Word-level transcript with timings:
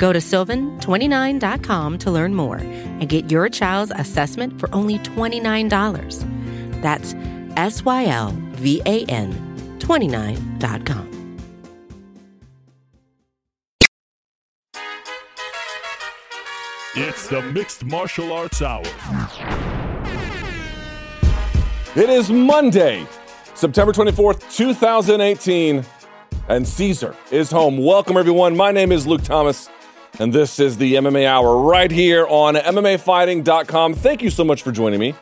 Go 0.00 0.14
to 0.14 0.18
sylvan29.com 0.18 1.98
to 1.98 2.10
learn 2.10 2.34
more 2.34 2.56
and 2.56 3.06
get 3.06 3.30
your 3.30 3.50
child's 3.50 3.92
assessment 3.94 4.58
for 4.58 4.74
only 4.74 4.98
$29. 5.00 6.80
That's 6.80 7.14
S 7.58 7.84
Y 7.84 8.06
L 8.06 8.34
V 8.52 8.80
A 8.86 9.04
N 9.04 9.76
29.com. 9.78 11.06
It's 16.96 17.28
the 17.28 17.42
Mixed 17.42 17.84
Martial 17.84 18.32
Arts 18.32 18.62
Hour. 18.62 18.82
It 21.94 22.08
is 22.08 22.30
Monday, 22.30 23.06
September 23.52 23.92
24th, 23.92 24.50
2018, 24.56 25.84
and 26.48 26.66
Caesar 26.66 27.14
is 27.30 27.50
home. 27.50 27.76
Welcome, 27.76 28.16
everyone. 28.16 28.56
My 28.56 28.72
name 28.72 28.92
is 28.92 29.06
Luke 29.06 29.22
Thomas, 29.22 29.68
and 30.18 30.32
this 30.32 30.58
is 30.58 30.76
the 30.76 30.94
MMA 30.94 31.26
Hour 31.26 31.62
right 31.62 31.90
here 31.90 32.26
on 32.26 32.54
MMAfighting.com. 32.54 33.94
Thank 33.94 34.22
you 34.22 34.30
so 34.30 34.44
much 34.44 34.62
for 34.62 34.72
joining 34.72 35.00
me. 35.00 35.14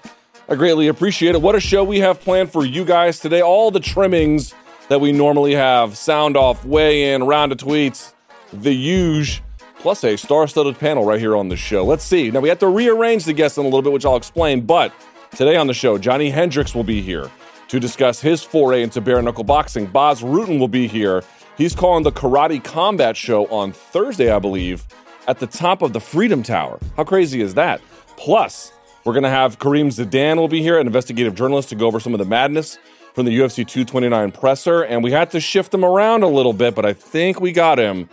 I 0.49 0.55
greatly 0.55 0.89
appreciate 0.89 1.35
it. 1.35 1.43
What 1.43 1.55
a 1.55 1.61
show 1.61 1.85
we 1.85 2.01
have 2.01 2.21
planned 2.21 2.51
for 2.51 2.65
you 2.65 2.85
guys 2.85 3.21
today. 3.21 3.43
All 3.43 3.71
the 3.71 3.81
trimmings 3.81 4.55
that 4.89 5.01
we 5.01 5.13
normally 5.13 5.55
have 5.55 5.97
sound 5.97 6.37
off, 6.37 6.65
weigh 6.65 7.13
in, 7.13 7.25
round 7.25 7.53
of 7.53 7.59
tweets, 7.59 8.15
the 8.53 8.73
huge 8.73 9.43
plus 9.79 10.03
a 10.05 10.17
star-studded 10.17 10.79
panel 10.79 11.05
right 11.05 11.21
here 11.21 11.37
on 11.37 11.49
the 11.49 11.57
show. 11.57 11.85
Let's 11.85 12.05
see. 12.05 12.31
Now 12.31 12.41
we 12.41 12.49
have 12.49 12.59
to 12.61 12.69
rearrange 12.69 13.25
the 13.25 13.33
guests 13.33 13.59
in 13.59 13.65
a 13.65 13.69
little 13.69 13.83
bit, 13.83 13.93
which 13.93 14.05
I'll 14.05 14.17
explain. 14.17 14.63
But 14.63 14.93
today 15.37 15.57
on 15.57 15.67
the 15.67 15.75
show, 15.75 15.99
Johnny 15.99 16.31
Hendricks 16.31 16.75
will 16.75 16.85
be 16.85 17.03
here 17.03 17.31
to 17.69 17.79
discuss 17.79 18.21
his 18.21 18.43
foray 18.43 18.83
into 18.83 19.01
bare 19.01 19.21
knuckle 19.23 19.45
boxing. 19.45 19.87
Bas 19.87 20.23
Rutten 20.23 20.59
will 20.59 20.69
be 20.69 20.89
here. 20.89 21.23
He's 21.59 21.75
calling 21.75 22.05
the 22.05 22.13
Karate 22.13 22.63
Combat 22.63 23.17
Show 23.17 23.47
on 23.49 23.73
Thursday, 23.73 24.31
I 24.31 24.39
believe, 24.39 24.87
at 25.27 25.41
the 25.41 25.47
top 25.49 25.83
of 25.83 25.93
the 25.93 25.99
Freedom 25.99 26.45
Tower. 26.45 26.79
How 26.97 27.03
crazy 27.03 27.41
is 27.41 27.55
that? 27.55 27.81
Plus, 28.17 28.73
we're 29.05 29.13
going 29.13 29.25
to 29.25 29.29
have 29.29 29.59
Karim 29.59 29.89
Zidan 29.89 30.37
will 30.37 30.47
be 30.47 30.63
here, 30.63 30.79
an 30.79 30.87
investigative 30.87 31.35
journalist, 31.35 31.71
to 31.71 31.75
go 31.75 31.89
over 31.89 31.99
some 31.99 32.15
of 32.15 32.21
the 32.21 32.25
madness 32.25 32.79
from 33.13 33.27
the 33.27 33.37
UFC 33.37 33.67
229 33.67 34.31
presser. 34.31 34.83
And 34.85 35.03
we 35.03 35.11
had 35.11 35.33
to 35.33 35.41
shift 35.41 35.75
him 35.75 35.85
around 35.85 36.23
a 36.23 36.29
little 36.29 36.53
bit, 36.53 36.77
but 36.77 36.87
I 36.87 36.93
think 36.93 37.41
we 37.41 37.51
got 37.51 37.77
him. 37.77 38.09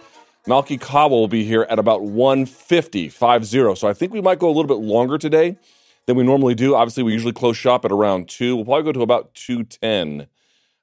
Malki 0.47 0.81
Kawa 0.81 1.09
will 1.09 1.27
be 1.27 1.43
here 1.43 1.67
at 1.69 1.77
about 1.77 2.01
150, 2.01 3.09
5-0. 3.09 3.77
So 3.77 3.87
I 3.87 3.93
think 3.93 4.11
we 4.11 4.21
might 4.21 4.39
go 4.39 4.47
a 4.47 4.53
little 4.55 4.63
bit 4.63 4.83
longer 4.83 5.19
today 5.19 5.55
than 6.07 6.15
we 6.15 6.23
normally 6.23 6.55
do. 6.55 6.73
Obviously, 6.73 7.03
we 7.03 7.13
usually 7.13 7.31
close 7.31 7.57
shop 7.57 7.85
at 7.85 7.91
around 7.91 8.27
2. 8.27 8.55
We'll 8.55 8.65
probably 8.65 8.85
go 8.85 8.91
to 8.93 9.03
about 9.03 9.35
210 9.35 10.25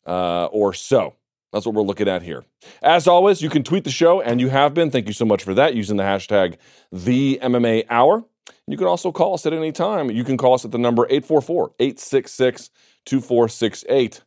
uh, 0.07 0.45
or 0.47 0.73
so. 0.73 1.15
That's 1.53 1.67
what 1.67 1.75
we're 1.75 1.83
looking 1.83 2.09
at 2.09 2.23
here. 2.23 2.45
As 2.83 3.07
always, 3.07 3.43
you 3.43 3.51
can 3.51 3.63
tweet 3.63 3.85
the 3.85 3.91
show, 3.91 4.21
and 4.21 4.41
you 4.41 4.49
have 4.49 4.73
been. 4.73 4.91
Thank 4.91 5.07
you 5.07 5.13
so 5.13 5.25
much 5.25 5.45
for 5.45 5.55
that 5.55 5.75
using 5.75 5.97
the 5.97 6.03
hashtag 6.03 6.57
the 6.91 7.39
MMA 7.43 7.85
Hour. 7.91 8.25
You 8.67 8.77
can 8.77 8.87
also 8.87 9.13
call 9.13 9.35
us 9.35 9.45
at 9.45 9.53
any 9.53 9.73
time. 9.73 10.11
You 10.11 10.25
can 10.25 10.37
call 10.37 10.55
us 10.55 10.65
at 10.65 10.71
the 10.71 10.79
number 10.79 11.05
844 11.07 11.73
866 11.79 12.71
2468. 13.05 14.23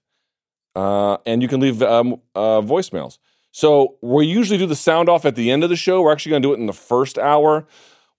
Uh, 0.76 1.17
and 1.26 1.42
you 1.42 1.48
can 1.48 1.62
leave 1.62 1.82
um, 1.82 2.22
uh, 2.36 2.61
voicemails. 2.61 3.17
So 3.52 3.95
we 4.02 4.26
usually 4.26 4.60
do 4.60 4.66
the 4.66 4.76
sound 4.76 5.08
off 5.08 5.26
at 5.26 5.36
the 5.36 5.49
end 5.49 5.64
of 5.64 5.70
the 5.70 5.78
show. 5.78 6.02
We're 6.02 6.11
actually 6.11 6.32
going 6.32 6.42
to 6.42 6.48
do 6.49 6.54
it 6.54 6.60
in 6.60 6.66
the 6.66 6.73
first 6.73 7.17
hour. 7.17 7.66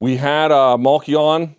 We 0.00 0.16
had 0.16 0.50
uh, 0.50 0.78
Malki 0.80 1.14
on. 1.18 1.54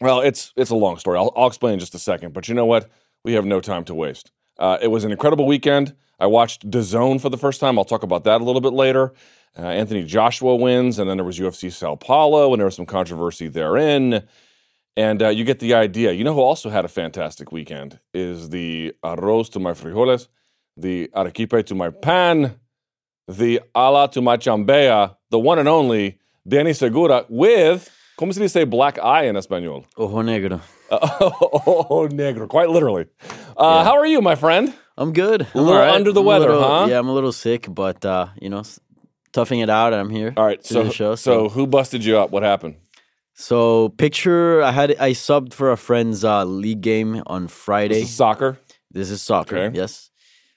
Well, 0.00 0.20
it's 0.20 0.52
it's 0.56 0.70
a 0.70 0.76
long 0.76 0.98
story. 0.98 1.18
I'll, 1.18 1.32
I'll 1.36 1.46
explain 1.46 1.74
in 1.74 1.78
just 1.80 1.94
a 1.94 1.98
second. 1.98 2.32
But 2.32 2.48
you 2.48 2.54
know 2.54 2.66
what? 2.66 2.90
We 3.24 3.34
have 3.34 3.44
no 3.44 3.60
time 3.60 3.84
to 3.84 3.94
waste. 3.94 4.32
Uh, 4.58 4.78
it 4.82 4.88
was 4.88 5.04
an 5.04 5.12
incredible 5.12 5.46
weekend. 5.46 5.94
I 6.18 6.26
watched 6.26 6.68
DAZN 6.70 7.20
for 7.20 7.28
the 7.30 7.38
first 7.38 7.60
time. 7.60 7.78
I'll 7.78 7.84
talk 7.84 8.02
about 8.02 8.24
that 8.24 8.40
a 8.40 8.44
little 8.44 8.60
bit 8.60 8.72
later. 8.72 9.12
Uh, 9.58 9.62
Anthony 9.62 10.04
Joshua 10.04 10.56
wins, 10.56 10.98
and 10.98 11.08
then 11.08 11.16
there 11.16 11.24
was 11.24 11.38
UFC 11.38 11.72
Sao 11.72 11.94
Paulo, 11.96 12.52
and 12.52 12.60
there 12.60 12.66
was 12.66 12.74
some 12.76 12.86
controversy 12.86 13.48
therein. 13.48 14.22
And 14.96 15.22
uh, 15.22 15.28
you 15.28 15.44
get 15.44 15.60
the 15.60 15.74
idea. 15.74 16.12
You 16.12 16.24
know 16.24 16.34
who 16.34 16.40
also 16.40 16.70
had 16.70 16.84
a 16.84 16.88
fantastic 16.88 17.52
weekend 17.52 18.00
is 18.12 18.50
the 18.50 18.94
arroz 19.04 19.48
to 19.52 19.60
my 19.60 19.72
frijoles, 19.72 20.26
the 20.76 21.08
arequipe 21.14 21.66
to 21.66 21.74
my 21.74 21.90
pan, 21.90 22.58
the 23.28 23.60
ala 23.76 24.10
to 24.10 24.20
my 24.20 24.36
chambea, 24.36 25.16
the 25.30 25.38
one 25.38 25.58
and 25.58 25.68
only 25.68 26.18
Danny 26.46 26.72
Segura 26.72 27.26
with, 27.28 27.90
¿cómo 28.18 28.32
se 28.34 28.40
dice 28.40 28.68
black 28.68 28.98
eye 28.98 29.24
in 29.26 29.36
Espanol? 29.36 29.86
Ojo 29.96 30.22
negro. 30.22 30.60
Uh, 30.90 30.98
oh, 31.10 32.08
negro, 32.10 32.48
quite 32.48 32.70
literally. 32.70 33.04
Uh, 33.58 33.80
Yeah. 33.80 33.84
How 33.84 33.98
are 33.98 34.06
you, 34.06 34.22
my 34.22 34.34
friend? 34.36 34.72
I'm 35.00 35.12
good. 35.12 35.46
A 35.54 35.58
little 35.60 35.80
under 35.80 36.12
the 36.12 36.20
weather, 36.22 36.50
little- 36.52 36.68
huh? 36.68 36.86
Yeah, 36.90 36.98
I'm 36.98 37.08
a 37.08 37.14
little 37.14 37.32
sick, 37.32 37.66
but 37.70 38.04
uh, 38.04 38.26
you 38.42 38.50
know, 38.50 38.62
toughing 39.32 39.60
it 39.60 39.70
out, 39.70 39.92
and 39.92 40.00
I'm 40.00 40.10
here. 40.10 40.34
All 40.36 40.44
right, 40.44 40.64
so, 40.66 40.90
show. 40.90 41.14
so 41.14 41.48
who 41.48 41.66
busted 41.66 42.04
you 42.04 42.18
up? 42.18 42.30
What 42.30 42.42
happened? 42.42 42.76
so 43.40 43.90
picture 43.90 44.60
I 44.62 44.72
had 44.72 44.96
I 44.98 45.12
subbed 45.12 45.52
for 45.54 45.70
a 45.70 45.76
friend's 45.76 46.24
uh, 46.24 46.44
league 46.44 46.80
game 46.80 47.22
on 47.28 47.46
Friday. 47.46 48.00
This 48.00 48.08
is 48.10 48.14
soccer, 48.16 48.58
This 48.90 49.10
is 49.10 49.22
soccer, 49.22 49.56
Okay. 49.58 49.76
yes, 49.78 50.10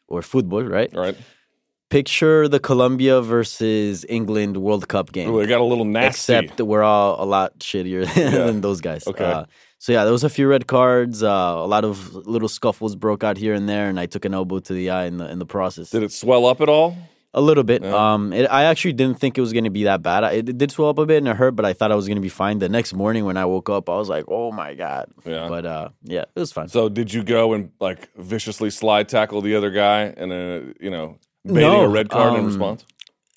or 0.07 0.23
football, 0.23 0.63
right? 0.63 0.89
all 0.95 1.03
right? 1.03 1.17
Picture 1.91 2.47
the 2.47 2.59
Colombia 2.59 3.21
versus 3.21 4.05
England 4.07 4.55
World 4.57 4.87
Cup 4.87 5.11
game. 5.11 5.29
Ooh, 5.29 5.41
it 5.41 5.47
got 5.47 5.59
a 5.59 5.63
little 5.65 5.83
nasty. 5.85 6.33
Except 6.33 6.57
that 6.57 6.65
we're 6.65 6.83
all 6.83 7.21
a 7.21 7.27
lot 7.27 7.59
shittier 7.59 8.11
than 8.15 8.61
those 8.61 8.79
guys. 8.81 9.05
Okay. 9.05 9.25
Uh, 9.25 9.43
so 9.81 9.91
yeah, 9.93 10.03
there 10.03 10.13
was 10.13 10.23
a 10.23 10.29
few 10.29 10.47
red 10.47 10.67
cards. 10.67 11.23
Uh, 11.23 11.27
a 11.57 11.65
lot 11.65 11.83
of 11.83 12.13
little 12.27 12.47
scuffles 12.47 12.95
broke 12.95 13.23
out 13.23 13.35
here 13.35 13.55
and 13.55 13.67
there, 13.67 13.89
and 13.89 13.99
I 13.99 14.05
took 14.05 14.25
an 14.25 14.33
elbow 14.35 14.59
to 14.59 14.73
the 14.73 14.91
eye 14.91 15.05
in 15.05 15.17
the 15.17 15.27
in 15.27 15.39
the 15.39 15.45
process. 15.45 15.89
Did 15.89 16.03
it 16.03 16.11
swell 16.11 16.45
up 16.45 16.61
at 16.61 16.69
all? 16.69 16.95
A 17.33 17.41
little 17.41 17.63
bit. 17.63 17.83
Um, 17.83 18.31
it, 18.31 18.45
I 18.51 18.65
actually 18.65 18.93
didn't 18.93 19.17
think 19.19 19.39
it 19.39 19.41
was 19.41 19.53
going 19.53 19.63
to 19.63 19.71
be 19.71 19.85
that 19.85 20.03
bad. 20.03 20.23
I- 20.23 20.33
It, 20.33 20.55
did 20.57 20.69
swell 20.69 20.89
up 20.89 20.99
a 20.99 21.05
bit 21.07 21.17
and 21.17 21.27
it 21.29 21.35
hurt, 21.35 21.55
but 21.55 21.65
I 21.65 21.73
thought 21.73 21.91
I 21.91 21.95
was 21.95 22.05
going 22.05 22.17
to 22.17 22.21
be 22.21 22.29
fine. 22.29 22.59
The 22.59 22.69
next 22.69 22.93
morning 22.93 23.25
when 23.25 23.37
I 23.37 23.45
woke 23.45 23.69
up, 23.71 23.89
I 23.89 23.95
was 23.95 24.07
like, 24.07 24.25
"Oh 24.27 24.51
my 24.51 24.75
god!" 24.75 25.05
Yeah. 25.25 25.47
But 25.49 25.65
uh, 25.65 25.89
yeah, 26.03 26.25
it 26.35 26.39
was 26.39 26.51
fine. 26.51 26.67
So 26.67 26.87
did 26.87 27.11
you 27.11 27.23
go 27.23 27.53
and 27.53 27.71
like 27.79 28.13
viciously 28.17 28.69
slide 28.69 29.09
tackle 29.09 29.41
the 29.41 29.55
other 29.55 29.71
guy 29.71 30.13
and 30.15 30.31
uh, 30.31 30.73
you 30.79 30.91
know 30.91 31.17
baiting 31.43 31.61
No, 31.61 31.85
a 31.85 31.89
red 31.89 32.09
card 32.09 32.33
in 32.35 32.41
um, 32.41 32.45
response? 32.45 32.85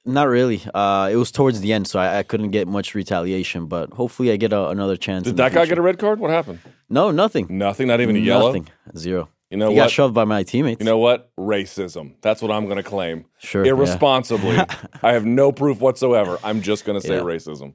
Not 0.06 0.28
really. 0.28 0.62
Uh, 0.75 1.09
it 1.10 1.16
was 1.16 1.31
towards 1.32 1.60
the 1.60 1.72
end, 1.72 1.87
so 1.88 1.98
I, 1.98 2.19
I 2.19 2.22
couldn't 2.22 2.50
get 2.50 2.69
much 2.69 2.94
retaliation. 2.94 3.66
But 3.66 3.92
hopefully, 3.92 4.31
I 4.31 4.37
get 4.37 4.53
a, 4.53 4.69
another 4.69 4.97
chance. 4.97 5.25
Did 5.25 5.38
that 5.38 5.53
guy 5.53 5.65
get 5.66 5.78
a 5.78 5.82
red 5.82 5.98
card? 5.98 6.20
What 6.20 6.31
happened? 6.31 6.60
No, 6.91 7.10
nothing. 7.10 7.47
Nothing. 7.48 7.88
Not 7.88 8.00
even 8.00 8.16
a 8.16 8.19
yellow. 8.19 8.48
Nothing. 8.48 8.69
Zero. 8.97 9.28
You 9.50 9.59
know 9.59 9.70
he 9.70 9.76
what? 9.76 9.84
got 9.84 9.91
shoved 9.91 10.15
by 10.15 10.25
my 10.25 10.42
teammates. 10.42 10.81
You 10.81 10.84
know 10.84 10.98
what? 10.98 11.31
Racism. 11.38 12.15
That's 12.22 12.42
what 12.42 12.50
I'm 12.50 12.65
going 12.65 12.76
to 12.76 12.82
claim. 12.82 13.25
Sure, 13.38 13.65
yeah. 13.65 13.70
Irresponsibly. 13.70 14.59
I 15.03 15.12
have 15.12 15.25
no 15.25 15.53
proof 15.53 15.81
whatsoever. 15.81 16.38
I'm 16.42 16.60
just 16.60 16.84
going 16.84 17.00
to 17.00 17.06
say 17.06 17.15
Yeah. 17.15 17.21
racism. 17.22 17.75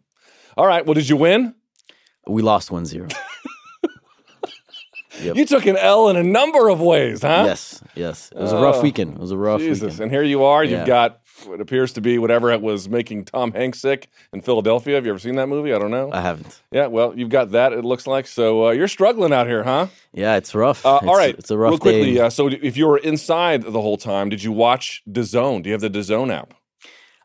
All 0.57 0.67
right. 0.67 0.85
Well, 0.85 0.93
did 0.95 1.07
you 1.07 1.15
win? 1.15 1.55
we 2.27 2.41
lost 2.41 2.69
1-0. 2.69 3.11
Yep. 5.21 5.35
You 5.35 5.45
took 5.45 5.65
an 5.65 5.77
L 5.77 6.09
in 6.09 6.15
a 6.15 6.23
number 6.23 6.69
of 6.69 6.79
ways, 6.81 7.21
huh? 7.21 7.43
Yes, 7.45 7.81
yes. 7.95 8.31
It 8.31 8.37
was 8.39 8.51
a 8.51 8.57
rough 8.61 8.77
Oh, 8.77 8.81
weekend. 8.81 9.13
It 9.15 9.19
was 9.19 9.31
a 9.31 9.37
rough 9.37 9.59
Jesus. 9.59 9.81
weekend. 9.83 10.01
And 10.01 10.11
here 10.11 10.23
you 10.23 10.43
are. 10.43 10.63
You've 10.63 10.79
Yeah. 10.81 10.85
got 10.85 11.19
what 11.45 11.61
appears 11.61 11.93
to 11.93 12.01
be 12.01 12.17
whatever 12.17 12.51
it 12.51 12.61
was 12.61 12.89
making 12.89 13.23
Tom 13.25 13.53
Hanks 13.53 13.79
sick 13.79 14.09
in 14.33 14.41
Philadelphia. 14.41 14.95
Have 14.95 15.05
you 15.05 15.11
ever 15.11 15.19
seen 15.19 15.35
that 15.35 15.47
movie? 15.47 15.73
I 15.73 15.79
don't 15.79 15.91
know. 15.91 16.09
I 16.11 16.19
haven't. 16.21 16.61
yeah, 16.71 16.87
well, 16.87 17.13
you've 17.15 17.29
got 17.29 17.51
that, 17.51 17.71
it 17.71 17.85
looks 17.85 18.05
like. 18.07 18.27
So 18.27 18.67
uh, 18.67 18.71
you're 18.71 18.89
struggling 18.89 19.31
out 19.31 19.47
here, 19.47 19.63
huh? 19.63 19.87
Yeah, 20.13 20.35
it's 20.35 20.53
rough. 20.53 20.85
Uh, 20.85 20.99
it's, 21.01 21.07
all 21.09 21.15
right. 21.15 21.35
it's 21.37 21.49
a 21.51 21.57
rough 21.57 21.71
Real 21.71 21.79
quickly, 21.79 22.19
uh, 22.19 22.29
so 22.29 22.47
if 22.49 22.75
you 22.75 22.87
were 22.87 22.97
inside 22.97 23.63
the 23.63 23.81
whole 23.81 23.95
time, 23.97 24.27
did 24.29 24.43
you 24.43 24.51
watch 24.51 25.01
DAZN? 25.09 25.63
Do 25.63 25.69
you 25.69 25.73
have 25.73 25.81
the 25.81 25.89
DAZN 25.89 26.29
app? 26.33 26.53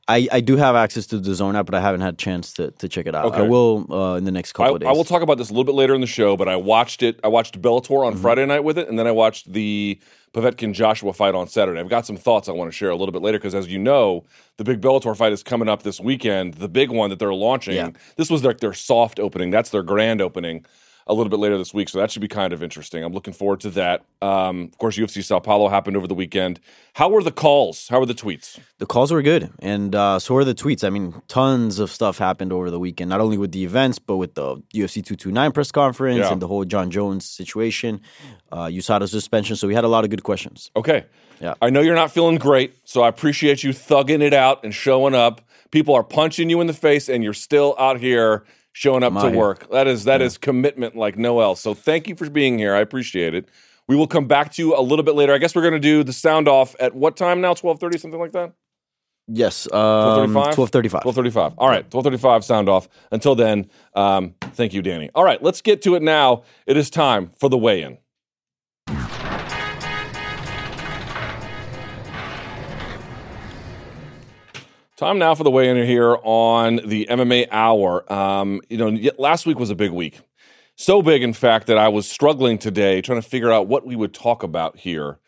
I, 0.07 0.29
I 0.31 0.41
do 0.41 0.57
have 0.57 0.77
access 0.77 1.07
to 1.09 1.19
the 1.19 1.35
Zone 1.35 1.57
app, 1.57 1.65
but 1.67 1.75
I 1.75 1.81
haven't 1.81 2.03
had 2.03 2.15
a 2.15 2.17
chance 2.17 2.53
to, 2.55 2.71
to 2.73 2.89
check 2.89 3.07
it 3.07 3.15
out. 3.15 3.27
Okay. 3.27 3.39
I 3.39 3.43
will 3.43 3.91
uh, 3.93 4.17
in 4.17 4.25
the 4.25 4.31
next 4.33 4.53
I, 4.53 4.65
couple 4.65 4.75
of 4.77 4.81
days. 4.83 4.89
I 4.89 4.93
will 4.93 5.05
talk 5.05 5.23
about 5.23 5.39
this 5.39 5.49
a 5.49 5.53
little 5.53 5.65
bit 5.65 5.75
later 5.75 5.95
in 5.95 6.01
the 6.01 6.07
show, 6.07 6.37
but 6.37 6.49
I 6.49 6.57
watched 6.57 7.03
it. 7.03 7.19
I 7.25 7.29
watched 7.29 7.61
Bellator 7.61 7.85
Mm-hmm. 7.85 8.17
on 8.17 8.17
Friday 8.17 8.45
night 8.45 8.65
with 8.65 8.79
it, 8.79 8.89
and 8.89 8.99
then 8.99 9.07
I 9.07 9.13
watched 9.13 9.53
the 9.53 9.99
Povetkin 10.35 10.75
Joshua 10.75 11.13
fight 11.13 11.35
on 11.35 11.49
Saturday. 11.49 11.81
I've 11.81 11.89
got 11.89 12.07
some 12.07 12.17
thoughts 12.17 12.49
I 12.49 12.53
want 12.53 12.71
to 12.71 12.77
share 12.77 12.91
a 12.91 12.97
little 12.97 13.13
bit 13.13 13.23
later 13.23 13.39
because, 13.39 13.55
as 13.55 13.69
you 13.69 13.79
know, 13.79 14.25
the 14.57 14.65
big 14.65 14.81
Bellator 14.81 15.17
fight 15.17 15.33
is 15.33 15.43
coming 15.43 15.69
up 15.69 15.85
this 15.85 16.01
weekend. 16.01 16.55
The 16.55 16.69
big 16.69 16.91
one 16.91 17.09
that 17.11 17.19
they're 17.19 17.33
launching. 17.33 17.77
Yeah. 17.77 17.91
This 18.17 18.31
was 18.31 18.43
their 18.43 18.53
their 18.55 18.75
soft 18.75 19.19
opening. 19.19 19.51
That's 19.51 19.71
their 19.71 19.83
grand 19.83 20.21
opening. 20.21 20.67
A 21.07 21.13
little 21.13 21.29
bit 21.29 21.39
later 21.39 21.59
this 21.59 21.75
week, 21.75 21.91
so 21.91 21.99
that 21.99 22.11
should 22.11 22.23
be 22.23 22.29
kind 22.29 22.55
of 22.55 22.63
interesting. 22.63 23.05
I'm 23.05 23.13
looking 23.13 23.35
forward 23.35 23.61
to 23.61 23.71
that. 23.71 24.05
Um, 24.23 24.63
of 24.73 24.79
course, 24.79 24.97
UFC 24.97 25.23
Sao 25.23 25.39
Paulo 25.39 25.69
happened 25.69 25.99
over 25.99 26.07
the 26.07 26.15
weekend. 26.15 26.61
How 26.95 27.11
were 27.11 27.23
the 27.23 27.31
calls? 27.31 27.89
How 27.89 28.01
were 28.01 28.07
the 28.07 28.15
tweets? 28.15 28.59
The 28.79 28.87
calls 28.87 29.13
were 29.13 29.21
good, 29.21 29.51
and 29.59 29.95
uh, 29.95 30.19
so 30.19 30.33
were 30.33 30.45
the 30.47 30.55
tweets. 30.55 30.83
I 30.83 30.89
mean, 30.89 31.21
tons 31.29 31.79
of 31.79 31.91
stuff 31.91 32.17
happened 32.17 32.55
over 32.55 32.71
the 32.71 32.79
weekend, 32.79 33.11
not 33.11 33.21
only 33.21 33.37
with 33.37 33.53
the 33.53 33.65
events, 33.65 33.99
but 33.99 34.17
with 34.17 34.35
the 34.35 34.57
UFC 34.75 34.95
229 35.05 35.53
press 35.53 35.71
conference 35.71 36.21
Yeah. 36.21 36.33
and 36.33 36.41
the 36.41 36.49
whole 36.49 36.65
Jon 36.65 36.91
Jones 36.91 37.29
situation, 37.29 38.01
uh, 38.51 38.65
USADA 38.69 39.07
suspension. 39.07 39.57
So 39.57 39.69
we 39.69 39.75
had 39.75 39.85
a 39.85 39.89
lot 39.89 40.05
of 40.05 40.11
good 40.11 40.23
questions. 40.23 40.71
Okay. 40.75 41.05
Yeah. 41.39 41.53
I 41.61 41.69
know 41.69 41.83
you're 41.83 41.95
not 41.97 42.13
feeling 42.13 42.37
great, 42.39 42.77
so 42.85 43.03
I 43.03 43.09
appreciate 43.09 43.63
you 43.63 43.71
thugging 43.71 44.23
it 44.23 44.33
out 44.33 44.65
and 44.65 44.73
showing 44.75 45.15
up. 45.15 45.43
People 45.71 45.95
are 45.95 46.05
punching 46.05 46.49
you 46.49 46.63
in 46.63 46.67
the 46.67 46.73
face, 46.73 47.11
and 47.11 47.23
you're 47.23 47.35
still 47.35 47.75
out 47.79 48.01
here 48.01 48.45
showing 48.75 49.03
up 49.03 49.15
to 49.15 49.31
work. 49.31 49.71
That 49.71 49.87
is 49.87 50.05
that 50.05 50.21
is 50.21 50.37
commitment 50.37 50.95
like 50.95 51.17
no 51.17 51.41
else. 51.41 51.63
So 51.63 51.73
thank 51.73 52.07
you 52.07 52.15
for 52.15 52.29
being 52.29 52.59
here. 52.59 52.75
I 52.75 52.81
appreciate 52.81 53.35
it. 53.35 53.49
We 53.89 53.97
will 53.97 54.07
come 54.07 54.27
back 54.27 54.53
to 54.53 54.63
you 54.63 54.77
a 54.77 54.83
little 54.83 55.03
bit 55.03 55.15
later. 55.15 55.33
I 55.33 55.39
guess 55.39 55.55
we're 55.55 55.63
going 55.63 55.75
to 55.75 55.81
do 55.81 56.05
the 56.05 56.13
sound 56.13 56.49
off 56.49 56.75
at 56.79 56.95
what 56.95 57.17
time 57.17 57.41
now? 57.41 57.55
Twelve 57.55 57.81
thirty, 57.81 57.97
something 57.99 58.21
like 58.21 58.33
that. 58.33 58.53
Yes, 59.27 59.67
um, 59.73 60.35
12:35? 60.35 60.59
1235. 60.59 61.05
1235. 61.07 61.55
All 61.57 61.69
right, 61.69 61.85
1235 61.85 62.45
sound 62.45 62.69
off. 62.69 62.89
Until 63.11 63.35
then, 63.35 63.71
um, 63.95 64.35
thank 64.53 64.75
you, 64.75 64.83
Danny. 64.83 65.09
All 65.15 65.25
right, 65.25 65.43
let's 65.43 65.63
get 65.63 65.81
to 65.83 65.95
it 65.95 66.03
now. 66.03 66.43
It 66.67 66.77
is 66.77 66.91
time 66.91 67.31
for 67.39 67.49
the 67.49 67.57
weigh 67.57 67.83
Time 74.97 75.19
now 75.19 75.35
for 75.35 75.43
the 75.43 75.51
weigh 75.51 75.69
in 75.69 75.77
here 75.89 76.17
on 76.23 76.77
the 76.77 77.09
MMA 77.11 77.49
Hour. 77.51 78.13
Um, 78.13 78.61
you 78.69 78.77
know, 78.77 79.11
last 79.19 79.45
week 79.45 79.59
was 79.59 79.71
a 79.71 79.75
big 79.75 79.91
week. 79.91 80.21
So 80.77 81.03
big, 81.03 81.25
in 81.25 81.33
fact, 81.33 81.67
that 81.67 81.77
I 81.77 81.89
was 81.89 82.09
struggling 82.09 82.59
today 82.59 83.01
trying 83.01 83.21
to 83.21 83.29
figure 83.29 83.51
out 83.51 83.67
what 83.67 83.85
we 83.85 83.97
would 83.97 84.15
talk 84.15 84.45
about 84.45 84.79
here 84.79 85.19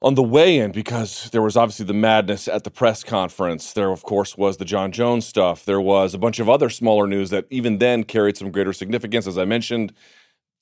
on 0.00 0.14
the 0.14 0.22
way 0.22 0.58
in 0.58 0.70
because 0.70 1.28
there 1.30 1.42
was 1.42 1.56
obviously 1.56 1.86
the 1.86 1.92
madness 1.92 2.46
at 2.46 2.62
the 2.62 2.70
press 2.70 3.02
conference. 3.02 3.72
There, 3.72 3.90
of 3.90 4.04
course, 4.04 4.38
was 4.38 4.58
the 4.58 4.64
Jon 4.64 4.92
Jones 4.92 5.26
stuff. 5.26 5.64
There 5.64 5.80
was 5.80 6.14
a 6.14 6.18
bunch 6.18 6.38
of 6.38 6.48
other 6.48 6.70
smaller 6.70 7.08
news 7.08 7.30
that 7.30 7.46
even 7.50 7.78
then 7.78 8.04
carried 8.04 8.36
some 8.36 8.52
greater 8.52 8.72
significance. 8.72 9.26
As 9.26 9.38
I 9.38 9.44
mentioned, 9.44 9.92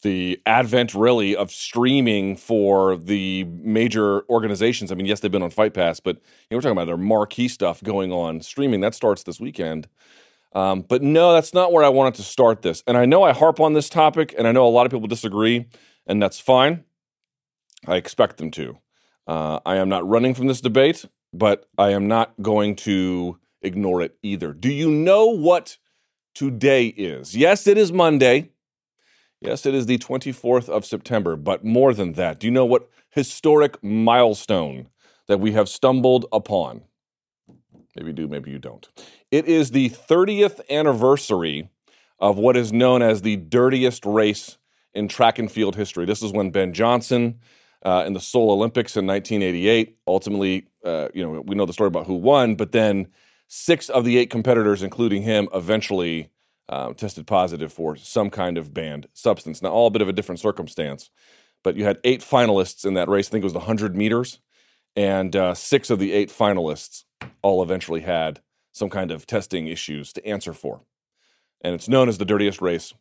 the 0.02 0.40
advent 0.46 0.94
really 0.94 1.34
of 1.34 1.50
streaming 1.50 2.37
for 2.37 2.96
the 2.96 3.44
major 3.44 4.28
organizations. 4.28 4.93
I 4.93 4.94
mean, 4.94 5.06
yes, 5.06 5.20
they've 5.20 5.31
been 5.31 5.43
on 5.43 5.50
Fight 5.50 5.75
Pass, 5.75 6.00
but 6.00 6.16
you 6.16 6.22
know, 6.50 6.58
we're 6.58 6.62
talking 6.62 6.76
about 6.76 6.87
their 6.87 6.96
marquee 6.96 7.48
stuff 7.48 7.82
going 7.82 8.12
on 8.12 8.40
streaming. 8.40 8.81
That 8.81 8.94
starts 8.94 9.22
this 9.22 9.40
weekend. 9.40 9.88
Um, 10.52 10.82
but 10.82 11.02
no, 11.02 11.32
that's 11.34 11.52
not 11.52 11.72
where 11.72 11.84
I 11.84 11.88
wanted 11.88 12.14
to 12.14 12.22
start 12.22 12.62
this. 12.62 12.82
And 12.87 12.96
I 12.96 13.04
know 13.04 13.22
I 13.22 13.32
harp 13.32 13.60
on 13.60 13.75
this 13.75 13.88
topic, 13.88 14.34
and 14.38 14.46
I 14.46 14.52
know 14.52 14.66
a 14.66 14.70
lot 14.70 14.87
of 14.87 14.93
people 14.93 15.08
disagree, 15.08 15.66
and 16.06 16.22
that's 16.22 16.40
fine. 16.40 16.84
I 17.87 17.96
expect 17.96 18.38
them 18.38 18.50
to. 18.52 18.78
Uh, 19.26 19.60
I 19.66 19.76
am 19.76 19.88
not 19.88 20.08
running 20.08 20.34
from 20.34 20.46
this 20.46 20.60
debate, 20.60 21.04
but 21.32 21.69
I 21.76 21.90
am 21.90 22.08
not 22.08 22.32
going 22.40 22.76
to 22.76 23.38
ignore 23.60 24.00
it 24.00 24.16
either. 24.22 24.52
Do 24.52 24.72
you 24.72 24.90
know 24.90 25.26
what 25.26 25.76
today 26.34 26.87
is? 26.87 27.37
Yes, 27.37 27.66
it 27.66 27.76
is 27.76 27.92
Monday. 27.92 28.50
Yes, 29.41 29.67
it 29.67 29.75
is 29.75 29.87
the 29.87 29.99
24th 29.99 30.69
of 30.69 30.87
September, 30.87 31.37
but 31.37 31.65
more 31.65 31.93
than 31.93 32.12
that, 32.12 32.41
do 32.41 32.47
you 32.47 32.50
know 32.50 32.65
what 32.65 32.88
historic 33.11 33.83
milestone 33.83 34.88
that 35.29 35.41
we 35.41 35.53
have 35.53 35.69
stumbled 35.69 36.27
upon? 36.33 36.83
Maybe 37.94 38.09
you 38.09 38.12
do, 38.12 38.29
maybe 38.29 38.50
you 38.50 38.59
don't. 38.59 38.88
It 39.31 39.47
is 39.47 39.71
the 39.71 39.91
30th 39.91 40.61
anniversary 40.71 41.71
of 42.19 42.38
what 42.38 42.56
is 42.56 42.73
known 42.73 43.03
as 43.03 43.23
the 43.23 43.37
dirtiest 43.37 44.05
race 44.06 44.59
in 44.94 45.09
track 45.09 45.38
and 45.38 45.50
field 45.50 45.77
history. 45.77 46.06
This 46.06 46.23
is 46.23 46.33
when 46.33 46.50
Ben 46.50 46.73
Johnson 46.73 47.38
uh, 47.85 48.05
in 48.06 48.15
the 48.15 48.21
Seoul 48.21 48.50
Olympics 48.50 48.97
in 48.97 49.06
1988 49.06 49.99
ultimately, 50.06 50.67
uh, 50.85 51.09
you 51.15 51.23
know, 51.23 51.43
we 51.43 51.55
know 51.55 51.67
the 51.67 51.73
story 51.73 51.88
about 51.88 52.06
who 52.06 52.15
won, 52.15 52.55
but 52.55 52.73
then 52.73 53.09
six 53.49 53.88
of 53.88 54.05
the 54.05 54.17
eight 54.19 54.31
competitors, 54.31 54.83
including 54.83 55.23
him, 55.23 55.49
eventually 55.55 56.31
um, 56.68 56.94
tested 56.94 57.26
positive 57.26 57.72
for 57.72 57.96
some 57.96 58.30
kind 58.30 58.58
of 58.58 58.74
banned 58.74 59.06
substance. 59.12 59.62
Now, 59.62 59.70
all 59.70 59.86
a 59.86 59.90
bit 59.90 60.02
of 60.02 60.08
a 60.08 60.12
different 60.12 60.40
circumstance, 60.40 61.10
but 61.62 61.76
you 61.76 61.84
had 61.84 61.98
eight 62.04 62.20
finalists 62.20 62.84
in 62.84 62.94
that 62.94 63.08
race. 63.08 63.28
I 63.28 63.30
think 63.30 63.42
it 63.42 63.46
was 63.46 63.52
the 63.52 63.60
100 63.60 63.96
meters, 63.96 64.40
and 64.94 65.34
uh, 65.36 65.54
six 65.54 65.90
of 65.90 65.98
the 65.98 66.12
eight 66.12 66.30
finalists 66.30 67.04
all 67.42 67.62
eventually 67.62 68.00
had 68.00 68.40
some 68.72 68.90
kind 68.90 69.10
of 69.10 69.26
testing 69.26 69.68
issues 69.68 70.12
to 70.12 70.26
answer 70.26 70.52
for. 70.52 70.82
And 71.62 71.74
it's 71.74 71.88
known 71.88 72.08
as 72.08 72.18
the 72.18 72.24
dirtiest 72.24 72.60
race 72.60 72.92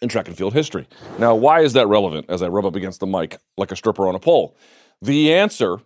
in 0.00 0.08
track 0.08 0.28
and 0.28 0.36
field 0.36 0.54
history. 0.54 0.86
Now, 1.18 1.34
why 1.34 1.60
is 1.60 1.72
that 1.74 1.86
relevant 1.86 2.26
as 2.28 2.42
I 2.42 2.48
rub 2.48 2.64
up 2.64 2.76
against 2.76 3.00
the 3.00 3.06
mic 3.06 3.38
like 3.56 3.72
a 3.72 3.76
stripper 3.76 4.06
on 4.06 4.14
a 4.14 4.20
pole? 4.20 4.56
The 5.02 5.34
answer 5.34 5.78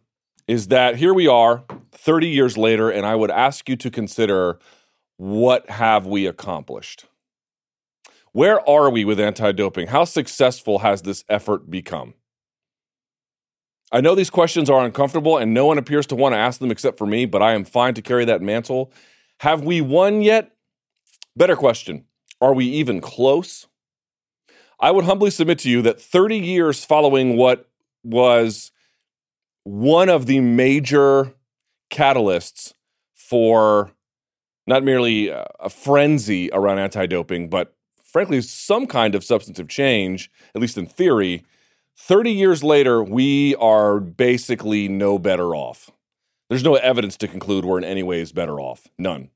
is 0.47 0.69
that 0.69 0.97
here 0.97 1.15
we 1.15 1.27
are 1.27 1.65
30 1.93 2.29
years 2.29 2.59
later, 2.59 2.91
and 2.91 3.07
I 3.07 3.15
would 3.15 3.31
ask 3.31 3.69
you 3.69 3.77
to 3.77 3.91
consider 3.91 4.59
what 5.17 5.69
have 5.71 6.07
we 6.07 6.27
accomplished? 6.27 7.07
Where 8.33 8.69
are 8.69 8.91
we 8.91 9.05
with 9.05 9.21
anti 9.21 9.53
doping? 9.53 9.89
How 9.89 10.05
successful 10.05 10.81
has 10.81 11.03
this 11.03 11.25
effort 11.29 11.71
become? 11.71 12.15
I 13.93 14.01
know 14.01 14.17
these 14.17 14.31
questions 14.31 14.69
are 14.69 14.85
uncomfortable 14.85 15.39
and 15.39 15.55
no 15.55 15.67
one 15.67 15.79
appears 15.79 16.07
to 16.09 16.17
want 16.17 16.33
to 16.33 16.39
ask 16.39 16.59
them 16.59 16.73
except 16.73 16.99
for 16.99 17.07
me, 17.07 17.27
but 17.27 17.43
I 17.43 17.55
am 17.55 17.65
fine 17.65 17.95
to 17.95 18.03
carry 18.03 18.25
that 18.25 18.43
mantle. 18.43 18.93
Have 19.41 19.63
we 19.63 19.81
won 19.81 20.21
yet? 20.21 20.51
Better 21.37 21.55
question 21.55 22.07
Are 22.41 22.55
we 22.55 22.67
even 22.67 23.01
close? 23.01 23.69
I 24.81 24.91
would 24.91 25.05
humbly 25.05 25.31
submit 25.31 25.61
to 25.61 25.71
you 25.71 25.81
that 25.83 26.01
30 26.01 26.39
years 26.39 26.85
following 26.85 27.37
what 27.37 27.71
was 28.03 28.73
one 29.63 30.09
of 30.09 30.27
the 30.27 30.41
major 30.41 31.35
catalysts 31.91 32.75
for 33.15 33.93
not 34.67 34.83
merely 34.83 35.29
a 35.29 35.71
frenzy 35.71 36.51
around 36.53 36.79
anti 36.79 37.07
doping, 37.07 37.49
but 37.49 37.75
frankly, 38.03 38.41
some 38.41 38.87
kind 38.87 39.15
of 39.15 39.25
substantive 39.25 39.69
change, 39.69 40.31
at 40.55 40.61
least 40.61 40.79
in 40.79 40.87
theory. 40.87 41.45
30 41.97 42.31
years 42.31 42.65
later, 42.65 43.03
we 43.03 43.55
are 43.57 44.01
basically 44.01 44.89
no 44.89 45.19
better 45.19 45.55
off. 45.55 45.91
There's 46.49 46.65
no 46.65 46.75
evidence 46.75 47.17
to 47.19 47.29
conclude 47.29 47.65
we're 47.65 47.79
in 47.79 47.85
any 47.85 48.03
ways 48.03 48.33
better 48.33 48.61
off. 48.61 48.87
None. 48.99 49.31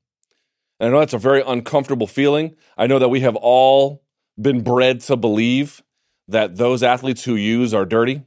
And 0.79 0.87
I 0.87 0.89
know 0.89 0.99
that's 0.99 1.13
a 1.13 1.17
very 1.17 1.43
uncomfortable 1.45 2.07
feeling. 2.07 2.55
I 2.77 2.87
know 2.87 2.99
that 2.99 3.09
we 3.09 3.19
have 3.21 3.35
all 3.35 4.03
been 4.39 4.61
bred 4.61 5.01
to 5.01 5.17
believe 5.17 5.83
that 6.27 6.57
those 6.57 6.83
athletes 6.83 7.23
who 7.23 7.35
use 7.35 7.73
are 7.73 7.85
dirty 7.85 8.23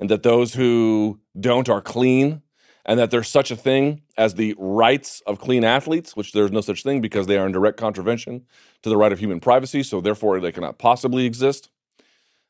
and 0.00 0.10
that 0.10 0.22
those 0.22 0.54
who 0.54 1.20
don't 1.38 1.68
are 1.68 1.80
clean 1.80 2.42
and 2.88 2.98
that 2.98 3.10
there's 3.10 3.28
such 3.28 3.50
a 3.50 3.56
thing 3.56 4.00
as 4.16 4.34
the 4.34 4.54
rights 4.58 5.22
of 5.26 5.38
clean 5.38 5.62
athletes, 5.62 6.16
which 6.16 6.32
there's 6.32 6.50
no 6.50 6.62
such 6.62 6.82
thing 6.82 7.02
because 7.02 7.26
they 7.26 7.36
are 7.36 7.44
in 7.44 7.52
direct 7.52 7.76
contravention 7.76 8.46
to 8.82 8.88
the 8.88 8.96
right 8.96 9.12
of 9.12 9.18
human 9.18 9.40
privacy, 9.40 9.82
so 9.82 10.00
therefore 10.00 10.40
they 10.40 10.50
cannot 10.50 10.78
possibly 10.78 11.26
exist. 11.26 11.68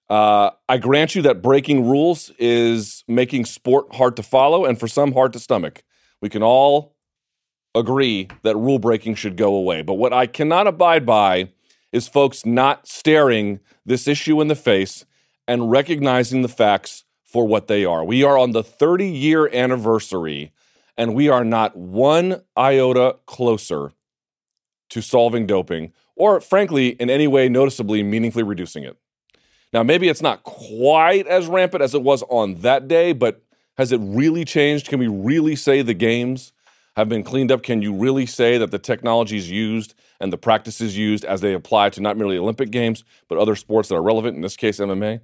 Uh, 0.09 0.51
I 0.69 0.79
grant 0.79 1.17
you 1.17 1.23
that 1.23 1.43
breaking 1.43 1.89
rules 1.89 2.31
is 2.39 3.03
making 3.09 3.47
sport 3.47 3.93
hard 3.97 4.15
to 4.17 4.23
follow 4.23 4.65
and 4.65 4.79
for 4.79 4.87
some 4.87 5.13
hard 5.13 5.33
to 5.33 5.41
stomach. 5.41 5.83
We 6.23 6.29
can 6.29 6.45
all 6.45 6.95
agree 7.75 8.29
that 8.45 8.57
rule 8.57 8.79
breaking 8.79 9.17
should 9.17 9.37
go 9.37 9.57
away. 9.57 9.83
But 9.83 9.95
what 9.95 10.13
I 10.13 10.27
cannot 10.27 10.69
abide 10.69 11.05
by 11.05 11.51
is 11.93 12.07
folks 12.07 12.47
not 12.47 12.87
staring 12.87 13.59
this 13.85 14.07
issue 14.07 14.41
in 14.41 14.47
the 14.47 14.55
face 14.55 15.05
and 15.49 15.71
recognizing 15.71 16.43
the 16.43 16.49
facts 16.49 17.05
for 17.29 17.47
what 17.47 17.67
they 17.67 17.85
are. 17.85 18.03
We 18.03 18.25
are 18.25 18.39
on 18.39 18.53
the 18.53 18.65
30 18.65 19.07
year 19.07 19.49
anniversary, 19.53 20.51
and 20.97 21.15
we 21.15 21.29
are 21.29 21.45
not 21.45 21.77
one 21.77 22.43
iota 22.57 23.17
closer 23.27 23.93
to 24.89 25.03
solving 25.03 25.47
doping, 25.47 25.93
or 26.17 26.41
frankly, 26.41 26.89
in 26.89 27.11
any 27.11 27.29
way 27.29 27.51
noticeably, 27.51 28.03
meaningfully 28.03 28.45
reducing 28.45 28.83
it. 28.83 28.97
Now, 29.75 29.83
maybe 29.83 30.09
it's 30.09 30.23
not 30.23 30.43
quite 30.43 31.27
as 31.27 31.47
rampant 31.47 31.83
as 31.83 31.95
it 31.95 32.03
was 32.03 32.23
on 32.31 32.63
that 32.63 32.89
day, 32.89 33.13
but 33.13 33.43
has 33.77 33.93
it 33.93 33.99
really 33.99 34.47
changed? 34.47 34.89
Can 34.89 34.99
we 34.99 35.09
really 35.09 35.55
say 35.55 35.83
the 35.83 35.93
games 35.93 36.55
have 36.97 37.11
been 37.11 37.23
cleaned 37.23 37.53
up? 37.53 37.63
Can 37.63 37.83
you 37.83 37.93
really 37.93 38.25
say 38.25 38.57
that 38.57 38.71
the 38.71 38.79
technologies 38.79 39.51
used 39.51 39.93
and 40.19 40.33
the 40.33 40.39
practices 40.39 40.97
used 40.97 41.27
as 41.27 41.43
they 41.43 41.53
apply 41.53 41.91
to 41.91 42.01
not 42.01 42.17
merely 42.17 42.39
Olympic 42.39 42.71
Games, 42.71 43.05
but 43.29 43.37
other 43.37 43.55
sports 43.55 43.91
that 43.91 43.97
are 43.97 44.03
relevant, 44.03 44.35
in 44.35 44.41
this 44.41 44.57
case, 44.57 44.79
MMA, 44.81 45.21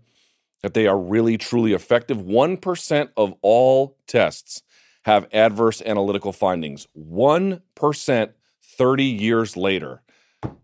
that 0.65 0.73
they 0.73 0.87
are 0.87 0.99
really, 0.99 1.37
truly 1.37 1.75
effective? 1.75 2.23
1% 2.23 3.09
of 3.19 3.35
all 3.43 3.99
tests 4.07 4.63
have 5.03 5.29
adverse 5.31 5.83
analytical 5.83 6.33
findings. 6.33 6.87
1% 6.99 8.33
30 8.63 9.05
years 9.05 9.59
later. 9.59 10.01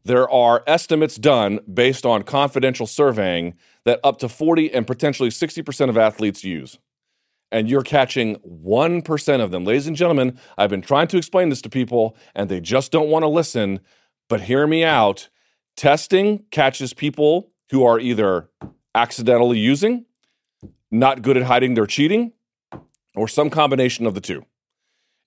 There 0.02 0.28
are 0.30 0.64
estimates 0.66 1.16
done 1.16 1.60
based 1.70 2.06
on 2.06 2.22
confidential 2.22 2.86
surveying 2.86 3.52
that 3.84 4.00
up 4.02 4.18
to 4.20 4.28
40 4.30 4.72
and 4.72 4.86
potentially 4.86 5.28
60% 5.28 5.90
of 5.90 5.98
athletes 5.98 6.44
use. 6.44 6.78
And 7.52 7.68
you're 7.68 7.82
catching 7.82 8.36
1% 8.36 9.40
of 9.42 9.50
them. 9.50 9.66
Ladies 9.66 9.86
and 9.86 9.96
gentlemen, 9.96 10.40
I've 10.56 10.70
been 10.70 10.80
trying 10.80 11.08
to 11.08 11.18
explain 11.18 11.50
this 11.50 11.60
to 11.60 11.68
people 11.68 12.16
and 12.34 12.48
they 12.48 12.60
just 12.60 12.90
don't 12.90 13.10
want 13.10 13.24
to 13.24 13.28
listen. 13.28 13.80
But 14.30 14.40
hear 14.40 14.66
me 14.66 14.82
out. 14.82 15.28
Testing 15.76 16.44
catches 16.50 16.94
people 16.94 17.50
who 17.70 17.84
are 17.84 18.00
either 18.00 18.48
accidentally 18.94 19.58
using, 19.58 20.06
not 20.90 21.22
good 21.22 21.36
at 21.36 21.44
hiding 21.44 21.74
their 21.74 21.86
cheating, 21.86 22.32
or 23.14 23.28
some 23.28 23.50
combination 23.50 24.06
of 24.06 24.14
the 24.14 24.20
two. 24.20 24.44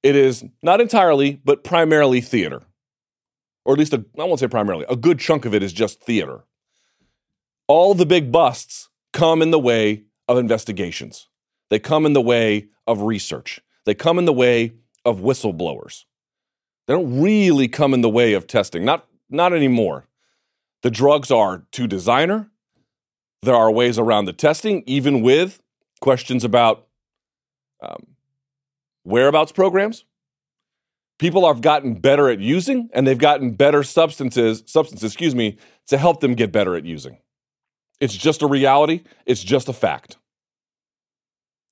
It 0.01 0.15
is 0.15 0.43
not 0.61 0.81
entirely, 0.81 1.41
but 1.43 1.63
primarily 1.63 2.21
theater. 2.21 2.63
Or 3.65 3.73
at 3.73 3.79
least, 3.79 3.93
a, 3.93 4.03
I 4.19 4.23
won't 4.25 4.39
say 4.39 4.47
primarily, 4.47 4.85
a 4.89 4.95
good 4.95 5.19
chunk 5.19 5.45
of 5.45 5.53
it 5.53 5.63
is 5.63 5.71
just 5.71 6.01
theater. 6.01 6.43
All 7.67 7.93
the 7.93 8.05
big 8.05 8.31
busts 8.31 8.89
come 9.13 9.41
in 9.41 9.51
the 9.51 9.59
way 9.59 10.03
of 10.27 10.37
investigations, 10.37 11.29
they 11.69 11.79
come 11.79 12.05
in 12.05 12.13
the 12.13 12.21
way 12.21 12.67
of 12.85 13.01
research, 13.01 13.61
they 13.85 13.93
come 13.93 14.19
in 14.19 14.25
the 14.25 14.33
way 14.33 14.73
of 15.05 15.19
whistleblowers. 15.19 16.03
They 16.87 16.93
don't 16.93 17.21
really 17.21 17.69
come 17.69 17.93
in 17.93 18.01
the 18.01 18.09
way 18.09 18.33
of 18.33 18.45
testing, 18.45 18.83
not, 18.83 19.07
not 19.29 19.53
anymore. 19.53 20.07
The 20.81 20.91
drugs 20.91 21.31
are 21.31 21.65
to 21.71 21.87
designer. 21.87 22.49
There 23.43 23.55
are 23.55 23.69
ways 23.69 23.99
around 23.99 24.25
the 24.25 24.33
testing, 24.33 24.83
even 24.85 25.21
with 25.21 25.61
questions 25.99 26.45
about 26.45 26.87
um, 27.81 28.07
whereabouts 29.03 29.51
programs. 29.51 30.05
People 31.19 31.45
have 31.47 31.61
gotten 31.61 31.95
better 31.95 32.29
at 32.29 32.39
using, 32.39 32.89
and 32.93 33.05
they've 33.05 33.17
gotten 33.17 33.51
better 33.51 33.83
substances, 33.83 34.63
substances, 34.65 35.11
excuse 35.11 35.35
me, 35.35 35.57
to 35.87 35.97
help 35.97 36.21
them 36.21 36.35
get 36.35 36.53
better 36.53 36.75
at 36.75 36.85
using. 36.85 37.17
It's 37.99 38.15
just 38.15 38.41
a 38.41 38.47
reality. 38.47 39.03
It's 39.25 39.43
just 39.43 39.67
a 39.67 39.73
fact. 39.73 40.17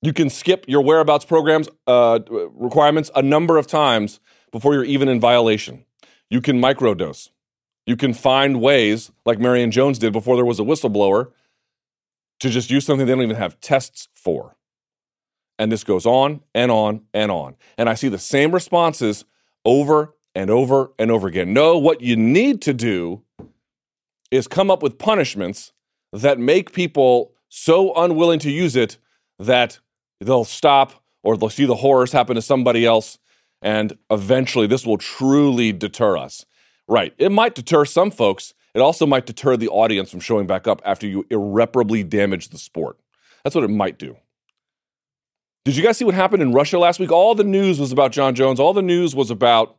You 0.01 0.11
can 0.11 0.29
skip 0.29 0.65
your 0.67 0.81
whereabouts 0.81 1.25
programs 1.25 1.69
uh, 1.87 2.19
requirements 2.29 3.11
a 3.15 3.21
number 3.21 3.57
of 3.57 3.67
times 3.67 4.19
before 4.51 4.73
you're 4.73 4.83
even 4.83 5.07
in 5.07 5.19
violation. 5.21 5.85
You 6.29 6.41
can 6.41 6.59
microdose. 6.59 7.29
You 7.85 7.95
can 7.95 8.13
find 8.13 8.61
ways, 8.61 9.11
like 9.25 9.39
Marion 9.39 9.71
Jones 9.71 9.99
did 9.99 10.11
before 10.11 10.35
there 10.35 10.45
was 10.45 10.59
a 10.59 10.63
whistleblower, 10.63 11.31
to 12.41 12.49
just 12.49 12.69
use 12.69 12.85
something 12.85 13.05
they 13.05 13.13
don't 13.13 13.23
even 13.23 13.35
have 13.35 13.59
tests 13.61 14.07
for. 14.13 14.57
And 15.57 15.71
this 15.71 15.83
goes 15.83 16.05
on 16.05 16.41
and 16.55 16.71
on 16.71 17.01
and 17.13 17.31
on. 17.31 17.55
And 17.77 17.87
I 17.87 17.93
see 17.93 18.09
the 18.09 18.17
same 18.17 18.51
responses 18.51 19.25
over 19.63 20.15
and 20.33 20.49
over 20.49 20.91
and 20.97 21.11
over 21.11 21.27
again. 21.27 21.53
No, 21.53 21.77
what 21.77 22.01
you 22.01 22.15
need 22.15 22.61
to 22.63 22.73
do 22.73 23.21
is 24.31 24.47
come 24.47 24.71
up 24.71 24.81
with 24.81 24.97
punishments 24.97 25.71
that 26.11 26.39
make 26.39 26.73
people 26.73 27.33
so 27.47 27.93
unwilling 27.93 28.39
to 28.39 28.49
use 28.49 28.75
it 28.75 28.97
that 29.37 29.79
they'll 30.19 30.43
stop 30.43 31.03
or 31.23 31.37
they'll 31.37 31.49
see 31.49 31.65
the 31.65 31.75
horrors 31.75 32.11
happen 32.11 32.35
to 32.35 32.41
somebody 32.41 32.85
else. 32.85 33.19
And 33.61 33.97
eventually, 34.09 34.65
this 34.65 34.85
will 34.85 34.97
truly 34.97 35.71
deter 35.71 36.17
us. 36.17 36.45
Right. 36.87 37.13
It 37.19 37.31
might 37.31 37.53
deter 37.53 37.85
some 37.85 38.09
folks. 38.09 38.55
It 38.73 38.79
also 38.79 39.05
might 39.05 39.25
deter 39.25 39.57
the 39.57 39.67
audience 39.67 40.09
from 40.09 40.21
showing 40.21 40.47
back 40.47 40.67
up 40.67 40.81
after 40.85 41.07
you 41.07 41.25
irreparably 41.29 42.03
damage 42.03 42.49
the 42.49 42.57
sport. 42.57 42.97
That's 43.43 43.55
what 43.55 43.63
it 43.63 43.69
might 43.69 43.99
do. 43.99 44.17
Did 45.65 45.75
you 45.75 45.83
guys 45.83 45.97
see 45.97 46.05
what 46.05 46.15
happened 46.15 46.41
in 46.41 46.53
Russia 46.53 46.79
last 46.79 46.99
week? 46.99 47.11
All 47.11 47.35
the 47.35 47.43
news 47.43 47.79
was 47.79 47.91
about 47.91 48.11
Jon 48.11 48.33
Jones. 48.33 48.59
All 48.59 48.73
the 48.73 48.81
news 48.81 49.15
was 49.15 49.29
about 49.29 49.77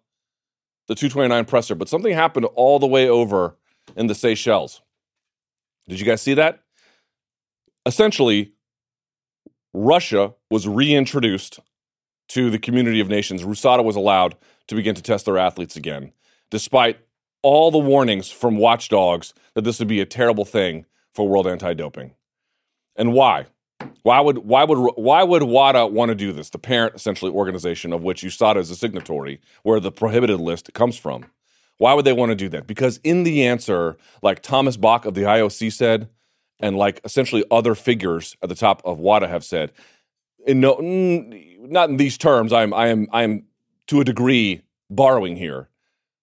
the 0.88 0.94
229 0.94 1.44
presser, 1.46 1.74
but 1.74 1.88
something 1.88 2.12
happened 2.12 2.46
all 2.54 2.78
the 2.78 2.86
way 2.86 3.08
over 3.08 3.56
in 3.96 4.06
the 4.06 4.14
Seychelles. 4.14 4.82
Did 5.88 5.98
you 5.98 6.06
guys 6.06 6.22
see 6.22 6.34
that? 6.34 6.60
Essentially, 7.84 8.52
Russia 9.74 10.34
was 10.50 10.68
reintroduced 10.68 11.58
to 12.28 12.50
the 12.50 12.58
community 12.58 13.00
of 13.00 13.08
nations. 13.08 13.42
RUSADA 13.42 13.84
was 13.84 13.96
allowed 13.96 14.36
to 14.68 14.74
begin 14.74 14.94
to 14.94 15.02
test 15.02 15.24
their 15.24 15.38
athletes 15.38 15.76
again, 15.76 16.12
despite 16.50 16.98
all 17.42 17.70
the 17.70 17.78
warnings 17.78 18.30
from 18.30 18.56
watchdogs 18.56 19.34
that 19.54 19.62
this 19.62 19.78
would 19.78 19.88
be 19.88 20.00
a 20.00 20.06
terrible 20.06 20.44
thing 20.44 20.86
for 21.12 21.28
world 21.28 21.46
anti-doping. 21.46 22.12
And 22.96 23.12
why? 23.12 23.46
Why 24.02 24.20
would 24.20 24.38
why 24.38 24.64
would 24.64 24.78
why 24.96 25.22
would 25.22 25.42
WADA 25.42 25.86
want 25.86 26.10
to 26.10 26.14
do 26.14 26.32
this? 26.32 26.50
The 26.50 26.58
parent 26.58 26.94
essentially 26.94 27.30
organization 27.30 27.92
of 27.92 28.02
which 28.02 28.22
USADA 28.22 28.58
is 28.58 28.70
a 28.70 28.76
signatory, 28.76 29.40
where 29.62 29.80
the 29.80 29.92
prohibited 29.92 30.40
list 30.40 30.72
comes 30.72 30.96
from. 30.96 31.24
Why 31.78 31.94
would 31.94 32.04
they 32.04 32.12
want 32.12 32.30
to 32.30 32.36
do 32.36 32.48
that? 32.50 32.66
Because 32.66 33.00
in 33.02 33.24
the 33.24 33.44
answer, 33.44 33.96
like 34.22 34.40
Thomas 34.42 34.76
Bach 34.76 35.04
of 35.04 35.14
the 35.14 35.22
IOC 35.22 35.72
said, 35.72 36.08
and 36.60 36.76
like 36.76 37.00
essentially 37.04 37.44
other 37.50 37.74
figures 37.74 38.36
at 38.42 38.48
the 38.48 38.54
top 38.54 38.82
of 38.84 38.98
WADA 38.98 39.26
have 39.26 39.44
said, 39.44 39.72
in 40.46 40.60
no, 40.60 40.76
not 40.78 41.88
in 41.88 41.96
these 41.96 42.18
terms. 42.18 42.52
I'm 42.52 42.72
I 42.72 42.88
am 42.88 43.08
I 43.12 43.22
am 43.22 43.44
to 43.88 44.00
a 44.00 44.04
degree 44.04 44.62
borrowing 44.90 45.36
here, 45.36 45.68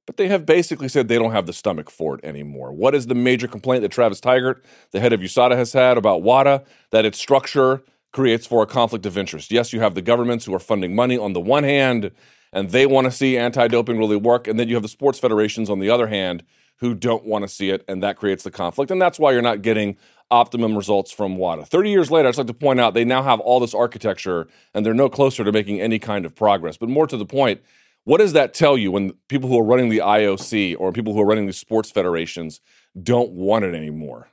but 0.10 0.18
they 0.18 0.28
have 0.28 0.44
basically 0.44 0.88
said 0.88 1.08
they 1.08 1.20
don't 1.20 1.34
have 1.34 1.46
the 1.46 1.54
stomach 1.54 1.92
for 1.92 2.16
it 2.16 2.26
anymore. 2.26 2.72
What 2.72 2.96
is 2.96 3.06
the 3.06 3.14
major 3.14 3.48
complaint 3.48 3.84
that 3.84 3.92
Travis 3.92 4.20
Tygart, 4.20 4.60
the 4.90 5.00
head 5.00 5.14
of 5.14 5.20
USADA, 5.20 5.56
has 5.56 5.72
had 5.72 6.00
about 6.00 6.24
WADA? 6.24 6.64
That 6.90 7.06
its 7.06 7.20
structure 7.20 7.84
creates 8.12 8.48
for 8.48 8.64
a 8.64 8.66
conflict 8.66 9.06
of 9.06 9.20
interest. 9.20 9.52
Yes, 9.52 9.72
you 9.72 9.82
have 9.82 9.94
the 9.94 10.02
governments 10.02 10.46
who 10.46 10.56
are 10.56 10.60
funding 10.60 10.96
money 10.96 11.16
on 11.16 11.34
the 11.34 11.40
one 11.40 11.64
hand, 11.64 12.10
and 12.52 12.72
they 12.72 12.88
want 12.88 13.06
to 13.06 13.12
see 13.12 13.38
anti-doping 13.38 14.00
really 14.00 14.16
work, 14.16 14.48
and 14.48 14.60
then 14.60 14.68
you 14.68 14.74
have 14.74 14.82
the 14.82 14.90
sports 14.90 15.20
federations 15.20 15.70
on 15.70 15.78
the 15.78 15.92
other 15.92 16.08
hand 16.08 16.42
who 16.78 16.96
don't 16.96 17.24
want 17.24 17.44
to 17.44 17.48
see 17.48 17.70
it, 17.70 17.86
and 17.88 18.02
that 18.02 18.18
creates 18.18 18.44
the 18.44 18.50
conflict. 18.50 18.90
And 18.90 19.00
that's 19.00 19.20
why 19.20 19.32
you're 19.32 19.44
not 19.44 19.62
getting 19.62 19.96
optimum 20.32 20.76
results 20.76 21.12
from 21.12 21.38
WADA. 21.38 21.66
30 21.66 21.92
years 21.92 22.10
later, 22.10 22.30
I'd 22.30 22.38
like 22.38 22.48
to 22.48 22.54
point 22.56 22.80
out 22.80 22.96
they 22.96 23.06
now 23.06 23.22
have 23.22 23.40
all 23.42 23.60
this 23.60 23.76
architecture 23.76 24.48
and 24.74 24.84
they're 24.84 24.94
no 24.96 25.08
closer 25.10 25.44
to 25.44 25.52
making 25.52 25.82
any 25.82 26.00
kind 26.00 26.26
of 26.26 26.34
progress. 26.34 26.78
But 26.78 26.90
more 26.90 27.06
to 27.06 27.18
the 27.18 27.26
point, 27.28 27.62
what 28.04 28.18
does 28.18 28.34
that 28.34 28.54
tell 28.54 28.78
you 28.78 28.92
when 28.92 29.14
people 29.28 29.50
who 29.50 29.60
are 29.60 29.64
running 29.64 29.90
the 29.90 30.00
IOC 30.00 30.76
or 30.80 30.92
people 30.92 31.14
who 31.14 31.22
are 31.22 31.26
running 31.26 31.46
the 31.46 31.54
sports 31.54 31.92
federations 31.92 32.62
don't 33.02 33.32
want 33.32 33.66
it 33.66 33.76
anymore? 33.76 34.30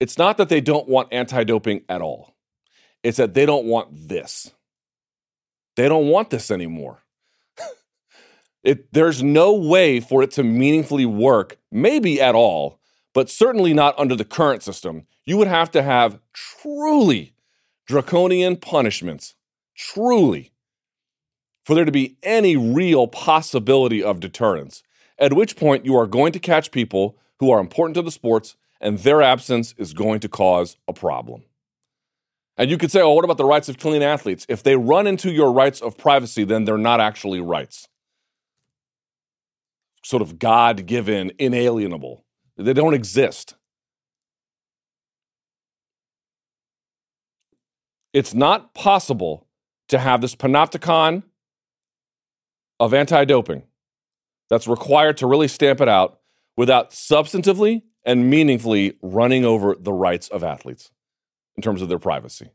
It's 0.00 0.18
not 0.18 0.36
that 0.36 0.48
they 0.48 0.60
don't 0.60 0.88
want 0.88 1.12
anti 1.12 1.44
doping 1.44 1.82
at 1.88 2.02
all, 2.02 2.34
it's 3.02 3.18
that 3.18 3.34
they 3.34 3.46
don't 3.46 3.66
want 3.66 3.88
this. 4.08 4.52
They 5.76 5.88
don't 5.88 6.08
want 6.08 6.30
this 6.30 6.50
anymore. 6.50 7.04
it, 8.64 8.92
there's 8.92 9.22
no 9.22 9.54
way 9.54 10.00
for 10.00 10.24
it 10.24 10.32
to 10.32 10.42
meaningfully 10.42 11.06
work, 11.06 11.56
maybe 11.70 12.20
at 12.20 12.34
all, 12.34 12.80
but 13.14 13.30
certainly 13.30 13.72
not 13.72 13.96
under 13.96 14.16
the 14.16 14.24
current 14.24 14.64
system. 14.64 15.06
You 15.24 15.36
would 15.36 15.46
have 15.46 15.70
to 15.70 15.82
have 15.82 16.18
truly 16.32 17.32
draconian 17.86 18.56
punishments, 18.56 19.36
truly 19.76 20.52
for 21.68 21.74
there 21.74 21.84
to 21.84 21.92
be 21.92 22.16
any 22.22 22.56
real 22.56 23.06
possibility 23.06 24.02
of 24.02 24.20
deterrence, 24.20 24.82
at 25.18 25.34
which 25.34 25.54
point 25.54 25.84
you 25.84 25.94
are 25.98 26.06
going 26.06 26.32
to 26.32 26.38
catch 26.38 26.70
people 26.70 27.18
who 27.40 27.50
are 27.50 27.60
important 27.60 27.94
to 27.94 28.00
the 28.00 28.10
sports 28.10 28.56
and 28.80 29.00
their 29.00 29.20
absence 29.20 29.74
is 29.76 29.92
going 29.92 30.18
to 30.18 30.30
cause 30.30 30.78
a 30.88 30.94
problem. 30.94 31.42
And 32.56 32.70
you 32.70 32.78
could 32.78 32.90
say, 32.90 33.02
oh, 33.02 33.12
what 33.12 33.24
about 33.26 33.36
the 33.36 33.44
rights 33.44 33.68
of 33.68 33.76
clean 33.76 34.00
athletes? 34.00 34.46
If 34.48 34.62
they 34.62 34.76
run 34.76 35.06
into 35.06 35.30
your 35.30 35.52
rights 35.52 35.82
of 35.82 35.98
privacy, 35.98 36.42
then 36.42 36.64
they're 36.64 36.78
not 36.78 37.02
actually 37.02 37.42
rights. 37.42 37.86
Sort 40.02 40.22
of 40.22 40.38
God 40.38 40.86
given, 40.86 41.32
inalienable. 41.38 42.24
They 42.56 42.72
don't 42.72 42.94
exist. 42.94 43.56
It's 48.14 48.32
not 48.32 48.72
possible 48.72 49.46
to 49.88 49.98
have 49.98 50.22
this 50.22 50.34
panopticon 50.34 51.24
of 52.80 52.94
anti 52.94 53.24
doping 53.24 53.64
that's 54.48 54.68
required 54.68 55.16
to 55.18 55.26
really 55.26 55.48
stamp 55.48 55.80
it 55.80 55.88
out 55.88 56.20
without 56.56 56.90
substantively 56.90 57.82
and 58.04 58.30
meaningfully 58.30 58.96
running 59.02 59.44
over 59.44 59.76
the 59.78 59.92
rights 59.92 60.28
of 60.28 60.42
athletes 60.42 60.90
in 61.56 61.62
terms 61.62 61.82
of 61.82 61.88
their 61.88 61.98
privacy. 61.98 62.50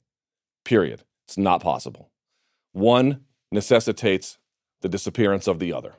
Period. 0.66 1.04
It's 1.28 1.38
not 1.38 1.62
possible. 1.62 2.10
One 2.72 3.22
necessitates 3.52 4.38
the 4.82 4.90
disappearance 4.90 5.48
of 5.48 5.60
the 5.60 5.72
other. 5.72 5.96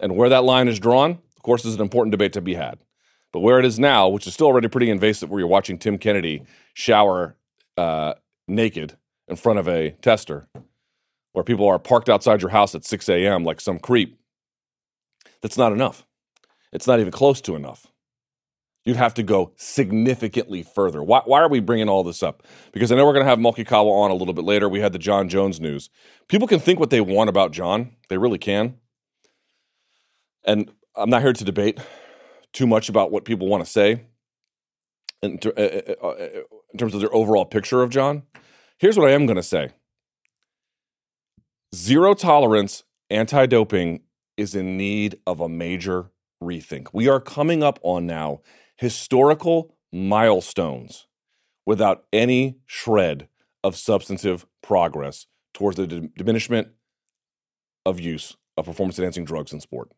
And 0.00 0.16
where 0.16 0.28
that 0.30 0.44
line 0.44 0.68
is 0.68 0.78
drawn, 0.78 1.18
of 1.36 1.42
course, 1.42 1.64
is 1.64 1.74
an 1.74 1.80
important 1.80 2.12
debate 2.12 2.32
to 2.32 2.40
be 2.40 2.54
had. 2.54 2.78
But 3.32 3.40
where 3.40 3.58
it 3.58 3.64
is 3.64 3.78
now, 3.78 4.08
which 4.08 4.26
is 4.26 4.34
still 4.34 4.48
already 4.48 4.68
pretty 4.68 4.90
invasive, 4.90 5.30
where 5.30 5.38
you're 5.38 5.48
watching 5.48 5.78
Tim 5.78 5.98
Kennedy 5.98 6.42
shower 6.74 7.36
uh, 7.76 8.14
naked 8.48 8.96
in 9.28 9.36
front 9.36 9.58
of 9.58 9.68
a 9.68 9.90
tester, 10.02 10.48
where 11.32 11.44
people 11.44 11.66
are 11.68 11.78
parked 11.78 12.08
outside 12.08 12.40
your 12.40 12.50
house 12.50 12.74
at 12.74 12.84
6 12.84 13.08
a.m. 13.08 13.44
like 13.44 13.60
some 13.60 13.78
creep, 13.78 14.20
that's 15.42 15.58
not 15.58 15.72
enough. 15.72 16.06
It's 16.72 16.86
not 16.86 17.00
even 17.00 17.12
close 17.12 17.40
to 17.42 17.56
enough. 17.56 17.86
You'd 18.84 18.96
have 18.96 19.14
to 19.14 19.22
go 19.22 19.52
significantly 19.56 20.62
further. 20.62 21.02
Why, 21.02 21.20
why 21.24 21.40
are 21.40 21.48
we 21.48 21.60
bringing 21.60 21.88
all 21.88 22.02
this 22.02 22.22
up? 22.22 22.42
Because 22.72 22.90
I 22.90 22.96
know 22.96 23.04
we're 23.04 23.12
going 23.12 23.24
to 23.24 23.30
have 23.30 23.38
Malki 23.38 23.66
Kawa 23.66 23.90
on 23.90 24.10
a 24.10 24.14
little 24.14 24.32
bit 24.32 24.44
later. 24.44 24.68
We 24.68 24.80
had 24.80 24.92
the 24.92 24.98
Jon 24.98 25.28
Jones 25.28 25.60
news. 25.60 25.90
People 26.28 26.48
can 26.48 26.60
think 26.60 26.80
what 26.80 26.90
they 26.90 27.00
want 27.00 27.28
about 27.28 27.52
Jon, 27.52 27.94
they 28.08 28.16
really 28.16 28.38
can. 28.38 28.76
And 30.44 30.70
I'm 30.96 31.10
not 31.10 31.22
here 31.22 31.34
to 31.34 31.44
debate 31.44 31.78
too 32.52 32.66
much 32.66 32.88
about 32.88 33.12
what 33.12 33.24
people 33.24 33.48
want 33.48 33.64
to 33.64 33.70
say 33.70 34.06
in, 35.22 35.38
ter- 35.38 35.52
uh, 35.56 35.92
uh, 36.02 36.06
uh, 36.08 36.42
in 36.72 36.78
terms 36.78 36.94
of 36.94 37.00
their 37.00 37.14
overall 37.14 37.44
picture 37.44 37.82
of 37.82 37.90
Jon. 37.90 38.22
Here's 38.78 38.96
what 38.96 39.08
I 39.08 39.12
am 39.12 39.26
going 39.26 39.36
to 39.36 39.42
say 39.42 39.72
Zero 41.74 42.14
tolerance 42.14 42.82
anti 43.10 43.46
doping 43.46 44.00
is 44.36 44.54
in 44.56 44.76
need 44.76 45.18
of 45.26 45.40
a 45.40 45.48
major 45.48 46.10
rethink. 46.42 46.88
We 46.92 47.08
are 47.08 47.20
coming 47.20 47.62
up 47.62 47.78
on 47.82 48.06
now 48.06 48.40
historical 48.76 49.76
milestones 49.92 51.06
without 51.64 52.04
any 52.12 52.56
shred 52.66 53.28
of 53.62 53.76
substantive 53.76 54.46
progress 54.62 55.26
towards 55.54 55.76
the 55.76 55.86
d- 55.86 56.08
diminishment 56.16 56.68
of 57.86 58.00
use 58.00 58.36
of 58.56 58.64
performance 58.64 58.98
enhancing 58.98 59.24
drugs 59.24 59.52
in 59.52 59.60
sport. 59.60 59.92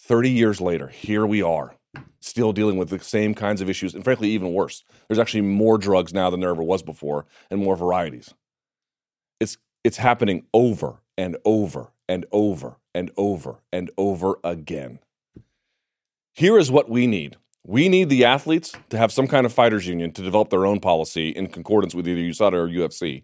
30 0.00 0.30
years 0.30 0.60
later, 0.60 0.88
here 0.88 1.24
we 1.24 1.42
are, 1.42 1.76
still 2.20 2.52
dealing 2.52 2.76
with 2.76 2.88
the 2.88 2.98
same 2.98 3.34
kinds 3.34 3.60
of 3.60 3.70
issues, 3.70 3.94
and 3.94 4.02
frankly, 4.02 4.30
even 4.30 4.52
worse. 4.52 4.82
There's 5.06 5.20
actually 5.20 5.42
more 5.42 5.78
drugs 5.78 6.12
now 6.12 6.28
than 6.28 6.40
there 6.40 6.50
ever 6.50 6.62
was 6.62 6.82
before, 6.82 7.26
and 7.50 7.60
more 7.60 7.76
varieties. 7.76 8.34
It's, 9.38 9.58
it's 9.84 9.96
happening 9.96 10.46
over 10.52 11.02
and 11.16 11.36
over 11.44 11.92
and 12.08 12.26
over 12.32 12.76
and 12.94 13.10
over 13.16 13.62
and 13.72 13.90
over 13.96 14.38
again. 14.44 14.98
Here 16.34 16.58
is 16.58 16.70
what 16.70 16.88
we 16.88 17.06
need. 17.06 17.36
We 17.64 17.88
need 17.88 18.08
the 18.08 18.24
athletes 18.24 18.72
to 18.90 18.98
have 18.98 19.12
some 19.12 19.28
kind 19.28 19.46
of 19.46 19.52
fighters 19.52 19.86
union 19.86 20.12
to 20.12 20.22
develop 20.22 20.50
their 20.50 20.66
own 20.66 20.80
policy 20.80 21.28
in 21.28 21.46
concordance 21.46 21.94
with 21.94 22.08
either 22.08 22.20
USADA 22.20 22.54
or 22.54 22.68
UFC. 22.68 23.22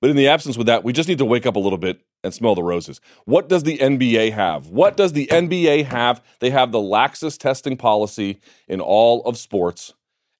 But 0.00 0.10
in 0.10 0.16
the 0.16 0.28
absence 0.28 0.56
with 0.56 0.66
that, 0.66 0.84
we 0.84 0.92
just 0.92 1.08
need 1.08 1.18
to 1.18 1.24
wake 1.24 1.46
up 1.46 1.56
a 1.56 1.60
little 1.60 1.78
bit 1.78 2.00
and 2.24 2.34
smell 2.34 2.54
the 2.54 2.62
roses. 2.62 3.00
What 3.24 3.48
does 3.48 3.62
the 3.62 3.78
NBA 3.78 4.32
have? 4.32 4.68
What 4.68 4.96
does 4.96 5.12
the 5.12 5.26
NBA 5.26 5.84
have? 5.86 6.22
They 6.40 6.50
have 6.50 6.72
the 6.72 6.78
laxest 6.78 7.38
testing 7.38 7.76
policy 7.76 8.40
in 8.66 8.80
all 8.80 9.22
of 9.24 9.36
sports. 9.36 9.94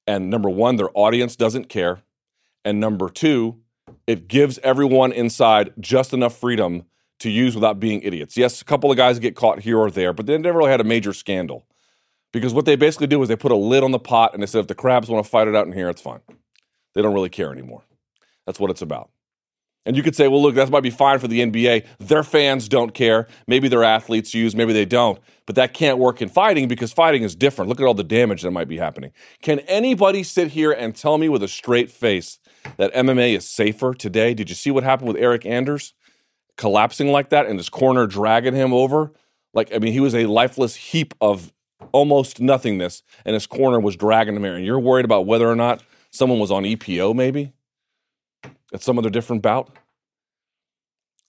And 0.06 0.30
number 0.30 0.50
one, 0.50 0.76
their 0.76 0.90
audience 0.94 1.36
doesn't 1.36 1.68
care. 1.68 2.00
And 2.64 2.80
number 2.80 3.08
two, 3.08 3.60
it 4.08 4.26
gives 4.26 4.58
everyone 4.64 5.12
inside 5.12 5.74
just 5.78 6.14
enough 6.14 6.34
freedom 6.34 6.84
to 7.20 7.28
use 7.28 7.54
without 7.54 7.78
being 7.78 8.00
idiots. 8.00 8.38
Yes, 8.38 8.62
a 8.62 8.64
couple 8.64 8.90
of 8.90 8.96
guys 8.96 9.18
get 9.18 9.36
caught 9.36 9.60
here 9.60 9.76
or 9.78 9.90
there, 9.90 10.14
but 10.14 10.24
they 10.24 10.38
never 10.38 10.58
really 10.58 10.70
had 10.70 10.80
a 10.80 10.84
major 10.84 11.12
scandal. 11.12 11.66
Because 12.32 12.54
what 12.54 12.64
they 12.64 12.74
basically 12.74 13.06
do 13.06 13.20
is 13.22 13.28
they 13.28 13.36
put 13.36 13.52
a 13.52 13.56
lid 13.56 13.84
on 13.84 13.90
the 13.90 13.98
pot 13.98 14.32
and 14.32 14.42
they 14.42 14.46
said 14.46 14.60
if 14.60 14.66
the 14.66 14.74
crabs 14.74 15.10
want 15.10 15.22
to 15.22 15.30
fight 15.30 15.46
it 15.46 15.54
out 15.54 15.66
in 15.66 15.74
here, 15.74 15.90
it's 15.90 16.00
fine. 16.00 16.20
They 16.94 17.02
don't 17.02 17.12
really 17.12 17.28
care 17.28 17.52
anymore. 17.52 17.82
That's 18.46 18.58
what 18.58 18.70
it's 18.70 18.80
about. 18.80 19.10
And 19.84 19.94
you 19.94 20.02
could 20.02 20.16
say, 20.16 20.26
well, 20.26 20.40
look, 20.40 20.54
that 20.54 20.70
might 20.70 20.82
be 20.82 20.90
fine 20.90 21.18
for 21.18 21.28
the 21.28 21.40
NBA. 21.40 21.84
Their 21.98 22.22
fans 22.22 22.66
don't 22.68 22.94
care. 22.94 23.26
Maybe 23.46 23.68
their 23.68 23.84
athletes 23.84 24.32
use, 24.32 24.56
maybe 24.56 24.72
they 24.72 24.84
don't. 24.86 25.18
But 25.44 25.54
that 25.56 25.74
can't 25.74 25.98
work 25.98 26.22
in 26.22 26.30
fighting 26.30 26.66
because 26.66 26.92
fighting 26.92 27.24
is 27.24 27.34
different. 27.34 27.68
Look 27.68 27.80
at 27.80 27.86
all 27.86 27.94
the 27.94 28.04
damage 28.04 28.40
that 28.42 28.50
might 28.52 28.68
be 28.68 28.78
happening. 28.78 29.12
Can 29.42 29.60
anybody 29.60 30.22
sit 30.22 30.48
here 30.48 30.72
and 30.72 30.96
tell 30.96 31.18
me 31.18 31.28
with 31.28 31.42
a 31.42 31.48
straight 31.48 31.90
face 31.90 32.38
that 32.76 32.92
MMA 32.94 33.36
is 33.36 33.48
safer 33.48 33.94
today? 33.94 34.34
Did 34.34 34.48
you 34.48 34.54
see 34.54 34.70
what 34.70 34.84
happened 34.84 35.08
with 35.08 35.16
Eric 35.16 35.46
Anders 35.46 35.94
collapsing 36.56 37.10
like 37.10 37.30
that 37.30 37.46
and 37.46 37.58
his 37.58 37.68
corner 37.68 38.06
dragging 38.06 38.54
him 38.54 38.72
over? 38.72 39.12
Like, 39.54 39.74
I 39.74 39.78
mean, 39.78 39.92
he 39.92 40.00
was 40.00 40.14
a 40.14 40.26
lifeless 40.26 40.76
heap 40.76 41.14
of 41.20 41.52
almost 41.92 42.40
nothingness, 42.40 43.02
and 43.24 43.34
his 43.34 43.46
corner 43.46 43.80
was 43.80 43.96
dragging 43.96 44.36
him 44.36 44.44
here. 44.44 44.56
And 44.56 44.64
you're 44.64 44.78
worried 44.78 45.04
about 45.04 45.26
whether 45.26 45.48
or 45.48 45.56
not 45.56 45.82
someone 46.10 46.38
was 46.38 46.50
on 46.50 46.64
EPO, 46.64 47.14
maybe? 47.14 47.52
at 48.72 48.82
some 48.82 48.98
other 48.98 49.10
different 49.10 49.42
bout? 49.42 49.70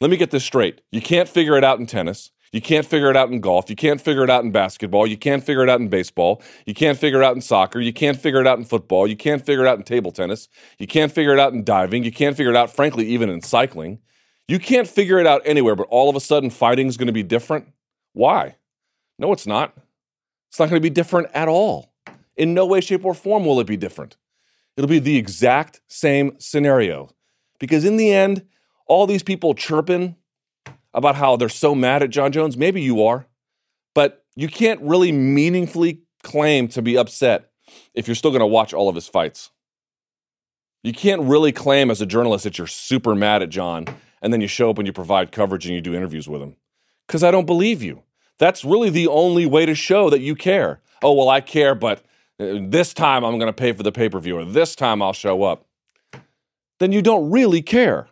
Let 0.01 0.09
me 0.09 0.17
get 0.17 0.31
this 0.31 0.45
straight. 0.45 0.81
You 0.91 1.01
can't 1.01 1.27
figure 1.27 1.57
it 1.57 1.63
out 1.63 1.79
in 1.79 1.85
tennis. 1.85 2.31
You 2.51 2.61
can't 2.61 2.85
figure 2.85 3.09
it 3.09 3.17
out 3.17 3.29
in 3.29 3.41
golf. 3.41 3.69
You 3.69 3.75
can't 3.75 4.01
figure 4.01 4.23
it 4.23 4.29
out 4.29 4.43
in 4.43 4.51
basketball. 4.51 5.05
You 5.05 5.17
can't 5.17 5.43
figure 5.43 5.63
it 5.63 5.69
out 5.69 5.79
in 5.79 5.87
baseball. 5.87 6.41
You 6.65 6.73
can't 6.73 6.97
figure 6.97 7.21
it 7.21 7.25
out 7.25 7.35
in 7.35 7.41
soccer. 7.41 7.79
You 7.79 7.93
can't 7.93 8.19
figure 8.19 8.41
it 8.41 8.47
out 8.47 8.57
in 8.57 8.65
football. 8.65 9.07
You 9.07 9.15
can't 9.15 9.45
figure 9.45 9.65
it 9.65 9.67
out 9.67 9.77
in 9.77 9.83
table 9.83 10.11
tennis. 10.11 10.47
You 10.79 10.87
can't 10.87 11.11
figure 11.11 11.33
it 11.33 11.39
out 11.39 11.53
in 11.53 11.63
diving. 11.63 12.03
You 12.03 12.11
can't 12.11 12.35
figure 12.35 12.51
it 12.51 12.57
out, 12.57 12.75
frankly, 12.75 13.05
even 13.07 13.29
in 13.29 13.41
cycling. 13.41 13.99
You 14.47 14.57
can't 14.57 14.87
figure 14.87 15.19
it 15.19 15.27
out 15.27 15.43
anywhere, 15.45 15.75
but 15.75 15.87
all 15.89 16.09
of 16.09 16.15
a 16.15 16.19
sudden 16.19 16.49
fighting 16.49 16.87
is 16.87 16.97
going 16.97 17.07
to 17.07 17.13
be 17.13 17.23
different. 17.23 17.67
Why? 18.13 18.55
No, 19.19 19.31
it's 19.31 19.45
not. 19.45 19.75
It's 20.49 20.59
not 20.59 20.69
going 20.69 20.81
to 20.81 20.85
be 20.85 20.89
different 20.89 21.27
at 21.35 21.47
all. 21.47 21.93
In 22.35 22.55
no 22.55 22.65
way, 22.65 22.81
shape, 22.81 23.05
or 23.05 23.13
form 23.13 23.45
will 23.45 23.59
it 23.59 23.67
be 23.67 23.77
different. 23.77 24.17
It'll 24.75 24.87
be 24.87 24.99
the 24.99 25.17
exact 25.17 25.81
same 25.87 26.35
scenario. 26.39 27.09
Because 27.59 27.85
in 27.85 27.97
the 27.97 28.11
end, 28.11 28.47
all 28.87 29.05
these 29.05 29.21
people 29.21 29.53
chirping 29.53 30.15
about 30.93 31.15
how 31.15 31.35
they're 31.35 31.49
so 31.49 31.75
mad 31.75 32.03
at 32.03 32.09
Jon 32.09 32.31
Jones, 32.31 32.57
maybe 32.57 32.81
you 32.81 33.03
are, 33.03 33.27
but 33.93 34.25
you 34.35 34.47
can't 34.47 34.81
really 34.81 35.11
meaningfully 35.11 36.01
claim 36.23 36.67
to 36.69 36.81
be 36.81 36.97
upset 36.97 37.51
if 37.93 38.07
you're 38.07 38.15
still 38.15 38.31
going 38.31 38.39
to 38.39 38.47
watch 38.47 38.73
all 38.73 38.89
of 38.89 38.95
his 38.95 39.07
fights. 39.07 39.51
You 40.83 40.93
can't 40.93 41.23
really 41.23 41.51
claim 41.51 41.91
as 41.91 42.01
a 42.01 42.05
journalist 42.05 42.45
that 42.45 42.57
you're 42.57 42.67
super 42.67 43.13
mad 43.13 43.43
at 43.43 43.49
Jon 43.49 43.85
and 44.21 44.33
then 44.33 44.41
you 44.41 44.47
show 44.47 44.69
up 44.69 44.77
and 44.77 44.87
you 44.87 44.93
provide 44.93 45.31
coverage 45.31 45.65
and 45.65 45.75
you 45.75 45.81
do 45.81 45.93
interviews 45.93 46.27
with 46.27 46.41
him. 46.41 46.55
Because 47.07 47.23
I 47.23 47.31
don't 47.31 47.45
believe 47.45 47.83
you. 47.83 48.03
That's 48.37 48.63
really 48.63 48.89
the 48.89 49.07
only 49.07 49.45
way 49.45 49.65
to 49.65 49.75
show 49.75 50.09
that 50.09 50.21
you 50.21 50.35
care. 50.35 50.81
Oh, 51.03 51.13
well, 51.13 51.29
I 51.29 51.41
care, 51.41 51.75
but 51.75 51.99
uh, 52.39 52.59
this 52.61 52.93
time 52.93 53.23
I'm 53.23 53.37
going 53.37 53.51
to 53.51 53.53
pay 53.53 53.73
for 53.73 53.83
the 53.83 53.91
pay 53.91 54.09
per 54.09 54.19
view, 54.19 54.37
or 54.37 54.45
this 54.45 54.75
time 54.75 55.01
I'll 55.01 55.13
show 55.13 55.43
up 55.43 55.65
then 56.79 56.91
you 56.91 57.01
don't 57.01 57.29
really 57.29 57.61
care. 57.61 58.07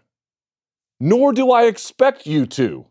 Nor 1.00 1.34
do 1.34 1.52
I 1.52 1.64
expect 1.64 2.26
you 2.26 2.46
to. 2.48 2.88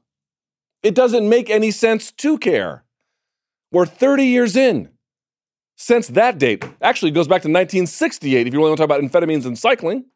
It 0.82 0.94
doesn't 0.94 1.28
make 1.28 1.50
any 1.50 1.70
sense 1.70 2.12
to 2.12 2.38
care. 2.38 2.84
We're 3.72 3.86
30 3.86 4.24
years 4.24 4.56
in. 4.56 4.90
Since 5.76 6.08
that 6.08 6.38
date, 6.38 6.64
actually 6.80 7.10
goes 7.10 7.28
back 7.28 7.42
to 7.42 7.48
1968 7.48 8.46
if 8.46 8.52
you 8.52 8.58
really 8.58 8.70
want 8.70 8.78
to 8.78 8.86
talk 8.86 8.96
about 8.96 9.02
amphetamines 9.02 9.44
and 9.44 9.58
cycling. 9.58 10.06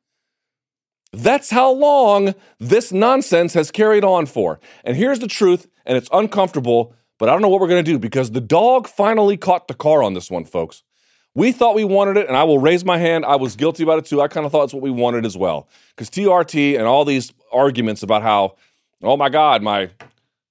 That's 1.13 1.51
how 1.51 1.73
long 1.73 2.35
this 2.59 2.93
nonsense 2.93 3.55
has 3.55 3.71
carried 3.71 4.05
on 4.05 4.27
for. 4.27 4.61
And 4.85 4.97
here's 4.97 5.19
the 5.19 5.27
truth, 5.27 5.67
and 5.85 5.99
it's 5.99 6.09
uncomfortable, 6.13 6.95
but 7.19 7.29
I 7.29 7.33
don't 7.33 7.43
know 7.43 7.49
what 7.49 7.61
we're 7.61 7.69
going 7.69 7.85
to 7.85 7.91
do 7.91 7.99
because 7.99 8.31
the 8.31 8.41
dog 8.41 8.87
finally 8.87 9.37
caught 9.37 9.67
the 9.67 9.75
car 9.75 10.03
on 10.03 10.15
this 10.15 10.31
one, 10.31 10.45
folks. 10.45 10.85
We 11.35 11.53
thought 11.53 11.75
we 11.75 11.85
wanted 11.85 12.17
it, 12.17 12.29
and 12.29 12.37
I 12.37 12.45
will 12.45 12.59
raise 12.59 12.85
my 12.85 12.99
hand. 12.99 13.25
I 13.25 13.37
was 13.37 13.57
guilty 13.57 13.83
about 13.83 13.99
it 13.99 14.05
too. 14.05 14.21
I 14.21 14.29
kind 14.29 14.47
of 14.47 14.53
thought 14.53 14.65
it's 14.65 14.75
what 14.75 14.83
we 14.83 14.91
wanted 14.91 15.27
as 15.27 15.37
well. 15.37 15.69
Because 15.95 16.11
TRT 16.11 16.79
and 16.79 16.87
all 16.87 17.05
these 17.05 17.33
arguments 17.53 18.03
about 18.03 18.23
how, 18.23 18.57
oh 19.03 19.17
my 19.17 19.29
God, 19.29 19.63
my 19.63 19.91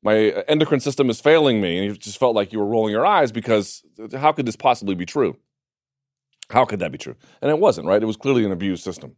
my 0.02 0.16
endocrine 0.48 0.80
system 0.80 1.10
is 1.10 1.20
failing 1.20 1.60
me, 1.60 1.78
and 1.78 1.86
you 1.88 1.98
just 1.98 2.18
felt 2.18 2.36
like 2.36 2.54
you 2.54 2.60
were 2.60 2.66
rolling 2.66 2.94
your 2.94 3.06
eyes 3.06 3.32
because 3.32 3.84
how 4.16 4.32
could 4.32 4.46
this 4.46 4.56
possibly 4.56 4.96
be 4.96 5.06
true? 5.06 5.36
How 6.50 6.66
could 6.66 6.80
that 6.80 6.92
be 6.92 6.98
true? 6.98 7.16
And 7.42 7.52
it 7.52 7.60
wasn't, 7.60 7.88
right? 7.88 8.02
It 8.02 8.06
was 8.06 8.18
clearly 8.18 8.46
an 8.46 8.52
abused 8.52 8.84
system. 8.84 9.18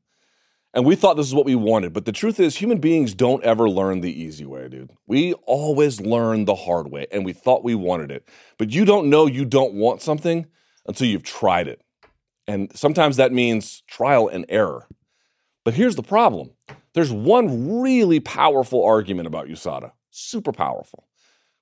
And 0.73 0.85
we 0.85 0.95
thought 0.95 1.17
this 1.17 1.27
is 1.27 1.35
what 1.35 1.45
we 1.45 1.55
wanted. 1.55 1.91
But 1.91 2.05
the 2.05 2.11
truth 2.11 2.39
is, 2.39 2.55
human 2.55 2.79
beings 2.79 3.13
don't 3.13 3.43
ever 3.43 3.69
learn 3.69 4.01
the 4.01 4.21
easy 4.21 4.45
way, 4.45 4.69
dude. 4.69 4.91
We 5.05 5.33
always 5.45 5.99
learn 5.99 6.45
the 6.45 6.55
hard 6.55 6.89
way, 6.89 7.07
and 7.11 7.25
we 7.25 7.33
thought 7.33 7.63
we 7.63 7.75
wanted 7.75 8.09
it. 8.09 8.27
But 8.57 8.71
you 8.71 8.85
don't 8.85 9.09
know 9.09 9.25
you 9.25 9.45
don't 9.45 9.73
want 9.73 10.01
something 10.01 10.47
until 10.87 11.07
you've 11.07 11.23
tried 11.23 11.67
it. 11.67 11.81
And 12.47 12.75
sometimes 12.75 13.17
that 13.17 13.31
means 13.31 13.83
trial 13.87 14.27
and 14.27 14.45
error. 14.49 14.87
But 15.63 15.73
here's 15.73 15.95
the 15.95 16.03
problem 16.03 16.51
there's 16.93 17.11
one 17.11 17.81
really 17.81 18.19
powerful 18.19 18.83
argument 18.83 19.27
about 19.27 19.47
USADA, 19.47 19.91
super 20.09 20.51
powerful, 20.51 21.07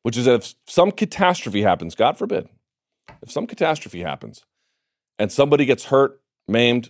which 0.04 0.18
is 0.18 0.26
that 0.26 0.36
if 0.36 0.56
some 0.68 0.92
catastrophe 0.92 1.62
happens, 1.62 1.96
God 1.96 2.18
forbid, 2.18 2.50
if 3.22 3.32
some 3.32 3.48
catastrophe 3.48 4.02
happens 4.02 4.46
and 5.18 5.32
somebody 5.32 5.66
gets 5.66 5.86
hurt, 5.86 6.22
maimed, 6.48 6.90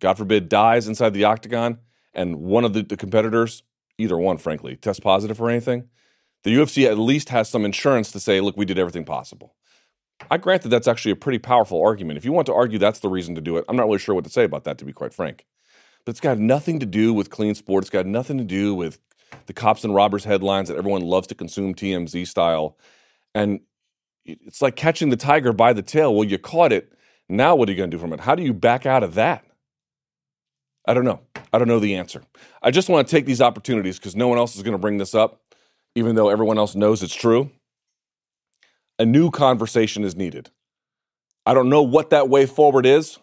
God 0.00 0.18
forbid, 0.18 0.48
dies 0.48 0.88
inside 0.88 1.14
the 1.14 1.24
octagon, 1.24 1.78
and 2.14 2.36
one 2.36 2.64
of 2.64 2.72
the, 2.72 2.82
the 2.82 2.96
competitors, 2.96 3.62
either 3.98 4.16
one, 4.16 4.38
frankly, 4.38 4.76
tests 4.76 5.00
positive 5.00 5.36
for 5.36 5.50
anything, 5.50 5.88
the 6.44 6.54
UFC 6.54 6.86
at 6.86 6.98
least 6.98 7.30
has 7.30 7.48
some 7.48 7.64
insurance 7.64 8.12
to 8.12 8.20
say, 8.20 8.40
look, 8.40 8.56
we 8.56 8.64
did 8.64 8.78
everything 8.78 9.04
possible. 9.04 9.54
I 10.30 10.38
grant 10.38 10.62
that 10.62 10.68
that's 10.68 10.88
actually 10.88 11.12
a 11.12 11.16
pretty 11.16 11.38
powerful 11.38 11.82
argument. 11.82 12.16
If 12.16 12.24
you 12.24 12.32
want 12.32 12.46
to 12.46 12.54
argue 12.54 12.78
that's 12.78 13.00
the 13.00 13.08
reason 13.08 13.34
to 13.34 13.40
do 13.40 13.56
it, 13.56 13.64
I'm 13.68 13.76
not 13.76 13.86
really 13.86 13.98
sure 13.98 14.14
what 14.14 14.24
to 14.24 14.30
say 14.30 14.44
about 14.44 14.64
that, 14.64 14.78
to 14.78 14.84
be 14.84 14.92
quite 14.92 15.12
frank. 15.12 15.44
It's 16.06 16.20
got 16.20 16.38
nothing 16.38 16.78
to 16.80 16.86
do 16.86 17.12
with 17.12 17.30
clean 17.30 17.54
sport. 17.54 17.84
It's 17.84 17.90
got 17.90 18.06
nothing 18.06 18.38
to 18.38 18.44
do 18.44 18.74
with 18.74 19.00
the 19.46 19.52
cops 19.52 19.84
and 19.84 19.94
robbers 19.94 20.24
headlines 20.24 20.68
that 20.68 20.76
everyone 20.76 21.02
loves 21.02 21.26
to 21.28 21.34
consume 21.34 21.74
TMZ 21.74 22.26
style. 22.26 22.76
And 23.34 23.60
it's 24.24 24.62
like 24.62 24.76
catching 24.76 25.10
the 25.10 25.16
tiger 25.16 25.52
by 25.52 25.72
the 25.72 25.82
tail. 25.82 26.14
Well, 26.14 26.24
you 26.24 26.38
caught 26.38 26.72
it. 26.72 26.92
Now 27.28 27.56
what 27.56 27.68
are 27.68 27.72
you 27.72 27.78
going 27.78 27.90
to 27.90 27.96
do 27.96 28.00
from 28.00 28.12
it? 28.12 28.20
How 28.20 28.34
do 28.34 28.42
you 28.42 28.54
back 28.54 28.86
out 28.86 29.02
of 29.02 29.14
that? 29.14 29.44
I 30.86 30.94
don't 30.94 31.04
know. 31.04 31.20
I 31.52 31.58
don't 31.58 31.68
know 31.68 31.80
the 31.80 31.96
answer. 31.96 32.22
I 32.62 32.70
just 32.70 32.88
want 32.88 33.06
to 33.06 33.10
take 33.10 33.26
these 33.26 33.40
opportunities 33.40 33.98
because 33.98 34.14
no 34.14 34.28
one 34.28 34.38
else 34.38 34.54
is 34.54 34.62
going 34.62 34.72
to 34.72 34.78
bring 34.78 34.98
this 34.98 35.14
up, 35.14 35.40
even 35.96 36.14
though 36.14 36.28
everyone 36.28 36.58
else 36.58 36.76
knows 36.76 37.02
it's 37.02 37.14
true 37.14 37.50
a 38.98 39.04
new 39.04 39.30
conversation 39.30 40.04
is 40.04 40.16
needed. 40.16 40.50
I 41.44 41.54
don't 41.54 41.68
know 41.68 41.82
what 41.82 42.10
that 42.10 42.28
way 42.28 42.46
forward 42.46 42.86
is, 42.86 43.18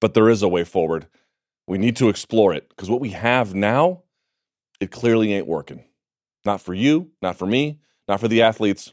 but 0.00 0.14
there 0.14 0.28
is 0.28 0.42
a 0.42 0.48
way 0.48 0.64
forward. 0.64 1.06
We 1.70 1.78
need 1.78 1.94
to 1.98 2.08
explore 2.08 2.52
it 2.52 2.68
because 2.68 2.90
what 2.90 3.00
we 3.00 3.10
have 3.10 3.54
now, 3.54 4.02
it 4.80 4.90
clearly 4.90 5.32
ain't 5.32 5.46
working. 5.46 5.84
Not 6.44 6.60
for 6.60 6.74
you, 6.74 7.12
not 7.22 7.36
for 7.36 7.46
me, 7.46 7.78
not 8.08 8.18
for 8.18 8.26
the 8.26 8.42
athletes, 8.42 8.92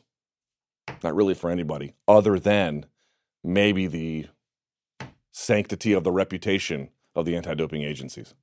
not 1.03 1.15
really 1.15 1.33
for 1.33 1.49
anybody 1.49 1.95
other 2.07 2.37
than 2.37 2.85
maybe 3.43 3.87
the 3.87 4.27
sanctity 5.31 5.91
of 5.91 6.03
the 6.03 6.11
reputation 6.11 6.89
of 7.15 7.25
the 7.25 7.35
anti 7.35 7.55
doping 7.55 7.81
agencies. 7.81 8.35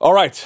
All 0.00 0.12
right. 0.12 0.44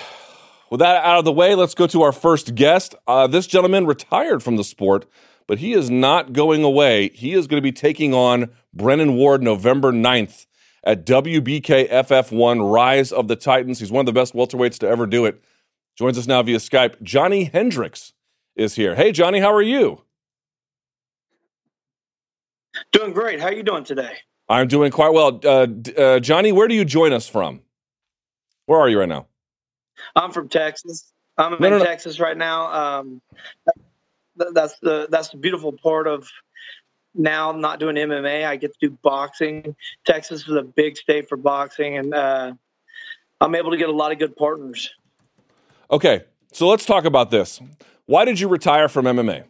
With 0.70 0.81
that 0.81 1.02
out 1.02 1.20
of 1.20 1.24
the 1.24 1.33
way, 1.33 1.54
let's 1.54 1.74
go 1.74 1.87
to 1.87 2.02
our 2.02 2.12
first 2.12 2.54
guest. 2.54 2.94
Uh, 3.07 3.26
this 3.26 3.46
gentleman 3.46 3.87
retired 3.87 4.42
from 4.42 4.57
the 4.57 4.64
sport 4.64 5.07
but 5.48 5.59
he 5.59 5.72
is 5.72 5.90
not 5.90 6.33
going 6.35 6.62
away. 6.62 7.09
He 7.09 7.33
is 7.33 7.48
going 7.48 7.57
to 7.57 7.62
be 7.62 7.72
taking 7.72 8.14
on 8.14 8.50
Brennan 8.72 9.16
Ward 9.16 9.42
November 9.42 9.90
9th 9.90 10.46
at 10.84 11.04
WBK 11.04 11.90
FF1 11.90 12.72
Rise 12.72 13.12
of 13.12 13.28
the 13.28 13.36
Titans. 13.36 13.80
He's 13.80 13.92
one 13.92 14.00
of 14.00 14.06
the 14.06 14.12
best 14.12 14.34
welterweights 14.34 14.78
to 14.78 14.88
ever 14.88 15.06
do 15.06 15.24
it. 15.24 15.42
Joins 15.96 16.18
us 16.18 16.26
now 16.26 16.42
via 16.42 16.58
Skype. 16.58 17.02
Johnny 17.02 17.44
Hendricks 17.44 18.12
is 18.56 18.74
here. 18.74 18.94
Hey, 18.94 19.12
Johnny, 19.12 19.40
how 19.40 19.52
are 19.52 19.62
you? 19.62 20.02
Doing 22.92 23.12
great. 23.12 23.40
How 23.40 23.46
are 23.46 23.52
you 23.52 23.62
doing 23.62 23.84
today? 23.84 24.12
I'm 24.48 24.68
doing 24.68 24.90
quite 24.90 25.12
well. 25.12 25.40
Uh, 25.44 25.66
uh, 25.96 26.20
Johnny, 26.20 26.52
where 26.52 26.68
do 26.68 26.74
you 26.74 26.84
join 26.84 27.12
us 27.12 27.28
from? 27.28 27.60
Where 28.66 28.78
are 28.78 28.88
you 28.88 29.00
right 29.00 29.08
now? 29.08 29.26
I'm 30.14 30.30
from 30.30 30.48
Texas. 30.48 31.12
I'm 31.36 31.54
in 31.54 31.60
no, 31.60 31.70
no, 31.70 31.78
no. 31.78 31.84
Texas 31.84 32.20
right 32.20 32.36
now. 32.36 32.98
Um, 32.98 33.20
that's 34.52 34.78
the 34.78 35.08
that's 35.10 35.30
the 35.30 35.36
beautiful 35.36 35.72
part 35.72 36.06
of 36.06 36.28
now 37.18 37.52
not 37.52 37.81
doing 37.81 37.96
MMA. 37.96 38.46
I 38.46 38.57
get 38.57 38.72
to 38.72 38.88
do 38.88 38.98
boxing. 39.02 39.74
Texas 40.07 40.46
is 40.48 40.54
a 40.54 40.62
big 40.62 40.96
state 40.96 41.28
for 41.28 41.37
boxing, 41.37 41.98
and 41.98 42.14
uh, 42.14 42.52
I'm 43.40 43.54
able 43.54 43.72
to 43.72 43.76
get 43.76 43.88
a 43.88 43.92
lot 43.92 44.12
of 44.12 44.18
good 44.18 44.37
partners. 44.37 44.90
Okay, 45.90 46.24
so 46.52 46.68
let's 46.68 46.87
talk 46.87 47.04
about 47.04 47.31
this. 47.31 47.61
Why 48.07 48.24
did 48.24 48.40
you 48.40 48.48
retire 48.48 48.88
from 48.88 49.04
MMA? 49.04 49.44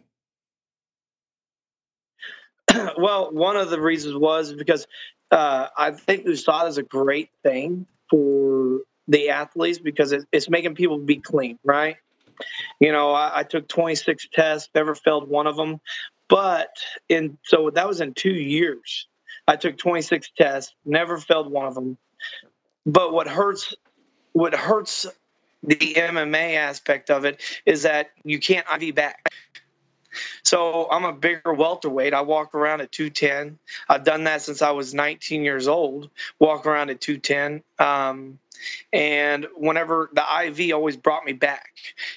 well, 2.97 3.31
one 3.31 3.55
of 3.55 3.69
the 3.69 3.79
reasons 3.79 4.15
was 4.15 4.53
because 4.53 4.87
uh, 5.31 5.67
I 5.77 5.91
think 5.91 6.25
USADA 6.25 6.69
is 6.69 6.77
a 6.77 6.83
great 6.83 7.29
thing 7.43 7.85
for 8.09 8.79
the 9.07 9.29
athletes 9.29 9.79
because 9.79 10.11
it, 10.11 10.25
it's 10.31 10.49
making 10.49 10.75
people 10.75 10.97
be 10.97 11.17
clean, 11.17 11.59
right? 11.63 11.97
You 12.79 12.91
know, 12.91 13.11
I, 13.11 13.39
I, 13.39 13.43
took 13.43 13.67
26 13.67 14.29
tests, 14.31 14.69
never 14.73 14.95
failed 14.95 15.27
one 15.27 15.45
of 15.45 15.57
them. 15.57 15.81
But 16.29 16.69
in 17.09 17.37
so 17.43 17.71
that 17.71 17.87
was 17.87 17.99
in 18.01 18.13
two 18.13 18.33
years. 18.33 19.07
I 19.47 19.55
took 19.55 19.77
26 19.77 20.31
tests, 20.37 20.75
never 20.85 21.17
failed 21.17 21.51
one 21.51 21.65
of 21.65 21.73
them. 21.73 21.97
But 22.85 23.11
what 23.11 23.27
hurts, 23.27 23.73
what 24.31 24.53
hurts 24.53 25.07
the 25.63 25.75
MMA 25.75 26.55
aspect 26.55 27.09
of 27.09 27.25
it 27.25 27.41
is 27.65 27.83
that 27.83 28.11
you 28.23 28.39
can't 28.39 28.65
IV 28.81 28.93
back. 28.93 29.33
So 30.43 30.87
I'm 30.89 31.05
a 31.05 31.13
bigger 31.13 31.53
welterweight. 31.53 32.13
I 32.13 32.21
walk 32.21 32.55
around 32.55 32.81
at 32.81 32.91
210. 32.91 33.59
I've 33.87 34.03
done 34.03 34.23
that 34.25 34.41
since 34.41 34.61
I 34.61 34.71
was 34.71 34.93
19 34.93 35.43
years 35.43 35.67
old. 35.67 36.09
Walk 36.39 36.65
around 36.65 36.89
at 36.89 37.01
210. 37.01 37.63
Um, 37.79 38.39
and 38.91 39.47
whenever 39.55 40.09
the 40.13 40.23
IV 40.45 40.73
always 40.73 40.97
brought 40.97 41.25
me 41.25 41.33
back, 41.33 41.69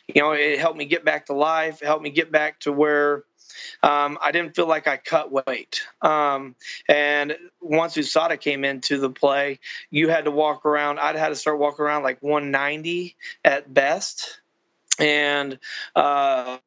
you 0.09 0.23
know, 0.23 0.33
it 0.33 0.59
helped 0.59 0.79
me 0.79 0.85
get 0.85 1.05
back 1.05 1.27
to 1.27 1.35
life. 1.35 1.81
Helped 1.81 2.03
me 2.03 2.11
get 2.11 2.33
back 2.33 2.61
to 2.61 2.73
where 2.73 3.25
um, 3.83 4.19
I 4.21 4.33
didn't 4.33 4.55
feel 4.55 4.67
like 4.67 4.87
I 4.87 4.97
cut 4.97 5.31
weight. 5.33 5.83
Um, 6.01 6.55
and 6.89 7.37
once 7.61 7.97
USADA 7.97 8.41
came 8.41 8.65
into 8.65 8.99
the 8.99 9.11
play, 9.11 9.59
you 9.91 10.09
had 10.09 10.25
to 10.25 10.31
walk 10.31 10.67
around. 10.67 10.99
I'd 10.99 11.17
had 11.17 11.29
to 11.29 11.37
start 11.37 11.59
walking 11.59 11.85
around 11.85 12.03
like 12.03 12.23
190 12.23 13.17
at 13.45 13.73
best. 13.73 14.41
And 14.99 15.59
uh, 15.97 16.59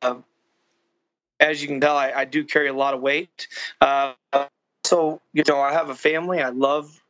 as 1.40 1.62
you 1.62 1.68
can 1.68 1.80
tell, 1.82 1.96
I, 1.96 2.12
I, 2.12 2.26
do 2.26 2.44
carry 2.44 2.68
a 2.70 2.74
lot 2.74 2.94
of 2.94 3.02
weight. 3.02 3.48
Uh, 3.80 4.14
so, 4.84 5.22
you 5.34 5.44
know, 5.48 5.60
I 5.60 5.74
have 5.74 5.90
a 5.90 5.96
family. 5.96 6.42
I 6.42 6.50
love 6.50 7.02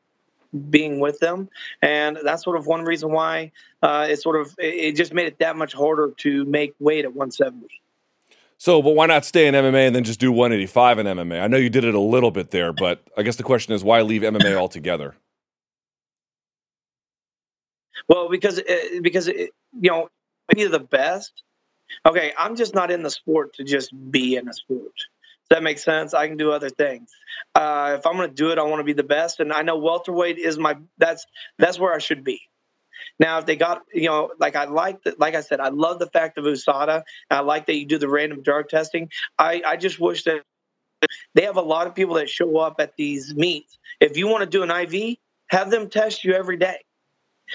being 0.69 0.99
with 0.99 1.19
them. 1.19 1.49
And 1.81 2.17
that's 2.23 2.43
sort 2.43 2.57
of 2.57 2.67
one 2.67 2.83
reason 2.83 3.11
why 3.11 3.51
uh, 3.81 4.07
it 4.09 4.21
sort 4.21 4.39
of, 4.39 4.55
it 4.57 4.93
just 4.93 5.13
made 5.13 5.27
it 5.27 5.39
that 5.39 5.55
much 5.55 5.73
harder 5.73 6.11
to 6.17 6.45
make 6.45 6.75
weight 6.79 7.05
at 7.05 7.13
170. 7.13 7.67
So, 8.57 8.81
but 8.81 8.95
why 8.95 9.05
not 9.05 9.25
stay 9.25 9.47
in 9.47 9.53
MMA 9.53 9.87
and 9.87 9.95
then 9.95 10.03
just 10.03 10.19
do 10.19 10.31
185 10.31 10.99
in 10.99 11.07
MMA? 11.07 11.41
I 11.41 11.47
know 11.47 11.57
you 11.57 11.69
did 11.69 11.83
it 11.83 11.93
a 11.93 11.99
little 11.99 12.31
bit 12.31 12.51
there, 12.51 12.71
but 12.71 13.01
I 13.17 13.23
guess 13.23 13.35
the 13.35 13.43
question 13.43 13.73
is 13.73 13.83
why 13.83 14.01
leave 14.01 14.21
MMA 14.21 14.55
altogether? 14.55 15.15
Well, 18.07 18.29
because 18.29 18.59
uh, 18.59 18.99
because 19.01 19.27
it, 19.27 19.51
you 19.79 19.89
know, 19.89 20.09
be 20.53 20.65
the 20.65 20.79
best. 20.79 21.43
Okay, 22.05 22.33
I'm 22.37 22.55
just 22.55 22.73
not 22.73 22.91
in 22.91 23.03
the 23.03 23.09
sport 23.09 23.53
to 23.55 23.63
just 23.63 23.93
be 24.11 24.35
in 24.35 24.47
a 24.47 24.53
sport. 24.53 24.93
Does 24.95 25.57
that 25.57 25.63
make 25.63 25.77
sense? 25.77 26.13
I 26.13 26.27
can 26.27 26.37
do 26.37 26.51
other 26.51 26.69
things. 26.69 27.11
Uh, 27.53 27.95
if 27.99 28.05
I'm 28.07 28.15
going 28.15 28.29
to 28.29 28.33
do 28.33 28.51
it, 28.51 28.57
I 28.57 28.63
want 28.63 28.79
to 28.79 28.83
be 28.83 28.93
the 28.93 29.03
best, 29.03 29.39
and 29.39 29.53
I 29.53 29.61
know 29.61 29.77
welterweight 29.77 30.37
is 30.37 30.57
my 30.57 30.77
that's 30.97 31.25
that's 31.59 31.79
where 31.79 31.93
I 31.93 31.99
should 31.99 32.23
be. 32.23 32.41
Now, 33.19 33.39
if 33.39 33.45
they 33.45 33.55
got, 33.55 33.83
you 33.93 34.09
know, 34.09 34.31
like 34.39 34.55
I 34.55 34.65
like, 34.65 35.01
the, 35.03 35.15
like 35.17 35.35
I 35.35 35.41
said, 35.41 35.59
I 35.59 35.69
love 35.69 35.99
the 35.99 36.07
fact 36.07 36.37
of 36.37 36.45
USADA. 36.45 37.03
I 37.29 37.39
like 37.41 37.67
that 37.67 37.75
you 37.75 37.85
do 37.85 37.97
the 37.97 38.09
random 38.09 38.41
drug 38.41 38.67
testing. 38.69 39.09
I, 39.39 39.61
I 39.65 39.77
just 39.77 39.99
wish 39.99 40.23
that 40.25 40.41
they 41.33 41.43
have 41.43 41.57
a 41.57 41.61
lot 41.61 41.87
of 41.87 41.95
people 41.95 42.15
that 42.15 42.29
show 42.29 42.57
up 42.57 42.75
at 42.79 42.95
these 42.97 43.33
meets. 43.35 43.77
If 43.99 44.17
you 44.17 44.27
want 44.27 44.41
to 44.41 44.49
do 44.49 44.63
an 44.63 44.71
IV, 44.71 45.17
have 45.47 45.71
them 45.71 45.89
test 45.89 46.23
you 46.23 46.33
every 46.33 46.57
day. 46.57 46.79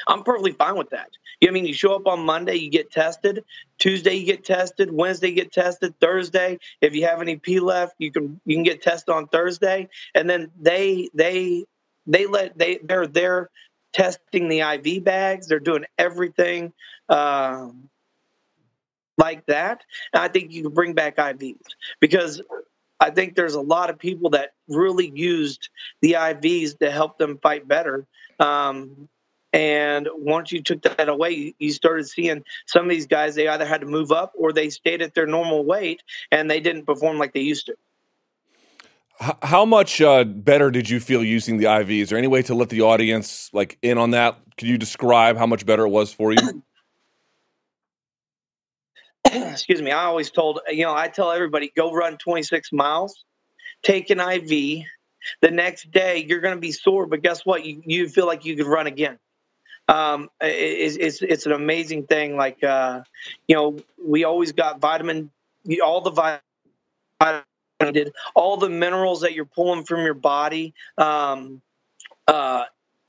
I'm 0.06 0.22
perfectly 0.22 0.52
fine 0.52 0.76
with 0.76 0.90
that. 0.90 1.10
I 1.46 1.50
mean 1.50 1.64
you 1.64 1.72
show 1.72 1.94
up 1.94 2.06
on 2.06 2.24
Monday, 2.24 2.56
you 2.56 2.70
get 2.70 2.90
tested. 2.90 3.44
Tuesday 3.78 4.14
you 4.14 4.26
get 4.26 4.44
tested. 4.44 4.92
Wednesday 4.92 5.30
you 5.30 5.34
get 5.34 5.52
tested. 5.52 5.94
Thursday, 6.00 6.58
if 6.80 6.94
you 6.94 7.06
have 7.06 7.20
any 7.20 7.36
P 7.36 7.60
left, 7.60 7.94
you 7.98 8.12
can 8.12 8.40
you 8.44 8.56
can 8.56 8.62
get 8.62 8.82
tested 8.82 9.12
on 9.14 9.26
Thursday. 9.26 9.88
And 10.14 10.28
then 10.28 10.50
they 10.60 11.08
they 11.14 11.64
they 12.06 12.26
let 12.26 12.56
they 12.56 12.78
they're 12.82 13.06
there 13.06 13.50
testing 13.92 14.48
the 14.48 14.61
IV 14.61 15.05
bags. 15.05 15.48
They're 15.48 15.61
doing 15.61 15.85
everything 15.98 16.72
um, 17.09 17.88
like 19.18 19.44
that. 19.46 19.83
And 20.12 20.22
I 20.22 20.29
think 20.29 20.53
you 20.53 20.62
can 20.62 20.72
bring 20.72 20.94
back 20.94 21.16
IVs 21.16 21.57
because 22.00 22.42
I 23.00 23.11
think 23.11 23.35
there's 23.35 23.55
a 23.55 23.61
lot 23.61 23.90
of 23.90 23.98
people 23.98 24.31
that 24.31 24.50
really 24.68 25.11
used 25.14 25.70
the 26.03 26.12
IVs 26.12 26.79
to 26.79 26.90
help 26.90 27.18
them 27.18 27.38
fight 27.42 27.66
better. 27.66 28.07
Um, 28.38 29.09
and 29.53 30.09
once 30.14 30.53
you 30.53 30.62
took 30.62 30.83
that 30.83 31.09
away, 31.09 31.55
you 31.59 31.72
started 31.72 32.09
seeing 32.09 32.44
some 32.66 32.85
of 32.85 32.90
these 32.90 33.07
guys, 33.07 33.35
they 33.35 33.48
either 33.48 33.66
had 33.66 33.81
to 33.81 33.87
move 33.87 34.12
up 34.12 34.33
or 34.37 34.53
they 34.53 34.70
stayed 34.70 35.03
at 35.03 35.14
their 35.14 35.26
normal 35.26 35.64
weight 35.64 36.03
and 36.31 36.48
they 36.48 36.61
didn't 36.61 36.87
perform 36.87 37.18
like 37.18 37.33
they 37.33 37.40
used 37.40 37.66
to. 37.66 37.74
How 39.20 39.66
much 39.66 40.00
uh, 40.00 40.24
better 40.24 40.70
did 40.70 40.88
you 40.88 40.98
feel 40.98 41.22
using 41.22 41.59
the 41.59 41.70
IV? 41.80 41.90
Is 41.90 42.09
there 42.09 42.16
any 42.16 42.26
way 42.26 42.40
to 42.42 42.54
let 42.54 42.70
the 42.70 42.80
audience 42.80 43.50
like 43.52 43.76
in 43.83 43.98
on 43.98 44.12
that? 44.12 44.38
Can 44.56 44.68
you 44.68 44.78
describe 44.78 45.37
how 45.37 45.46
much 45.46 45.66
better 45.66 45.85
it 45.85 45.90
was 45.90 46.12
for 46.12 46.33
you? 46.33 46.62
Excuse 49.30 49.83
me. 49.83 49.90
I 49.90 50.04
always 50.04 50.30
told 50.30 50.61
you 50.68 50.85
know 50.85 50.94
I 50.94 51.09
tell 51.09 51.33
everybody 51.33 51.70
go 51.76 51.92
run 51.92 52.16
26 52.16 52.72
miles, 52.72 53.24
take 53.83 54.09
an 54.09 54.20
IV. 54.20 54.85
The 55.42 55.50
next 55.50 55.90
day 55.90 56.24
you're 56.26 56.40
going 56.40 56.54
to 56.54 56.61
be 56.61 56.72
sore, 56.72 57.04
but 57.06 57.20
guess 57.20 57.44
what? 57.44 57.66
You 57.66 57.83
you 57.85 58.09
feel 58.09 58.26
like 58.26 58.46
you 58.46 58.56
could 58.56 58.66
run 58.66 58.87
again. 58.87 59.18
Um, 59.87 60.30
it's, 60.40 60.96
it's 60.96 61.20
it's 61.20 61.44
an 61.44 61.52
amazing 61.52 62.06
thing. 62.06 62.37
Like 62.37 62.64
uh, 62.64 63.02
you 63.46 63.54
know, 63.54 63.78
we 64.02 64.24
always 64.24 64.52
got 64.52 64.80
vitamin, 64.80 65.30
all 65.85 66.00
the 66.00 66.11
vitamin 66.11 67.44
needed, 67.80 68.12
all 68.34 68.56
the 68.56 68.68
minerals 68.68 69.22
that 69.22 69.34
you're 69.34 69.44
pulling 69.44 69.84
from 69.84 70.04
your 70.04 70.14
body, 70.14 70.74
um, 70.98 71.60
uh, 72.26 72.64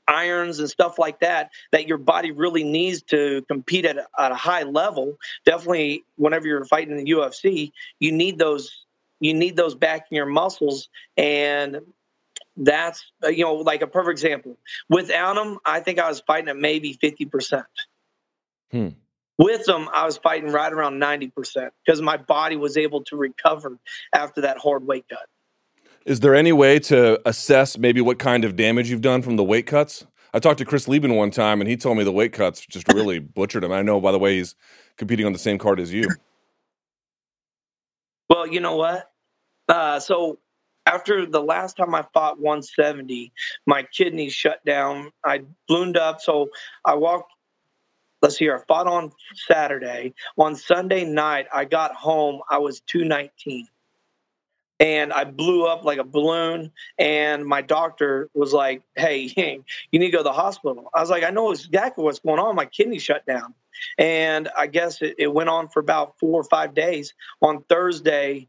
irons 0.08 0.58
and 0.58 0.68
stuff 0.68 0.98
like 0.98 1.20
that, 1.20 1.50
that 1.70 1.86
your 1.86 1.98
body 1.98 2.32
really 2.32 2.64
needs 2.64 3.02
to 3.02 3.42
compete 3.48 3.84
at 3.84 3.96
a, 3.98 4.06
at 4.18 4.32
a 4.32 4.36
high 4.36 4.64
level. 4.64 5.18
Definitely, 5.44 6.04
whenever 6.16 6.46
you're 6.46 6.64
fighting 6.64 6.96
in 6.96 7.04
the 7.04 7.12
UFC, 7.12 7.72
you 7.98 8.12
need 8.12 8.38
those. 8.38 8.84
You 9.20 9.34
need 9.34 9.54
those 9.54 9.76
back 9.76 10.06
in 10.10 10.16
your 10.16 10.26
muscles, 10.26 10.88
and 11.16 11.80
that's 12.56 13.04
uh, 13.24 13.28
you 13.28 13.44
know 13.44 13.54
like 13.54 13.82
a 13.82 13.86
perfect 13.86 14.12
example. 14.12 14.58
Without 14.88 15.34
them, 15.34 15.58
I 15.64 15.80
think 15.80 16.00
I 16.00 16.08
was 16.08 16.20
fighting 16.20 16.48
at 16.48 16.56
maybe 16.56 16.92
fifty 16.94 17.24
percent. 17.24 17.66
Hmm. 18.72 18.88
With 19.42 19.64
them, 19.64 19.88
I 19.92 20.06
was 20.06 20.18
fighting 20.18 20.52
right 20.52 20.72
around 20.72 21.00
90% 21.00 21.70
because 21.84 22.00
my 22.00 22.16
body 22.16 22.54
was 22.54 22.76
able 22.76 23.02
to 23.04 23.16
recover 23.16 23.76
after 24.14 24.42
that 24.42 24.58
hard 24.58 24.86
weight 24.86 25.04
cut. 25.08 25.26
Is 26.06 26.20
there 26.20 26.36
any 26.36 26.52
way 26.52 26.78
to 26.78 27.20
assess 27.28 27.76
maybe 27.76 28.00
what 28.00 28.20
kind 28.20 28.44
of 28.44 28.54
damage 28.54 28.88
you've 28.88 29.00
done 29.00 29.20
from 29.20 29.34
the 29.34 29.42
weight 29.42 29.66
cuts? 29.66 30.06
I 30.32 30.38
talked 30.38 30.58
to 30.58 30.64
Chris 30.64 30.86
Leben 30.86 31.16
one 31.16 31.32
time 31.32 31.60
and 31.60 31.68
he 31.68 31.76
told 31.76 31.98
me 31.98 32.04
the 32.04 32.12
weight 32.12 32.32
cuts 32.32 32.64
just 32.64 32.86
really 32.92 33.18
butchered 33.34 33.64
him. 33.64 33.72
I 33.72 33.82
know, 33.82 34.00
by 34.00 34.12
the 34.12 34.18
way, 34.18 34.36
he's 34.36 34.54
competing 34.96 35.26
on 35.26 35.32
the 35.32 35.40
same 35.40 35.58
card 35.58 35.80
as 35.80 35.92
you. 35.92 36.06
Well, 38.30 38.46
you 38.46 38.60
know 38.60 38.76
what? 38.76 39.10
Uh, 39.68 39.98
so 39.98 40.38
after 40.86 41.26
the 41.26 41.42
last 41.42 41.76
time 41.76 41.96
I 41.96 42.04
fought 42.14 42.38
170, 42.38 43.32
my 43.66 43.82
kidneys 43.82 44.34
shut 44.34 44.64
down. 44.64 45.10
I 45.24 45.42
ballooned 45.66 45.96
up. 45.96 46.20
So 46.20 46.50
I 46.84 46.94
walked 46.94 47.32
let's 48.22 48.38
see 48.38 48.44
here, 48.46 48.56
I 48.56 48.64
fought 48.66 48.86
on 48.86 49.12
Saturday. 49.34 50.14
On 50.38 50.54
Sunday 50.56 51.04
night, 51.04 51.46
I 51.52 51.64
got 51.64 51.94
home, 51.94 52.40
I 52.48 52.58
was 52.58 52.80
219. 52.80 53.66
And 54.80 55.12
I 55.12 55.24
blew 55.24 55.66
up 55.66 55.84
like 55.84 55.98
a 55.98 56.04
balloon. 56.04 56.72
And 56.98 57.44
my 57.44 57.62
doctor 57.62 58.30
was 58.34 58.52
like, 58.52 58.82
hey, 58.96 59.32
you 59.90 59.98
need 59.98 60.06
to 60.06 60.12
go 60.12 60.18
to 60.18 60.24
the 60.24 60.32
hospital. 60.32 60.88
I 60.94 61.00
was 61.00 61.10
like, 61.10 61.24
I 61.24 61.30
know 61.30 61.50
exactly 61.50 62.02
what's 62.04 62.20
going 62.20 62.38
on. 62.38 62.56
My 62.56 62.66
kidney 62.66 62.98
shut 62.98 63.26
down. 63.26 63.54
And 63.98 64.48
I 64.56 64.66
guess 64.68 65.02
it, 65.02 65.16
it 65.18 65.32
went 65.32 65.48
on 65.48 65.68
for 65.68 65.80
about 65.80 66.18
four 66.18 66.40
or 66.40 66.44
five 66.44 66.74
days. 66.74 67.14
On 67.40 67.62
Thursday, 67.68 68.48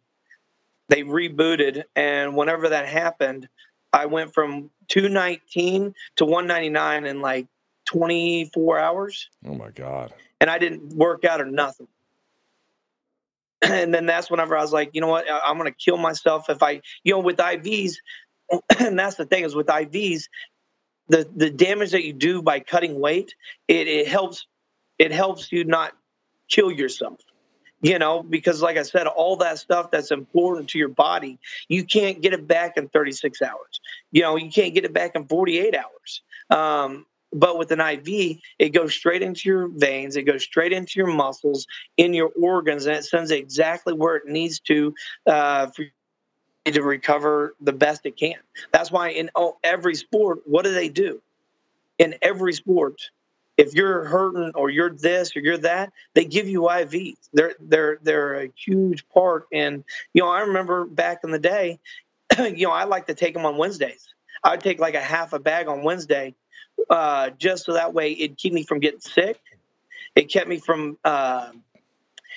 they 0.89 1.03
rebooted, 1.03 1.83
and 1.95 2.35
whenever 2.35 2.69
that 2.69 2.87
happened, 2.87 3.47
I 3.93 4.07
went 4.07 4.33
from 4.33 4.69
219 4.89 5.93
to 6.17 6.25
199 6.25 7.05
in 7.05 7.21
like 7.21 7.47
24 7.93 8.79
hours, 8.79 9.29
Oh 9.45 9.53
my 9.53 9.69
god. 9.69 10.13
and 10.41 10.49
I 10.49 10.57
didn't 10.57 10.95
work 10.95 11.23
out 11.25 11.39
or 11.41 11.45
nothing. 11.45 11.87
And 13.61 13.93
then 13.93 14.05
that's 14.05 14.29
whenever 14.29 14.57
I 14.57 14.61
was 14.61 14.73
like, 14.73 14.91
you 14.93 15.01
know 15.01 15.07
what, 15.07 15.29
I- 15.29 15.41
I'm 15.47 15.57
going 15.57 15.71
to 15.71 15.77
kill 15.77 15.97
myself 15.97 16.49
if 16.49 16.61
I, 16.61 16.81
you 17.03 17.13
know, 17.13 17.19
with 17.19 17.37
IVs. 17.37 17.93
And 18.79 18.99
that's 18.99 19.15
the 19.15 19.25
thing 19.25 19.43
is 19.45 19.55
with 19.55 19.67
IVs, 19.67 20.23
the 21.07 21.27
the 21.35 21.49
damage 21.49 21.91
that 21.91 22.03
you 22.03 22.13
do 22.13 22.41
by 22.41 22.59
cutting 22.59 22.99
weight, 22.99 23.35
it, 23.67 23.87
it 23.87 24.07
helps 24.07 24.45
it 24.99 25.11
helps 25.11 25.51
you 25.51 25.63
not 25.63 25.93
kill 26.49 26.71
yourself. 26.71 27.19
You 27.81 27.99
know, 27.99 28.23
because 28.23 28.61
like 28.61 28.77
I 28.77 28.83
said, 28.83 29.07
all 29.07 29.37
that 29.37 29.59
stuff 29.59 29.91
that's 29.91 30.11
important 30.11 30.69
to 30.69 30.77
your 30.77 30.87
body, 30.89 31.37
you 31.67 31.83
can't 31.83 32.21
get 32.21 32.31
it 32.31 32.47
back 32.47 32.77
in 32.77 32.87
36 32.87 33.41
hours. 33.41 33.81
You 34.11 34.21
know, 34.21 34.37
you 34.37 34.49
can't 34.49 34.73
get 34.73 34.85
it 34.85 34.93
back 34.93 35.15
in 35.15 35.27
48 35.27 35.75
hours. 35.75 36.21
Um, 36.49 37.05
but 37.33 37.57
with 37.57 37.71
an 37.71 37.79
IV, 37.79 38.37
it 38.59 38.69
goes 38.69 38.93
straight 38.93 39.21
into 39.21 39.49
your 39.49 39.67
veins, 39.67 40.15
it 40.15 40.23
goes 40.23 40.43
straight 40.43 40.71
into 40.71 40.99
your 40.99 41.07
muscles, 41.07 41.67
in 41.97 42.13
your 42.13 42.31
organs, 42.39 42.85
and 42.85 42.95
it 42.95 43.05
sends 43.05 43.31
exactly 43.31 43.93
where 43.93 44.15
it 44.15 44.27
needs 44.27 44.59
to 44.61 44.93
uh, 45.27 45.67
for 45.67 45.85
to 46.65 46.81
recover 46.81 47.55
the 47.59 47.73
best 47.73 48.05
it 48.05 48.15
can. 48.15 48.37
That's 48.71 48.91
why 48.91 49.09
in 49.09 49.29
every 49.63 49.95
sport, 49.95 50.39
what 50.45 50.63
do 50.63 50.73
they 50.73 50.87
do? 50.87 51.21
In 51.97 52.15
every 52.21 52.53
sport, 52.53 53.01
if 53.57 53.73
you're 53.73 54.05
hurting 54.05 54.51
or 54.55 54.69
you're 54.69 54.89
this 54.89 55.35
or 55.35 55.39
you're 55.39 55.57
that, 55.59 55.91
they 56.13 56.25
give 56.25 56.47
you 56.47 56.61
IVs. 56.61 57.17
They're 57.33 57.55
they're 57.59 57.99
they're 58.01 58.43
a 58.43 58.49
huge 58.55 59.07
part. 59.09 59.47
And 59.51 59.83
you 60.13 60.23
know, 60.23 60.29
I 60.29 60.41
remember 60.41 60.85
back 60.85 61.19
in 61.23 61.31
the 61.31 61.39
day, 61.39 61.79
you 62.37 62.67
know, 62.67 62.71
I 62.71 62.85
like 62.85 63.07
to 63.07 63.13
take 63.13 63.33
them 63.33 63.45
on 63.45 63.57
Wednesdays. 63.57 64.07
I'd 64.43 64.61
take 64.61 64.79
like 64.79 64.95
a 64.95 65.01
half 65.01 65.33
a 65.33 65.39
bag 65.39 65.67
on 65.67 65.83
Wednesday, 65.83 66.35
uh, 66.89 67.29
just 67.31 67.65
so 67.65 67.73
that 67.73 67.93
way 67.93 68.11
it'd 68.11 68.37
keep 68.37 68.53
me 68.53 68.63
from 68.63 68.79
getting 68.79 68.99
sick. 68.99 69.39
It 70.15 70.31
kept 70.31 70.47
me 70.47 70.59
from, 70.59 70.97
uh, 71.03 71.49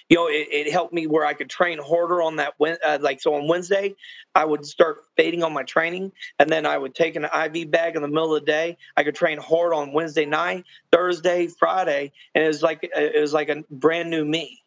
you 0.09 0.17
know, 0.17 0.29
it, 0.29 0.49
it 0.51 0.73
helped 0.73 0.95
me 0.95 1.07
where 1.07 1.27
I 1.27 1.35
could 1.35 1.51
train 1.51 1.79
harder 1.79 2.23
on 2.23 2.37
that. 2.37 2.55
Uh, 2.61 2.99
like 3.01 3.21
so, 3.21 3.35
on 3.35 3.49
Wednesday, 3.49 3.95
I 4.35 4.45
would 4.45 4.65
start 4.65 5.05
fading 5.17 5.43
on 5.43 5.53
my 5.53 5.63
training, 5.63 6.13
and 6.39 6.49
then 6.49 6.65
I 6.65 6.79
would 6.79 6.95
take 6.95 7.17
an 7.17 7.25
IV 7.25 7.71
bag 7.71 7.97
in 7.97 8.03
the 8.03 8.09
middle 8.09 8.35
of 8.35 8.43
the 8.43 8.47
day. 8.47 8.79
I 8.97 9.03
could 9.03 9.15
train 9.15 9.39
hard 9.39 9.73
on 9.75 9.93
Wednesday 9.93 10.25
night, 10.25 10.65
Thursday, 10.91 11.49
Friday, 11.49 12.13
and 12.35 12.45
it 12.45 12.49
was 12.49 12.63
like 12.63 12.81
it 12.83 13.21
was 13.21 13.35
like 13.35 13.49
a 13.49 13.65
brand 13.71 14.11
new 14.11 14.25
me. 14.25 14.63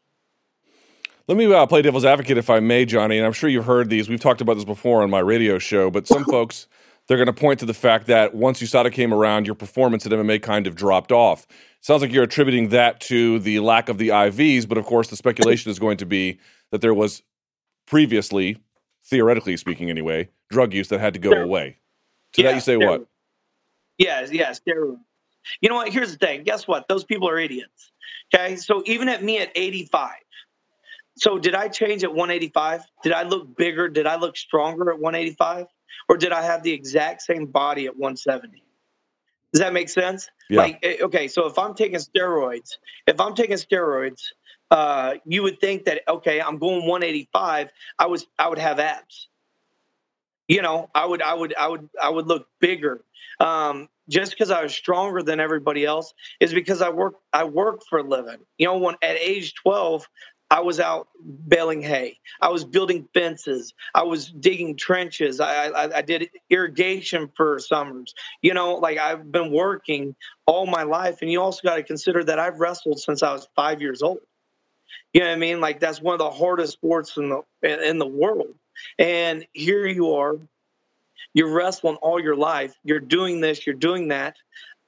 Let 1.30 1.38
me 1.38 1.46
uh, 1.54 1.68
play 1.68 1.84
devil's 1.84 2.06
advocate, 2.06 2.40
if 2.40 2.50
I 2.50 2.60
may, 2.60 2.86
Johnny. 2.86 3.18
And 3.18 3.26
I'm 3.26 3.34
sure 3.34 3.52
you've 3.52 3.66
heard 3.66 3.92
these. 3.92 4.10
We've 4.10 4.20
talked 4.20 4.42
about 4.42 4.56
this 4.56 4.66
before 4.66 5.04
on 5.04 5.12
my 5.12 5.20
radio 5.20 5.60
show. 5.60 5.92
But 5.92 6.08
some 6.08 6.26
folks, 6.30 6.68
they're 7.10 7.18
going 7.18 7.26
to 7.26 7.34
point 7.34 7.60
to 7.60 7.66
the 7.66 7.74
fact 7.74 8.06
that 8.06 8.36
once 8.36 8.62
USADA 8.62 8.92
came 8.94 9.12
around, 9.12 9.48
your 9.48 9.56
performance 9.56 10.06
at 10.06 10.12
MMA 10.12 10.44
kind 10.44 10.68
of 10.68 10.76
dropped 10.76 11.12
off. 11.12 11.48
Sounds 11.82 12.04
like 12.04 12.14
you're 12.14 12.24
attributing 12.24 12.70
that 12.70 13.00
to 13.02 13.40
the 13.40 13.60
lack 13.62 13.90
of 13.90 13.98
the 13.98 14.10
IVs. 14.10 14.70
But 14.70 14.78
of 14.78 14.86
course, 14.86 15.08
the 15.08 15.16
speculation 15.16 15.72
is 15.72 15.80
going 15.80 15.98
to 15.98 16.06
be 16.06 16.40
that 16.72 16.82
there 16.82 16.94
was 16.94 17.24
previously, 17.88 18.58
theoretically 19.06 19.58
speaking, 19.58 19.90
anyway, 19.90 20.30
drug 20.52 20.72
use 20.72 20.90
that 20.90 21.00
had 21.00 21.16
to 21.16 21.20
go 21.20 21.32
Sure. 21.32 21.42
away. 21.42 21.78
To 22.34 22.44
that, 22.44 22.54
you 22.54 22.62
say 22.62 22.78
what? 22.78 23.02
steroids. 23.02 23.08
Yes, 23.98 24.32
yes, 24.32 24.62
steroids. 24.62 25.00
You 25.62 25.70
know 25.70 25.76
what? 25.76 25.90
Here's 25.92 26.12
the 26.12 26.18
thing. 26.20 26.44
Guess 26.44 26.68
what? 26.68 26.88
Those 26.88 27.04
people 27.06 27.28
are 27.28 27.40
idiots. 27.40 27.92
Okay, 28.32 28.56
so 28.56 28.84
even 28.86 29.10
at 29.10 29.24
me 29.24 29.40
at 29.40 29.50
85, 29.56 30.12
so 31.18 31.40
did 31.40 31.56
I 31.56 31.70
change 31.70 32.04
at 32.04 32.12
185? 32.14 32.84
Did 33.02 33.14
I 33.14 33.24
look 33.24 33.58
bigger? 33.58 33.90
Did 33.90 34.06
I 34.06 34.18
look 34.18 34.38
stronger 34.38 34.92
at 34.92 35.00
185? 35.00 35.66
Or 36.08 36.18
did 36.18 36.32
I 36.32 36.42
have 36.42 36.64
the 36.64 36.72
exact 36.72 37.22
same 37.22 37.46
body 37.46 37.86
at 37.86 37.98
170? 37.98 38.64
Does 39.54 39.62
that 39.62 39.74
make 39.74 39.90
sense? 39.90 40.30
Yeah. 40.50 40.60
Like, 40.60 40.80
eh, 40.84 40.98
okay, 41.02 41.28
so 41.28 41.48
if 41.48 41.58
I'm 41.58 41.74
taking 41.74 42.00
steroids, 42.00 42.78
if 43.08 43.20
I'm 43.20 43.36
taking 43.36 43.58
steroids, 43.58 44.22
uh, 44.72 45.16
you 45.26 45.44
would 45.44 45.60
think 45.60 45.86
that 45.86 46.02
okay, 46.08 46.40
I'm 46.42 46.60
going 46.60 46.86
185. 46.86 47.70
I 47.98 48.06
was, 48.06 48.28
I 48.38 48.50
would 48.50 48.60
have 48.60 48.80
abs. 48.80 49.28
You 50.48 50.62
know, 50.62 50.90
I 50.94 51.06
would, 51.06 51.22
I 51.22 51.34
would, 51.34 51.56
I 51.56 51.68
would, 51.68 51.90
I 52.02 52.10
would 52.10 52.28
look 52.28 52.48
bigger. 52.60 53.04
Um, 53.40 53.88
just 54.10 54.32
because 54.32 54.50
I 54.50 54.64
was 54.64 54.74
stronger 54.74 55.22
than 55.22 55.40
everybody 55.40 55.86
else 55.86 56.14
is 56.40 56.54
because 56.54 56.82
I 56.82 56.90
work, 56.90 57.16
I 57.32 57.44
worked 57.44 57.86
for 57.88 58.00
a 58.00 58.04
living. 58.04 58.40
You 58.58 58.68
know, 58.68 58.78
when 58.78 58.96
at 59.04 59.18
age 59.18 59.54
12, 59.64 60.08
I 60.52 60.62
was 60.62 60.80
out 60.80 61.08
baling 61.48 61.82
hay. 61.82 62.20
I 62.42 62.50
was 62.50 62.66
building 62.66 63.08
fences. 63.14 63.74
I 63.94 64.04
was 64.04 64.28
digging 64.28 64.78
trenches. 64.78 65.40
I, 65.40 65.68
I, 65.68 65.98
I 65.98 66.02
did 66.02 66.30
irrigation 66.50 67.30
for 67.36 67.60
summers. 67.60 68.16
You 68.42 68.54
know, 68.56 68.76
like 68.76 68.98
I've 68.98 69.32
been 69.32 69.52
working 69.52 70.16
all 70.48 70.66
my 70.66 70.84
life. 70.84 71.20
And 71.22 71.32
you 71.32 71.42
also 71.42 71.62
got 71.64 71.76
to 71.76 71.84
consider 71.84 72.24
that 72.24 72.40
I've 72.40 72.60
wrestled 72.60 73.00
since 73.00 73.22
I 73.22 73.32
was 73.32 73.48
five 73.56 73.82
years 73.82 74.02
old. 74.02 74.20
You 75.14 75.22
know 75.22 75.28
what 75.28 75.34
I 75.34 75.40
mean? 75.40 75.62
Like 75.62 75.80
that's 75.80 76.02
one 76.02 76.14
of 76.14 76.20
the 76.20 76.32
hardest 76.32 76.74
sports 76.74 77.16
in 77.18 77.30
the 77.30 77.90
in 77.90 78.00
the 78.00 78.08
world. 78.08 78.54
And 78.98 79.46
here 79.54 79.86
you 79.86 80.14
are, 80.14 80.38
you're 81.34 81.54
wrestling 81.54 81.98
all 81.98 82.20
your 82.20 82.36
life. 82.36 82.74
You're 82.84 83.00
doing 83.00 83.42
this. 83.42 83.66
You're 83.66 83.76
doing 83.76 84.10
that. 84.10 84.36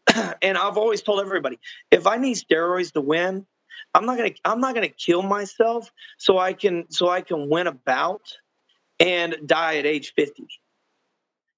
and 0.41 0.57
I've 0.57 0.77
always 0.77 1.01
told 1.01 1.21
everybody, 1.21 1.59
if 1.91 2.07
I 2.07 2.17
need 2.17 2.37
steroids 2.37 2.93
to 2.93 3.01
win, 3.01 3.45
I'm 3.93 4.05
not 4.05 4.17
gonna 4.17 4.31
I'm 4.45 4.61
not 4.61 4.75
gonna 4.75 4.89
kill 4.89 5.21
myself 5.23 5.91
so 6.17 6.37
I 6.37 6.53
can 6.53 6.89
so 6.91 7.09
I 7.09 7.21
can 7.21 7.49
win 7.49 7.67
a 7.67 7.71
bout 7.73 8.37
and 8.99 9.35
die 9.45 9.77
at 9.77 9.85
age 9.85 10.13
50 10.15 10.47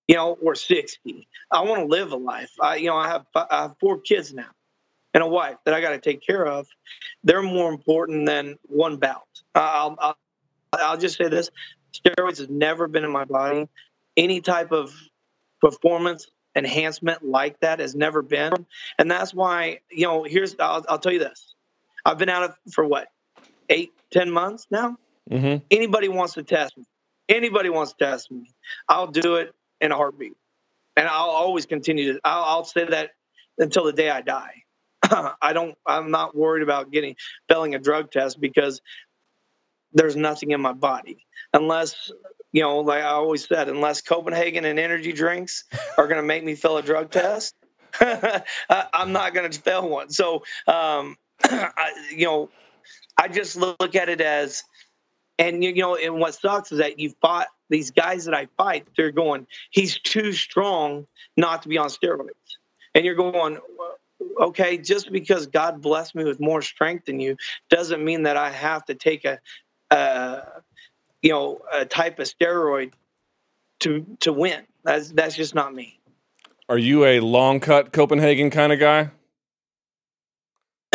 you 0.07 0.15
know 0.15 0.37
or 0.41 0.55
60 0.55 1.27
i 1.51 1.61
want 1.61 1.81
to 1.81 1.85
live 1.85 2.11
a 2.11 2.15
life. 2.17 2.51
I 2.61 2.77
you 2.77 2.87
know 2.87 2.97
i 2.97 3.07
have 3.07 3.25
i 3.35 3.63
have 3.63 3.75
four 3.79 3.99
kids 3.99 4.33
now 4.33 4.49
and 5.13 5.23
a 5.23 5.27
wife 5.27 5.57
that 5.65 5.73
i 5.73 5.81
got 5.81 5.91
to 5.91 5.99
take 5.99 6.25
care 6.25 6.45
of. 6.45 6.67
They're 7.23 7.43
more 7.43 7.71
important 7.71 8.25
than 8.25 8.57
one 8.63 8.97
bout. 8.97 9.27
I'll 9.55 9.95
i'll, 9.99 10.17
I'll 10.73 10.97
just 10.97 11.17
say 11.17 11.27
this. 11.29 11.49
Steroids 11.93 12.39
has 12.39 12.49
never 12.49 12.87
been 12.87 13.03
in 13.03 13.11
my 13.11 13.25
body. 13.25 13.69
Any 14.17 14.41
type 14.41 14.71
of 14.71 14.93
performance 15.61 16.27
enhancement 16.55 17.23
like 17.23 17.59
that 17.61 17.79
has 17.79 17.95
never 17.95 18.21
been. 18.21 18.53
And 18.99 19.09
that's 19.11 19.33
why 19.33 19.79
you 19.91 20.07
know 20.07 20.23
here's 20.23 20.55
i'll, 20.59 20.85
I'll 20.89 20.99
tell 20.99 21.13
you 21.13 21.19
this 21.19 21.52
i've 22.05 22.17
been 22.17 22.29
out 22.29 22.43
of 22.43 22.55
for 22.73 22.85
what 22.85 23.07
eight 23.69 23.91
ten 24.11 24.31
months 24.31 24.67
now? 24.71 24.97
Mm-hmm. 25.31 25.63
anybody 25.71 26.09
wants 26.09 26.33
to 26.33 26.43
test 26.43 26.77
me. 26.77 26.83
Anybody 27.29 27.69
wants 27.69 27.93
to 27.93 28.05
test 28.05 28.29
me. 28.31 28.51
I'll 28.89 29.07
do 29.07 29.35
it 29.37 29.53
in 29.81 29.91
a 29.91 29.95
heartbeat. 29.95 30.33
And 30.97 31.07
i'll 31.07 31.29
always 31.29 31.65
continue 31.65 32.13
to 32.13 32.19
i'll, 32.25 32.43
I'll 32.43 32.65
say 32.65 32.85
that 32.85 33.11
until 33.57 33.85
the 33.85 33.93
day 33.93 34.09
i 34.09 34.21
die. 34.21 34.63
I 35.41 35.53
don't 35.53 35.75
i'm 35.87 36.11
not 36.11 36.35
worried 36.35 36.63
about 36.63 36.91
getting 36.91 37.15
failing 37.49 37.75
a 37.75 37.79
drug 37.79 38.11
test 38.11 38.39
because 38.39 38.81
there's 39.93 40.15
nothing 40.15 40.51
in 40.51 40.61
my 40.61 40.73
body. 40.73 41.25
Unless 41.53 42.11
you 42.51 42.61
know 42.63 42.79
like 42.79 43.03
i 43.03 43.07
always 43.07 43.47
said 43.47 43.69
unless 43.69 44.01
copenhagen 44.01 44.65
and 44.65 44.77
energy 44.79 45.11
drinks 45.13 45.63
are 45.97 46.07
going 46.07 46.21
to 46.21 46.27
make 46.27 46.43
me 46.43 46.55
fail 46.55 46.77
a 46.77 46.83
drug 46.83 47.09
test 47.11 47.55
I- 47.99 48.43
i'm 48.93 49.11
not 49.11 49.33
going 49.33 49.49
to 49.49 49.59
fail 49.59 49.87
one. 49.89 50.09
So 50.11 50.43
um 50.67 51.17
I, 51.51 51.91
you 52.11 52.25
know 52.25 52.49
i 53.17 53.27
just 53.27 53.55
look 53.55 53.95
at 53.95 54.09
it 54.09 54.21
as 54.21 54.63
and 55.39 55.63
you, 55.63 55.73
know, 55.75 55.95
and 55.95 56.19
what 56.19 56.35
sucks 56.35 56.71
is 56.71 56.77
that 56.77 56.99
you 56.99 57.13
fought 57.21 57.47
these 57.69 57.91
guys 57.91 58.25
that 58.25 58.33
I 58.33 58.47
fight. 58.57 58.87
They're 58.95 59.11
going, 59.11 59.47
he's 59.71 59.99
too 59.99 60.31
strong 60.31 61.07
not 61.35 61.63
to 61.63 61.69
be 61.69 61.77
on 61.77 61.87
steroids, 61.87 62.29
and 62.93 63.03
you're 63.03 63.15
going, 63.15 63.57
okay, 64.39 64.77
just 64.77 65.11
because 65.11 65.47
God 65.47 65.81
blessed 65.81 66.15
me 66.15 66.23
with 66.23 66.39
more 66.39 66.61
strength 66.61 67.05
than 67.05 67.19
you 67.19 67.37
doesn't 67.69 68.03
mean 68.03 68.23
that 68.23 68.37
I 68.37 68.51
have 68.51 68.85
to 68.85 68.95
take 68.95 69.25
a, 69.25 69.39
uh, 69.89 70.41
you 71.21 71.31
know, 71.31 71.61
a 71.71 71.85
type 71.85 72.19
of 72.19 72.27
steroid 72.27 72.93
to 73.81 74.05
to 74.21 74.31
win. 74.31 74.61
That's 74.83 75.09
that's 75.11 75.35
just 75.35 75.55
not 75.55 75.73
me. 75.73 75.99
Are 76.69 76.77
you 76.77 77.05
a 77.05 77.19
long 77.19 77.59
cut 77.59 77.91
Copenhagen 77.91 78.49
kind 78.49 78.71
of 78.71 78.79
guy? 78.79 79.11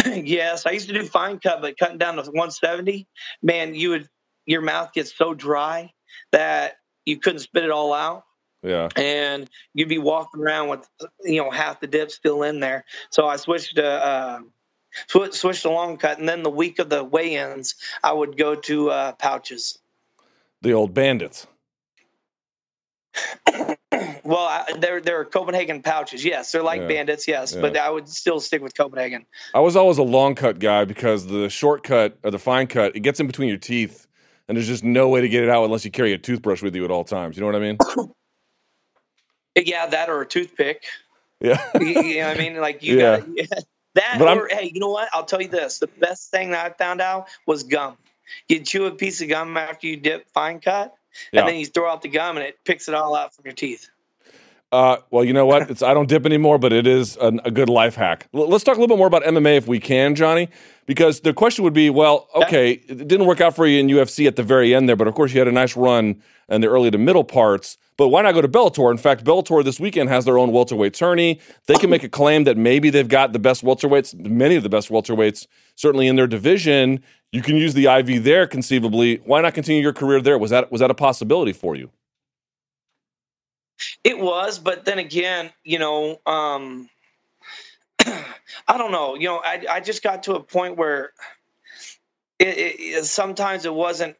yes, 0.24 0.66
I 0.66 0.70
used 0.70 0.88
to 0.88 0.94
do 0.94 1.04
fine 1.04 1.38
cut, 1.38 1.60
but 1.60 1.78
cutting 1.78 1.98
down 1.98 2.16
to 2.16 2.22
170, 2.22 3.06
man, 3.42 3.74
you 3.74 3.90
would 3.90 4.08
your 4.46 4.62
mouth 4.62 4.92
gets 4.92 5.14
so 5.14 5.34
dry 5.34 5.92
that 6.32 6.78
you 7.04 7.18
couldn't 7.18 7.40
spit 7.40 7.64
it 7.64 7.70
all 7.70 7.92
out. 7.92 8.24
Yeah. 8.60 8.88
and 8.96 9.48
you'd 9.72 9.88
be 9.88 9.98
walking 9.98 10.40
around 10.42 10.68
with 10.68 10.88
you 11.22 11.40
know 11.40 11.48
half 11.48 11.78
the 11.78 11.86
dip 11.86 12.10
still 12.10 12.42
in 12.42 12.58
there. 12.58 12.84
So 13.10 13.26
I 13.26 13.36
switched 13.36 13.76
to 13.76 13.86
uh, 13.86 14.40
sw- 15.06 15.32
switched 15.32 15.62
to 15.62 15.70
long 15.70 15.96
cut, 15.96 16.18
and 16.18 16.28
then 16.28 16.42
the 16.42 16.50
week 16.50 16.80
of 16.80 16.88
the 16.88 17.04
weigh-ins, 17.04 17.76
I 18.02 18.12
would 18.12 18.36
go 18.36 18.56
to 18.56 18.90
uh, 18.90 19.12
pouches. 19.12 19.78
The 20.62 20.72
old 20.72 20.92
bandits. 20.92 21.46
Well, 24.28 24.40
I, 24.44 24.64
they're 24.78 25.00
they're 25.00 25.24
Copenhagen 25.24 25.80
pouches. 25.82 26.22
Yes, 26.24 26.52
they're 26.52 26.62
like 26.62 26.82
Yeah. 26.82 26.88
bandits. 26.88 27.26
Yes, 27.26 27.54
Yeah. 27.54 27.62
but 27.62 27.76
I 27.78 27.88
would 27.88 28.08
still 28.10 28.40
stick 28.40 28.60
with 28.62 28.76
Copenhagen. 28.76 29.24
I 29.54 29.60
was 29.60 29.74
always 29.74 29.96
a 29.96 30.02
long 30.02 30.34
cut 30.34 30.58
guy 30.58 30.84
because 30.84 31.26
the 31.26 31.48
short 31.48 31.82
cut 31.82 32.18
or 32.22 32.30
the 32.30 32.38
fine 32.38 32.66
cut, 32.66 32.94
it 32.94 33.00
gets 33.00 33.20
in 33.20 33.26
between 33.26 33.48
your 33.48 33.56
teeth 33.56 34.06
and 34.46 34.56
there's 34.56 34.66
just 34.66 34.84
no 34.84 35.08
way 35.08 35.22
to 35.22 35.28
get 35.30 35.44
it 35.44 35.48
out 35.48 35.64
unless 35.64 35.84
you 35.86 35.90
carry 35.90 36.12
a 36.12 36.18
toothbrush 36.18 36.62
with 36.62 36.76
you 36.76 36.84
at 36.84 36.90
all 36.90 37.04
times. 37.04 37.36
You 37.36 37.40
know 37.40 37.46
what 37.46 37.56
I 37.56 37.60
mean? 37.60 37.78
Yeah, 39.56 39.86
that 39.88 40.08
or 40.08 40.20
a 40.20 40.26
toothpick. 40.26 40.84
Yeah. 41.40 41.60
you, 41.80 41.86
you 41.86 42.20
know 42.20 42.28
what 42.28 42.36
I 42.36 42.40
mean? 42.40 42.56
Like 42.60 42.82
you 42.84 42.98
Yeah. 42.98 43.18
got 43.20 43.28
that 43.94 44.16
But 44.18 44.28
I'm- 44.28 44.38
or 44.38 44.48
hey, 44.48 44.70
you 44.72 44.78
know 44.80 44.90
what? 44.90 45.08
I'll 45.12 45.24
tell 45.24 45.42
you 45.42 45.48
this. 45.48 45.78
The 45.78 45.88
best 45.88 46.30
thing 46.30 46.50
that 46.52 46.64
I 46.64 46.70
found 46.74 47.00
out 47.00 47.28
was 47.46 47.64
gum. 47.64 47.96
You 48.48 48.60
chew 48.60 48.86
a 48.86 48.90
piece 48.92 49.20
of 49.20 49.28
gum 49.28 49.56
after 49.56 49.86
you 49.86 49.96
dip 49.96 50.28
fine 50.32 50.60
cut, 50.60 50.94
Yeah. 51.32 51.40
and 51.40 51.48
then 51.48 51.56
you 51.56 51.66
throw 51.66 51.90
out 51.90 52.02
the 52.02 52.08
gum 52.08 52.36
and 52.36 52.46
it 52.46 52.58
picks 52.64 52.88
it 52.88 52.94
all 52.94 53.16
out 53.16 53.34
from 53.34 53.46
your 53.46 53.54
teeth. 53.54 53.88
Uh, 54.70 54.98
well, 55.10 55.24
you 55.24 55.32
know 55.32 55.46
what? 55.46 55.70
It's 55.70 55.82
I 55.82 55.94
don't 55.94 56.08
dip 56.08 56.26
anymore, 56.26 56.58
but 56.58 56.72
it 56.72 56.86
is 56.86 57.16
an, 57.16 57.40
a 57.44 57.50
good 57.50 57.68
life 57.68 57.94
hack. 57.94 58.28
L- 58.34 58.48
let's 58.48 58.64
talk 58.64 58.76
a 58.76 58.80
little 58.80 58.94
bit 58.94 58.98
more 58.98 59.06
about 59.06 59.22
MMA 59.22 59.56
if 59.56 59.66
we 59.66 59.80
can, 59.80 60.14
Johnny, 60.14 60.48
because 60.86 61.20
the 61.20 61.32
question 61.32 61.64
would 61.64 61.72
be, 61.72 61.90
well, 61.90 62.28
okay, 62.34 62.72
it 62.72 63.08
didn't 63.08 63.26
work 63.26 63.40
out 63.40 63.56
for 63.56 63.66
you 63.66 63.80
in 63.80 63.88
UFC 63.88 64.26
at 64.26 64.36
the 64.36 64.42
very 64.42 64.74
end 64.74 64.88
there, 64.88 64.96
but 64.96 65.08
of 65.08 65.14
course 65.14 65.32
you 65.32 65.38
had 65.38 65.48
a 65.48 65.52
nice 65.52 65.76
run 65.76 66.22
in 66.48 66.60
the 66.60 66.68
early 66.68 66.90
to 66.90 66.98
middle 66.98 67.24
parts. 67.24 67.78
But 67.96 68.08
why 68.08 68.22
not 68.22 68.32
go 68.32 68.40
to 68.40 68.48
Bellator? 68.48 68.90
In 68.92 68.96
fact, 68.96 69.24
Bellator 69.24 69.64
this 69.64 69.80
weekend 69.80 70.08
has 70.08 70.24
their 70.24 70.38
own 70.38 70.52
welterweight 70.52 70.94
tourney. 70.94 71.40
They 71.66 71.74
can 71.74 71.90
make 71.90 72.04
a 72.04 72.08
claim 72.08 72.44
that 72.44 72.56
maybe 72.56 72.90
they've 72.90 73.08
got 73.08 73.32
the 73.32 73.40
best 73.40 73.64
welterweights, 73.64 74.14
many 74.14 74.54
of 74.54 74.62
the 74.62 74.68
best 74.68 74.88
welterweights, 74.88 75.48
certainly 75.74 76.06
in 76.06 76.14
their 76.14 76.28
division. 76.28 77.02
You 77.32 77.42
can 77.42 77.56
use 77.56 77.74
the 77.74 77.86
IV 77.86 78.22
there 78.22 78.46
conceivably. 78.46 79.16
Why 79.24 79.40
not 79.40 79.54
continue 79.54 79.82
your 79.82 79.92
career 79.92 80.20
there? 80.20 80.38
Was 80.38 80.50
that 80.50 80.70
was 80.70 80.80
that 80.80 80.90
a 80.90 80.94
possibility 80.94 81.52
for 81.52 81.74
you? 81.74 81.90
It 84.04 84.18
was, 84.18 84.58
but 84.58 84.84
then 84.84 84.98
again, 84.98 85.50
you 85.64 85.78
know, 85.78 86.20
um, 86.26 86.88
I 88.06 88.78
don't 88.78 88.92
know. 88.92 89.14
You 89.14 89.28
know, 89.28 89.38
I 89.44 89.64
I 89.68 89.80
just 89.80 90.02
got 90.02 90.24
to 90.24 90.34
a 90.34 90.42
point 90.42 90.76
where 90.76 91.12
it, 92.38 92.46
it, 92.80 93.04
sometimes 93.04 93.64
it 93.64 93.74
wasn't. 93.74 94.16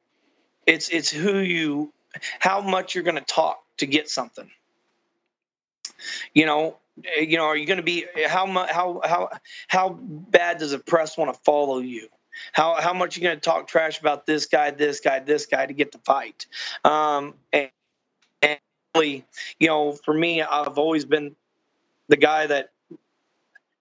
It's 0.67 0.89
it's 0.91 1.11
who 1.11 1.39
you, 1.39 1.93
how 2.39 2.61
much 2.61 2.95
you're 2.95 3.05
going 3.05 3.17
to 3.17 3.21
talk 3.25 3.63
to 3.79 3.87
get 3.87 4.09
something. 4.09 4.51
You 6.35 6.47
know, 6.47 6.77
eh, 7.05 7.21
you 7.23 7.39
know, 7.39 7.45
are 7.45 7.57
you 7.57 7.67
going 7.67 7.79
to 7.79 7.83
be 7.83 8.07
how 8.27 8.47
much 8.47 8.71
how 8.71 9.01
how 9.05 9.31
how 9.69 9.91
bad 10.01 10.59
does 10.59 10.73
the 10.73 10.79
press 10.79 11.17
want 11.17 11.33
to 11.33 11.41
follow 11.41 11.79
you? 11.79 12.09
How 12.53 12.81
how 12.81 12.93
much 12.93 13.17
you 13.17 13.23
going 13.23 13.37
to 13.37 13.41
talk 13.41 13.67
trash 13.67 14.01
about 14.01 14.27
this 14.27 14.47
guy, 14.47 14.71
this 14.71 15.01
guy, 15.01 15.21
this 15.21 15.47
guy 15.47 15.67
to 15.67 15.73
get 15.73 15.93
the 15.93 15.99
fight? 15.99 16.47
Um, 16.85 17.35
and, 17.53 17.71
you 18.97 19.23
know, 19.63 19.93
for 19.93 20.15
me, 20.15 20.43
I've 20.43 20.79
always 20.79 21.05
been 21.05 21.37
the 22.09 22.17
guy 22.17 22.47
that 22.47 22.71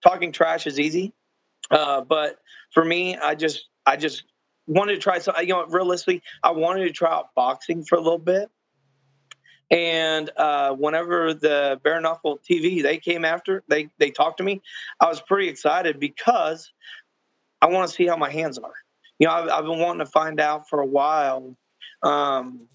talking 0.03 0.31
trash 0.31 0.67
is 0.67 0.79
easy, 0.79 1.13
uh, 1.71 2.01
but 2.01 2.39
for 2.73 2.83
me, 2.83 3.17
I 3.17 3.35
just 3.35 3.67
I 3.85 3.97
just 3.97 4.23
wanted 4.67 4.95
to 4.95 4.99
try 4.99 5.19
something. 5.19 5.47
You 5.47 5.55
know, 5.55 5.65
realistically, 5.67 6.21
I 6.43 6.51
wanted 6.51 6.85
to 6.85 6.91
try 6.91 7.11
out 7.11 7.33
boxing 7.35 7.83
for 7.83 7.97
a 7.97 8.01
little 8.01 8.19
bit. 8.19 8.49
And 9.69 10.29
uh, 10.37 10.73
whenever 10.73 11.33
the 11.33 11.79
bare 11.83 11.99
knuckle 11.99 12.39
TV 12.49 12.81
they 12.81 12.97
came 12.97 13.25
after, 13.25 13.63
they 13.67 13.89
they 13.97 14.11
talked 14.11 14.37
to 14.37 14.43
me. 14.43 14.61
I 14.99 15.07
was 15.07 15.21
pretty 15.21 15.49
excited 15.49 15.99
because 15.99 16.71
I 17.61 17.67
want 17.67 17.89
to 17.89 17.93
see 17.93 18.07
how 18.07 18.15
my 18.15 18.29
hands 18.29 18.57
are. 18.57 18.73
You 19.19 19.27
know, 19.27 19.33
I've, 19.33 19.49
I've 19.49 19.65
been 19.65 19.79
wanting 19.79 20.05
to 20.05 20.11
find 20.11 20.39
out 20.39 20.69
for 20.69 20.79
a 20.79 20.85
while 20.85 21.57
um, 22.03 22.67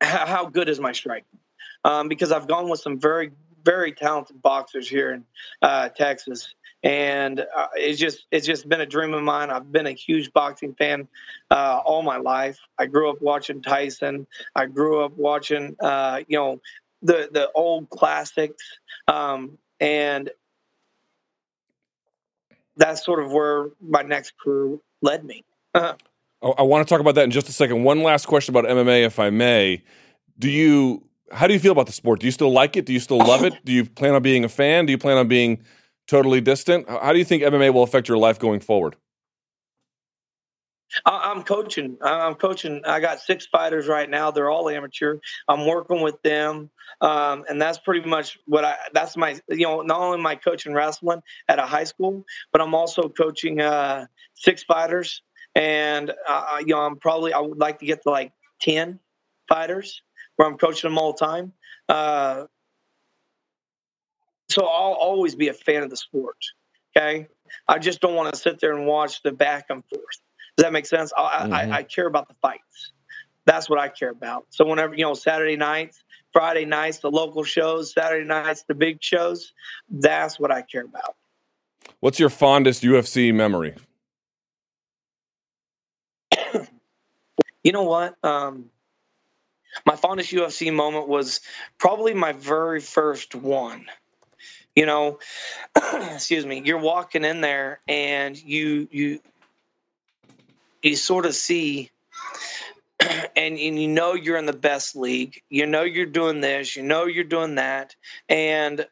how, 0.00 0.46
good 0.46 0.68
is 0.68 0.80
my 0.80 0.92
striking 0.92 1.38
um, 1.84 2.08
because 2.08 2.32
I've 2.32 2.48
gone 2.48 2.68
with 2.68 2.80
some 2.80 2.98
very 2.98 3.32
very 3.62 3.92
talented 3.92 4.40
boxers 4.40 4.88
here 4.88 5.12
in 5.12 5.24
uh, 5.60 5.90
Texas, 5.90 6.54
and 6.82 7.40
uh, 7.40 7.66
it's 7.74 7.98
just 7.98 8.26
it's 8.30 8.46
just 8.46 8.68
been 8.68 8.80
a 8.80 8.86
dream 8.86 9.12
of 9.14 9.22
mine. 9.22 9.50
I've 9.50 9.70
been 9.70 9.86
a 9.86 9.92
huge 9.92 10.32
boxing 10.32 10.74
fan 10.74 11.08
uh, 11.50 11.80
all 11.84 12.02
my 12.02 12.16
life. 12.16 12.58
I 12.78 12.86
grew 12.86 13.10
up 13.10 13.20
watching 13.20 13.62
Tyson. 13.62 14.26
I 14.54 14.66
grew 14.66 15.04
up 15.04 15.12
watching 15.16 15.76
uh, 15.80 16.20
you 16.26 16.38
know 16.38 16.60
the 17.02 17.28
the 17.30 17.50
old 17.54 17.90
classics, 17.90 18.62
um, 19.08 19.58
and 19.78 20.30
that's 22.76 23.04
sort 23.04 23.22
of 23.22 23.30
where 23.30 23.68
my 23.80 24.02
next 24.02 24.34
career 24.38 24.78
led 25.02 25.24
me. 25.24 25.44
I, 26.42 26.48
I 26.48 26.62
want 26.62 26.86
to 26.86 26.92
talk 26.92 27.00
about 27.00 27.14
that 27.16 27.24
in 27.24 27.30
just 27.30 27.48
a 27.48 27.52
second. 27.52 27.84
One 27.84 28.02
last 28.02 28.26
question 28.26 28.54
about 28.54 28.64
MMA, 28.64 29.04
if 29.04 29.18
I 29.18 29.30
may. 29.30 29.82
Do 30.38 30.50
you? 30.50 31.04
How 31.32 31.46
do 31.46 31.52
you 31.52 31.60
feel 31.60 31.72
about 31.72 31.86
the 31.86 31.92
sport? 31.92 32.20
Do 32.20 32.26
you 32.26 32.32
still 32.32 32.50
like 32.50 32.76
it? 32.76 32.86
Do 32.86 32.92
you 32.92 32.98
still 32.98 33.18
love 33.18 33.44
it? 33.44 33.54
Do 33.64 33.72
you 33.72 33.84
plan 33.84 34.14
on 34.14 34.22
being 34.22 34.44
a 34.44 34.48
fan? 34.48 34.86
Do 34.86 34.90
you 34.90 34.98
plan 34.98 35.16
on 35.16 35.28
being 35.28 35.62
totally 36.08 36.40
distant? 36.40 36.88
How 36.88 37.12
do 37.12 37.18
you 37.20 37.24
think 37.24 37.44
MMA 37.44 37.72
will 37.72 37.84
affect 37.84 38.08
your 38.08 38.18
life 38.18 38.40
going 38.40 38.58
forward? 38.60 38.96
I'm 41.06 41.42
coaching. 41.42 41.98
I'm 42.02 42.34
coaching. 42.34 42.82
I 42.84 43.00
got 43.00 43.20
six 43.20 43.46
fighters 43.46 43.86
right 43.86 44.08
now. 44.08 44.30
They're 44.30 44.50
all 44.50 44.68
amateur. 44.68 45.18
I'm 45.48 45.66
working 45.66 46.00
with 46.00 46.20
them, 46.22 46.70
um, 47.00 47.44
and 47.48 47.62
that's 47.62 47.78
pretty 47.78 48.08
much 48.08 48.38
what 48.46 48.64
I. 48.64 48.76
That's 48.92 49.16
my. 49.16 49.38
You 49.48 49.66
know, 49.66 49.82
not 49.82 50.00
only 50.00 50.24
I 50.26 50.34
coaching 50.34 50.74
wrestling 50.74 51.22
at 51.48 51.58
a 51.58 51.66
high 51.66 51.84
school, 51.84 52.24
but 52.52 52.60
I'm 52.60 52.74
also 52.74 53.08
coaching 53.08 53.60
uh, 53.60 54.06
six 54.34 54.64
fighters, 54.64 55.22
and 55.54 56.12
uh, 56.28 56.58
you 56.60 56.74
know, 56.74 56.80
I'm 56.80 56.96
probably. 56.96 57.32
I 57.32 57.40
would 57.40 57.58
like 57.58 57.78
to 57.80 57.86
get 57.86 58.02
to 58.02 58.10
like 58.10 58.32
ten 58.60 58.98
fighters 59.48 60.02
where 60.36 60.48
I'm 60.48 60.56
coaching 60.58 60.88
them 60.90 60.98
all 60.98 61.12
the 61.12 61.24
time. 61.24 61.52
Uh, 61.88 62.44
so 64.48 64.62
I'll 64.64 64.92
always 64.94 65.34
be 65.34 65.48
a 65.48 65.52
fan 65.54 65.82
of 65.82 65.90
the 65.90 65.96
sport. 65.96 66.36
Okay, 66.96 67.28
I 67.68 67.78
just 67.78 68.00
don't 68.00 68.14
want 68.14 68.32
to 68.34 68.40
sit 68.40 68.60
there 68.60 68.76
and 68.76 68.86
watch 68.86 69.22
the 69.22 69.32
back 69.32 69.66
and 69.70 69.84
forth. 69.84 70.04
Does 70.56 70.64
that 70.64 70.72
make 70.72 70.86
sense? 70.86 71.12
I, 71.16 71.46
Mhm. 71.46 71.52
I, 71.52 71.70
I 71.78 71.82
care 71.84 72.06
about 72.06 72.28
the 72.28 72.34
fights. 72.42 72.92
That's 73.46 73.70
what 73.70 73.78
I 73.78 73.88
care 73.88 74.10
about. 74.10 74.46
So 74.50 74.64
whenever 74.66 74.94
you 74.94 75.04
know 75.04 75.14
Saturday 75.14 75.56
nights, 75.56 76.02
Friday 76.32 76.64
nights, 76.64 76.98
the 76.98 77.10
local 77.10 77.42
shows, 77.44 77.92
Saturday 77.92 78.26
nights, 78.26 78.64
the 78.68 78.74
big 78.74 79.02
shows, 79.02 79.52
that's 79.88 80.38
what 80.38 80.50
I 80.52 80.62
care 80.62 80.84
about. 80.84 81.16
What's 82.00 82.18
your 82.20 82.30
fondest 82.30 82.82
UFC 82.82 83.32
memory? 83.32 83.74
You 87.62 87.72
know 87.72 87.82
what? 87.82 88.16
Um, 88.24 88.70
my 89.86 89.96
fondest 89.96 90.32
UFC 90.32 90.72
moment 90.72 91.08
was 91.08 91.40
probably 91.78 92.14
my 92.14 92.32
very 92.32 92.80
first 92.80 93.34
one. 93.34 93.86
You 94.74 94.86
know, 94.86 95.18
excuse 95.94 96.46
me. 96.46 96.62
You're 96.64 96.78
walking 96.78 97.24
in 97.24 97.40
there 97.40 97.80
and 97.88 98.40
you 98.40 98.88
you 98.90 99.20
you 100.82 100.96
sort 100.96 101.26
of 101.26 101.34
see 101.34 101.90
and, 103.00 103.58
and 103.58 103.58
you 103.58 103.88
know 103.88 104.14
you're 104.14 104.38
in 104.38 104.46
the 104.46 104.52
best 104.52 104.96
league. 104.96 105.42
You 105.50 105.66
know 105.66 105.82
you're 105.82 106.06
doing 106.06 106.40
this. 106.40 106.76
You 106.76 106.82
know 106.82 107.06
you're 107.06 107.24
doing 107.24 107.56
that, 107.56 107.94
and 108.28 108.86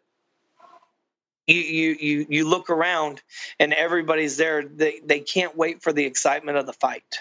you 1.46 1.60
you 1.60 1.96
you 1.98 2.26
you 2.28 2.48
look 2.48 2.70
around 2.70 3.22
and 3.58 3.72
everybody's 3.72 4.36
there. 4.36 4.62
They 4.64 5.00
they 5.04 5.20
can't 5.20 5.56
wait 5.56 5.82
for 5.82 5.92
the 5.92 6.04
excitement 6.04 6.58
of 6.58 6.66
the 6.66 6.72
fight 6.72 7.20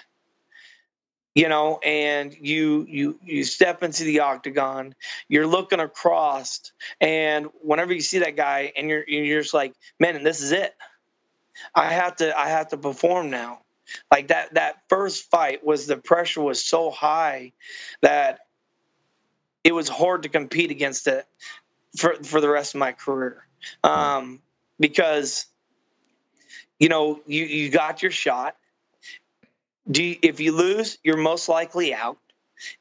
you 1.38 1.48
know 1.50 1.78
and 1.84 2.36
you 2.42 2.84
you 2.90 3.20
you 3.24 3.44
step 3.44 3.84
into 3.84 4.04
the 4.04 4.22
octagon 4.22 4.96
you're 5.30 5.46
looking 5.46 5.80
across 5.80 6.72
and 7.00 7.46
whenever 7.62 7.94
you 7.94 8.02
see 8.02 8.20
that 8.20 8.36
guy 8.36 8.74
and 8.76 8.90
you're 8.90 9.08
you're 9.08 9.42
just 9.42 9.54
like 9.54 9.76
man 10.00 10.16
and 10.16 10.26
this 10.26 10.42
is 10.42 10.52
it. 10.52 10.74
I 11.76 11.92
have 11.92 12.16
to 12.18 12.38
i 12.38 12.50
have 12.50 12.70
to 12.70 12.78
perform 12.78 13.30
now. 13.30 13.60
Like 14.12 14.30
that 14.30 14.56
that 14.56 14.78
first 14.90 15.30
fight 15.30 15.64
was 15.64 15.86
the 15.86 15.98
pressure 15.98 16.42
was 16.42 16.64
so 16.64 16.90
high 16.90 17.54
that 18.02 18.40
it 19.64 19.74
was 19.74 19.88
hard 19.88 20.24
to 20.24 20.30
compete 20.30 20.72
against 20.72 21.06
it 21.08 21.28
for 22.00 22.16
for 22.16 22.42
the 22.42 22.50
rest 22.50 22.74
of 22.74 22.80
my 22.80 22.94
career. 22.94 23.46
Um 23.84 24.42
because 24.80 25.46
you 26.80 26.90
know 26.90 27.22
you 27.28 27.46
you 27.46 27.70
got 27.70 28.02
your 28.02 28.12
shot 28.12 28.56
do 29.90 30.04
you, 30.04 30.18
if 30.22 30.40
you 30.40 30.52
lose, 30.52 30.98
you're 31.04 31.18
most 31.18 31.50
likely 31.50 31.94
out. 31.94 32.18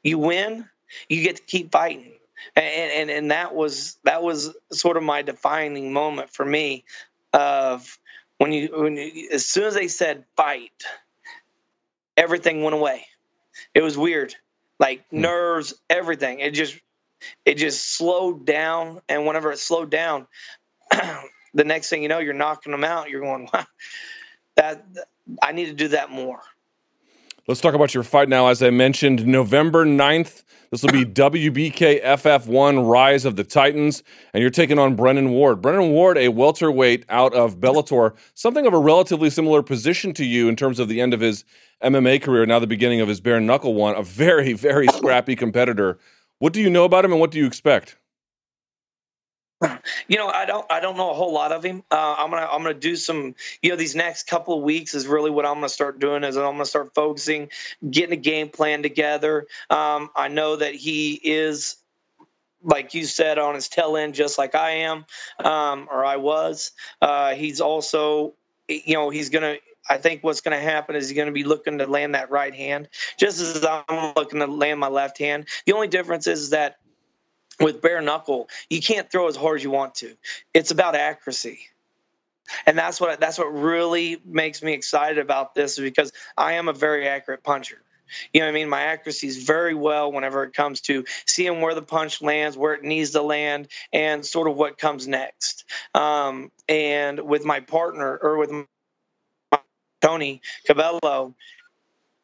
You 0.03 0.17
win, 0.19 0.67
you 1.09 1.23
get 1.23 1.37
to 1.37 1.43
keep 1.43 1.71
fighting. 1.71 2.13
And, 2.55 2.91
and 2.91 3.09
and 3.09 3.31
that 3.31 3.55
was 3.55 3.97
that 4.03 4.21
was 4.21 4.55
sort 4.71 4.95
of 4.95 5.03
my 5.03 5.23
defining 5.23 5.91
moment 5.91 6.29
for 6.29 6.45
me 6.45 6.83
of 7.33 7.97
when 8.37 8.51
you 8.51 8.69
when 8.73 8.95
you, 8.95 9.29
as 9.31 9.45
soon 9.45 9.65
as 9.65 9.73
they 9.73 9.87
said 9.87 10.23
fight, 10.35 10.83
everything 12.15 12.63
went 12.63 12.75
away. 12.75 13.05
It 13.73 13.81
was 13.81 13.97
weird, 13.97 14.35
like 14.79 15.07
hmm. 15.09 15.21
nerves, 15.21 15.73
everything. 15.89 16.39
It 16.39 16.51
just 16.51 16.79
it 17.45 17.55
just 17.55 17.95
slowed 17.95 18.45
down, 18.45 19.01
and 19.09 19.25
whenever 19.25 19.51
it 19.51 19.57
slowed 19.57 19.89
down, 19.89 20.27
the 20.91 21.63
next 21.63 21.89
thing 21.89 22.03
you 22.03 22.09
know, 22.09 22.19
you're 22.19 22.33
knocking 22.33 22.71
them 22.71 22.83
out. 22.83 23.09
You're 23.09 23.21
going, 23.21 23.49
wow, 23.51 23.65
that 24.55 24.85
I 25.41 25.53
need 25.53 25.65
to 25.65 25.73
do 25.73 25.89
that 25.89 26.11
more. 26.11 26.41
Let's 27.47 27.61
talk 27.61 27.75
about 27.75 27.93
your 27.93 28.03
fight 28.03 28.27
now. 28.27 28.47
As 28.47 28.61
I 28.61 28.71
mentioned, 28.71 29.25
November 29.25 29.85
9th, 29.85 30.43
this 30.69 30.83
will 30.83 30.91
be 30.91 31.05
WBK 31.05 32.03
FF1 32.03 32.89
Rise 32.89 33.23
of 33.23 33.37
the 33.37 33.45
Titans, 33.45 34.03
and 34.33 34.41
you're 34.41 34.49
taking 34.49 34.77
on 34.77 34.97
Brennan 34.97 35.29
Ward. 35.29 35.61
Brennan 35.61 35.91
Ward, 35.91 36.17
a 36.17 36.27
welterweight 36.27 37.05
out 37.07 37.33
of 37.33 37.61
Bellator, 37.61 38.17
something 38.33 38.67
of 38.67 38.73
a 38.73 38.77
relatively 38.77 39.29
similar 39.29 39.63
position 39.63 40.13
to 40.15 40.25
you 40.25 40.49
in 40.49 40.57
terms 40.57 40.77
of 40.77 40.89
the 40.89 40.99
end 40.99 41.13
of 41.13 41.21
his 41.21 41.45
MMA 41.81 42.21
career, 42.21 42.45
now 42.45 42.59
the 42.59 42.67
beginning 42.67 42.99
of 42.99 43.07
his 43.07 43.21
bare 43.21 43.39
knuckle 43.39 43.73
one, 43.73 43.95
a 43.95 44.03
very, 44.03 44.51
very 44.51 44.87
scrappy 44.87 45.37
competitor. 45.37 45.97
What 46.39 46.51
do 46.51 46.59
you 46.59 46.69
know 46.69 46.83
about 46.83 47.05
him 47.05 47.13
and 47.13 47.21
what 47.21 47.31
do 47.31 47.37
you 47.37 47.45
expect? 47.45 47.95
You 50.07 50.17
know, 50.17 50.27
I 50.27 50.45
don't. 50.45 50.65
I 50.69 50.79
don't 50.79 50.97
know 50.97 51.09
a 51.09 51.13
whole 51.13 51.33
lot 51.33 51.51
of 51.51 51.63
him. 51.63 51.83
Uh, 51.89 52.15
I'm 52.17 52.29
gonna. 52.29 52.47
I'm 52.49 52.61
gonna 52.61 52.73
do 52.75 52.95
some. 52.95 53.35
You 53.61 53.71
know, 53.71 53.75
these 53.75 53.95
next 53.95 54.27
couple 54.27 54.57
of 54.57 54.63
weeks 54.63 54.93
is 54.93 55.07
really 55.07 55.31
what 55.31 55.45
I'm 55.45 55.55
gonna 55.55 55.69
start 55.69 55.99
doing. 55.99 56.23
Is 56.23 56.37
I'm 56.37 56.43
gonna 56.43 56.65
start 56.65 56.93
focusing, 56.93 57.49
getting 57.89 58.13
a 58.13 58.21
game 58.21 58.49
plan 58.49 58.83
together. 58.83 59.47
Um, 59.69 60.09
I 60.15 60.27
know 60.27 60.57
that 60.57 60.75
he 60.75 61.13
is, 61.13 61.77
like 62.63 62.93
you 62.93 63.05
said, 63.05 63.39
on 63.39 63.55
his 63.55 63.67
tail 63.67 63.97
end, 63.97 64.13
just 64.13 64.37
like 64.37 64.53
I 64.55 64.71
am, 64.71 65.05
um, 65.43 65.87
or 65.91 66.05
I 66.05 66.17
was. 66.17 66.71
Uh, 67.01 67.33
he's 67.33 67.59
also, 67.59 68.33
you 68.67 68.93
know, 68.93 69.09
he's 69.09 69.29
gonna. 69.29 69.57
I 69.89 69.97
think 69.97 70.23
what's 70.23 70.41
going 70.41 70.57
to 70.57 70.61
happen 70.61 70.97
is 70.97 71.07
he's 71.07 71.15
going 71.15 71.27
to 71.27 71.31
be 71.31 71.45
looking 71.45 71.77
to 71.77 71.87
land 71.87 72.13
that 72.15 72.29
right 72.29 72.53
hand, 72.53 72.89
just 73.17 73.39
as 73.39 73.65
I'm 73.65 74.13
looking 74.17 74.39
to 74.39 74.47
land 74.47 74.81
my 74.81 74.89
left 74.89 75.17
hand. 75.17 75.47
The 75.65 75.71
only 75.71 75.87
difference 75.87 76.27
is 76.27 76.49
that 76.49 76.77
with 77.59 77.81
bare 77.81 78.01
knuckle, 78.01 78.49
you 78.69 78.81
can't 78.81 79.09
throw 79.11 79.27
as 79.27 79.35
hard 79.35 79.59
as 79.59 79.63
you 79.63 79.71
want 79.71 79.95
to. 79.95 80.15
It's 80.53 80.71
about 80.71 80.95
accuracy. 80.95 81.59
And 82.65 82.77
that's 82.77 83.01
what 83.01 83.19
that's 83.19 83.37
what 83.37 83.53
really 83.53 84.21
makes 84.25 84.63
me 84.63 84.73
excited 84.73 85.17
about 85.17 85.53
this 85.53 85.77
because 85.77 86.13
I 86.37 86.53
am 86.53 86.69
a 86.69 86.73
very 86.73 87.07
accurate 87.07 87.43
puncher. 87.43 87.81
You 88.31 88.39
know 88.39 88.47
what 88.47 88.51
I 88.51 88.53
mean? 88.53 88.69
My 88.69 88.83
accuracy 88.83 89.27
is 89.27 89.43
very 89.43 89.73
well 89.73 90.11
whenever 90.13 90.43
it 90.43 90.53
comes 90.53 90.79
to 90.81 91.03
seeing 91.25 91.59
where 91.59 91.75
the 91.75 91.81
punch 91.81 92.21
lands, 92.21 92.57
where 92.57 92.73
it 92.73 92.83
needs 92.83 93.11
to 93.11 93.21
land, 93.21 93.67
and 93.91 94.25
sort 94.25 94.49
of 94.49 94.55
what 94.55 94.77
comes 94.77 95.09
next. 95.09 95.65
Um, 95.93 96.51
and 96.69 97.19
with 97.19 97.43
my 97.43 97.59
partner 97.59 98.17
or 98.21 98.37
with 98.37 98.51
Tony 100.01 100.41
Cabello, 100.65 101.35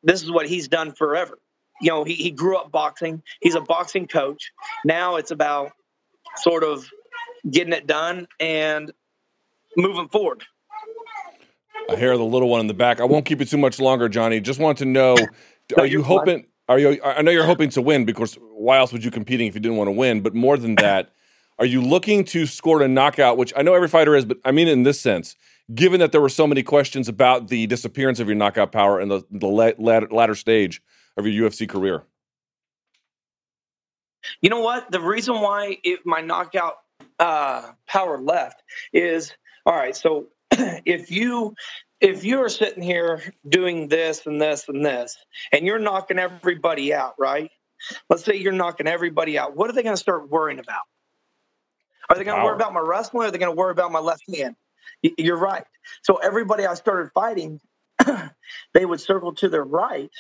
this 0.04 0.24
is 0.24 0.32
what 0.32 0.48
he's 0.48 0.70
done 0.70 0.94
forever 0.94 1.38
you 1.84 1.90
know, 1.90 2.04
he, 2.06 2.14
he 2.16 2.32
grew 2.32 2.58
up 2.58 2.72
boxing. 2.72 3.22
He's 3.42 3.56
a 3.56 3.62
boxing 3.62 4.08
coach. 4.08 4.52
Now 4.86 5.18
it's 5.18 5.32
about 5.32 5.74
sort 6.38 6.64
of 6.64 6.90
getting 7.50 7.74
it 7.74 7.86
done 7.86 8.28
and 8.40 8.92
moving 9.76 10.08
forward. 10.08 10.44
I 11.90 11.98
hear 11.98 12.18
the 12.18 12.24
little 12.24 12.48
one 12.48 12.62
in 12.62 12.68
the 12.68 12.74
back. 12.74 13.02
I 13.02 13.04
won't 13.04 13.26
keep 13.26 13.42
it 13.42 13.50
too 13.50 13.58
much 13.58 13.80
longer, 13.80 14.08
Johnny. 14.08 14.40
Just 14.40 14.60
want 14.60 14.78
to 14.78 14.86
know: 14.86 15.18
Are 15.78 15.86
you 15.86 16.02
hoping? 16.02 16.46
Are 16.70 16.80
you? 16.80 17.02
I 17.04 17.22
know 17.22 17.32
you're 17.32 17.46
hoping 17.46 17.70
to 17.72 17.82
win 17.82 18.06
because 18.06 18.36
why 18.36 18.78
else 18.78 18.94
would 18.94 19.04
you 19.04 19.12
competing 19.12 19.48
if 19.48 19.54
you 19.54 19.60
didn't 19.60 19.78
want 19.78 19.90
to 19.90 19.92
win? 19.92 20.22
But 20.22 20.34
more 20.34 20.56
than 20.56 20.76
that, 20.76 21.12
are 21.60 21.66
you 21.66 21.82
looking 21.82 22.24
to 22.26 22.46
score 22.46 22.82
a 22.82 22.88
knockout? 22.88 23.38
Which 23.38 23.52
I 23.58 23.62
know 23.62 23.74
every 23.74 23.90
fighter 23.90 24.16
is, 24.16 24.24
but 24.24 24.38
I 24.46 24.52
mean 24.52 24.70
in 24.70 24.84
this 24.84 25.02
sense. 25.02 25.36
Given 25.74 26.00
that 26.02 26.12
there 26.12 26.22
were 26.22 26.30
so 26.30 26.46
many 26.46 26.62
questions 26.62 27.08
about 27.08 27.48
the 27.48 27.68
disappearance 27.68 28.20
of 28.20 28.28
your 28.28 28.36
knockout 28.36 28.72
power 28.72 29.02
in 29.02 29.10
the 29.10 29.24
the 29.30 29.48
latter, 29.48 30.08
latter 30.10 30.36
stage, 30.36 30.82
of 31.18 31.28
your 31.28 31.50
UFC 31.50 31.68
career? 31.68 32.04
You 34.42 34.50
know 34.50 34.62
what? 34.62 34.92
The 34.92 35.02
reason 35.02 35.36
why 35.36 35.78
it, 35.84 36.06
my 36.06 36.22
knockout 36.22 36.76
uh, 37.20 37.72
power 37.88 38.18
left 38.18 38.62
is 38.92 39.34
all 39.66 39.76
right. 39.76 39.96
So 39.96 40.28
if 40.52 41.12
you 41.12 41.56
if 42.02 42.26
you 42.26 42.44
are 42.44 42.50
sitting 42.50 42.84
here 42.84 43.22
doing 43.48 43.88
this 43.88 44.26
and 44.26 44.42
this 44.42 44.68
and 44.68 44.86
this, 44.86 45.18
and 45.52 45.66
you're 45.66 45.80
knocking 45.80 46.20
everybody 46.20 46.94
out, 46.94 47.16
right? 47.18 47.50
Let's 48.10 48.26
say 48.26 48.36
you're 48.36 48.52
knocking 48.54 48.88
everybody 48.88 49.38
out. 49.38 49.56
What 49.56 49.70
are 49.70 49.74
they 49.74 49.84
going 49.84 49.96
to 49.96 50.02
start 50.02 50.30
worrying 50.30 50.60
about? 50.60 50.84
Are 52.10 52.18
they 52.18 52.24
going 52.24 52.38
to 52.38 52.46
worry 52.46 52.56
about 52.56 52.74
my 52.74 52.82
wrestling? 52.82 53.24
Or 53.24 53.28
are 53.28 53.32
they 53.32 53.38
going 53.38 53.52
to 53.52 53.58
worry 53.58 53.72
about 53.72 53.92
my 53.92 54.00
left 54.00 54.24
hand? 54.34 54.56
You're 55.02 55.38
right. 55.38 55.64
So 56.04 56.16
everybody 56.16 56.66
I 56.66 56.74
started 56.76 57.12
fighting, 57.14 57.60
they 58.74 58.86
would 58.86 59.00
circle 59.00 59.34
to 59.36 59.50
their 59.50 59.64
right 59.64 60.12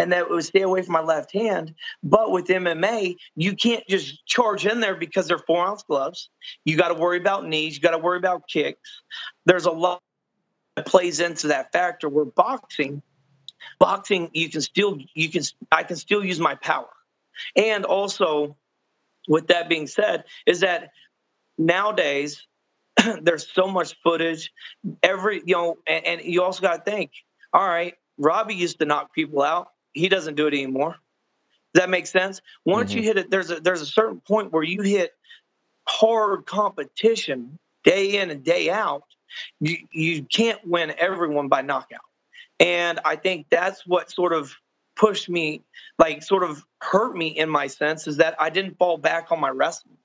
and 0.00 0.12
that 0.12 0.30
would 0.30 0.44
stay 0.44 0.62
away 0.62 0.80
from 0.80 0.94
my 0.94 1.02
left 1.02 1.30
hand. 1.32 1.74
But 2.02 2.30
with 2.30 2.46
MMA, 2.46 3.16
you 3.36 3.54
can't 3.54 3.86
just 3.86 4.24
charge 4.26 4.64
in 4.64 4.80
there 4.80 4.94
because 4.94 5.28
they're 5.28 5.38
four 5.38 5.62
ounce 5.62 5.82
gloves. 5.82 6.30
You 6.64 6.78
got 6.78 6.88
to 6.88 6.94
worry 6.94 7.18
about 7.18 7.46
knees. 7.46 7.74
You 7.76 7.82
got 7.82 7.90
to 7.90 7.98
worry 7.98 8.16
about 8.16 8.48
kicks. 8.48 9.02
There's 9.44 9.66
a 9.66 9.70
lot 9.70 10.00
that 10.76 10.86
plays 10.86 11.20
into 11.20 11.48
that 11.48 11.72
factor. 11.72 12.08
Where 12.08 12.24
boxing, 12.24 13.02
boxing, 13.78 14.30
you 14.32 14.48
can 14.48 14.62
still 14.62 14.98
you 15.14 15.28
can 15.28 15.42
I 15.70 15.82
can 15.82 15.96
still 15.96 16.24
use 16.24 16.40
my 16.40 16.54
power, 16.54 16.88
and 17.54 17.84
also, 17.84 18.56
with 19.28 19.48
that 19.48 19.68
being 19.68 19.86
said, 19.86 20.24
is 20.46 20.60
that 20.60 20.92
nowadays 21.58 22.46
there's 23.22 23.46
so 23.52 23.66
much 23.66 23.94
footage. 24.02 24.50
Every 25.02 25.42
you 25.44 25.56
know, 25.56 25.76
and, 25.86 26.06
and 26.06 26.20
you 26.22 26.42
also 26.42 26.62
got 26.62 26.86
to 26.86 26.90
think. 26.90 27.10
All 27.52 27.68
right, 27.68 27.94
Robbie 28.16 28.54
used 28.54 28.78
to 28.78 28.86
knock 28.86 29.12
people 29.12 29.42
out 29.42 29.68
he 29.92 30.08
doesn't 30.08 30.36
do 30.36 30.46
it 30.46 30.54
anymore. 30.54 30.96
Does 31.72 31.82
that 31.82 31.90
make 31.90 32.06
sense? 32.06 32.40
Once 32.64 32.90
mm-hmm. 32.90 32.98
you 32.98 33.04
hit 33.04 33.18
it, 33.18 33.30
there's 33.30 33.50
a 33.50 33.60
there's 33.60 33.82
a 33.82 33.86
certain 33.86 34.20
point 34.20 34.52
where 34.52 34.62
you 34.62 34.82
hit 34.82 35.12
hard 35.86 36.46
competition 36.46 37.58
day 37.84 38.20
in 38.20 38.30
and 38.30 38.44
day 38.44 38.70
out. 38.70 39.04
You 39.60 39.76
you 39.92 40.24
can't 40.24 40.66
win 40.66 40.92
everyone 40.98 41.48
by 41.48 41.62
knockout. 41.62 42.00
And 42.58 43.00
I 43.04 43.16
think 43.16 43.46
that's 43.50 43.86
what 43.86 44.10
sort 44.10 44.32
of 44.32 44.52
pushed 44.96 45.30
me, 45.30 45.62
like 45.98 46.22
sort 46.22 46.42
of 46.42 46.62
hurt 46.80 47.16
me 47.16 47.28
in 47.28 47.48
my 47.48 47.68
sense, 47.68 48.06
is 48.06 48.18
that 48.18 48.34
I 48.38 48.50
didn't 48.50 48.76
fall 48.76 48.98
back 48.98 49.32
on 49.32 49.40
my 49.40 49.48
wrestling 49.48 49.96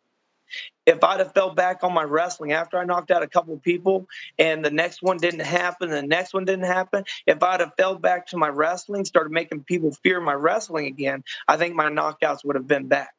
if 0.86 1.04
I'd 1.04 1.20
have 1.20 1.34
fell 1.34 1.54
back 1.54 1.84
on 1.84 1.94
my 1.94 2.04
wrestling 2.04 2.54
after 2.54 2.78
I 2.78 2.86
knocked 2.86 3.12
out 3.12 3.24
a 3.24 3.28
couple 3.28 3.58
people 3.58 4.08
and 4.38 4.64
the 4.64 4.70
next 4.70 5.02
one 5.02 5.18
didn't 5.18 5.42
happen, 5.42 5.90
the 5.90 6.02
next 6.02 6.34
one 6.34 6.46
didn't 6.46 6.66
happen, 6.66 7.04
if 7.26 7.42
I'd 7.42 7.60
have 7.60 7.74
fell 7.78 7.96
back 7.96 8.28
to 8.28 8.38
my 8.38 8.50
wrestling, 8.50 9.06
started 9.06 9.32
making 9.32 9.64
people 9.64 9.92
fear 10.04 10.22
my 10.22 10.34
wrestling 10.34 10.86
again, 10.88 11.24
I 11.48 11.58
think 11.58 11.76
my 11.76 11.90
knockouts 11.90 12.46
would 12.46 12.56
have 12.56 12.68
been 12.68 12.88
back. 12.88 13.14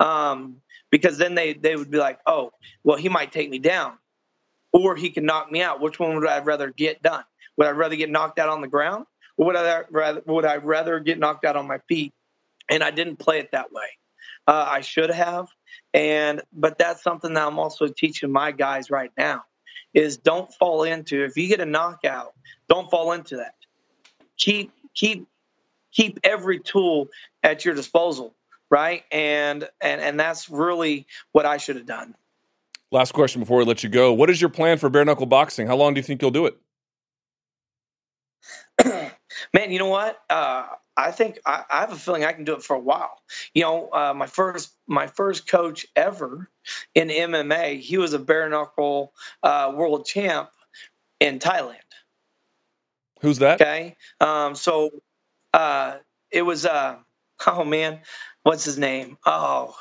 Um, 0.00 0.56
because 0.90 1.18
then 1.18 1.34
they, 1.34 1.52
they 1.52 1.76
would 1.76 1.90
be 1.90 1.98
like, 1.98 2.18
oh, 2.26 2.50
well, 2.82 2.96
he 2.96 3.08
might 3.08 3.32
take 3.32 3.50
me 3.50 3.58
down 3.58 3.98
or 4.72 4.96
he 4.96 5.10
can 5.10 5.24
knock 5.24 5.50
me 5.50 5.62
out. 5.62 5.80
Which 5.80 5.98
one 5.98 6.14
would 6.14 6.26
I 6.26 6.40
rather 6.40 6.70
get 6.70 7.02
done? 7.02 7.24
Would 7.56 7.66
I 7.66 7.70
rather 7.70 7.96
get 7.96 8.10
knocked 8.10 8.38
out 8.38 8.48
on 8.48 8.60
the 8.60 8.68
ground 8.68 9.06
or 9.36 9.46
would 9.46 9.56
I 9.56 9.82
rather, 9.90 10.22
would 10.26 10.44
I 10.44 10.56
rather 10.56 10.98
get 11.00 11.18
knocked 11.18 11.44
out 11.44 11.56
on 11.56 11.66
my 11.66 11.78
feet? 11.88 12.12
And 12.70 12.82
I 12.82 12.90
didn't 12.90 13.16
play 13.16 13.38
it 13.38 13.50
that 13.52 13.72
way. 13.72 13.86
Uh, 14.48 14.66
I 14.66 14.80
should 14.80 15.10
have. 15.10 15.48
And 15.92 16.42
but 16.52 16.78
that's 16.78 17.02
something 17.02 17.34
that 17.34 17.46
I'm 17.46 17.58
also 17.58 17.86
teaching 17.86 18.32
my 18.32 18.50
guys 18.50 18.90
right 18.90 19.12
now 19.16 19.44
is 19.94 20.16
don't 20.16 20.52
fall 20.54 20.82
into 20.84 21.24
if 21.24 21.36
you 21.36 21.48
get 21.48 21.60
a 21.60 21.66
knockout, 21.66 22.32
don't 22.68 22.90
fall 22.90 23.12
into 23.12 23.36
that. 23.36 23.54
Keep 24.38 24.72
keep 24.94 25.28
keep 25.92 26.18
every 26.24 26.60
tool 26.60 27.08
at 27.42 27.64
your 27.64 27.74
disposal, 27.74 28.34
right? 28.70 29.04
And 29.12 29.68
and 29.80 30.00
and 30.00 30.18
that's 30.18 30.48
really 30.48 31.06
what 31.32 31.44
I 31.46 31.58
should 31.58 31.76
have 31.76 31.86
done. 31.86 32.14
Last 32.90 33.12
question 33.12 33.40
before 33.40 33.58
we 33.58 33.64
let 33.64 33.82
you 33.82 33.90
go. 33.90 34.14
What 34.14 34.30
is 34.30 34.40
your 34.40 34.50
plan 34.50 34.78
for 34.78 34.88
bare 34.88 35.04
knuckle 35.04 35.26
boxing? 35.26 35.66
How 35.66 35.76
long 35.76 35.92
do 35.92 35.98
you 35.98 36.04
think 36.04 36.22
you'll 36.22 36.30
do 36.30 36.46
it? 36.46 36.56
Man, 39.52 39.70
you 39.70 39.78
know 39.78 39.88
what? 39.88 40.18
Uh, 40.30 40.68
I 40.98 41.12
think 41.12 41.38
I, 41.46 41.62
I, 41.70 41.80
have 41.80 41.92
a 41.92 41.96
feeling 41.96 42.24
I 42.24 42.32
can 42.32 42.44
do 42.44 42.54
it 42.54 42.62
for 42.64 42.74
a 42.74 42.80
while. 42.80 43.22
You 43.54 43.62
know, 43.62 43.88
uh, 43.92 44.14
my 44.14 44.26
first 44.26 44.74
my 44.88 45.06
first 45.06 45.46
coach 45.46 45.86
ever 45.94 46.50
in 46.94 47.08
MMA, 47.08 47.80
he 47.80 47.98
was 47.98 48.14
a 48.14 48.18
bare 48.18 48.48
knuckle 48.48 49.12
uh, 49.42 49.72
world 49.74 50.06
champ 50.06 50.50
in 51.20 51.38
Thailand. 51.38 51.76
Who's 53.20 53.38
that? 53.38 53.60
Okay, 53.60 53.96
um, 54.20 54.56
so 54.56 54.90
uh, 55.54 55.98
it 56.32 56.42
was. 56.42 56.66
Uh, 56.66 56.96
oh 57.46 57.64
man, 57.64 58.00
what's 58.42 58.64
his 58.64 58.76
name? 58.76 59.18
Oh, 59.24 59.76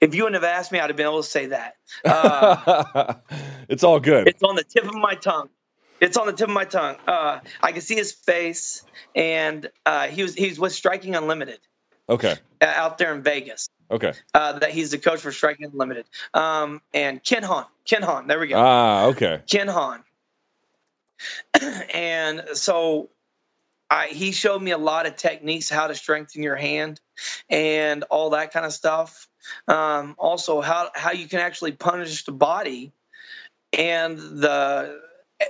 if 0.00 0.14
you 0.14 0.24
wouldn't 0.24 0.42
have 0.42 0.50
asked 0.50 0.72
me, 0.72 0.80
I'd 0.80 0.88
have 0.88 0.96
been 0.96 1.06
able 1.06 1.22
to 1.22 1.28
say 1.28 1.46
that. 1.46 1.74
Uh, 2.04 3.14
it's 3.68 3.84
all 3.84 4.00
good. 4.00 4.28
It's 4.28 4.42
on 4.42 4.56
the 4.56 4.64
tip 4.64 4.84
of 4.84 4.94
my 4.94 5.14
tongue. 5.14 5.50
It's 6.04 6.18
on 6.18 6.26
the 6.26 6.34
tip 6.34 6.48
of 6.48 6.54
my 6.54 6.66
tongue. 6.66 6.96
Uh, 7.08 7.40
I 7.62 7.72
can 7.72 7.80
see 7.80 7.94
his 7.94 8.12
face, 8.12 8.84
and 9.14 9.70
uh, 9.86 10.08
he 10.08 10.22
was 10.22 10.34
he's 10.34 10.60
with 10.60 10.72
Striking 10.72 11.16
Unlimited. 11.16 11.60
Okay. 12.06 12.34
Uh, 12.60 12.66
out 12.66 12.98
there 12.98 13.14
in 13.14 13.22
Vegas. 13.22 13.70
Okay. 13.90 14.12
Uh, 14.34 14.58
that 14.58 14.70
he's 14.70 14.90
the 14.90 14.98
coach 14.98 15.20
for 15.20 15.32
Striking 15.32 15.64
Unlimited. 15.64 16.04
Um, 16.34 16.82
and 16.92 17.24
Ken 17.24 17.42
Han. 17.42 17.64
Ken 17.86 18.02
Han. 18.02 18.26
There 18.26 18.38
we 18.38 18.48
go. 18.48 18.56
Ah, 18.58 19.06
okay. 19.06 19.40
Ken 19.50 19.66
Han. 19.66 20.04
and 21.94 22.44
so 22.52 23.08
I, 23.88 24.08
he 24.08 24.32
showed 24.32 24.60
me 24.60 24.72
a 24.72 24.78
lot 24.78 25.06
of 25.06 25.16
techniques 25.16 25.70
how 25.70 25.86
to 25.86 25.94
strengthen 25.94 26.42
your 26.42 26.56
hand 26.56 27.00
and 27.48 28.02
all 28.10 28.30
that 28.30 28.52
kind 28.52 28.66
of 28.66 28.74
stuff. 28.74 29.26
Um, 29.68 30.16
also, 30.18 30.60
how 30.60 30.90
how 30.94 31.12
you 31.12 31.28
can 31.28 31.40
actually 31.40 31.72
punish 31.72 32.24
the 32.24 32.32
body 32.32 32.92
and 33.72 34.18
the 34.18 35.00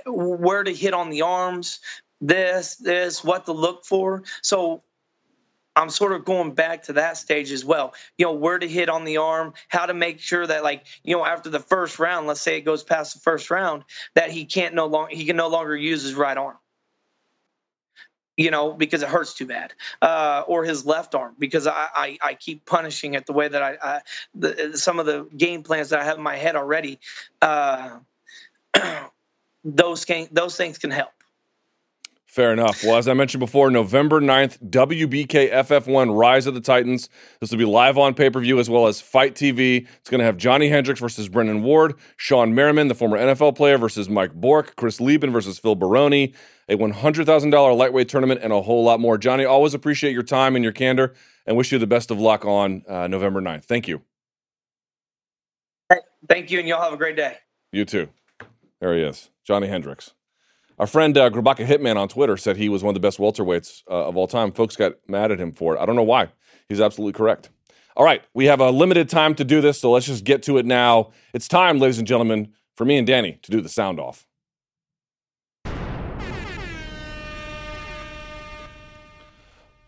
where 0.05 0.63
to 0.63 0.73
hit 0.73 0.93
on 0.93 1.09
the 1.09 1.23
arms, 1.23 1.79
this, 2.21 2.75
this, 2.75 3.23
what 3.23 3.45
to 3.45 3.51
look 3.51 3.85
for. 3.85 4.23
So 4.41 4.83
I'm 5.75 5.89
sort 5.89 6.13
of 6.13 6.23
going 6.23 6.53
back 6.53 6.83
to 6.83 6.93
that 6.93 7.17
stage 7.17 7.51
as 7.51 7.65
well. 7.65 7.93
You 8.17 8.27
know, 8.27 8.33
where 8.33 8.57
to 8.57 8.67
hit 8.67 8.89
on 8.89 9.03
the 9.03 9.17
arm, 9.17 9.53
how 9.67 9.85
to 9.85 9.93
make 9.93 10.19
sure 10.19 10.45
that 10.45 10.63
like, 10.63 10.85
you 11.03 11.15
know, 11.15 11.25
after 11.25 11.49
the 11.49 11.59
first 11.59 11.99
round, 11.99 12.27
let's 12.27 12.41
say 12.41 12.57
it 12.57 12.61
goes 12.61 12.83
past 12.83 13.13
the 13.13 13.19
first 13.19 13.51
round, 13.51 13.83
that 14.15 14.31
he 14.31 14.45
can't 14.45 14.73
no 14.73 14.85
longer 14.85 15.13
he 15.13 15.25
can 15.25 15.35
no 15.35 15.49
longer 15.49 15.75
use 15.75 16.03
his 16.03 16.15
right 16.15 16.37
arm. 16.37 16.55
You 18.37 18.51
know, 18.51 18.73
because 18.73 19.01
it 19.01 19.07
hurts 19.07 19.33
too 19.33 19.45
bad, 19.45 19.73
uh, 20.01 20.43
or 20.45 20.65
his 20.65 20.85
left 20.85 21.15
arm 21.15 21.35
because 21.39 21.67
I, 21.67 21.87
I, 21.95 22.17
I 22.21 22.33
keep 22.33 22.65
punishing 22.65 23.13
it 23.13 23.25
the 23.25 23.31
way 23.31 23.47
that 23.47 23.61
I, 23.63 23.77
I 23.81 24.01
the, 24.33 24.77
some 24.77 24.99
of 24.99 25.05
the 25.05 25.25
game 25.37 25.63
plans 25.63 25.89
that 25.89 25.99
I 25.99 26.03
have 26.03 26.17
in 26.17 26.23
my 26.23 26.35
head 26.35 26.57
already. 26.57 26.99
Uh, 27.41 27.99
those 29.65 30.05
can 30.05 30.27
those 30.31 30.55
things 30.55 30.77
can 30.77 30.91
help. 30.91 31.09
Fair 32.35 32.51
enough. 32.51 32.83
Well, 32.83 32.97
as 32.97 33.07
I 33.07 33.13
mentioned 33.13 33.39
before, 33.39 33.71
November 33.71 34.19
9th, 34.19 34.61
WBK 34.69 35.53
FF1 35.53 36.17
Rise 36.17 36.47
of 36.47 36.53
the 36.53 36.59
Titans. 36.59 37.07
This 37.39 37.49
will 37.49 37.57
be 37.57 37.63
live 37.63 37.97
on 37.97 38.13
pay 38.13 38.29
per 38.29 38.41
view 38.41 38.59
as 38.59 38.69
well 38.69 38.87
as 38.87 38.99
Fight 38.99 39.35
TV. 39.35 39.87
It's 40.01 40.09
going 40.09 40.19
to 40.19 40.25
have 40.25 40.35
Johnny 40.35 40.67
Hendricks 40.67 40.99
versus 40.99 41.29
Brennan 41.29 41.63
Ward, 41.63 41.93
Shawne 42.17 42.51
Merriman, 42.51 42.89
the 42.89 42.93
former 42.93 43.17
NFL 43.17 43.55
player, 43.55 43.77
versus 43.77 44.09
Mike 44.09 44.33
Bourke, 44.33 44.75
Chris 44.75 44.99
Leben 44.99 45.31
versus 45.31 45.59
Phil 45.59 45.75
Baroni, 45.75 46.33
a 46.67 46.75
$100,000 46.75 47.77
lightweight 47.77 48.09
tournament, 48.09 48.41
and 48.43 48.51
a 48.51 48.61
whole 48.61 48.83
lot 48.83 48.99
more. 48.99 49.17
Johnny, 49.17 49.45
always 49.45 49.73
appreciate 49.73 50.11
your 50.11 50.21
time 50.21 50.57
and 50.57 50.63
your 50.63 50.73
candor 50.73 51.13
and 51.45 51.55
wish 51.55 51.71
you 51.71 51.79
the 51.79 51.87
best 51.87 52.11
of 52.11 52.19
luck 52.19 52.43
on 52.43 52.83
uh, 52.89 53.07
November 53.07 53.41
9th. 53.41 53.63
Thank 53.63 53.87
you. 53.87 54.01
Thank 56.27 56.51
you, 56.51 56.59
and 56.59 56.67
y'all 56.67 56.81
have 56.81 56.91
a 56.91 56.97
great 56.97 57.15
day. 57.15 57.37
You 57.71 57.85
too. 57.85 58.09
There 58.85 58.93
he 58.93 59.01
is, 59.01 59.31
Johnny 59.43 59.65
Hendricks. 59.65 60.13
Our 60.77 60.85
friend 60.85 61.17
uh, 61.17 61.31
Grabaka 61.31 61.65
Hitman 61.65 61.97
on 61.97 62.07
Twitter 62.07 62.37
said 62.37 62.55
he 62.55 62.69
was 62.69 62.83
one 62.83 62.91
of 62.91 62.93
the 62.93 62.99
best 62.99 63.17
welterweights 63.17 63.81
uh, 63.89 64.09
of 64.09 64.15
all 64.15 64.27
time. 64.27 64.51
Folks 64.51 64.75
got 64.75 64.93
mad 65.07 65.31
at 65.31 65.39
him 65.39 65.53
for 65.53 65.75
it. 65.75 65.79
I 65.79 65.87
don't 65.87 65.95
know 65.95 66.03
why. 66.03 66.27
He's 66.69 66.79
absolutely 66.79 67.13
correct. 67.13 67.49
All 67.97 68.05
right, 68.05 68.21
we 68.35 68.45
have 68.45 68.59
a 68.59 68.69
limited 68.69 69.09
time 69.09 69.33
to 69.35 69.43
do 69.43 69.59
this, 69.59 69.81
so 69.81 69.89
let's 69.89 70.05
just 70.05 70.23
get 70.23 70.43
to 70.43 70.59
it 70.59 70.67
now. 70.67 71.09
It's 71.33 71.47
time, 71.47 71.79
ladies 71.79 71.97
and 71.97 72.07
gentlemen, 72.07 72.53
for 72.75 72.85
me 72.85 72.99
and 72.99 73.07
Danny 73.07 73.39
to 73.41 73.49
do 73.49 73.59
the 73.59 73.69
sound 73.69 73.99
off. 73.99 74.27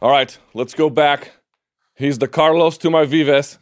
All 0.02 0.10
right, 0.10 0.36
let's 0.56 0.74
go 0.74 0.89
back. 0.89 1.34
He's 1.93 2.18
the 2.18 2.28
Carlos 2.28 2.80
to 2.80 2.89
my 2.89 3.06
Vives. 3.06 3.60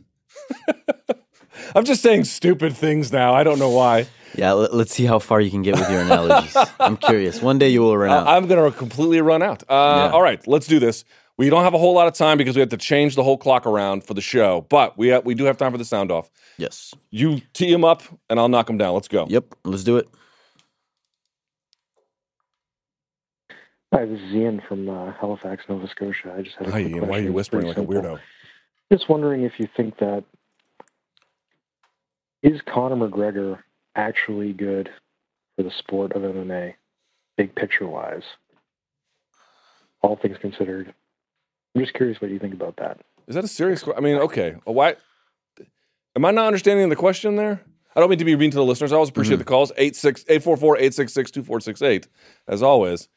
I'm 1.76 1.84
just 1.84 2.02
saying 2.02 2.24
stupid 2.24 2.78
things 2.78 3.12
now. 3.12 3.34
I 3.34 3.44
don't 3.44 3.60
know 3.60 3.72
why. 3.72 4.08
Yeah, 4.38 4.54
let, 4.54 4.72
us 4.72 4.92
see 4.92 5.06
how 5.06 5.20
far 5.20 5.42
you 5.42 5.50
can 5.50 5.62
get 5.62 5.76
with 5.76 5.90
your 5.90 6.02
analogies. 6.02 6.56
I'm 6.80 6.98
curious. 6.98 7.42
One 7.42 7.58
day 7.58 7.70
you 7.70 7.82
will 7.82 7.98
run 7.98 8.12
out. 8.12 8.28
I'm 8.28 8.48
going 8.48 8.72
to 8.72 8.78
completely 8.78 9.22
run 9.22 9.42
out. 9.42 9.64
Uh, 9.64 10.08
yeah. 10.08 10.12
All 10.12 10.22
right, 10.22 10.46
let's 10.48 10.68
do 10.68 10.80
this. 10.80 11.06
We 11.38 11.50
don't 11.50 11.64
have 11.64 11.74
a 11.74 11.78
whole 11.78 11.94
lot 11.94 12.08
of 12.08 12.14
time 12.14 12.38
because 12.38 12.56
we 12.56 12.62
have 12.62 12.70
to 12.70 12.78
change 12.78 13.16
the 13.16 13.24
whole 13.24 13.38
clock 13.38 13.66
around 13.66 14.04
for 14.06 14.14
the 14.14 14.22
show, 14.22 14.66
but 14.70 14.98
we 14.98 15.10
have, 15.10 15.26
we 15.26 15.36
do 15.36 15.44
have 15.46 15.58
time 15.58 15.72
for 15.72 15.78
the 15.78 15.86
sound 15.86 16.12
off. 16.12 16.30
Yes. 16.58 16.94
You 17.12 17.42
tee 17.54 17.72
him 17.72 17.84
up, 17.84 18.04
and 18.30 18.40
I'll 18.40 18.48
knock 18.48 18.70
him 18.70 18.78
down. 18.78 18.94
Let's 18.94 19.10
go. 19.10 19.26
Yep, 19.28 19.56
let's 19.66 19.84
do 19.84 19.98
it. 19.98 20.08
Hi, 23.94 24.06
this 24.06 24.20
is 24.20 24.34
Ian 24.34 24.62
from 24.68 24.90
uh, 24.90 25.14
Halifax, 25.20 25.64
Nova 25.70 25.88
Scotia. 25.88 26.34
I 26.38 26.42
just 26.42 26.56
had 26.58 26.68
a 26.68 26.72
Hi, 26.72 26.80
Ian. 26.82 27.08
Why 27.08 27.20
are 27.20 27.22
you 27.22 27.34
whispering 27.34 27.68
like 27.68 27.78
a 27.78 27.86
weirdo? 27.86 28.20
Just 28.92 29.10
wondering 29.10 29.44
if 29.44 29.54
you 29.58 29.68
think 29.76 29.98
that 30.00 30.24
is 32.44 32.62
Conor 32.68 32.96
McGregor 32.96 33.60
actually 33.96 34.54
good 34.54 34.90
for 35.56 35.64
the 35.64 35.72
sport 35.72 36.12
of 36.14 36.22
MMA, 36.22 36.76
big 37.38 37.56
picture 37.56 37.88
wise? 37.88 38.24
All 40.02 40.16
things 40.16 40.38
considered. 40.40 40.94
I'm 41.76 41.82
just 41.82 41.94
curious 41.94 42.22
what 42.22 42.32
you 42.32 42.40
think 42.40 42.54
about 42.54 42.78
that. 42.78 43.02
Is 43.28 43.36
that 43.36 43.44
a 43.44 43.48
serious 43.48 43.84
question? 43.84 44.04
I 44.04 44.08
mean, 44.08 44.18
okay. 44.22 44.56
Why? 44.66 44.96
Am 46.16 46.24
I 46.24 46.32
not 46.32 46.48
understanding 46.48 46.88
the 46.90 46.96
question 46.96 47.36
there? 47.36 47.62
I 47.96 48.00
don't 48.00 48.10
mean 48.10 48.18
to 48.20 48.26
be 48.26 48.36
mean 48.36 48.52
to 48.52 48.58
the 48.58 48.66
listeners. 48.66 48.92
I 48.92 48.96
always 48.96 49.10
appreciate 49.10 49.36
mm-hmm. 49.36 49.40
the 49.40 49.46
calls. 49.46 49.72
844-866-2468, 49.74 52.08
as 52.48 52.62
always. 52.62 53.08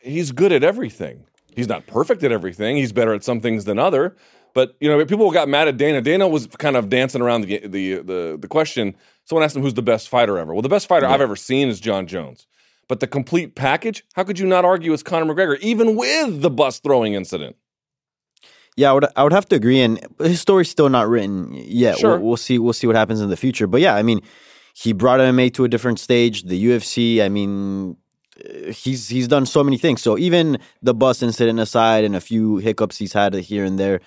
He's 0.00 0.32
good 0.32 0.50
at 0.52 0.64
everything. 0.64 1.24
He's 1.54 1.68
not 1.68 1.86
perfect 1.86 2.24
at 2.24 2.32
everything. 2.32 2.76
He's 2.76 2.92
better 2.92 3.14
at 3.14 3.24
some 3.24 3.40
things 3.40 3.64
than 3.64 3.78
other. 3.78 4.16
But 4.58 4.74
you 4.80 4.88
know, 4.88 5.06
people 5.06 5.30
got 5.30 5.48
mad 5.48 5.68
at 5.68 5.76
Dana. 5.76 6.00
Dana 6.00 6.26
was 6.26 6.48
kind 6.58 6.76
of 6.76 6.88
dancing 6.88 7.22
around 7.22 7.42
the 7.42 7.60
the 7.64 7.94
the, 8.02 8.38
the 8.40 8.48
question 8.48 8.96
Someone 9.28 9.44
asked 9.44 9.54
him 9.54 9.62
who's 9.62 9.74
the 9.74 9.82
best 9.82 10.08
fighter 10.08 10.38
ever. 10.38 10.54
Well, 10.54 10.62
the 10.62 10.70
best 10.70 10.88
fighter 10.88 11.06
yeah. 11.06 11.12
I've 11.12 11.20
ever 11.20 11.36
seen 11.36 11.68
is 11.68 11.80
Jon 11.80 12.06
Jones. 12.06 12.46
But 12.88 13.00
the 13.00 13.06
complete 13.06 13.54
package, 13.54 14.02
how 14.14 14.24
could 14.24 14.38
you 14.38 14.46
not 14.46 14.64
argue 14.64 14.94
it's 14.94 15.02
Conor 15.02 15.34
McGregor, 15.34 15.58
even 15.60 15.96
with 15.96 16.40
the 16.40 16.48
bus 16.48 16.78
throwing 16.78 17.12
incident? 17.12 17.54
Yeah, 18.74 18.90
I 18.90 18.94
would 18.94 19.04
I 19.16 19.22
would 19.24 19.32
have 19.32 19.46
to 19.50 19.56
agree, 19.56 19.82
and 19.82 20.00
his 20.18 20.40
story's 20.40 20.70
still 20.70 20.88
not 20.88 21.08
written 21.08 21.52
yet. 21.52 21.98
Sure. 21.98 22.16
We'll, 22.16 22.28
we'll 22.28 22.36
see. 22.38 22.58
We'll 22.58 22.72
see 22.72 22.86
what 22.86 22.96
happens 22.96 23.20
in 23.20 23.28
the 23.28 23.36
future. 23.36 23.66
But 23.66 23.82
yeah, 23.82 23.94
I 23.94 24.02
mean, 24.02 24.22
he 24.72 24.94
brought 24.94 25.20
MMA 25.20 25.52
to 25.54 25.64
a 25.64 25.68
different 25.68 26.00
stage. 26.00 26.44
The 26.44 26.64
UFC. 26.64 27.20
I 27.20 27.28
mean, 27.28 27.98
eh, 28.42 28.72
he's 28.72 29.08
he's 29.08 29.28
done 29.28 29.44
so 29.44 29.62
many 29.62 29.76
things. 29.76 30.00
So 30.00 30.16
even 30.16 30.58
the 30.80 30.94
bus 30.94 31.22
incident 31.22 31.60
aside, 31.60 32.04
and 32.04 32.16
a 32.16 32.20
few 32.20 32.56
hiccups 32.56 32.96
he's 32.96 33.12
had 33.12 33.34
here 33.34 33.64
and 33.64 33.78
there, 33.78 34.00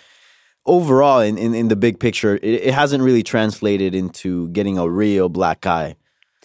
overall, 0.65 1.19
in, 1.19 1.37
in, 1.37 1.53
in 1.53 1.67
the 1.67 1.75
big 1.75 1.99
picture, 1.99 2.35
it, 2.35 2.43
it, 2.43 2.73
hasn't 2.73 3.03
really 3.03 3.23
translated 3.23 3.95
into 3.95 4.49
getting 4.49 4.77
a 4.77 4.87
real 4.87 5.29
black 5.29 5.61
guy 5.61 5.95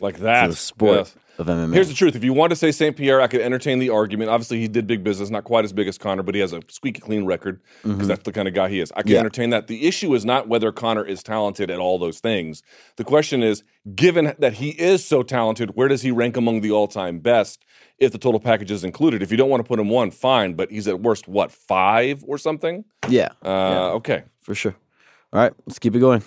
like 0.00 0.18
that. 0.18 0.48
the 0.48 0.56
sport 0.56 0.98
yes. 0.98 1.16
of 1.38 1.46
MMA. 1.46 1.74
Here's 1.74 1.88
the 1.88 1.94
truth: 1.94 2.16
if 2.16 2.24
you 2.24 2.32
want 2.32 2.50
to 2.50 2.56
say 2.56 2.72
Saint 2.72 2.96
Pierre, 2.96 3.20
I 3.20 3.26
could 3.26 3.40
entertain 3.40 3.78
the 3.78 3.90
argument. 3.90 4.30
Obviously, 4.30 4.58
he 4.58 4.68
did 4.68 4.86
big 4.86 5.04
business, 5.04 5.30
not 5.30 5.44
quite 5.44 5.64
as 5.64 5.72
big 5.72 5.88
as 5.88 5.98
Conor, 5.98 6.22
but 6.22 6.34
he 6.34 6.40
has 6.40 6.52
a 6.52 6.62
squeaky 6.68 7.00
clean 7.00 7.24
record 7.24 7.60
because 7.82 7.98
mm-hmm. 7.98 8.08
that's 8.08 8.22
the 8.22 8.32
kind 8.32 8.48
of 8.48 8.54
guy 8.54 8.68
he 8.68 8.80
is. 8.80 8.92
I 8.96 9.02
can 9.02 9.12
yeah. 9.12 9.18
entertain 9.18 9.50
that. 9.50 9.66
The 9.66 9.86
issue 9.86 10.14
is 10.14 10.24
not 10.24 10.48
whether 10.48 10.72
Conor 10.72 11.04
is 11.04 11.22
talented 11.22 11.70
at 11.70 11.78
all 11.78 11.98
those 11.98 12.20
things. 12.20 12.62
The 12.96 13.04
question 13.04 13.42
is, 13.42 13.62
given 13.94 14.34
that 14.38 14.54
he 14.54 14.70
is 14.70 15.04
so 15.04 15.22
talented, 15.22 15.70
where 15.74 15.88
does 15.88 16.02
he 16.02 16.10
rank 16.10 16.36
among 16.36 16.60
the 16.60 16.72
all-time 16.72 17.20
best? 17.20 17.64
If 17.98 18.12
the 18.12 18.18
total 18.18 18.40
package 18.40 18.70
is 18.70 18.84
included. 18.84 19.22
If 19.22 19.30
you 19.30 19.36
don't 19.36 19.50
want 19.50 19.64
to 19.64 19.68
put 19.68 19.78
him 19.78 19.88
one, 19.88 20.10
fine, 20.10 20.54
but 20.54 20.70
he's 20.70 20.86
at 20.88 21.00
worst 21.00 21.28
what 21.28 21.50
five 21.50 22.24
or 22.26 22.38
something. 22.38 22.84
Yeah. 23.08 23.28
Uh, 23.42 23.48
yeah. 23.48 23.80
Okay. 23.94 24.24
For 24.40 24.54
sure. 24.54 24.76
All 25.32 25.40
right, 25.40 25.52
let's 25.66 25.78
keep 25.78 25.94
it 25.94 25.98
going. 25.98 26.22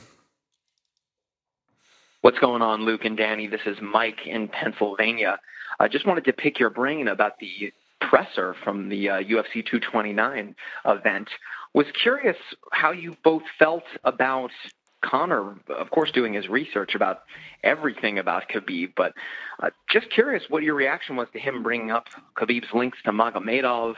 What's 2.22 2.38
going 2.40 2.62
on, 2.62 2.84
Luke 2.84 3.06
and 3.06 3.16
Danny? 3.16 3.48
This 3.48 3.62
is 3.66 3.78
Mike 3.82 4.28
in 4.28 4.50
Pennsylvania. 4.50 5.40
I 5.80 5.88
just 5.88 6.06
wanted 6.06 6.26
to 6.26 6.34
pick 6.34 6.60
your 6.60 6.70
brain 6.70 7.08
about 7.08 7.40
the 7.40 7.72
presser 8.02 8.56
from 8.64 8.90
the 8.90 9.10
uh, 9.10 9.14
UFC 9.24 9.66
229 9.66 10.54
event. 10.86 11.30
Was 11.74 11.86
curious 12.04 12.36
how 12.74 12.92
you 12.92 13.16
both 13.24 13.44
felt 13.58 13.84
about 14.04 14.52
Conor, 15.04 15.56
of 15.70 15.90
course, 15.92 16.12
doing 16.12 16.34
his 16.34 16.48
research 16.48 16.96
about 16.96 17.22
everything 17.64 18.20
about 18.20 18.44
Khabib, 18.50 18.94
but 18.96 19.14
uh, 19.62 19.70
just 19.90 20.10
curious 20.10 20.44
what 20.50 20.64
your 20.64 20.76
reaction 20.76 21.16
was 21.16 21.28
to 21.34 21.40
him 21.40 21.64
bringing 21.64 21.92
up 21.92 22.06
Khabib's 22.38 22.74
links 22.74 22.98
to 23.06 23.12
Magomedov 23.12 23.96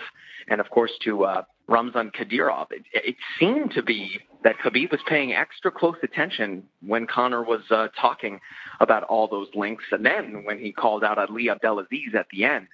and, 0.47 0.62
of 0.62 0.70
course, 0.70 0.91
to 1.04 1.24
uh, 1.24 1.43
Ramzan 1.68 2.12
Kadyrov. 2.12 2.68
It, 2.72 2.84
it, 2.93 3.16
seemed 3.39 3.72
to 3.72 3.82
be 3.84 4.20
that 4.43 4.58
Khabib 4.64 4.91
was 4.91 4.99
paying 5.08 5.34
extra 5.34 5.72
close 5.72 5.95
attention 6.04 6.64
when 6.86 7.08
Conor 7.08 7.43
was 7.43 7.62
uh, 7.72 7.88
talking 7.99 8.39
about 8.80 9.04
all 9.04 9.28
those 9.28 9.47
links, 9.56 9.86
and 9.91 10.06
then 10.06 10.43
when 10.43 10.60
he 10.60 10.72
called 10.72 11.04
out 11.04 11.18
Ali 11.18 11.49
Abdelaziz 11.49 12.14
at 12.18 12.28
the 12.32 12.43
end. 12.43 12.68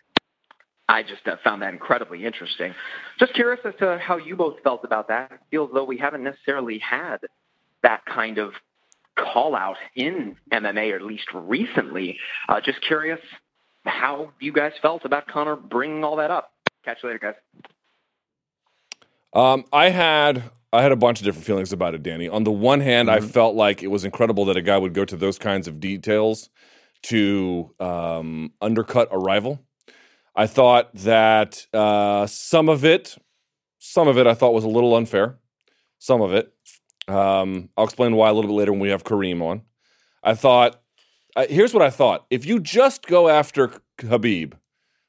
I 0.89 1.03
just 1.03 1.27
uh, 1.27 1.35
found 1.43 1.61
that 1.61 1.73
incredibly 1.73 2.25
interesting. 2.25 2.73
Just 3.19 3.33
curious 3.33 3.59
as 3.65 3.73
to 3.79 3.99
how 4.01 4.17
you 4.17 4.35
both 4.35 4.55
felt 4.63 4.85
about 4.85 5.09
that. 5.09 5.31
It 5.33 5.39
feels 5.51 5.69
though 5.73 5.83
we 5.83 5.97
haven't 5.97 6.23
necessarily 6.23 6.79
had 6.79 7.17
that 7.83 8.05
kind 8.05 8.37
of 8.37 8.53
call 9.17 9.55
out 9.55 9.77
in 9.95 10.35
MMA, 10.51 10.93
or 10.93 10.95
at 10.95 11.01
least 11.01 11.27
recently. 11.33 12.17
Uh, 12.47 12.61
just 12.61 12.81
curious 12.81 13.19
how 13.85 14.31
you 14.39 14.51
guys 14.51 14.73
felt 14.81 15.05
about 15.05 15.27
Conor 15.27 15.55
bringing 15.55 16.03
all 16.03 16.17
that 16.17 16.31
up. 16.31 16.51
Catch 16.85 16.99
you 17.03 17.09
later, 17.09 17.19
guys. 17.19 17.35
Um, 19.33 19.65
I 19.73 19.89
had 19.89 20.51
I 20.73 20.81
had 20.81 20.91
a 20.91 20.95
bunch 20.95 21.19
of 21.19 21.25
different 21.25 21.45
feelings 21.45 21.71
about 21.71 21.93
it, 21.95 22.03
Danny. 22.03 22.27
On 22.27 22.43
the 22.43 22.51
one 22.51 22.81
hand, 22.81 23.09
mm-hmm. 23.09 23.23
I 23.23 23.27
felt 23.27 23.55
like 23.55 23.83
it 23.83 23.87
was 23.87 24.05
incredible 24.05 24.45
that 24.45 24.57
a 24.57 24.61
guy 24.61 24.77
would 24.77 24.93
go 24.93 25.05
to 25.05 25.15
those 25.15 25.37
kinds 25.37 25.67
of 25.67 25.79
details 25.79 26.49
to 27.03 27.73
um, 27.79 28.51
undercut 28.61 29.07
a 29.11 29.17
rival. 29.17 29.59
I 30.35 30.47
thought 30.47 30.93
that 30.93 31.65
uh, 31.73 32.27
some 32.27 32.69
of 32.69 32.85
it, 32.85 33.17
some 33.79 34.07
of 34.07 34.17
it, 34.17 34.27
I 34.27 34.33
thought 34.33 34.53
was 34.53 34.63
a 34.63 34.69
little 34.69 34.95
unfair. 34.95 35.37
Some 35.99 36.21
of 36.21 36.31
it, 36.31 36.53
um, 37.07 37.69
I'll 37.77 37.85
explain 37.85 38.15
why 38.15 38.29
a 38.29 38.33
little 38.33 38.49
bit 38.49 38.57
later 38.57 38.71
when 38.71 38.81
we 38.81 38.89
have 38.89 39.03
Karim 39.03 39.41
on. 39.41 39.61
I 40.23 40.33
thought, 40.33 40.81
uh, 41.35 41.45
here's 41.49 41.73
what 41.73 41.83
I 41.83 41.89
thought: 41.89 42.25
if 42.29 42.45
you 42.45 42.59
just 42.59 43.05
go 43.07 43.29
after 43.29 43.71
Khabib 43.97 44.53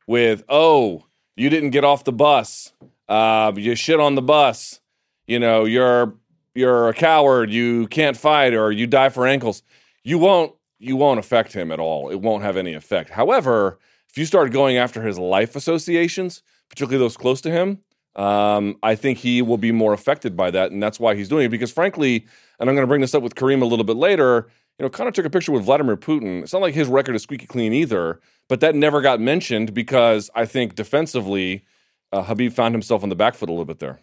with, 0.07 0.44
"Oh, 0.49 1.05
you 1.36 1.51
didn't 1.51 1.70
get 1.70 1.84
off 1.84 2.05
the 2.05 2.12
bus," 2.12 2.72
uh, 3.09 3.53
you 3.57 3.74
shit 3.74 4.01
on 4.01 4.14
the 4.14 4.22
bus, 4.22 4.80
you 5.26 5.38
know, 5.38 5.64
you're 5.64 6.14
you're 6.55 6.88
a 6.88 6.94
coward, 6.94 7.51
you 7.51 7.86
can't 7.88 8.16
fight, 8.16 8.55
or 8.55 8.72
you 8.72 8.86
die 8.86 9.09
for 9.09 9.26
ankles, 9.26 9.62
you 10.05 10.18
won't 10.18 10.55
you 10.78 10.96
won't 10.96 11.18
affect 11.18 11.53
him 11.53 11.72
at 11.72 11.80
all. 11.80 12.11
It 12.11 12.20
won't 12.20 12.42
have 12.42 12.57
any 12.57 12.74
effect. 12.74 13.11
However, 13.11 13.78
if 14.09 14.16
you 14.16 14.24
start 14.24 14.53
going 14.53 14.76
after 14.76 15.03
his 15.03 15.18
life 15.18 15.57
associations, 15.57 16.42
particularly 16.68 17.05
those 17.05 17.16
close 17.16 17.40
to 17.42 17.51
him, 17.51 17.80
um, 18.18 18.76
I 18.82 18.96
think 18.96 19.18
he 19.18 19.40
will 19.42 19.58
be 19.58 19.70
more 19.70 19.92
affected 19.92 20.36
by 20.36 20.50
that, 20.50 20.72
and 20.72 20.82
that's 20.82 20.98
why 20.98 21.14
he's 21.14 21.28
doing 21.28 21.46
it. 21.46 21.50
Because 21.50 21.70
frankly, 21.72 22.26
and 22.58 22.68
I'm 22.68 22.74
going 22.74 22.82
to 22.82 22.88
bring 22.88 23.00
this 23.00 23.14
up 23.14 23.22
with 23.22 23.36
Karim 23.36 23.62
a 23.62 23.64
little 23.64 23.84
bit 23.84 23.96
later. 23.96 24.48
You 24.78 24.84
know, 24.84 24.90
Conor 24.90 25.12
took 25.12 25.24
a 25.24 25.30
picture 25.30 25.52
with 25.52 25.64
Vladimir 25.64 25.96
Putin. 25.96 26.42
It's 26.42 26.52
not 26.52 26.60
like 26.60 26.74
his 26.74 26.88
record 26.88 27.14
is 27.14 27.22
squeaky 27.22 27.46
clean 27.46 27.72
either, 27.72 28.20
but 28.48 28.60
that 28.60 28.74
never 28.74 29.00
got 29.00 29.20
mentioned 29.20 29.72
because 29.72 30.30
I 30.34 30.46
think 30.46 30.74
defensively, 30.74 31.64
uh, 32.12 32.24
Khabib 32.24 32.52
found 32.52 32.74
himself 32.74 33.02
on 33.04 33.08
the 33.08 33.16
back 33.16 33.34
foot 33.34 33.48
a 33.48 33.52
little 33.52 33.64
bit 33.64 33.78
there. 33.78 34.00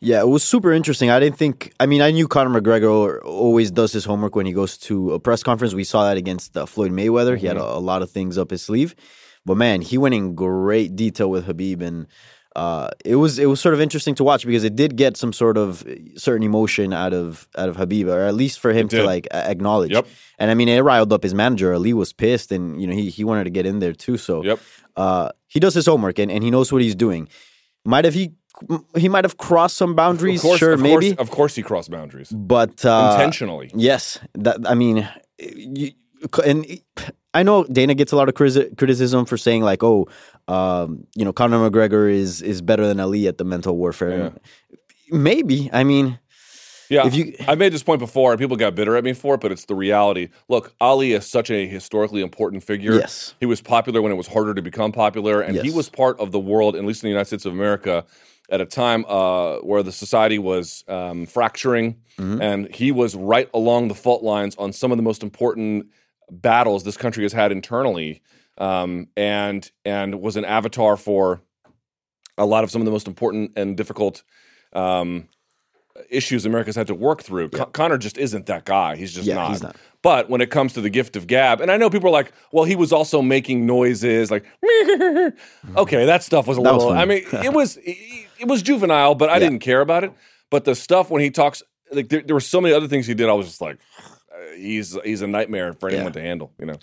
Yeah, 0.00 0.20
it 0.20 0.28
was 0.28 0.44
super 0.44 0.72
interesting. 0.72 1.10
I 1.10 1.18
didn't 1.18 1.38
think. 1.38 1.72
I 1.80 1.86
mean, 1.86 2.02
I 2.02 2.10
knew 2.10 2.28
Conor 2.28 2.60
McGregor 2.60 3.24
always 3.24 3.70
does 3.70 3.92
his 3.92 4.04
homework 4.04 4.36
when 4.36 4.46
he 4.46 4.52
goes 4.52 4.76
to 4.78 5.12
a 5.12 5.18
press 5.18 5.42
conference. 5.42 5.74
We 5.74 5.82
saw 5.84 6.04
that 6.08 6.16
against 6.16 6.56
uh, 6.56 6.66
Floyd 6.66 6.92
Mayweather. 6.92 7.32
Mm-hmm. 7.32 7.40
He 7.40 7.46
had 7.46 7.56
mm-hmm. 7.56 7.66
a, 7.66 7.78
a, 7.78 7.80
lot 7.80 8.02
of 8.02 8.10
things 8.10 8.38
up 8.38 8.50
his 8.50 8.62
sleeve, 8.62 8.94
but 9.44 9.56
man, 9.56 9.80
he 9.80 9.98
went 9.98 10.14
in 10.14 10.34
great 10.36 10.94
detail 10.94 11.28
with 11.30 11.46
Habib, 11.46 11.82
and 11.82 12.06
uh, 12.58 12.90
it 13.04 13.14
was 13.14 13.38
it 13.38 13.46
was 13.46 13.60
sort 13.60 13.72
of 13.72 13.80
interesting 13.80 14.16
to 14.16 14.24
watch 14.24 14.44
because 14.44 14.64
it 14.64 14.74
did 14.74 14.96
get 14.96 15.16
some 15.16 15.32
sort 15.32 15.56
of 15.56 15.86
certain 16.16 16.42
emotion 16.42 16.92
out 16.92 17.14
of 17.14 17.48
out 17.56 17.68
of 17.68 17.76
Khabib, 17.76 18.12
or 18.12 18.22
at 18.26 18.34
least 18.34 18.58
for 18.58 18.72
him 18.72 18.88
to 18.88 19.04
like 19.04 19.28
acknowledge. 19.30 19.92
Yep. 19.92 20.08
And 20.40 20.50
I 20.50 20.54
mean, 20.54 20.68
it 20.68 20.80
riled 20.80 21.12
up 21.12 21.22
his 21.22 21.34
manager. 21.34 21.72
Ali 21.72 21.92
was 21.92 22.12
pissed, 22.12 22.50
and 22.50 22.80
you 22.80 22.88
know 22.88 22.94
he 22.94 23.10
he 23.10 23.22
wanted 23.22 23.44
to 23.44 23.50
get 23.50 23.64
in 23.64 23.78
there 23.78 23.92
too. 23.92 24.16
So 24.16 24.42
yep. 24.42 24.58
uh, 24.96 25.28
he 25.46 25.60
does 25.60 25.74
his 25.74 25.86
homework, 25.86 26.18
and, 26.18 26.32
and 26.32 26.42
he 26.42 26.50
knows 26.50 26.72
what 26.72 26.82
he's 26.82 26.96
doing. 26.96 27.28
Might 27.84 28.04
have 28.04 28.14
he 28.14 28.32
he 28.96 29.08
might 29.08 29.24
have 29.24 29.36
crossed 29.36 29.76
some 29.76 29.94
boundaries. 29.94 30.42
Course, 30.42 30.58
sure, 30.58 30.72
of 30.72 30.80
maybe. 30.80 31.14
Course, 31.14 31.28
of 31.28 31.30
course, 31.30 31.54
he 31.54 31.62
crossed 31.62 31.92
boundaries, 31.92 32.30
but 32.30 32.84
uh, 32.84 33.10
intentionally. 33.12 33.70
Yes, 33.72 34.18
that 34.34 34.56
I 34.68 34.74
mean, 34.74 35.08
you, 35.38 35.92
and 36.44 36.66
I 37.34 37.42
know 37.42 37.64
Dana 37.64 37.94
gets 37.94 38.12
a 38.12 38.16
lot 38.16 38.28
of 38.28 38.34
criticism 38.34 39.24
for 39.26 39.36
saying 39.36 39.62
like, 39.62 39.82
"Oh, 39.82 40.08
um, 40.48 41.06
you 41.14 41.24
know, 41.24 41.32
Conor 41.32 41.70
McGregor 41.70 42.10
is 42.10 42.42
is 42.42 42.62
better 42.62 42.86
than 42.86 43.00
Ali 43.00 43.28
at 43.28 43.38
the 43.38 43.44
mental 43.44 43.76
warfare." 43.76 44.32
Yeah. 44.70 44.76
Maybe. 45.10 45.70
I 45.72 45.84
mean, 45.84 46.18
yeah, 46.88 47.06
if 47.06 47.14
you, 47.14 47.34
I 47.46 47.54
made 47.54 47.72
this 47.72 47.82
point 47.82 47.98
before, 47.98 48.32
and 48.32 48.40
people 48.40 48.56
got 48.56 48.74
bitter 48.74 48.96
at 48.96 49.04
me 49.04 49.12
for 49.12 49.34
it, 49.34 49.40
but 49.40 49.52
it's 49.52 49.66
the 49.66 49.74
reality. 49.74 50.28
Look, 50.48 50.74
Ali 50.80 51.12
is 51.12 51.26
such 51.26 51.50
a 51.50 51.66
historically 51.66 52.22
important 52.22 52.64
figure. 52.64 52.94
Yes, 52.94 53.34
he 53.40 53.46
was 53.46 53.60
popular 53.60 54.00
when 54.00 54.10
it 54.10 54.16
was 54.16 54.26
harder 54.26 54.54
to 54.54 54.62
become 54.62 54.92
popular, 54.92 55.40
and 55.42 55.54
yes. 55.54 55.64
he 55.64 55.70
was 55.70 55.88
part 55.90 56.18
of 56.18 56.32
the 56.32 56.40
world, 56.40 56.76
at 56.76 56.84
least 56.84 57.02
in 57.02 57.08
the 57.08 57.10
United 57.10 57.26
States 57.26 57.44
of 57.44 57.52
America, 57.52 58.06
at 58.48 58.60
a 58.60 58.66
time 58.66 59.04
uh, 59.06 59.56
where 59.58 59.82
the 59.82 59.92
society 59.92 60.38
was 60.38 60.82
um, 60.88 61.26
fracturing, 61.26 61.96
mm-hmm. 62.16 62.40
and 62.40 62.74
he 62.74 62.90
was 62.90 63.14
right 63.14 63.50
along 63.52 63.88
the 63.88 63.94
fault 63.94 64.22
lines 64.22 64.56
on 64.56 64.72
some 64.72 64.90
of 64.90 64.96
the 64.96 65.02
most 65.02 65.22
important 65.22 65.86
battles 66.30 66.84
this 66.84 66.96
country 66.96 67.22
has 67.24 67.32
had 67.32 67.52
internally, 67.52 68.22
um, 68.58 69.08
and 69.16 69.70
and 69.84 70.20
was 70.20 70.36
an 70.36 70.44
avatar 70.44 70.96
for 70.96 71.40
a 72.36 72.46
lot 72.46 72.64
of 72.64 72.70
some 72.70 72.80
of 72.80 72.86
the 72.86 72.92
most 72.92 73.06
important 73.06 73.52
and 73.56 73.76
difficult 73.76 74.22
um, 74.72 75.28
issues 76.10 76.46
America's 76.46 76.76
had 76.76 76.86
to 76.86 76.94
work 76.94 77.22
through. 77.22 77.50
Yeah. 77.52 77.58
Con- 77.58 77.72
Conor 77.72 77.98
just 77.98 78.18
isn't 78.18 78.46
that 78.46 78.64
guy. 78.64 78.96
He's 78.96 79.12
just 79.12 79.26
yeah, 79.26 79.34
not. 79.34 79.50
He's 79.50 79.62
not. 79.62 79.76
But 80.02 80.30
when 80.30 80.40
it 80.40 80.50
comes 80.50 80.74
to 80.74 80.80
the 80.80 80.90
gift 80.90 81.16
of 81.16 81.26
gab, 81.26 81.60
and 81.60 81.70
I 81.70 81.76
know 81.76 81.90
people 81.90 82.08
are 82.08 82.12
like, 82.12 82.32
well, 82.52 82.64
he 82.64 82.76
was 82.76 82.92
also 82.92 83.20
making 83.20 83.66
noises 83.66 84.30
like, 84.30 84.44
okay, 85.76 86.06
that 86.06 86.22
stuff 86.22 86.46
was 86.46 86.56
a 86.56 86.62
that 86.62 86.72
little. 86.72 86.88
Was 86.88 86.96
I 86.96 87.04
mean, 87.04 87.24
it 87.32 87.52
was 87.52 87.78
it 87.82 88.46
was 88.46 88.62
juvenile, 88.62 89.14
but 89.14 89.28
I 89.28 89.34
yeah. 89.34 89.40
didn't 89.40 89.58
care 89.60 89.80
about 89.80 90.04
it. 90.04 90.12
But 90.50 90.64
the 90.64 90.74
stuff 90.74 91.10
when 91.10 91.20
he 91.20 91.30
talks, 91.30 91.62
like 91.92 92.08
there, 92.08 92.22
there, 92.22 92.34
were 92.34 92.40
so 92.40 92.60
many 92.60 92.74
other 92.74 92.88
things 92.88 93.06
he 93.06 93.14
did. 93.14 93.28
I 93.28 93.32
was 93.32 93.46
just 93.46 93.60
like, 93.60 93.78
he's 94.56 94.96
he's 95.04 95.22
a 95.22 95.26
nightmare 95.26 95.74
for 95.74 95.88
anyone 95.88 96.12
to 96.12 96.20
handle. 96.20 96.52
You 96.58 96.66
know. 96.66 96.76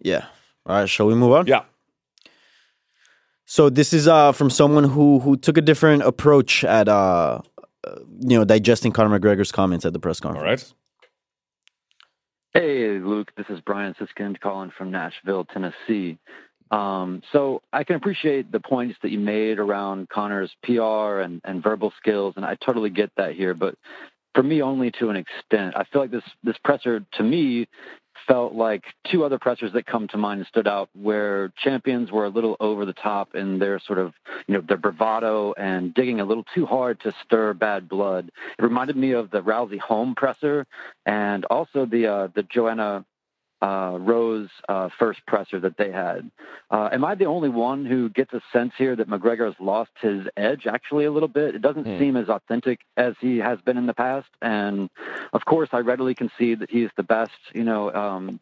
Yeah. 0.00 0.26
All 0.66 0.76
right. 0.76 0.88
Shall 0.88 1.06
we 1.06 1.14
move 1.14 1.32
on? 1.32 1.46
Yeah. 1.46 1.64
So 3.46 3.70
this 3.70 3.92
is 3.92 4.06
uh, 4.06 4.32
from 4.32 4.50
someone 4.50 4.84
who 4.84 5.20
who 5.20 5.36
took 5.36 5.56
a 5.56 5.62
different 5.62 6.02
approach 6.02 6.64
at 6.64 6.88
uh, 6.88 7.40
you 8.20 8.38
know, 8.38 8.44
digesting 8.44 8.92
Conor 8.92 9.18
McGregor's 9.18 9.52
comments 9.52 9.84
at 9.84 9.92
the 9.92 9.98
press 9.98 10.20
conference. 10.20 10.42
All 10.42 10.50
right. 10.50 10.74
Hey, 12.54 12.98
Luke. 12.98 13.32
This 13.36 13.46
is 13.48 13.60
Brian 13.60 13.94
Siskind 13.94 14.40
calling 14.40 14.72
from 14.76 14.90
Nashville, 14.90 15.44
Tennessee. 15.44 16.18
Um, 16.70 17.22
so 17.32 17.62
I 17.72 17.84
can 17.84 17.96
appreciate 17.96 18.52
the 18.52 18.60
points 18.60 18.98
that 19.02 19.10
you 19.10 19.18
made 19.18 19.58
around 19.58 20.08
Conor's 20.10 20.54
PR 20.62 21.20
and, 21.20 21.40
and 21.44 21.62
verbal 21.62 21.92
skills, 21.98 22.34
and 22.36 22.44
I 22.44 22.56
totally 22.56 22.90
get 22.90 23.10
that 23.16 23.34
here. 23.34 23.54
But 23.54 23.76
for 24.34 24.42
me, 24.42 24.62
only 24.62 24.90
to 24.92 25.10
an 25.10 25.16
extent. 25.16 25.76
I 25.76 25.84
feel 25.84 26.02
like 26.02 26.10
this 26.10 26.24
this 26.42 26.56
presser, 26.64 27.04
to 27.14 27.22
me, 27.22 27.66
felt 28.26 28.52
like 28.52 28.84
two 29.10 29.24
other 29.24 29.38
pressers 29.38 29.72
that 29.72 29.86
come 29.86 30.06
to 30.08 30.18
mind 30.18 30.40
and 30.40 30.46
stood 30.46 30.68
out 30.68 30.90
where 30.92 31.52
champions 31.62 32.12
were 32.12 32.26
a 32.26 32.28
little 32.28 32.56
over 32.60 32.84
the 32.84 32.92
top 32.92 33.34
in 33.34 33.58
their 33.58 33.80
sort 33.80 33.98
of, 33.98 34.12
you 34.46 34.54
know, 34.54 34.62
their 34.68 34.76
bravado 34.76 35.54
and 35.56 35.94
digging 35.94 36.20
a 36.20 36.24
little 36.24 36.44
too 36.54 36.66
hard 36.66 37.00
to 37.00 37.12
stir 37.24 37.54
bad 37.54 37.88
blood. 37.88 38.30
It 38.58 38.62
reminded 38.62 38.96
me 38.96 39.12
of 39.12 39.30
the 39.30 39.40
Rousey 39.40 39.78
home 39.78 40.14
presser 40.14 40.66
and 41.06 41.44
also 41.46 41.86
the 41.86 42.06
uh, 42.06 42.28
the 42.34 42.42
Joanna 42.42 43.04
uh, 43.60 43.96
Rose 43.98 44.48
uh, 44.68 44.88
first 44.98 45.20
presser 45.26 45.60
that 45.60 45.76
they 45.76 45.90
had. 45.90 46.30
Uh, 46.70 46.88
am 46.92 47.04
I 47.04 47.14
the 47.14 47.26
only 47.26 47.48
one 47.48 47.84
who 47.84 48.08
gets 48.08 48.32
a 48.32 48.40
sense 48.52 48.72
here 48.78 48.94
that 48.94 49.08
McGregor 49.08 49.46
has 49.46 49.54
lost 49.60 49.90
his 50.00 50.26
edge 50.36 50.66
actually 50.66 51.06
a 51.06 51.10
little 51.10 51.28
bit? 51.28 51.54
It 51.54 51.62
doesn't 51.62 51.86
mm. 51.86 51.98
seem 51.98 52.16
as 52.16 52.28
authentic 52.28 52.80
as 52.96 53.14
he 53.20 53.38
has 53.38 53.60
been 53.60 53.76
in 53.76 53.86
the 53.86 53.94
past. 53.94 54.28
And 54.40 54.90
of 55.32 55.44
course, 55.44 55.70
I 55.72 55.78
readily 55.78 56.14
concede 56.14 56.60
that 56.60 56.70
he's 56.70 56.90
the 56.96 57.02
best, 57.02 57.32
you 57.54 57.64
know, 57.64 57.92
um, 57.92 58.40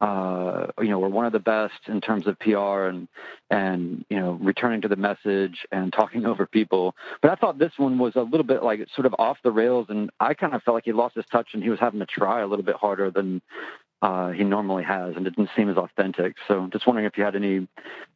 uh, 0.00 0.66
you 0.80 0.88
know, 0.88 0.98
we're 0.98 1.08
one 1.08 1.24
of 1.24 1.32
the 1.32 1.38
best 1.38 1.80
in 1.86 2.00
terms 2.00 2.26
of 2.26 2.38
PR 2.38 2.86
and 2.88 3.08
and 3.48 4.04
you 4.10 4.18
know 4.18 4.32
returning 4.32 4.82
to 4.82 4.88
the 4.88 4.96
message 4.96 5.64
and 5.72 5.92
talking 5.92 6.26
over 6.30 6.46
people. 6.46 6.94
But 7.22 7.30
I 7.30 7.36
thought 7.36 7.58
this 7.58 7.72
one 7.78 7.98
was 7.98 8.14
a 8.16 8.20
little 8.20 8.44
bit 8.44 8.62
like 8.62 8.86
sort 8.94 9.06
of 9.06 9.14
off 9.18 9.38
the 9.42 9.52
rails, 9.52 9.86
and 9.88 10.10
I 10.20 10.34
kind 10.34 10.54
of 10.54 10.62
felt 10.62 10.74
like 10.74 10.84
he 10.84 10.92
lost 10.92 11.14
his 11.14 11.24
touch 11.32 11.48
and 11.54 11.62
he 11.62 11.70
was 11.70 11.80
having 11.80 12.00
to 12.00 12.06
try 12.06 12.40
a 12.40 12.46
little 12.46 12.64
bit 12.64 12.76
harder 12.76 13.10
than 13.10 13.40
uh, 14.04 14.32
he 14.32 14.44
normally 14.44 14.82
has, 14.82 15.16
and 15.16 15.26
it 15.26 15.34
didn't 15.34 15.48
seem 15.56 15.70
as 15.70 15.78
authentic. 15.78 16.36
So, 16.46 16.68
just 16.70 16.86
wondering 16.86 17.06
if 17.06 17.16
you 17.16 17.24
had 17.24 17.34
any 17.34 17.66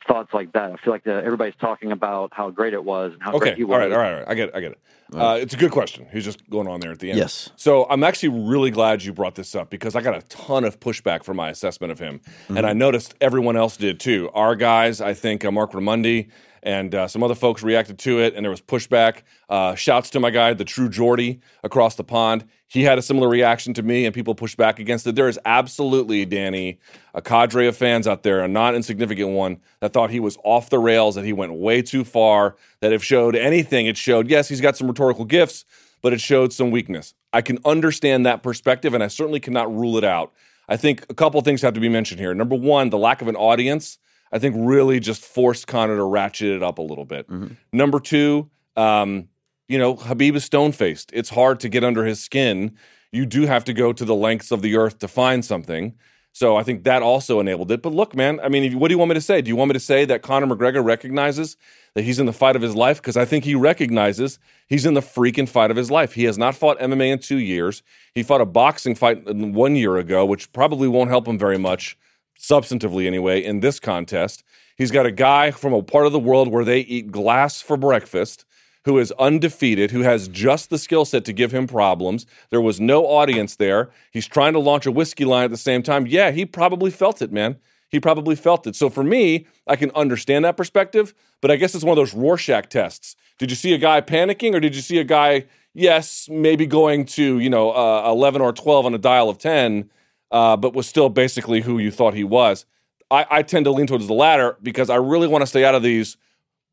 thoughts 0.06 0.34
like 0.34 0.52
that. 0.52 0.70
I 0.70 0.76
feel 0.76 0.92
like 0.92 1.04
the, 1.04 1.14
everybody's 1.14 1.54
talking 1.58 1.92
about 1.92 2.30
how 2.34 2.50
great 2.50 2.74
it 2.74 2.84
was 2.84 3.14
and 3.14 3.22
how 3.22 3.30
okay. 3.30 3.38
great 3.38 3.56
he 3.56 3.64
was. 3.64 3.72
All 3.72 3.78
right, 3.78 3.92
all 3.92 3.98
right, 3.98 4.12
all 4.12 4.18
right. 4.18 4.28
I 4.28 4.34
get 4.34 4.50
it. 4.50 4.54
I 4.54 4.60
get 4.60 4.72
it. 4.72 4.78
Uh, 5.14 5.38
it's 5.40 5.54
a 5.54 5.56
good 5.56 5.70
question. 5.70 6.06
He's 6.12 6.26
just 6.26 6.48
going 6.50 6.68
on 6.68 6.80
there 6.80 6.90
at 6.90 6.98
the 6.98 7.08
end. 7.08 7.18
Yes. 7.18 7.48
So 7.56 7.86
I'm 7.88 8.04
actually 8.04 8.28
really 8.28 8.70
glad 8.70 9.02
you 9.02 9.14
brought 9.14 9.34
this 9.34 9.54
up 9.54 9.70
because 9.70 9.96
I 9.96 10.02
got 10.02 10.14
a 10.14 10.20
ton 10.26 10.64
of 10.64 10.78
pushback 10.78 11.24
for 11.24 11.32
my 11.32 11.48
assessment 11.48 11.90
of 11.90 11.98
him, 11.98 12.18
mm-hmm. 12.18 12.58
and 12.58 12.66
I 12.66 12.74
noticed 12.74 13.14
everyone 13.22 13.56
else 13.56 13.78
did 13.78 13.98
too. 13.98 14.28
Our 14.34 14.56
guys, 14.56 15.00
I 15.00 15.14
think 15.14 15.42
uh, 15.42 15.50
Marc 15.50 15.72
Raimondi 15.72 16.28
and 16.68 16.94
uh, 16.94 17.08
some 17.08 17.22
other 17.22 17.34
folks 17.34 17.62
reacted 17.62 17.98
to 18.00 18.20
it, 18.20 18.34
and 18.34 18.44
there 18.44 18.50
was 18.50 18.60
pushback. 18.60 19.22
Uh, 19.48 19.74
shouts 19.74 20.10
to 20.10 20.20
my 20.20 20.28
guy, 20.28 20.52
the 20.52 20.66
true 20.66 20.90
Jordy, 20.90 21.40
across 21.64 21.94
the 21.94 22.04
pond. 22.04 22.44
He 22.66 22.82
had 22.82 22.98
a 22.98 23.02
similar 23.02 23.26
reaction 23.26 23.72
to 23.72 23.82
me, 23.82 24.04
and 24.04 24.14
people 24.14 24.34
pushed 24.34 24.58
back 24.58 24.78
against 24.78 25.06
it. 25.06 25.14
There 25.14 25.28
is 25.28 25.40
absolutely, 25.46 26.26
Danny, 26.26 26.78
a 27.14 27.22
cadre 27.22 27.66
of 27.68 27.74
fans 27.74 28.06
out 28.06 28.22
there, 28.22 28.44
a 28.44 28.48
not 28.48 28.74
insignificant 28.74 29.30
one, 29.30 29.60
that 29.80 29.94
thought 29.94 30.10
he 30.10 30.20
was 30.20 30.36
off 30.44 30.68
the 30.68 30.78
rails, 30.78 31.14
that 31.14 31.24
he 31.24 31.32
went 31.32 31.54
way 31.54 31.80
too 31.80 32.04
far, 32.04 32.54
that 32.80 32.92
if 32.92 33.02
showed 33.02 33.34
anything, 33.34 33.86
it 33.86 33.96
showed, 33.96 34.28
yes, 34.28 34.46
he's 34.50 34.60
got 34.60 34.76
some 34.76 34.88
rhetorical 34.88 35.24
gifts, 35.24 35.64
but 36.02 36.12
it 36.12 36.20
showed 36.20 36.52
some 36.52 36.70
weakness. 36.70 37.14
I 37.32 37.40
can 37.40 37.58
understand 37.64 38.26
that 38.26 38.42
perspective, 38.42 38.92
and 38.92 39.02
I 39.02 39.08
certainly 39.08 39.40
cannot 39.40 39.74
rule 39.74 39.96
it 39.96 40.04
out. 40.04 40.34
I 40.68 40.76
think 40.76 41.06
a 41.08 41.14
couple 41.14 41.40
things 41.40 41.62
have 41.62 41.72
to 41.72 41.80
be 41.80 41.88
mentioned 41.88 42.20
here. 42.20 42.34
Number 42.34 42.56
one, 42.56 42.90
the 42.90 42.98
lack 42.98 43.22
of 43.22 43.28
an 43.28 43.36
audience 43.36 43.98
I 44.32 44.38
think 44.38 44.56
really 44.58 45.00
just 45.00 45.22
forced 45.24 45.66
Conor 45.66 45.96
to 45.96 46.04
ratchet 46.04 46.48
it 46.56 46.62
up 46.62 46.78
a 46.78 46.82
little 46.82 47.04
bit. 47.04 47.28
Mm-hmm. 47.28 47.54
Number 47.72 48.00
two, 48.00 48.50
um, 48.76 49.28
you 49.68 49.78
know, 49.78 49.96
Habib 49.96 50.36
is 50.36 50.44
stone 50.44 50.72
faced. 50.72 51.10
It's 51.12 51.30
hard 51.30 51.60
to 51.60 51.68
get 51.68 51.84
under 51.84 52.04
his 52.04 52.22
skin. 52.22 52.76
You 53.12 53.26
do 53.26 53.46
have 53.46 53.64
to 53.64 53.72
go 53.72 53.92
to 53.92 54.04
the 54.04 54.14
lengths 54.14 54.50
of 54.50 54.62
the 54.62 54.76
earth 54.76 54.98
to 55.00 55.08
find 55.08 55.44
something. 55.44 55.94
So 56.32 56.56
I 56.56 56.62
think 56.62 56.84
that 56.84 57.02
also 57.02 57.40
enabled 57.40 57.72
it. 57.72 57.82
But 57.82 57.92
look, 57.92 58.14
man, 58.14 58.38
I 58.40 58.48
mean, 58.48 58.78
what 58.78 58.88
do 58.88 58.94
you 58.94 58.98
want 58.98 59.08
me 59.08 59.14
to 59.14 59.20
say? 59.20 59.42
Do 59.42 59.48
you 59.48 59.56
want 59.56 59.70
me 59.70 59.72
to 59.72 59.80
say 59.80 60.04
that 60.04 60.22
Conor 60.22 60.46
McGregor 60.46 60.84
recognizes 60.84 61.56
that 61.94 62.02
he's 62.02 62.20
in 62.20 62.26
the 62.26 62.32
fight 62.32 62.54
of 62.54 62.62
his 62.62 62.76
life? 62.76 62.98
Because 62.98 63.16
I 63.16 63.24
think 63.24 63.44
he 63.44 63.54
recognizes 63.54 64.38
he's 64.68 64.86
in 64.86 64.94
the 64.94 65.00
freaking 65.00 65.48
fight 65.48 65.70
of 65.70 65.76
his 65.76 65.90
life. 65.90 66.12
He 66.12 66.24
has 66.24 66.38
not 66.38 66.54
fought 66.54 66.78
MMA 66.78 67.12
in 67.12 67.18
two 67.18 67.38
years. 67.38 67.82
He 68.14 68.22
fought 68.22 68.40
a 68.40 68.46
boxing 68.46 68.94
fight 68.94 69.24
one 69.26 69.74
year 69.74 69.96
ago, 69.96 70.24
which 70.24 70.52
probably 70.52 70.86
won't 70.86 71.10
help 71.10 71.26
him 71.26 71.38
very 71.38 71.58
much 71.58 71.98
substantively 72.38 73.06
anyway, 73.06 73.42
in 73.42 73.60
this 73.60 73.80
contest. 73.80 74.44
He's 74.76 74.90
got 74.90 75.06
a 75.06 75.10
guy 75.10 75.50
from 75.50 75.72
a 75.72 75.82
part 75.82 76.06
of 76.06 76.12
the 76.12 76.18
world 76.18 76.48
where 76.48 76.64
they 76.64 76.80
eat 76.80 77.10
glass 77.10 77.60
for 77.60 77.76
breakfast 77.76 78.44
who 78.84 78.98
is 78.98 79.12
undefeated, 79.18 79.90
who 79.90 80.00
has 80.00 80.28
just 80.28 80.70
the 80.70 80.78
skill 80.78 81.04
set 81.04 81.22
to 81.26 81.32
give 81.32 81.52
him 81.52 81.66
problems. 81.66 82.24
There 82.48 82.60
was 82.60 82.80
no 82.80 83.04
audience 83.04 83.56
there. 83.56 83.90
He's 84.12 84.26
trying 84.26 84.54
to 84.54 84.58
launch 84.58 84.86
a 84.86 84.90
whiskey 84.90 85.26
line 85.26 85.44
at 85.44 85.50
the 85.50 85.58
same 85.58 85.82
time. 85.82 86.06
Yeah, 86.06 86.30
he 86.30 86.46
probably 86.46 86.90
felt 86.90 87.20
it, 87.20 87.30
man. 87.30 87.56
He 87.90 88.00
probably 88.00 88.34
felt 88.34 88.66
it. 88.66 88.76
So 88.76 88.88
for 88.88 89.04
me, 89.04 89.46
I 89.66 89.76
can 89.76 89.90
understand 89.94 90.46
that 90.46 90.56
perspective, 90.56 91.12
but 91.42 91.50
I 91.50 91.56
guess 91.56 91.74
it's 91.74 91.84
one 91.84 91.92
of 91.92 91.96
those 91.96 92.14
Rorschach 92.14 92.70
tests. 92.70 93.14
Did 93.38 93.50
you 93.50 93.56
see 93.56 93.74
a 93.74 93.78
guy 93.78 94.00
panicking 94.00 94.54
or 94.54 94.60
did 94.60 94.74
you 94.74 94.80
see 94.80 94.98
a 94.98 95.04
guy, 95.04 95.44
yes, 95.74 96.26
maybe 96.30 96.66
going 96.66 97.04
to, 97.06 97.38
you 97.38 97.50
know, 97.50 97.72
uh, 97.72 98.10
11 98.10 98.40
or 98.40 98.54
12 98.54 98.86
on 98.86 98.94
a 98.94 98.98
dial 98.98 99.28
of 99.28 99.36
10, 99.36 99.90
uh, 100.30 100.56
but 100.56 100.74
was 100.74 100.86
still 100.86 101.08
basically 101.08 101.60
who 101.60 101.78
you 101.78 101.90
thought 101.90 102.14
he 102.14 102.24
was. 102.24 102.64
I, 103.10 103.26
I 103.30 103.42
tend 103.42 103.64
to 103.64 103.70
lean 103.70 103.86
towards 103.86 104.06
the 104.06 104.14
latter 104.14 104.56
because 104.62 104.90
I 104.90 104.96
really 104.96 105.28
want 105.28 105.42
to 105.42 105.46
stay 105.46 105.64
out 105.64 105.74
of 105.74 105.82
these. 105.82 106.16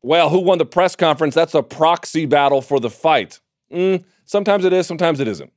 Well, 0.02 0.28
who 0.28 0.40
won 0.40 0.58
the 0.58 0.66
press 0.66 0.94
conference? 0.94 1.34
That's 1.34 1.54
a 1.54 1.62
proxy 1.62 2.26
battle 2.26 2.62
for 2.62 2.78
the 2.78 2.90
fight. 2.90 3.40
Mm, 3.72 4.04
sometimes 4.24 4.64
it 4.64 4.72
is, 4.72 4.86
sometimes 4.86 5.20
it 5.20 5.28
isn't. 5.28 5.52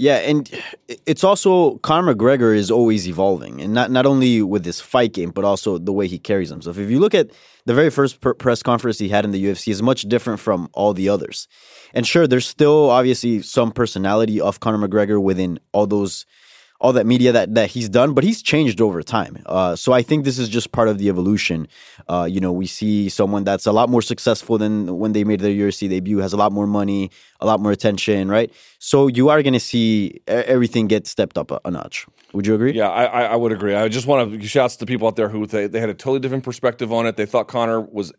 Yeah, 0.00 0.16
and 0.16 0.50
it's 1.04 1.22
also 1.22 1.76
Conor 1.78 2.14
McGregor 2.14 2.56
is 2.56 2.70
always 2.70 3.06
evolving, 3.06 3.60
and 3.60 3.74
not 3.74 3.90
not 3.90 4.06
only 4.06 4.40
with 4.40 4.64
this 4.64 4.80
fight 4.80 5.12
game, 5.12 5.28
but 5.28 5.44
also 5.44 5.76
the 5.76 5.92
way 5.92 6.06
he 6.06 6.18
carries 6.18 6.48
himself. 6.48 6.78
If 6.78 6.88
you 6.88 6.98
look 6.98 7.14
at 7.14 7.28
the 7.66 7.74
very 7.74 7.90
first 7.90 8.18
press 8.22 8.62
conference 8.62 8.98
he 8.98 9.10
had 9.10 9.26
in 9.26 9.30
the 9.30 9.44
UFC, 9.44 9.68
is 9.68 9.82
much 9.82 10.04
different 10.04 10.40
from 10.40 10.70
all 10.72 10.94
the 10.94 11.10
others. 11.10 11.48
And 11.92 12.06
sure, 12.06 12.26
there's 12.26 12.46
still 12.46 12.88
obviously 12.88 13.42
some 13.42 13.72
personality 13.72 14.40
of 14.40 14.60
Conor 14.60 14.88
McGregor 14.88 15.22
within 15.22 15.60
all 15.72 15.86
those 15.86 16.24
all 16.80 16.92
that 16.94 17.06
media 17.06 17.30
that 17.32 17.54
that 17.54 17.70
he's 17.70 17.88
done, 17.88 18.14
but 18.14 18.24
he's 18.24 18.42
changed 18.42 18.80
over 18.80 19.02
time. 19.02 19.42
Uh, 19.46 19.76
so 19.76 19.92
I 19.92 20.02
think 20.02 20.24
this 20.24 20.38
is 20.38 20.48
just 20.48 20.72
part 20.72 20.88
of 20.88 20.98
the 20.98 21.08
evolution. 21.08 21.68
Uh, 22.08 22.26
you 22.30 22.40
know, 22.40 22.52
we 22.52 22.66
see 22.66 23.08
someone 23.08 23.44
that's 23.44 23.66
a 23.66 23.72
lot 23.72 23.88
more 23.88 24.02
successful 24.02 24.58
than 24.58 24.98
when 24.98 25.12
they 25.12 25.24
made 25.24 25.40
their 25.40 25.52
UFC 25.52 25.88
debut, 25.88 26.18
has 26.18 26.32
a 26.32 26.36
lot 26.36 26.52
more 26.52 26.66
money, 26.66 27.10
a 27.40 27.46
lot 27.46 27.60
more 27.60 27.72
attention, 27.72 28.28
right? 28.28 28.50
So 28.78 29.08
you 29.08 29.28
are 29.28 29.42
going 29.42 29.52
to 29.52 29.60
see 29.60 30.20
everything 30.26 30.86
get 30.86 31.06
stepped 31.06 31.36
up 31.36 31.50
a, 31.50 31.60
a 31.64 31.70
notch. 31.70 32.06
Would 32.32 32.46
you 32.46 32.54
agree? 32.54 32.72
Yeah, 32.72 32.88
I, 32.88 33.22
I 33.24 33.36
would 33.36 33.50
agree. 33.50 33.74
I 33.74 33.88
just 33.88 34.06
want 34.06 34.40
to 34.40 34.46
shouts 34.46 34.76
to 34.76 34.80
the 34.80 34.86
people 34.86 35.08
out 35.08 35.16
there 35.16 35.28
who 35.28 35.46
they, 35.46 35.66
they 35.66 35.80
had 35.80 35.88
a 35.88 35.94
totally 35.94 36.20
different 36.20 36.44
perspective 36.44 36.92
on 36.92 37.06
it. 37.06 37.16
They 37.16 37.26
thought 37.26 37.48
Conor 37.48 37.80
was, 37.80 38.12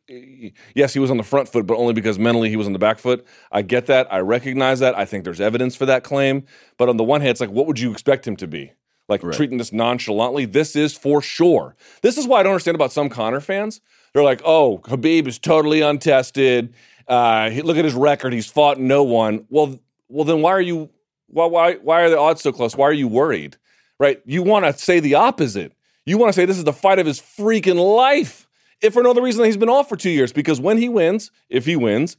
yes, 0.75 0.93
he 0.93 0.99
was 0.99 1.09
on 1.09 1.17
the 1.17 1.23
front 1.23 1.47
foot, 1.47 1.65
but 1.65 1.77
only 1.77 1.93
because 1.93 2.19
mentally 2.19 2.49
he 2.49 2.57
was 2.57 2.67
on 2.67 2.73
the 2.73 2.79
back 2.79 2.99
foot. 2.99 3.25
I 3.51 3.61
get 3.61 3.85
that. 3.85 4.11
I 4.11 4.19
recognize 4.19 4.79
that. 4.79 4.97
I 4.97 5.05
think 5.05 5.23
there's 5.23 5.39
evidence 5.39 5.77
for 5.77 5.85
that 5.85 6.03
claim. 6.03 6.43
But 6.77 6.89
on 6.89 6.97
the 6.97 7.05
one 7.05 7.21
hand, 7.21 7.31
it's 7.31 7.41
like, 7.41 7.51
what 7.51 7.67
would 7.67 7.79
you 7.79 7.91
expect 7.91 8.27
him 8.27 8.35
to 8.37 8.47
be? 8.47 8.73
Like 9.07 9.23
right. 9.23 9.35
treating 9.35 9.57
this 9.57 9.71
nonchalantly? 9.71 10.45
This 10.45 10.75
is 10.75 10.95
for 10.95 11.21
sure. 11.21 11.75
This 12.01 12.17
is 12.17 12.27
why 12.27 12.41
I 12.41 12.43
don't 12.43 12.51
understand 12.51 12.75
about 12.75 12.91
some 12.91 13.07
Conor 13.07 13.39
fans. 13.39 13.79
They're 14.13 14.23
like, 14.23 14.41
oh, 14.43 14.79
Khabib 14.79 15.27
is 15.27 15.39
totally 15.39 15.81
untested. 15.81 16.73
Uh, 17.07 17.49
he, 17.49 17.61
look 17.61 17.77
at 17.77 17.85
his 17.85 17.93
record. 17.93 18.33
He's 18.33 18.47
fought 18.47 18.79
no 18.79 19.03
one. 19.03 19.45
Well, 19.49 19.79
well, 20.09 20.25
then 20.25 20.41
why 20.41 20.51
are 20.51 20.61
you? 20.61 20.89
Why, 21.27 21.45
why, 21.45 21.75
why 21.75 22.01
are 22.01 22.09
the 22.09 22.19
odds 22.19 22.41
so 22.41 22.51
close? 22.51 22.75
Why 22.75 22.87
are 22.87 22.93
you 22.93 23.07
worried? 23.07 23.55
Right? 24.01 24.19
You 24.25 24.41
want 24.41 24.65
to 24.65 24.73
say 24.73 24.99
the 24.99 25.13
opposite. 25.13 25.73
You 26.07 26.17
want 26.17 26.29
to 26.29 26.33
say 26.33 26.45
this 26.45 26.57
is 26.57 26.63
the 26.63 26.73
fight 26.73 26.97
of 26.97 27.05
his 27.05 27.21
freaking 27.21 27.77
life. 27.95 28.47
If 28.81 28.93
for 28.93 29.03
no 29.03 29.11
other 29.11 29.21
reason 29.21 29.43
that 29.43 29.45
he's 29.45 29.57
been 29.57 29.69
off 29.69 29.87
for 29.87 29.95
two 29.95 30.09
years, 30.09 30.33
because 30.33 30.59
when 30.59 30.79
he 30.79 30.89
wins, 30.89 31.29
if 31.49 31.67
he 31.67 31.75
wins, 31.75 32.17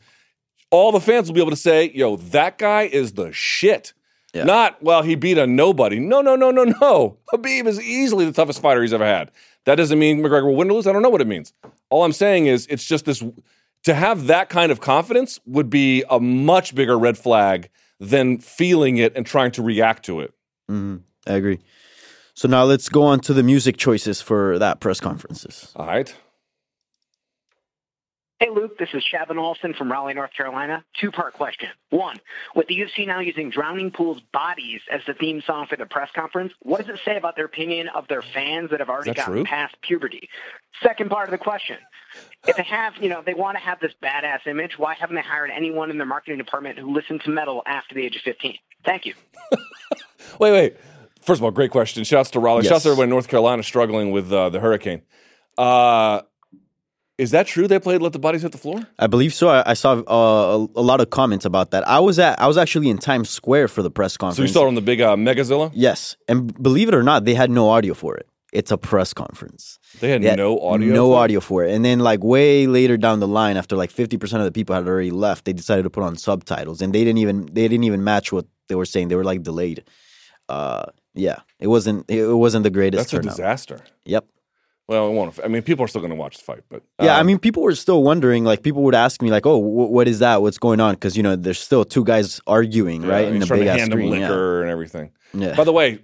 all 0.71 0.93
the 0.93 1.01
fans 1.01 1.27
will 1.27 1.35
be 1.35 1.41
able 1.41 1.51
to 1.51 1.57
say, 1.57 1.91
yo, 1.93 2.15
that 2.17 2.57
guy 2.57 2.83
is 2.83 3.15
the 3.15 3.33
shit. 3.33 3.95
Yeah. 4.33 4.45
Not, 4.45 4.81
well, 4.81 5.03
he 5.03 5.17
beat 5.17 5.39
a 5.39 5.47
nobody. 5.47 5.99
No, 5.99 6.21
no, 6.21 6.37
no, 6.37 6.53
no, 6.53 6.63
no. 6.63 7.19
Habib 7.33 7.67
is 7.67 7.81
easily 7.81 8.27
the 8.27 8.33
toughest 8.33 8.63
fighter 8.63 8.81
he's 8.81 8.93
ever 8.93 9.05
had. 9.05 9.33
That 9.65 9.75
doesn't 9.75 9.99
mean 9.99 10.23
McGregor 10.23 10.45
will 10.45 10.55
win 10.55 10.71
or 10.71 10.75
lose. 10.75 10.87
I 10.87 10.93
don't 10.93 11.03
know 11.03 11.11
what 11.11 11.21
it 11.21 11.27
means. 11.27 11.53
All 11.91 12.05
I'm 12.05 12.13
saying 12.13 12.47
is 12.47 12.69
it's 12.71 12.85
just 12.85 13.07
this 13.07 13.25
to 13.83 13.95
have 13.95 14.29
that 14.29 14.49
kind 14.49 14.71
of 14.71 14.81
confidence 14.81 15.41
would 15.47 15.69
be 15.69 16.05
a 16.09 16.21
much 16.21 16.77
bigger 16.77 16.97
red 16.97 17.19
flag 17.19 17.71
than 17.99 18.39
feeling 18.39 18.99
it 18.99 19.13
and 19.17 19.27
trying 19.27 19.51
to 19.51 19.63
react 19.63 20.05
to 20.05 20.21
it. 20.21 20.33
Mm-hmm. 20.71 20.99
I 21.27 21.35
agree. 21.35 21.61
So 22.35 22.49
now 22.49 22.65
let's 22.65 22.89
go 22.89 23.03
on 23.03 23.21
to 23.21 23.35
the 23.35 23.43
music 23.43 23.77
choices 23.77 24.21
for 24.23 24.59
that 24.59 24.81
press 24.81 25.01
conferences. 25.01 25.73
All 25.77 25.87
right. 25.87 26.15
Hey, 28.43 28.49
Luke, 28.51 28.77
this 28.77 28.89
is 28.93 29.05
Shavin 29.05 29.39
Olson 29.39 29.73
from 29.73 29.93
Raleigh, 29.93 30.15
North 30.15 30.33
Carolina. 30.37 30.85
Two 31.01 31.13
part 31.13 31.33
question. 31.35 31.69
One, 31.91 32.19
with 32.57 32.67
the 32.67 32.75
UFC 32.75 33.07
now 33.07 33.21
using 33.21 33.51
Drowning 33.51 33.93
Pool's 33.93 34.21
bodies 34.33 34.81
as 34.91 35.01
the 35.07 35.15
theme 35.15 35.43
song 35.47 35.69
for 35.69 35.77
the 35.77 35.87
press 35.87 36.09
conference, 36.13 36.53
what 36.61 36.85
does 36.85 36.93
it 36.93 37.01
say 37.05 37.17
about 37.17 37.37
their 37.37 37.45
opinion 37.45 37.87
of 37.95 38.09
their 38.09 38.21
fans 38.21 38.71
that 38.71 38.81
have 38.81 38.89
already 38.89 39.15
gotten 39.15 39.33
true? 39.33 39.45
past 39.45 39.77
puberty? 39.81 40.29
Second 40.83 41.09
part 41.09 41.29
of 41.29 41.31
the 41.31 41.39
question. 41.39 41.77
If 42.45 42.57
they 42.57 42.65
have, 42.65 42.95
you 43.01 43.09
know, 43.09 43.23
they 43.25 43.35
want 43.35 43.59
to 43.59 43.63
have 43.63 43.79
this 43.79 43.93
badass 44.03 44.45
image, 44.49 44.77
why 44.77 44.95
haven't 44.95 45.15
they 45.15 45.23
hired 45.23 45.53
anyone 45.55 45.93
in 45.93 45.99
their 45.99 46.07
marketing 46.07 46.39
department 46.39 46.81
who 46.81 46.93
listened 46.93 47.21
to 47.21 47.31
metal 47.31 47.63
after 47.65 47.95
the 47.95 48.05
age 48.05 48.17
of 48.17 48.23
15? 48.23 48.59
Thank 48.85 49.07
you. 49.07 49.15
wait, 50.41 50.51
wait. 50.51 50.77
First 51.23 51.41
of 51.41 51.45
all, 51.45 51.51
great 51.51 51.71
question. 51.71 52.05
Shouts 52.05 52.31
to 52.31 52.41
Raleigh. 52.41 52.65
Yes. 52.65 52.73
Shouts 52.73 52.83
to 52.85 52.91
everyone 52.91 53.05
in 53.05 53.11
North 53.11 53.29
Carolina 53.29 53.63
struggling 53.63 54.11
with 54.11 54.33
uh, 54.33 54.51
the 54.51 54.61
hurricane. 54.61 55.03
Uh, 55.57 56.23
is 57.19 57.31
that 57.31 57.47
true? 57.47 57.69
They 57.69 57.79
played 57.79 58.03
"Let 58.03 58.13
the 58.13 58.19
Bodies 58.19 58.43
Hit 58.43 58.53
the 58.53 58.59
Floor." 58.59 58.87
I 58.99 59.07
believe 59.07 59.33
so. 59.33 59.49
I, 59.49 59.71
I 59.71 59.75
saw 59.75 59.93
uh, 59.93 60.67
a, 60.77 60.81
a, 60.81 60.83
lot 60.83 61.01
of 61.01 61.11
comments 61.11 61.45
about 61.45 61.71
that. 61.71 61.87
I 61.87 62.01
was 62.01 62.19
at 62.19 62.41
I 62.41 62.49
was 62.49 62.59
actually 62.59 62.89
in 62.89 62.99
Times 62.99 63.31
Square 63.31 63.69
for 63.69 63.83
the 63.83 63.91
press 63.91 64.17
conference. 64.17 64.37
So 64.37 64.43
you 64.43 64.49
saw 64.49 64.65
it 64.65 64.69
on 64.69 64.75
the 64.75 64.81
big 64.81 65.01
uh, 65.01 65.15
Megazilla. 65.15 65.71
Yes, 65.75 66.17
and 66.27 66.53
believe 66.61 66.89
it 66.89 66.95
or 66.95 67.03
not, 67.03 67.25
they 67.25 67.35
had 67.35 67.51
no 67.51 67.69
audio 67.69 67.95
for 67.95 68.17
it. 68.17 68.27
It's 68.53 68.71
a 68.71 68.77
press 68.77 69.15
conference. 69.15 69.79
They 70.01 70.11
had, 70.11 70.23
they 70.23 70.29
had 70.31 70.39
no 70.39 70.59
audio. 70.59 70.93
No 70.93 71.11
for 71.11 71.19
audio 71.19 71.41
for 71.41 71.65
it. 71.65 71.73
And 71.73 71.85
then 71.85 72.01
like 72.01 72.25
way 72.25 72.67
later 72.67 72.97
down 72.97 73.21
the 73.21 73.29
line, 73.29 73.57
after 73.57 73.77
like 73.77 73.91
fifty 73.91 74.17
percent 74.17 74.41
of 74.41 74.47
the 74.47 74.53
people 74.53 74.75
had 74.75 74.89
already 74.89 75.11
left, 75.11 75.45
they 75.45 75.53
decided 75.53 75.85
to 75.85 75.91
put 75.91 76.03
on 76.03 76.17
subtitles, 76.17 76.83
and 76.83 76.93
they 76.93 77.05
didn't 77.05 77.19
even 77.19 77.47
they 77.47 77.69
didn't 77.69 77.85
even 77.85 78.03
match 78.03 78.33
what 78.33 78.47
they 78.69 78.75
were 78.75 78.87
saying. 78.87 79.09
They 79.09 79.17
were 79.17 79.25
like 79.25 79.43
delayed. 79.43 79.85
Uh, 80.49 80.87
yeah, 81.15 81.41
it 81.59 81.67
wasn't. 81.67 82.11
It 82.11 82.27
wasn't 82.27 82.65
the 82.65 82.71
greatest. 82.71 82.99
That's 82.99 83.11
turnout. 83.11 83.27
a 83.27 83.37
disaster. 83.37 83.81
Yep. 84.05 84.27
Well, 84.89 85.09
it 85.09 85.13
won't. 85.13 85.39
I 85.43 85.49
mean, 85.49 85.63
people 85.63 85.85
are 85.85 85.89
still 85.89 86.01
going 86.01 86.11
to 86.11 86.17
watch 86.17 86.39
the 86.39 86.45
fight, 86.45 86.65
but 86.69 86.83
um, 86.99 87.07
yeah, 87.07 87.17
I 87.17 87.21
um, 87.21 87.27
mean, 87.27 87.39
people 87.39 87.63
were 87.63 87.75
still 87.75 88.03
wondering. 88.03 88.45
Like, 88.45 88.63
people 88.63 88.83
would 88.83 88.95
ask 88.95 89.23
me, 89.23 89.31
like, 89.31 89.47
"Oh, 89.47 89.57
what 89.57 90.09
is 90.09 90.19
that? 90.19 90.43
What's 90.43 90.59
going 90.59 90.81
on?" 90.81 90.95
Because 90.95 91.17
you 91.17 91.23
know, 91.23 91.37
there's 91.37 91.61
still 91.61 91.85
two 91.85 92.05
guys 92.05 92.41
arguing, 92.47 93.03
right, 93.03 93.29
in 93.29 93.39
the 93.39 93.47
big 93.47 93.67
ass 93.67 93.87
screen, 93.87 94.11
liquor 94.11 94.57
yeah. 94.57 94.63
and 94.63 94.71
everything. 94.71 95.13
Yeah. 95.33 95.55
By 95.55 95.65
the 95.65 95.73
way, 95.73 96.01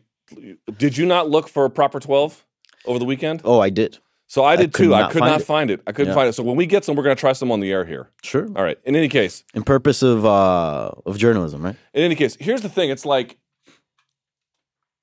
did 0.79 0.97
you 0.97 1.07
not 1.07 1.29
look 1.29 1.49
for 1.49 1.65
a 1.65 1.71
proper 1.71 2.01
twelve 2.01 2.45
over 2.85 2.99
the 2.99 3.05
weekend? 3.05 3.43
Oh, 3.45 3.61
I 3.61 3.71
did. 3.71 3.99
So 4.29 4.45
I 4.45 4.57
did 4.57 4.75
I 4.75 4.79
too. 4.79 4.95
I 4.95 5.11
could 5.11 5.21
find 5.21 5.33
not 5.33 5.41
it. 5.41 5.45
find 5.45 5.71
it. 5.71 5.81
I 5.87 5.93
couldn't 5.93 6.11
yeah. 6.11 6.15
find 6.15 6.29
it. 6.29 6.35
So 6.35 6.43
when 6.43 6.57
we 6.57 6.67
get 6.67 6.85
some, 6.85 6.97
we're 6.97 7.03
going 7.03 7.17
to 7.17 7.21
try 7.21 7.33
some 7.33 7.51
on 7.51 7.61
the 7.61 7.73
air 7.73 7.87
here. 7.87 8.11
Sure. 8.23 8.47
All 8.57 8.63
right. 8.63 8.79
In 8.85 8.95
any 8.95 9.09
case, 9.09 9.43
in 9.55 9.63
purpose 9.63 10.03
of 10.03 10.25
uh 10.25 10.93
of 11.07 11.19
journalism, 11.19 11.65
right? 11.65 11.77
In 11.95 12.05
any 12.05 12.15
case, 12.15 12.37
here's 12.39 12.61
the 12.61 12.69
thing. 12.69 12.91
It's 12.91 13.07
like 13.07 13.39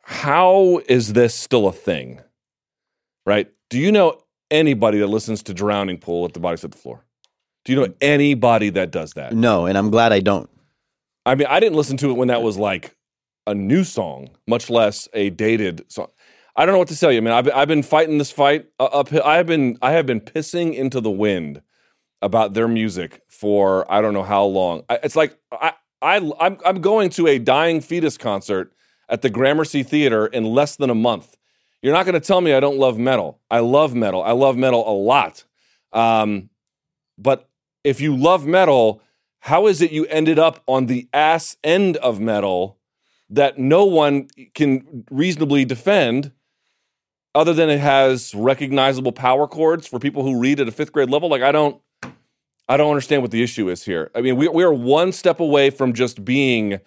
how 0.05 0.81
is 0.87 1.13
this 1.13 1.33
still 1.33 1.67
a 1.67 1.73
thing? 1.73 2.21
Right? 3.25 3.51
Do 3.71 3.79
you 3.79 3.91
know 3.91 4.21
anybody 4.51 4.99
that 4.99 5.07
listens 5.07 5.41
to 5.43 5.53
Drowning 5.53 5.97
Pool 5.97 6.25
at 6.25 6.33
the 6.33 6.39
Bodies 6.39 6.63
at 6.63 6.71
the 6.71 6.77
Floor? 6.77 7.03
Do 7.63 7.73
you 7.73 7.79
know 7.79 7.91
anybody 7.99 8.69
that 8.69 8.91
does 8.91 9.13
that? 9.13 9.33
No, 9.33 9.65
and 9.65 9.75
I'm 9.75 9.89
glad 9.89 10.13
I 10.13 10.19
don't. 10.19 10.47
I 11.25 11.33
mean, 11.33 11.47
I 11.49 11.59
didn't 11.59 11.75
listen 11.75 11.97
to 11.97 12.11
it 12.11 12.13
when 12.13 12.27
that 12.27 12.43
was 12.43 12.55
like 12.55 12.95
a 13.47 13.55
new 13.55 13.83
song, 13.83 14.29
much 14.47 14.69
less 14.69 15.09
a 15.13 15.31
dated 15.31 15.91
song. 15.91 16.09
I 16.55 16.67
don't 16.67 16.73
know 16.73 16.79
what 16.79 16.89
to 16.89 16.99
tell 16.99 17.11
you, 17.11 17.23
man. 17.23 17.33
I've 17.33 17.51
I've 17.51 17.67
been 17.67 17.81
fighting 17.81 18.19
this 18.19 18.31
fight 18.31 18.67
uh, 18.79 18.85
up. 18.85 19.11
I 19.11 19.37
have 19.37 19.47
been 19.47 19.79
I 19.81 19.93
have 19.93 20.05
been 20.05 20.21
pissing 20.21 20.75
into 20.75 21.01
the 21.01 21.09
wind 21.09 21.63
about 22.21 22.53
their 22.53 22.67
music 22.67 23.23
for 23.27 23.91
I 23.91 24.01
don't 24.01 24.13
know 24.13 24.23
how 24.23 24.45
long. 24.45 24.83
It's 24.87 25.15
like 25.15 25.35
I 25.51 25.73
I 26.03 26.17
I'm 26.39 26.59
I'm 26.63 26.81
going 26.81 27.09
to 27.11 27.25
a 27.25 27.39
dying 27.39 27.81
fetus 27.81 28.19
concert 28.19 28.74
at 29.09 29.21
the 29.21 29.29
Gramercy 29.29 29.83
Theater 29.83 30.27
in 30.27 30.43
less 30.43 30.75
than 30.75 30.89
a 30.89 30.95
month. 30.95 31.37
You're 31.81 31.93
not 31.93 32.05
going 32.05 32.19
to 32.19 32.25
tell 32.25 32.41
me 32.41 32.53
I 32.53 32.59
don't 32.59 32.77
love 32.77 32.97
metal. 32.97 33.39
I 33.51 33.59
love 33.59 33.93
metal. 33.93 34.23
I 34.23 34.31
love 34.31 34.57
metal 34.57 34.89
a 34.89 34.95
lot. 34.95 35.43
Um, 35.93 36.49
but 37.17 37.47
if 37.83 38.01
you 38.01 38.15
love 38.15 38.45
metal, 38.45 39.01
how 39.39 39.67
is 39.67 39.81
it 39.81 39.91
you 39.91 40.05
ended 40.07 40.39
up 40.39 40.63
on 40.67 40.87
the 40.87 41.07
ass 41.13 41.55
end 41.63 41.97
of 41.97 42.19
metal 42.19 42.79
that 43.29 43.59
no 43.59 43.85
one 43.85 44.27
can 44.53 45.05
reasonably 45.11 45.65
defend 45.65 46.31
other 47.35 47.53
than 47.53 47.69
it 47.69 47.79
has 47.79 48.33
recognizable 48.33 49.11
power 49.11 49.47
chords 49.47 49.85
for 49.85 49.99
people 49.99 50.23
who 50.23 50.39
read 50.39 50.59
at 50.59 50.67
a 50.67 50.71
fifth 50.71 50.91
grade 50.91 51.09
level? 51.09 51.29
Like, 51.29 51.43
I 51.43 51.51
don't. 51.51 51.79
I 52.67 52.77
don't 52.77 52.89
understand 52.89 53.21
what 53.21 53.29
the 53.29 53.43
issue 53.43 53.69
is 53.69 53.85
here. 53.85 54.09
I 54.15 54.21
mean, 54.21 54.37
we, 54.37 54.47
we 54.47 54.63
are 54.63 54.73
one 54.73 55.11
step 55.11 55.39
away 55.39 55.69
from 55.69 55.93
just 55.93 56.25
being 56.25 56.79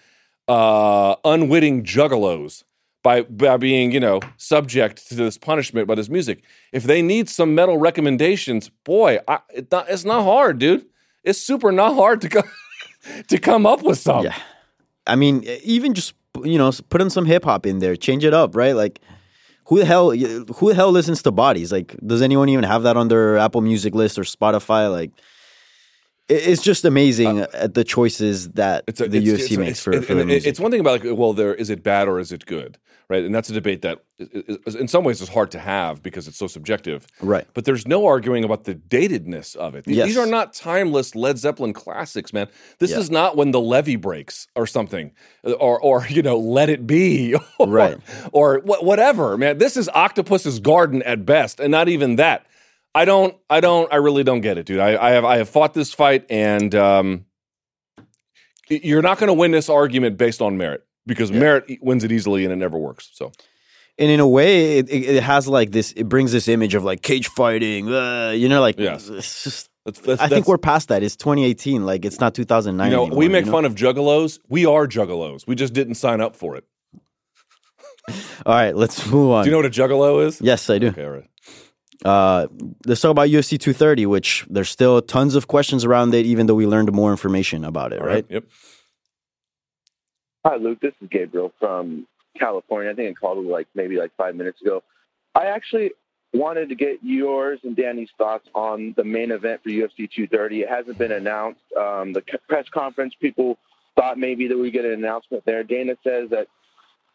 uh, 0.49 1.16
unwitting 1.24 1.84
juggalos 1.84 2.64
by, 3.03 3.22
by 3.22 3.57
being, 3.57 3.92
you 3.92 4.01
know, 4.01 4.20
subject 4.36 5.09
to 5.09 5.14
this 5.14 5.38
punishment 5.38 5.86
by 5.86 5.94
this 5.94 6.09
music. 6.09 6.42
If 6.72 6.84
they 6.84 7.03
need 7.03 7.28
some 7.28 7.55
metal 7.55 7.78
recommendations, 7.78 8.70
boy, 8.84 9.20
I, 9.28 9.40
it 9.55 9.68
it's 9.70 10.05
not 10.05 10.24
hard, 10.24 10.59
dude. 10.59 10.86
It's 11.22 11.40
super 11.40 11.70
not 11.70 11.94
hard 11.94 12.20
to 12.22 12.28
come 12.28 12.51
to 13.28 13.38
come 13.38 13.66
up 13.66 13.82
with 13.82 13.99
some. 13.99 14.24
Yeah, 14.24 14.36
I 15.07 15.16
mean, 15.16 15.44
even 15.62 15.94
just 15.94 16.14
you 16.44 16.59
know, 16.59 16.70
putting 16.88 17.11
some 17.11 17.26
hip 17.26 17.44
hop 17.44 17.66
in 17.66 17.78
there, 17.78 17.96
change 17.96 18.24
it 18.24 18.34
up, 18.34 18.55
right? 18.55 18.72
Like, 18.72 19.01
who 19.66 19.78
the 19.78 19.84
hell 19.84 20.11
who 20.11 20.68
the 20.68 20.74
hell 20.74 20.90
listens 20.90 21.22
to 21.22 21.32
Bodies? 21.32 21.72
Like, 21.72 21.96
does 22.05 22.22
anyone 22.22 22.49
even 22.49 22.64
have 22.64 22.82
that 22.84 22.96
on 22.96 23.09
their 23.09 23.36
Apple 23.38 23.61
Music 23.61 23.94
list 23.94 24.18
or 24.18 24.22
Spotify? 24.22 24.90
Like, 24.90 25.11
it's 26.29 26.62
just 26.62 26.85
amazing 26.85 27.41
uh, 27.41 27.47
at 27.55 27.74
the 27.74 27.85
choices 27.85 28.51
that 28.51 28.85
a, 28.89 29.09
the 29.09 29.26
UFC 29.26 29.39
it's, 29.39 29.57
makes 29.57 29.70
it's, 29.70 29.81
for, 29.81 29.93
it, 29.93 30.05
for 30.05 30.14
the 30.14 30.31
It's 30.31 30.61
one 30.61 30.70
thing 30.70 30.81
about 30.81 31.03
like, 31.03 31.18
well, 31.18 31.33
there 31.33 31.55
is 31.55 31.70
it 31.70 31.83
bad 31.83 32.07
or 32.07 32.20
is 32.20 32.33
it 32.33 32.45
good, 32.45 32.76
right? 33.09 33.24
And 33.24 33.35
that's 33.35 33.49
a 33.49 33.55
debate 33.55 33.81
that, 33.83 34.05
in 34.79 34.89
some 34.89 35.05
ways, 35.05 35.22
is 35.22 35.31
hard 35.31 35.51
to 35.53 35.59
have 35.59 36.03
because 36.03 36.29
it's 36.29 36.37
so 36.37 36.47
subjective, 36.47 37.07
right? 37.22 37.47
But 37.55 37.64
there's 37.64 37.87
no 37.87 38.07
arguing 38.07 38.45
about 38.45 38.64
the 38.64 38.74
datedness 38.74 39.57
of 39.57 39.74
it. 39.74 39.85
These, 39.85 39.97
yes. 39.97 40.07
these 40.09 40.18
are 40.18 40.26
not 40.26 40.53
timeless 40.53 41.14
Led 41.14 41.39
Zeppelin 41.39 41.72
classics, 41.72 42.33
man. 42.35 42.49
This 42.79 42.91
yeah. 42.91 42.99
is 42.99 43.11
not 43.11 43.37
when 43.37 43.53
the 43.53 43.61
levee 43.61 43.97
breaks 43.97 44.49
or 44.55 44.66
something, 44.66 45.12
or 45.45 45.81
or 45.81 46.07
you 46.09 46.20
know, 46.20 46.39
Let 46.39 46.68
It 46.68 46.87
Be, 46.87 47.37
or, 47.59 47.68
right? 47.68 47.99
Or 48.33 48.59
whatever, 48.61 49.39
man. 49.39 49.57
This 49.57 49.79
is 49.79 49.89
Octopus's 49.89 50.61
Garden 50.61 51.03
at 51.05 51.24
best, 51.24 51.59
and 51.59 51.70
not 51.70 51.89
even 51.89 52.16
that. 52.16 52.45
I 52.99 53.05
don't, 53.05 53.36
I 53.49 53.61
don't, 53.61 53.92
I 53.92 53.96
really 53.96 54.24
don't 54.24 54.40
get 54.40 54.59
it, 54.59 54.66
dude. 54.66 54.80
I, 54.80 55.01
I 55.01 55.11
have, 55.11 55.24
I 55.24 55.36
have 55.36 55.49
fought 55.49 55.72
this 55.72 55.94
fight, 55.94 56.26
and 56.30 56.74
um, 56.74 57.26
you're 58.68 59.03
not 59.03 59.18
going 59.18 59.28
to 59.28 59.34
win 59.34 59.53
this 59.53 59.68
argument 59.68 60.18
based 60.18 60.42
on 60.42 60.57
merit 60.57 60.84
because 61.07 61.30
yeah. 61.30 61.38
merit 61.38 61.78
wins 61.80 62.03
it 62.03 62.11
easily, 62.11 62.42
and 62.42 62.53
it 62.53 62.57
never 62.57 62.76
works. 62.76 63.09
So, 63.12 63.30
and 64.01 64.11
in 64.11 64.18
a 64.18 64.26
way, 64.26 64.78
it, 64.78 64.90
it, 64.90 65.22
has 65.22 65.46
like 65.46 65.70
this. 65.70 65.92
It 65.92 66.09
brings 66.09 66.32
this 66.32 66.49
image 66.49 66.74
of 66.74 66.82
like 66.82 67.01
cage 67.03 67.28
fighting, 67.28 67.88
uh, 67.88 68.30
you 68.30 68.49
know, 68.49 68.61
like 68.61 68.80
yes. 68.80 69.09
it's 69.09 69.44
just. 69.44 69.70
That's, 69.84 70.01
that's, 70.01 70.20
I 70.20 70.28
think 70.28 70.49
we're 70.49 70.59
past 70.59 70.88
that. 70.88 71.05
It's 71.05 71.16
2018. 71.16 71.86
Like 71.86 72.05
it's 72.05 72.18
not 72.18 72.34
2009. 72.34 72.90
You 72.90 72.96
know, 72.96 73.03
anymore, 73.05 73.16
we 73.16 73.28
make 73.28 73.44
you 73.44 73.53
know? 73.53 73.57
fun 73.59 73.64
of 73.64 73.76
juggalos. 73.76 74.40
We 74.49 74.66
are 74.66 74.88
juggalos. 74.88 75.46
We 75.46 75.55
just 75.55 75.72
didn't 75.72 75.94
sign 75.94 76.20
up 76.20 76.34
for 76.34 76.57
it. 76.57 76.64
All 78.44 78.55
right, 78.55 78.74
let's 78.74 79.07
move 79.07 79.30
on. 79.30 79.44
Do 79.44 79.51
you 79.51 79.53
know 79.53 79.59
what 79.59 79.66
a 79.66 79.70
juggalo 79.70 80.26
is? 80.26 80.40
Yes, 80.40 80.68
I 80.68 80.78
do. 80.78 80.88
Okay, 80.88 81.05
all 81.05 81.11
right. 81.11 81.28
Uh, 82.05 82.46
let's 82.86 83.01
talk 83.01 83.11
about 83.11 83.28
UFC 83.28 83.59
230, 83.59 84.07
which 84.07 84.46
there's 84.49 84.70
still 84.70 85.03
tons 85.03 85.34
of 85.34 85.49
questions 85.49 85.84
around 85.84 86.14
it, 86.14 86.26
even 86.26 86.46
though 86.46 86.55
we 86.55 86.66
learned 86.66 86.92
more 86.92 87.11
information 87.11 87.64
about 87.64 87.92
it, 87.92 88.01
All 88.01 88.07
right? 88.07 88.14
right? 88.14 88.26
Yep. 88.28 88.44
Hi, 90.46 90.57
Luke. 90.57 90.78
This 90.80 90.94
is 91.03 91.09
Gabriel 91.11 91.53
from 91.59 92.07
California. 92.38 92.92
I 92.92 92.94
think 92.94 93.16
I 93.16 93.20
called 93.20 93.44
like 93.44 93.66
maybe 93.74 93.96
like 93.96 94.12
five 94.16 94.36
minutes 94.36 94.62
ago. 94.62 94.82
I 95.34 95.46
actually 95.46 95.90
wanted 96.32 96.68
to 96.68 96.74
get 96.74 96.99
yours 97.03 97.59
and 97.64 97.74
Danny's 97.74 98.11
thoughts 98.18 98.49
on 98.55 98.94
the 98.96 99.05
main 99.05 99.30
event 99.30 99.62
for 99.62 99.70
UFC 99.70 100.09
230. 100.11 100.61
It 100.62 100.68
hasn't 100.68 100.99
been 100.99 101.12
announced. 101.12 101.61
Um, 101.76 102.12
the 102.12 102.22
press 102.49 102.66
conference, 102.72 103.14
people 103.20 103.59
thought 103.96 104.18
maybe 104.18 104.46
that 104.49 104.57
we 104.57 104.70
get 104.70 104.84
an 104.84 104.92
announcement 104.92 105.44
there. 105.44 105.64
Dana 105.64 105.96
says 106.05 106.30
that 106.30 106.46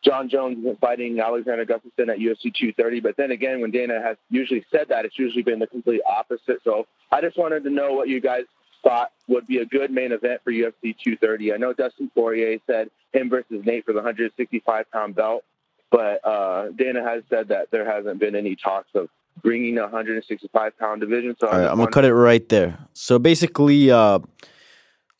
Jon 0.03 0.29
Jones 0.29 0.57
isn't 0.59 0.79
fighting 0.79 1.19
Alexander 1.19 1.65
Gustafsson 1.65 2.09
at 2.09 2.19
UFC 2.19 2.53
230. 2.53 2.99
But 2.99 3.17
then 3.17 3.31
again, 3.31 3.61
when 3.61 3.71
Dana 3.71 4.01
has 4.01 4.17
usually 4.29 4.65
said 4.71 4.87
that, 4.89 5.05
it's 5.05 5.17
usually 5.17 5.43
been 5.43 5.59
the 5.59 5.67
complete 5.67 6.01
opposite. 6.05 6.59
So 6.63 6.87
I 7.11 7.21
just 7.21 7.37
wanted 7.37 7.63
to 7.63 7.69
know 7.69 7.93
what 7.93 8.09
you 8.09 8.19
guys 8.19 8.43
thought 8.83 9.11
would 9.27 9.47
be 9.47 9.59
a 9.59 9.65
good 9.65 9.91
main 9.91 10.11
event 10.11 10.41
for 10.43 10.51
UFC 10.51 10.95
230. 11.03 11.53
I 11.53 11.57
know 11.57 11.73
Dustin 11.73 12.11
Poirier 12.13 12.59
said 12.67 12.89
him 13.13 13.29
versus 13.29 13.65
Nate 13.65 13.85
for 13.85 13.93
the 13.93 13.99
165 13.99 14.91
pound 14.91 15.15
belt, 15.15 15.43
but 15.89 16.25
uh, 16.25 16.69
Dana 16.69 17.01
has 17.03 17.23
said 17.29 17.47
that 17.47 17.71
there 17.71 17.89
hasn't 17.89 18.19
been 18.19 18.35
any 18.35 18.55
talks 18.55 18.89
of 18.93 19.07
bringing 19.41 19.77
a 19.77 19.83
165 19.83 20.77
pound 20.77 21.01
division. 21.01 21.35
So 21.39 21.47
right, 21.47 21.65
I'm 21.65 21.77
gonna 21.77 21.91
cut 21.91 22.05
it 22.05 22.13
right 22.13 22.47
there. 22.49 22.77
So 22.93 23.19
basically, 23.19 23.89
uh, 23.89 24.19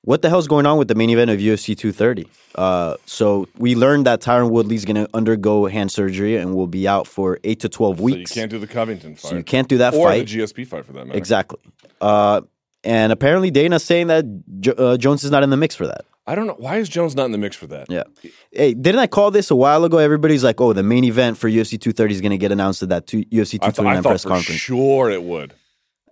what 0.03 0.21
the 0.21 0.29
hell's 0.29 0.47
going 0.47 0.65
on 0.65 0.77
with 0.77 0.87
the 0.89 0.95
main 0.95 1.09
event 1.09 1.31
of 1.31 1.39
UFC 1.39 1.77
230? 1.77 2.27
Uh, 2.55 2.95
so 3.05 3.47
we 3.57 3.73
learned 3.75 4.05
that 4.05 4.21
Tyron 4.21 4.49
Woodley's 4.51 4.85
going 4.85 4.97
to 4.97 5.09
undergo 5.13 5.65
hand 5.65 5.91
surgery 5.91 6.37
and 6.37 6.55
will 6.55 6.67
be 6.67 6.87
out 6.87 7.07
for 7.07 7.39
eight 7.43 7.61
to 7.61 7.69
12 7.69 7.99
weeks. 7.99 8.31
So 8.31 8.35
you 8.35 8.41
can't 8.41 8.51
do 8.51 8.59
the 8.59 8.67
Covington 8.67 9.15
fight. 9.15 9.29
So 9.29 9.35
you 9.37 9.43
can't 9.43 9.67
do 9.67 9.77
that 9.79 9.93
or 9.93 10.07
fight. 10.09 10.27
the 10.27 10.39
GSP 10.39 10.67
fight 10.67 10.85
for 10.85 10.93
that 10.93 11.07
matter. 11.07 11.17
Exactly. 11.17 11.59
Uh, 12.01 12.41
and 12.83 13.11
apparently 13.13 13.49
Dana's 13.49 13.83
saying 13.83 14.07
that 14.07 14.25
jo- 14.59 14.73
uh, 14.73 14.97
Jones 14.97 15.23
is 15.23 15.31
not 15.31 15.41
in 15.43 15.49
the 15.49 15.57
mix 15.57 15.73
for 15.73 15.87
that. 15.87 16.05
I 16.25 16.35
don't 16.35 16.47
know. 16.47 16.55
Why 16.57 16.77
is 16.77 16.87
Jones 16.89 17.15
not 17.15 17.25
in 17.25 17.31
the 17.31 17.37
mix 17.37 17.55
for 17.55 17.67
that? 17.67 17.89
Yeah. 17.89 18.03
Hey, 18.51 18.73
didn't 18.73 18.99
I 18.99 19.07
call 19.07 19.31
this 19.31 19.51
a 19.51 19.55
while 19.55 19.83
ago? 19.83 19.97
Everybody's 19.97 20.43
like, 20.43 20.59
oh, 20.61 20.71
the 20.73 20.83
main 20.83 21.03
event 21.03 21.37
for 21.37 21.49
UFC 21.49 21.71
230 21.79 22.13
is 22.15 22.21
going 22.21 22.31
to 22.31 22.37
get 22.37 22.51
announced 22.51 22.81
at 22.83 22.89
that 22.89 23.07
two, 23.07 23.23
UFC 23.25 23.59
229 23.59 23.87
I, 23.87 23.95
th- 23.95 24.05
I 24.05 24.09
press 24.09 24.25
conference. 24.25 24.59
sure 24.61 25.09
it 25.09 25.23
would. 25.23 25.53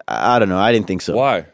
I, 0.07 0.35
I 0.35 0.39
don't 0.39 0.49
know. 0.49 0.59
I 0.59 0.71
didn't 0.73 0.87
think 0.87 1.01
so. 1.01 1.15
Why? 1.15 1.45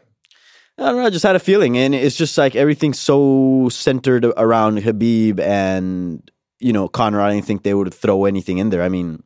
I 0.78 0.82
don't 0.82 0.96
know. 0.96 1.06
I 1.06 1.10
just 1.10 1.24
had 1.24 1.34
a 1.34 1.40
feeling, 1.40 1.76
and 1.76 1.94
it's 1.94 2.14
just 2.14 2.38
like 2.38 2.54
everything's 2.54 3.00
so 3.00 3.68
centered 3.70 4.24
around 4.24 4.78
Habib 4.78 5.40
and 5.40 6.30
you 6.60 6.72
know 6.72 6.88
Conor. 6.88 7.20
I 7.20 7.34
didn't 7.34 7.46
think 7.46 7.64
they 7.64 7.74
would 7.74 7.92
throw 7.92 8.26
anything 8.26 8.58
in 8.58 8.70
there. 8.70 8.82
I 8.82 8.88
mean, 8.88 9.22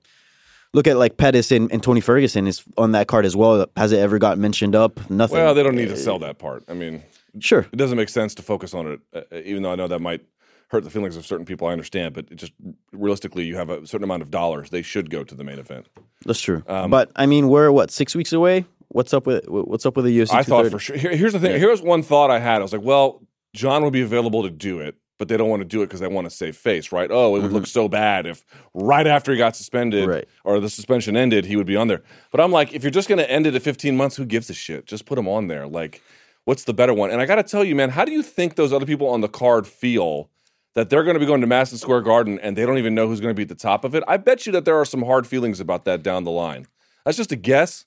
look 0.72 0.86
at 0.86 0.96
like 0.96 1.18
Pettis 1.18 1.53
and, 1.53 1.70
and 1.70 1.82
Tony 1.82 2.00
Ferguson 2.00 2.46
is 2.46 2.62
on 2.78 2.92
that 2.92 3.07
card 3.07 3.26
as 3.26 3.36
well. 3.36 3.66
Has 3.76 3.92
it 3.92 3.98
ever 3.98 4.18
got 4.18 4.38
mentioned 4.38 4.74
up? 4.74 4.98
Nothing. 5.11 5.38
Well, 5.38 5.55
they 5.55 5.62
don't 5.62 5.76
need 5.76 5.88
to 5.88 5.96
sell 5.96 6.18
that 6.20 6.38
part. 6.38 6.64
I 6.68 6.72
mean, 6.72 7.03
sure, 7.38 7.66
it 7.70 7.76
doesn't 7.76 7.98
make 7.98 8.09
sense 8.09 8.34
to 8.36 8.42
focus 8.42 8.72
on 8.72 8.86
it, 8.86 9.00
uh, 9.14 9.36
even 9.44 9.62
though 9.62 9.72
I 9.72 9.76
know 9.76 9.88
that 9.88 10.00
might 10.00 10.22
hurt 10.68 10.84
the 10.84 10.90
feelings 10.90 11.18
of 11.18 11.26
certain 11.26 11.44
people. 11.44 11.68
I 11.68 11.72
understand, 11.72 12.14
but 12.14 12.34
just 12.34 12.53
realistically, 12.92 13.44
you 13.44 13.57
have 13.57 13.68
a 13.68 13.86
certain 13.86 14.05
amount 14.05 14.22
of 14.22 14.30
dollars. 14.30 14.70
They 14.70 14.80
should 14.80 15.11
go 15.11 15.22
to 15.22 15.34
the 15.34 15.44
main 15.44 15.59
event. 15.59 15.86
That's 16.24 16.40
true. 16.40 16.62
Um, 16.66 16.90
but 16.90 17.12
I 17.14 17.26
mean, 17.26 17.48
we're 17.48 17.70
what 17.70 17.90
six 17.90 18.14
weeks 18.14 18.32
away. 18.32 18.64
What's 18.93 19.14
up 19.14 19.26
with 19.26 19.49
what's 19.49 19.86
up 19.86 19.97
with 19.97 20.05
the 20.05 20.18
UFC? 20.18 20.34
I 20.34 20.43
thought 20.43 20.70
for 20.70 20.78
sure. 20.78 20.97
Here, 20.97 21.16
here's 21.16 21.32
the 21.32 21.40
thing. 21.40 21.53
Yeah. 21.53 21.59
Here's 21.59 21.80
one 21.80 22.03
thought 22.03 22.30
I 22.30 22.38
had. 22.38 22.57
I 22.57 22.62
was 22.62 22.72
like, 22.72 22.82
well, 22.82 23.22
Jon 23.55 23.82
will 23.82 23.90
be 23.90 24.03
available 24.03 24.43
to 24.43 24.51
do 24.51 24.80
it, 24.80 24.97
but 25.18 25.28
they 25.28 25.36
don't 25.36 25.49
want 25.49 25.61
to 25.61 25.68
do 25.68 25.82
it 25.82 25.86
because 25.86 26.01
they 26.01 26.09
want 26.09 26.28
to 26.28 26.30
save 26.30 26.57
face, 26.57 26.93
right? 26.93 27.11
Oh, 27.11 27.28
it 27.28 27.40
would 27.40 27.47
mm-hmm. 27.47 27.55
look 27.55 27.66
so 27.66 27.88
bad 27.88 28.26
if 28.26 28.45
right 28.74 29.07
after 29.07 29.32
he 29.32 29.38
got 29.38 29.57
suspended 29.57 30.09
right. 30.09 30.28
or 30.45 30.61
the 30.61 30.68
suspension 30.68 31.16
ended, 31.16 31.47
he 31.47 31.57
would 31.57 31.66
be 31.66 31.76
on 31.76 31.88
there. 31.88 32.03
But 32.30 32.43
I'm 32.43 32.53
like, 32.53 32.74
if 32.74 32.82
you're 32.82 32.90
just 32.90 33.09
going 33.09 33.18
to 33.18 33.30
end 33.30 33.47
it 33.47 33.55
at 33.55 33.62
15 33.62 33.97
months, 33.97 34.16
who 34.16 34.26
gives 34.26 34.51
a 34.51 34.55
shit? 34.55 34.86
Just 34.86 35.07
put 35.07 35.18
him 35.18 35.28
on 35.28 35.47
there. 35.47 35.66
Like, 35.66 36.03
what's 36.45 36.64
the 36.64 36.74
better 36.74 36.93
one? 36.93 37.11
And 37.11 37.20
I 37.20 37.26
got 37.26 37.36
to 37.36 37.43
tell 37.43 37.64
you, 37.64 37.74
man, 37.74 37.90
how 37.90 38.05
do 38.05 38.12
you 38.12 38.22
think 38.22 38.57
those 38.57 38.72
other 38.72 38.86
people 38.86 39.09
on 39.09 39.20
the 39.20 39.28
card 39.28 39.66
feel? 39.66 40.28
That 40.74 40.88
they're 40.88 41.05
going 41.05 41.16
to 41.16 41.20
be 41.20 41.26
going 41.26 41.43
to 41.43 41.47
Madison 41.47 41.76
Square 41.76 42.01
Garden 42.01 42.40
and 42.40 42.57
they 42.57 42.64
don't 42.64 42.78
even 42.78 42.95
know 42.95 43.07
who's 43.07 43.20
going 43.20 43.34
to 43.34 43.36
be 43.36 43.43
at 43.43 43.51
the 43.51 43.55
top 43.55 43.84
of 43.84 43.95
it. 43.95 44.03
I 44.09 44.16
bet 44.16 44.47
you 44.47 44.53
that 44.53 44.64
there 44.64 44.80
are 44.80 44.86
some 44.86 45.03
hard 45.03 45.26
feelings 45.26 45.61
about 45.61 45.84
that 45.84 46.03
down 46.03 46.24
the 46.24 46.30
line. 46.30 46.66
That's 47.05 47.18
just 47.18 47.30
a 47.30 47.36
guess, 47.36 47.84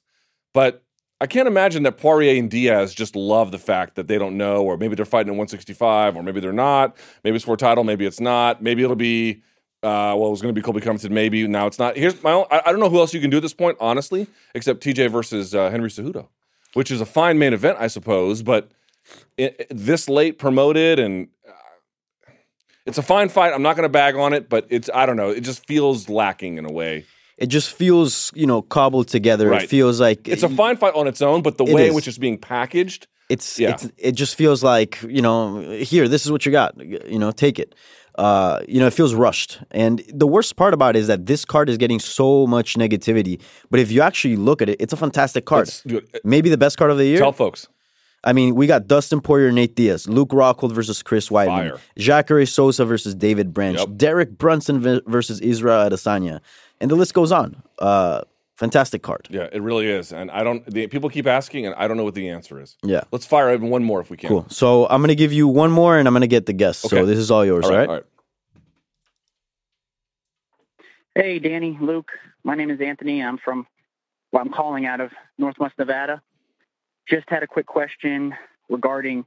but 0.54 0.85
I 1.22 1.28
can't 1.28 1.48
imagine 1.48 1.84
that 1.84 1.98
Poirier 1.98 2.38
and 2.38 2.52
Diaz 2.52 2.94
just 2.94 3.16
love 3.16 3.52
the 3.52 3.58
fact 3.58 3.96
that 3.96 4.08
they 4.08 4.18
don't 4.18 4.38
know, 4.38 4.64
or 4.64 4.78
maybe 4.78 4.96
they're 4.96 5.06
fighting 5.06 5.30
at 5.30 5.38
165, 5.38 6.18
or 6.18 6.24
maybe 6.24 6.42
they're 6.42 6.52
not. 6.52 6.98
Maybe 7.24 7.36
it's 7.38 7.46
for 7.46 7.54
a 7.54 7.58
title, 7.58 7.86
maybe 7.86 8.06
it's 8.06 8.20
not. 8.20 8.62
Maybe 8.62 8.84
it'll 8.84 8.98
be, 8.98 9.42
uh, 9.82 10.12
well, 10.18 10.28
it 10.28 10.32
was 10.32 10.42
going 10.42 10.54
to 10.54 10.60
be 10.60 10.64
Colby 10.64 10.82
Covington, 10.82 11.14
maybe 11.14 11.48
now 11.48 11.68
it's 11.68 11.80
not. 11.80 11.96
Here's 11.96 12.22
my 12.22 12.34
own, 12.34 12.46
I, 12.52 12.64
I, 12.66 12.72
don't 12.72 12.82
know 12.82 12.90
who 12.90 13.00
else 13.00 13.14
you 13.14 13.22
can 13.22 13.30
do 13.30 13.38
at 13.38 13.44
this 13.44 13.54
point, 13.54 13.78
honestly, 13.80 14.28
except 14.54 14.84
TJ 14.84 15.10
versus 15.10 15.56
uh, 15.56 15.70
Henry 15.70 15.90
Cejudo, 15.90 16.28
which 16.74 16.92
is 16.92 17.00
a 17.00 17.06
fine 17.06 17.40
main 17.40 17.54
event, 17.54 17.78
I 17.80 17.88
suppose, 17.88 18.44
but 18.44 18.72
it, 19.38 19.56
it, 19.58 19.68
this 19.70 20.10
late 20.10 20.38
promoted 20.38 21.00
and 21.00 21.30
uh, 21.48 22.32
it's 22.86 22.98
a 22.98 23.04
fine 23.04 23.30
fight. 23.30 23.54
I'm 23.54 23.62
not 23.62 23.78
going 23.78 23.86
to 23.86 23.90
bag 23.90 24.16
on 24.16 24.34
it, 24.34 24.50
but 24.50 24.68
it's 24.70 24.90
I 24.94 25.06
don't 25.06 25.16
know. 25.16 25.30
It 25.30 25.42
just 25.42 25.66
feels 25.66 26.10
lacking 26.10 26.58
in 26.58 26.66
a 26.66 26.72
way 26.72 27.06
it 27.38 27.48
just 27.48 27.74
feels 27.74 28.32
you 28.36 28.48
know 28.48 28.62
cobbled 28.62 29.08
together. 29.08 29.50
Right. 29.50 29.64
It 29.64 29.70
feels 29.70 30.00
like 30.00 30.28
it's 30.28 30.44
a 30.44 30.50
fine 30.50 30.78
fight 30.78 30.94
on 30.96 31.08
its 31.08 31.22
own, 31.22 31.42
but 31.42 31.58
the 31.58 31.66
way 31.66 31.88
in 31.88 31.94
which 31.94 32.08
it's 32.08 32.18
being 32.18 32.38
packaged, 32.38 33.08
it's, 33.30 33.60
yeah. 33.60 33.72
it's 33.72 33.90
it 33.98 34.12
just 34.14 34.36
feels 34.36 34.64
like 34.64 35.02
you 35.04 35.22
know 35.22 35.60
here 35.72 36.08
this 36.08 36.26
is 36.26 36.32
what 36.32 36.46
you 36.46 36.52
got, 36.52 36.78
you 36.80 37.20
know 37.20 37.32
take 37.32 37.60
it. 37.60 37.76
Uh, 38.18 38.62
you 38.66 38.80
know, 38.80 38.88
it 38.88 38.94
feels 38.94 39.14
rushed. 39.14 39.60
And 39.72 40.02
the 40.08 40.26
worst 40.26 40.56
part 40.56 40.74
about 40.74 40.96
it 40.96 41.00
is 41.00 41.08
that 41.08 41.26
this 41.26 41.44
card 41.44 41.68
is 41.68 41.78
getting 41.78 42.00
so 42.00 42.48
much 42.48 42.76
negativity. 42.76 43.42
But 43.70 43.82
if 43.82 43.92
you 43.92 44.02
actually 44.02 44.38
look 44.38 44.62
at 44.62 44.70
it, 44.70 44.78
it's 44.80 44.94
a 44.94 44.96
fantastic 44.96 45.44
card. 45.44 45.70
Maybe 46.24 46.50
the 46.50 46.58
best 46.58 46.78
card 46.78 46.92
of 46.92 46.98
the 46.98 47.06
year. 47.06 47.18
Tell 47.18 47.34
folks. 47.34 47.68
I 48.26 48.34
mean, 48.34 48.56
we 48.56 48.66
got 48.66 48.88
Dustin 48.88 49.22
Poirier, 49.22 49.52
Nate 49.52 49.76
Diaz, 49.76 50.08
Luke 50.10 50.30
Rockhold 50.30 50.72
versus 50.72 51.04
Chris 51.04 51.30
Weidman, 51.30 51.48
Fire. 51.48 51.80
Jacare 51.98 52.46
Souza 52.48 52.84
versus 52.84 53.14
David 53.14 53.54
Branch, 53.54 53.78
Yep. 53.78 53.90
Derek 53.98 54.38
Brunson 54.38 54.82
versus 55.06 55.40
Israel 55.42 55.88
Adesanya, 55.88 56.40
and 56.86 56.92
the 56.92 56.96
list 56.96 57.16
goes 57.16 57.32
on. 57.32 57.64
Uh, 57.80 58.22
fantastic 58.58 59.02
card. 59.02 59.28
Yeah, 59.32 59.50
it 59.52 59.60
really 59.64 59.88
is. 59.88 60.14
And 60.14 60.30
I 60.30 60.44
don't. 60.44 60.64
The, 60.72 60.86
people 60.86 61.10
keep 61.10 61.26
asking, 61.26 61.66
and 61.66 61.74
I 61.74 61.88
don't 61.88 61.98
know 61.98 62.04
what 62.04 62.14
the 62.14 62.30
answer 62.30 62.62
is. 62.62 62.78
Yeah. 62.84 63.02
Let's 63.12 63.26
fire 63.26 63.52
even 63.52 63.72
one 63.72 63.84
more 63.84 64.02
if 64.02 64.12
we 64.12 64.18
can. 64.18 64.28
Cool. 64.28 64.46
So 64.50 64.88
I'm 64.88 65.02
gonna 65.02 65.16
give 65.16 65.34
you 65.34 65.48
one 65.48 65.72
more, 65.72 65.98
and 65.98 66.08
I'm 66.08 66.14
gonna 66.14 66.28
get 66.28 66.46
the 66.46 66.54
guest. 66.54 66.86
Okay. 66.86 66.96
So 66.96 67.08
this 67.08 67.18
is 67.18 67.32
all 67.32 67.44
yours, 67.44 67.66
All 67.66 67.72
all 67.72 67.78
right. 67.78 67.90
right? 67.90 67.90
All 67.90 67.96
right. 67.96 68.06
Hey, 71.16 71.40
Danny, 71.40 71.76
Luke. 71.82 72.12
My 72.44 72.54
name 72.54 72.70
is 72.70 72.80
Anthony. 72.80 73.24
I'm 73.24 73.40
from, 73.40 73.66
well, 74.32 74.44
I'm 74.44 74.52
calling 74.52 74.86
out 74.86 75.02
of 75.02 75.10
Northwest 75.40 75.74
Nevada. 75.80 76.22
Just 77.10 77.28
had 77.28 77.42
a 77.42 77.48
quick 77.48 77.66
question 77.66 78.36
regarding 78.70 79.26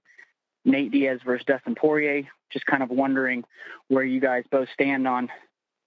Nate 0.64 0.92
Diaz 0.92 1.18
versus 1.24 1.44
Dustin 1.44 1.74
Poirier. 1.74 2.22
Just 2.52 2.66
kind 2.66 2.84
of 2.84 2.90
wondering 2.90 3.42
where 3.88 4.04
you 4.04 4.20
guys 4.20 4.44
both 4.48 4.68
stand 4.72 5.09
on 5.09 5.28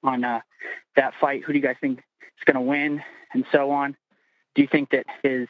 on 0.03 0.23
uh, 0.23 0.41
that 0.95 1.13
fight. 1.19 1.43
Who 1.43 1.53
do 1.53 1.59
you 1.59 1.63
guys 1.63 1.75
think 1.81 1.99
is 1.99 2.45
going 2.45 2.55
to 2.55 2.61
win, 2.61 3.01
and 3.33 3.45
so 3.51 3.71
on? 3.71 3.95
Do 4.55 4.61
you 4.61 4.67
think 4.71 4.91
that 4.91 5.05
his 5.23 5.47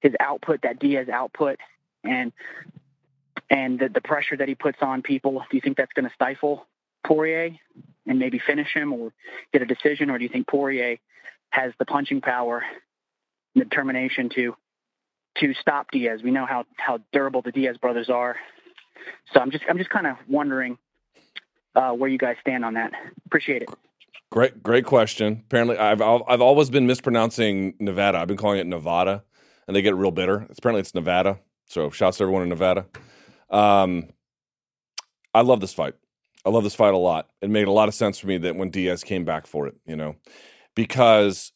his 0.00 0.12
output, 0.20 0.62
that 0.62 0.78
Diaz 0.78 1.08
output, 1.08 1.58
and 2.04 2.32
and 3.50 3.78
the, 3.78 3.88
the 3.88 4.00
pressure 4.00 4.36
that 4.36 4.48
he 4.48 4.54
puts 4.54 4.78
on 4.80 5.02
people, 5.02 5.42
do 5.50 5.56
you 5.56 5.60
think 5.60 5.76
that's 5.76 5.92
going 5.92 6.08
to 6.08 6.14
stifle 6.14 6.66
Poirier 7.06 7.56
and 8.06 8.18
maybe 8.18 8.40
finish 8.44 8.72
him 8.74 8.92
or 8.92 9.12
get 9.52 9.62
a 9.62 9.66
decision, 9.66 10.10
or 10.10 10.18
do 10.18 10.24
you 10.24 10.30
think 10.30 10.48
Poirier 10.48 10.98
has 11.50 11.72
the 11.78 11.84
punching 11.84 12.20
power, 12.20 12.62
and 13.54 13.60
the 13.60 13.64
determination 13.64 14.28
to 14.34 14.56
to 15.38 15.54
stop 15.60 15.90
Diaz. 15.90 16.20
We 16.22 16.30
know 16.30 16.46
how 16.46 16.64
how 16.76 16.98
durable 17.12 17.42
the 17.42 17.52
Diaz 17.52 17.76
brothers 17.76 18.08
are. 18.10 18.36
So 19.32 19.40
I'm 19.40 19.50
just 19.50 19.64
I'm 19.68 19.78
just 19.78 19.90
kind 19.90 20.06
of 20.06 20.16
wondering 20.28 20.78
uh, 21.76 21.92
where 21.92 22.10
you 22.10 22.18
guys 22.18 22.36
stand 22.40 22.64
on 22.64 22.74
that. 22.74 22.92
Appreciate 23.26 23.62
it. 23.62 23.68
Great, 24.32 24.62
great 24.62 24.84
question. 24.84 25.44
Apparently, 25.46 25.78
I've 25.78 26.02
I've 26.02 26.40
always 26.40 26.68
been 26.68 26.86
mispronouncing 26.86 27.74
Nevada. 27.78 28.18
I've 28.18 28.28
been 28.28 28.36
calling 28.36 28.58
it 28.58 28.66
Nevada, 28.66 29.22
and 29.68 29.76
they 29.76 29.82
get 29.82 29.94
real 29.94 30.10
bitter. 30.10 30.46
Apparently, 30.50 30.80
it's 30.80 30.94
Nevada. 30.94 31.38
So, 31.66 31.90
shouts 31.90 32.18
to 32.18 32.24
everyone 32.24 32.42
in 32.42 32.48
Nevada. 32.48 32.86
Um, 33.50 34.08
I 35.32 35.42
love 35.42 35.60
this 35.60 35.72
fight. 35.72 35.94
I 36.44 36.50
love 36.50 36.64
this 36.64 36.74
fight 36.74 36.94
a 36.94 36.98
lot. 36.98 37.30
It 37.40 37.50
made 37.50 37.68
a 37.68 37.72
lot 37.72 37.88
of 37.88 37.94
sense 37.94 38.18
for 38.18 38.26
me 38.26 38.38
that 38.38 38.56
when 38.56 38.70
Diaz 38.70 39.04
came 39.04 39.24
back 39.24 39.46
for 39.46 39.66
it, 39.66 39.76
you 39.86 39.96
know, 39.96 40.16
because 40.74 41.52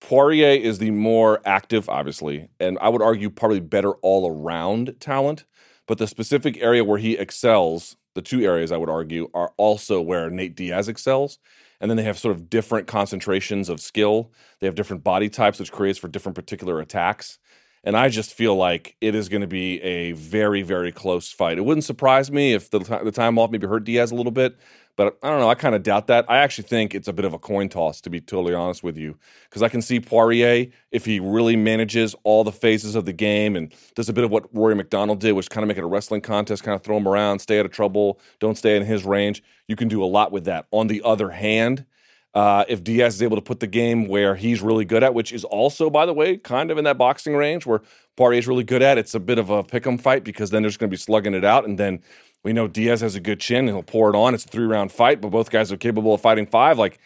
Poirier 0.00 0.60
is 0.60 0.78
the 0.78 0.90
more 0.90 1.40
active, 1.44 1.88
obviously, 1.88 2.48
and 2.60 2.78
I 2.80 2.88
would 2.88 3.02
argue 3.02 3.30
probably 3.30 3.60
better 3.60 3.92
all 4.02 4.30
around 4.30 4.96
talent. 5.00 5.44
But 5.86 5.98
the 5.98 6.06
specific 6.06 6.56
area 6.60 6.84
where 6.84 6.98
he 6.98 7.16
excels, 7.16 7.96
the 8.14 8.22
two 8.22 8.42
areas 8.42 8.72
I 8.72 8.76
would 8.76 8.90
argue, 8.90 9.30
are 9.34 9.52
also 9.56 10.00
where 10.00 10.30
Nate 10.30 10.56
Diaz 10.56 10.88
excels. 10.88 11.38
And 11.80 11.90
then 11.90 11.96
they 11.96 12.04
have 12.04 12.18
sort 12.18 12.34
of 12.34 12.48
different 12.48 12.86
concentrations 12.86 13.68
of 13.68 13.80
skill. 13.80 14.30
They 14.60 14.66
have 14.66 14.74
different 14.74 15.04
body 15.04 15.28
types, 15.28 15.58
which 15.58 15.72
creates 15.72 15.98
for 15.98 16.08
different 16.08 16.36
particular 16.36 16.80
attacks. 16.80 17.38
And 17.82 17.96
I 17.96 18.08
just 18.08 18.32
feel 18.32 18.56
like 18.56 18.96
it 19.02 19.14
is 19.14 19.28
going 19.28 19.42
to 19.42 19.46
be 19.46 19.82
a 19.82 20.12
very, 20.12 20.62
very 20.62 20.90
close 20.90 21.30
fight. 21.30 21.58
It 21.58 21.64
wouldn't 21.66 21.84
surprise 21.84 22.30
me 22.30 22.54
if 22.54 22.70
the, 22.70 22.78
the 22.78 23.12
time 23.12 23.38
off 23.38 23.50
maybe 23.50 23.66
hurt 23.66 23.84
Diaz 23.84 24.10
a 24.10 24.14
little 24.14 24.32
bit, 24.32 24.56
but 24.96 25.18
I 25.22 25.30
don't 25.30 25.40
know. 25.40 25.48
I 25.48 25.54
kind 25.54 25.74
of 25.74 25.82
doubt 25.82 26.06
that. 26.06 26.24
I 26.28 26.38
actually 26.38 26.68
think 26.68 26.94
it's 26.94 27.08
a 27.08 27.12
bit 27.12 27.24
of 27.24 27.32
a 27.32 27.38
coin 27.38 27.68
toss, 27.68 28.00
to 28.02 28.10
be 28.10 28.20
totally 28.20 28.54
honest 28.54 28.82
with 28.82 28.96
you, 28.96 29.16
because 29.48 29.62
I 29.62 29.68
can 29.68 29.82
see 29.82 30.00
Poirier, 30.00 30.66
if 30.90 31.04
he 31.04 31.20
really 31.20 31.56
manages 31.56 32.14
all 32.22 32.44
the 32.44 32.52
phases 32.52 32.94
of 32.94 33.04
the 33.04 33.12
game 33.12 33.56
and 33.56 33.72
does 33.94 34.08
a 34.08 34.12
bit 34.12 34.24
of 34.24 34.30
what 34.30 34.54
Rory 34.54 34.74
MacDonald 34.74 35.20
did, 35.20 35.32
which 35.32 35.50
kind 35.50 35.64
of 35.64 35.68
make 35.68 35.78
it 35.78 35.84
a 35.84 35.88
wrestling 35.88 36.20
contest, 36.20 36.62
kind 36.62 36.76
of 36.76 36.82
throw 36.82 36.96
him 36.96 37.08
around, 37.08 37.40
stay 37.40 37.58
out 37.58 37.66
of 37.66 37.72
trouble, 37.72 38.20
don't 38.38 38.56
stay 38.56 38.76
in 38.76 38.84
his 38.84 39.04
range. 39.04 39.42
You 39.68 39.76
can 39.76 39.88
do 39.88 40.02
a 40.02 40.06
lot 40.06 40.32
with 40.32 40.44
that. 40.44 40.66
On 40.70 40.86
the 40.86 41.02
other 41.04 41.30
hand, 41.30 41.86
uh, 42.34 42.64
if 42.68 42.82
Diaz 42.82 43.14
is 43.14 43.22
able 43.22 43.36
to 43.36 43.42
put 43.42 43.60
the 43.60 43.66
game 43.68 44.08
where 44.08 44.34
he's 44.34 44.60
really 44.60 44.84
good 44.84 45.04
at, 45.04 45.14
which 45.14 45.32
is 45.32 45.44
also, 45.44 45.88
by 45.88 46.04
the 46.04 46.12
way, 46.12 46.36
kind 46.36 46.70
of 46.72 46.78
in 46.78 46.84
that 46.84 46.98
boxing 46.98 47.36
range 47.36 47.64
where 47.64 47.80
Poirier 48.16 48.40
is 48.40 48.48
really 48.48 48.64
good 48.64 48.82
at, 48.82 48.98
it's 48.98 49.14
a 49.14 49.20
bit 49.20 49.38
of 49.38 49.50
a 49.50 49.62
pick 49.62 49.86
'em 49.86 49.98
fight 49.98 50.24
because 50.24 50.50
then 50.50 50.62
there's 50.62 50.76
going 50.76 50.90
to 50.90 50.94
be 50.94 51.00
slugging 51.00 51.34
it 51.34 51.44
out. 51.44 51.64
And 51.64 51.78
then 51.78 52.00
we 52.44 52.52
know 52.52 52.68
Diaz 52.68 53.00
has 53.00 53.14
a 53.14 53.20
good 53.20 53.40
chin 53.40 53.60
and 53.60 53.70
he'll 53.70 53.82
pour 53.82 54.10
it 54.10 54.16
on. 54.16 54.34
It's 54.34 54.44
a 54.44 54.48
three 54.48 54.66
round 54.66 54.92
fight, 54.92 55.20
but 55.20 55.30
both 55.30 55.50
guys 55.50 55.72
are 55.72 55.76
capable 55.76 56.14
of 56.14 56.20
fighting 56.20 56.46
five. 56.46 56.78
Like, 56.78 57.00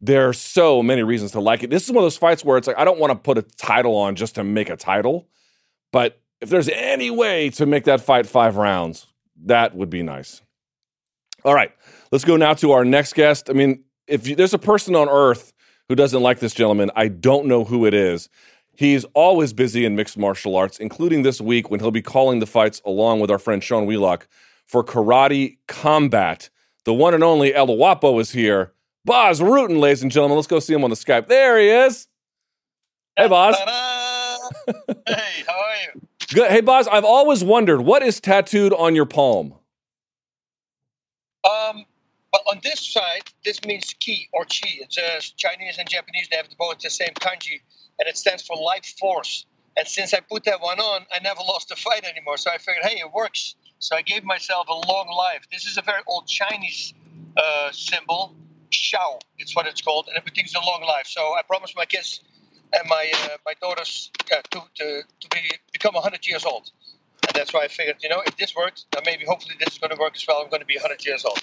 there 0.00 0.28
are 0.28 0.34
so 0.34 0.82
many 0.82 1.02
reasons 1.02 1.32
to 1.32 1.40
like 1.40 1.62
it. 1.62 1.70
This 1.70 1.84
is 1.84 1.90
one 1.90 1.98
of 1.98 2.04
those 2.04 2.18
fights 2.18 2.44
where 2.44 2.58
it's 2.58 2.66
like, 2.66 2.78
I 2.78 2.84
don't 2.84 3.00
want 3.00 3.12
to 3.12 3.16
put 3.16 3.38
a 3.38 3.42
title 3.42 3.96
on 3.96 4.14
just 4.14 4.34
to 4.34 4.44
make 4.44 4.68
a 4.68 4.76
title, 4.76 5.26
but 5.90 6.20
if 6.42 6.50
there's 6.50 6.68
any 6.68 7.10
way 7.10 7.48
to 7.50 7.64
make 7.64 7.84
that 7.84 8.02
fight 8.02 8.26
five 8.26 8.56
rounds, 8.56 9.06
that 9.44 9.74
would 9.74 9.88
be 9.88 10.02
nice. 10.02 10.42
All 11.44 11.54
right, 11.54 11.72
let's 12.12 12.24
go 12.24 12.36
now 12.36 12.52
to 12.54 12.72
our 12.72 12.84
next 12.84 13.14
guest. 13.14 13.48
I 13.48 13.54
mean, 13.54 13.84
if 14.06 14.26
you, 14.26 14.36
there's 14.36 14.52
a 14.52 14.58
person 14.58 14.94
on 14.94 15.08
earth 15.08 15.54
who 15.88 15.94
doesn't 15.94 16.22
like 16.22 16.40
this 16.40 16.52
gentleman, 16.52 16.90
I 16.94 17.08
don't 17.08 17.46
know 17.46 17.64
who 17.64 17.86
it 17.86 17.94
is. 17.94 18.28
He's 18.74 19.04
always 19.14 19.54
busy 19.54 19.86
in 19.86 19.96
mixed 19.96 20.18
martial 20.18 20.56
arts, 20.56 20.78
including 20.78 21.22
this 21.22 21.40
week 21.40 21.70
when 21.70 21.80
he'll 21.80 21.90
be 21.90 22.02
calling 22.02 22.40
the 22.40 22.46
fights 22.46 22.82
along 22.84 23.20
with 23.20 23.30
our 23.30 23.38
friend 23.38 23.64
Sean 23.64 23.86
Wheelock 23.86 24.28
for 24.66 24.84
Karate 24.84 25.58
Combat. 25.66 26.50
The 26.84 26.94
one 26.94 27.14
and 27.14 27.24
only 27.24 27.54
El 27.54 27.66
Guapo 27.66 28.18
is 28.18 28.32
here. 28.32 28.72
Bas 29.04 29.40
Rutten, 29.40 29.78
ladies 29.78 30.02
and 30.02 30.10
gentlemen. 30.10 30.36
Let's 30.36 30.46
go 30.46 30.58
see 30.58 30.74
him 30.74 30.84
on 30.84 30.90
the 30.90 30.96
Skype. 30.96 31.28
There 31.28 31.58
he 31.58 31.68
is. 31.68 32.08
Hey, 33.16 33.28
Bas. 33.28 33.56
hey, 33.56 35.44
how 35.46 35.54
are 35.54 35.76
you? 35.94 36.00
Good. 36.34 36.50
Hey, 36.50 36.60
Bas, 36.60 36.86
I've 36.88 37.04
always 37.04 37.42
wondered 37.42 37.80
what 37.80 38.02
is 38.02 38.20
tattooed 38.20 38.72
on 38.72 38.94
your 38.94 39.06
palm? 39.06 39.54
Um, 41.44 41.84
but 42.32 42.42
on 42.50 42.60
this 42.62 42.80
side, 42.92 43.22
this 43.44 43.64
means 43.64 43.94
ki 44.00 44.28
or 44.32 44.44
chi. 44.44 44.68
It's 44.80 44.98
uh, 44.98 45.20
Chinese 45.36 45.78
and 45.78 45.88
Japanese, 45.88 46.28
they 46.28 46.36
have 46.36 46.48
both 46.58 46.80
the 46.80 46.90
same 46.90 47.14
kanji, 47.20 47.60
and 47.98 48.08
it 48.08 48.16
stands 48.16 48.44
for 48.44 48.56
life 48.56 48.94
force. 48.98 49.46
And 49.76 49.86
since 49.86 50.12
I 50.12 50.20
put 50.20 50.44
that 50.44 50.60
one 50.60 50.80
on, 50.80 51.06
I 51.14 51.22
never 51.22 51.40
lost 51.40 51.70
a 51.70 51.76
fight 51.76 52.04
anymore. 52.04 52.38
So 52.38 52.50
I 52.50 52.58
figured, 52.58 52.84
hey, 52.84 52.98
it 52.98 53.12
works. 53.12 53.54
So 53.78 53.96
I 53.96 54.02
gave 54.02 54.24
myself 54.24 54.68
a 54.68 54.88
long 54.88 55.08
life. 55.16 55.46
This 55.52 55.66
is 55.66 55.76
a 55.76 55.82
very 55.82 56.00
old 56.06 56.26
Chinese 56.26 56.94
uh, 57.36 57.70
symbol, 57.72 58.34
Shao. 58.70 59.18
It's 59.38 59.54
what 59.54 59.66
it's 59.66 59.80
called, 59.80 60.06
and 60.08 60.16
everything's 60.16 60.54
a 60.54 60.60
long 60.60 60.82
life. 60.82 61.06
So 61.06 61.20
I 61.20 61.42
promised 61.42 61.76
my 61.76 61.84
kids 61.84 62.20
and 62.72 62.88
my 62.88 63.10
uh, 63.24 63.28
my 63.44 63.54
daughters 63.60 64.10
uh, 64.32 64.36
to, 64.50 64.62
to, 64.76 65.02
to 65.20 65.28
be 65.30 65.50
become 65.72 65.94
100 65.94 66.26
years 66.26 66.44
old. 66.44 66.70
And 67.26 67.34
that's 67.34 67.52
why 67.52 67.64
I 67.64 67.68
figured, 67.68 67.96
you 68.02 68.08
know, 68.08 68.22
if 68.26 68.36
this 68.36 68.54
works, 68.54 68.86
then 68.92 69.02
maybe 69.04 69.24
hopefully 69.24 69.56
this 69.58 69.74
is 69.74 69.78
going 69.78 69.90
to 69.90 70.00
work 70.00 70.14
as 70.14 70.24
well. 70.28 70.42
I'm 70.42 70.48
going 70.48 70.60
to 70.60 70.66
be 70.66 70.76
100 70.76 71.04
years 71.04 71.24
old. 71.24 71.40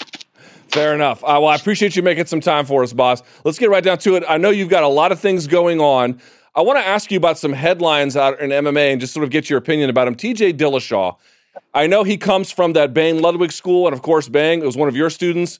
Fair 0.69 0.95
enough. 0.95 1.23
Uh, 1.23 1.39
well, 1.41 1.47
I 1.47 1.55
appreciate 1.55 1.95
you 1.95 2.03
making 2.03 2.25
some 2.25 2.39
time 2.39 2.65
for 2.65 2.83
us, 2.83 2.93
Bas. 2.93 3.21
Let's 3.43 3.59
get 3.59 3.69
right 3.69 3.83
down 3.83 3.97
to 3.99 4.15
it. 4.15 4.23
I 4.27 4.37
know 4.37 4.49
you've 4.49 4.69
got 4.69 4.83
a 4.83 4.87
lot 4.87 5.11
of 5.11 5.19
things 5.19 5.45
going 5.45 5.79
on. 5.79 6.21
I 6.55 6.61
want 6.61 6.79
to 6.79 6.85
ask 6.85 7.11
you 7.11 7.17
about 7.17 7.37
some 7.37 7.53
headlines 7.53 8.15
out 8.15 8.39
in 8.39 8.51
MMA 8.51 8.91
and 8.91 9.01
just 9.01 9.13
sort 9.13 9.23
of 9.23 9.29
get 9.29 9.49
your 9.49 9.59
opinion 9.59 9.89
about 9.89 10.05
them. 10.05 10.15
TJ 10.15 10.57
Dillashaw. 10.57 11.17
I 11.73 11.87
know 11.87 12.03
he 12.03 12.17
comes 12.17 12.51
from 12.51 12.73
that 12.73 12.93
Bang 12.93 13.21
Ludwig 13.21 13.51
school, 13.51 13.87
and 13.87 13.93
of 13.93 14.01
course, 14.01 14.27
Bang 14.29 14.61
was 14.61 14.77
one 14.77 14.87
of 14.87 14.95
your 14.95 15.09
students. 15.09 15.59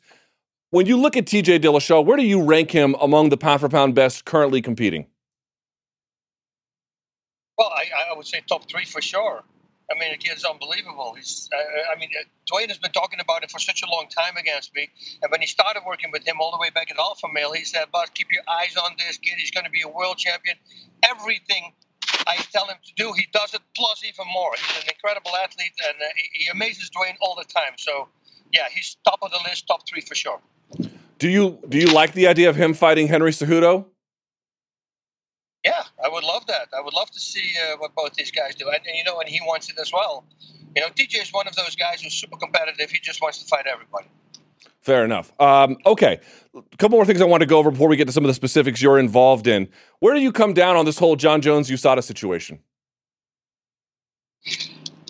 When 0.70 0.86
you 0.86 0.98
look 0.98 1.16
at 1.16 1.26
TJ 1.26 1.60
Dillashaw, 1.60 2.04
where 2.04 2.18
do 2.18 2.24
you 2.24 2.42
rank 2.42 2.72
him 2.72 2.96
among 3.00 3.30
the 3.30 3.38
pound 3.38 3.62
for 3.62 3.70
pound 3.70 3.94
best 3.94 4.26
currently 4.26 4.62
competing? 4.62 5.08
Well, 7.58 7.70
I, 7.70 8.12
I 8.12 8.18
would 8.18 8.26
say 8.26 8.42
top 8.48 8.70
three 8.70 8.86
for 8.86 9.02
sure. 9.02 9.44
I 9.92 10.00
mean, 10.00 10.12
the 10.12 10.18
kid's 10.18 10.44
unbelievable. 10.44 11.14
He's, 11.16 11.50
uh, 11.54 11.94
I 11.94 12.00
mean, 12.00 12.10
uh, 12.20 12.24
Duane 12.48 12.70
has 12.70 12.80
been 12.80 12.92
talking 12.92 13.20
about 13.20 13.44
it 13.44 13.52
for 13.52 13.60
such 13.60 13.84
a 13.84 13.86
long 13.86 14.08
time 14.08 14.38
against 14.38 14.74
me. 14.74 14.90
And 15.22 15.32
when 15.32 15.42
he 15.42 15.48
started 15.48 15.84
working 15.86 16.10
with 16.12 16.26
him 16.26 16.38
all 16.40 16.52
the 16.52 16.58
way 16.58 16.70
back 16.70 16.90
at 16.90 16.98
Alpha 16.98 17.28
Male, 17.32 17.52
he 17.52 17.66
said, 17.66 17.92
"Bas, 17.92 18.10
keep 18.14 18.28
your 18.32 18.44
eyes 18.50 18.76
on 18.78 18.96
this 18.98 19.18
kid. 19.18 19.36
He's 19.38 19.52
going 19.52 19.66
to 19.66 19.70
be 19.70 19.82
a 19.82 19.88
world 19.88 20.18
champion. 20.18 20.56
Everything 21.04 21.74
I 22.28 22.38
tell 22.52 22.68
him 22.68 22.78
to 22.84 22.94
do, 22.96 23.14
he 23.14 23.28
does 23.34 23.54
it 23.54 23.62
plus 23.76 24.04
even 24.04 24.26
more. 24.34 24.52
He's 24.56 24.84
an 24.84 24.90
incredible 24.90 25.32
athlete, 25.44 25.74
and 25.88 25.96
uh, 26.02 26.06
he 26.34 26.48
amazes 26.50 26.90
Duane 26.90 27.16
all 27.22 27.36
the 27.36 27.46
time. 27.46 27.74
So, 27.78 28.08
yeah, 28.52 28.68
he's 28.74 28.98
top 29.04 29.20
of 29.22 29.32
the 29.32 29.40
list, 29.48 29.68
top 29.68 29.88
three 29.88 30.02
for 30.02 30.16
sure. 30.16 30.40
Do 31.20 31.30
you 31.30 31.60
do 31.70 31.78
you 31.78 31.88
like 31.88 32.14
the 32.14 32.28
idea 32.28 32.50
of 32.50 32.56
him 32.56 32.74
fighting 32.74 33.08
Henry 33.08 33.32
Cejudo? 33.32 33.86
Yeah, 35.64 35.84
I 36.04 36.10
would 36.10 36.24
love 36.24 36.46
that. 36.48 36.68
I 36.78 36.82
would 36.82 36.94
love 36.94 37.10
to 37.12 37.20
see 37.20 37.54
uh, 37.64 37.78
what 37.78 37.96
both 37.96 38.14
these 38.16 38.32
guys 38.32 38.56
do, 38.56 38.68
and, 38.68 38.86
and, 38.86 38.98
you 38.98 39.04
know, 39.06 39.20
and 39.20 39.30
he 39.30 39.40
wants 39.42 39.70
it 39.70 39.78
as 39.80 39.94
well. 39.94 40.26
You 40.76 40.82
know, 40.82 40.90
TJ 40.90 41.22
is 41.22 41.32
one 41.32 41.48
of 41.48 41.56
those 41.56 41.76
guys 41.76 42.02
who's 42.02 42.14
super 42.14 42.38
competitive. 42.38 42.92
He 42.92 43.00
just 43.00 43.22
wants 43.22 43.38
to 43.40 43.46
fight 43.46 43.66
everybody. 43.68 44.08
Fair 44.82 45.06
enough. 45.06 45.32
Um, 45.40 45.78
okay, 45.86 46.20
a 46.56 46.78
couple 46.78 46.98
more 46.98 47.06
things 47.06 47.22
I 47.22 47.26
want 47.26 47.42
to 47.42 47.48
go 47.48 47.58
over 47.58 47.72
before 47.72 47.88
we 47.88 47.96
get 47.96 48.06
to 48.06 48.14
some 48.14 48.24
of 48.24 48.28
the 48.28 48.34
specifics 48.34 48.82
you're 48.82 49.00
involved 49.00 49.48
in. 49.48 49.70
Where 50.00 50.14
do 50.14 50.22
you 50.22 50.32
come 50.32 50.54
down 50.54 50.76
on 50.76 50.86
this 50.86 51.00
whole 51.00 51.16
Jon 51.16 51.42
Jones 51.42 51.70
USADA 51.70 52.04
situation? 52.04 52.60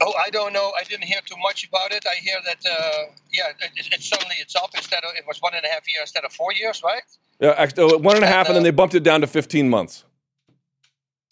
Oh, 0.01 0.13
I 0.19 0.29
don't 0.29 0.53
know. 0.53 0.71
I 0.79 0.83
didn't 0.83 1.05
hear 1.05 1.19
too 1.25 1.37
much 1.41 1.67
about 1.67 1.91
it. 1.91 2.05
I 2.05 2.15
hear 2.15 2.37
that, 2.45 2.65
uh, 2.69 3.11
yeah, 3.33 3.49
it, 3.61 3.87
it, 3.93 4.01
suddenly 4.01 4.35
it's 4.39 4.55
up 4.55 4.71
instead 4.75 5.03
of 5.03 5.15
it 5.15 5.25
was 5.27 5.41
one 5.41 5.53
and 5.55 5.63
a 5.65 5.69
half 5.69 5.87
years 5.87 6.03
instead 6.03 6.25
of 6.25 6.33
four 6.33 6.53
years, 6.53 6.81
right? 6.83 7.03
Yeah, 7.39 7.49
uh, 7.49 7.97
one 7.97 8.15
and 8.15 8.23
a 8.23 8.27
half, 8.27 8.47
and, 8.47 8.49
uh, 8.49 8.49
and 8.49 8.55
then 8.57 8.63
they 8.63 8.71
bumped 8.71 8.95
it 8.95 9.03
down 9.03 9.21
to 9.21 9.27
15 9.27 9.69
months 9.69 10.05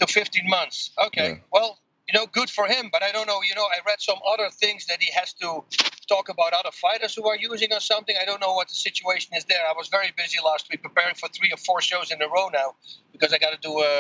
to 0.02 0.12
15 0.12 0.50
months. 0.50 0.92
Okay. 1.08 1.30
Yeah. 1.30 1.36
Well, 1.52 1.80
you 2.08 2.20
know, 2.20 2.26
good 2.28 2.50
for 2.50 2.66
him. 2.66 2.90
But 2.92 3.04
I 3.04 3.12
don't 3.12 3.28
know. 3.28 3.42
You 3.48 3.56
know, 3.56 3.64
I 3.64 3.80
read 3.86 4.02
some 4.02 4.20
other 4.28 4.50
things 4.50 4.86
that 4.88 5.02
he 5.02 5.12
has 5.14 5.34
to 5.34 5.64
talk 6.12 6.28
about 6.28 6.52
other 6.54 6.72
fighters 6.72 7.16
who 7.16 7.26
are 7.32 7.38
using 7.38 7.72
or 7.72 7.80
something. 7.80 8.16
I 8.22 8.26
don't 8.26 8.42
know 8.42 8.54
what 8.54 8.68
the 8.68 8.76
situation 8.76 9.32
is 9.36 9.46
there. 9.46 9.64
I 9.72 9.74
was 9.82 9.88
very 9.88 10.12
busy 10.18 10.40
last 10.44 10.68
week 10.70 10.82
preparing 10.84 11.16
for 11.16 11.30
three 11.30 11.52
or 11.56 11.58
four 11.58 11.80
shows 11.82 12.12
in 12.12 12.22
a 12.22 12.28
row 12.28 12.50
now 12.52 12.76
because 13.14 13.32
I 13.34 13.38
got 13.38 13.52
to 13.52 13.62
do 13.70 13.74
a 13.80 13.94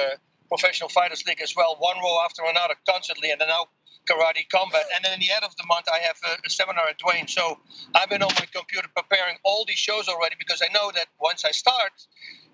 professional 0.50 0.90
fighters 0.90 1.26
league 1.26 1.42
as 1.42 1.56
well, 1.56 1.78
one 1.80 1.98
row 2.04 2.18
after 2.26 2.42
another 2.44 2.76
constantly, 2.86 3.32
and 3.32 3.40
then 3.40 3.48
now 3.48 3.64
karate 4.10 4.44
combat. 4.52 4.84
And 4.94 5.06
then 5.06 5.14
in 5.14 5.20
the 5.20 5.32
end 5.32 5.46
of 5.46 5.56
the 5.56 5.66
month, 5.68 5.86
I 5.88 6.00
have 6.00 6.18
a, 6.30 6.34
a, 6.46 6.50
seminar 6.50 6.90
at 6.90 6.98
Duane. 6.98 7.28
So 7.28 7.60
I've 7.96 8.10
been 8.10 8.22
on 8.22 8.34
my 8.36 8.48
computer 8.54 8.88
preparing 8.94 9.38
all 9.44 9.64
these 9.66 9.78
shows 9.78 10.10
already 10.10 10.36
because 10.38 10.62
I 10.62 10.72
know 10.74 10.92
that 10.94 11.08
once 11.22 11.46
I 11.46 11.52
start, 11.52 11.94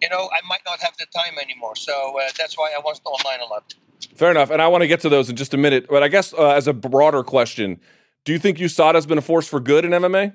you 0.02 0.10
know, 0.10 0.30
I 0.32 0.46
might 0.48 0.62
not 0.66 0.80
have 0.82 0.96
the 0.98 1.08
time 1.16 1.40
anymore. 1.42 1.76
So 1.76 2.20
uh, 2.20 2.30
that's 2.38 2.58
why 2.58 2.74
I 2.78 2.80
was 2.80 3.02
online 3.06 3.40
a 3.40 3.46
lot. 3.46 3.74
Fair 4.16 4.30
enough. 4.30 4.52
And 4.52 4.62
I 4.62 4.68
want 4.68 4.84
to 4.84 4.88
get 4.88 5.00
to 5.02 5.10
those 5.10 5.30
in 5.30 5.36
just 5.36 5.54
a 5.54 5.58
minute. 5.58 5.88
But 5.90 6.04
I 6.04 6.08
guess 6.08 6.34
uh, 6.34 6.50
as 6.50 6.68
a 6.68 6.74
broader 6.74 7.24
question, 7.24 7.80
do 8.28 8.34
you 8.34 8.40
think 8.40 8.58
USADA 8.58 8.96
has 8.96 9.06
been 9.06 9.18
a 9.18 9.22
force 9.22 9.48
for 9.48 9.62
good 9.62 9.86
in 9.86 9.92
MMA? 9.92 10.34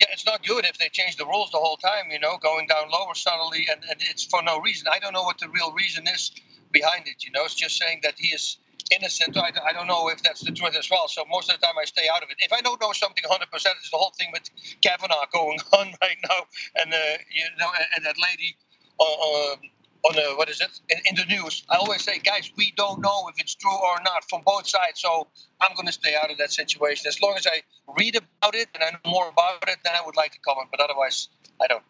Yeah, 0.00 0.06
it's 0.12 0.24
not 0.24 0.46
good 0.46 0.64
if 0.64 0.78
they 0.78 0.88
change 0.88 1.16
the 1.16 1.26
rules 1.26 1.50
the 1.50 1.58
whole 1.58 1.76
time, 1.76 2.12
you 2.12 2.20
know, 2.20 2.38
going 2.40 2.68
down 2.68 2.90
lower 2.92 3.12
suddenly, 3.16 3.66
and, 3.68 3.82
and 3.90 4.00
it's 4.00 4.24
for 4.24 4.40
no 4.44 4.60
reason. 4.60 4.86
I 4.92 5.00
don't 5.00 5.12
know 5.12 5.24
what 5.24 5.38
the 5.38 5.48
real 5.48 5.72
reason 5.72 6.06
is 6.06 6.30
behind 6.70 7.08
it, 7.08 7.24
you 7.24 7.32
know. 7.32 7.44
It's 7.44 7.56
just 7.56 7.76
saying 7.76 8.02
that 8.04 8.14
he 8.16 8.28
is 8.28 8.58
innocent. 8.94 9.36
I, 9.36 9.50
I 9.68 9.72
don't 9.72 9.88
know 9.88 10.08
if 10.10 10.22
that's 10.22 10.42
the 10.42 10.52
truth 10.52 10.76
as 10.78 10.88
well. 10.92 11.08
So 11.08 11.24
most 11.28 11.50
of 11.50 11.58
the 11.58 11.66
time 11.66 11.74
I 11.76 11.86
stay 11.86 12.06
out 12.14 12.22
of 12.22 12.30
it. 12.30 12.36
If 12.38 12.52
I 12.52 12.60
don't 12.60 12.80
know 12.80 12.92
something 12.92 13.24
100%, 13.24 13.42
it's 13.52 13.90
the 13.90 13.96
whole 13.96 14.12
thing 14.16 14.28
with 14.32 14.48
Kavanaugh 14.80 15.26
going 15.32 15.58
on 15.76 15.92
right 16.00 16.18
now. 16.22 16.46
And, 16.76 16.94
uh, 16.94 17.18
you 17.32 17.46
know, 17.58 17.70
and, 17.76 17.86
and 17.96 18.04
that 18.04 18.14
lady 18.22 18.56
uh, 19.00 19.04
um, 19.04 19.58
on 20.04 20.14
the 20.14 20.34
what 20.36 20.48
is 20.48 20.60
it 20.60 20.68
in, 20.90 20.98
in, 21.06 21.14
the 21.16 21.24
news. 21.24 21.64
I 21.70 21.76
always 21.76 22.02
say, 22.02 22.18
guys, 22.18 22.50
we 22.56 22.72
don't 22.76 23.00
know 23.00 23.28
if 23.28 23.40
it's 23.40 23.54
true 23.54 23.72
or 23.72 23.96
not 24.04 24.28
from 24.28 24.42
both 24.44 24.66
sides. 24.66 25.00
So 25.00 25.26
I'm 25.60 25.74
going 25.74 25.86
to 25.86 25.92
stay 25.92 26.14
out 26.14 26.30
of 26.30 26.38
that 26.38 26.52
situation. 26.52 27.06
As 27.08 27.20
long 27.20 27.34
as 27.36 27.46
I 27.46 27.62
read 27.98 28.16
about 28.16 28.54
it 28.54 28.68
and 28.74 28.84
I 28.84 28.90
know 28.90 29.10
more 29.10 29.28
about 29.28 29.68
it, 29.68 29.78
then 29.84 29.94
I 29.96 30.04
would 30.04 30.16
like 30.16 30.32
to 30.32 30.38
comment. 30.40 30.68
But 30.70 30.80
otherwise, 30.80 31.28
I 31.60 31.66
don't. 31.66 31.82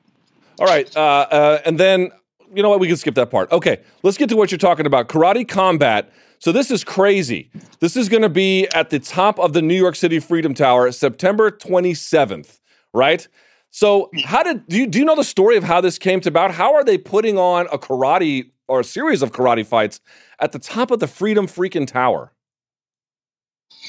All 0.61 0.67
right, 0.67 0.97
uh, 0.97 1.01
uh, 1.01 1.62
and 1.65 1.79
then 1.79 2.12
you 2.55 2.62
know 2.62 2.71
what? 2.71 2.81
We 2.81 2.87
can 2.87 2.97
skip 2.97 3.17
that 3.17 3.31
part. 3.31 3.51
Okay, 3.51 3.81
let's 4.03 4.17
get 4.17 4.29
to 4.29 4.37
what 4.37 4.51
you're 4.51 4.59
talking 4.59 4.87
about. 4.87 5.09
Karate 5.09 5.47
combat. 5.47 6.12
So 6.39 6.53
this 6.53 6.71
is 6.71 6.85
crazy. 6.85 7.51
This 7.81 7.97
is 7.97 8.09
going 8.09 8.23
to 8.23 8.29
be 8.29 8.69
at 8.69 8.91
the 8.91 8.99
top 8.99 9.39
of 9.39 9.55
the 9.55 9.62
New 9.62 9.75
York 9.75 9.97
City 9.97 10.21
Freedom 10.21 10.53
Tower, 10.53 10.93
September 10.93 11.51
27th, 11.51 12.61
right? 12.93 13.27
So, 13.75 14.09
how 14.25 14.45
did 14.45 14.68
do 14.68 14.77
you 14.79 14.87
do 14.87 15.01
you 15.01 15.05
know 15.05 15.16
the 15.16 15.25
story 15.25 15.57
of 15.57 15.64
how 15.64 15.81
this 15.81 15.99
came 15.99 16.20
to 16.20 16.29
about? 16.29 16.53
How 16.53 16.75
are 16.75 16.85
they 16.85 16.97
putting 16.97 17.37
on 17.37 17.66
a 17.72 17.77
karate 17.77 18.53
or 18.68 18.79
a 18.79 18.85
series 18.85 19.20
of 19.20 19.33
karate 19.33 19.66
fights 19.66 20.01
at 20.39 20.53
the 20.53 20.61
top 20.61 20.93
of 20.93 21.01
the 21.01 21.09
Freedom 21.09 21.49
freaking 21.49 21.85
Tower? 21.85 22.31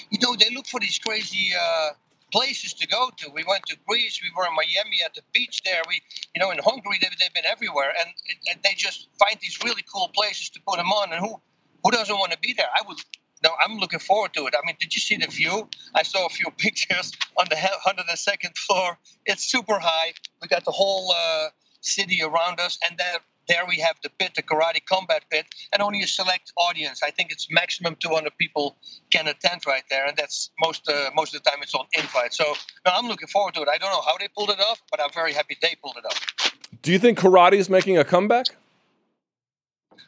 You 0.09 0.17
know, 0.23 0.35
they 0.35 0.49
look 0.55 0.65
for 0.65 0.79
these 0.79 0.97
crazy 0.97 1.51
uh, 1.53 1.89
places 2.31 2.73
to 2.73 2.87
go 2.87 3.11
to. 3.17 3.29
We 3.29 3.43
went 3.47 3.63
to 3.67 3.77
Greece. 3.87 4.19
We 4.23 4.31
were 4.35 4.47
in 4.47 4.55
Miami 4.55 5.03
at 5.05 5.13
the 5.13 5.21
beach 5.33 5.61
there. 5.63 5.83
We, 5.87 6.01
you 6.33 6.39
know, 6.39 6.49
in 6.49 6.57
Hungary 6.57 6.97
they've, 6.99 7.15
they've 7.19 7.33
been 7.35 7.45
everywhere, 7.45 7.93
and, 7.99 8.09
and 8.49 8.59
they 8.63 8.73
just 8.75 9.09
find 9.19 9.37
these 9.39 9.59
really 9.63 9.83
cool 9.93 10.09
places 10.15 10.49
to 10.49 10.59
put 10.67 10.77
them 10.77 10.91
on. 10.91 11.13
And 11.13 11.23
who 11.23 11.39
who 11.83 11.91
doesn't 11.91 12.17
want 12.17 12.31
to 12.31 12.39
be 12.39 12.53
there? 12.53 12.69
I 12.75 12.81
would 12.87 12.97
no, 13.43 13.51
I'm 13.63 13.77
looking 13.77 13.99
forward 13.99 14.33
to 14.33 14.47
it. 14.47 14.53
I 14.57 14.65
mean, 14.65 14.75
did 14.79 14.93
you 14.93 15.01
see 15.01 15.17
the 15.17 15.27
view? 15.27 15.67
I 15.93 16.03
saw 16.03 16.25
a 16.25 16.29
few 16.29 16.49
pictures 16.57 17.11
on 17.37 17.47
the 17.49 17.55
102nd 17.55 18.57
floor. 18.57 18.97
It's 19.25 19.45
super 19.45 19.79
high. 19.79 20.13
We 20.41 20.47
got 20.47 20.65
the 20.65 20.71
whole 20.71 21.11
uh, 21.11 21.49
city 21.81 22.21
around 22.23 22.59
us, 22.59 22.79
and 22.87 22.97
there, 22.97 23.17
there 23.47 23.65
we 23.67 23.77
have 23.77 23.97
the 24.03 24.09
pit, 24.09 24.31
the 24.35 24.41
karate 24.41 24.83
combat 24.85 25.23
pit, 25.29 25.45
and 25.73 25.81
only 25.81 26.01
a 26.01 26.07
select 26.07 26.51
audience. 26.57 27.01
I 27.03 27.11
think 27.11 27.31
it's 27.31 27.47
maximum 27.51 27.95
200 27.99 28.35
people 28.37 28.77
can 29.11 29.27
attend 29.27 29.61
right 29.67 29.83
there, 29.89 30.05
and 30.05 30.17
that's 30.17 30.49
most 30.59 30.89
uh, 30.89 31.11
most 31.15 31.35
of 31.35 31.43
the 31.43 31.49
time 31.49 31.59
it's 31.61 31.75
on 31.75 31.85
invite. 31.97 32.33
So 32.33 32.45
no, 32.85 32.91
I'm 32.93 33.07
looking 33.07 33.27
forward 33.27 33.53
to 33.55 33.61
it. 33.61 33.67
I 33.67 33.77
don't 33.77 33.91
know 33.91 34.01
how 34.01 34.17
they 34.17 34.27
pulled 34.35 34.49
it 34.49 34.59
off, 34.59 34.81
but 34.89 34.99
I'm 35.01 35.11
very 35.13 35.33
happy 35.33 35.57
they 35.61 35.75
pulled 35.81 35.97
it 35.97 36.05
off. 36.05 36.51
Do 36.81 36.91
you 36.91 36.99
think 36.99 37.19
karate 37.19 37.53
is 37.53 37.69
making 37.69 37.97
a 37.97 38.03
comeback? 38.03 38.47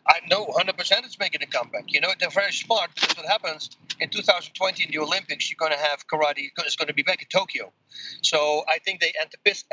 I 0.08 0.20
know 0.30 0.46
100% 0.46 0.78
it's 1.04 1.20
making 1.20 1.42
a 1.42 1.46
comeback. 1.46 1.86
You 1.88 2.02
know, 2.02 2.10
they're 2.20 2.30
very 2.30 2.52
smart 2.52 2.92
because 2.96 3.18
what 3.18 3.26
happens 3.26 3.70
in 4.00 4.10
2020 4.10 4.84
in 4.84 4.92
the 4.92 5.00
Olympics, 5.00 5.50
you're 5.50 5.58
going 5.58 5.72
to 5.72 5.78
have 5.78 6.08
karate, 6.08 6.50
it's 6.60 6.76
going 6.76 6.88
to 6.88 6.94
be 6.94 7.04
back 7.04 7.22
in 7.22 7.28
Tokyo. 7.28 7.72
So 8.22 8.64
I 8.68 8.80
think 8.80 9.02
they 9.02 9.14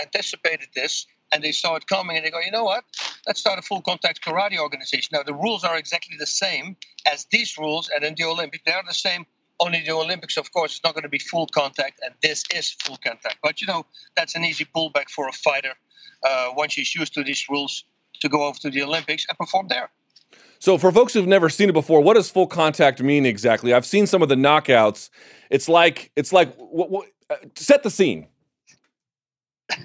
anticipated 0.01 0.69
this 0.75 1.07
and 1.33 1.43
they 1.43 1.53
saw 1.53 1.75
it 1.77 1.87
coming 1.87 2.17
and 2.17 2.25
they 2.25 2.31
go, 2.31 2.41
you 2.41 2.51
know 2.51 2.65
what? 2.65 2.85
Let's 3.27 3.41
start 3.41 3.59
a 3.59 3.63
full 3.63 3.83
contact 3.83 4.25
karate 4.25 4.59
organization. 4.59 5.11
Now, 5.13 5.23
the 5.23 5.35
rules 5.35 5.65
are 5.65 5.77
exactly 5.77 6.17
the 6.19 6.27
same 6.27 6.77
as 7.11 7.27
these 7.31 7.59
rules 7.59 7.91
and 7.95 8.05
in 8.05 8.15
the 8.17 8.25
Olympics, 8.25 8.63
they're 8.67 8.83
the 8.87 8.95
same. 8.95 9.27
Only 9.61 9.83
the 9.83 9.93
Olympics, 9.93 10.37
of 10.37 10.53
course, 10.53 10.75
is 10.75 10.81
not 10.83 10.95
going 10.95 11.05
to 11.05 11.09
be 11.09 11.21
full 11.21 11.47
contact, 11.47 12.01
and 12.05 12.13
this 12.23 12.43
is 12.53 12.73
full 12.73 12.97
contact. 12.97 13.37
But 13.41 13.61
you 13.61 13.69
know, 13.69 13.87
that's 14.17 14.35
an 14.35 14.45
easy 14.45 14.65
pullback 14.65 15.09
for 15.09 15.29
a 15.29 15.33
fighter 15.33 15.75
uh, 16.25 16.49
once 16.57 16.75
he's 16.75 16.93
used 16.95 17.15
to 17.15 17.23
these 17.23 17.47
rules 17.49 17.85
to 18.21 18.29
go 18.29 18.45
over 18.45 18.59
to 18.59 18.71
the 18.71 18.83
Olympics 18.83 19.27
and 19.29 19.39
perform 19.39 19.69
there. 19.69 19.91
So, 20.65 20.79
for 20.79 20.91
folks 20.91 21.13
who've 21.13 21.27
never 21.27 21.51
seen 21.51 21.69
it 21.69 21.75
before, 21.75 22.01
what 22.01 22.15
does 22.15 22.31
full 22.31 22.47
contact 22.47 23.03
mean 23.03 23.27
exactly? 23.27 23.75
I've 23.75 23.85
seen 23.85 24.07
some 24.07 24.23
of 24.23 24.31
the 24.31 24.35
knockouts. 24.35 25.11
It's 25.51 25.69
like 25.69 26.11
it's 26.17 26.33
like 26.33 26.57
uh, 27.29 27.37
set 27.55 27.83
the 27.83 27.91
scene. 27.91 28.29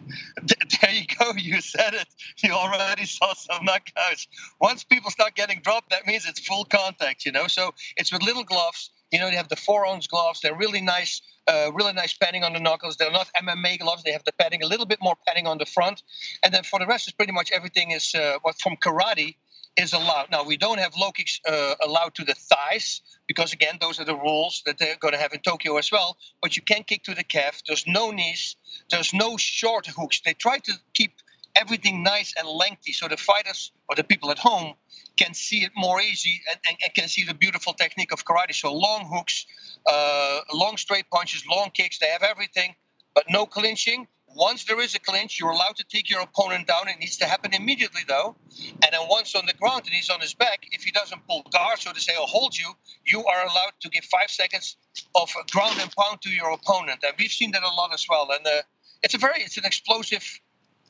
There 0.82 0.92
you 0.92 1.04
go. 1.20 1.34
You 1.36 1.60
said 1.60 1.94
it. 1.94 2.08
You 2.42 2.54
already 2.54 3.04
saw 3.06 3.34
some 3.34 3.66
knockouts. 3.66 4.28
Once 4.62 4.86
people 4.86 5.12
start 5.12 5.36
getting 5.36 5.60
dropped, 5.60 5.90
that 5.90 6.08
means 6.08 6.26
it's 6.26 6.40
full 6.40 6.64
contact. 6.64 7.26
You 7.26 7.34
know, 7.34 7.48
so 7.48 7.74
it's 7.98 8.14
with 8.14 8.24
little 8.24 8.46
gloves. 8.46 8.90
You 9.12 9.20
know, 9.20 9.30
they 9.30 9.36
have 9.36 9.50
the 9.50 9.60
ounce 9.86 10.08
gloves. 10.08 10.40
They're 10.40 10.56
really 10.56 10.80
nice, 10.80 11.22
uh, 11.48 11.72
really 11.74 11.92
nice 11.92 12.14
padding 12.14 12.46
on 12.46 12.54
the 12.54 12.62
knuckles. 12.62 12.96
They're 12.96 13.12
not 13.12 13.30
MMA 13.36 13.80
gloves. 13.80 14.04
They 14.04 14.14
have 14.14 14.24
the 14.24 14.32
padding, 14.32 14.64
a 14.64 14.68
little 14.68 14.86
bit 14.86 15.00
more 15.02 15.16
padding 15.28 15.46
on 15.46 15.58
the 15.58 15.66
front, 15.66 16.04
and 16.42 16.54
then 16.54 16.64
for 16.64 16.80
the 16.80 16.86
rest, 16.86 17.10
is 17.10 17.14
pretty 17.14 17.34
much 17.34 17.52
everything 17.52 17.92
is 17.92 18.16
uh, 18.16 18.38
what 18.44 18.62
from 18.62 18.78
karate 18.78 19.36
is 19.80 19.94
allowed. 19.94 20.28
Now, 20.32 20.44
we 20.44 20.58
don't 20.58 20.80
have 20.80 20.96
low 20.96 21.12
kicks 21.12 21.40
uh, 21.48 21.76
allowed 21.86 22.14
to 22.16 22.26
the 22.26 22.34
thighs 22.34 23.02
because, 23.28 23.54
again, 23.54 23.78
those 23.80 24.00
are 24.00 24.06
the 24.06 24.16
rules 24.16 24.62
that 24.66 24.78
they're 24.78 24.98
going 24.98 25.14
to 25.14 25.20
have 25.20 25.34
in 25.34 25.40
Tokyo 25.40 25.78
as 25.78 25.92
well. 25.92 26.18
But 26.42 26.56
you 26.58 26.62
can 26.62 26.84
kick 26.84 27.04
to 27.04 27.16
the 27.16 27.24
calf. 27.24 27.62
There's 27.66 27.88
no 27.88 28.12
knees. 28.12 28.58
There's 28.90 29.14
no 29.14 29.38
short 29.38 29.88
hooks. 29.88 30.22
They 30.26 30.34
try 30.34 30.58
to 30.60 30.74
keep 30.94 31.14
everything 31.56 32.04
nice 32.04 32.34
and 32.38 32.48
lengthy 32.48 32.94
so 32.94 33.08
the 33.08 33.18
fighters 33.18 33.72
or 33.88 33.96
the 33.96 34.04
people 34.04 34.30
at 34.32 34.38
home 34.38 34.74
can 35.18 35.34
see 35.34 35.64
it 35.64 35.72
more 35.76 36.00
easy 36.00 36.42
and, 36.50 36.60
and, 36.68 36.78
and 36.84 36.94
can 36.94 37.08
see 37.08 37.24
the 37.24 37.34
beautiful 37.34 37.74
technique 37.74 38.14
of 38.14 38.24
karate. 38.24 38.54
So 38.54 38.74
long 38.74 39.10
hooks, 39.12 39.46
uh, 39.86 40.42
long 40.54 40.78
straight 40.78 41.10
punches, 41.10 41.44
long 41.50 41.72
kicks. 41.74 42.00
They 42.00 42.08
have 42.08 42.24
everything, 42.24 42.76
but 43.16 43.26
no 43.30 43.46
clinching 43.46 44.08
once 44.36 44.64
there 44.66 44.80
is 44.80 44.96
a 44.96 45.00
clinch, 45.00 45.40
you're 45.40 45.50
allowed 45.50 45.76
to 45.78 45.84
take 45.84 46.10
your 46.10 46.22
opponent 46.22 46.68
down. 46.68 46.88
It 46.88 47.00
needs 47.00 47.18
to 47.18 47.26
happen 47.26 47.54
immediately, 47.54 48.02
though. 48.08 48.36
And 48.84 48.92
then 48.92 49.02
once 49.10 49.36
on 49.36 49.46
the 49.46 49.54
ground 49.54 49.82
and 49.86 49.94
he's 49.94 50.10
on 50.10 50.20
his 50.20 50.34
back, 50.34 50.66
if 50.72 50.84
he 50.84 50.92
doesn't 50.92 51.26
pull 51.28 51.44
guard, 51.52 51.80
so 51.80 51.92
to 51.92 52.00
say, 52.00 52.14
or 52.20 52.28
hold 52.28 52.58
you, 52.58 52.72
you 53.06 53.26
are 53.26 53.42
allowed 53.44 53.74
to 53.82 53.90
give 53.90 54.04
five 54.06 54.30
seconds 54.30 54.78
of 55.16 55.30
ground 55.52 55.80
and 55.82 55.92
pound 55.96 56.22
to 56.22 56.30
your 56.30 56.52
opponent. 56.52 57.00
And 57.04 57.14
we've 57.18 57.32
seen 57.32 57.52
that 57.52 57.64
a 57.64 57.74
lot 57.74 57.94
as 57.94 58.06
well. 58.10 58.30
And 58.32 58.46
uh, 58.46 58.62
it's 59.04 59.14
a 59.14 59.18
very, 59.18 59.42
it's 59.42 59.58
an 59.58 59.66
explosive 59.66 60.40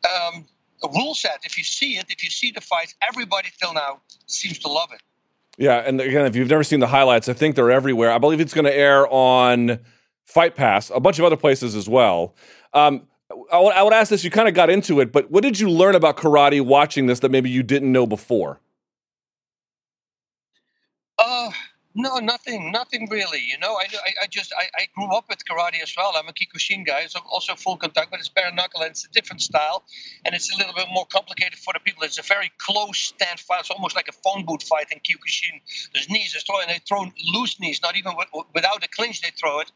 um, 0.06 0.46
rule 0.94 1.16
set. 1.16 1.40
If 1.44 1.58
you 1.58 1.64
see 1.64 1.98
it, 1.98 2.06
if 2.10 2.24
you 2.24 2.30
see 2.30 2.52
the 2.52 2.62
fights, 2.62 2.96
everybody 3.08 3.50
till 3.62 3.74
now 3.74 4.02
seems 4.28 4.60
to 4.60 4.68
love 4.68 4.90
it. 4.94 5.02
Yeah, 5.58 5.84
and 5.86 6.00
again, 6.00 6.26
if 6.26 6.38
you've 6.38 6.50
never 6.50 6.64
seen 6.64 6.80
the 6.80 6.88
highlights, 6.88 7.28
I 7.28 7.34
think 7.34 7.56
they're 7.56 7.72
everywhere. 7.72 8.12
I 8.12 8.18
believe 8.18 8.40
it's 8.40 8.54
going 8.54 8.66
to 8.66 8.74
air 8.74 9.06
on 9.12 9.80
Fight 10.24 10.56
Pass, 10.56 10.90
a 10.90 11.02
bunch 11.02 11.20
of 11.20 11.26
other 11.26 11.36
places 11.36 11.76
as 11.76 11.90
well. 11.90 12.34
Um, 12.74 13.08
I 13.52 13.84
would, 13.84 13.94
ask 13.94 14.10
this. 14.10 14.24
You 14.24 14.32
kind 14.32 14.48
of 14.48 14.54
got 14.54 14.70
into 14.70 15.00
it, 15.00 15.12
but 15.12 15.30
what 15.32 15.44
did 15.44 15.60
you 15.60 15.70
learn 15.70 15.96
about 15.96 16.18
karate 16.18 16.62
watching 16.62 17.08
this 17.08 17.20
that 17.20 17.32
maybe 17.32 17.50
you 17.50 17.64
didn't 17.64 17.92
know 17.92 18.06
before? 18.08 18.60
Uh, 21.18 21.52
no, 22.00 22.18
nothing, 22.20 22.72
nothing 22.72 23.10
really. 23.10 23.42
You 23.42 23.58
know, 23.58 23.74
I, 23.74 23.84
I, 23.84 24.24
I 24.24 24.28
just 24.28 24.54
I, 24.58 24.68
I, 24.76 24.88
grew 24.96 25.14
up 25.16 25.26
with 25.28 25.40
karate 25.46 25.82
as 25.84 25.94
well. 25.98 26.14
I'm 26.16 26.30
a 26.30 26.32
Kyokushin 26.32 26.86
guy, 26.86 27.06
so 27.08 27.20
also 27.30 27.56
full 27.56 27.76
contact, 27.76 28.10
but 28.10 28.20
it's 28.20 28.30
bare 28.30 28.52
knuckle 28.54 28.82
and 28.82 28.92
it's 28.92 29.06
a 29.06 29.10
different 29.10 29.42
style, 29.42 29.84
and 30.24 30.34
it's 30.34 30.54
a 30.54 30.58
little 30.58 30.74
bit 30.74 30.88
more 30.94 31.06
complicated 31.06 31.60
for 31.60 31.74
the 31.74 31.80
people. 31.82 32.04
It's 32.04 32.18
a 32.18 32.22
very 32.22 32.52
close 32.58 32.98
stand 32.98 33.42
fight. 33.42 33.60
It's 33.62 33.70
almost 33.70 33.98
like 33.98 34.08
a 34.08 34.14
phone 34.14 34.46
booth 34.46 34.64
fight 34.64 34.88
in 34.92 35.00
Kyokushin. 35.00 35.60
There's 35.94 36.10
knees, 36.10 36.32
there's 36.32 36.46
throwing, 36.46 36.68
they 36.70 36.80
throw 36.88 37.06
loose 37.34 37.60
knees, 37.60 37.82
not 37.82 37.98
even 37.98 38.14
with, 38.16 38.46
without 38.56 38.82
a 38.84 38.88
clinch 38.88 39.22
they 39.22 39.32
throw 39.32 39.60
it. 39.60 39.72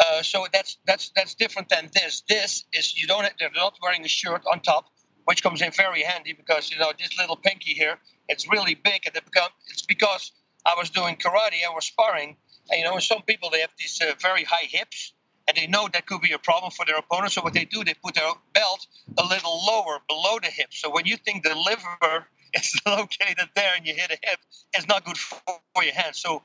Uh, 0.00 0.22
so 0.22 0.46
that's 0.52 0.78
that's 0.86 1.10
that's 1.14 1.34
different 1.34 1.68
than 1.68 1.90
this. 1.92 2.22
This 2.28 2.64
is 2.72 2.96
you 2.98 3.06
don't 3.06 3.28
they're 3.38 3.50
not 3.54 3.74
wearing 3.82 4.04
a 4.06 4.08
shirt 4.08 4.42
on 4.50 4.60
top, 4.60 4.86
which 5.26 5.42
comes 5.42 5.60
in 5.60 5.70
very 5.72 6.02
handy 6.02 6.32
because 6.32 6.70
you 6.70 6.78
know 6.78 6.92
this 6.98 7.18
little 7.18 7.36
pinky 7.36 7.74
here, 7.74 7.98
it's 8.26 8.50
really 8.50 8.74
big, 8.74 9.02
and 9.04 9.14
it 9.14 9.24
become 9.26 9.50
it's 9.68 9.82
because 9.82 10.32
I 10.68 10.74
was 10.76 10.90
doing 10.90 11.16
karate, 11.16 11.60
I 11.66 11.74
was 11.74 11.86
sparring, 11.86 12.36
and 12.70 12.78
you 12.78 12.84
know, 12.84 12.98
some 12.98 13.22
people 13.22 13.48
they 13.50 13.60
have 13.60 13.70
these 13.78 14.00
uh, 14.02 14.12
very 14.20 14.44
high 14.44 14.66
hips, 14.68 15.14
and 15.46 15.56
they 15.56 15.66
know 15.66 15.88
that 15.94 16.06
could 16.06 16.20
be 16.20 16.32
a 16.32 16.38
problem 16.38 16.70
for 16.70 16.84
their 16.84 16.98
opponent. 16.98 17.32
So 17.32 17.40
what 17.40 17.54
they 17.54 17.64
do, 17.64 17.82
they 17.84 17.94
put 17.94 18.14
their 18.14 18.30
belt 18.52 18.86
a 19.16 19.24
little 19.24 19.64
lower 19.66 19.98
below 20.06 20.38
the 20.42 20.48
hip. 20.48 20.68
So 20.72 20.90
when 20.90 21.06
you 21.06 21.16
think 21.16 21.42
the 21.42 21.54
liver 21.54 22.26
is 22.54 22.78
located 22.86 23.48
there 23.56 23.72
and 23.76 23.86
you 23.86 23.94
hit 23.94 24.10
a 24.10 24.18
hip, 24.22 24.38
it's 24.74 24.86
not 24.86 25.04
good 25.06 25.16
for, 25.16 25.40
for 25.74 25.82
your 25.82 25.94
hands. 25.94 26.18
So 26.18 26.42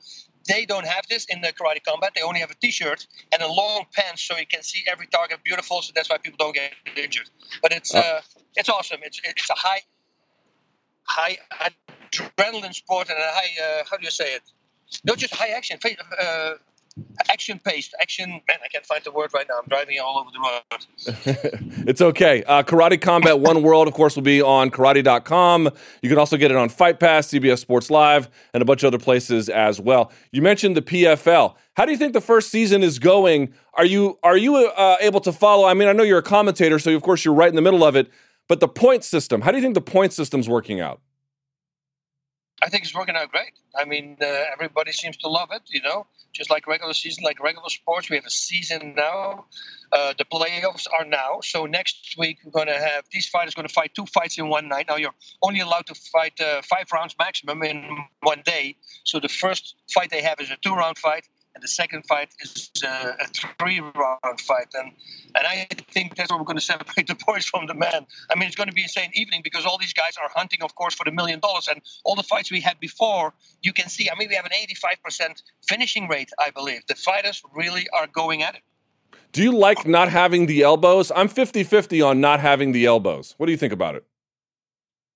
they 0.48 0.66
don't 0.66 0.86
have 0.86 1.06
this 1.10 1.26
in 1.26 1.42
the 1.42 1.50
karate 1.50 1.84
combat. 1.84 2.14
They 2.16 2.22
only 2.22 2.40
have 2.40 2.52
a 2.52 2.56
t-shirt 2.56 3.06
and 3.34 3.42
a 3.42 3.48
long 3.48 3.86
pants, 3.94 4.22
so 4.22 4.38
you 4.38 4.48
can 4.48 4.64
see 4.64 4.84
every 4.88 5.08
target 5.08 5.44
beautiful. 5.44 5.82
So 5.82 5.92
that's 5.94 6.10
why 6.10 6.18
people 6.18 6.38
don't 6.38 6.56
get 6.56 6.74
injured. 6.96 7.30
But 7.62 7.74
it's 7.74 7.94
uh, 7.94 8.00
uh 8.00 8.22
it's 8.56 8.70
awesome. 8.70 9.00
It's 9.04 9.20
it's 9.26 9.50
a 9.50 9.56
high 9.56 9.82
high 11.04 11.38
adrenaline 12.20 12.74
sport 12.74 13.10
and 13.10 13.18
a 13.18 13.32
high 13.32 13.80
uh, 13.80 13.84
how 13.90 13.98
do 13.98 14.04
you 14.04 14.12
say 14.12 14.36
it? 14.36 14.44
Not 15.04 15.18
just 15.18 15.34
high 15.34 15.50
action, 15.50 15.80
uh, 16.22 16.54
action 17.32 17.60
paced, 17.64 17.96
action. 18.00 18.30
Man, 18.30 18.58
I 18.64 18.68
can't 18.68 18.86
find 18.86 19.04
the 19.04 19.12
word 19.12 19.32
right 19.34 19.46
now. 19.50 19.56
I'm 19.62 19.68
driving 19.68 20.00
all 20.00 20.20
over 20.20 20.30
the 20.32 20.40
road. 20.40 21.86
it's 21.88 22.02
okay. 22.02 22.44
Uh, 22.44 22.64
karate 22.64 23.02
Combat 23.02 23.40
One 23.40 23.64
World, 23.64 23.88
of 23.88 23.94
course, 23.94 24.16
will 24.16 24.24
be 24.24 24.42
on 24.42 24.70
karate.com. 24.70 25.70
You 26.02 26.10
can 26.10 26.18
also 26.18 26.38
get 26.38 26.52
it 26.52 26.58
on 26.58 26.70
Fight 26.70 27.00
Pass, 27.00 27.28
CBS 27.28 27.60
Sports 27.60 27.90
Live, 27.90 28.30
and 28.54 28.62
a 28.62 28.66
bunch 28.66 28.84
of 28.84 28.88
other 28.88 29.04
places 29.04 29.50
as 29.50 29.80
well. 29.80 30.12
You 30.32 30.42
mentioned 30.42 30.78
the 30.78 30.82
PFL. 30.82 31.56
How 31.76 31.86
do 31.86 31.92
you 31.92 31.98
think 31.98 32.14
the 32.14 32.22
first 32.22 32.52
season 32.52 32.84
is 32.84 33.00
going? 33.00 33.54
Are 33.74 33.86
you 33.86 34.20
are 34.22 34.38
you 34.38 34.58
uh, 34.58 34.98
able 35.02 35.22
to 35.22 35.32
follow? 35.32 35.66
I 35.66 35.74
mean, 35.74 35.88
I 35.88 35.94
know 35.94 36.04
you're 36.04 36.20
a 36.20 36.24
commentator, 36.24 36.78
so 36.78 36.96
of 36.96 37.02
course 37.02 37.26
you're 37.26 37.34
right 37.34 37.50
in 37.50 37.56
the 37.56 37.62
middle 37.62 37.84
of 37.84 37.96
it. 37.96 38.12
But 38.48 38.60
the 38.60 38.68
point 38.68 39.04
system, 39.04 39.42
how 39.42 39.52
do 39.52 39.58
you 39.58 39.64
think 39.64 39.74
the 39.74 39.82
point 39.82 40.14
system's 40.14 40.48
working 40.50 40.80
out? 40.80 41.02
I 42.64 42.70
think 42.70 42.86
it's 42.86 42.96
working 42.96 43.16
out 43.16 43.30
great. 43.30 43.52
I 43.76 43.84
mean, 43.84 44.18
uh, 44.22 44.26
everybody 44.54 44.94
seems 44.94 45.18
to 45.18 45.28
love 45.28 45.50
it. 45.52 45.64
You 45.68 45.82
know, 45.82 46.08
just 46.32 46.50
like 46.50 46.66
regular 46.66 46.94
season, 46.94 47.26
like 47.26 47.44
regular 47.44 47.68
sports. 47.68 48.10
We 48.10 48.16
have 48.16 48.26
a 48.26 48.30
season 48.30 48.96
now. 48.96 49.46
Uh, 49.92 50.14
the 50.18 50.24
playoffs 50.24 50.88
are 50.98 51.06
now. 51.06 51.42
So 51.44 51.66
next 51.66 52.16
week 52.18 52.38
we're 52.44 52.52
going 52.52 52.68
to 52.68 52.80
have 52.80 53.04
these 53.12 53.28
fighters 53.28 53.54
going 53.54 53.68
to 53.68 53.74
fight 53.74 53.92
two 53.94 54.06
fights 54.06 54.38
in 54.38 54.48
one 54.48 54.70
night. 54.70 54.86
Now 54.88 54.96
you're 54.96 55.14
only 55.42 55.60
allowed 55.60 55.88
to 55.88 55.96
fight 55.96 56.40
uh, 56.40 56.62
five 56.62 56.86
rounds 56.94 57.16
maximum 57.20 57.62
in 57.64 58.06
one 58.22 58.42
day. 58.46 58.78
So 59.04 59.20
the 59.20 59.28
first 59.28 59.76
fight 59.94 60.10
they 60.10 60.24
have 60.24 60.40
is 60.40 60.50
a 60.50 60.58
two-round 60.58 60.98
fight 60.98 61.28
and 61.56 61.64
the 61.64 61.68
second 61.68 62.04
fight 62.08 62.30
is 62.40 62.72
uh, 62.86 63.14
a 63.20 63.28
three-round 63.60 64.42
fight, 64.42 64.68
and 64.74 64.92
and 65.36 65.48
I 65.48 65.68
think 65.92 66.16
that's 66.16 66.32
what 66.32 66.40
we're 66.40 66.46
going 66.46 66.58
to 66.58 66.64
separate 66.64 67.08
the 67.14 67.18
boys 67.26 67.46
from 67.46 67.68
the 67.68 67.74
men. 67.74 68.06
I 68.30 68.36
mean, 68.36 68.48
it's 68.48 68.56
going 68.56 68.70
to 68.70 68.74
be 68.74 68.82
an 68.82 68.86
insane 68.86 69.12
evening 69.14 69.42
because 69.44 69.66
all 69.66 69.78
these 69.78 69.94
guys 69.94 70.18
are 70.22 70.30
hunting, 70.36 70.62
of 70.62 70.76
course, 70.76 70.94
for 70.94 71.04
the 71.04 71.12
million 71.12 71.40
dollars, 71.40 71.68
and 71.68 71.82
all 72.04 72.16
the 72.16 72.24
fights 72.24 72.52
we 72.52 72.62
had 72.62 72.80
before, 72.80 73.34
you 73.62 73.74
can 73.74 73.90
see. 73.90 74.10
I 74.10 74.18
mean, 74.18 74.30
we 74.30 74.36
have 74.36 74.46
an 74.46 74.52
85% 74.52 75.44
finishing 75.68 76.08
rate, 76.08 76.30
I 76.40 76.52
believe. 76.52 76.82
The 76.88 76.96
fighters 76.96 77.42
really 77.56 77.88
are 77.94 78.08
going 78.08 78.44
at 78.44 78.56
it. 78.56 78.62
Do 79.32 79.42
you 79.42 79.52
like 79.52 79.88
not 79.88 80.10
having 80.10 80.46
the 80.46 80.62
elbows? 80.62 81.12
I'm 81.16 81.28
50-50 81.28 82.06
on 82.06 82.22
not 82.22 82.40
having 82.40 82.72
the 82.72 82.86
elbows. 82.86 83.34
What 83.38 83.48
do 83.48 83.52
you 83.52 83.58
think 83.58 83.74
about 83.74 83.96
it? 83.96 84.06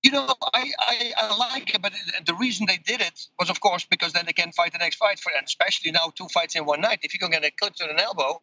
You 0.02 0.12
know, 0.12 0.32
I, 0.54 0.70
I, 0.78 1.12
I, 1.16 1.36
like 1.36 1.74
it, 1.74 1.82
but 1.82 1.92
the 2.24 2.34
reason 2.34 2.66
they 2.66 2.76
did 2.76 3.00
it 3.00 3.26
was, 3.38 3.50
of 3.50 3.60
course, 3.60 3.84
because 3.84 4.12
then 4.12 4.26
they 4.26 4.32
can 4.32 4.52
fight 4.52 4.72
the 4.72 4.78
next 4.78 4.96
fight, 4.96 5.18
for, 5.18 5.32
and 5.36 5.44
especially 5.44 5.90
now 5.90 6.12
two 6.14 6.28
fights 6.28 6.54
in 6.54 6.64
one 6.64 6.80
night. 6.80 7.00
If 7.02 7.12
you 7.12 7.18
can 7.18 7.30
get 7.30 7.44
a 7.44 7.50
clip 7.50 7.74
to 7.76 7.90
an 7.90 7.98
elbow, 7.98 8.40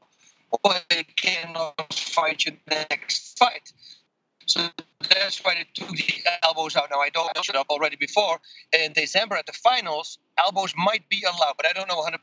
well, 0.63 0.81
they 0.89 1.03
cannot 1.15 1.93
fight 1.93 2.45
your 2.45 2.55
next 2.69 3.37
fight. 3.39 3.71
So 4.47 4.67
that's 5.09 5.43
why 5.43 5.55
they 5.55 5.65
took 5.73 5.95
the 5.95 6.13
elbows 6.43 6.75
out. 6.75 6.89
Now, 6.91 6.99
I 6.99 7.09
don't 7.09 7.31
know 7.53 7.59
up 7.59 7.69
already 7.69 7.95
before. 7.95 8.39
In 8.73 8.93
December 8.93 9.35
at 9.35 9.45
the 9.45 9.53
finals, 9.53 10.19
elbows 10.37 10.73
might 10.77 11.07
be 11.09 11.23
allowed, 11.23 11.53
but 11.57 11.65
I 11.67 11.73
don't 11.73 11.87
know 11.87 12.01
100%. 12.01 12.17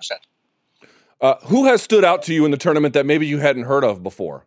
Uh, 1.21 1.37
who 1.47 1.67
has 1.67 1.83
stood 1.83 2.05
out 2.05 2.23
to 2.25 2.35
you 2.35 2.45
in 2.45 2.51
the 2.51 2.57
tournament 2.57 2.95
that 2.95 3.07
maybe 3.07 3.27
you 3.27 3.39
hadn't 3.39 3.65
heard 3.65 3.85
of 3.85 4.03
before? 4.03 4.45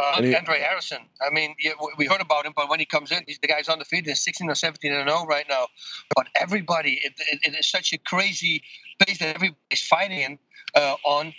Uh, 0.00 0.22
he, 0.22 0.34
Andre 0.34 0.60
Harrison. 0.60 0.98
I 1.20 1.30
mean, 1.30 1.54
yeah, 1.58 1.72
we 1.98 2.06
heard 2.06 2.20
about 2.20 2.46
him, 2.46 2.52
but 2.56 2.70
when 2.70 2.80
he 2.80 2.86
comes 2.86 3.12
in, 3.12 3.24
the 3.26 3.48
guy's 3.48 3.68
on 3.68 3.78
the 3.78 3.84
undefeated. 3.84 4.06
He's 4.06 4.24
16 4.24 4.48
or 4.48 4.54
17 4.54 4.92
and 4.92 5.08
0 5.08 5.26
right 5.26 5.44
now. 5.48 5.66
But 6.14 6.28
everybody, 6.34 7.00
it, 7.04 7.12
it, 7.30 7.40
it 7.42 7.58
is 7.58 7.68
such 7.68 7.92
a 7.92 7.98
crazy 7.98 8.62
pace 8.98 9.18
that 9.18 9.34
everybody's 9.34 9.86
fighting 9.86 10.38
uh, 10.74 10.96
on. 11.04 11.34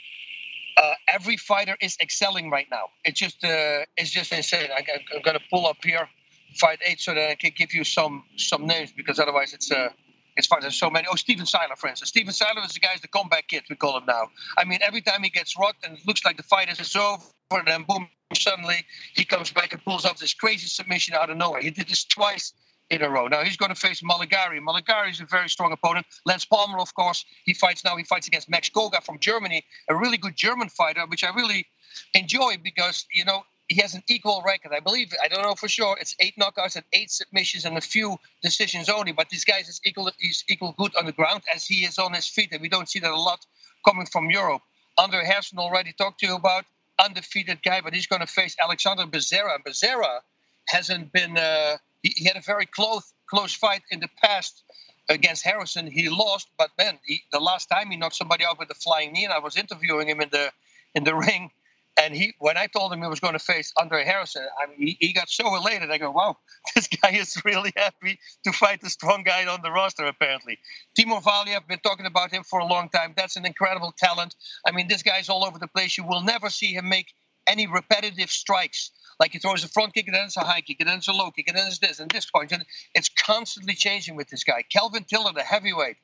Uh, 0.77 0.93
every 1.07 1.37
fighter 1.37 1.75
is 1.81 1.97
excelling 2.01 2.49
right 2.49 2.67
now. 2.71 2.85
It's 3.03 3.19
just, 3.19 3.43
uh, 3.43 3.85
it's 3.97 4.11
just 4.11 4.31
insane. 4.31 4.69
I, 4.71 4.85
am 5.15 5.21
going 5.23 5.37
to 5.37 5.43
pull 5.49 5.65
up 5.65 5.77
here, 5.83 6.07
fight 6.55 6.79
eight, 6.85 6.99
so 6.99 7.13
that 7.13 7.29
I 7.29 7.35
can 7.35 7.51
give 7.55 7.73
you 7.73 7.83
some 7.83 8.23
some 8.37 8.67
names 8.67 8.91
because 8.95 9.19
otherwise 9.19 9.53
it's 9.53 9.71
uh, 9.71 9.89
it's 10.37 10.47
fun. 10.47 10.59
There's 10.61 10.79
so 10.79 10.89
many. 10.89 11.07
Oh, 11.11 11.15
Steven 11.15 11.45
Siler, 11.45 11.77
for 11.77 11.87
instance. 11.87 12.09
Steven 12.09 12.33
Siler 12.33 12.65
is 12.65 12.73
the 12.73 12.79
guy's 12.79 13.01
the 13.01 13.07
comeback 13.07 13.47
kid, 13.47 13.63
we 13.69 13.75
call 13.75 13.97
him 13.97 14.05
now. 14.05 14.29
I 14.57 14.63
mean, 14.63 14.79
every 14.81 15.01
time 15.01 15.23
he 15.23 15.29
gets 15.29 15.57
rocked 15.57 15.85
and 15.85 15.97
it 15.97 16.07
looks 16.07 16.23
like 16.23 16.37
the 16.37 16.43
fight 16.43 16.69
is 16.69 16.95
over, 16.95 17.21
then 17.65 17.83
boom, 17.83 18.07
suddenly 18.35 18.85
he 19.13 19.25
comes 19.25 19.51
back 19.51 19.73
and 19.73 19.83
pulls 19.83 20.05
off 20.05 20.19
this 20.19 20.33
crazy 20.33 20.67
submission 20.67 21.15
out 21.15 21.29
of 21.29 21.37
nowhere. 21.37 21.61
He 21.61 21.71
did 21.71 21.87
this 21.87 22.03
twice 22.03 22.53
in 22.91 23.01
a 23.01 23.09
row. 23.09 23.27
Now 23.27 23.43
he's 23.43 23.57
going 23.57 23.73
to 23.73 23.79
face 23.79 24.01
Meligari. 24.01 24.59
Meligari 24.59 25.11
is 25.11 25.21
a 25.21 25.25
very 25.25 25.49
strong 25.49 25.71
opponent. 25.71 26.05
Lance 26.25 26.45
Palmer, 26.45 26.77
of 26.79 26.93
course, 26.93 27.25
he 27.45 27.53
fights 27.53 27.83
now. 27.85 27.95
He 27.95 28.03
fights 28.03 28.27
against 28.27 28.49
Max 28.49 28.69
Coga 28.69 29.01
from 29.01 29.17
Germany, 29.19 29.63
a 29.89 29.95
really 29.95 30.17
good 30.17 30.35
German 30.35 30.67
fighter, 30.69 31.05
which 31.07 31.23
I 31.23 31.33
really 31.33 31.65
enjoy 32.13 32.57
because 32.61 33.05
you 33.13 33.23
know 33.23 33.43
he 33.69 33.81
has 33.81 33.95
an 33.95 34.03
equal 34.09 34.43
record. 34.45 34.73
I 34.75 34.81
believe 34.81 35.13
I 35.23 35.29
don't 35.29 35.41
know 35.41 35.55
for 35.55 35.69
sure. 35.69 35.97
It's 36.01 36.15
eight 36.19 36.35
knockouts 36.37 36.75
and 36.75 36.83
eight 36.91 37.09
submissions 37.09 37.63
and 37.63 37.77
a 37.77 37.81
few 37.81 38.17
decisions 38.43 38.89
only. 38.89 39.13
But 39.13 39.29
this 39.29 39.45
guy 39.45 39.59
is 39.59 39.79
equal 39.85 40.11
is 40.19 40.43
equal 40.49 40.75
good 40.77 40.93
on 40.97 41.05
the 41.05 41.13
ground 41.13 41.43
as 41.55 41.65
he 41.65 41.85
is 41.85 41.97
on 41.97 42.13
his 42.13 42.27
feet, 42.27 42.49
and 42.51 42.61
we 42.61 42.67
don't 42.67 42.89
see 42.89 42.99
that 42.99 43.11
a 43.11 43.15
lot 43.15 43.45
coming 43.85 44.05
from 44.05 44.29
Europe. 44.29 44.61
Andre 44.97 45.23
Harrison 45.23 45.59
already 45.59 45.93
talked 45.93 46.19
to 46.19 46.27
you 46.27 46.35
about 46.35 46.65
undefeated 47.03 47.61
guy, 47.63 47.81
but 47.81 47.93
he's 47.93 48.07
going 48.07 48.21
to 48.21 48.27
face 48.27 48.55
Alexander 48.61 49.03
Becerra. 49.03 49.55
And 49.55 49.63
Becerra 49.63 50.19
hasn't 50.67 51.11
been. 51.11 51.37
Uh, 51.37 51.77
he, 52.03 52.13
he, 52.15 52.25
had 52.25 52.37
a 52.37 52.41
very 52.41 52.65
close 52.65 53.13
close 53.27 53.53
fight 53.53 53.81
in 53.91 53.99
the 53.99 54.09
past 54.21 54.63
against 55.09 55.43
Harrison. 55.43 55.87
He 55.87 56.09
lost, 56.09 56.47
but 56.57 56.69
then 56.77 56.99
he, 57.05 57.21
the 57.31 57.39
last 57.39 57.67
time 57.67 57.89
he 57.89 57.97
knocked 57.97 58.15
somebody 58.15 58.45
out 58.45 58.59
with 58.59 58.69
a 58.69 58.75
flying 58.75 59.13
knee, 59.13 59.25
and 59.25 59.33
I 59.33 59.39
was 59.39 59.57
interviewing 59.57 60.07
him 60.07 60.21
in 60.21 60.29
the 60.29 60.51
in 60.95 61.03
the 61.03 61.15
ring. 61.27 61.51
And 61.97 62.15
he, 62.15 62.33
when 62.39 62.57
I 62.57 62.67
told 62.67 62.93
him 62.93 63.01
he 63.01 63.07
was 63.07 63.19
going 63.19 63.33
to 63.33 63.39
face 63.39 63.73
Andre 63.77 64.05
Harrison, 64.05 64.45
I 64.61 64.67
mean, 64.67 64.77
he, 64.79 64.97
he 64.99 65.13
got 65.13 65.29
so 65.29 65.55
elated. 65.55 65.91
I 65.91 65.97
go, 65.97 66.11
"Wow, 66.11 66.37
this 66.75 66.87
guy 66.87 67.11
is 67.11 67.39
really 67.43 67.73
happy 67.75 68.17
to 68.45 68.51
fight 68.53 68.81
the 68.81 68.89
strong 68.89 69.23
guy 69.23 69.45
on 69.45 69.61
the 69.61 69.71
roster." 69.71 70.05
Apparently, 70.05 70.57
Timur 70.95 71.19
Valiev, 71.19 71.67
been 71.67 71.79
talking 71.79 72.05
about 72.05 72.31
him 72.31 72.43
for 72.43 72.59
a 72.59 72.65
long 72.65 72.89
time. 72.89 73.13
That's 73.15 73.35
an 73.35 73.45
incredible 73.45 73.93
talent. 73.97 74.35
I 74.65 74.71
mean, 74.71 74.87
this 74.87 75.03
guy's 75.03 75.29
all 75.29 75.43
over 75.43 75.59
the 75.59 75.67
place. 75.67 75.97
You 75.97 76.05
will 76.05 76.21
never 76.21 76.49
see 76.49 76.73
him 76.73 76.87
make 76.87 77.13
any 77.45 77.67
repetitive 77.67 78.31
strikes. 78.31 78.91
Like 79.19 79.33
he 79.33 79.39
throws 79.39 79.63
a 79.63 79.67
front 79.67 79.93
kick 79.93 80.07
and 80.07 80.15
then 80.15 80.25
it's 80.25 80.37
a 80.37 80.41
high 80.41 80.61
kick 80.61 80.77
and 80.79 80.89
then 80.89 80.97
it's 80.97 81.07
a 81.07 81.13
low 81.13 81.29
kick 81.29 81.47
and 81.47 81.57
then 81.57 81.67
it's 81.67 81.77
this 81.79 81.99
and 81.99 82.09
this 82.09 82.25
point. 82.25 82.51
And 82.51 82.65
it's 82.95 83.09
constantly 83.09 83.75
changing 83.75 84.15
with 84.15 84.29
this 84.29 84.43
guy. 84.43 84.63
Kelvin 84.63 85.03
Tiller, 85.03 85.33
the 85.33 85.43
heavyweight, 85.43 85.97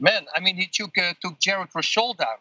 man. 0.00 0.26
I 0.34 0.40
mean, 0.40 0.56
he 0.56 0.66
took 0.66 0.96
uh, 0.96 1.14
took 1.20 1.38
Jared 1.38 1.70
Rosholt 1.70 2.18
down. 2.18 2.36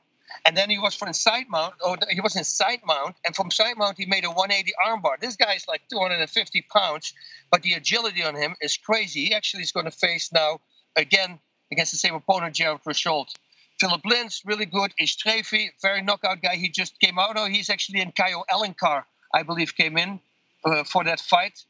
And 0.46 0.58
then 0.58 0.70
he 0.70 0.80
was 0.80 0.96
from 0.96 1.14
side 1.14 1.46
mount, 1.50 1.76
or 1.86 1.98
he 2.10 2.22
was 2.22 2.36
in 2.36 2.44
side 2.44 2.82
mount, 2.86 3.16
and 3.26 3.36
from 3.36 3.52
side 3.52 3.78
mount 3.78 3.98
he 3.98 4.06
made 4.06 4.26
a 4.26 4.30
180 4.30 4.72
armbar. 4.86 5.20
This 5.20 5.36
guy 5.36 5.54
is 5.54 5.68
like 5.68 5.82
250 5.90 6.66
pounds, 6.74 7.14
but 7.52 7.62
the 7.62 7.74
agility 7.74 8.24
on 8.24 8.36
him 8.36 8.56
is 8.62 8.78
crazy. 8.78 9.26
He 9.26 9.34
actually 9.34 9.64
is 9.64 9.72
going 9.72 9.86
to 9.86 9.92
face 9.92 10.32
now 10.32 10.60
again 10.96 11.40
against 11.72 11.92
the 11.92 11.98
same 11.98 12.16
opponent, 12.16 12.56
Jared 12.56 12.84
Rosholt. 12.84 13.34
Philip 13.80 14.02
Lins, 14.04 14.42
really 14.46 14.66
good. 14.66 14.94
Istrefi, 15.02 15.70
very 15.82 16.02
knockout 16.02 16.42
guy. 16.42 16.56
He 16.56 16.70
just 16.70 17.00
came 17.00 17.18
out. 17.18 17.36
Oh, 17.36 17.48
he's 17.48 17.70
actually 17.70 18.02
in 18.02 18.12
Caio 18.12 18.44
Alencar, 18.52 19.04
I 19.34 19.44
believe, 19.44 19.76
came 19.76 19.98
in 19.98 20.20
uh, 20.66 20.84
for 20.84 21.04
that 21.04 21.20
fight 21.20 21.64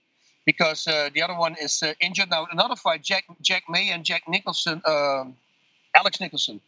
because 0.45 0.87
uh, 0.87 1.09
the 1.13 1.21
other 1.21 1.37
one 1.37 1.55
is 1.61 1.81
uh, 1.81 1.93
injured. 2.01 2.29
Now, 2.29 2.47
another 2.51 2.75
fight, 2.75 3.03
Jack 3.03 3.25
Jack 3.41 3.63
May 3.69 3.91
and 3.91 4.03
Jack 4.03 4.23
Nicholson, 4.27 4.81
um, 4.85 5.37
Alex 5.95 6.19
Nicholson. 6.19 6.59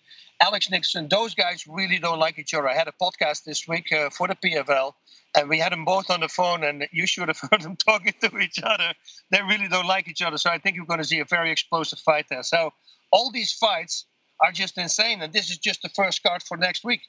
Alex 0.42 0.70
Nixon, 0.70 1.08
those 1.10 1.36
guys 1.36 1.66
really 1.68 2.00
don't 2.00 2.20
like 2.20 2.38
each 2.38 2.54
other. 2.54 2.68
I 2.68 2.74
had 2.74 2.88
a 2.88 2.94
podcast 3.02 3.44
this 3.44 3.68
week 3.68 3.92
uh, 3.92 4.10
for 4.10 4.28
the 4.28 4.36
PFL, 4.36 4.94
and 5.38 5.50
we 5.50 5.60
had 5.60 5.72
them 5.72 5.86
both 5.86 6.10
on 6.10 6.20
the 6.20 6.28
phone, 6.28 6.64
and 6.64 6.88
you 6.92 7.08
should 7.08 7.28
have 7.28 7.40
heard 7.52 7.62
them 7.62 7.76
talking 7.76 8.14
to 8.22 8.38
each 8.40 8.60
other. 8.62 8.94
They 9.32 9.42
really 9.42 9.68
don't 9.68 9.88
like 9.88 10.08
each 10.08 10.22
other, 10.22 10.38
so 10.38 10.50
I 10.50 10.58
think 10.58 10.76
you're 10.76 10.86
going 10.86 11.00
to 11.00 11.06
see 11.06 11.20
a 11.20 11.26
very 11.26 11.52
explosive 11.52 12.00
fight 12.00 12.26
there. 12.30 12.44
So 12.44 12.72
all 13.12 13.32
these 13.32 13.54
fights 13.54 14.06
are 14.42 14.52
just 14.52 14.78
insane, 14.78 15.22
and 15.22 15.32
this 15.32 15.50
is 15.50 15.58
just 15.58 15.82
the 15.82 15.90
first 15.90 16.24
card 16.24 16.44
for 16.44 16.58
next 16.58 16.84
week. 16.84 17.02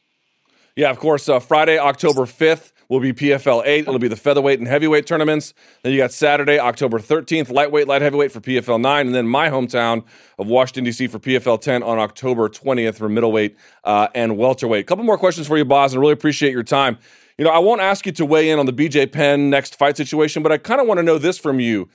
Yeah, 0.76 0.90
of 0.90 0.98
course. 0.98 1.28
Uh, 1.28 1.40
Friday, 1.40 1.78
October 1.78 2.22
5th 2.22 2.72
will 2.89 3.01
be 3.01 3.12
PFL 3.12 3.62
8. 3.65 3.81
It'll 3.81 3.98
be 3.98 4.09
the 4.09 4.16
featherweight 4.16 4.59
and 4.59 4.69
heavyweight 4.69 5.06
tournaments. 5.06 5.55
Then 5.82 5.93
you 5.93 5.98
got 5.98 6.12
Saturday, 6.12 6.59
October 6.59 6.98
13th, 6.98 7.51
lightweight, 7.51 7.89
light 7.89 8.02
heavyweight 8.02 8.32
for 8.32 8.40
PFL 8.40 8.81
9. 8.81 9.06
And 9.06 9.15
then 9.15 9.27
my 9.27 9.48
hometown 9.48 10.05
of 10.39 10.47
Washington, 10.47 10.85
D.C. 10.85 11.06
for 11.06 11.19
PFL 11.19 11.61
10 11.61 11.82
on 11.82 11.98
October 11.98 12.48
20th 12.48 12.97
for 12.97 13.09
middleweight 13.09 13.56
uh, 13.85 14.09
and 14.15 14.36
welterweight. 14.36 14.82
A 14.82 14.86
couple 14.86 15.05
more 15.05 15.19
questions 15.19 15.47
for 15.47 15.56
you, 15.56 15.65
Bas, 15.65 15.93
and 15.93 16.01
really 16.01 16.12
appreciate 16.12 16.52
your 16.52 16.62
time. 16.62 16.98
You 17.39 17.44
know, 17.44 17.51
I 17.51 17.59
won't 17.59 17.81
ask 17.81 18.06
you 18.06 18.12
to 18.12 18.24
weigh 18.24 18.51
in 18.51 18.59
on 18.59 18.66
the 18.66 18.73
BJ 18.73 19.11
Penn 19.11 19.51
next 19.51 19.77
fight 19.77 19.97
situation, 19.97 20.43
but 20.43 20.52
I 20.52 20.59
kind 20.59 20.81
of 20.81 20.86
want 20.86 20.98
to 20.98 21.02
know 21.02 21.19
this 21.19 21.39
from 21.39 21.59
you. 21.59 21.89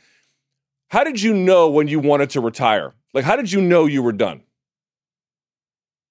How 0.89 1.03
did 1.03 1.21
you 1.21 1.33
know 1.33 1.69
when 1.69 1.87
you 1.87 1.99
wanted 1.99 2.31
to 2.31 2.41
retire? 2.41 2.93
Like, 3.13 3.23
how 3.23 3.35
did 3.35 3.51
you 3.51 3.61
know 3.61 3.85
you 3.85 4.03
were 4.03 4.11
done? 4.11 4.43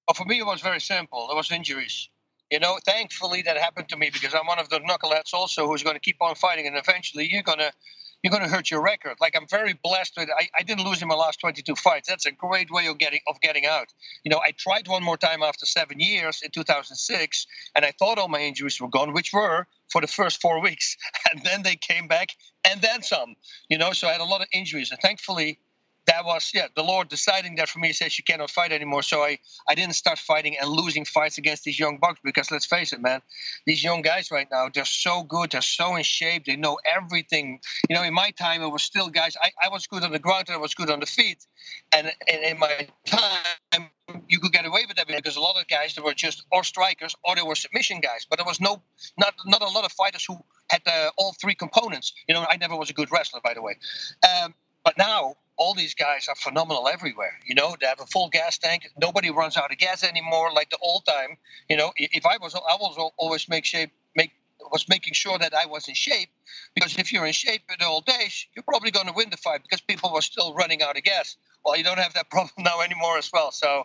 Well, 0.07 0.15
for 0.15 0.25
me, 0.25 0.39
it 0.39 0.47
was 0.47 0.63
very 0.63 0.81
simple. 0.81 1.27
There 1.27 1.37
was 1.37 1.51
injuries. 1.51 2.09
You 2.51 2.61
know, 2.61 2.79
thankfully 2.85 3.43
that 3.43 3.59
happened 3.59 3.89
to 3.91 3.97
me 3.97 4.11
because 4.11 4.35
I'm 4.35 4.47
one 4.47 4.59
of 4.59 4.71
the 4.71 4.81
knuckleheads 4.81 5.35
also 5.35 5.67
who's 5.67 5.83
going 5.83 5.97
to 5.97 6.01
keep 6.01 6.17
on 6.21 6.35
fighting, 6.35 6.67
and 6.67 6.77
eventually 6.77 7.29
you're 7.31 7.43
gonna 7.43 7.73
you're 8.23 8.31
gonna 8.31 8.49
hurt 8.49 8.71
your 8.71 8.81
record. 8.81 9.17
Like 9.21 9.37
I'm 9.37 9.47
very 9.47 9.75
blessed 9.75 10.15
with. 10.17 10.31
I, 10.31 10.49
I 10.59 10.63
didn't 10.63 10.85
lose 10.85 11.03
in 11.03 11.09
my 11.09 11.15
last 11.15 11.41
22 11.41 11.75
fights. 11.77 12.09
That's 12.09 12.27
a 12.27 12.33
great 12.33 12.71
way 12.71 12.87
of 12.87 12.97
getting 12.99 13.21
of 13.29 13.41
getting 13.43 13.67
out. 13.67 13.93
You 14.25 14.31
know, 14.31 14.41
I 14.43 14.53
tried 14.53 14.89
one 14.89 15.03
more 15.03 15.19
time 15.19 15.43
after 15.43 15.67
seven 15.67 16.01
years 16.01 16.41
in 16.43 16.51
2006, 16.51 17.47
and 17.77 17.85
I 17.85 17.93
thought 17.99 18.19
all 18.19 18.29
my 18.29 18.41
injuries 18.41 18.81
were 18.81 18.89
gone, 18.89 19.13
which 19.13 19.33
were 19.33 19.67
for 19.93 20.01
the 20.01 20.07
first 20.07 20.41
four 20.41 20.63
weeks, 20.63 20.97
and 21.31 21.43
then 21.45 21.63
they 21.63 21.77
came 21.77 22.09
back 22.09 22.31
and 22.65 22.81
then 22.81 23.03
some. 23.03 23.37
You 23.69 23.77
know, 23.77 23.93
so 23.93 24.09
I 24.09 24.13
had 24.13 24.23
a 24.23 24.25
lot 24.25 24.41
of 24.41 24.49
injuries, 24.53 24.91
and 24.91 25.01
thankfully 25.01 25.59
that 26.09 26.25
was 26.25 26.51
yeah 26.55 26.67
the 26.75 26.83
lord 26.83 27.09
deciding 27.09 27.55
that 27.57 27.69
for 27.69 27.79
me 27.79 27.93
says 27.93 28.19
you 28.19 28.25
cannot 28.25 28.51
fight 28.51 28.73
anymore. 28.73 29.03
So 29.03 29.23
i 29.23 29.39
i 29.69 29.75
didn't 29.75 29.95
start 29.95 30.19
fighting 30.19 30.57
and 30.61 30.69
losing 30.69 31.05
fights 31.05 31.39
against 31.39 31.65
these 31.65 31.79
young 31.79 31.99
bucks 31.99 32.19
because 32.25 32.51
let's 32.51 32.67
face 32.67 32.93
it 32.93 33.01
man 33.01 33.21
these 33.67 33.85
young 33.85 34.03
guys 34.03 34.31
right 34.31 34.49
now 34.51 34.69
they're 34.73 34.85
so 34.85 35.23
good. 35.23 35.53
They're 35.53 35.63
so 35.63 35.97
in 35.97 36.03
shape. 36.03 36.45
They 36.47 36.57
know 36.57 36.79
everything. 36.97 37.61
You 37.89 37.95
know 37.97 38.03
in 38.03 38.15
my 38.15 38.31
time 38.33 38.63
it 38.63 38.73
was 38.77 38.83
still 38.83 39.09
guys 39.09 39.37
i, 39.43 39.51
I 39.65 39.69
was 39.69 39.87
good 39.87 40.03
on 40.03 40.13
the 40.13 40.19
ground 40.19 40.45
and 40.49 40.57
i 40.57 40.59
was 40.59 40.75
good 40.75 40.91
on 40.91 41.01
the 41.01 41.07
feet. 41.07 41.47
And, 41.95 42.13
and 42.31 42.43
in 42.43 42.59
my 42.59 42.89
time 43.07 43.91
you 44.29 44.41
could 44.41 44.53
get 44.53 44.67
away 44.67 44.85
with 44.87 44.97
that 44.97 45.07
because 45.07 45.37
a 45.37 45.41
lot 45.41 45.61
of 45.61 45.69
guys 45.69 45.95
that 45.95 46.05
were 46.05 46.15
just 46.15 46.45
or 46.51 46.65
strikers 46.65 47.15
or 47.25 47.37
they 47.37 47.43
were 47.43 47.55
submission 47.55 48.01
guys. 48.01 48.27
But 48.29 48.39
there 48.39 48.47
was 48.47 48.61
no 48.61 48.83
not 49.19 49.35
not 49.47 49.63
a 49.63 49.69
lot 49.69 49.85
of 49.85 49.93
fighters 49.93 50.25
who 50.27 50.39
had 50.71 50.83
uh, 50.87 51.11
all 51.17 51.35
three 51.41 51.55
components. 51.55 52.13
You 52.29 52.35
know, 52.35 52.47
I 52.49 52.57
never 52.57 52.77
was 52.77 52.91
a 52.91 52.95
good 52.95 53.11
wrestler, 53.13 53.41
by 53.43 53.55
the 53.55 53.63
way. 53.63 53.77
Um, 54.27 54.55
but 54.85 54.97
now 54.97 55.35
all 55.59 55.75
these 55.75 55.95
guys 55.95 56.29
are 56.29 56.37
phenomenal 56.37 56.89
everywhere. 56.89 57.39
You 57.45 57.55
know, 57.55 57.77
they 57.81 57.87
have 57.87 58.01
a 58.01 58.07
full 58.07 58.29
gas 58.31 58.57
tank. 58.59 58.89
Nobody 59.01 59.31
runs 59.31 59.57
out 59.57 59.73
of 59.73 59.79
gas 59.79 60.05
anymore 60.05 60.53
like 60.55 60.71
the 60.71 60.79
old 60.81 61.05
time. 61.05 61.37
You 61.69 61.77
know, 61.77 61.93
if 61.97 62.25
I 62.25 62.39
was, 62.41 62.55
I 62.55 62.77
was 62.81 63.13
always 63.19 63.49
make 63.49 63.65
shape, 63.65 63.91
make 64.15 64.33
was 64.71 64.89
making 64.89 65.15
sure 65.15 65.39
that 65.39 65.55
I 65.55 65.67
was 65.67 65.89
in 65.89 65.95
shape 65.95 66.31
because 66.75 66.97
if 66.99 67.13
you're 67.13 67.27
in 67.27 67.33
shape 67.33 67.63
in 67.69 67.77
the 67.81 67.87
old 67.87 68.07
days, 68.07 68.47
you're 68.55 68.63
probably 68.63 68.91
going 68.91 69.07
to 69.07 69.13
win 69.13 69.31
the 69.31 69.37
fight 69.37 69.63
because 69.63 69.81
people 69.81 70.13
were 70.13 70.23
still 70.23 70.55
running 70.55 70.83
out 70.83 70.97
of 70.97 71.03
gas. 71.03 71.37
Well, 71.65 71.77
you 71.77 71.85
don't 71.85 71.99
have 71.99 72.15
that 72.15 72.31
problem 72.31 72.65
now 72.65 72.81
anymore 72.81 73.19
as 73.19 73.31
well. 73.33 73.51
So 73.51 73.85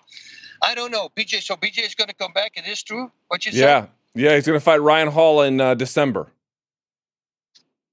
I 0.62 0.76
don't 0.76 0.92
know. 0.92 1.10
BJ, 1.18 1.42
so 1.42 1.56
BJ 1.56 1.86
is 1.86 1.96
going 1.96 2.10
to 2.10 2.16
come 2.16 2.34
back. 2.34 2.54
It 2.56 2.68
is 2.68 2.84
true 2.84 3.12
what 3.28 3.46
you 3.46 3.52
said. 3.52 3.60
Yeah, 3.60 3.86
yeah, 4.30 4.36
he's 4.36 4.46
going 4.46 4.60
to 4.60 4.64
fight 4.64 4.82
Ryan 4.82 5.08
Hall 5.08 5.42
in 5.42 5.60
uh, 5.60 5.74
December. 5.74 6.28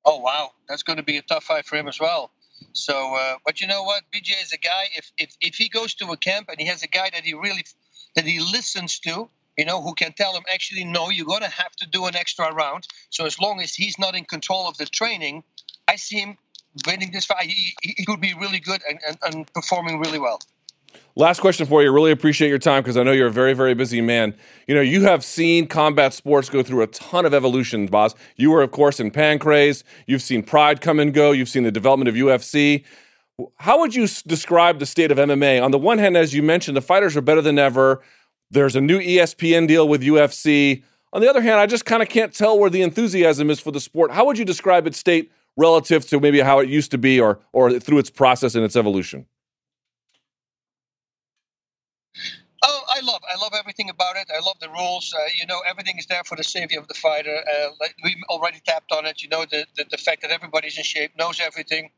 Oh 0.04 0.18
wow, 0.18 0.50
that's 0.68 0.82
going 0.82 0.96
to 0.96 1.02
be 1.02 1.18
a 1.18 1.22
tough 1.22 1.44
fight 1.44 1.66
for 1.66 1.76
him 1.76 1.88
as 1.88 2.00
well. 2.00 2.30
So, 2.72 3.14
uh, 3.16 3.34
but 3.44 3.60
you 3.60 3.66
know 3.66 3.82
what? 3.82 4.02
BJ 4.14 4.42
is 4.42 4.52
a 4.52 4.58
guy. 4.58 4.84
If, 4.96 5.10
if 5.18 5.36
if 5.40 5.54
he 5.56 5.68
goes 5.68 5.94
to 5.94 6.12
a 6.12 6.16
camp 6.16 6.48
and 6.48 6.60
he 6.60 6.66
has 6.66 6.82
a 6.82 6.88
guy 6.88 7.10
that 7.12 7.24
he 7.24 7.34
really 7.34 7.64
that 8.14 8.24
he 8.24 8.40
listens 8.40 8.98
to, 9.00 9.28
you 9.56 9.64
know, 9.64 9.82
who 9.82 9.94
can 9.94 10.12
tell 10.12 10.34
him 10.34 10.44
actually 10.52 10.84
no, 10.84 11.10
you're 11.10 11.26
to 11.40 11.48
have 11.48 11.72
to 11.76 11.86
do 11.86 12.06
an 12.06 12.16
extra 12.16 12.52
round. 12.52 12.86
So 13.10 13.26
as 13.26 13.38
long 13.38 13.60
as 13.60 13.74
he's 13.74 13.98
not 13.98 14.14
in 14.16 14.24
control 14.24 14.68
of 14.68 14.76
the 14.78 14.86
training, 14.86 15.44
I 15.88 15.96
see 15.96 16.18
him 16.18 16.38
winning 16.86 17.10
this 17.10 17.26
fight. 17.26 17.42
He, 17.42 17.74
he 17.82 18.04
could 18.04 18.20
be 18.20 18.34
really 18.34 18.60
good 18.60 18.82
and, 18.88 18.98
and, 19.06 19.18
and 19.22 19.52
performing 19.52 19.98
really 19.98 20.18
well. 20.18 20.40
Last 21.16 21.40
question 21.40 21.66
for 21.66 21.82
you. 21.82 21.92
Really 21.92 22.12
appreciate 22.12 22.48
your 22.48 22.58
time 22.58 22.82
because 22.82 22.96
I 22.96 23.02
know 23.02 23.12
you're 23.12 23.26
a 23.26 23.32
very, 23.32 23.52
very 23.52 23.74
busy 23.74 24.00
man. 24.00 24.34
You 24.66 24.74
know, 24.74 24.80
you 24.80 25.02
have 25.02 25.24
seen 25.24 25.66
combat 25.66 26.14
sports 26.14 26.48
go 26.48 26.62
through 26.62 26.82
a 26.82 26.86
ton 26.86 27.26
of 27.26 27.34
evolution, 27.34 27.86
Bas. 27.86 28.14
You 28.36 28.50
were, 28.50 28.62
of 28.62 28.70
course, 28.70 29.00
in 29.00 29.10
Pancrase. 29.10 29.82
You've 30.06 30.22
seen 30.22 30.42
Pride 30.42 30.80
come 30.80 31.00
and 31.00 31.12
go. 31.12 31.32
You've 31.32 31.48
seen 31.48 31.64
the 31.64 31.72
development 31.72 32.08
of 32.08 32.14
UFC. 32.14 32.84
How 33.56 33.80
would 33.80 33.94
you 33.94 34.06
describe 34.26 34.78
the 34.78 34.86
state 34.86 35.10
of 35.10 35.18
MMA? 35.18 35.62
On 35.62 35.70
the 35.70 35.78
one 35.78 35.98
hand, 35.98 36.16
as 36.16 36.32
you 36.34 36.42
mentioned, 36.42 36.76
the 36.76 36.82
fighters 36.82 37.16
are 37.16 37.22
better 37.22 37.42
than 37.42 37.58
ever. 37.58 38.02
There's 38.50 38.76
a 38.76 38.80
new 38.80 39.00
ESPN 39.00 39.68
deal 39.68 39.88
with 39.88 40.02
UFC. 40.02 40.82
On 41.12 41.20
the 41.20 41.28
other 41.28 41.40
hand, 41.40 41.58
I 41.58 41.66
just 41.66 41.84
kind 41.84 42.02
of 42.02 42.08
can't 42.08 42.32
tell 42.32 42.58
where 42.58 42.70
the 42.70 42.82
enthusiasm 42.82 43.50
is 43.50 43.58
for 43.60 43.72
the 43.72 43.80
sport. 43.80 44.12
How 44.12 44.24
would 44.26 44.38
you 44.38 44.44
describe 44.44 44.86
its 44.86 44.98
state 44.98 45.30
relative 45.56 46.06
to 46.08 46.20
maybe 46.20 46.40
how 46.40 46.60
it 46.60 46.68
used 46.68 46.90
to 46.92 46.98
be 46.98 47.20
or, 47.20 47.40
or 47.52 47.78
through 47.78 47.98
its 47.98 48.10
process 48.10 48.54
and 48.54 48.64
its 48.64 48.76
evolution? 48.76 49.26
Oh, 52.62 52.82
I 53.00 53.02
love, 53.02 53.22
I 53.32 53.40
love 53.40 53.52
everything 53.58 53.88
about 53.88 54.16
it. 54.16 54.28
I 54.34 54.40
love 54.40 54.56
the 54.60 54.68
rules. 54.68 55.14
Uh, 55.16 55.24
you 55.34 55.46
know, 55.46 55.60
everything 55.66 55.96
is 55.98 56.04
there 56.06 56.22
for 56.22 56.36
the 56.36 56.44
safety 56.44 56.76
of 56.76 56.86
the 56.86 56.92
fighter. 56.92 57.34
Uh, 57.34 57.68
like 57.80 57.94
we 58.04 58.14
already 58.28 58.60
tapped 58.66 58.92
on 58.92 59.06
it. 59.06 59.22
You 59.22 59.30
know, 59.30 59.46
the, 59.50 59.64
the, 59.76 59.86
the 59.90 59.96
fact 59.96 60.20
that 60.20 60.30
everybody's 60.30 60.76
in 60.76 60.84
shape, 60.84 61.12
knows 61.18 61.40
everything. 61.40 61.92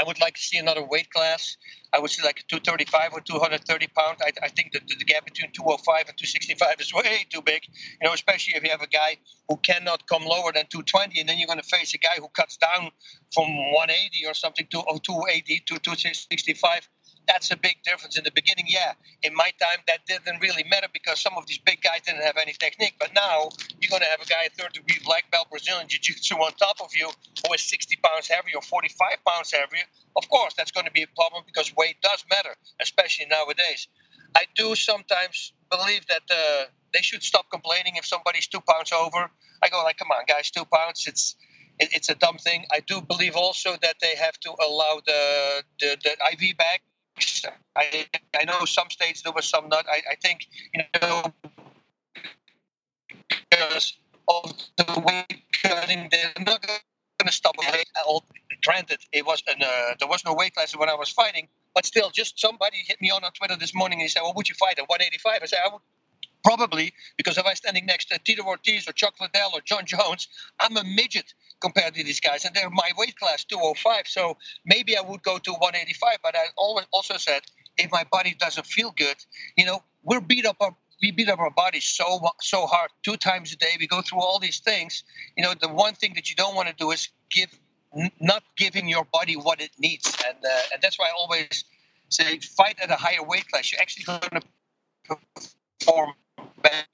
I 0.00 0.04
would 0.04 0.20
like 0.20 0.34
to 0.34 0.40
see 0.40 0.58
another 0.58 0.84
weight 0.84 1.10
class. 1.10 1.56
I 1.92 2.00
would 2.00 2.10
see 2.10 2.22
like 2.24 2.44
235 2.48 3.12
or 3.12 3.20
230 3.20 3.86
pound. 3.96 4.18
I, 4.22 4.30
I 4.42 4.48
think 4.48 4.72
that 4.72 4.88
the 4.88 5.04
gap 5.04 5.24
between 5.24 5.52
205 5.52 6.08
and 6.08 6.18
265 6.18 6.80
is 6.80 6.92
way 6.94 7.26
too 7.30 7.42
big. 7.42 7.62
You 8.00 8.08
know, 8.08 8.12
especially 8.12 8.54
if 8.56 8.64
you 8.64 8.70
have 8.70 8.82
a 8.82 8.88
guy 8.88 9.18
who 9.48 9.56
cannot 9.58 10.06
come 10.08 10.24
lower 10.24 10.52
than 10.52 10.66
220, 10.66 11.20
and 11.20 11.28
then 11.28 11.38
you're 11.38 11.46
going 11.46 11.60
to 11.60 11.68
face 11.76 11.94
a 11.94 11.98
guy 11.98 12.16
who 12.18 12.28
cuts 12.28 12.56
down 12.56 12.90
from 13.32 13.56
180 13.72 14.26
or 14.26 14.34
something 14.34 14.66
to 14.70 14.82
280 14.82 15.62
to 15.66 15.78
265 15.78 16.88
that's 17.26 17.50
a 17.50 17.56
big 17.56 17.76
difference. 17.84 18.18
In 18.18 18.24
the 18.24 18.32
beginning, 18.32 18.66
yeah, 18.68 18.92
in 19.22 19.34
my 19.34 19.50
time, 19.60 19.78
that 19.86 20.06
didn't 20.06 20.40
really 20.40 20.64
matter 20.64 20.88
because 20.92 21.20
some 21.20 21.34
of 21.36 21.46
these 21.46 21.58
big 21.58 21.80
guys 21.82 22.00
didn't 22.06 22.22
have 22.22 22.36
any 22.36 22.52
technique. 22.52 22.94
But 22.98 23.14
now 23.14 23.50
you're 23.80 23.90
going 23.90 24.02
to 24.02 24.08
have 24.08 24.20
a 24.20 24.26
guy 24.26 24.48
third 24.56 24.72
degree 24.72 24.98
black 25.04 25.30
belt 25.30 25.48
Brazilian 25.50 25.88
Jiu 25.88 26.00
Jitsu 26.00 26.34
on 26.36 26.52
top 26.54 26.80
of 26.82 26.90
you 26.96 27.10
who 27.46 27.54
is 27.54 27.62
60 27.62 27.98
pounds 28.02 28.28
heavier 28.28 28.56
or 28.56 28.62
45 28.62 29.24
pounds 29.26 29.52
heavier. 29.52 29.84
Of 30.16 30.28
course, 30.28 30.54
that's 30.54 30.70
going 30.70 30.86
to 30.86 30.92
be 30.92 31.02
a 31.02 31.08
problem 31.14 31.44
because 31.46 31.74
weight 31.76 31.96
does 32.02 32.24
matter, 32.30 32.54
especially 32.80 33.26
nowadays. 33.26 33.88
I 34.34 34.44
do 34.54 34.74
sometimes 34.74 35.52
believe 35.70 36.06
that 36.06 36.22
uh, 36.30 36.64
they 36.92 37.02
should 37.02 37.22
stop 37.22 37.50
complaining 37.50 37.96
if 37.96 38.06
somebody's 38.06 38.46
two 38.46 38.60
pounds 38.60 38.92
over. 38.92 39.30
I 39.62 39.68
go 39.68 39.82
like, 39.82 39.98
come 39.98 40.08
on, 40.10 40.24
guys, 40.26 40.50
two 40.50 40.64
pounds. 40.64 41.06
It's 41.06 41.36
it's 41.78 42.10
a 42.10 42.14
dumb 42.14 42.36
thing. 42.36 42.66
I 42.70 42.80
do 42.80 43.00
believe 43.00 43.36
also 43.36 43.76
that 43.80 43.96
they 44.02 44.14
have 44.16 44.38
to 44.40 44.50
allow 44.50 45.00
the 45.04 45.64
the, 45.80 45.96
the 46.02 46.10
IV 46.32 46.56
bag 46.58 46.80
I, 47.76 48.06
I 48.38 48.44
know 48.44 48.64
some 48.64 48.90
states 48.90 49.22
there 49.22 49.32
was 49.32 49.46
some 49.46 49.68
not. 49.68 49.86
I, 49.88 50.02
I 50.12 50.14
think 50.16 50.46
you 50.74 50.82
know 51.00 51.32
because 53.28 53.94
of 54.28 54.52
the 54.76 55.00
weight 55.00 55.42
cutting, 55.62 56.08
they're 56.10 56.32
not 56.44 56.66
going 56.66 56.80
to 57.26 57.32
stop. 57.32 57.56
Granted, 58.64 58.98
it 59.12 59.24
was 59.26 59.42
an, 59.48 59.62
uh, 59.62 59.94
there 59.98 60.08
was 60.08 60.24
no 60.24 60.34
weight 60.34 60.54
class 60.54 60.76
when 60.76 60.88
I 60.88 60.94
was 60.94 61.08
fighting, 61.08 61.48
but 61.74 61.86
still, 61.86 62.10
just 62.10 62.38
somebody 62.38 62.78
hit 62.86 63.00
me 63.00 63.10
on 63.10 63.24
on 63.24 63.32
Twitter 63.32 63.56
this 63.56 63.74
morning 63.74 63.98
and 63.98 64.02
he 64.02 64.08
said, 64.08 64.22
"Well, 64.22 64.34
would 64.34 64.48
you 64.48 64.54
fight 64.54 64.78
at 64.78 64.88
185?" 64.88 65.40
I 65.42 65.46
said, 65.46 65.60
"I 65.64 65.72
would." 65.72 65.82
Probably 66.42 66.92
because 67.18 67.36
if 67.36 67.46
I'm 67.46 67.54
standing 67.54 67.84
next 67.84 68.06
to 68.06 68.18
Tito 68.18 68.42
Ortiz 68.44 68.88
or 68.88 68.92
Chuck 68.92 69.20
Liddell 69.20 69.50
or 69.52 69.60
Jon 69.60 69.84
Jones, 69.84 70.26
I'm 70.58 70.74
a 70.76 70.84
midget 70.84 71.34
compared 71.60 71.94
to 71.94 72.04
these 72.04 72.20
guys, 72.20 72.44
and 72.44 72.54
they're 72.54 72.70
my 72.70 72.90
weight 72.96 73.16
class, 73.16 73.44
205. 73.44 74.06
So 74.06 74.36
maybe 74.64 74.96
I 74.96 75.00
would 75.00 75.22
go 75.22 75.38
to 75.38 75.52
185. 75.52 76.18
But 76.22 76.36
I 76.36 76.46
always 76.56 76.86
also 76.92 77.16
said 77.16 77.42
if 77.76 77.90
my 77.90 78.04
body 78.10 78.34
doesn't 78.38 78.66
feel 78.66 78.92
good, 78.96 79.16
you 79.56 79.64
know, 79.64 79.82
we're 80.02 80.20
beat 80.20 80.46
up. 80.46 80.56
Our, 80.60 80.74
we 81.02 81.10
beat 81.12 81.28
up 81.28 81.38
our 81.38 81.50
bodies 81.50 81.84
so 81.84 82.20
so 82.40 82.66
hard 82.66 82.90
two 83.02 83.16
times 83.16 83.52
a 83.52 83.56
day. 83.56 83.76
We 83.78 83.86
go 83.86 84.02
through 84.02 84.20
all 84.20 84.38
these 84.38 84.60
things. 84.60 85.04
You 85.36 85.44
know, 85.44 85.54
the 85.60 85.68
one 85.68 85.94
thing 85.94 86.12
that 86.14 86.30
you 86.30 86.36
don't 86.36 86.54
want 86.54 86.68
to 86.68 86.74
do 86.74 86.90
is 86.90 87.08
give 87.30 87.50
not 88.20 88.42
giving 88.56 88.88
your 88.88 89.04
body 89.04 89.34
what 89.34 89.60
it 89.60 89.70
needs, 89.78 90.16
and 90.26 90.36
uh, 90.44 90.62
and 90.72 90.82
that's 90.82 90.98
why 90.98 91.06
I 91.06 91.12
always 91.18 91.64
say 92.08 92.38
fight 92.38 92.78
at 92.82 92.90
a 92.90 92.96
higher 92.96 93.22
weight 93.22 93.48
class. 93.50 93.72
You're 93.72 93.80
actually 93.80 94.04
going 94.04 94.20
to 94.20 95.16
perform 95.80 96.12
better 96.62 96.86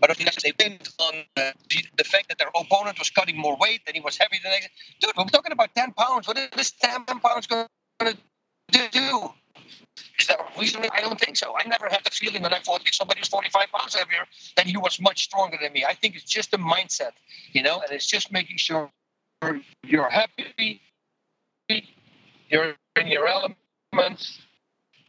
but 0.00 0.10
if 0.10 0.36
they 0.36 0.52
pinned 0.52 0.88
on 0.98 1.14
uh, 1.36 1.52
the 1.96 2.04
fact 2.04 2.28
that 2.28 2.38
their 2.38 2.50
opponent 2.54 2.98
was 2.98 3.10
cutting 3.10 3.36
more 3.36 3.56
weight 3.56 3.82
and 3.86 3.94
he 3.94 4.00
was 4.00 4.16
heavier 4.16 4.40
than 4.42 4.52
they, 4.52 4.60
dude, 5.00 5.16
we're 5.16 5.24
talking 5.24 5.52
about 5.52 5.74
10 5.74 5.92
pounds. 5.92 6.26
What 6.26 6.38
is 6.38 6.48
this 6.56 6.72
10 6.72 7.04
pounds 7.04 7.46
going 7.46 7.66
to 8.00 8.16
do? 8.70 9.30
Is 10.18 10.26
that 10.28 10.38
reasonable? 10.58 10.90
I 10.92 11.00
don't 11.00 11.18
think 11.18 11.36
so. 11.36 11.54
I 11.56 11.66
never 11.68 11.88
had 11.88 12.00
the 12.04 12.10
feeling 12.10 12.42
when 12.42 12.52
I 12.52 12.60
fought 12.60 12.82
somebody 12.92 13.20
was 13.20 13.28
45 13.28 13.66
pounds 13.72 13.94
heavier 13.94 14.26
that 14.56 14.66
he 14.66 14.76
was 14.76 15.00
much 15.00 15.24
stronger 15.24 15.58
than 15.60 15.72
me. 15.72 15.84
I 15.84 15.94
think 15.94 16.16
it's 16.16 16.24
just 16.24 16.54
a 16.54 16.58
mindset, 16.58 17.12
you 17.52 17.62
know, 17.62 17.80
and 17.80 17.90
it's 17.90 18.06
just 18.06 18.32
making 18.32 18.56
sure 18.56 18.90
you're 19.84 20.10
happy, 20.10 20.80
you're 21.68 22.74
in 22.96 23.06
your 23.06 23.26
elements, 23.26 24.40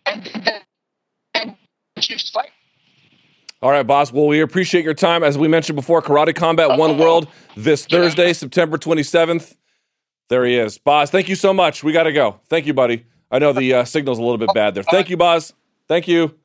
and 0.05 0.23
then 0.45 0.61
just 1.99 2.33
fight. 2.33 2.51
All 3.61 3.71
right, 3.71 3.85
Bas. 3.85 4.13
Well, 4.13 4.27
we 4.27 4.39
appreciate 4.39 4.85
your 4.85 4.93
time. 4.93 5.21
As 5.21 5.37
we 5.37 5.49
mentioned 5.49 5.75
before, 5.75 6.01
Karate 6.01 6.33
Combat 6.33 6.77
One 6.77 6.97
World 6.97 7.27
this 7.57 7.85
Thursday, 7.85 8.31
September 8.31 8.77
27th. 8.77 9.53
There 10.29 10.45
he 10.45 10.55
is. 10.55 10.77
Bas, 10.77 11.09
thank 11.09 11.27
you 11.27 11.35
so 11.35 11.53
much. 11.53 11.83
We 11.83 11.91
got 11.91 12.03
to 12.03 12.13
go. 12.13 12.39
Thank 12.47 12.67
you, 12.67 12.73
buddy. 12.73 13.05
I 13.29 13.39
know 13.39 13.51
the 13.51 13.73
uh, 13.73 13.83
signal's 13.83 14.17
a 14.17 14.21
little 14.21 14.37
bit 14.37 14.53
bad 14.53 14.75
there. 14.75 14.83
Thank 14.83 15.09
you, 15.09 15.17
Bas. 15.17 15.51
Thank 15.89 16.07
you. 16.07 16.35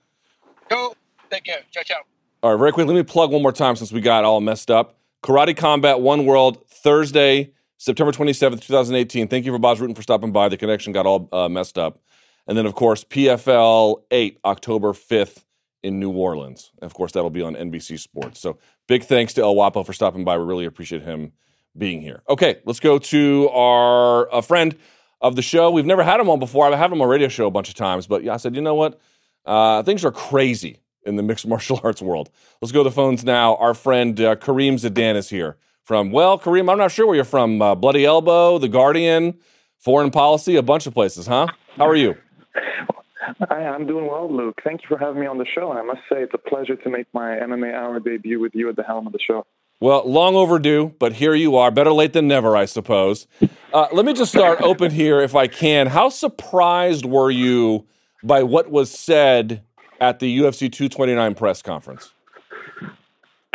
Go. 0.69 0.97
Thank 1.31 1.47
you. 1.47 1.55
Ciao, 1.71 1.83
ciao. 1.83 2.01
All 2.43 2.51
right, 2.51 2.59
very 2.59 2.73
quick. 2.73 2.89
Let 2.89 2.97
me 2.97 3.05
plug 3.05 3.31
one 3.31 3.43
more 3.43 3.53
time 3.53 3.77
since 3.77 3.93
we 3.93 4.01
got 4.01 4.25
all 4.25 4.41
messed 4.41 4.71
up. 4.71 4.99
Karate 5.23 5.57
Combat 5.57 6.01
One 6.01 6.27
World, 6.27 6.67
Thursday, 6.69 7.53
September 7.79 8.11
27th, 8.11 8.61
2018. 8.61 9.29
Thank 9.29 9.47
you 9.47 9.53
for 9.53 9.59
Bas 9.61 9.79
Rutten 9.79 9.95
for 9.95 10.03
stopping 10.03 10.33
by. 10.33 10.49
The 10.49 10.57
connection 10.57 10.93
got 10.93 11.07
all 11.07 11.29
uh, 11.31 11.49
messed 11.49 11.79
up. 11.79 12.01
And 12.49 12.59
then, 12.59 12.67
of 12.67 12.75
course, 12.75 13.05
PFL 13.05 14.03
8, 14.11 14.41
October 14.45 14.93
5th 14.93 15.45
in 15.85 16.01
New 16.01 16.11
Orleans. 16.11 16.73
And 16.81 16.87
of 16.91 16.95
course, 16.95 17.13
that'll 17.13 17.31
be 17.31 17.43
on 17.43 17.55
NBC 17.55 18.01
Sports. 18.01 18.41
So 18.41 18.59
big 18.89 19.05
thanks 19.05 19.35
to 19.35 19.43
El 19.43 19.53
Guapo 19.53 19.85
for 19.85 19.93
stopping 19.93 20.25
by. 20.25 20.39
We 20.39 20.45
really 20.45 20.65
appreciate 20.65 21.03
him 21.03 21.33
being 21.77 22.01
here. 22.01 22.23
Okay, 22.29 22.61
let's 22.65 22.81
go 22.81 22.99
to 22.99 23.49
our 23.51 24.29
a 24.33 24.41
friend 24.41 24.77
of 25.21 25.37
the 25.37 25.43
show. 25.43 25.71
We've 25.71 25.85
never 25.85 26.03
had 26.03 26.21
him 26.21 26.31
on 26.31 26.39
before. 26.39 26.67
I've 26.67 26.79
had 26.79 26.91
him 26.91 27.03
on 27.03 27.09
radio 27.09 27.29
show 27.29 27.47
a 27.47 27.51
bunch 27.51 27.69
of 27.69 27.75
times, 27.75 28.07
but 28.07 28.25
yeah, 28.25 28.33
I 28.33 28.39
said, 28.39 28.57
you 28.57 28.63
know 28.63 28.75
what? 28.75 28.99
Uh, 29.45 29.83
things 29.83 30.05
are 30.07 30.11
crazy 30.11 30.79
in 31.05 31.17
the 31.17 31.23
mixed 31.23 31.47
martial 31.55 31.79
arts 31.85 32.01
world. 32.01 32.31
Let's 32.63 32.73
go 32.73 32.83
to 32.83 32.89
the 32.89 32.95
phones 32.95 33.23
now. 33.23 33.57
Our 33.57 33.75
friend 33.75 34.19
uh, 34.19 34.37
Karim 34.37 34.77
Zidan 34.77 35.17
is 35.17 35.29
here 35.29 35.59
from, 35.83 36.11
well, 36.11 36.39
Karim, 36.39 36.71
I'm 36.71 36.79
not 36.79 36.93
sure 36.93 37.07
where 37.07 37.17
you're 37.17 37.25
from. 37.27 37.61
Uh, 37.61 37.75
Bloody 37.75 38.07
Elbow, 38.07 38.57
The 38.57 38.69
Guardian, 38.69 39.39
Foreign 39.77 40.11
Policy, 40.11 40.57
a 40.57 40.63
bunch 40.63 40.87
of 40.87 40.95
places, 40.95 41.27
huh? 41.27 41.49
How 41.77 41.87
are 41.87 41.97
you? 41.97 42.17
Hi, 43.49 43.65
I'm 43.67 43.87
doing 43.87 44.07
well, 44.07 44.35
Luke. 44.35 44.61
Thank 44.65 44.83
you 44.83 44.89
for 44.89 44.99
having 44.99 45.21
me 45.21 45.27
on 45.27 45.39
the 45.39 45.47
show. 45.47 45.71
And 45.71 45.79
I 45.79 45.83
must 45.83 46.01
say, 46.09 46.23
it's 46.23 46.35
a 46.35 46.39
pleasure 46.39 46.77
to 46.77 46.91
make 46.91 47.07
my 47.13 47.37
MMA 47.37 47.75
Hour 47.75 48.01
debut 48.01 48.41
with 48.41 48.55
you 48.55 48.69
at 48.69 48.77
the 48.77 48.83
helm 48.83 49.07
of 49.07 49.13
the 49.13 49.19
show. 49.19 49.47
Well, 49.81 50.09
long 50.09 50.35
overdue, 50.35 50.95
but 50.99 51.15
here 51.15 51.35
you 51.35 51.57
are. 51.57 51.71
Better 51.71 51.93
late 51.93 52.13
than 52.13 52.29
never, 52.29 52.57
I 52.57 52.65
suppose. 52.65 53.27
Uh, 53.73 53.89
let 53.93 54.07
me 54.07 54.13
just 54.13 54.33
start 54.33 54.61
open 54.63 54.91
here, 54.91 55.21
if 55.21 55.35
I 55.35 55.47
can. 55.47 55.89
How 55.89 56.09
surprised 56.09 57.05
were 57.05 57.31
you 57.31 57.87
by 58.23 58.43
what 58.43 58.71
was 58.71 58.91
said 58.91 59.63
at 60.01 60.21
the 60.21 60.39
UFC 60.39 60.73
229 60.73 61.35
press 61.35 61.61
conference? 61.61 62.14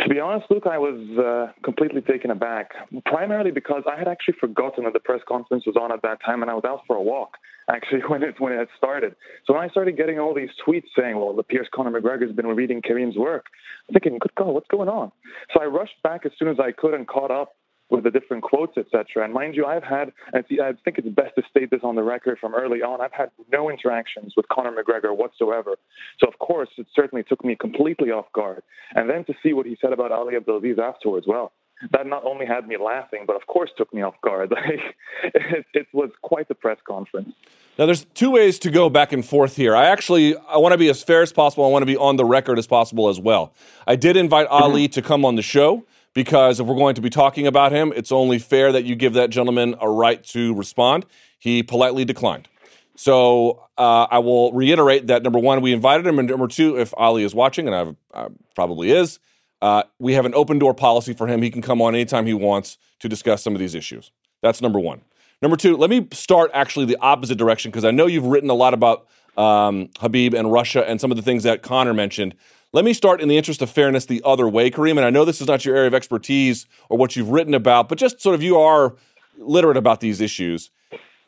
To 0.02 0.08
be 0.08 0.18
honest, 0.18 0.46
Luke, 0.50 0.66
I 0.66 0.78
was 0.78 0.98
uh, 1.18 1.52
completely 1.62 2.00
taken 2.00 2.30
aback, 2.30 2.70
primarily 3.04 3.50
because 3.50 3.82
I 3.90 3.98
had 3.98 4.08
actually 4.08 4.34
forgotten 4.40 4.84
that 4.84 4.94
the 4.94 5.00
press 5.00 5.20
conference 5.28 5.66
was 5.66 5.76
on 5.76 5.92
at 5.92 6.00
that 6.02 6.18
time, 6.24 6.42
and 6.42 6.50
I 6.50 6.54
was 6.54 6.64
out 6.64 6.80
for 6.86 6.96
a 6.96 7.02
walk 7.02 7.36
actually 7.68 8.00
when 8.08 8.22
it 8.22 8.40
when 8.40 8.52
it 8.52 8.58
had 8.58 8.68
started. 8.76 9.14
So 9.46 9.54
when 9.54 9.62
I 9.62 9.68
started 9.68 9.96
getting 9.96 10.18
all 10.18 10.34
these 10.34 10.50
tweets 10.66 10.86
saying, 10.96 11.18
"Well, 11.18 11.34
the 11.34 11.42
Pierce 11.42 11.68
Conor 11.74 12.00
McGregor 12.00 12.26
has 12.26 12.32
been 12.32 12.46
reading 12.46 12.82
Karim's 12.82 13.16
work," 13.16 13.46
I'm 13.88 13.94
thinking, 13.94 14.18
"Good 14.18 14.34
God, 14.36 14.48
what's 14.48 14.68
going 14.68 14.88
on?" 14.88 15.12
So 15.52 15.60
I 15.60 15.66
rushed 15.66 16.02
back 16.02 16.24
as 16.24 16.32
soon 16.38 16.48
as 16.48 16.58
I 16.58 16.72
could 16.72 16.94
and 16.94 17.06
caught 17.06 17.30
up 17.30 17.54
with 17.90 18.04
the 18.04 18.10
different 18.10 18.42
quotes, 18.42 18.76
etc. 18.76 19.24
And 19.24 19.32
mind 19.32 19.54
you, 19.56 19.66
I've 19.66 19.82
had, 19.82 20.12
I 20.32 20.42
think 20.42 20.98
it's 20.98 21.08
best 21.08 21.34
to 21.36 21.42
state 21.50 21.70
this 21.70 21.80
on 21.82 21.96
the 21.96 22.02
record 22.02 22.38
from 22.38 22.54
early 22.54 22.82
on, 22.82 23.00
I've 23.00 23.12
had 23.12 23.30
no 23.52 23.70
interactions 23.70 24.34
with 24.36 24.48
Conor 24.48 24.72
McGregor 24.72 25.16
whatsoever. 25.16 25.76
So, 26.18 26.28
of 26.28 26.38
course, 26.38 26.68
it 26.78 26.86
certainly 26.94 27.24
took 27.24 27.44
me 27.44 27.56
completely 27.56 28.10
off 28.10 28.32
guard. 28.32 28.62
And 28.94 29.10
then 29.10 29.24
to 29.24 29.34
see 29.42 29.52
what 29.52 29.66
he 29.66 29.76
said 29.80 29.92
about 29.92 30.12
Ali 30.12 30.36
Abdelaziz 30.36 30.78
afterwards, 30.78 31.26
well, 31.26 31.52
that 31.92 32.06
not 32.06 32.24
only 32.24 32.46
had 32.46 32.68
me 32.68 32.76
laughing, 32.76 33.24
but 33.26 33.36
of 33.36 33.46
course 33.46 33.70
took 33.76 33.92
me 33.94 34.02
off 34.02 34.14
guard. 34.22 34.52
it, 35.24 35.66
it 35.72 35.86
was 35.92 36.10
quite 36.22 36.48
the 36.48 36.54
press 36.54 36.78
conference. 36.86 37.32
Now, 37.78 37.86
there's 37.86 38.04
two 38.14 38.32
ways 38.32 38.58
to 38.60 38.70
go 38.70 38.90
back 38.90 39.12
and 39.12 39.24
forth 39.24 39.56
here. 39.56 39.74
I 39.74 39.86
actually 39.86 40.36
I 40.36 40.58
want 40.58 40.72
to 40.72 40.78
be 40.78 40.90
as 40.90 41.02
fair 41.02 41.22
as 41.22 41.32
possible. 41.32 41.64
I 41.64 41.68
want 41.68 41.82
to 41.82 41.86
be 41.86 41.96
on 41.96 42.16
the 42.16 42.24
record 42.24 42.58
as 42.58 42.66
possible 42.66 43.08
as 43.08 43.18
well. 43.18 43.54
I 43.86 43.96
did 43.96 44.16
invite 44.16 44.48
mm-hmm. 44.48 44.62
Ali 44.62 44.88
to 44.88 45.00
come 45.00 45.24
on 45.24 45.36
the 45.36 45.42
show 45.42 45.86
because 46.14 46.60
if 46.60 46.66
we're 46.66 46.76
going 46.76 46.94
to 46.94 47.00
be 47.00 47.10
talking 47.10 47.46
about 47.46 47.72
him, 47.72 47.92
it's 47.94 48.12
only 48.12 48.38
fair 48.38 48.72
that 48.72 48.84
you 48.84 48.94
give 48.94 49.14
that 49.14 49.30
gentleman 49.30 49.74
a 49.80 49.88
right 49.88 50.22
to 50.24 50.54
respond. 50.54 51.06
He 51.38 51.62
politely 51.62 52.04
declined. 52.04 52.48
So 52.96 53.64
uh, 53.78 54.06
I 54.10 54.18
will 54.18 54.52
reiterate 54.52 55.06
that 55.06 55.22
number 55.22 55.38
one, 55.38 55.62
we 55.62 55.72
invited 55.72 56.06
him, 56.06 56.18
and 56.18 56.28
number 56.28 56.48
two, 56.48 56.78
if 56.78 56.92
Ali 56.96 57.24
is 57.24 57.34
watching, 57.34 57.66
and 57.66 57.74
I 57.74 58.18
uh, 58.18 58.28
probably 58.54 58.90
is, 58.90 59.18
uh, 59.62 59.84
we 59.98 60.14
have 60.14 60.26
an 60.26 60.34
open 60.34 60.58
door 60.58 60.74
policy 60.74 61.14
for 61.14 61.26
him. 61.26 61.40
He 61.40 61.50
can 61.50 61.62
come 61.62 61.80
on 61.80 61.94
anytime 61.94 62.26
he 62.26 62.34
wants 62.34 62.76
to 62.98 63.08
discuss 63.08 63.42
some 63.42 63.54
of 63.54 63.58
these 63.58 63.74
issues. 63.74 64.10
That's 64.42 64.60
number 64.60 64.78
one. 64.78 65.02
Number 65.42 65.56
two, 65.56 65.76
let 65.76 65.88
me 65.88 66.08
start 66.12 66.50
actually 66.52 66.86
the 66.86 66.98
opposite 67.00 67.38
direction 67.38 67.70
because 67.70 67.84
I 67.84 67.90
know 67.90 68.06
you've 68.06 68.26
written 68.26 68.50
a 68.50 68.54
lot 68.54 68.74
about 68.74 69.06
um, 69.36 69.88
Khabib 69.98 70.34
and 70.34 70.52
Russia 70.52 70.86
and 70.86 71.00
some 71.00 71.10
of 71.10 71.16
the 71.16 71.22
things 71.22 71.44
that 71.44 71.62
Conor 71.62 71.94
mentioned. 71.94 72.34
Let 72.72 72.84
me 72.84 72.92
start 72.92 73.20
in 73.20 73.28
the 73.28 73.36
interest 73.36 73.62
of 73.62 73.70
fairness 73.70 74.06
the 74.06 74.22
other 74.24 74.48
way, 74.48 74.70
Karim. 74.70 74.96
And 74.96 75.04
I 75.04 75.10
know 75.10 75.24
this 75.24 75.40
is 75.40 75.48
not 75.48 75.64
your 75.64 75.74
area 75.74 75.88
of 75.88 75.94
expertise 75.94 76.66
or 76.88 76.96
what 76.96 77.16
you've 77.16 77.30
written 77.30 77.52
about, 77.52 77.88
but 77.88 77.98
just 77.98 78.20
sort 78.20 78.36
of 78.36 78.42
you 78.44 78.58
are 78.58 78.94
literate 79.38 79.76
about 79.76 79.98
these 79.98 80.20
issues. 80.20 80.70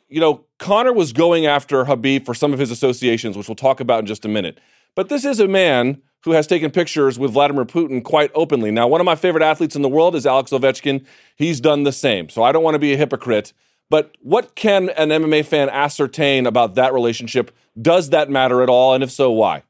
You 0.08 0.20
know, 0.20 0.44
Conor 0.58 0.92
was 0.92 1.12
going 1.12 1.46
after 1.46 1.84
Khabib 1.84 2.24
for 2.24 2.34
some 2.34 2.52
of 2.52 2.60
his 2.60 2.70
associations, 2.70 3.36
which 3.36 3.48
we'll 3.48 3.56
talk 3.56 3.80
about 3.80 4.00
in 4.00 4.06
just 4.06 4.24
a 4.24 4.28
minute. 4.28 4.60
But 4.94 5.08
this 5.08 5.24
is 5.24 5.40
a 5.40 5.48
man 5.48 6.00
who 6.24 6.30
has 6.30 6.46
taken 6.46 6.70
pictures 6.70 7.18
with 7.18 7.32
Vladimir 7.32 7.64
Putin 7.64 8.04
quite 8.04 8.30
openly. 8.36 8.70
Now, 8.70 8.86
one 8.86 9.00
of 9.00 9.04
my 9.04 9.16
favorite 9.16 9.42
athletes 9.42 9.74
in 9.74 9.82
the 9.82 9.88
world 9.88 10.14
is 10.14 10.26
Alex 10.26 10.52
Ovechkin. 10.52 11.04
He's 11.34 11.60
done 11.60 11.82
the 11.82 11.90
same. 11.90 12.28
So 12.28 12.44
I 12.44 12.52
don't 12.52 12.62
want 12.62 12.76
to 12.76 12.78
be 12.78 12.92
a 12.92 12.96
hypocrite. 12.96 13.52
But 13.90 14.16
what 14.20 14.54
can 14.54 14.90
an 14.90 15.08
MMA 15.08 15.44
fan 15.44 15.68
ascertain 15.70 16.46
about 16.46 16.76
that 16.76 16.92
relationship? 16.92 17.50
Does 17.80 18.10
that 18.10 18.30
matter 18.30 18.62
at 18.62 18.68
all? 18.68 18.94
And 18.94 19.02
if 19.02 19.10
so, 19.10 19.32
why? 19.32 19.64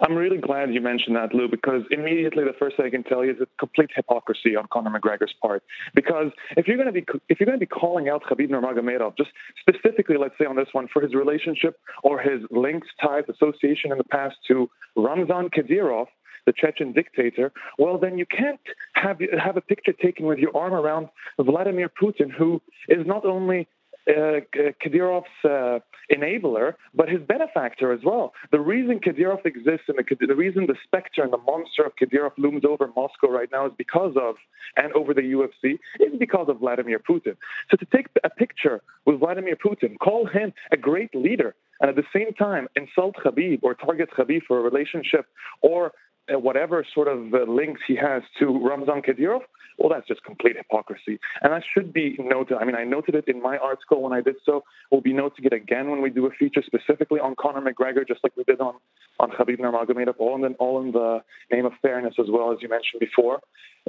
I'm 0.00 0.14
really 0.14 0.38
glad 0.38 0.72
you 0.72 0.80
mentioned 0.80 1.16
that, 1.16 1.34
Lou, 1.34 1.48
because 1.48 1.82
immediately 1.90 2.44
the 2.44 2.54
first 2.58 2.76
thing 2.76 2.86
I 2.86 2.90
can 2.90 3.02
tell 3.02 3.24
you 3.24 3.32
is 3.32 3.36
it's 3.40 3.50
complete 3.58 3.90
hypocrisy 3.94 4.56
on 4.56 4.66
Conor 4.72 4.90
McGregor's 4.90 5.34
part. 5.42 5.62
Because 5.94 6.30
if 6.56 6.66
you're 6.66 6.76
going 6.76 6.86
to 6.86 6.92
be 6.92 7.04
if 7.28 7.40
you're 7.40 7.46
going 7.46 7.58
to 7.58 7.64
be 7.64 7.66
calling 7.66 8.08
out 8.08 8.22
Khabib 8.24 8.50
Nurmagomedov, 8.50 9.16
just 9.16 9.30
specifically, 9.58 10.16
let's 10.16 10.36
say 10.38 10.44
on 10.44 10.56
this 10.56 10.68
one, 10.72 10.88
for 10.92 11.02
his 11.02 11.14
relationship 11.14 11.78
or 12.02 12.20
his 12.20 12.40
links, 12.50 12.88
ties, 13.00 13.24
association 13.28 13.92
in 13.92 13.98
the 13.98 14.04
past 14.04 14.36
to 14.48 14.68
Ramzan 14.96 15.50
Kadyrov, 15.50 16.06
the 16.46 16.52
Chechen 16.52 16.92
dictator, 16.92 17.52
well, 17.78 17.98
then 17.98 18.18
you 18.18 18.26
can't 18.26 18.60
have 18.94 19.18
have 19.38 19.56
a 19.56 19.60
picture 19.60 19.92
taken 19.92 20.26
with 20.26 20.38
your 20.38 20.56
arm 20.56 20.72
around 20.72 21.08
Vladimir 21.38 21.90
Putin, 21.90 22.30
who 22.30 22.60
is 22.88 23.06
not 23.06 23.24
only 23.24 23.68
Kadyrov's 24.10 25.44
uh, 25.44 25.78
enabler, 26.10 26.74
but 26.94 27.08
his 27.08 27.20
benefactor 27.22 27.92
as 27.92 28.00
well. 28.04 28.32
The 28.50 28.60
reason 28.60 28.98
Kadyrov 28.98 29.44
exists 29.46 29.86
and 29.88 29.98
the, 29.98 30.26
the, 30.26 30.34
reason 30.34 30.66
the 30.66 30.76
specter 30.84 31.22
and 31.22 31.32
the 31.32 31.38
monster 31.38 31.84
of 31.84 31.92
Kadyrov 31.96 32.32
looms 32.36 32.64
over 32.68 32.90
Moscow 32.96 33.28
right 33.28 33.48
now 33.52 33.66
is 33.66 33.72
because 33.78 34.14
of, 34.20 34.36
and 34.76 34.92
over 34.92 35.14
the 35.14 35.22
UFC, 35.22 35.78
is 36.00 36.18
because 36.18 36.48
of 36.48 36.58
Vladimir 36.58 36.98
Putin. 36.98 37.36
So 37.70 37.76
to 37.76 37.86
take 37.94 38.08
a 38.24 38.30
picture 38.30 38.82
with 39.06 39.20
Vladimir 39.20 39.56
Putin, 39.56 39.98
call 39.98 40.26
him 40.26 40.52
a 40.72 40.76
great 40.76 41.14
leader, 41.14 41.54
and 41.80 41.88
at 41.88 41.96
the 41.96 42.04
same 42.14 42.32
time 42.34 42.68
insult 42.76 43.16
Khabib 43.24 43.60
or 43.62 43.74
target 43.74 44.10
Khabib 44.16 44.42
for 44.46 44.58
a 44.58 44.62
relationship 44.62 45.26
or 45.62 45.86
uh, 45.86 45.90
whatever 46.38 46.84
sort 46.94 47.08
of 47.08 47.34
uh, 47.34 47.50
links 47.50 47.80
he 47.86 47.96
has 47.96 48.22
to 48.38 48.46
Ramzan 48.46 49.02
Kadyrov, 49.02 49.40
well, 49.78 49.88
that's 49.88 50.06
just 50.06 50.22
complete 50.24 50.56
hypocrisy. 50.56 51.18
And 51.40 51.52
that 51.52 51.62
should 51.72 51.92
be 51.92 52.14
noted. 52.18 52.58
I 52.60 52.64
mean, 52.64 52.74
I 52.76 52.84
noted 52.84 53.14
it 53.14 53.24
in 53.26 53.42
my 53.42 53.56
article 53.56 54.02
when 54.02 54.12
I 54.12 54.20
did 54.20 54.36
so. 54.44 54.62
We'll 54.90 55.00
be 55.00 55.14
noting 55.14 55.46
it 55.46 55.54
again 55.54 55.90
when 55.90 56.02
we 56.02 56.10
do 56.10 56.26
a 56.26 56.30
feature 56.30 56.62
specifically 56.64 57.18
on 57.18 57.34
Conor 57.40 57.62
McGregor, 57.62 58.06
just 58.06 58.20
like 58.22 58.36
we 58.36 58.44
did 58.44 58.60
on, 58.60 58.74
on 59.18 59.30
Khabib 59.30 59.58
Nurmagomedov, 59.58 60.14
all 60.18 60.34
in, 60.36 60.42
the, 60.42 60.48
all 60.58 60.82
in 60.82 60.92
the 60.92 61.20
name 61.50 61.64
of 61.64 61.72
fairness 61.80 62.14
as 62.20 62.26
well, 62.28 62.52
as 62.52 62.58
you 62.60 62.68
mentioned 62.68 63.00
before. 63.00 63.40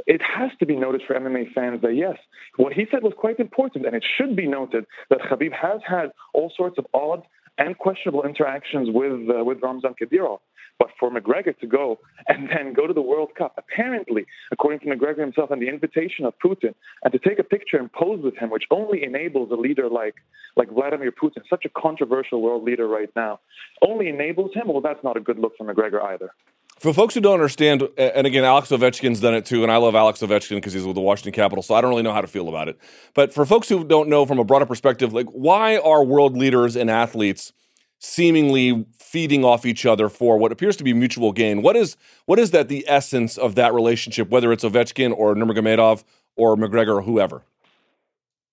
It 0.07 0.21
has 0.21 0.51
to 0.59 0.65
be 0.65 0.77
noted 0.77 1.01
for 1.05 1.13
MMA 1.13 1.53
fans 1.53 1.81
that, 1.81 1.93
yes, 1.93 2.15
what 2.55 2.71
he 2.71 2.85
said 2.89 3.03
was 3.03 3.13
quite 3.17 3.39
important, 3.39 3.85
and 3.85 3.93
it 3.93 4.05
should 4.17 4.37
be 4.37 4.47
noted 4.47 4.85
that 5.09 5.19
Khabib 5.19 5.51
has 5.51 5.81
had 5.85 6.11
all 6.33 6.53
sorts 6.55 6.77
of 6.77 6.85
odd 6.93 7.23
and 7.57 7.77
questionable 7.77 8.23
interactions 8.23 8.89
with 8.91 9.29
uh, 9.29 9.43
with 9.43 9.59
Ramzan 9.61 9.93
Kadyrov. 10.01 10.39
But 10.81 10.89
for 10.99 11.11
McGregor 11.11 11.55
to 11.59 11.67
go 11.67 11.99
and 12.27 12.49
then 12.49 12.73
go 12.73 12.87
to 12.87 12.93
the 12.93 13.03
World 13.03 13.35
Cup, 13.37 13.53
apparently, 13.55 14.25
according 14.51 14.79
to 14.79 14.87
McGregor 14.87 15.19
himself, 15.19 15.51
and 15.51 15.61
the 15.61 15.69
invitation 15.69 16.25
of 16.25 16.33
Putin, 16.43 16.73
and 17.03 17.13
to 17.13 17.19
take 17.19 17.37
a 17.37 17.43
picture 17.43 17.77
and 17.77 17.93
pose 17.93 18.23
with 18.23 18.35
him, 18.35 18.49
which 18.49 18.63
only 18.71 19.03
enables 19.03 19.51
a 19.51 19.55
leader 19.55 19.87
like 19.87 20.15
like 20.57 20.71
Vladimir 20.71 21.11
Putin, 21.11 21.43
such 21.47 21.65
a 21.65 21.69
controversial 21.69 22.41
world 22.41 22.63
leader 22.63 22.87
right 22.87 23.11
now, 23.15 23.39
only 23.87 24.09
enables 24.09 24.55
him. 24.55 24.69
Well, 24.69 24.81
that's 24.81 25.03
not 25.03 25.17
a 25.17 25.19
good 25.19 25.37
look 25.37 25.53
for 25.55 25.71
McGregor 25.71 26.03
either. 26.03 26.31
For 26.79 26.91
folks 26.95 27.13
who 27.13 27.21
don't 27.21 27.35
understand, 27.35 27.87
and 27.95 28.25
again, 28.25 28.43
Alex 28.43 28.69
Ovechkin's 28.69 29.19
done 29.19 29.35
it 29.35 29.45
too, 29.45 29.61
and 29.61 29.71
I 29.71 29.77
love 29.77 29.93
Alex 29.93 30.19
Ovechkin 30.21 30.55
because 30.55 30.73
he's 30.73 30.83
with 30.83 30.95
the 30.95 31.01
Washington 31.01 31.33
Capitals, 31.33 31.67
so 31.67 31.75
I 31.75 31.81
don't 31.81 31.91
really 31.91 32.01
know 32.01 32.11
how 32.11 32.21
to 32.21 32.27
feel 32.27 32.49
about 32.49 32.69
it. 32.69 32.79
But 33.13 33.35
for 33.35 33.45
folks 33.45 33.69
who 33.69 33.83
don't 33.83 34.09
know 34.09 34.25
from 34.25 34.39
a 34.39 34.43
broader 34.43 34.65
perspective, 34.65 35.13
like 35.13 35.27
why 35.27 35.77
are 35.77 36.03
world 36.03 36.35
leaders 36.35 36.75
and 36.75 36.89
athletes 36.89 37.53
seemingly 38.01 38.85
feeding 38.97 39.45
off 39.45 39.65
each 39.65 39.85
other 39.85 40.09
for 40.09 40.37
what 40.37 40.51
appears 40.51 40.75
to 40.75 40.83
be 40.83 40.93
mutual 40.93 41.31
gain. 41.31 41.61
What 41.61 41.77
is 41.77 41.95
what 42.25 42.39
is 42.39 42.51
that 42.51 42.67
the 42.67 42.83
essence 42.87 43.37
of 43.37 43.55
that 43.55 43.73
relationship, 43.73 44.29
whether 44.29 44.51
it's 44.51 44.63
Ovechkin 44.63 45.13
or 45.15 45.35
Nurmagomedov 45.35 46.03
or 46.35 46.57
McGregor 46.57 46.97
or 46.97 47.01
whoever? 47.03 47.43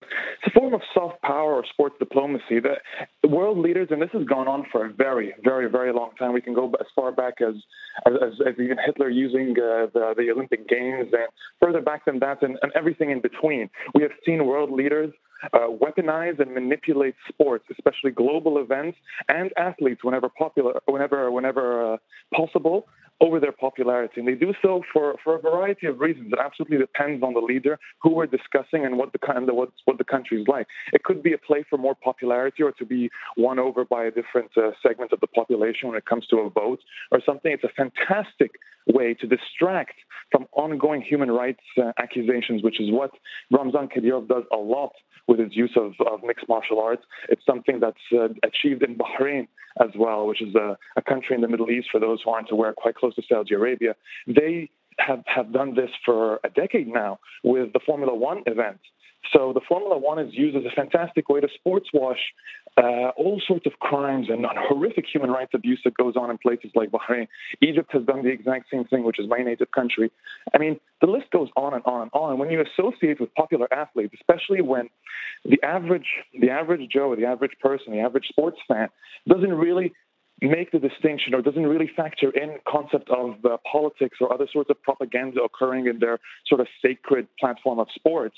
It's 0.00 0.54
a 0.54 0.60
form 0.60 0.72
of 0.74 0.82
soft 0.94 1.20
power 1.22 1.54
or 1.54 1.64
sports 1.72 1.96
diplomacy. 1.98 2.60
The 2.60 3.28
world 3.28 3.58
leaders, 3.58 3.88
and 3.90 4.00
this 4.00 4.10
has 4.12 4.24
gone 4.24 4.46
on 4.46 4.66
for 4.70 4.86
a 4.86 4.92
very, 4.92 5.34
very, 5.42 5.68
very 5.68 5.92
long 5.92 6.10
time. 6.16 6.32
We 6.32 6.40
can 6.40 6.54
go 6.54 6.72
as 6.78 6.86
far 6.94 7.10
back 7.10 7.40
as 7.40 7.54
as, 8.06 8.12
as 8.46 8.54
even 8.60 8.76
Hitler 8.84 9.08
using 9.08 9.50
uh, 9.58 9.86
the, 9.92 10.14
the 10.16 10.30
Olympic 10.30 10.68
Games, 10.68 11.08
and 11.12 11.28
further 11.60 11.80
back 11.80 12.04
than 12.04 12.20
that, 12.20 12.42
and, 12.42 12.56
and 12.62 12.70
everything 12.76 13.10
in 13.10 13.20
between. 13.20 13.70
We 13.94 14.02
have 14.02 14.12
seen 14.24 14.46
world 14.46 14.70
leaders 14.70 15.12
uh, 15.52 15.68
weaponize 15.68 16.38
and 16.40 16.52
manipulate 16.52 17.14
sports, 17.28 17.64
especially 17.70 18.10
global 18.10 18.58
events 18.58 18.98
and 19.28 19.52
athletes, 19.56 20.02
whenever 20.02 20.28
popular, 20.28 20.80
whenever 20.86 21.30
whenever 21.30 21.94
uh, 21.94 21.96
possible, 22.34 22.86
over 23.20 23.40
their 23.40 23.52
popularity. 23.52 24.20
And 24.20 24.28
they 24.28 24.34
do 24.34 24.52
so 24.62 24.82
for, 24.92 25.16
for 25.24 25.36
a 25.36 25.40
variety 25.40 25.86
of 25.86 26.00
reasons. 26.00 26.32
It 26.32 26.38
absolutely 26.38 26.78
depends 26.78 27.22
on 27.22 27.34
the 27.34 27.40
leader, 27.40 27.78
who 28.02 28.10
we're 28.14 28.26
discussing, 28.26 28.84
and 28.84 28.96
what 28.96 29.12
the 29.12 29.18
and 29.28 29.46
what 29.50 29.70
what 29.84 29.98
the 29.98 30.04
country 30.04 30.40
is 30.40 30.48
like. 30.48 30.66
It 30.92 31.02
could 31.04 31.22
be 31.22 31.32
a 31.32 31.38
play 31.38 31.64
for 31.68 31.78
more 31.78 31.94
popularity, 31.94 32.62
or 32.62 32.72
to 32.72 32.84
be 32.84 33.10
won 33.36 33.58
over 33.58 33.84
by 33.84 34.04
a 34.04 34.10
different 34.10 34.50
uh, 34.56 34.70
segment 34.82 35.12
of 35.12 35.20
the 35.20 35.26
population 35.26 35.88
when 35.88 35.96
it 35.96 36.06
comes 36.06 36.26
to 36.28 36.36
a 36.38 36.50
vote 36.50 36.80
or 37.10 37.20
something. 37.24 37.52
It's 37.52 37.64
a 37.64 37.68
fantastic 37.68 38.52
way 38.86 39.14
to 39.14 39.26
distract 39.26 39.94
from 40.30 40.46
ongoing 40.52 41.02
human 41.02 41.30
rights 41.30 41.60
uh, 41.76 41.92
accusations, 41.98 42.62
which 42.62 42.80
is 42.80 42.90
what 42.90 43.10
Ramzan 43.50 43.88
Kadyrov 43.88 44.28
does 44.28 44.44
a 44.52 44.56
lot 44.56 44.92
with 45.26 45.38
his 45.38 45.54
use 45.54 45.72
of, 45.76 45.92
of 46.06 46.20
mixed 46.24 46.48
martial 46.48 46.80
arts. 46.80 47.02
It's 47.28 47.44
something 47.46 47.80
that's 47.80 47.98
uh, 48.12 48.28
achieved 48.42 48.82
in 48.82 48.96
Bahrain 48.96 49.48
as 49.80 49.90
well, 49.96 50.26
which 50.26 50.42
is 50.42 50.54
a, 50.54 50.76
a 50.96 51.02
country 51.02 51.36
in 51.36 51.42
the 51.42 51.48
Middle 51.48 51.70
East, 51.70 51.88
for 51.92 52.00
those 52.00 52.20
who 52.24 52.30
aren't 52.30 52.50
aware, 52.50 52.72
quite 52.72 52.94
close 52.94 53.07
to 53.16 53.22
Saudi 53.28 53.54
Arabia. 53.54 53.94
They 54.26 54.70
have, 54.98 55.22
have 55.26 55.52
done 55.52 55.74
this 55.74 55.90
for 56.04 56.40
a 56.44 56.50
decade 56.50 56.88
now 56.88 57.20
with 57.44 57.72
the 57.72 57.80
Formula 57.84 58.14
One 58.14 58.42
event. 58.46 58.78
So 59.32 59.52
the 59.52 59.60
Formula 59.68 59.98
One 59.98 60.18
is 60.18 60.32
used 60.32 60.56
as 60.56 60.64
a 60.64 60.74
fantastic 60.74 61.28
way 61.28 61.40
to 61.40 61.48
sports 61.58 61.88
wash 61.92 62.18
uh, 62.78 63.10
all 63.16 63.40
sorts 63.46 63.66
of 63.66 63.72
crimes 63.80 64.28
and 64.30 64.46
horrific 64.68 65.04
human 65.12 65.30
rights 65.30 65.50
abuse 65.52 65.80
that 65.84 65.94
goes 65.94 66.14
on 66.16 66.30
in 66.30 66.38
places 66.38 66.70
like 66.74 66.90
Bahrain. 66.90 67.26
Egypt 67.60 67.90
has 67.92 68.04
done 68.04 68.22
the 68.22 68.30
exact 68.30 68.66
same 68.70 68.84
thing, 68.84 69.02
which 69.02 69.18
is 69.18 69.26
my 69.28 69.38
native 69.38 69.70
country. 69.72 70.10
I 70.54 70.58
mean, 70.58 70.78
the 71.00 71.08
list 71.08 71.30
goes 71.30 71.48
on 71.56 71.74
and 71.74 71.82
on 71.84 72.02
and 72.02 72.10
on. 72.14 72.38
When 72.38 72.50
you 72.50 72.62
associate 72.62 73.20
with 73.20 73.34
popular 73.34 73.72
athletes, 73.74 74.14
especially 74.14 74.62
when 74.62 74.88
the 75.44 75.58
average, 75.62 76.06
the 76.40 76.50
average 76.50 76.88
Joe, 76.90 77.14
the 77.16 77.26
average 77.26 77.56
person, 77.60 77.92
the 77.92 78.00
average 78.00 78.28
sports 78.28 78.58
fan 78.68 78.88
doesn't 79.26 79.52
really 79.52 79.92
make 80.40 80.70
the 80.70 80.78
distinction 80.78 81.34
or 81.34 81.42
doesn't 81.42 81.66
really 81.66 81.90
factor 81.96 82.30
in 82.30 82.58
concept 82.66 83.08
of 83.10 83.44
uh, 83.44 83.56
politics 83.70 84.18
or 84.20 84.32
other 84.32 84.46
sorts 84.52 84.70
of 84.70 84.80
propaganda 84.82 85.42
occurring 85.42 85.86
in 85.86 85.98
their 85.98 86.18
sort 86.46 86.60
of 86.60 86.68
sacred 86.80 87.26
platform 87.40 87.78
of 87.78 87.88
sports. 87.94 88.36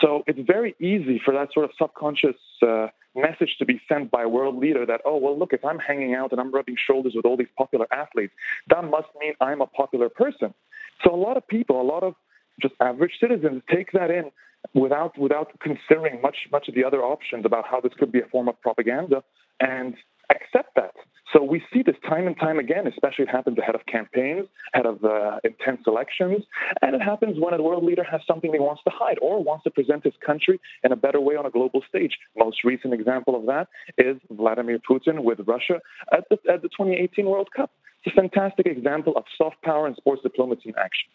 So 0.00 0.22
it's 0.26 0.38
very 0.46 0.74
easy 0.80 1.20
for 1.24 1.32
that 1.32 1.48
sort 1.52 1.64
of 1.64 1.70
subconscious 1.78 2.36
uh, 2.62 2.88
message 3.14 3.56
to 3.58 3.64
be 3.64 3.80
sent 3.88 4.10
by 4.10 4.22
a 4.22 4.28
world 4.28 4.56
leader 4.58 4.84
that, 4.86 5.00
oh, 5.04 5.16
well, 5.16 5.38
look, 5.38 5.52
if 5.52 5.64
I'm 5.64 5.78
hanging 5.78 6.14
out 6.14 6.30
and 6.32 6.40
I'm 6.40 6.52
rubbing 6.52 6.76
shoulders 6.86 7.14
with 7.16 7.24
all 7.24 7.36
these 7.36 7.48
popular 7.56 7.86
athletes, 7.92 8.32
that 8.68 8.84
must 8.84 9.08
mean 9.18 9.32
I'm 9.40 9.60
a 9.62 9.66
popular 9.66 10.08
person. 10.08 10.54
So 11.02 11.14
a 11.14 11.16
lot 11.16 11.36
of 11.36 11.46
people, 11.48 11.80
a 11.80 11.82
lot 11.82 12.02
of 12.02 12.14
just 12.60 12.74
average 12.80 13.12
citizens 13.18 13.62
take 13.74 13.92
that 13.92 14.10
in 14.10 14.30
without 14.74 15.16
without 15.18 15.58
considering 15.60 16.20
much 16.20 16.36
much 16.52 16.68
of 16.68 16.74
the 16.74 16.84
other 16.84 17.02
options 17.02 17.46
about 17.46 17.64
how 17.66 17.80
this 17.80 17.92
could 17.98 18.12
be 18.12 18.20
a 18.20 18.26
form 18.26 18.46
of 18.48 18.60
propaganda 18.60 19.22
and 19.58 19.94
accept 20.30 20.74
that. 20.76 20.92
So 21.32 21.42
we 21.42 21.62
see 21.72 21.82
this 21.82 21.96
time 22.08 22.26
and 22.26 22.36
time 22.36 22.58
again, 22.58 22.86
especially 22.86 23.24
it 23.24 23.30
happens 23.30 23.58
ahead 23.58 23.74
of 23.74 23.86
campaigns, 23.86 24.46
ahead 24.74 24.86
of 24.86 25.04
uh, 25.04 25.38
intense 25.44 25.82
elections, 25.86 26.44
and 26.82 26.94
it 26.94 27.02
happens 27.02 27.38
when 27.38 27.54
a 27.54 27.62
world 27.62 27.84
leader 27.84 28.02
has 28.02 28.20
something 28.26 28.52
he 28.52 28.58
wants 28.58 28.82
to 28.84 28.90
hide 28.92 29.18
or 29.22 29.42
wants 29.42 29.64
to 29.64 29.70
present 29.70 30.02
his 30.02 30.14
country 30.24 30.60
in 30.82 30.92
a 30.92 30.96
better 30.96 31.20
way 31.20 31.36
on 31.36 31.46
a 31.46 31.50
global 31.50 31.82
stage. 31.88 32.18
Most 32.36 32.64
recent 32.64 32.94
example 32.94 33.36
of 33.36 33.46
that 33.46 33.68
is 33.96 34.16
Vladimir 34.30 34.78
Putin 34.78 35.22
with 35.22 35.40
Russia 35.46 35.80
at 36.12 36.24
the, 36.30 36.38
at 36.52 36.62
the 36.62 36.68
2018 36.68 37.26
World 37.26 37.48
Cup. 37.54 37.70
It's 38.04 38.16
a 38.16 38.20
fantastic 38.20 38.66
example 38.66 39.12
of 39.16 39.24
soft 39.36 39.60
power 39.62 39.86
and 39.86 39.94
sports 39.96 40.22
diplomacy 40.22 40.70
in 40.70 40.74
action. 40.76 41.10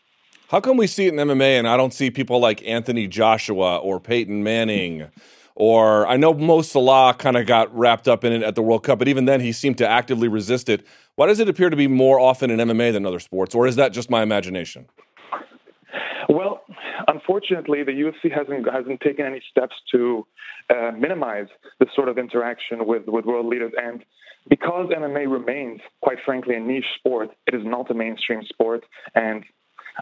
How 0.50 0.62
come 0.62 0.78
we 0.78 0.86
see 0.86 1.08
it 1.08 1.14
in 1.14 1.20
MMA 1.20 1.58
and 1.58 1.68
I 1.68 1.76
don't 1.76 1.94
see 1.94 2.12
people 2.12 2.40
like 2.40 2.66
Anthony 2.68 3.08
Joshua 3.08 3.78
or 3.78 4.00
Peyton 4.00 4.44
Manning? 4.44 5.08
Or 5.56 6.06
I 6.07 6.18
know 6.18 6.34
Mo 6.34 6.61
Salah 6.61 7.14
kind 7.18 7.38
of 7.38 7.45
got 7.45 7.76
wrapped 7.76 8.07
up 8.07 8.26
in 8.26 8.34
it 8.34 8.44
at 8.44 8.56
the 8.56 8.61
World 8.61 8.84
Cup, 8.84 8.99
but 8.99 9.07
even 9.07 9.26
then 9.26 9.40
he 9.40 9.53
seemed 9.53 9.77
to 9.77 9.88
actively 9.88 10.27
resist 10.27 10.68
it. 10.68 10.86
Why 11.15 11.27
does 11.27 11.40
it 11.40 11.48
appear 11.48 11.69
to 11.69 11.77
be 11.77 11.88
more 11.88 12.19
often 12.19 12.52
in 12.52 12.60
MMA 12.60 12.91
than 12.91 13.06
other 13.06 13.19
sports? 13.19 13.56
Or 13.56 13.65
is 13.65 13.77
that 13.77 13.94
just 13.94 14.10
my 14.10 14.22
imagination? 14.22 14.88
Well, 16.27 16.61
unfortunately, 17.07 17.84
the 17.84 17.91
UFC 17.91 18.32
hasn't 18.36 18.69
hasn't 18.69 18.99
taken 18.99 19.26
any 19.26 19.41
steps 19.49 19.76
to 19.94 20.27
uh, 20.69 20.91
minimize 20.98 21.48
this 21.80 21.90
sort 21.95 22.10
of 22.10 22.18
interaction 22.18 22.86
with, 22.86 23.03
with 23.07 23.26
world 23.26 23.45
leaders. 23.45 23.72
And 23.77 24.03
because 24.49 24.90
MMA 24.90 25.32
remains, 25.32 25.80
quite 26.02 26.18
frankly, 26.26 26.56
a 26.56 26.60
niche 26.60 26.86
sport, 26.98 27.30
it 27.48 27.53
is 27.53 27.61
not 27.64 27.90
a 27.91 27.94
mainstream 27.94 28.41
sport. 28.44 28.84
And 29.14 29.44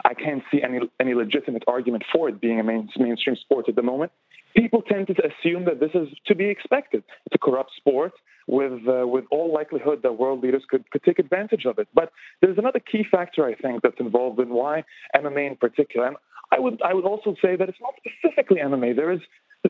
I 0.06 0.14
can't 0.14 0.44
see 0.52 0.62
any 0.62 0.80
any 1.00 1.14
legitimate 1.14 1.64
argument 1.68 2.04
for 2.12 2.30
it 2.30 2.42
being 2.42 2.60
a 2.60 2.64
main, 2.64 2.90
mainstream 2.98 3.36
sport 3.36 3.70
at 3.70 3.76
the 3.76 3.82
moment. 3.82 4.12
People 4.56 4.82
tend 4.82 5.08
to 5.08 5.16
assume 5.26 5.66
that 5.66 5.80
this 5.80 5.92
is 5.94 6.08
to 6.28 6.36
be 6.36 6.46
expected. 6.46 7.04
It's 7.26 7.36
a 7.36 7.38
corrupt 7.38 7.72
sport 7.76 8.14
with 8.48 8.88
uh, 8.88 9.08
with 9.08 9.26
all 9.32 9.54
likelihood 9.54 10.02
that 10.04 10.14
world 10.18 10.42
leaders 10.44 10.64
could, 10.70 10.90
could 10.92 11.04
take 11.04 11.20
advantage 11.20 11.66
of 11.66 11.80
it. 11.80 11.88
But 11.94 12.12
there's 12.42 12.58
another 12.58 12.80
key 12.80 13.06
factor 13.10 13.46
I 13.46 13.56
think 13.56 13.82
that's 13.82 14.00
involved 14.00 14.40
in 14.40 14.50
why 14.50 14.84
MMA 15.16 15.48
in 15.52 15.56
particular. 15.56 16.08
And 16.08 16.18
I 16.52 16.60
would 16.60 16.82
I 16.82 16.94
would 16.94 17.06
also 17.06 17.36
say 17.42 17.56
that 17.56 17.70
it's 17.70 17.82
not 17.82 17.94
specifically 17.98 18.58
MMA. 18.60 18.96
There 18.96 19.12
is 19.12 19.22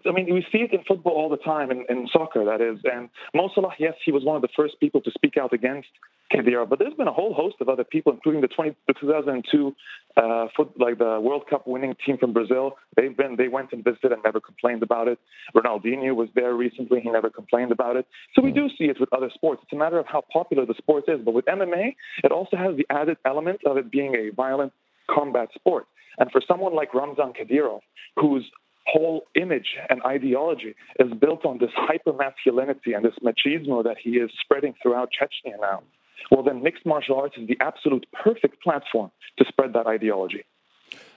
I 0.06 0.12
mean, 0.12 0.34
we 0.34 0.46
see 0.52 0.60
it 0.60 0.74
in 0.74 0.84
football 0.88 1.14
all 1.14 1.30
the 1.30 1.38
time, 1.38 1.70
in, 1.70 1.86
in 1.90 2.08
soccer, 2.12 2.44
that 2.46 2.62
is. 2.62 2.80
And 2.84 3.10
Mo 3.34 3.50
Salah, 3.54 3.74
yes, 3.78 3.94
he 4.04 4.12
was 4.12 4.24
one 4.24 4.36
of 4.36 4.42
the 4.42 4.50
first 4.56 4.80
people 4.80 5.02
to 5.02 5.12
speak 5.12 5.38
out 5.38 5.54
against 5.54 5.90
Kadyrov, 6.34 6.70
but 6.70 6.80
there's 6.80 6.96
been 6.96 7.08
a 7.08 7.14
whole 7.14 7.34
host 7.34 7.58
of 7.62 7.70
other 7.70 7.84
people, 7.84 8.12
including 8.12 8.42
the, 8.42 8.48
20, 8.48 8.76
the 8.88 8.94
2002 9.00 9.76
uh, 10.18 10.48
foot, 10.56 10.72
like 10.80 10.98
the 10.98 11.20
World 11.22 11.44
Cup 11.48 11.68
winning 11.68 11.96
team 12.06 12.18
from 12.18 12.34
Brazil. 12.34 12.78
They've 12.96 13.16
been, 13.16 13.36
they 13.38 13.50
went 13.50 13.72
and 13.72 13.84
visited 13.84 14.12
and 14.12 14.22
never 14.24 14.40
complained 14.40 14.82
about 14.82 15.08
it. 15.08 15.20
Ronaldinho 15.56 16.16
was 16.16 16.30
there 16.34 16.56
recently; 16.56 17.02
he 17.02 17.12
never 17.12 17.30
complained 17.30 17.72
about 17.72 17.98
it. 17.98 18.08
So 18.36 18.42
we 18.42 18.52
do 18.52 18.68
see 18.78 18.86
it 18.86 19.00
with 19.00 19.14
other 19.14 19.30
sports. 19.34 19.62
It's 19.64 19.74
a 19.74 19.76
matter 19.76 20.00
of 20.00 20.08
how 20.08 20.24
popular 20.32 20.66
the 20.66 20.76
sport 20.76 21.04
is. 21.08 21.20
But 21.24 21.34
with 21.34 21.46
MMA, 21.46 21.96
it 22.24 22.32
also 22.32 22.58
has 22.58 22.76
the 22.78 22.86
added 22.90 23.18
element 23.26 23.60
of 23.66 23.78
it 23.78 23.92
being 23.92 24.16
a 24.16 24.34
violent 24.34 24.74
combat 25.10 25.50
sport. 25.54 25.86
And 26.18 26.32
for 26.32 26.42
someone 26.48 26.76
like 26.76 26.94
Ramzan 26.94 27.34
Kadyrov, 27.34 27.82
who's 28.16 28.46
whole 28.86 29.24
image 29.36 29.76
and 29.90 30.02
ideology 30.06 30.76
is 31.00 31.12
built 31.20 31.46
on 31.46 31.58
this 31.60 31.72
hyper 31.76 32.14
masculinity 32.14 32.94
and 32.94 33.06
this 33.06 33.16
machismo 33.24 33.84
that 33.84 33.98
he 34.02 34.12
is 34.12 34.30
spreading 34.42 34.74
throughout 34.82 35.10
Chechnya 35.10 35.54
now, 35.60 35.84
well, 36.32 36.44
then 36.44 36.64
mixed 36.64 36.86
martial 36.86 37.20
arts 37.20 37.36
is 37.38 37.48
the 37.48 37.58
absolute 37.60 38.06
perfect 38.14 38.62
platform 38.62 39.12
to 39.38 39.46
spread 39.48 39.74
that 39.74 39.88
ideology. 39.88 40.46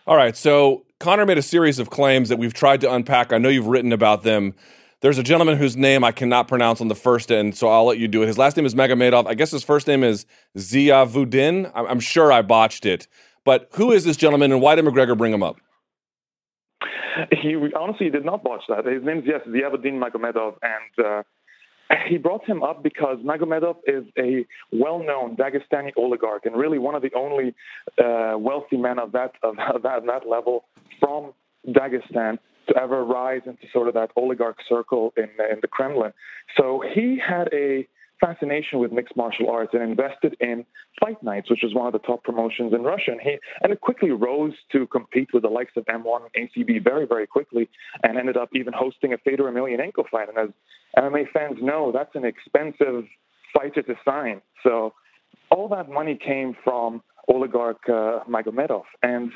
All 0.06 0.16
right. 0.16 0.36
So 0.36 0.84
Conor 1.00 1.26
made 1.26 1.38
a 1.38 1.42
series 1.42 1.78
of 1.78 1.90
claims 1.90 2.28
that 2.28 2.38
we've 2.38 2.54
tried 2.54 2.80
to 2.82 2.92
unpack. 2.92 3.32
I 3.32 3.38
know 3.38 3.48
you've 3.48 3.66
written 3.66 3.92
about 3.92 4.22
them. 4.22 4.54
There's 5.00 5.18
a 5.18 5.22
gentleman 5.22 5.58
whose 5.58 5.76
name 5.76 6.04
I 6.04 6.12
cannot 6.12 6.48
pronounce 6.48 6.80
on 6.80 6.88
the 6.88 6.94
first 6.94 7.30
end, 7.30 7.56
so 7.56 7.68
I'll 7.68 7.84
let 7.84 7.98
you 7.98 8.08
do 8.08 8.22
it. 8.22 8.26
His 8.26 8.38
last 8.38 8.56
name 8.56 8.64
is 8.64 8.74
Magomedov. 8.74 9.26
I 9.26 9.34
guess 9.34 9.50
his 9.50 9.62
first 9.62 9.86
name 9.86 10.02
is 10.02 10.24
Ziyavudin. 10.56 11.70
I'm 11.74 12.00
sure 12.00 12.32
I 12.32 12.42
botched 12.42 12.86
it. 12.86 13.06
But 13.44 13.68
who 13.72 13.92
is 13.92 14.04
this 14.04 14.16
gentleman 14.16 14.52
and 14.52 14.60
why 14.60 14.74
did 14.74 14.84
McGregor 14.84 15.16
bring 15.16 15.32
him 15.32 15.42
up? 15.42 15.60
He 17.42 17.56
honestly 17.78 18.10
did 18.10 18.24
not 18.24 18.42
botch 18.42 18.62
that. 18.68 18.84
His 18.86 19.02
name's 19.04 19.24
yes, 19.26 19.40
Ziyavudin 19.48 20.00
Magomedov, 20.00 20.56
and 20.62 21.06
uh, 21.06 21.22
he 22.08 22.18
brought 22.18 22.44
him 22.44 22.62
up 22.62 22.82
because 22.82 23.18
Magomedov 23.18 23.76
is 23.86 24.04
a 24.18 24.44
well-known 24.72 25.36
Dagestani 25.36 25.92
oligarch 25.96 26.46
and 26.46 26.56
really 26.56 26.78
one 26.78 26.94
of 26.94 27.02
the 27.02 27.10
only 27.14 27.54
uh, 28.02 28.36
wealthy 28.38 28.76
men 28.76 28.98
of 28.98 29.12
that 29.12 29.32
of 29.42 29.56
that, 29.56 30.04
that 30.06 30.28
level 30.28 30.64
from 31.00 31.32
Dagestan 31.68 32.38
to 32.68 32.76
ever 32.76 33.04
rise 33.04 33.42
into 33.46 33.62
sort 33.72 33.88
of 33.88 33.94
that 33.94 34.10
oligarch 34.16 34.58
circle 34.68 35.12
in 35.16 35.28
in 35.50 35.58
the 35.62 35.68
Kremlin. 35.68 36.12
So 36.56 36.82
he 36.94 37.18
had 37.24 37.48
a 37.52 37.86
fascination 38.20 38.78
with 38.78 38.92
mixed 38.92 39.16
martial 39.16 39.50
arts 39.50 39.72
and 39.74 39.82
invested 39.82 40.36
in 40.40 40.64
Fight 41.00 41.22
Nights, 41.22 41.50
which 41.50 41.60
was 41.62 41.74
one 41.74 41.86
of 41.86 41.92
the 41.92 41.98
top 42.00 42.24
promotions 42.24 42.72
in 42.72 42.82
Russia. 42.82 43.12
And 43.12 43.20
he 43.20 43.38
and 43.62 43.72
it 43.72 43.80
quickly 43.80 44.10
rose 44.10 44.54
to 44.72 44.86
compete 44.86 45.28
with 45.32 45.42
the 45.42 45.48
likes 45.48 45.72
of 45.76 45.84
M1 45.84 46.20
and 46.34 46.48
ACB 46.48 46.82
very, 46.82 47.06
very 47.06 47.26
quickly, 47.26 47.68
and 48.02 48.18
ended 48.18 48.36
up 48.36 48.50
even 48.54 48.72
hosting 48.72 49.12
a 49.12 49.18
Fedor 49.18 49.44
Emelianenko 49.44 50.08
fight. 50.10 50.28
And 50.28 50.38
as 50.38 50.50
MMA 50.98 51.30
fans 51.32 51.58
know, 51.60 51.92
that's 51.92 52.14
an 52.14 52.24
expensive 52.24 53.04
fighter 53.54 53.82
to 53.82 53.94
sign. 54.04 54.40
So 54.62 54.94
all 55.50 55.68
that 55.68 55.88
money 55.88 56.18
came 56.22 56.56
from 56.64 57.02
oligarch 57.28 57.80
uh, 57.88 58.20
Magomedov, 58.28 58.84
and 59.02 59.32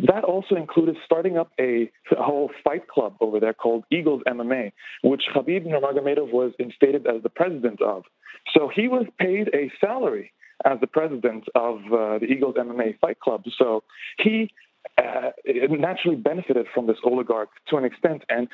that 0.00 0.24
also 0.24 0.56
included 0.56 0.96
starting 1.04 1.38
up 1.38 1.52
a, 1.60 1.90
whole 2.10 2.50
fight 2.62 2.88
club 2.88 3.14
over 3.20 3.40
there 3.40 3.54
called 3.54 3.84
Eagles 3.90 4.22
MMA, 4.26 4.72
which 5.02 5.24
Khabib 5.34 5.66
Nurmagomedov 5.66 6.32
was 6.32 6.52
instated 6.58 7.06
as 7.06 7.22
the 7.22 7.28
president 7.28 7.80
of. 7.80 8.04
So 8.52 8.70
he 8.74 8.88
was 8.88 9.06
paid 9.18 9.48
a 9.54 9.70
salary 9.80 10.32
as 10.64 10.80
the 10.80 10.86
president 10.86 11.44
of 11.54 11.78
uh, 11.86 12.18
the 12.18 12.26
Eagles 12.28 12.54
MMA 12.56 12.98
Fight 12.98 13.20
Club. 13.20 13.44
So 13.58 13.84
he 14.18 14.50
uh, 14.98 15.30
naturally 15.70 16.16
benefited 16.16 16.66
from 16.74 16.86
this 16.86 16.96
oligarch 17.04 17.48
to 17.68 17.76
an 17.76 17.84
extent. 17.84 18.22
And 18.28 18.48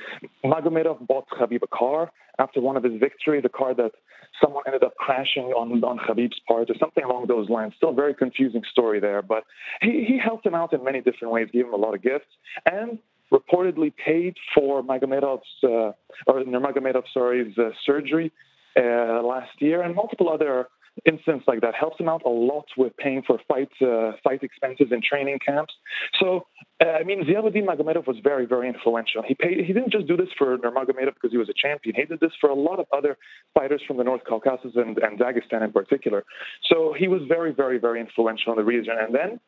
Magomedov 0.45 1.07
bought 1.07 1.27
Khabib 1.29 1.63
a 1.63 1.67
car 1.67 2.11
after 2.39 2.61
one 2.61 2.77
of 2.77 2.85
his 2.85 2.99
victories, 2.99 3.43
a 3.45 3.49
car 3.49 3.75
that 3.75 3.93
someone 4.43 4.63
ended 4.67 4.83
up 4.83 4.95
crashing 4.97 5.47
on, 5.47 5.83
on 5.85 5.99
Khabib's 5.99 6.41
part 6.49 6.71
or 6.71 6.75
something 6.79 7.05
along 7.05 7.27
those 7.27 7.49
lines. 7.51 7.75
Still 7.77 7.91
a 7.91 7.95
very 7.95 8.15
confusing 8.15 8.63
story 8.71 9.01
there, 9.01 9.23
but 9.23 9.45
he, 9.83 10.05
he 10.07 10.19
helped 10.19 10.47
him 10.47 10.55
out 10.55 10.73
in 10.73 10.83
many 10.83 11.01
different 11.01 11.33
ways, 11.33 11.49
gave 11.53 11.67
him 11.67 11.75
a 11.75 11.77
lot 11.77 11.95
of 11.95 12.03
gifts, 12.03 12.31
and 12.65 12.99
reportedly 13.33 13.93
paid 14.05 14.37
for 14.55 14.83
Magomedov's, 14.83 15.43
uh, 15.63 15.93
or 16.27 16.43
Nurmagomedov, 16.45 17.05
sorry, 17.13 17.55
uh, 17.59 17.71
surgery 17.85 18.33
uh, 18.77 19.23
last 19.23 19.51
year 19.59 19.83
and 19.83 19.95
multiple 19.95 20.29
other 20.29 20.69
instances 21.05 21.45
like 21.47 21.61
that. 21.61 21.75
Helps 21.75 21.99
him 22.01 22.09
out 22.09 22.23
a 22.25 22.29
lot 22.29 22.67
with 22.77 22.97
paying 22.97 23.23
for 23.27 23.39
fight 23.49 23.71
uh, 23.83 24.13
fight 24.23 24.43
expenses 24.43 24.89
in 24.91 25.01
training 25.03 25.39
camps. 25.45 25.75
So, 26.19 26.47
uh, 26.85 26.91
I 26.91 27.05
mean, 27.05 27.25
Ziyavudin 27.25 27.65
Magomedov 27.65 28.07
was 28.07 28.17
very, 28.23 28.47
very 28.47 28.69
influential. 28.69 29.23
He 29.27 29.35
paid. 29.35 29.65
He 29.65 29.73
didn't 29.73 29.93
just 29.93 30.07
do 30.07 30.17
this 30.17 30.29
for 30.37 30.57
Nurmagomedov 30.59 31.15
because 31.15 31.31
he 31.31 31.39
was 31.39 31.49
a 31.49 31.55
champion. 31.55 31.95
He 31.97 32.05
did 32.05 32.21
this 32.21 32.33
for 32.41 32.51
a 32.51 32.55
lot 32.55 32.79
of 32.79 32.87
other 32.93 33.17
fighters 33.55 33.83
from 33.87 33.97
the 33.97 34.05
North 34.05 34.23
Caucasus 34.29 34.73
and, 34.77 34.99
and 34.99 35.19
Dagestan 35.19 35.63
in 35.63 35.73
particular. 35.73 36.25
So 36.71 36.95
he 36.99 37.09
was 37.09 37.23
very, 37.29 37.53
very, 37.53 37.79
very 37.79 38.01
influential 38.01 38.53
in 38.53 38.59
the 38.59 38.65
region. 38.65 38.95
And 39.01 39.15
then 39.15 39.41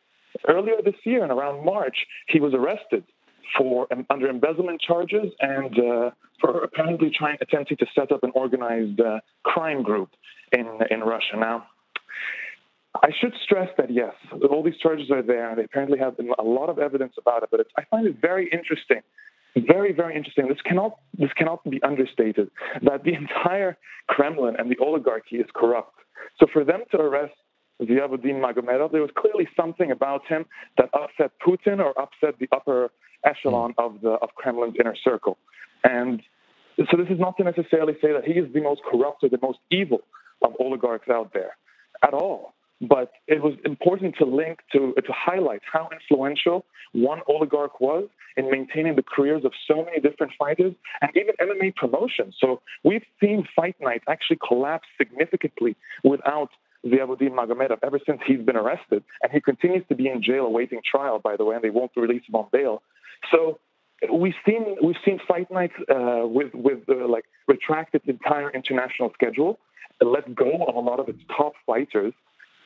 earlier 0.48 0.76
this 0.84 0.94
year, 1.04 1.24
in 1.24 1.30
around 1.30 1.64
March, 1.64 2.06
he 2.28 2.40
was 2.40 2.54
arrested 2.54 3.04
for 3.56 3.86
um, 3.92 4.06
under 4.10 4.28
embezzlement 4.28 4.80
charges 4.80 5.32
and 5.40 5.78
uh, 5.78 6.10
for 6.40 6.64
apparently 6.64 7.10
trying 7.16 7.36
attempting 7.40 7.76
to 7.78 7.86
set 7.94 8.12
up 8.12 8.22
an 8.22 8.32
organized 8.34 9.00
uh, 9.00 9.20
crime 9.44 9.82
group 9.82 10.10
in 10.52 10.66
in 10.90 11.00
Russia. 11.00 11.36
Now, 11.36 11.66
I 13.02 13.10
should 13.20 13.32
stress 13.44 13.68
that 13.78 13.90
yes, 13.90 14.14
all 14.50 14.62
these 14.62 14.76
charges 14.82 15.10
are 15.10 15.22
there. 15.22 15.50
and 15.50 15.58
They 15.58 15.64
apparently 15.64 15.98
have 15.98 16.14
a 16.38 16.42
lot 16.42 16.68
of 16.68 16.78
evidence 16.78 17.14
about 17.18 17.42
it, 17.42 17.48
but 17.50 17.66
I 17.76 17.84
find 17.90 18.06
it 18.06 18.16
very 18.20 18.48
interesting. 18.52 19.00
Very, 19.56 19.92
very 19.92 20.16
interesting. 20.16 20.48
This 20.48 20.60
cannot 20.64 20.98
this 21.18 21.32
cannot 21.36 21.62
be 21.68 21.82
understated. 21.82 22.50
That 22.82 23.04
the 23.04 23.14
entire 23.22 23.76
Kremlin 24.08 24.56
and 24.58 24.70
the 24.70 24.76
oligarchy 24.78 25.36
is 25.36 25.46
corrupt. 25.54 25.94
So 26.38 26.46
for 26.52 26.64
them 26.64 26.82
to 26.92 26.98
arrest 26.98 27.34
Ziyavudin 27.82 28.40
Magomedov, 28.40 28.92
there 28.92 29.02
was 29.02 29.10
clearly 29.16 29.48
something 29.56 29.90
about 29.90 30.26
him 30.26 30.46
that 30.78 30.90
upset 30.94 31.32
Putin 31.46 31.78
or 31.78 31.98
upset 31.98 32.38
the 32.38 32.48
upper 32.52 32.90
echelon 33.24 33.74
hmm. 33.78 33.84
of 33.84 34.00
the 34.00 34.10
of 34.10 34.30
Kremlin's 34.36 34.76
inner 34.78 34.96
circle. 35.02 35.38
And 35.84 36.22
so 36.78 36.96
this 36.96 37.08
is 37.10 37.18
not 37.18 37.36
to 37.36 37.44
necessarily 37.44 37.94
say 38.00 38.12
that 38.12 38.24
he 38.24 38.32
is 38.32 38.52
the 38.52 38.60
most 38.60 38.82
corrupt 38.90 39.22
or 39.22 39.28
the 39.28 39.38
most 39.42 39.58
evil 39.70 40.00
of 40.42 40.52
oligarchs 40.58 41.08
out 41.08 41.32
there 41.32 41.56
at 42.02 42.14
all. 42.14 42.54
But 42.80 43.12
it 43.28 43.42
was 43.42 43.54
important 43.64 44.16
to 44.18 44.24
link 44.24 44.58
to 44.72 44.94
to 44.94 45.12
highlight 45.12 45.62
how 45.70 45.88
influential 45.92 46.64
one 46.92 47.20
oligarch 47.28 47.80
was 47.80 48.08
in 48.36 48.50
maintaining 48.50 48.96
the 48.96 49.02
careers 49.02 49.44
of 49.44 49.52
so 49.68 49.84
many 49.84 50.00
different 50.00 50.32
fighters 50.38 50.74
and 51.00 51.10
even 51.14 51.34
MMA 51.40 51.76
promotions. 51.76 52.34
So 52.40 52.60
we've 52.82 53.04
seen 53.20 53.46
Fight 53.54 53.76
Night 53.80 54.02
actually 54.08 54.38
collapse 54.46 54.88
significantly 54.98 55.76
without 56.02 56.50
Ziyavudin 56.86 57.30
Magomedov 57.30 57.78
ever 57.82 58.00
since 58.04 58.20
he's 58.26 58.40
been 58.40 58.56
arrested, 58.56 59.04
and 59.22 59.32
he 59.32 59.40
continues 59.40 59.84
to 59.88 59.94
be 59.94 60.08
in 60.08 60.22
jail 60.22 60.44
awaiting 60.44 60.80
trial. 60.88 61.18
By 61.18 61.36
the 61.36 61.44
way, 61.44 61.54
and 61.54 61.64
they 61.64 61.70
won't 61.70 61.92
release 61.96 62.22
him 62.28 62.34
on 62.34 62.46
bail. 62.52 62.82
So 63.30 63.58
we've 64.12 64.34
seen 64.46 64.76
we've 64.82 64.96
seen 65.04 65.20
fight 65.26 65.50
nights 65.50 65.74
uh, 65.90 66.26
with 66.26 66.52
with 66.54 66.80
uh, 66.88 67.06
like 67.08 67.24
retract 67.46 67.94
its 67.94 68.06
entire 68.08 68.50
international 68.50 69.10
schedule, 69.14 69.58
let 70.00 70.34
go 70.34 70.64
of 70.66 70.74
a 70.74 70.80
lot 70.80 70.98
of 70.98 71.08
its 71.08 71.20
top 71.36 71.52
fighters, 71.66 72.12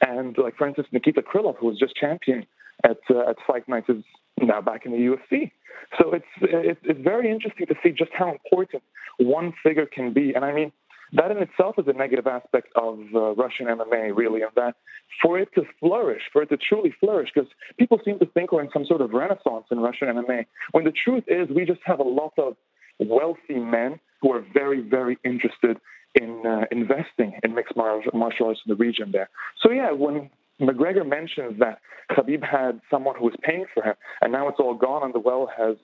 and 0.07 0.37
like 0.39 0.57
for 0.57 0.67
instance 0.67 0.89
Nikita 0.93 1.23
Krylov, 1.23 1.57
who 1.59 1.67
was 1.67 1.79
just 1.79 1.95
champion 1.97 2.47
at 2.85 2.99
uh, 3.11 3.31
at 3.31 3.37
Fight 3.47 3.69
Nights, 3.69 3.89
is 3.89 4.05
now 4.41 4.61
back 4.61 4.87
in 4.87 4.93
the 4.93 4.99
UFC. 4.99 5.51
So 5.99 6.13
it's, 6.15 6.27
it's 6.41 6.81
it's 6.85 7.01
very 7.01 7.31
interesting 7.31 7.67
to 7.67 7.75
see 7.83 7.91
just 7.91 8.11
how 8.13 8.31
important 8.31 8.83
one 9.19 9.53
figure 9.63 9.87
can 9.87 10.13
be, 10.13 10.33
and 10.35 10.45
I 10.45 10.53
mean 10.53 10.73
that 11.13 11.31
in 11.31 11.39
itself 11.39 11.77
is 11.79 11.87
a 11.87 11.93
negative 11.93 12.27
aspect 12.27 12.69
of 12.77 12.99
uh, 13.15 13.35
Russian 13.35 13.67
MMA, 13.67 14.15
really, 14.15 14.43
and 14.43 14.51
that 14.57 14.75
for 15.23 15.39
it 15.39 15.49
to 15.55 15.63
flourish, 15.81 16.23
for 16.33 16.43
it 16.43 16.49
to 16.51 16.57
truly 16.57 16.95
flourish, 17.01 17.31
because 17.35 17.49
people 17.79 18.01
seem 18.05 18.19
to 18.19 18.27
think 18.27 18.53
we're 18.53 18.63
in 18.63 18.71
some 18.73 18.85
sort 18.85 19.01
of 19.01 19.13
renaissance 19.13 19.67
in 19.71 19.79
Russian 19.79 20.09
MMA, 20.09 20.47
when 20.73 20.85
the 20.85 20.93
truth 20.93 21.25
is 21.29 21.49
we 21.55 21.65
just 21.65 21.81
have 21.85 22.01
a 22.01 22.05
lot 22.05 22.33
of 22.39 22.57
wealthy 22.99 23.59
men 23.59 24.01
who 24.21 24.33
are 24.33 24.45
very, 24.53 24.81
very 24.81 25.19
interested 25.25 25.79
in 26.15 26.43
uh, 26.47 26.65
investing 26.71 27.39
in 27.43 27.55
mixed 27.55 27.77
martial 27.77 28.47
arts 28.47 28.61
in 28.67 28.71
the 28.71 28.77
region 28.77 29.13
there. 29.13 29.29
So, 29.63 29.71
yeah, 29.71 29.93
when 29.93 30.31
McGregor 30.61 31.07
mentions 31.07 31.59
that 31.59 31.81
Khabib 32.11 32.43
had 32.43 32.81
someone 32.91 33.17
who 33.17 33.25
was 33.25 33.35
paying 33.43 33.67
for 33.75 33.83
him, 33.83 33.95
and 34.23 34.33
now 34.33 34.49
it's 34.49 34.59
all 34.59 34.75
gone 34.75 35.03
and 35.03 35.15
the 35.15 35.19
well 35.21 35.51
has 35.57 35.77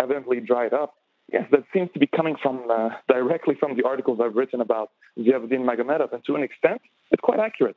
evidently 0.00 0.40
dried 0.40 0.72
up, 0.72 0.94
Yes, 1.32 1.44
that 1.50 1.64
seems 1.72 1.90
to 1.92 1.98
be 1.98 2.06
coming 2.06 2.36
from 2.40 2.70
uh, 2.70 2.90
directly 3.08 3.56
from 3.58 3.76
the 3.76 3.82
articles 3.84 4.20
I've 4.22 4.36
written 4.36 4.60
about 4.60 4.90
Ziyavudin 5.18 5.64
Magomedov, 5.64 6.12
and 6.12 6.24
to 6.26 6.36
an 6.36 6.42
extent, 6.42 6.80
it's 7.10 7.20
quite 7.20 7.40
accurate. 7.40 7.76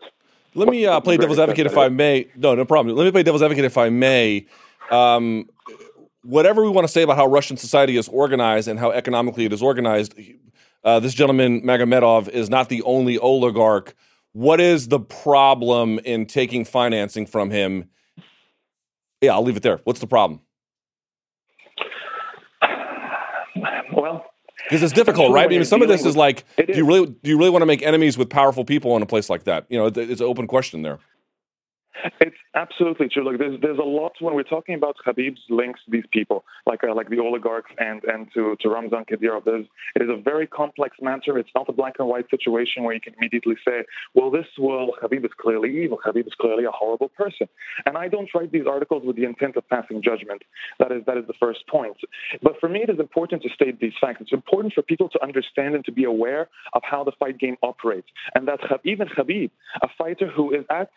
Let 0.55 0.69
me 0.69 0.85
uh, 0.85 0.99
play 0.99 1.17
devil's 1.17 1.39
advocate 1.39 1.65
if 1.65 1.77
I 1.77 1.89
may. 1.89 2.27
No, 2.35 2.55
no 2.55 2.65
problem. 2.65 2.95
Let 2.95 3.05
me 3.05 3.11
play 3.11 3.23
devil's 3.23 3.41
advocate 3.41 3.65
if 3.65 3.77
I 3.77 3.89
may. 3.89 4.47
Um, 4.91 5.49
whatever 6.23 6.63
we 6.63 6.69
want 6.69 6.87
to 6.87 6.91
say 6.91 7.03
about 7.03 7.17
how 7.17 7.27
Russian 7.27 7.57
society 7.57 7.97
is 7.97 8.07
organized 8.07 8.67
and 8.67 8.79
how 8.79 8.91
economically 8.91 9.45
it 9.45 9.53
is 9.53 9.61
organized, 9.61 10.13
uh, 10.83 10.99
this 10.99 11.13
gentleman 11.13 11.61
Magomedov 11.61 12.29
is 12.29 12.49
not 12.49 12.69
the 12.69 12.81
only 12.83 13.17
oligarch. 13.17 13.95
What 14.33 14.59
is 14.59 14.87
the 14.87 14.99
problem 14.99 15.99
in 15.99 16.25
taking 16.25 16.65
financing 16.65 17.25
from 17.25 17.51
him? 17.51 17.89
Yeah, 19.21 19.33
I'll 19.33 19.43
leave 19.43 19.57
it 19.57 19.63
there. 19.63 19.79
What's 19.83 19.99
the 19.99 20.07
problem? 20.07 20.41
Well, 24.01 24.25
because 24.63 24.83
it's 24.83 24.93
difficult, 24.93 25.31
right? 25.31 25.45
I 25.45 25.49
mean, 25.49 25.65
some 25.65 25.81
of 25.81 25.87
this 25.87 26.05
is 26.05 26.15
like, 26.15 26.45
do 26.57 26.73
you 26.73 26.85
really 26.85 27.05
do 27.07 27.29
you 27.29 27.37
really 27.37 27.49
want 27.49 27.61
to 27.61 27.65
make 27.65 27.81
enemies 27.81 28.17
with 28.17 28.29
powerful 28.29 28.65
people 28.65 28.95
in 28.95 29.01
a 29.01 29.05
place 29.05 29.29
like 29.29 29.45
that? 29.45 29.65
You 29.69 29.77
know, 29.77 29.85
it's 29.87 30.21
an 30.21 30.27
open 30.27 30.47
question 30.47 30.81
there. 30.81 30.99
It's 32.21 32.35
absolutely 32.55 33.09
true. 33.09 33.23
Look, 33.23 33.39
there's 33.39 33.59
there's 33.61 33.77
a 33.77 33.89
lot 33.99 34.13
when 34.19 34.35
we're 34.35 34.43
talking 34.43 34.75
about 34.75 34.95
Khabib's 35.05 35.41
links 35.49 35.79
to 35.85 35.91
these 35.91 36.05
people, 36.11 36.43
like 36.65 36.83
uh, 36.83 36.93
like 36.93 37.09
the 37.09 37.19
oligarchs 37.19 37.71
and 37.77 38.03
and 38.03 38.27
to 38.33 38.55
to 38.61 38.69
Ramzan 38.69 39.05
Kadyrov. 39.05 39.45
There's 39.45 39.65
it 39.95 40.01
is 40.01 40.09
a 40.09 40.21
very 40.21 40.47
complex 40.47 40.97
matter. 41.01 41.37
It's 41.37 41.49
not 41.55 41.67
a 41.69 41.71
black 41.71 41.95
and 41.99 42.07
white 42.07 42.29
situation 42.29 42.83
where 42.83 42.93
you 42.93 43.01
can 43.01 43.13
immediately 43.17 43.55
say, 43.65 43.83
well, 44.13 44.31
this 44.31 44.45
will 44.57 44.93
Khabib 45.01 45.25
is 45.25 45.31
clearly 45.39 45.83
evil. 45.83 45.97
Khabib 46.05 46.27
is 46.27 46.33
clearly 46.39 46.65
a 46.65 46.71
horrible 46.71 47.09
person. 47.09 47.47
And 47.85 47.97
I 47.97 48.07
don't 48.07 48.29
write 48.33 48.51
these 48.51 48.67
articles 48.67 49.03
with 49.05 49.15
the 49.15 49.25
intent 49.25 49.55
of 49.55 49.67
passing 49.69 50.01
judgment. 50.01 50.41
That 50.79 50.91
is 50.91 51.03
that 51.05 51.17
is 51.17 51.25
the 51.27 51.39
first 51.39 51.67
point. 51.67 51.97
But 52.41 52.59
for 52.59 52.69
me, 52.69 52.81
it 52.83 52.89
is 52.89 52.99
important 52.99 53.43
to 53.43 53.49
state 53.49 53.79
these 53.79 53.93
facts. 53.99 54.21
It's 54.21 54.33
important 54.33 54.73
for 54.73 54.81
people 54.81 55.09
to 55.09 55.23
understand 55.23 55.75
and 55.75 55.85
to 55.85 55.91
be 55.91 56.03
aware 56.03 56.49
of 56.73 56.81
how 56.83 57.03
the 57.03 57.11
fight 57.19 57.37
game 57.39 57.57
operates, 57.63 58.07
and 58.35 58.47
that 58.47 58.59
even 58.83 59.07
Khabib, 59.07 59.51
a 59.81 59.87
fighter 59.97 60.27
who 60.27 60.53
is 60.53 60.65
at 60.69 60.89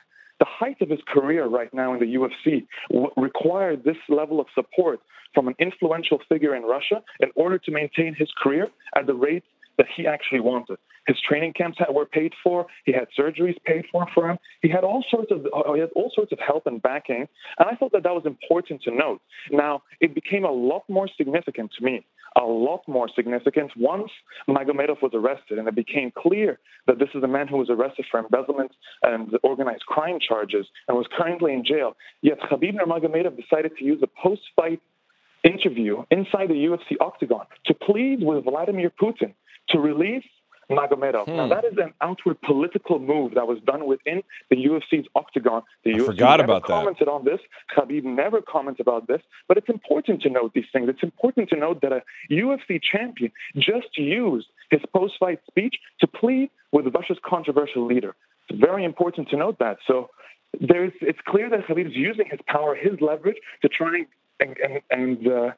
the 0.43 0.47
height 0.49 0.81
of 0.81 0.91
his 0.91 0.99
career 1.07 1.47
right 1.47 1.73
now 1.73 1.95
in 1.95 2.01
the 2.01 2.17
UFC 2.19 2.67
w- 2.91 3.13
required 3.17 3.85
this 3.85 4.01
level 4.09 4.41
of 4.41 4.49
support 4.57 4.99
from 5.35 5.47
an 5.47 5.55
influential 5.61 6.19
figure 6.29 6.57
in 6.57 6.65
Russia 6.65 7.01
in 7.21 7.29
order 7.37 7.59
to 7.59 7.71
maintain 7.71 8.13
his 8.13 8.29
career 8.43 8.67
at 8.97 9.07
the 9.07 9.15
rate 9.15 9.45
that 9.79 9.87
he 9.97 10.05
actually 10.05 10.41
wanted. 10.41 10.79
His 11.07 11.17
training 11.29 11.53
camps 11.53 11.79
were 11.89 12.07
paid 12.07 12.33
for. 12.43 12.67
He 12.85 12.93
had 12.93 13.07
surgeries 13.17 13.57
paid 13.65 13.85
for 13.93 14.05
for 14.15 14.31
him. 14.31 14.39
He 14.63 14.69
had 14.69 14.83
all 14.83 15.05
sorts 15.09 15.31
of 15.31 15.47
uh, 15.47 15.75
he 15.75 15.81
had 15.81 15.91
all 15.95 16.11
sorts 16.13 16.33
of 16.33 16.41
help 16.45 16.67
and 16.67 16.83
backing, 16.83 17.29
and 17.59 17.69
I 17.71 17.77
thought 17.77 17.93
that 17.93 18.03
that 18.03 18.15
was 18.15 18.27
important 18.27 18.83
to 18.83 18.91
note. 18.91 19.21
Now 19.51 19.83
it 20.01 20.13
became 20.13 20.45
a 20.45 20.51
lot 20.51 20.83
more 20.89 21.09
significant 21.17 21.71
to 21.79 21.85
me, 21.85 22.05
a 22.37 22.45
lot 22.45 22.87
more 22.87 23.09
significant 23.15 23.73
once 23.77 24.11
Magomedov 24.49 25.03
was 25.03 25.13
arrested, 25.15 25.59
and 25.59 25.69
it 25.69 25.75
became 25.75 26.13
clear 26.17 26.59
that 26.87 26.99
this 26.99 27.09
is 27.15 27.23
a 27.23 27.29
man 27.29 27.49
who 27.49 27.59
was 27.59 27.71
arrested 27.71 28.07
for 28.11 28.21
embezzlement 28.21 28.73
and 29.03 29.37
organized 29.43 29.85
crime 29.87 30.19
charges 30.21 30.67
and 30.89 30.97
was 30.97 31.07
currently 31.17 31.53
in 31.53 31.65
jail. 31.65 31.97
Yet 32.23 32.41
Khabib 32.41 32.75
Nurmagomedov 32.75 33.37
decided 33.37 33.77
to 33.79 33.85
use 33.85 34.03
a 34.03 34.09
post-fight 34.23 34.81
interview 35.45 36.05
inside 36.11 36.49
the 36.49 36.55
UFC 36.55 36.97
octagon 37.01 37.47
to 37.67 37.75
plead 37.75 38.23
with 38.23 38.45
Vladimir 38.45 38.91
Putin 38.91 39.35
to 39.71 39.79
release 39.79 40.25
Magomedov. 40.77 41.27
Hmm. 41.27 41.37
Now, 41.37 41.49
that 41.49 41.65
is 41.65 41.75
an 41.79 41.93
outward 42.01 42.41
political 42.43 42.99
move 42.99 43.35
that 43.35 43.47
was 43.47 43.59
done 43.65 43.87
within 43.87 44.23
the 44.51 44.57
UFC's 44.57 45.07
octagon. 45.15 45.63
The 45.85 45.95
I 45.95 45.99
UFC 45.99 46.07
forgot 46.07 46.41
never 46.41 46.45
about 46.45 46.63
commented 46.65 47.07
that. 47.07 47.13
on 47.13 47.25
this. 47.25 47.41
Khabib 47.77 48.05
never 48.05 48.41
commented 48.43 48.81
about 48.81 49.07
this. 49.07 49.21
But 49.49 49.57
it's 49.59 49.69
important 49.69 50.23
to 50.23 50.31
note 50.31 50.53
these 50.55 50.71
things. 50.73 50.89
It's 50.89 51.03
important 51.03 51.49
to 51.51 51.57
note 51.57 51.81
that 51.83 51.93
a 51.93 52.03
UFC 52.31 52.81
champion 52.83 53.33
just 53.57 53.97
used 53.97 54.47
his 54.71 54.81
post-fight 54.95 55.41
speech 55.47 55.77
to 56.01 56.07
plead 56.07 56.51
with 56.73 56.87
Russia's 56.95 57.19
controversial 57.25 57.87
leader. 57.87 58.15
It's 58.49 58.59
very 58.61 58.85
important 58.85 59.29
to 59.31 59.37
note 59.37 59.59
that. 59.59 59.79
So 59.87 60.11
there's, 60.61 60.93
it's 61.01 61.19
clear 61.27 61.49
that 61.51 61.67
Khabib 61.67 61.87
is 61.87 61.97
using 61.97 62.27
his 62.31 62.41
power, 62.47 62.75
his 62.75 63.01
leverage, 63.01 63.37
to 63.63 63.69
try 63.69 64.05
and, 64.41 64.57
and, 64.59 64.81
and 64.91 65.29
uh, 65.29 65.51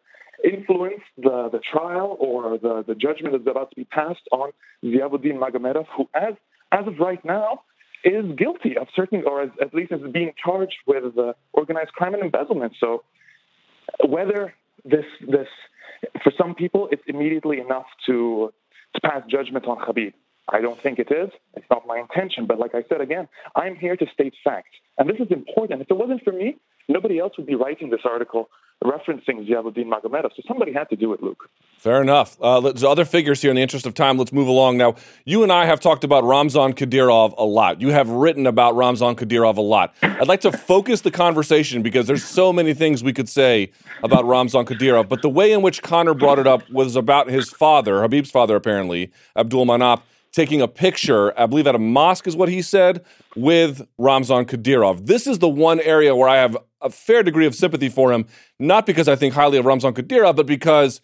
influence 0.45 1.03
the, 1.17 1.49
the 1.51 1.61
trial 1.61 2.17
or 2.21 2.59
the, 2.59 2.85
the 2.87 2.95
judgment 2.95 3.33
that's 3.33 3.51
about 3.51 3.71
to 3.71 3.77
be 3.77 3.85
passed 3.85 4.27
on 4.33 4.51
Ziyavudin 4.85 5.39
Magomedov, 5.39 5.87
who, 5.97 6.09
as, 6.15 6.35
as 6.73 6.87
of 6.87 6.99
right 6.99 7.25
now, 7.25 7.63
is 8.05 8.25
guilty 8.37 8.77
of 8.77 8.87
certain, 8.95 9.23
or 9.27 9.43
as, 9.43 9.51
at 9.61 9.73
least 9.73 9.93
is 9.93 10.01
being 10.13 10.33
charged 10.43 10.77
with 10.87 11.17
uh, 11.19 11.33
organized 11.53 11.93
crime 11.93 12.15
and 12.15 12.23
embezzlement. 12.23 12.75
So, 12.79 13.03
whether 14.07 14.53
this, 14.85 15.05
this, 15.27 15.49
for 16.23 16.33
some 16.37 16.55
people, 16.55 16.89
it's 16.93 17.03
immediately 17.07 17.61
enough 17.61 17.87
to, 18.07 18.53
to 18.95 19.01
pass 19.01 19.23
judgment 19.29 19.67
on 19.67 19.79
Khabib. 19.79 20.13
I 20.49 20.61
don't 20.61 20.79
think 20.79 20.99
it 20.99 21.11
is. 21.11 21.31
It's 21.55 21.67
not 21.71 21.87
my 21.87 21.99
intention. 21.99 22.47
But 22.47 22.59
like 22.59 22.75
I 22.75 22.85
said 22.89 23.01
again, 23.01 23.29
I'm 23.57 23.77
here 23.77 23.97
to 23.97 24.07
state 24.13 24.35
facts. 24.45 24.77
And 24.99 25.09
this 25.09 25.17
is 25.19 25.31
important. 25.31 25.81
If 25.81 25.91
it 25.91 25.97
wasn't 25.97 26.23
for 26.23 26.33
me, 26.33 26.57
nobody 26.89 27.19
else 27.19 27.33
would 27.39 27.47
be 27.47 27.55
writing 27.55 27.89
this 27.91 28.03
article 28.05 28.51
referencing 28.85 29.49
Ziyavudin 29.49 29.87
Magomedov. 29.87 30.31
So 30.37 30.43
somebody 30.47 30.73
had 30.73 30.89
to 30.91 30.97
do 30.97 31.13
it, 31.15 31.23
Luke. 31.23 31.49
Fair 31.79 32.01
enough. 32.01 32.41
Uh, 32.41 32.61
there's 32.61 32.85
other 32.85 33.05
figures 33.05 33.43
here 33.43 33.51
in 33.51 33.57
the 33.57 33.63
interest 33.63 33.87
of 33.87 33.95
time. 33.95 34.19
Let's 34.19 34.33
move 34.33 34.47
along. 34.47 34.77
Now, 34.77 34.95
you 35.25 35.43
and 35.43 35.51
I 35.51 35.67
have 35.67 35.81
talked 35.81 36.05
about 36.05 36.25
Ramzan 36.25 36.75
Kadyrov 36.75 37.35
a 37.37 37.45
lot. 37.45 37.81
You 37.81 37.89
have 37.89 38.09
written 38.09 38.47
about 38.47 38.77
Ramzan 38.77 39.17
Kadyrov 39.17 39.57
a 39.57 39.63
lot. 39.63 39.95
I'd 40.03 40.29
like 40.29 40.43
to 40.43 40.53
focus 40.53 41.01
the 41.01 41.11
conversation 41.11 41.83
because 41.83 42.07
there's 42.07 42.25
so 42.25 42.53
many 42.53 42.75
things 42.75 43.03
we 43.03 43.13
could 43.13 43.29
say 43.29 43.73
about 44.03 44.25
Ramzan 44.27 44.67
Kadyrov, 44.67 45.09
but 45.09 45.23
the 45.23 45.31
way 45.31 45.53
in 45.53 45.63
which 45.63 45.83
Conor 45.83 46.15
brought 46.15 46.39
it 46.39 46.47
up 46.47 46.69
was 46.71 46.97
about 46.97 47.29
his 47.29 47.51
father, 47.51 48.01
Khabib's 48.01 48.31
father, 48.31 48.55
apparently, 48.57 49.11
Abdul 49.37 49.67
Manap, 49.67 50.03
taking 50.33 50.61
a 50.61 50.69
picture, 50.69 51.39
I 51.39 51.47
believe 51.47 51.67
at 51.67 51.75
a 51.75 51.79
mosque 51.79 52.27
is 52.27 52.35
what 52.35 52.49
he 52.49 52.61
said, 52.61 53.05
with 53.37 53.87
Ramzan 53.99 54.47
Kadyrov. 54.47 55.07
This 55.07 55.27
is 55.27 55.39
the 55.39 55.49
one 55.49 55.81
area 55.81 56.17
where 56.17 56.29
I 56.29 56.37
have 56.37 56.57
a 56.85 56.91
fair 56.91 57.23
degree 57.23 57.47
of 57.47 57.55
sympathy 57.55 57.89
for 57.89 58.13
him, 58.13 58.27
not 58.59 58.87
because 58.87 59.09
I 59.09 59.17
think 59.17 59.35
highly 59.35 59.59
of 59.59 59.65
Ramzan 59.65 59.95
Kadyrov, 59.95 60.37
but 60.37 60.47
because 60.47 61.01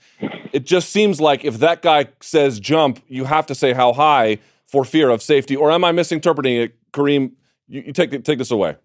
it 0.52 0.64
just 0.64 0.90
seems 0.90 1.20
like 1.20 1.44
if 1.44 1.58
that 1.58 1.82
guy 1.82 2.06
says 2.20 2.60
jump, 2.60 3.00
you 3.08 3.24
have 3.24 3.46
to 3.46 3.54
say 3.54 3.72
how 3.72 3.92
high 3.92 4.38
for 4.66 4.84
fear 4.84 5.08
of 5.08 5.22
safety. 5.22 5.56
Or 5.56 5.72
am 5.72 5.84
I 5.84 5.92
misinterpreting 5.92 6.56
it, 6.56 6.76
Karim? 6.92 7.32
You, 7.66 7.82
you 7.86 7.92
take 7.92 8.10
take 8.22 8.38
this 8.38 8.50
away. 8.50 8.76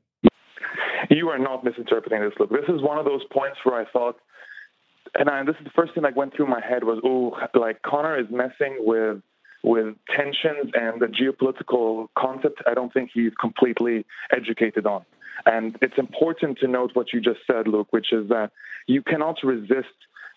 You 1.12 1.30
are 1.30 1.38
not 1.38 1.64
misinterpreting 1.64 2.22
this. 2.22 2.34
Look, 2.40 2.50
this 2.50 2.68
is 2.68 2.82
one 2.82 2.98
of 2.98 3.06
those 3.06 3.22
points 3.32 3.58
where 3.64 3.80
I 3.80 3.86
thought, 3.92 4.18
and 5.14 5.30
I, 5.30 5.44
this 5.44 5.56
is 5.60 5.66
the 5.66 5.72
first 5.76 5.94
thing 5.94 6.04
that 6.04 6.16
went 6.16 6.36
through 6.36 6.48
my 6.48 6.62
head 6.66 6.84
was, 6.84 7.00
oh, 7.04 7.38
like 7.60 7.82
Conor 7.84 8.20
is 8.20 8.26
messing 8.32 8.78
with 8.80 9.22
with 9.64 9.96
tensions 10.16 10.72
and 10.76 11.02
the 11.02 11.08
geopolitical 11.08 12.08
concept, 12.16 12.62
I 12.68 12.76
don't 12.76 12.94
think 12.94 13.10
he's 13.12 13.32
completely 13.42 14.06
educated 14.32 14.86
on. 14.86 15.06
And 15.46 15.78
it's 15.82 15.98
important 15.98 16.58
to 16.60 16.68
note 16.68 16.92
what 16.94 17.14
you 17.14 17.22
just 17.22 17.40
said, 17.46 17.68
Luke, 17.68 17.88
which 17.92 18.12
is 18.12 18.30
that 18.30 18.52
you 18.88 19.02
cannot 19.02 19.38
resist 19.44 19.88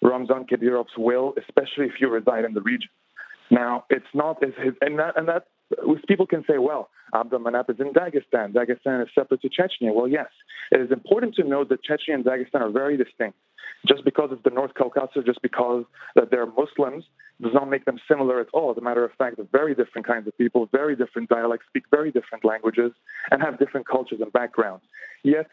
Ramzan 0.02 0.44
Kadyrov's 0.44 0.96
will, 0.96 1.34
especially 1.38 1.86
if 1.86 2.00
you 2.00 2.08
reside 2.08 2.44
in 2.44 2.54
the 2.54 2.60
region. 2.60 2.90
Now, 3.50 3.84
it's 3.88 4.12
not 4.14 4.42
as 4.42 4.52
his, 4.62 4.74
and 4.82 4.98
that, 4.98 5.16
and 5.16 5.28
that 5.28 5.46
people 6.06 6.26
can 6.26 6.44
say, 6.46 6.58
well, 6.58 6.90
Abdulmanap 7.14 7.70
is 7.70 7.76
in 7.80 7.92
Dagestan. 7.92 8.52
Dagestan 8.52 9.02
is 9.02 9.08
separate 9.14 9.40
to 9.42 9.48
Chechnya. 9.48 9.94
Well, 9.94 10.08
yes. 10.08 10.28
It 10.70 10.80
is 10.82 10.92
important 10.92 11.34
to 11.36 11.44
note 11.44 11.70
that 11.70 11.80
Chechnya 11.82 12.14
and 12.14 12.24
Dagestan 12.24 12.60
are 12.60 12.70
very 12.70 12.98
distinct. 12.98 13.38
Just 13.86 14.04
because 14.04 14.30
it's 14.32 14.42
the 14.42 14.50
North 14.50 14.72
Caucasus, 14.74 15.24
just 15.24 15.42
because 15.42 15.84
that 16.14 16.30
they're 16.30 16.46
Muslims, 16.46 17.04
does 17.40 17.54
not 17.54 17.68
make 17.70 17.84
them 17.84 17.98
similar 18.08 18.40
at 18.40 18.48
all. 18.52 18.70
As 18.70 18.76
a 18.76 18.80
matter 18.80 19.04
of 19.04 19.12
fact, 19.12 19.36
they're 19.36 19.46
very 19.52 19.74
different 19.74 20.06
kinds 20.06 20.26
of 20.26 20.36
people, 20.36 20.68
very 20.72 20.96
different 20.96 21.28
dialects, 21.28 21.66
speak 21.68 21.84
very 21.90 22.10
different 22.10 22.44
languages, 22.44 22.92
and 23.30 23.42
have 23.42 23.58
different 23.58 23.86
cultures 23.86 24.20
and 24.20 24.32
backgrounds. 24.32 24.84
Yet, 25.22 25.48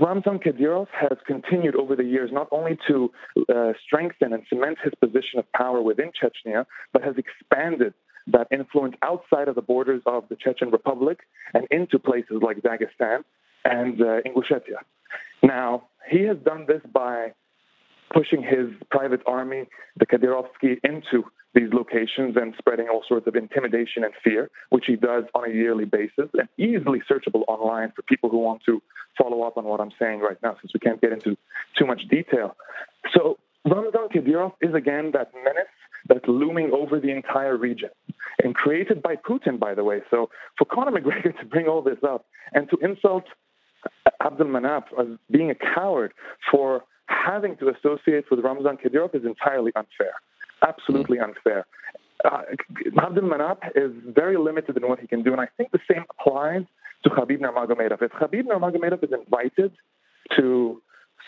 Ramzan 0.00 0.38
Kadyrov 0.38 0.86
has 0.92 1.18
continued 1.26 1.76
over 1.76 1.96
the 1.96 2.04
years 2.04 2.30
not 2.32 2.48
only 2.50 2.78
to 2.88 3.10
uh, 3.54 3.72
strengthen 3.84 4.32
and 4.32 4.42
cement 4.48 4.78
his 4.82 4.92
position 5.00 5.38
of 5.38 5.50
power 5.52 5.82
within 5.82 6.10
Chechnya, 6.10 6.64
but 6.92 7.02
has 7.02 7.16
expanded 7.18 7.92
that 8.28 8.48
influence 8.50 8.94
outside 9.02 9.48
of 9.48 9.54
the 9.54 9.62
borders 9.62 10.02
of 10.06 10.24
the 10.28 10.36
Chechen 10.36 10.70
Republic 10.70 11.20
and 11.54 11.66
into 11.70 11.98
places 11.98 12.38
like 12.42 12.58
Dagestan 12.58 13.22
and 13.64 14.00
uh, 14.00 14.20
Ingushetia. 14.26 14.80
Now, 15.42 15.88
he 16.08 16.22
has 16.22 16.36
done 16.38 16.66
this 16.66 16.82
by 16.92 17.32
pushing 18.12 18.42
his 18.42 18.68
private 18.90 19.20
army, 19.26 19.64
the 19.98 20.06
Kadyrovsky, 20.06 20.78
into 20.84 21.24
these 21.54 21.72
locations 21.72 22.36
and 22.36 22.54
spreading 22.58 22.86
all 22.88 23.02
sorts 23.08 23.26
of 23.26 23.34
intimidation 23.34 24.04
and 24.04 24.12
fear, 24.22 24.50
which 24.70 24.84
he 24.86 24.94
does 24.94 25.24
on 25.34 25.50
a 25.50 25.52
yearly 25.52 25.86
basis 25.86 26.28
and 26.34 26.48
easily 26.58 27.00
searchable 27.10 27.42
online 27.48 27.92
for 27.96 28.02
people 28.02 28.28
who 28.28 28.38
want 28.38 28.62
to 28.66 28.82
follow 29.16 29.42
up 29.42 29.56
on 29.56 29.64
what 29.64 29.80
I'm 29.80 29.92
saying 29.98 30.20
right 30.20 30.36
now, 30.42 30.56
since 30.60 30.72
we 30.74 30.80
can't 30.80 31.00
get 31.00 31.12
into 31.12 31.36
too 31.78 31.86
much 31.86 32.02
detail. 32.10 32.56
So 33.14 33.38
Ramzan 33.64 34.08
Kadyrov 34.14 34.52
is 34.60 34.74
again 34.74 35.12
that 35.14 35.32
menace 35.34 35.64
that's 36.08 36.26
looming 36.28 36.70
over 36.72 37.00
the 37.00 37.10
entire 37.10 37.56
region 37.56 37.88
and 38.44 38.54
created 38.54 39.02
by 39.02 39.16
Putin, 39.16 39.58
by 39.58 39.74
the 39.74 39.82
way. 39.82 40.00
So 40.10 40.28
for 40.58 40.66
Conor 40.66 40.92
McGregor 40.92 41.36
to 41.40 41.46
bring 41.46 41.66
all 41.66 41.82
this 41.82 41.98
up 42.06 42.26
and 42.52 42.68
to 42.70 42.76
insult 42.82 43.24
Abdul 44.20 44.46
Manaf 44.46 44.84
as 44.98 45.06
being 45.30 45.50
a 45.50 45.54
coward 45.54 46.12
for 46.50 46.84
having 47.06 47.56
to 47.58 47.68
associate 47.68 48.24
with 48.30 48.40
Ramzan 48.40 48.78
Kadyrov 48.78 49.14
is 49.14 49.24
entirely 49.24 49.72
unfair. 49.76 50.14
Absolutely 50.66 51.18
unfair. 51.18 51.66
Uh, 52.24 52.42
Abdul 52.98 53.24
Manaf 53.24 53.58
is 53.74 53.92
very 54.06 54.36
limited 54.36 54.76
in 54.76 54.88
what 54.88 54.98
he 54.98 55.06
can 55.06 55.22
do, 55.22 55.32
and 55.32 55.40
I 55.40 55.48
think 55.56 55.70
the 55.70 55.80
same 55.90 56.04
applies 56.18 56.62
to 57.04 57.10
Khabib 57.10 57.40
Nurmagomedov. 57.40 58.02
If 58.02 58.12
Khabib 58.12 58.44
Nurmagomedov 58.44 59.04
is 59.04 59.10
invited 59.12 59.72
to 60.36 60.82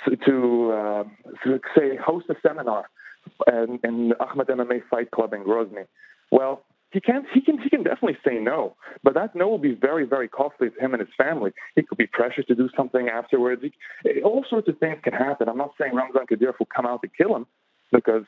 to, 0.06 0.72
uh, 0.72 1.04
to 1.42 1.60
say 1.76 1.96
host 1.96 2.26
a 2.28 2.34
seminar 2.46 2.88
in, 3.48 3.80
in 3.82 4.12
Akhmat 4.20 4.48
MMA 4.48 4.82
Fight 4.88 5.10
Club 5.10 5.32
in 5.32 5.42
Grozny, 5.42 5.86
well, 6.30 6.62
he 6.90 7.01
can 7.01 7.24
he 7.35 7.40
can 7.40 7.59
he 7.59 7.69
can 7.69 7.82
definitely 7.82 8.19
say 8.27 8.39
no, 8.39 8.77
but 9.02 9.15
that 9.15 9.35
no 9.35 9.48
will 9.48 9.59
be 9.59 9.74
very 9.74 10.06
very 10.06 10.28
costly 10.28 10.70
to 10.70 10.81
him 10.81 10.94
and 10.94 11.01
his 11.01 11.15
family. 11.16 11.52
He 11.77 11.82
could 11.82 11.98
be 11.98 12.06
pressured 12.06 12.47
to 12.48 12.55
do 12.55 12.69
something 12.77 13.09
afterwards. 13.09 13.62
He, 13.62 14.23
all 14.23 14.44
sorts 14.48 14.69
of 14.69 14.78
things 14.78 14.98
can 15.02 15.12
happen. 15.12 15.48
I'm 15.48 15.59
not 15.59 15.73
saying 15.78 15.94
Ramzan 15.94 16.27
Kadyrov 16.31 16.59
will 16.59 16.69
come 16.74 16.86
out 16.86 17.02
to 17.02 17.09
kill 17.09 17.36
him 17.36 17.47
because 17.93 18.24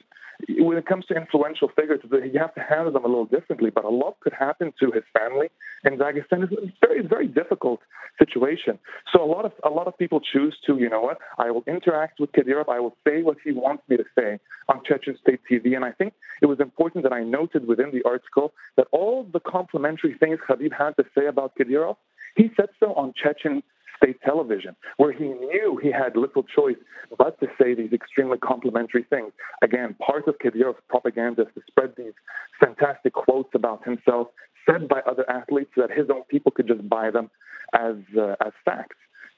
when 0.59 0.78
it 0.78 0.87
comes 0.87 1.05
to 1.07 1.15
influential 1.15 1.69
figures, 1.69 2.01
you 2.03 2.41
have 2.41 2.55
to 2.55 2.61
handle 2.61 2.93
them 2.93 3.05
a 3.05 3.09
little 3.09 3.27
differently. 3.27 3.70
But 3.70 3.85
a 3.85 3.91
lot 3.91 4.19
could 4.20 4.32
happen 4.32 4.73
to 4.81 4.91
his 4.91 5.05
family, 5.12 5.49
and 5.85 5.99
Dagestan 5.99 6.45
is 6.45 6.51
a 6.53 6.73
very, 6.81 7.07
very 7.07 7.28
difficult 7.28 7.81
situation. 8.19 8.78
So 9.12 9.23
a 9.23 9.27
lot 9.27 9.45
of 9.45 9.53
a 9.65 9.69
lot 9.69 9.87
of 9.87 9.97
people 9.99 10.20
choose 10.20 10.57
to, 10.66 10.78
you 10.78 10.89
know 10.89 11.03
what? 11.03 11.19
I 11.39 11.51
will 11.51 11.65
interact 11.66 12.20
with 12.20 12.32
Kadyrov. 12.32 12.69
I 12.69 12.81
will 12.81 12.97
say 13.07 13.23
what 13.23 13.37
he 13.45 13.53
wants 13.53 13.82
me 13.89 13.97
to 13.99 14.05
say 14.19 14.39
on 14.69 14.81
Chechen 14.85 15.16
State 15.20 15.41
TV. 15.51 15.77
And 15.77 15.85
I 15.85 15.93
think 15.93 16.15
it 16.41 16.47
was 16.47 16.61
important 16.61 17.05
that 17.05 17.12
I 17.12 17.23
noted 17.23 17.66
within 17.66 17.91
the 17.93 18.03
article 18.09 18.53
that 18.77 18.87
all 18.93 19.27
the 19.31 19.41
complimentary 19.41 20.15
things 20.19 20.39
Khabib 20.49 20.73
had 20.73 20.97
to 20.97 21.05
say 21.15 21.27
about 21.27 21.53
Kadyrov, 21.57 21.97
he 22.37 22.51
said 22.57 22.69
so 22.78 22.95
on 22.95 23.12
Chechen 23.15 23.62
state 24.02 24.20
television, 24.24 24.77
where 24.97 25.12
he 25.12 25.24
knew 25.24 25.78
he 25.82 25.90
had 25.90 26.16
little 26.16 26.43
choice 26.43 26.77
but 27.18 27.39
to 27.40 27.47
say 27.60 27.74
these 27.74 27.93
extremely 27.93 28.39
complimentary 28.39 29.05
things. 29.09 29.32
Again, 29.62 29.94
part 29.94 30.28
of 30.28 30.36
Kadyrov's 30.39 30.81
propaganda 30.89 31.43
is 31.43 31.48
to 31.55 31.62
spread 31.66 31.94
these 31.97 32.12
fantastic 32.59 33.12
quotes 33.12 33.51
about 33.55 33.85
himself 33.85 34.28
said 34.68 34.89
by 34.89 35.01
other 35.01 35.28
athletes 35.31 35.70
so 35.74 35.82
that 35.82 35.90
his 35.90 36.09
own 36.10 36.22
people 36.28 36.52
could 36.52 36.66
just 36.66 36.86
buy 36.89 37.10
them 37.10 37.31
as 37.74 37.97
uh, 38.18 38.35
as 38.44 38.52
facts. 38.64 38.97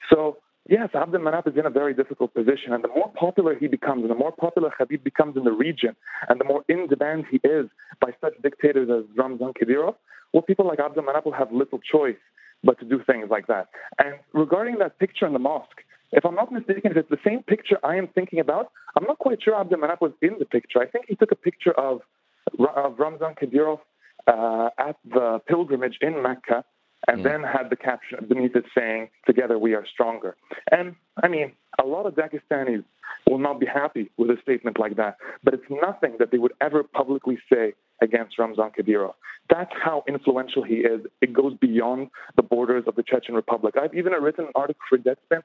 So 0.09 0.37
yes, 0.67 0.89
Abdel 0.93 1.21
Manaf 1.21 1.47
is 1.47 1.57
in 1.57 1.65
a 1.65 1.69
very 1.69 1.93
difficult 1.93 2.33
position, 2.33 2.73
and 2.73 2.83
the 2.83 2.89
more 2.89 3.11
popular 3.15 3.55
he 3.55 3.67
becomes, 3.67 4.01
and 4.01 4.11
the 4.11 4.15
more 4.15 4.31
popular 4.31 4.71
Khabib 4.77 5.03
becomes 5.03 5.37
in 5.37 5.43
the 5.43 5.51
region, 5.51 5.95
and 6.29 6.39
the 6.39 6.45
more 6.45 6.63
in 6.67 6.87
demand 6.87 7.25
he 7.29 7.37
is 7.47 7.67
by 8.01 8.11
such 8.21 8.33
dictators 8.41 8.89
as 8.89 9.05
Ramzan 9.17 9.53
Kadyrov, 9.53 9.95
well, 10.33 10.41
people 10.41 10.67
like 10.67 10.79
Abdel 10.79 11.03
Manaf 11.03 11.25
will 11.25 11.33
have 11.33 11.51
little 11.51 11.79
choice 11.79 12.17
but 12.63 12.79
to 12.79 12.85
do 12.85 13.01
things 13.05 13.27
like 13.29 13.47
that. 13.47 13.67
And 13.99 14.15
regarding 14.33 14.77
that 14.79 14.99
picture 14.99 15.25
in 15.25 15.33
the 15.33 15.39
mosque, 15.39 15.81
if 16.11 16.25
I'm 16.25 16.35
not 16.35 16.51
mistaken, 16.51 16.91
if 16.91 16.97
it's 16.97 17.09
the 17.09 17.17
same 17.25 17.43
picture 17.43 17.77
I 17.83 17.95
am 17.95 18.07
thinking 18.07 18.39
about, 18.39 18.71
I'm 18.95 19.05
not 19.05 19.19
quite 19.19 19.41
sure 19.41 19.59
Abdul 19.59 19.79
Manaf 19.79 19.99
was 19.99 20.11
in 20.21 20.35
the 20.39 20.45
picture. 20.45 20.79
I 20.79 20.85
think 20.85 21.05
he 21.07 21.15
took 21.15 21.31
a 21.31 21.35
picture 21.35 21.71
of, 21.71 22.01
of 22.75 22.99
Ramzan 22.99 23.33
Kadyrov 23.41 23.79
uh, 24.27 24.69
at 24.77 24.95
the 25.05 25.39
pilgrimage 25.47 25.97
in 26.01 26.21
Mecca 26.21 26.63
and 27.07 27.19
mm. 27.19 27.23
then 27.23 27.43
had 27.43 27.69
the 27.69 27.75
caption 27.75 28.25
beneath 28.27 28.55
it 28.55 28.65
saying, 28.77 29.09
Together 29.25 29.57
we 29.57 29.73
are 29.73 29.85
stronger. 29.91 30.35
And 30.71 30.95
I 31.21 31.27
mean, 31.27 31.53
a 31.83 31.85
lot 31.85 32.05
of 32.05 32.13
Dagestanis 32.13 32.83
will 33.29 33.39
not 33.39 33.59
be 33.59 33.65
happy 33.65 34.11
with 34.17 34.29
a 34.29 34.37
statement 34.41 34.79
like 34.79 34.95
that, 34.97 35.17
but 35.43 35.53
it's 35.53 35.63
nothing 35.69 36.15
that 36.19 36.31
they 36.31 36.37
would 36.37 36.53
ever 36.61 36.83
publicly 36.83 37.37
say 37.51 37.73
against 38.01 38.37
Ramzan 38.37 38.71
Kadyrov. 38.77 39.13
That's 39.49 39.71
how 39.81 40.03
influential 40.07 40.63
he 40.63 40.75
is. 40.75 41.01
It 41.21 41.33
goes 41.33 41.53
beyond 41.59 42.09
the 42.35 42.43
borders 42.43 42.83
of 42.87 42.95
the 42.95 43.03
Chechen 43.03 43.35
Republic. 43.35 43.75
I've 43.81 43.93
even 43.93 44.13
written 44.13 44.45
an 44.45 44.51
article 44.55 44.81
for 44.89 44.97
Deadspin 44.97 45.41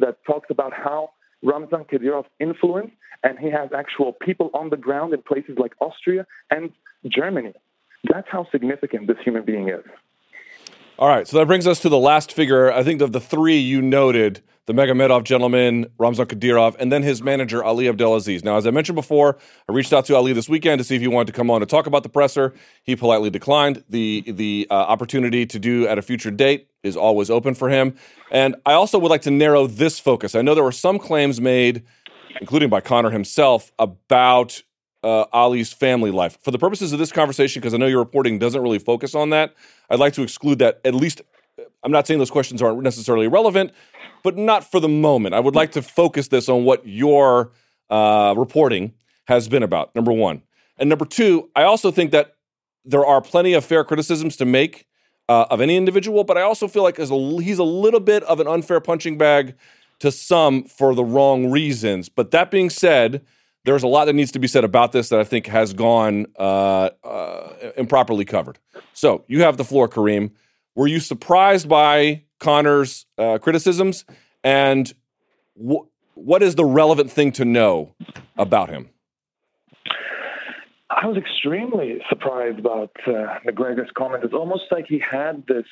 that 0.00 0.16
talks 0.26 0.48
about 0.50 0.72
how 0.72 1.10
Ramzan 1.42 1.84
Kadyrov's 1.84 2.28
influence, 2.38 2.90
and 3.22 3.38
he 3.38 3.50
has 3.50 3.70
actual 3.76 4.12
people 4.12 4.50
on 4.54 4.70
the 4.70 4.76
ground 4.76 5.12
in 5.14 5.22
places 5.22 5.56
like 5.58 5.72
Austria 5.80 6.26
and 6.50 6.70
Germany. 7.08 7.52
That's 8.04 8.28
how 8.30 8.46
significant 8.50 9.06
this 9.06 9.16
human 9.24 9.44
being 9.44 9.68
is. 9.68 9.84
All 11.00 11.08
right, 11.08 11.26
so 11.26 11.38
that 11.38 11.46
brings 11.46 11.66
us 11.66 11.80
to 11.80 11.88
the 11.88 11.96
last 11.96 12.30
figure. 12.30 12.70
I 12.70 12.82
think 12.82 13.00
of 13.00 13.12
the 13.12 13.22
three 13.22 13.56
you 13.56 13.80
noted 13.80 14.42
the 14.66 14.74
Magomedov 14.74 15.24
gentleman, 15.24 15.86
Ramzan 15.96 16.26
Kadyrov, 16.26 16.76
and 16.78 16.92
then 16.92 17.02
his 17.02 17.22
manager, 17.22 17.64
Ali 17.64 17.88
Abdelaziz. 17.88 18.44
Now, 18.44 18.58
as 18.58 18.66
I 18.66 18.70
mentioned 18.70 18.96
before, 18.96 19.38
I 19.66 19.72
reached 19.72 19.94
out 19.94 20.04
to 20.04 20.14
Ali 20.14 20.34
this 20.34 20.46
weekend 20.46 20.78
to 20.78 20.84
see 20.84 20.96
if 20.96 21.00
he 21.00 21.08
wanted 21.08 21.28
to 21.28 21.32
come 21.32 21.50
on 21.50 21.60
to 21.60 21.66
talk 21.66 21.86
about 21.86 22.02
the 22.02 22.10
presser. 22.10 22.52
He 22.82 22.96
politely 22.96 23.30
declined. 23.30 23.82
The, 23.88 24.30
the 24.30 24.66
uh, 24.70 24.74
opportunity 24.74 25.46
to 25.46 25.58
do 25.58 25.88
at 25.88 25.96
a 25.96 26.02
future 26.02 26.30
date 26.30 26.68
is 26.82 26.98
always 26.98 27.30
open 27.30 27.54
for 27.54 27.70
him. 27.70 27.94
And 28.30 28.56
I 28.66 28.74
also 28.74 28.98
would 28.98 29.10
like 29.10 29.22
to 29.22 29.30
narrow 29.30 29.66
this 29.66 29.98
focus. 29.98 30.34
I 30.34 30.42
know 30.42 30.54
there 30.54 30.62
were 30.62 30.70
some 30.70 30.98
claims 30.98 31.40
made, 31.40 31.82
including 32.42 32.68
by 32.68 32.82
Conor 32.82 33.08
himself, 33.08 33.72
about 33.78 34.62
uh, 35.02 35.24
Ali's 35.32 35.72
family 35.72 36.10
life. 36.10 36.38
For 36.42 36.50
the 36.50 36.58
purposes 36.58 36.92
of 36.92 36.98
this 36.98 37.12
conversation, 37.12 37.60
because 37.60 37.74
I 37.74 37.78
know 37.78 37.86
your 37.86 37.98
reporting 37.98 38.38
doesn't 38.38 38.60
really 38.60 38.78
focus 38.78 39.14
on 39.14 39.30
that, 39.30 39.54
I'd 39.88 39.98
like 39.98 40.12
to 40.14 40.22
exclude 40.22 40.58
that 40.58 40.80
at 40.84 40.94
least. 40.94 41.22
I'm 41.82 41.92
not 41.92 42.06
saying 42.06 42.18
those 42.18 42.30
questions 42.30 42.62
aren't 42.62 42.82
necessarily 42.82 43.28
relevant, 43.28 43.72
but 44.22 44.36
not 44.36 44.70
for 44.70 44.80
the 44.80 44.88
moment. 44.88 45.34
I 45.34 45.40
would 45.40 45.54
like 45.54 45.72
to 45.72 45.82
focus 45.82 46.28
this 46.28 46.48
on 46.48 46.64
what 46.64 46.86
your 46.86 47.52
uh, 47.88 48.34
reporting 48.36 48.92
has 49.26 49.48
been 49.48 49.62
about, 49.62 49.94
number 49.94 50.12
one. 50.12 50.42
And 50.78 50.88
number 50.88 51.04
two, 51.04 51.50
I 51.54 51.62
also 51.62 51.90
think 51.90 52.10
that 52.10 52.36
there 52.84 53.04
are 53.04 53.20
plenty 53.20 53.52
of 53.52 53.64
fair 53.64 53.84
criticisms 53.84 54.36
to 54.36 54.44
make 54.44 54.86
uh, 55.28 55.46
of 55.50 55.60
any 55.60 55.76
individual, 55.76 56.24
but 56.24 56.36
I 56.36 56.42
also 56.42 56.66
feel 56.66 56.82
like 56.82 56.98
as 56.98 57.10
a, 57.10 57.42
he's 57.42 57.58
a 57.58 57.64
little 57.64 58.00
bit 58.00 58.22
of 58.24 58.40
an 58.40 58.48
unfair 58.48 58.80
punching 58.80 59.16
bag 59.16 59.54
to 60.00 60.10
some 60.10 60.64
for 60.64 60.94
the 60.94 61.04
wrong 61.04 61.50
reasons. 61.50 62.08
But 62.08 62.30
that 62.32 62.50
being 62.50 62.70
said, 62.70 63.24
there's 63.64 63.82
a 63.82 63.88
lot 63.88 64.06
that 64.06 64.14
needs 64.14 64.32
to 64.32 64.38
be 64.38 64.48
said 64.48 64.64
about 64.64 64.92
this 64.92 65.08
that 65.10 65.20
I 65.20 65.24
think 65.24 65.46
has 65.46 65.72
gone 65.72 66.26
uh, 66.38 66.90
uh, 67.04 67.52
improperly 67.76 68.24
covered. 68.24 68.58
So 68.92 69.24
you 69.28 69.42
have 69.42 69.56
the 69.56 69.64
floor, 69.64 69.88
Karim. 69.88 70.32
Were 70.74 70.86
you 70.86 71.00
surprised 71.00 71.68
by 71.68 72.24
Conor's 72.38 73.06
uh, 73.18 73.38
criticisms, 73.38 74.04
and 74.42 74.92
wh- 75.54 75.84
what 76.14 76.42
is 76.42 76.54
the 76.54 76.64
relevant 76.64 77.10
thing 77.10 77.32
to 77.32 77.44
know 77.44 77.94
about 78.38 78.70
him? 78.70 78.90
I 80.90 81.06
was 81.06 81.16
extremely 81.16 82.02
surprised 82.08 82.58
about 82.58 82.90
uh, 83.06 83.38
McGregor's 83.46 83.90
comment. 83.96 84.24
It's 84.24 84.34
almost 84.34 84.64
like 84.70 84.86
he 84.88 84.98
had 84.98 85.46
this 85.46 85.66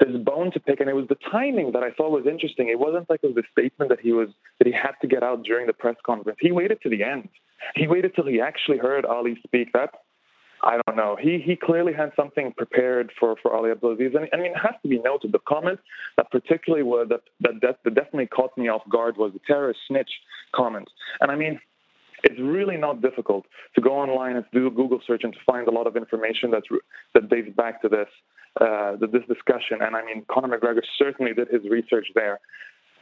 this 0.00 0.16
bone 0.16 0.50
to 0.52 0.60
pick, 0.60 0.80
and 0.80 0.88
it 0.88 0.94
was 0.94 1.06
the 1.08 1.18
timing 1.30 1.72
that 1.72 1.82
I 1.82 1.90
thought 1.90 2.10
was 2.10 2.26
interesting. 2.26 2.68
It 2.68 2.78
wasn't 2.78 3.08
like 3.08 3.20
it 3.22 3.34
was 3.34 3.44
a 3.44 3.60
statement 3.60 3.90
that 3.90 4.00
he 4.00 4.12
was 4.12 4.28
that 4.58 4.66
he 4.66 4.72
had 4.72 4.92
to 5.02 5.08
get 5.08 5.22
out 5.22 5.42
during 5.44 5.66
the 5.66 5.72
press 5.72 5.96
conference. 6.04 6.38
He 6.40 6.52
waited 6.52 6.80
to 6.82 6.88
the 6.88 7.02
end. 7.02 7.28
He 7.74 7.86
waited 7.86 8.14
till 8.14 8.26
he 8.26 8.40
actually 8.40 8.78
heard 8.78 9.04
Ali 9.04 9.36
speak. 9.46 9.72
That 9.72 9.90
I 10.62 10.80
don't 10.86 10.96
know. 10.96 11.16
He 11.20 11.38
he 11.44 11.56
clearly 11.56 11.92
had 11.92 12.12
something 12.16 12.52
prepared 12.56 13.12
for 13.18 13.36
for 13.42 13.54
Ali 13.54 13.70
Abdelaziz. 13.70 14.12
And 14.14 14.28
I 14.32 14.36
mean, 14.36 14.52
it 14.52 14.62
has 14.62 14.74
to 14.82 14.88
be 14.88 14.98
noted 14.98 15.32
the 15.32 15.40
comment 15.46 15.78
that 16.16 16.30
particularly 16.30 16.84
was 16.84 17.08
that, 17.10 17.20
that, 17.40 17.78
that 17.84 17.94
definitely 17.94 18.26
caught 18.26 18.56
me 18.56 18.68
off 18.68 18.82
guard 18.90 19.16
was 19.16 19.32
the 19.32 19.40
terrorist 19.46 19.80
snitch 19.88 20.10
comment. 20.54 20.88
And 21.20 21.30
I 21.30 21.36
mean, 21.36 21.60
It's 22.24 22.40
really 22.40 22.76
not 22.76 23.02
difficult 23.02 23.44
to 23.74 23.80
go 23.80 23.92
online 23.92 24.36
and 24.36 24.44
do 24.52 24.66
a 24.66 24.70
Google 24.70 25.00
search 25.06 25.22
and 25.24 25.32
to 25.32 25.38
find 25.46 25.68
a 25.68 25.70
lot 25.70 25.86
of 25.86 25.96
information 25.96 26.50
that's 26.50 26.66
that 27.14 27.28
dates 27.28 27.54
back 27.54 27.82
to 27.82 27.88
this 27.88 28.08
uh, 28.60 28.96
this 28.96 29.22
discussion. 29.28 29.78
And 29.82 29.94
I 29.94 30.04
mean, 30.04 30.24
Conor 30.30 30.58
McGregor 30.58 30.82
certainly 30.98 31.34
did 31.34 31.48
his 31.48 31.62
research 31.70 32.06
there. 32.14 32.40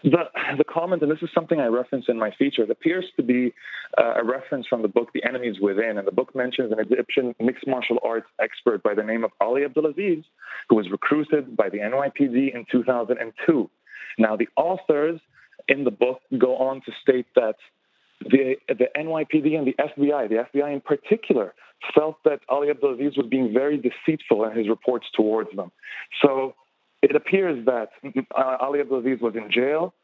The, 0.05 0.25
the 0.59 0.65
comment, 0.65 1.03
and 1.03 1.11
this 1.11 1.23
is 1.23 1.29
something 1.33 1.61
I 1.61 1.67
reference 1.67 2.07
in 2.09 2.19
my 2.19 2.33
feature, 2.37 2.65
it 2.65 2.71
appears 2.71 3.05
to 3.17 3.23
be 3.23 3.55
uh, 3.99 4.15
a 4.17 4.25
reference 4.25 4.67
from 4.67 4.83
the 4.83 4.89
book 4.89 5.11
The 5.15 5.23
Enemies 5.25 5.57
Within. 5.63 5.97
And 5.99 6.07
the 6.07 6.13
book 6.13 6.35
mentions 6.35 6.73
an 6.73 6.81
Egyptian 6.81 7.35
mixed 7.39 7.69
martial 7.69 7.99
arts 8.05 8.27
expert 8.41 8.83
by 8.83 8.95
the 8.95 9.05
name 9.05 9.23
of 9.23 9.31
Ali 9.41 9.65
Abdelaziz, 9.65 10.25
who 10.69 10.75
was 10.75 10.91
recruited 10.91 11.57
by 11.57 11.69
the 11.69 11.79
NYPD 11.79 12.53
in 12.53 12.67
2002. 12.73 13.71
Now, 14.19 14.37
the 14.37 14.49
authors 14.57 15.21
in 15.69 15.85
the 15.85 15.93
book 15.93 16.21
go 16.37 16.57
on 16.57 16.81
to 16.85 16.93
state 17.01 17.27
that 17.37 17.55
the, 18.31 18.57
the 18.69 18.89
NYPD 18.97 19.57
and 19.57 19.67
the 19.67 19.75
FBI, 19.75 20.29
the 20.29 20.47
FBI 20.53 20.73
in 20.73 20.81
particular, 20.81 21.55
felt 21.95 22.17
that 22.25 22.41
Ali 22.49 22.71
Abdelaziz 22.71 23.17
was 23.17 23.27
being 23.29 23.53
very 23.53 23.77
deceitful 23.77 24.45
in 24.45 24.57
his 24.57 24.69
reports 24.69 25.07
towards 25.15 25.51
them. 25.57 25.73
So 26.23 26.55
it 27.03 27.15
appears 27.17 27.65
that 27.67 27.89
uh, 28.05 28.57
Ali 28.61 28.81
Abdelaziz 28.81 29.21
was 29.21 29.35
in 29.35 29.51
jail, 29.51 29.95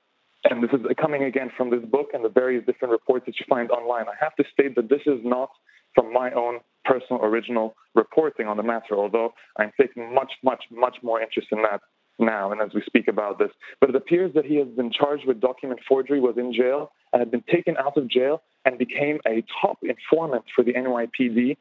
and 0.45 0.63
this 0.63 0.71
is 0.73 0.81
coming 1.01 1.25
again 1.25 1.51
from 1.57 1.71
this 1.71 1.85
book 1.85 2.09
and 2.13 2.25
the 2.25 2.29
various 2.29 2.65
different 2.67 2.93
reports 2.93 3.27
that 3.27 3.39
you 3.39 3.47
find 3.49 3.71
online. 3.71 4.07
I 4.09 4.15
have 4.21 4.35
to 4.37 4.45
state 4.53 4.75
that 4.77 4.89
this 4.89 5.03
is 5.07 5.21
not 5.25 5.51
from 5.95 6.13
my 6.13 6.31
own 6.33 6.61
personal 6.85 7.23
original 7.23 7.75
reporting 7.95 8.47
on 8.47 8.57
the 8.57 8.63
matter, 8.63 8.95
although 8.95 9.35
I'm 9.59 9.73
taking 9.81 10.15
much, 10.15 10.33
much, 10.43 10.65
much 10.71 10.97
more 11.03 11.21
interest 11.21 11.49
in 11.53 11.63
that 11.63 11.81
now 12.19 12.51
and 12.53 12.61
as 12.61 12.71
we 12.75 12.83
speak 12.85 13.09
about 13.09 13.39
this. 13.39 13.51
But 13.81 13.91
it 13.91 13.97
appears 13.97 14.35
that 14.35 14.45
he 14.45 14.57
has 14.57 14.69
been 14.69 14.91
charged 14.91 15.27
with 15.27 15.41
document 15.41 15.81
forgery, 15.89 16.21
was 16.21 16.37
in 16.37 16.53
jail, 16.53 16.93
and 17.13 17.21
had 17.21 17.31
been 17.31 17.45
taken 17.53 17.77
out 17.77 17.97
of 17.97 18.09
jail 18.09 18.43
and 18.65 18.79
became 18.79 19.19
a 19.27 19.45
top 19.61 19.79
informant 19.83 20.45
for 20.55 20.65
the 20.65 20.73
NYPD, 20.73 21.57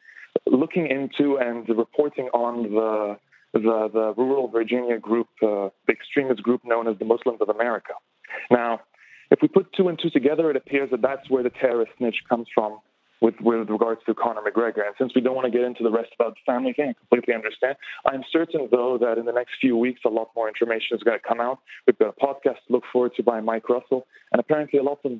looking 0.46 0.88
into 0.88 1.38
and 1.38 1.68
reporting 1.70 2.30
on 2.34 2.64
the 2.74 3.18
the, 3.54 3.90
the 3.92 4.14
rural 4.18 4.50
Virginia 4.50 5.00
group, 5.00 5.30
uh, 5.42 5.70
the 5.88 5.94
extremist 5.94 6.44
group 6.44 6.62
known 6.66 6.88
as 6.88 7.00
the 7.00 7.06
Muslims 7.06 7.40
of 7.42 7.50
America. 7.50 7.94
Now, 8.52 8.82
if 9.32 9.40
we 9.42 9.48
put 9.48 9.72
two 9.74 9.88
and 9.88 9.98
two 9.98 10.10
together, 10.10 10.52
it 10.52 10.58
appears 10.58 10.92
that 10.92 11.02
that's 11.02 11.28
where 11.30 11.44
the 11.44 11.50
terrorist 11.50 11.92
snitch 11.98 12.18
comes 12.30 12.48
from 12.54 12.80
with, 13.22 13.36
with 13.42 13.70
regards 13.70 14.02
to 14.06 14.14
Conor 14.14 14.42
McGregor. 14.42 14.86
And 14.86 14.96
since 14.98 15.14
we 15.16 15.22
don't 15.22 15.36
want 15.36 15.46
to 15.46 15.52
get 15.52 15.66
into 15.66 15.84
the 15.84 15.92
rest 15.92 16.10
about 16.20 16.36
the 16.36 16.52
family 16.52 16.74
thing, 16.74 16.90
I 16.90 16.94
completely 16.94 17.34
understand. 17.34 17.76
I'm 18.06 18.24
certain, 18.32 18.68
though, 18.72 18.98
that 19.00 19.18
in 19.18 19.26
the 19.26 19.32
next 19.32 19.54
few 19.60 19.76
weeks, 19.78 20.02
a 20.06 20.10
lot 20.10 20.30
more 20.36 20.48
information 20.48 20.98
is 20.98 21.04
going 21.04 21.18
to 21.18 21.28
come 21.28 21.42
out. 21.42 21.60
We've 21.86 21.98
got 21.98 22.14
a 22.16 22.26
podcast 22.26 22.60
to 22.68 22.74
look 22.74 22.84
forward 22.92 23.14
to 23.18 23.24
by 23.24 23.42
Mike 23.42 23.70
Russell, 23.70 24.06
and 24.32 24.40
apparently 24.40 24.80
a 24.80 24.84
lot 24.84 25.00
of 25.04 25.12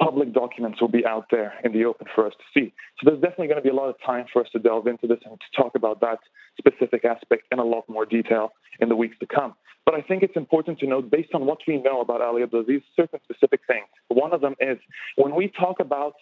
public 0.00 0.32
documents 0.32 0.80
will 0.80 0.88
be 0.88 1.06
out 1.06 1.26
there 1.30 1.54
in 1.62 1.72
the 1.72 1.84
open 1.84 2.06
for 2.14 2.26
us 2.26 2.32
to 2.32 2.44
see. 2.52 2.72
So 2.98 3.08
there's 3.08 3.20
definitely 3.20 3.46
going 3.46 3.58
to 3.58 3.62
be 3.62 3.68
a 3.68 3.74
lot 3.74 3.88
of 3.88 3.96
time 4.04 4.26
for 4.32 4.42
us 4.42 4.48
to 4.52 4.58
delve 4.58 4.88
into 4.88 5.06
this 5.06 5.20
and 5.24 5.38
to 5.38 5.62
talk 5.62 5.76
about 5.76 6.00
that 6.00 6.18
specific 6.58 7.04
aspect 7.04 7.44
in 7.52 7.60
a 7.60 7.64
lot 7.64 7.88
more 7.88 8.04
detail 8.04 8.52
in 8.80 8.88
the 8.88 8.96
weeks 8.96 9.16
to 9.20 9.26
come. 9.26 9.54
But 9.86 9.94
I 9.94 10.00
think 10.00 10.22
it's 10.22 10.36
important 10.36 10.78
to 10.80 10.86
note, 10.86 11.10
based 11.10 11.30
on 11.34 11.44
what 11.44 11.58
we 11.68 11.76
know 11.80 12.00
about 12.00 12.22
Ali 12.22 12.42
Abdelaziz, 12.42 12.82
certain 12.96 13.20
specific 13.22 13.60
things. 13.66 13.86
One 14.08 14.32
of 14.32 14.40
them 14.40 14.54
is 14.58 14.78
when 15.16 15.34
we 15.34 15.48
talk 15.48 15.78
about 15.78 16.14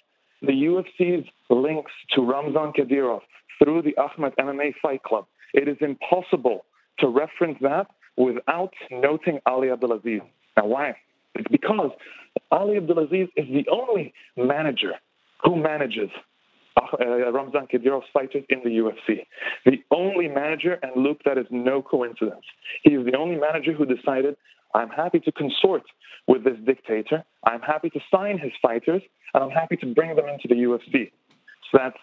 the 0.42 0.52
UFC's 0.52 1.26
links 1.50 1.92
to 2.14 2.22
Ramzan 2.22 2.72
Kadyrov 2.72 3.20
through 3.62 3.82
the 3.82 3.94
Akhmat 3.98 4.34
MMA 4.36 4.74
Fight 4.82 5.02
Club, 5.02 5.26
it 5.54 5.68
is 5.68 5.76
impossible 5.80 6.64
to 6.98 7.08
reference 7.08 7.58
that 7.60 7.86
without 8.16 8.72
noting 8.90 9.40
Ali 9.46 9.70
Abdelaziz. 9.70 10.20
Now, 10.56 10.66
why? 10.66 10.96
It's 11.34 11.48
because 11.50 11.90
Ali 12.50 12.76
Abdelaziz 12.76 13.28
is 13.36 13.46
the 13.48 13.66
only 13.70 14.12
manager 14.36 14.92
who 15.44 15.56
manages 15.56 16.10
uh, 16.76 17.32
Ramzan 17.32 17.66
Kadyrov's 17.72 18.06
fighters 18.12 18.44
in 18.48 18.60
the 18.64 18.70
UFC. 18.70 19.26
The 19.64 19.82
only 19.90 20.28
manager, 20.28 20.78
and 20.82 21.02
Luke, 21.02 21.20
that 21.24 21.38
is 21.38 21.46
no 21.50 21.82
coincidence. 21.82 22.44
He 22.82 22.94
is 22.94 23.04
the 23.04 23.16
only 23.16 23.36
manager 23.36 23.72
who 23.72 23.86
decided, 23.86 24.36
I'm 24.74 24.88
happy 24.88 25.20
to 25.20 25.32
consort 25.32 25.82
with 26.26 26.44
this 26.44 26.56
dictator, 26.64 27.24
I'm 27.44 27.60
happy 27.60 27.90
to 27.90 28.00
sign 28.10 28.38
his 28.38 28.52
fighters, 28.60 29.02
and 29.34 29.42
I'm 29.42 29.50
happy 29.50 29.76
to 29.76 29.86
bring 29.94 30.14
them 30.16 30.28
into 30.28 30.48
the 30.48 30.54
UFC. 30.54 31.10
So 31.70 31.78
that's 31.78 31.98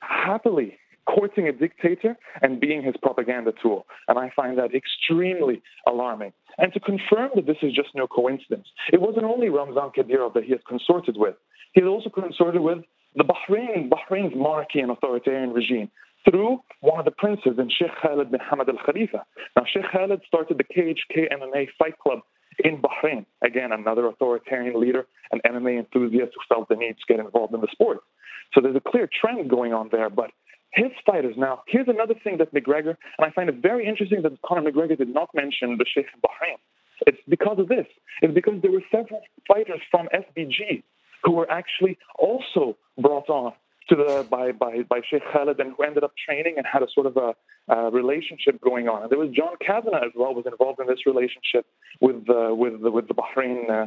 happily 0.00 0.78
courting 1.06 1.48
a 1.48 1.52
dictator 1.52 2.16
and 2.42 2.60
being 2.60 2.82
his 2.82 2.94
propaganda 3.02 3.52
tool. 3.62 3.86
And 4.08 4.18
I 4.18 4.30
find 4.34 4.58
that 4.58 4.74
extremely 4.74 5.62
alarming. 5.86 6.32
And 6.58 6.72
to 6.72 6.80
confirm 6.80 7.30
that 7.34 7.46
this 7.46 7.56
is 7.62 7.74
just 7.74 7.88
no 7.94 8.06
coincidence, 8.06 8.68
it 8.92 9.00
wasn't 9.00 9.24
only 9.24 9.48
Ramzan 9.48 9.90
Kadyrov 9.96 10.34
that 10.34 10.44
he 10.44 10.52
has 10.52 10.60
consorted 10.68 11.16
with. 11.16 11.34
He 11.72 11.80
has 11.80 11.88
also 11.88 12.10
consorted 12.10 12.62
with 12.62 12.78
the 13.16 13.24
Bahrain, 13.24 13.90
Bahrain's 13.90 14.34
monarchy 14.36 14.80
and 14.80 14.90
authoritarian 14.90 15.52
regime 15.52 15.90
through 16.28 16.58
one 16.80 16.98
of 16.98 17.04
the 17.04 17.10
princes 17.10 17.58
in 17.58 17.68
Sheikh 17.68 17.92
Khalid 18.02 18.30
bin 18.30 18.40
Hamad 18.40 18.68
al 18.68 18.78
Khalifa. 18.84 19.24
Now, 19.56 19.64
Sheikh 19.70 19.84
Khalid 19.92 20.20
started 20.26 20.58
the 20.58 20.64
KHK 20.64 21.32
MMA 21.32 21.68
Fight 21.78 21.98
Club 21.98 22.20
in 22.62 22.80
Bahrain. 22.80 23.26
Again, 23.42 23.72
another 23.72 24.06
authoritarian 24.06 24.80
leader, 24.80 25.06
an 25.32 25.40
MMA 25.46 25.78
enthusiast 25.78 26.32
who 26.34 26.54
felt 26.54 26.68
the 26.68 26.76
need 26.76 26.96
to 26.96 27.12
get 27.12 27.24
involved 27.24 27.54
in 27.54 27.60
the 27.60 27.68
sport. 27.72 27.98
So 28.52 28.60
there's 28.60 28.76
a 28.76 28.90
clear 28.90 29.08
trend 29.08 29.50
going 29.50 29.72
on 29.72 29.88
there. 29.90 30.08
But 30.08 30.30
his 30.72 30.92
fighters 31.06 31.34
now, 31.36 31.62
here's 31.66 31.88
another 31.88 32.14
thing 32.22 32.38
that 32.38 32.54
McGregor, 32.54 32.96
and 33.18 33.26
I 33.26 33.30
find 33.30 33.48
it 33.48 33.56
very 33.60 33.86
interesting 33.86 34.22
that 34.22 34.32
Conor 34.42 34.70
McGregor 34.70 34.96
did 34.96 35.12
not 35.12 35.30
mention 35.34 35.76
the 35.78 35.84
Sheikh 35.92 36.06
in 36.14 36.20
Bahrain. 36.20 36.58
It's 37.06 37.18
because 37.28 37.58
of 37.58 37.68
this. 37.68 37.86
It's 38.22 38.34
because 38.34 38.62
there 38.62 38.70
were 38.70 38.84
several 38.90 39.20
fighters 39.48 39.80
from 39.90 40.08
SBG 40.14 40.82
who 41.24 41.32
were 41.32 41.50
actually 41.50 41.98
also 42.18 42.76
brought 42.98 43.28
on 43.28 43.52
to 43.88 43.96
the 43.96 44.26
by 44.30 44.52
by 44.52 44.82
by 44.88 45.00
Sheikh 45.08 45.22
Khalid 45.32 45.60
and 45.60 45.74
who 45.76 45.84
ended 45.84 46.04
up 46.04 46.12
training 46.16 46.54
and 46.56 46.66
had 46.66 46.82
a 46.82 46.86
sort 46.92 47.06
of 47.06 47.16
a, 47.16 47.34
a 47.72 47.90
relationship 47.90 48.60
going 48.60 48.88
on. 48.88 49.02
And 49.02 49.10
there 49.10 49.18
was 49.18 49.30
John 49.30 49.56
Kavanagh 49.64 50.04
as 50.04 50.12
well 50.14 50.34
was 50.34 50.46
involved 50.46 50.80
in 50.80 50.86
this 50.86 51.06
relationship 51.06 51.66
with 52.00 52.28
uh, 52.28 52.54
with 52.54 52.82
the, 52.82 52.90
with 52.90 53.08
the 53.08 53.14
Bahrain 53.14 53.70
uh, 53.70 53.86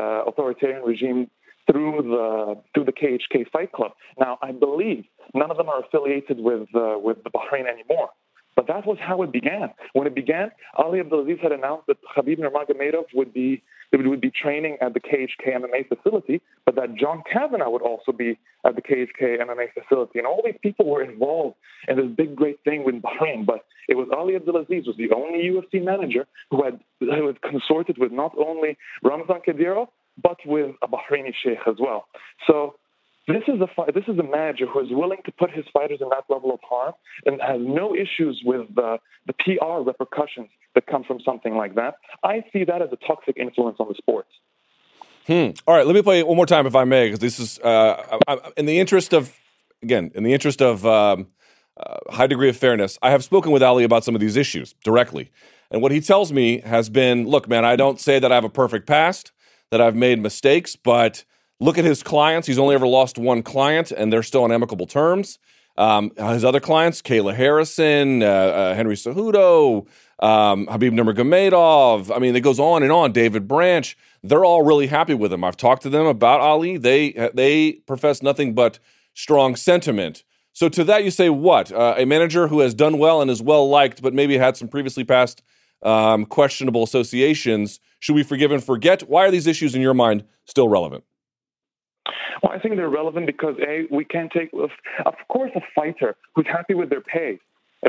uh, 0.00 0.24
authoritarian 0.26 0.82
regime 0.84 1.30
through 1.70 2.02
the 2.02 2.60
through 2.74 2.84
the 2.84 2.92
KHK 2.92 3.50
Fight 3.50 3.72
Club. 3.72 3.92
Now, 4.18 4.38
I 4.42 4.52
believe 4.52 5.04
none 5.34 5.50
of 5.50 5.56
them 5.56 5.68
are 5.68 5.80
affiliated 5.80 6.38
with 6.40 6.68
uh, 6.74 6.98
with 6.98 7.22
the 7.24 7.30
Bahrain 7.30 7.66
anymore. 7.66 8.10
But 8.54 8.66
that 8.66 8.86
was 8.86 8.98
how 9.00 9.22
it 9.22 9.32
began. 9.32 9.70
When 9.94 10.06
it 10.06 10.14
began, 10.14 10.50
Ali 10.76 11.00
Abdelaziz 11.00 11.38
had 11.42 11.52
announced 11.52 11.86
that 11.86 11.96
Khabib 12.14 12.38
Nurmagomedov 12.38 13.04
would 13.14 13.32
be 13.32 13.62
would 13.92 14.20
be 14.20 14.30
training 14.30 14.78
at 14.80 14.94
the 14.94 15.00
KHK 15.00 15.54
MMA 15.54 15.88
facility, 15.88 16.40
but 16.64 16.74
that 16.76 16.94
John 16.94 17.22
Kavanagh 17.30 17.68
would 17.68 17.82
also 17.82 18.12
be 18.12 18.38
at 18.64 18.74
the 18.76 18.82
KHK 18.82 19.40
MMA 19.40 19.66
facility. 19.74 20.18
And 20.18 20.26
all 20.26 20.42
these 20.44 20.58
people 20.62 20.86
were 20.86 21.02
involved 21.02 21.56
in 21.88 21.96
this 21.96 22.06
big, 22.16 22.34
great 22.34 22.62
thing 22.64 22.84
with 22.84 23.02
Bahrain. 23.02 23.44
But 23.44 23.64
it 23.88 23.96
was 23.96 24.08
Ali 24.16 24.36
Abdelaziz 24.36 24.86
was 24.86 24.96
the 24.96 25.10
only 25.14 25.40
UFC 25.48 25.84
manager 25.84 26.26
who 26.50 26.64
had 26.64 26.80
who 27.00 27.26
had 27.26 27.42
consorted 27.42 27.98
with 27.98 28.12
not 28.12 28.32
only 28.38 28.78
Ramzan 29.02 29.40
Kadyrov, 29.46 29.88
but 30.22 30.38
with 30.46 30.74
a 30.82 30.88
Bahraini 30.88 31.32
sheikh 31.42 31.58
as 31.66 31.76
well. 31.78 32.06
So 32.46 32.76
this 33.28 33.42
is 33.46 33.60
a 33.60 33.92
this 33.92 34.04
is 34.08 34.18
a 34.18 34.22
manager 34.22 34.66
who 34.66 34.80
is 34.80 34.88
willing 34.90 35.18
to 35.24 35.32
put 35.32 35.50
his 35.50 35.64
fighters 35.72 35.98
in 36.00 36.08
that 36.08 36.24
level 36.28 36.52
of 36.52 36.60
harm 36.68 36.94
and 37.24 37.40
has 37.40 37.60
no 37.60 37.94
issues 37.94 38.42
with 38.44 38.66
the, 38.74 38.98
the 39.26 39.32
PR 39.34 39.86
repercussions 39.86 40.48
that 40.74 40.86
come 40.86 41.04
from 41.04 41.20
something 41.24 41.56
like 41.56 41.74
that. 41.76 41.94
I 42.24 42.44
see 42.52 42.64
that 42.64 42.82
as 42.82 42.88
a 42.92 42.96
toxic 43.06 43.36
influence 43.36 43.76
on 43.78 43.88
the 43.88 43.94
sport. 43.94 44.26
Hmm. 45.26 45.50
All 45.68 45.76
right, 45.76 45.86
let 45.86 45.94
me 45.94 46.02
play 46.02 46.18
it 46.18 46.26
one 46.26 46.36
more 46.36 46.46
time 46.46 46.66
if 46.66 46.74
I 46.74 46.82
may, 46.82 47.06
because 47.06 47.20
this 47.20 47.38
is 47.38 47.60
uh, 47.60 48.18
in 48.56 48.66
the 48.66 48.80
interest 48.80 49.12
of 49.12 49.38
again 49.82 50.10
in 50.14 50.24
the 50.24 50.32
interest 50.32 50.60
of 50.60 50.84
um, 50.84 51.28
uh, 51.76 51.98
high 52.10 52.26
degree 52.26 52.48
of 52.48 52.56
fairness. 52.56 52.98
I 53.02 53.10
have 53.10 53.22
spoken 53.22 53.52
with 53.52 53.62
Ali 53.62 53.84
about 53.84 54.04
some 54.04 54.16
of 54.16 54.20
these 54.20 54.36
issues 54.36 54.74
directly, 54.82 55.30
and 55.70 55.80
what 55.80 55.92
he 55.92 56.00
tells 56.00 56.32
me 56.32 56.60
has 56.62 56.88
been, 56.88 57.28
look, 57.28 57.48
man, 57.48 57.64
I 57.64 57.76
don't 57.76 58.00
say 58.00 58.18
that 58.18 58.32
I 58.32 58.34
have 58.34 58.44
a 58.44 58.50
perfect 58.50 58.88
past, 58.88 59.30
that 59.70 59.80
I've 59.80 59.94
made 59.94 60.20
mistakes, 60.20 60.74
but 60.74 61.24
Look 61.62 61.78
at 61.78 61.84
his 61.84 62.02
clients. 62.02 62.48
He's 62.48 62.58
only 62.58 62.74
ever 62.74 62.88
lost 62.88 63.18
one 63.18 63.44
client, 63.44 63.92
and 63.92 64.12
they're 64.12 64.24
still 64.24 64.42
on 64.42 64.50
amicable 64.50 64.88
terms. 64.88 65.38
Um, 65.78 66.10
his 66.16 66.44
other 66.44 66.58
clients, 66.58 67.00
Kayla 67.00 67.36
Harrison, 67.36 68.20
uh, 68.20 68.26
uh, 68.26 68.74
Henry 68.74 68.96
Cejudo, 68.96 69.86
um, 70.18 70.66
Khabib 70.66 70.90
Nurmagomedov. 70.90 72.14
I 72.14 72.18
mean, 72.18 72.34
it 72.34 72.40
goes 72.40 72.58
on 72.58 72.82
and 72.82 72.90
on. 72.90 73.12
David 73.12 73.46
Branch. 73.46 73.96
They're 74.24 74.44
all 74.44 74.64
really 74.64 74.88
happy 74.88 75.14
with 75.14 75.32
him. 75.32 75.44
I've 75.44 75.56
talked 75.56 75.82
to 75.82 75.88
them 75.88 76.04
about 76.04 76.40
Ali. 76.40 76.78
They 76.78 77.30
they 77.32 77.74
profess 77.86 78.22
nothing 78.22 78.56
but 78.56 78.80
strong 79.14 79.54
sentiment. 79.54 80.24
So 80.52 80.68
to 80.68 80.82
that, 80.82 81.04
you 81.04 81.12
say 81.12 81.30
what? 81.30 81.70
Uh, 81.70 81.94
a 81.96 82.04
manager 82.04 82.48
who 82.48 82.58
has 82.58 82.74
done 82.74 82.98
well 82.98 83.22
and 83.22 83.30
is 83.30 83.40
well 83.40 83.68
liked, 83.68 84.02
but 84.02 84.12
maybe 84.12 84.36
had 84.36 84.56
some 84.56 84.66
previously 84.66 85.04
past 85.04 85.44
um, 85.84 86.26
questionable 86.26 86.82
associations. 86.82 87.78
Should 88.00 88.16
we 88.16 88.24
forgive 88.24 88.50
and 88.50 88.62
forget? 88.62 89.02
Why 89.08 89.26
are 89.26 89.30
these 89.30 89.46
issues 89.46 89.76
in 89.76 89.80
your 89.80 89.94
mind 89.94 90.24
still 90.44 90.68
relevant? 90.68 91.04
Well, 92.42 92.52
I 92.52 92.58
think 92.58 92.76
they're 92.76 92.88
relevant 92.88 93.26
because 93.26 93.56
a 93.66 93.86
we 93.90 94.04
can't 94.04 94.30
take, 94.32 94.50
of 94.54 95.14
course, 95.28 95.52
a 95.54 95.60
fighter 95.74 96.16
who's 96.34 96.46
happy 96.46 96.74
with 96.74 96.90
their 96.90 97.00
pay 97.00 97.38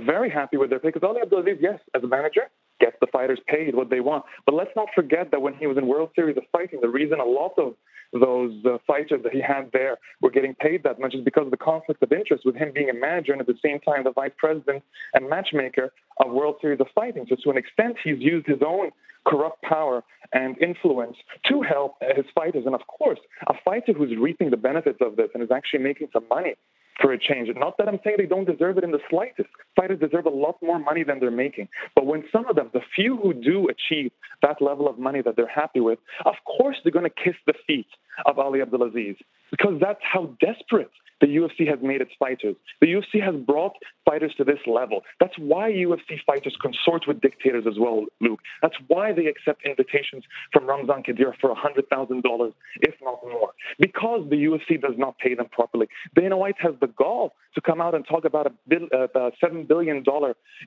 very 0.02 0.30
happy 0.30 0.58
with 0.58 0.70
their 0.70 0.80
pay 0.80 0.90
because 0.90 1.04
Ali 1.08 1.22
Abdelaziz, 1.22 1.58
yes, 1.62 1.80
as 1.94 2.04
a 2.04 2.08
manager, 2.08 2.50
gets 2.84 2.98
the 3.00 3.08
fighters 3.08 3.40
paid 3.48 3.76
what 3.76 3.90
they 3.90 4.02
want. 4.02 4.26
But 4.46 4.56
let's 4.56 4.76
not 4.76 4.90
forget 4.94 5.32
that 5.32 5.42
when 5.42 5.54
he 5.54 5.68
was 5.68 5.78
in 5.78 5.88
World 5.88 6.10
Series 6.16 6.38
of 6.38 6.44
Fighting, 6.52 6.80
the 6.82 6.90
reason 6.90 7.20
a 7.20 7.26
lot 7.26 7.54
of 7.58 7.76
those 8.14 8.54
uh, 8.66 8.78
fighters 8.86 9.22
that 9.24 9.32
he 9.32 9.42
had 9.42 9.70
there 9.74 9.98
were 10.22 10.30
getting 10.30 10.54
paid 10.54 10.84
that 10.84 11.00
much 11.00 11.16
is 11.16 11.24
because 11.24 11.46
of 11.46 11.52
the 11.52 11.58
conflict 11.58 12.04
of 12.04 12.12
interest 12.12 12.44
with 12.46 12.56
him 12.56 12.72
being 12.74 12.90
a 12.90 12.94
manager 12.94 13.32
and 13.32 13.42
at 13.42 13.48
the 13.48 13.58
same 13.64 13.80
time 13.80 14.04
the 14.04 14.12
vice 14.12 14.32
president 14.38 14.84
and 15.14 15.28
matchmaker 15.30 15.92
of 16.24 16.32
World 16.32 16.56
Series 16.62 16.80
of 16.80 16.88
Fighting. 16.94 17.26
So 17.30 17.36
to 17.44 17.50
an 17.50 17.58
extent, 17.58 17.96
he's 18.04 18.20
used 18.20 18.46
his 18.46 18.62
own 18.66 18.92
corrupt 19.26 19.62
power 19.64 20.04
and 20.34 20.58
influence 20.62 21.16
to 21.50 21.62
help 21.62 21.96
his 22.16 22.26
fighters. 22.36 22.66
And 22.66 22.76
of 22.76 22.86
course, 22.88 23.20
a 23.48 23.54
fighter 23.66 23.94
who's 23.94 24.16
reaping 24.20 24.50
the 24.52 24.58
benefits 24.58 25.00
of 25.02 25.16
this 25.16 25.30
and 25.34 25.42
is 25.42 25.50
actually 25.52 25.80
making 25.80 26.10
some 26.14 26.28
money 26.30 26.56
for 27.02 27.14
a 27.14 27.20
change. 27.20 27.50
Not 27.56 27.78
that 27.78 27.88
I'm 27.88 28.00
saying 28.04 28.18
they 28.20 28.26
don't 28.26 28.46
deserve 28.46 28.78
it 28.78 28.84
in 28.84 28.92
the 28.92 29.00
slightest. 29.10 29.50
Fighters 29.76 30.00
deserve 30.00 30.26
a 30.26 30.30
lot 30.30 30.58
more 30.62 30.80
money 30.80 31.04
than 31.04 31.20
they're 31.20 31.32
making. 31.32 31.68
But 31.96 32.06
when 32.06 32.24
some 32.32 32.48
of 32.48 32.56
them, 32.56 32.70
the 32.74 32.82
few 32.96 33.18
who 33.18 33.34
do 33.34 33.68
achieve 33.70 34.12
that 34.42 34.62
level 34.62 34.88
of 34.88 35.00
money 35.00 35.22
that 35.22 35.36
they're 35.36 35.48
happy 35.48 35.80
with, 35.80 36.00
of 36.26 36.36
course 36.46 36.78
they're 36.84 36.92
going 36.92 37.10
to 37.10 37.24
kiss 37.24 37.36
the 37.46 37.54
feet 37.66 37.88
of 38.26 38.40
Ali 38.40 38.62
Abdelaziz 38.62 39.16
because 39.52 39.80
that's 39.80 40.02
how 40.02 40.30
desperate 40.40 40.92
the 41.24 41.28
UFC 41.28 41.66
has 41.70 41.80
made 41.82 42.02
its 42.02 42.12
fighters. 42.20 42.56
The 42.82 42.88
UFC 42.88 43.24
has 43.24 43.34
brought 43.46 43.74
fighters 44.06 44.34
to 44.38 44.44
this 44.44 44.60
level. 44.68 45.04
That's 45.22 45.38
why 45.38 45.72
UFC 45.72 46.20
fighters 46.28 46.58
consort 46.62 47.06
with 47.08 47.22
dictators 47.22 47.64
as 47.66 47.76
well, 47.80 48.06
Luke. 48.20 48.42
That's 48.62 48.76
why 48.88 49.14
they 49.14 49.28
accept 49.28 49.66
invitations 49.66 50.26
from 50.52 50.68
Ramzan 50.68 51.04
Kadyrov 51.04 51.36
for 51.40 51.56
$100,000, 51.56 52.54
if 52.82 52.96
not 53.02 53.20
more. 53.24 53.52
Because 53.80 54.28
the 54.30 54.36
UFC 54.36 54.82
does 54.82 54.96
not 54.98 55.18
pay 55.18 55.34
them 55.34 55.48
properly. 55.50 55.88
Dana 56.14 56.38
White 56.38 56.58
has 56.60 56.74
the 56.82 56.88
gall 56.88 57.32
to 57.56 57.62
come 57.62 57.80
out 57.80 57.96
and 57.96 58.06
talk 58.06 58.26
about 58.26 58.48
a, 58.48 58.52
bill, 58.68 58.88
uh, 58.94 59.08
a 59.16 59.32
$7 59.42 59.66
billion 59.66 60.04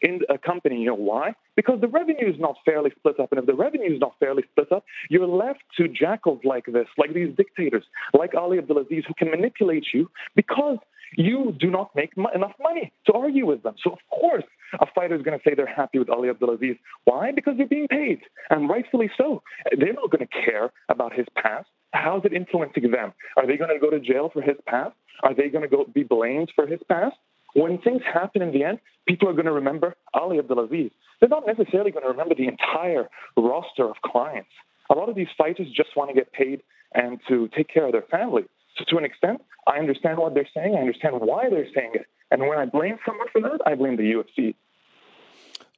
in 0.03 0.21
a 0.31 0.39
company. 0.39 0.81
You 0.81 0.87
know 0.87 0.95
why? 0.95 1.35
Because 1.55 1.83
the 1.83 1.89
revenue 1.89 2.31
is 2.33 2.41
not 2.41 2.57
fairly 2.65 2.93
split 2.99 3.21
up. 3.21 3.31
And 3.33 3.41
if 3.41 3.47
the 3.47 3.55
revenue 3.55 3.93
is 3.93 4.01
not 4.01 4.13
fairly 4.19 4.45
split 4.53 4.73
up, 4.73 4.85
you're 5.11 5.27
left 5.27 5.61
to 5.77 5.89
jackals 5.89 6.41
like 6.45 6.65
this, 6.67 6.87
like 6.97 7.13
these 7.13 7.35
dictators, 7.37 7.85
like 8.13 8.35
Ali 8.35 8.59
Abdelaziz, 8.59 9.05
who 9.07 9.15
can 9.15 9.31
manipulate 9.31 9.87
you 9.93 10.11
because 10.35 10.79
you 11.17 11.55
do 11.59 11.71
not 11.71 11.95
make 11.95 12.13
enough 12.17 12.53
money 12.61 12.93
to 13.07 13.13
argue 13.13 13.47
with 13.47 13.63
them. 13.63 13.75
So, 13.83 13.93
of 13.93 13.99
course, 14.11 14.45
a 14.81 14.87
fighter 14.95 15.15
is 15.15 15.23
going 15.23 15.39
to 15.39 15.43
say 15.45 15.55
they're 15.55 15.67
happy 15.67 15.99
with 15.99 16.11
Ali 16.11 16.29
Abdelaziz. 16.29 16.77
Why? 17.05 17.31
Because 17.33 17.55
they're 17.57 17.67
being 17.67 17.89
paid, 17.89 18.21
and 18.51 18.69
rightfully 18.69 19.11
so. 19.17 19.43
They're 19.79 19.93
not 19.93 20.11
going 20.11 20.27
to 20.27 20.45
care 20.45 20.71
about 20.89 21.13
his 21.13 21.27
past. 21.37 21.69
How's 21.93 22.25
it 22.25 22.33
influencing 22.33 22.91
them? 22.91 23.13
Are 23.37 23.47
they 23.47 23.57
going 23.57 23.71
to 23.73 23.79
go 23.79 23.91
to 23.91 24.01
jail 24.01 24.31
for 24.33 24.43
his 24.43 24.57
past? 24.67 24.95
Are 25.23 25.35
they 25.35 25.49
going 25.49 25.63
to 25.63 25.69
go 25.69 25.85
be 25.93 26.03
blamed 26.03 26.53
for 26.55 26.67
his 26.67 26.81
past? 26.89 27.17
When 27.55 27.79
things 27.79 28.03
happen 28.13 28.43
in 28.43 28.53
the 28.53 28.65
end, 28.65 28.81
people 29.09 29.29
are 29.29 29.33
going 29.33 29.47
to 29.47 29.53
remember 29.53 29.95
Ali 30.13 30.39
Abdelaziz. 30.39 30.91
They're 31.21 31.29
not 31.29 31.47
necessarily 31.47 31.91
going 31.91 32.03
to 32.03 32.11
remember 32.11 32.35
the 32.35 32.49
entire 32.49 33.09
roster 33.37 33.89
of 33.89 33.97
clients. 34.05 34.51
A 34.91 34.95
lot 34.95 35.09
of 35.09 35.17
these 35.17 35.29
fighters 35.39 35.67
just 35.75 35.97
want 35.97 36.11
to 36.11 36.15
get 36.15 36.33
paid 36.33 36.63
and 36.95 37.21
to 37.29 37.49
take 37.49 37.69
care 37.69 37.87
of 37.87 37.93
their 37.93 38.03
family. 38.03 38.45
So 38.79 38.85
to 38.89 38.99
an 38.99 39.05
extent, 39.05 39.43
I 39.67 39.79
understand 39.79 40.19
what 40.19 40.35
they're 40.35 40.49
saying. 40.55 40.75
I 40.75 40.81
understand 40.81 41.17
why 41.21 41.49
they're 41.49 41.69
saying 41.75 41.93
it. 41.95 42.07
And 42.31 42.43
when 42.43 42.59
I 42.59 42.67
blame 42.67 42.99
someone 43.07 43.29
for 43.33 43.41
that, 43.43 43.61
I 43.67 43.75
blame 43.75 43.97
the 43.97 44.03
UFC. 44.03 44.55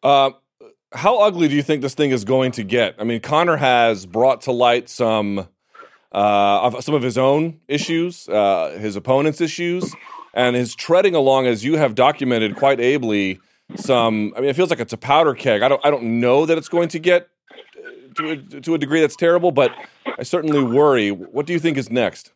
Uh, 0.03 0.31
how 0.93 1.19
ugly 1.19 1.49
do 1.49 1.55
you 1.55 1.63
think 1.63 1.83
this 1.83 1.95
thing 1.95 2.11
is 2.11 2.25
going 2.25 2.53
to 2.53 2.65
get? 2.65 2.95
I 2.99 3.05
mean, 3.05 3.21
Conor 3.21 3.57
has 3.57 4.07
brought 4.07 4.43
to 4.43 4.53
light 4.53 4.89
some 4.89 5.49
uh, 6.13 6.81
some 6.81 6.95
of 6.95 7.03
his 7.03 7.19
own 7.19 7.61
issues, 7.69 8.29
uh, 8.29 8.79
his 8.81 8.97
opponent's 8.97 9.41
issues, 9.41 9.95
and 10.33 10.57
is 10.57 10.75
treading 10.75 11.15
along 11.15 11.47
as 11.47 11.65
you 11.65 11.77
have 11.77 11.95
documented 11.95 12.57
quite 12.57 12.81
ably. 12.81 13.41
Some, 13.77 14.33
I 14.35 14.41
mean, 14.41 14.49
it 14.49 14.57
feels 14.57 14.71
like 14.71 14.81
it's 14.81 14.95
a 14.95 14.99
powder 14.99 15.35
keg. 15.35 15.61
I 15.61 15.69
don't, 15.69 15.85
I 15.85 15.91
don't 15.91 16.21
know 16.21 16.47
that 16.47 16.57
it's 16.57 16.71
going 16.71 16.89
to 16.89 16.99
get 16.99 17.29
to 18.17 18.31
a, 18.31 18.37
to 18.61 18.75
a 18.75 18.79
degree 18.79 19.01
that's 19.01 19.17
terrible, 19.17 19.51
but 19.53 19.73
I 20.19 20.23
certainly 20.23 20.63
worry. 20.63 21.11
What 21.11 21.47
do 21.47 21.53
you 21.53 21.59
think 21.59 21.77
is 21.77 21.91
next? 21.91 22.33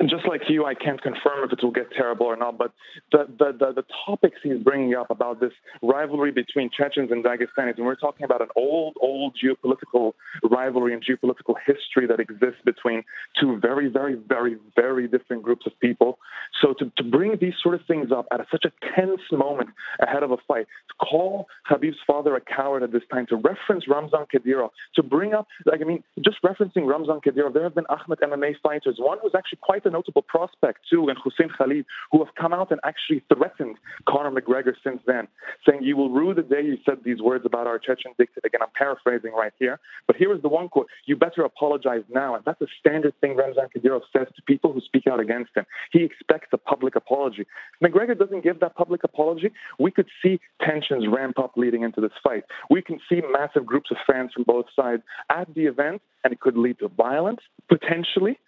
And 0.00 0.10
just 0.10 0.26
like 0.26 0.42
you, 0.48 0.64
I 0.64 0.74
can't 0.74 1.00
confirm 1.00 1.44
if 1.44 1.52
it 1.52 1.62
will 1.62 1.70
get 1.70 1.92
terrible 1.92 2.26
or 2.26 2.36
not. 2.36 2.58
But 2.58 2.72
the, 3.12 3.26
the, 3.38 3.52
the, 3.56 3.72
the 3.82 3.84
topics 4.04 4.38
he's 4.42 4.58
bringing 4.58 4.94
up 4.94 5.08
about 5.08 5.38
this 5.38 5.52
rivalry 5.82 6.32
between 6.32 6.68
Chechens 6.76 7.12
and 7.12 7.24
Dagestanis, 7.24 7.76
and 7.76 7.86
we're 7.86 7.94
talking 7.94 8.24
about 8.24 8.42
an 8.42 8.48
old, 8.56 8.96
old 9.00 9.36
geopolitical 9.42 10.12
rivalry 10.42 10.94
and 10.94 11.04
geopolitical 11.04 11.54
history 11.64 12.08
that 12.08 12.18
exists 12.18 12.60
between 12.64 13.04
two 13.40 13.58
very, 13.60 13.88
very, 13.88 14.16
very, 14.28 14.56
very 14.74 15.06
different 15.06 15.44
groups 15.44 15.64
of 15.64 15.78
people. 15.78 16.18
So 16.60 16.74
to, 16.80 16.90
to 16.96 17.04
bring 17.04 17.36
these 17.40 17.54
sort 17.62 17.76
of 17.76 17.86
things 17.86 18.10
up 18.10 18.26
at 18.32 18.40
such 18.50 18.64
a 18.64 18.72
tense 18.96 19.20
moment 19.30 19.70
ahead 20.00 20.24
of 20.24 20.32
a 20.32 20.36
fight, 20.48 20.66
to 20.88 21.06
call 21.06 21.46
Khabib's 21.70 21.98
father 22.04 22.34
a 22.34 22.40
coward 22.40 22.82
at 22.82 22.90
this 22.90 23.02
time, 23.12 23.26
to 23.28 23.36
reference 23.36 23.86
Ramzan 23.86 24.26
Kadyrov, 24.34 24.70
to 24.96 25.04
bring 25.04 25.34
up, 25.34 25.46
like, 25.66 25.80
I 25.80 25.84
mean, 25.84 26.02
just 26.20 26.38
referencing 26.42 26.86
Ramzan 26.86 27.20
Kadyrov, 27.20 27.54
there 27.54 27.62
have 27.62 27.76
been 27.76 27.84
Akhmat 27.84 28.18
MMA 28.22 28.54
fighters, 28.60 28.96
one 28.98 29.18
who's 29.22 29.34
actually 29.36 29.60
quite 29.62 29.83
a 29.84 29.90
notable 29.90 30.22
prospect 30.22 30.80
too, 30.90 31.08
and 31.08 31.18
Hussein 31.22 31.48
Khalid, 31.56 31.84
who 32.10 32.24
have 32.24 32.34
come 32.34 32.52
out 32.52 32.70
and 32.70 32.80
actually 32.84 33.22
threatened 33.32 33.76
Conor 34.08 34.30
McGregor 34.30 34.74
since 34.82 35.00
then, 35.06 35.28
saying, 35.66 35.82
"You 35.82 35.96
will 35.96 36.10
rue 36.10 36.34
the 36.34 36.42
day 36.42 36.62
you 36.62 36.78
said 36.84 37.04
these 37.04 37.20
words 37.20 37.44
about 37.44 37.66
our 37.66 37.78
Chechen 37.78 38.12
dictator." 38.18 38.46
Again, 38.46 38.62
I'm 38.62 38.74
paraphrasing 38.74 39.32
right 39.32 39.52
here, 39.58 39.78
but 40.06 40.16
here 40.16 40.32
is 40.34 40.42
the 40.42 40.48
one 40.48 40.68
quote: 40.68 40.88
"You 41.06 41.16
better 41.16 41.42
apologize 41.42 42.04
now." 42.08 42.34
And 42.34 42.44
that's 42.44 42.60
a 42.60 42.66
standard 42.78 43.14
thing 43.20 43.36
Ramzan 43.36 43.68
Kadyrov 43.74 44.02
says 44.12 44.28
to 44.36 44.42
people 44.42 44.72
who 44.72 44.80
speak 44.80 45.06
out 45.06 45.20
against 45.20 45.56
him. 45.56 45.66
He 45.92 46.02
expects 46.04 46.48
a 46.52 46.58
public 46.58 46.96
apology. 46.96 47.46
If 47.80 47.92
McGregor 47.92 48.18
doesn't 48.18 48.42
give 48.42 48.60
that 48.60 48.74
public 48.74 49.04
apology, 49.04 49.52
we 49.78 49.90
could 49.90 50.08
see 50.22 50.40
tensions 50.60 51.06
ramp 51.08 51.38
up 51.38 51.56
leading 51.56 51.82
into 51.82 52.00
this 52.00 52.12
fight. 52.22 52.44
We 52.70 52.82
can 52.82 53.00
see 53.08 53.22
massive 53.30 53.66
groups 53.66 53.90
of 53.90 53.98
fans 54.06 54.32
from 54.32 54.44
both 54.44 54.66
sides 54.74 55.02
at 55.30 55.52
the 55.54 55.66
event, 55.66 56.02
and 56.22 56.32
it 56.32 56.40
could 56.40 56.56
lead 56.56 56.78
to 56.80 56.88
violence 56.88 57.40
potentially. 57.68 58.38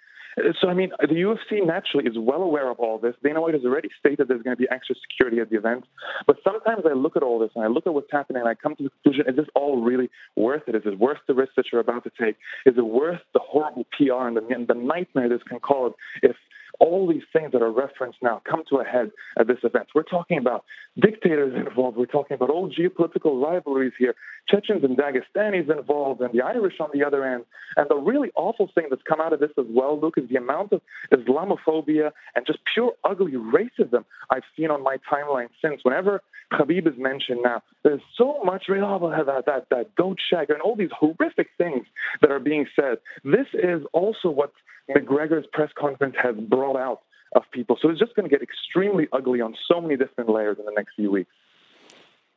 So, 0.61 0.69
I 0.69 0.75
mean, 0.75 0.91
the 1.01 1.07
UFC 1.07 1.67
naturally 1.67 2.07
is 2.07 2.17
well 2.19 2.43
aware 2.43 2.71
of 2.71 2.79
all 2.79 2.99
this. 2.99 3.15
Dana 3.25 3.41
White 3.41 3.55
has 3.55 3.65
already 3.65 3.89
stated 3.99 4.29
there's 4.29 4.43
going 4.43 4.57
to 4.57 4.61
be 4.61 4.69
extra 4.71 4.95
security 5.09 5.41
at 5.41 5.49
the 5.49 5.57
event. 5.57 5.85
But 6.27 6.37
sometimes 6.45 6.83
I 6.89 6.93
look 6.93 7.17
at 7.17 7.23
all 7.23 7.39
this 7.39 7.51
and 7.55 7.65
I 7.65 7.69
look 7.69 7.87
at 7.87 7.95
what's 7.95 8.13
happening 8.13 8.41
and 8.41 8.49
I 8.49 8.55
come 8.55 8.77
to 8.77 8.83
the 8.85 8.91
conclusion 9.03 9.31
is 9.31 9.37
this 9.37 9.47
all 9.55 9.83
really 9.83 10.11
worth 10.37 10.63
it? 10.67 10.75
Is 10.75 10.83
it 10.85 10.99
worth 10.99 11.19
the 11.27 11.35
risk 11.35 11.53
that 11.57 11.67
you're 11.73 11.81
about 11.81 12.05
to 12.05 12.11
take? 12.21 12.37
Is 12.67 12.75
it 12.77 12.87
worth 12.87 13.21
the 13.33 13.41
horrible 13.41 13.87
PR 13.97 14.29
and 14.29 14.37
the, 14.37 14.47
and 14.55 14.69
the 14.69 14.75
nightmare 14.75 15.31
this 15.31 15.43
can 15.49 15.59
cause 15.59 15.93
if 16.23 16.37
all 16.81 17.07
these 17.07 17.23
things 17.33 17.53
that 17.53 17.63
are 17.63 17.71
referenced 17.71 18.19
now 18.23 18.43
come 18.49 18.63
to 18.71 18.77
a 18.77 18.85
head 18.85 19.11
at 19.39 19.47
this 19.47 19.59
event. 19.63 19.89
We're 19.95 20.03
talking 20.03 20.39
about 20.39 20.65
dictators 21.01 21.55
involved. 21.55 21.97
We're 21.97 22.07
talking 22.07 22.35
about 22.35 22.51
old 22.51 22.75
geopolitical 22.75 23.43
rivalries 23.43 23.93
here, 23.99 24.15
Chechens 24.49 24.85
and 24.85 24.97
Dagestanis 24.97 25.71
involved, 25.71 26.21
and 26.21 26.33
the 26.33 26.43
Irish 26.43 26.75
on 26.81 26.91
the 26.93 27.05
other 27.05 27.25
end. 27.25 27.45
And 27.77 27.89
the 27.89 27.97
really 27.97 28.31
awful 28.37 28.71
thing 28.75 28.87
that's 28.91 29.03
come 29.03 29.21
out 29.21 29.33
of 29.33 29.41
this 29.41 29.51
as 29.59 29.67
well, 29.69 30.01
Luke, 30.01 30.15
is 30.17 30.29
the 30.29 30.37
amount 30.37 30.73
of 30.73 30.81
Islamophobia 31.13 32.13
and 32.35 32.47
just 32.47 32.61
pure 32.73 32.93
ugly 33.05 33.33
racism 33.33 34.05
I've 34.31 34.45
seen 34.57 34.71
on 34.71 34.83
my 34.83 34.99
timeline 35.11 35.49
since. 35.63 35.81
Whenever 35.83 36.23
Khabib 36.53 36.87
is 36.87 36.99
mentioned 36.99 37.41
now, 37.43 37.63
there's 37.83 38.01
so 38.17 38.41
much 38.45 38.65
that, 38.69 39.43
that, 39.47 39.67
that 39.71 39.95
goat 39.97 40.19
shag 40.31 40.51
and 40.51 40.61
all 40.61 40.77
these 40.77 40.91
horrific 40.99 41.49
things 41.59 41.87
that 42.21 42.31
are 42.31 42.39
being 42.39 42.67
said. 42.75 42.99
This 43.25 43.47
is 43.53 43.83
also 43.93 44.31
what 44.31 44.53
McGregor's 44.91 45.47
press 45.53 45.71
conference 45.79 46.15
has 46.23 46.37
brought 46.37 46.77
out 46.77 47.03
of 47.35 47.43
people. 47.53 47.77
So 47.81 47.89
it's 47.89 47.99
just 47.99 48.15
going 48.15 48.29
to 48.29 48.35
get 48.35 48.43
extremely 48.43 49.09
ugly 49.13 49.41
on 49.41 49.55
so 49.71 49.81
many 49.81 49.97
different 49.97 50.31
layers 50.31 50.59
in 50.59 50.65
the 50.65 50.73
next 50.77 50.95
few 50.95 51.11
weeks. 51.11 51.31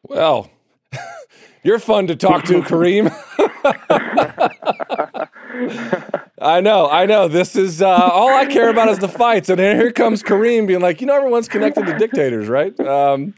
Well, 0.03 0.49
you're 1.63 1.79
fun 1.79 2.07
to 2.07 2.15
talk 2.15 2.45
to, 2.45 2.61
Karim. 2.63 3.09
I 6.41 6.61
know, 6.61 6.89
I 6.89 7.05
know. 7.05 7.27
This 7.27 7.55
is 7.55 7.81
uh, 7.81 7.89
all 7.89 8.33
I 8.33 8.45
care 8.45 8.69
about 8.69 8.87
is 8.87 8.99
the 8.99 9.09
fights, 9.09 9.49
and 9.49 9.59
here 9.59 9.91
comes 9.91 10.23
Karim 10.23 10.67
being 10.67 10.79
like, 10.79 11.01
you 11.01 11.07
know, 11.07 11.15
everyone's 11.15 11.49
connected 11.49 11.85
to 11.85 11.97
dictators, 11.97 12.47
right? 12.47 12.77
Um, 12.79 13.35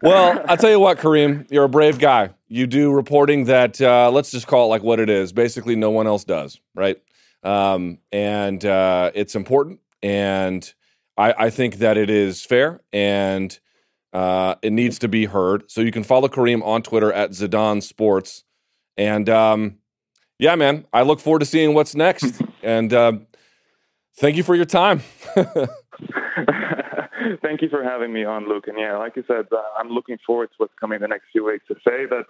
well, 0.00 0.44
I 0.48 0.54
tell 0.54 0.70
you 0.70 0.78
what, 0.78 0.98
Karim, 0.98 1.46
you're 1.50 1.64
a 1.64 1.68
brave 1.68 1.98
guy. 1.98 2.30
You 2.48 2.68
do 2.68 2.92
reporting 2.92 3.44
that 3.46 3.80
uh, 3.80 4.10
let's 4.12 4.30
just 4.30 4.46
call 4.46 4.66
it 4.66 4.68
like 4.68 4.82
what 4.84 5.00
it 5.00 5.10
is. 5.10 5.32
Basically, 5.32 5.74
no 5.74 5.90
one 5.90 6.06
else 6.06 6.22
does, 6.22 6.60
right? 6.74 7.02
Um, 7.46 7.98
and 8.10 8.64
uh, 8.64 9.12
it's 9.14 9.36
important, 9.36 9.78
and 10.02 10.74
I, 11.16 11.32
I, 11.38 11.50
think 11.50 11.76
that 11.76 11.96
it 11.96 12.10
is 12.10 12.44
fair, 12.44 12.80
and 12.92 13.56
uh, 14.12 14.56
it 14.62 14.72
needs 14.72 14.98
to 14.98 15.08
be 15.08 15.26
heard. 15.26 15.70
So 15.70 15.80
you 15.80 15.92
can 15.92 16.02
follow 16.02 16.26
Karim 16.26 16.60
on 16.64 16.82
Twitter 16.82 17.12
at 17.12 17.30
Zidan 17.30 17.84
Sports, 17.84 18.42
and 18.96 19.28
um, 19.28 19.78
yeah, 20.40 20.56
man, 20.56 20.86
I 20.92 21.02
look 21.02 21.20
forward 21.20 21.38
to 21.38 21.46
seeing 21.46 21.72
what's 21.72 21.94
next. 21.94 22.42
and 22.64 22.92
uh, 22.92 23.12
thank 24.18 24.36
you 24.36 24.42
for 24.42 24.56
your 24.56 24.64
time. 24.64 25.02
Thank 27.42 27.62
you 27.62 27.68
for 27.68 27.82
having 27.82 28.12
me 28.12 28.24
on, 28.24 28.48
Luke. 28.48 28.64
And 28.68 28.78
yeah, 28.78 28.96
like 28.96 29.16
you 29.16 29.24
said, 29.26 29.46
uh, 29.52 29.56
I'm 29.78 29.88
looking 29.88 30.18
forward 30.26 30.48
to 30.48 30.54
what's 30.58 30.72
coming 30.78 31.00
the 31.00 31.08
next 31.08 31.26
few 31.32 31.44
weeks. 31.44 31.64
To 31.68 31.74
say 31.76 32.06
that 32.06 32.24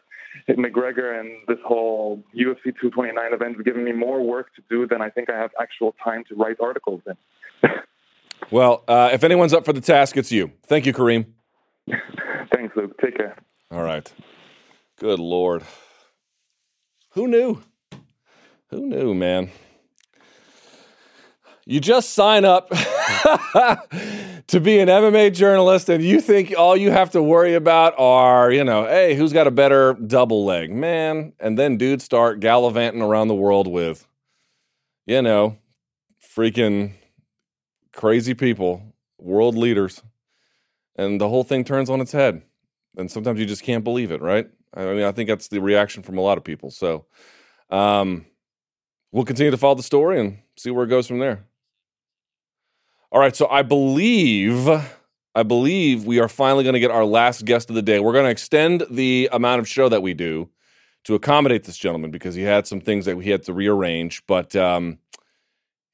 McGregor 0.57 1.19
and 1.19 1.31
this 1.49 1.59
whole 1.65 2.23
UFC 2.35 2.65
229 2.65 3.33
event 3.33 3.57
has 3.57 3.65
given 3.65 3.85
me 3.85 3.93
more 3.93 4.23
work 4.23 4.55
to 4.57 4.63
do 4.69 4.87
than 4.87 5.03
I 5.03 5.11
think 5.11 5.31
I 5.31 5.39
have 5.39 5.51
actual 5.61 5.95
time 6.03 6.25
to 6.29 6.35
write 6.35 6.57
articles 6.61 7.03
in. 7.07 7.71
well, 8.51 8.85
uh, 8.87 9.11
if 9.13 9.25
anyone's 9.25 9.53
up 9.53 9.65
for 9.65 9.73
the 9.73 9.81
task, 9.81 10.17
it's 10.17 10.31
you. 10.31 10.53
Thank 10.67 10.87
you, 10.87 10.93
Karim. 10.93 11.35
Thanks, 12.55 12.77
Luke. 12.77 12.93
Take 13.03 13.17
care. 13.17 13.37
All 13.71 13.83
right. 13.83 14.11
Good 14.99 15.19
Lord. 15.19 15.63
Who 17.11 17.27
knew? 17.27 17.63
Who 18.71 18.87
knew, 18.87 19.15
man? 19.15 19.51
You 21.69 21.81
just 21.81 22.11
sign 22.11 22.45
up 22.45 22.69
to 24.47 24.61
be 24.61 24.79
an 24.79 24.89
MMA 24.89 25.35
journalist, 25.35 25.89
and 25.89 26.03
you 26.03 26.21
think 26.21 26.55
all 26.57 26.77
you 26.77 26.93
have 26.93 27.11
to 27.11 27.23
worry 27.23 27.55
about 27.55 27.99
are, 27.99 28.53
you 28.53 28.63
know, 28.63 28.85
hey, 28.85 29.17
who's 29.17 29.33
got 29.33 29.49
a 29.49 29.51
better 29.51 29.95
double 29.95 30.45
leg? 30.45 30.71
Man. 30.71 31.33
And 31.41 31.59
then 31.59 31.77
dudes 31.77 32.05
start 32.05 32.39
gallivanting 32.39 33.03
around 33.03 33.27
the 33.27 33.35
world 33.35 33.67
with, 33.67 34.07
you 35.07 35.21
know, 35.23 35.59
freaking 36.23 36.93
crazy 37.93 38.35
people, 38.35 38.95
world 39.19 39.57
leaders. 39.57 40.03
And 40.95 41.21
the 41.21 41.29
whole 41.29 41.43
thing 41.43 41.65
turns 41.65 41.91
on 41.91 42.01
its 42.01 42.13
head. 42.13 42.43
And 42.97 43.11
sometimes 43.11 43.41
you 43.41 43.47
just 43.47 43.65
can't 43.65 43.83
believe 43.83 44.13
it, 44.13 44.23
right? 44.23 44.49
I 44.73 44.85
mean, 44.85 45.03
I 45.03 45.11
think 45.11 45.29
that's 45.29 45.49
the 45.49 45.61
reaction 45.61 46.05
from 46.05 46.17
a 46.17 46.21
lot 46.21 46.39
of 46.39 46.45
people. 46.45 46.71
So 46.71 47.07
um, 47.71 48.27
we'll 49.11 49.25
continue 49.25 49.51
to 49.51 49.57
follow 49.57 49.75
the 49.75 49.83
story 49.83 50.21
and 50.21 50.39
see 50.57 50.71
where 50.71 50.85
it 50.85 50.89
goes 50.89 51.09
from 51.09 51.19
there. 51.19 51.45
All 53.17 53.21
right, 53.21 53.35
so 53.35 53.49
I 53.49 53.63
believe 53.63 54.69
I 55.35 55.43
believe 55.43 56.05
we 56.05 56.21
are 56.21 56.29
finally 56.29 56.65
going 56.65 56.75
to 56.75 56.81
get 56.81 56.91
our 56.91 57.07
last 57.07 57.47
guest 57.47 57.71
of 57.71 57.75
the 57.75 57.81
day. 57.81 57.99
We're 57.99 58.13
going 58.13 58.27
to 58.27 58.31
extend 58.31 58.85
the 58.91 59.31
amount 59.33 59.61
of 59.61 59.67
show 59.67 59.89
that 59.89 60.03
we 60.03 60.13
do 60.13 60.51
to 61.05 61.15
accommodate 61.15 61.65
this 61.65 61.79
gentleman 61.79 62.11
because 62.11 62.35
he 62.35 62.43
had 62.43 62.67
some 62.67 62.79
things 62.79 63.07
that 63.07 63.17
we 63.17 63.29
had 63.29 63.43
to 63.45 63.55
rearrange, 63.55 64.23
but 64.27 64.55
um, 64.55 64.99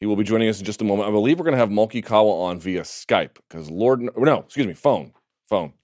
he 0.01 0.07
will 0.07 0.17
be 0.17 0.25
joining 0.25 0.49
us 0.49 0.59
in 0.59 0.65
just 0.65 0.81
a 0.81 0.85
moment. 0.85 1.09
I 1.09 1.13
believe 1.13 1.39
we're 1.39 1.45
going 1.45 1.55
to 1.55 1.61
have 1.61 1.69
Malki 1.69 2.05
Kawa 2.05 2.43
on 2.43 2.59
via 2.59 2.83
Skype 2.83 3.37
because 3.49 3.71
Lord, 3.71 4.01
no, 4.01 4.41
excuse 4.41 4.67
me, 4.67 4.75
phone, 4.75 5.13
phone, 5.49 5.75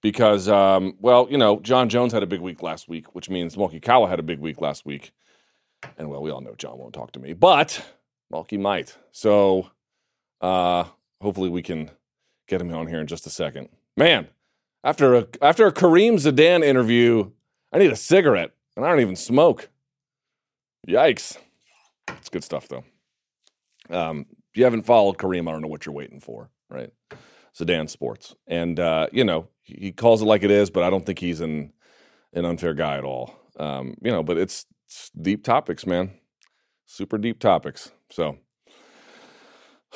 because 0.00 0.48
um, 0.48 0.96
well, 0.98 1.28
you 1.30 1.36
know, 1.36 1.60
Jon 1.60 1.90
Jones 1.90 2.14
had 2.14 2.22
a 2.22 2.26
big 2.26 2.40
week 2.40 2.62
last 2.62 2.88
week, 2.88 3.14
which 3.14 3.28
means 3.28 3.54
Malki 3.54 3.82
Kawa 3.82 4.08
had 4.08 4.18
a 4.18 4.22
big 4.22 4.38
week 4.38 4.62
last 4.62 4.86
week, 4.86 5.12
and 5.98 6.08
well, 6.08 6.22
we 6.22 6.30
all 6.30 6.40
know 6.40 6.54
Jon 6.56 6.78
won't 6.78 6.94
talk 6.94 7.12
to 7.12 7.20
me, 7.20 7.34
but 7.34 7.84
Malki 8.32 8.58
might. 8.58 8.96
So 9.12 9.72
uh, 10.40 10.84
hopefully, 11.20 11.48
we 11.48 11.62
can 11.62 11.90
get 12.48 12.60
him 12.60 12.72
on 12.72 12.86
here 12.86 13.00
in 13.00 13.06
just 13.06 13.26
a 13.26 13.30
second. 13.30 13.68
Man, 13.96 14.28
after 14.84 15.14
a 15.14 15.26
after 15.42 15.66
a 15.66 15.72
Karim 15.72 16.16
Zidan 16.16 16.64
interview, 16.64 17.30
I 17.72 17.78
need 17.78 17.92
a 17.92 17.96
cigarette, 17.96 18.52
and 18.76 18.84
I 18.84 18.88
don't 18.90 19.00
even 19.00 19.16
smoke. 19.16 19.68
Yikes! 20.86 21.38
It's 22.08 22.28
good 22.28 22.44
stuff 22.44 22.68
though. 22.68 22.84
Um, 23.90 24.26
if 24.30 24.56
you 24.56 24.64
haven't 24.64 24.82
followed 24.82 25.18
Karim, 25.18 25.48
I 25.48 25.52
don't 25.52 25.62
know 25.62 25.68
what 25.68 25.86
you're 25.86 25.94
waiting 25.94 26.20
for, 26.20 26.50
right? 26.70 26.90
Zidan 27.58 27.88
Sports, 27.88 28.34
and 28.46 28.78
uh, 28.78 29.08
you 29.12 29.24
know 29.24 29.48
he 29.62 29.90
calls 29.90 30.22
it 30.22 30.26
like 30.26 30.42
it 30.42 30.50
is, 30.50 30.70
but 30.70 30.82
I 30.82 30.90
don't 30.90 31.04
think 31.04 31.18
he's 31.18 31.40
an 31.40 31.72
an 32.32 32.44
unfair 32.44 32.74
guy 32.74 32.98
at 32.98 33.04
all. 33.04 33.34
Um, 33.58 33.94
you 34.02 34.10
know, 34.10 34.22
but 34.22 34.36
it's, 34.36 34.66
it's 34.86 35.10
deep 35.10 35.42
topics, 35.42 35.86
man. 35.86 36.12
Super 36.84 37.18
deep 37.18 37.40
topics. 37.40 37.90
So 38.10 38.38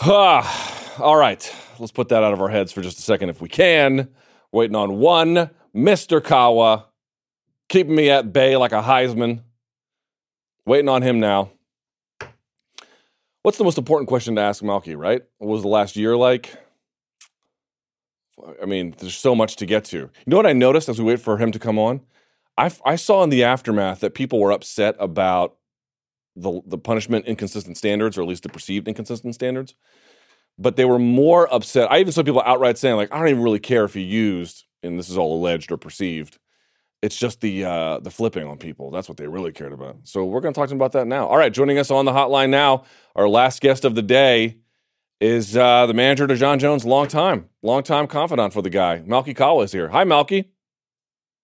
Ah, 0.03 0.99
all 0.99 1.17
right, 1.17 1.55
let's 1.79 1.93
put 1.93 2.09
that 2.09 2.25
out 2.25 2.33
of 2.33 2.41
our 2.41 2.49
heads 2.49 2.73
for 2.73 2.81
just 2.81 2.99
a 2.99 3.03
second 3.03 3.29
if 3.29 3.43
we 3.43 3.51
can. 3.51 4.09
Waiting 4.51 4.75
on 4.75 4.99
one, 4.99 5.51
Mr. 5.77 6.25
Kawa, 6.25 6.87
keeping 7.69 7.95
me 7.95 8.09
at 8.09 8.33
bay 8.33 8.57
like 8.57 8.73
a 8.73 8.81
Heisman. 8.81 9.43
Waiting 10.65 10.89
on 10.89 11.03
him 11.03 11.21
now. 11.21 11.51
What's 13.43 13.59
the 13.59 13.65
most 13.65 13.77
important 13.77 14.09
question 14.09 14.37
to 14.37 14.41
ask 14.41 14.63
Malki, 14.63 14.97
right? 14.97 15.21
What 15.37 15.49
was 15.49 15.63
the 15.63 15.69
last 15.69 15.97
year 15.97 16.17
like? 16.17 16.57
I 18.63 18.65
mean, 18.65 18.95
there's 18.99 19.17
so 19.17 19.35
much 19.35 19.57
to 19.57 19.67
get 19.67 19.85
to. 19.87 19.99
You 19.99 20.11
know 20.27 20.39
what 20.39 20.47
I 20.47 20.55
noticed 20.55 20.89
as 20.89 20.99
we 20.99 21.05
wait 21.05 21.21
for 21.21 21.37
him 21.37 21.53
to 21.53 21.59
come 21.59 21.79
on? 21.79 22.01
I, 22.57 22.71
I 22.87 22.97
saw 22.97 23.23
in 23.23 23.29
the 23.29 23.45
aftermath 23.45 24.01
that 24.01 24.15
people 24.15 24.41
were 24.41 24.51
upset 24.51 24.97
about 24.99 25.57
the 26.41 26.61
the 26.67 26.79
punishment 26.79 27.27
inconsistent 27.27 27.77
standards, 27.77 28.17
or 28.17 28.23
at 28.23 28.29
least 28.29 28.43
the 28.43 28.49
perceived 28.49 28.89
inconsistent 28.89 29.35
standards. 29.35 29.75
But 30.59 30.77
they 30.77 30.85
were 30.85 30.99
more 30.99 31.53
upset. 31.53 31.91
I 31.91 32.01
even 32.01 32.13
saw 32.13 32.23
people 32.23 32.43
outright 32.45 32.77
saying, 32.77 32.97
like, 32.97 33.13
I 33.13 33.19
don't 33.19 33.29
even 33.29 33.43
really 33.43 33.61
care 33.61 33.85
if 33.85 33.97
you 33.97 34.03
used, 34.03 34.65
and 34.83 34.99
this 34.99 35.09
is 35.09 35.17
all 35.17 35.35
alleged 35.39 35.73
or 35.73 35.79
perceived. 35.79 36.39
It's 37.03 37.17
just 37.17 37.41
the 37.41 37.65
uh, 37.65 37.99
the 38.01 38.11
flipping 38.11 38.47
on 38.47 38.59
people. 38.59 38.91
That's 38.91 39.09
what 39.09 39.17
they 39.17 39.27
really 39.27 39.53
cared 39.53 39.73
about. 39.73 39.97
So 40.05 40.25
we're 40.25 40.41
going 40.41 40.53
to 40.53 40.61
talk 40.61 40.69
to 40.69 40.75
about 40.75 40.93
that 40.93 41.07
now. 41.07 41.27
All 41.27 41.39
right, 41.39 41.53
joining 41.53 41.79
us 41.79 41.91
on 41.91 42.05
the 42.05 42.13
hotline 42.13 42.51
now, 42.51 42.85
our 43.17 43.29
last 43.29 43.63
guest 43.63 43.85
of 43.85 43.95
the 43.95 44.03
day 44.03 44.59
is 45.21 45.57
uh, 45.57 45.87
the 45.87 45.95
manager 45.95 46.27
to 46.27 46.35
Jon 46.35 46.59
Jones, 46.59 46.85
long 46.85 47.07
time, 47.07 47.49
long 47.63 47.83
time 47.83 48.07
confidant 48.07 48.53
for 48.53 48.63
the 48.63 48.71
guy. 48.71 49.03
Malki 49.07 49.35
Kawa 49.35 49.65
is 49.65 49.73
here. 49.73 49.89
Hi, 49.89 50.05
Malki. 50.05 50.47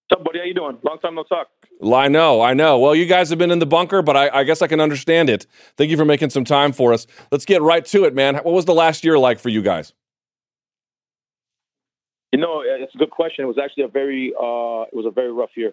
What's 0.08 0.20
up, 0.20 0.24
buddy? 0.24 0.38
How 0.38 0.44
you 0.44 0.54
doing? 0.54 0.78
Long 0.84 1.00
time 1.00 1.16
no 1.16 1.24
talk. 1.24 1.48
I 1.92 2.06
know, 2.06 2.40
I 2.40 2.54
know. 2.54 2.78
Well, 2.78 2.94
you 2.94 3.06
guys 3.06 3.28
have 3.30 3.40
been 3.40 3.50
in 3.50 3.58
the 3.58 3.66
bunker, 3.66 4.02
but 4.02 4.16
I, 4.16 4.28
I, 4.28 4.44
guess 4.44 4.62
I 4.62 4.68
can 4.68 4.80
understand 4.80 5.28
it. 5.28 5.48
Thank 5.76 5.90
you 5.90 5.96
for 5.96 6.04
making 6.04 6.30
some 6.30 6.44
time 6.44 6.70
for 6.70 6.92
us. 6.92 7.08
Let's 7.32 7.44
get 7.44 7.60
right 7.60 7.84
to 7.86 8.04
it, 8.04 8.14
man. 8.14 8.36
What 8.36 8.54
was 8.54 8.66
the 8.66 8.74
last 8.74 9.02
year 9.02 9.18
like 9.18 9.40
for 9.40 9.48
you 9.48 9.62
guys? 9.62 9.94
You 12.30 12.38
know, 12.38 12.62
it's 12.64 12.94
a 12.94 12.98
good 12.98 13.10
question. 13.10 13.44
It 13.46 13.48
was 13.48 13.58
actually 13.58 13.82
a 13.82 13.88
very, 13.88 14.32
uh, 14.32 14.86
it 14.92 14.94
was 14.94 15.06
a 15.06 15.10
very 15.10 15.32
rough 15.32 15.50
year. 15.56 15.70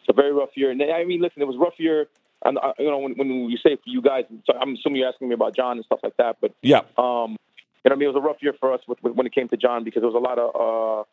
It's 0.00 0.08
a 0.08 0.12
very 0.12 0.32
rough 0.32 0.50
year. 0.56 0.72
And 0.72 0.82
I 0.82 1.04
mean, 1.04 1.20
listen, 1.20 1.40
it 1.40 1.46
was 1.46 1.54
a 1.54 1.60
rough 1.60 1.78
year. 1.78 2.06
And 2.44 2.58
uh, 2.58 2.72
you 2.80 2.90
know, 2.90 2.98
when, 2.98 3.12
when 3.14 3.28
you 3.28 3.56
say 3.56 3.76
for 3.76 3.82
you 3.86 4.02
guys, 4.02 4.24
so 4.46 4.58
I'm 4.58 4.74
assuming 4.74 4.98
you're 4.98 5.08
asking 5.08 5.28
me 5.28 5.34
about 5.34 5.54
Jon 5.54 5.76
and 5.76 5.84
stuff 5.84 6.00
like 6.02 6.16
that. 6.16 6.38
But 6.40 6.54
yeah, 6.60 6.80
um, 6.98 7.36
you 7.84 7.90
know, 7.90 7.92
I 7.92 7.94
mean, 7.94 8.08
it 8.08 8.14
was 8.14 8.16
a 8.16 8.26
rough 8.26 8.38
year 8.40 8.54
for 8.58 8.72
us 8.72 8.80
with, 8.88 9.00
with, 9.04 9.14
when 9.14 9.26
it 9.26 9.32
came 9.34 9.48
to 9.50 9.56
Jon 9.56 9.84
because 9.84 10.00
there 10.00 10.10
was 10.10 10.16
a 10.16 10.18
lot 10.18 10.40
of. 10.40 11.02
Uh, 11.02 11.04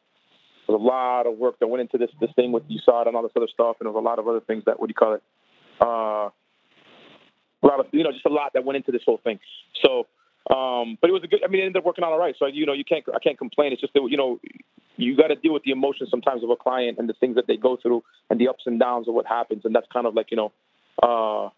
was 0.73 0.81
a 0.81 0.83
lot 0.83 1.27
of 1.31 1.37
work 1.37 1.59
that 1.59 1.67
went 1.67 1.81
into 1.81 1.97
this 1.97 2.09
this 2.19 2.31
thing 2.35 2.51
with 2.51 2.63
USADA 2.67 3.07
and 3.07 3.15
all 3.15 3.23
this 3.23 3.31
other 3.35 3.47
stuff, 3.53 3.77
and 3.79 3.85
there 3.85 3.91
was 3.91 4.01
a 4.01 4.03
lot 4.03 4.19
of 4.19 4.27
other 4.27 4.41
things 4.41 4.63
that 4.65 4.79
what 4.79 4.87
do 4.87 4.91
you 4.91 4.95
call 4.95 5.13
it? 5.13 5.23
Uh, 5.81 6.29
a 7.63 7.67
lot 7.67 7.79
of 7.79 7.87
you 7.91 8.03
know, 8.03 8.11
just 8.11 8.25
a 8.25 8.29
lot 8.29 8.53
that 8.53 8.65
went 8.65 8.77
into 8.77 8.91
this 8.91 9.01
whole 9.05 9.19
thing. 9.23 9.39
So, 9.83 10.07
um, 10.53 10.97
but 10.99 11.09
it 11.09 11.13
was 11.13 11.23
a 11.23 11.27
good. 11.27 11.41
I 11.43 11.47
mean, 11.47 11.61
it 11.61 11.65
ended 11.65 11.77
up 11.77 11.85
working 11.85 12.03
out 12.03 12.11
all 12.11 12.19
right. 12.19 12.35
So 12.37 12.47
you 12.47 12.65
know, 12.65 12.73
you 12.73 12.83
can't 12.83 13.03
I 13.13 13.19
can't 13.19 13.37
complain. 13.37 13.71
It's 13.71 13.81
just 13.81 13.93
that 13.93 14.05
you 14.09 14.17
know, 14.17 14.39
you 14.97 15.15
got 15.15 15.27
to 15.27 15.35
deal 15.35 15.53
with 15.53 15.63
the 15.63 15.71
emotions 15.71 16.09
sometimes 16.09 16.43
of 16.43 16.49
a 16.49 16.55
client 16.55 16.97
and 16.97 17.07
the 17.07 17.13
things 17.13 17.35
that 17.35 17.47
they 17.47 17.57
go 17.57 17.77
through 17.81 18.03
and 18.29 18.39
the 18.39 18.47
ups 18.47 18.63
and 18.65 18.79
downs 18.79 19.07
of 19.07 19.13
what 19.13 19.25
happens, 19.25 19.63
and 19.65 19.73
that's 19.75 19.87
kind 19.91 20.07
of 20.07 20.13
like 20.13 20.31
you 20.31 20.37
know. 20.37 20.51
Uh, 21.01 21.49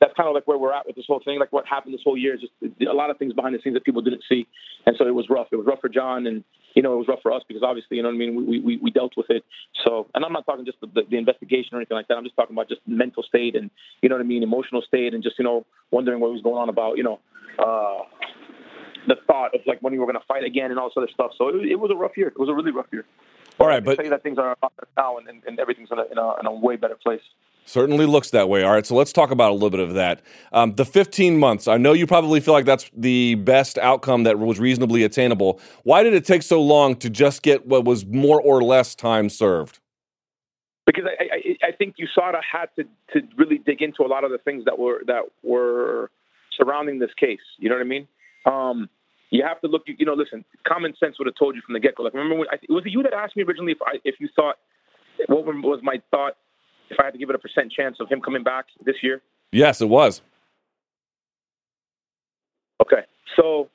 that's 0.00 0.14
kind 0.16 0.28
of 0.28 0.34
like 0.34 0.46
where 0.46 0.56
we're 0.56 0.72
at 0.72 0.86
with 0.86 0.96
this 0.96 1.04
whole 1.06 1.20
thing. 1.22 1.38
Like 1.38 1.52
what 1.52 1.66
happened 1.66 1.92
this 1.92 2.00
whole 2.02 2.16
year 2.16 2.34
is 2.34 2.40
just 2.40 2.52
a 2.88 2.92
lot 2.92 3.10
of 3.10 3.18
things 3.18 3.34
behind 3.34 3.54
the 3.54 3.60
scenes 3.62 3.74
that 3.74 3.84
people 3.84 4.00
didn't 4.00 4.22
see, 4.28 4.46
and 4.86 4.96
so 4.98 5.06
it 5.06 5.14
was 5.14 5.26
rough. 5.28 5.48
It 5.52 5.56
was 5.56 5.66
rough 5.66 5.80
for 5.80 5.90
Jon, 5.90 6.26
and 6.26 6.42
you 6.74 6.82
know 6.82 6.94
it 6.94 6.96
was 6.96 7.08
rough 7.08 7.20
for 7.22 7.32
us 7.32 7.42
because 7.46 7.62
obviously 7.62 7.98
you 7.98 8.02
know 8.02 8.08
what 8.08 8.14
I 8.14 8.18
mean. 8.18 8.46
We 8.46 8.60
we, 8.60 8.76
we 8.78 8.90
dealt 8.90 9.12
with 9.16 9.28
it. 9.28 9.44
So, 9.84 10.08
and 10.14 10.24
I'm 10.24 10.32
not 10.32 10.46
talking 10.46 10.64
just 10.64 10.80
the, 10.80 10.86
the, 10.86 11.02
the 11.10 11.18
investigation 11.18 11.74
or 11.74 11.78
anything 11.78 11.96
like 11.96 12.08
that. 12.08 12.16
I'm 12.16 12.24
just 12.24 12.36
talking 12.36 12.56
about 12.56 12.68
just 12.68 12.80
mental 12.86 13.22
state 13.22 13.54
and 13.56 13.70
you 14.00 14.08
know 14.08 14.16
what 14.16 14.24
I 14.24 14.28
mean, 14.28 14.42
emotional 14.42 14.82
state, 14.82 15.12
and 15.12 15.22
just 15.22 15.38
you 15.38 15.44
know 15.44 15.66
wondering 15.90 16.20
what 16.20 16.32
was 16.32 16.42
going 16.42 16.56
on 16.56 16.68
about 16.68 16.96
you 16.96 17.04
know. 17.04 17.20
Uh, 17.58 18.04
the 19.08 19.16
thought 19.26 19.54
of 19.54 19.60
like 19.66 19.80
when 19.80 19.92
we 19.92 19.98
were 19.98 20.04
going 20.04 20.18
to 20.18 20.26
fight 20.26 20.44
again 20.44 20.70
and 20.70 20.78
all 20.78 20.88
this 20.88 20.94
other 20.96 21.08
stuff. 21.12 21.32
So 21.38 21.48
it, 21.48 21.72
it 21.72 21.74
was 21.76 21.90
a 21.90 21.96
rough 21.96 22.16
year. 22.16 22.28
It 22.28 22.38
was 22.38 22.50
a 22.50 22.54
really 22.54 22.70
rough 22.70 22.86
year. 22.92 23.06
All 23.58 23.66
right, 23.66 23.84
but 23.84 23.98
i 23.98 24.04
say 24.04 24.08
that 24.08 24.22
things 24.22 24.38
are 24.38 24.56
now 24.96 25.18
and, 25.18 25.42
and 25.46 25.58
everything's 25.58 25.90
in 25.90 25.98
a, 25.98 26.04
in 26.10 26.18
a, 26.18 26.40
in 26.40 26.46
a 26.46 26.52
way 26.52 26.76
better 26.76 26.96
place. 26.96 27.20
Certainly 27.70 28.06
looks 28.06 28.30
that 28.30 28.48
way. 28.48 28.64
All 28.64 28.72
right, 28.72 28.84
so 28.84 28.96
let's 28.96 29.12
talk 29.12 29.30
about 29.30 29.52
a 29.52 29.54
little 29.54 29.70
bit 29.70 29.78
of 29.78 29.94
that. 29.94 30.22
Um, 30.52 30.74
the 30.74 30.84
15 30.84 31.38
months, 31.38 31.68
I 31.68 31.76
know 31.76 31.92
you 31.92 32.04
probably 32.04 32.40
feel 32.40 32.52
like 32.52 32.64
that's 32.64 32.90
the 32.96 33.36
best 33.36 33.78
outcome 33.78 34.24
that 34.24 34.40
was 34.40 34.58
reasonably 34.58 35.04
attainable. 35.04 35.60
Why 35.84 36.02
did 36.02 36.12
it 36.12 36.24
take 36.24 36.42
so 36.42 36.60
long 36.60 36.96
to 36.96 37.08
just 37.08 37.42
get 37.42 37.68
what 37.68 37.84
was 37.84 38.04
more 38.04 38.40
or 38.40 38.60
less 38.60 38.96
time 38.96 39.28
served? 39.28 39.78
Because 40.84 41.04
I, 41.06 41.22
I, 41.22 41.68
I 41.68 41.70
think 41.70 41.94
USADA 41.94 42.40
had 42.42 42.70
to, 42.74 42.82
to 43.12 43.24
really 43.36 43.58
dig 43.58 43.82
into 43.82 44.02
a 44.02 44.08
lot 44.08 44.24
of 44.24 44.32
the 44.32 44.38
things 44.38 44.64
that 44.64 44.76
were 44.76 45.02
that 45.06 45.22
were 45.44 46.10
surrounding 46.60 46.98
this 46.98 47.14
case. 47.16 47.38
You 47.58 47.68
know 47.68 47.76
what 47.76 47.82
I 47.82 47.88
mean? 47.88 48.08
Um, 48.46 48.88
you 49.30 49.44
have 49.46 49.60
to 49.60 49.68
look. 49.68 49.82
You 49.86 50.06
know, 50.06 50.14
listen. 50.14 50.44
Common 50.66 50.94
sense 50.98 51.20
would 51.20 51.26
have 51.26 51.36
told 51.38 51.54
you 51.54 51.62
from 51.64 51.74
the 51.74 51.80
get 51.80 51.94
go. 51.94 52.02
Like, 52.02 52.14
remember, 52.14 52.34
when 52.34 52.48
I, 52.50 52.56
it 52.56 52.68
was 52.68 52.82
it 52.84 52.90
you 52.90 53.04
that 53.04 53.12
asked 53.12 53.36
me 53.36 53.44
originally 53.44 53.70
if 53.70 53.78
I, 53.86 53.98
if 54.04 54.16
you 54.18 54.28
thought 54.34 54.56
what 55.28 55.44
was 55.44 55.78
my 55.84 56.02
thought 56.10 56.34
if 56.90 56.98
I 57.00 57.04
had 57.04 57.12
to 57.12 57.18
give 57.18 57.30
it 57.30 57.36
a 57.36 57.38
percent 57.38 57.72
chance 57.72 57.96
of 58.00 58.08
him 58.08 58.20
coming 58.20 58.42
back 58.42 58.66
this 58.84 58.96
year? 59.02 59.22
Yes, 59.52 59.80
it 59.80 59.88
was. 59.88 60.22
Okay, 62.82 63.02
so 63.36 63.68